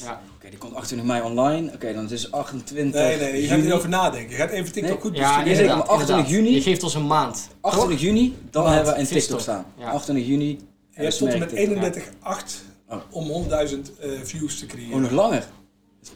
Ja. 0.03 0.21
Oké, 0.35 0.49
die 0.49 0.57
komt 0.57 0.73
28 0.73 1.07
mei 1.07 1.21
online. 1.23 1.71
Oké, 1.73 1.93
dan 1.93 2.09
is 2.11 2.23
het 2.23 2.31
28 2.31 3.01
Nee, 3.01 3.17
nee, 3.17 3.41
je 3.41 3.47
gaat 3.47 3.57
juni. 3.57 3.69
erover 3.69 3.89
nadenken. 3.89 4.29
Je 4.29 4.35
gaat 4.35 4.49
even 4.49 4.71
TikTok 4.71 4.91
Nee. 4.93 5.01
goed 5.01 5.15
Ja, 5.17 5.21
bestuderen. 5.21 5.47
zeker, 5.55 5.61
inderdaad, 5.61 5.87
maar 5.87 5.95
28 5.95 6.15
inderdaad. 6.27 6.45
juni- 6.45 6.55
Je 6.55 6.61
geeft 6.71 6.83
ons 6.83 6.93
een 6.95 7.07
maand. 7.07 7.47
28 7.61 8.01
juni, 8.01 8.35
dan 8.49 8.63
Maand, 8.63 8.75
hebben 8.75 8.93
we 8.93 8.99
een. 8.99 9.05
TikTok 9.07 9.39
staan. 9.39 9.65
Ja. 9.77 9.89
28 9.89 10.27
juni. 10.27 10.47
Je 10.47 11.01
hebt 11.01 11.17
tot 11.17 11.27
en 11.27 11.39
met 11.39 11.49
TikTok. 11.49 11.67
31,8 11.67 12.63
Oh. 12.89 13.01
om 13.09 13.27
100.000 13.29 13.99
eh, 13.99 14.09
views 14.23 14.59
te 14.59 14.65
creëren. 14.65 14.93
Oh, 14.95 15.01
nog 15.01 15.11
langer. 15.11 15.45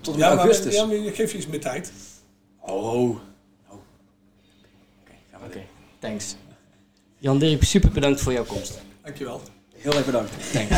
Tot 0.01 0.05
en 0.05 0.11
met 0.11 0.19
ja, 0.19 0.27
maar, 0.29 0.37
augustus. 0.37 0.75
ja, 0.75 0.85
maar 0.85 0.95
je 0.95 1.11
geeft 1.11 1.31
je 1.31 1.37
iets 1.37 1.47
meer 1.47 1.61
tijd. 1.61 1.91
Oh. 2.61 2.93
oh. 2.93 3.09
Oké, 3.09 3.19
gaan 5.31 5.39
we 5.41 5.45
Oké, 5.47 5.61
thanks. 5.99 6.35
Jan 7.19 7.39
Dirk, 7.39 7.63
super 7.63 7.91
bedankt 7.91 8.21
voor 8.21 8.33
jouw 8.33 8.43
komst. 8.43 8.81
Dankjewel. 9.03 9.41
Heel 9.75 9.93
erg 9.93 10.05
bedankt. 10.05 10.31
Thanks. 10.51 10.75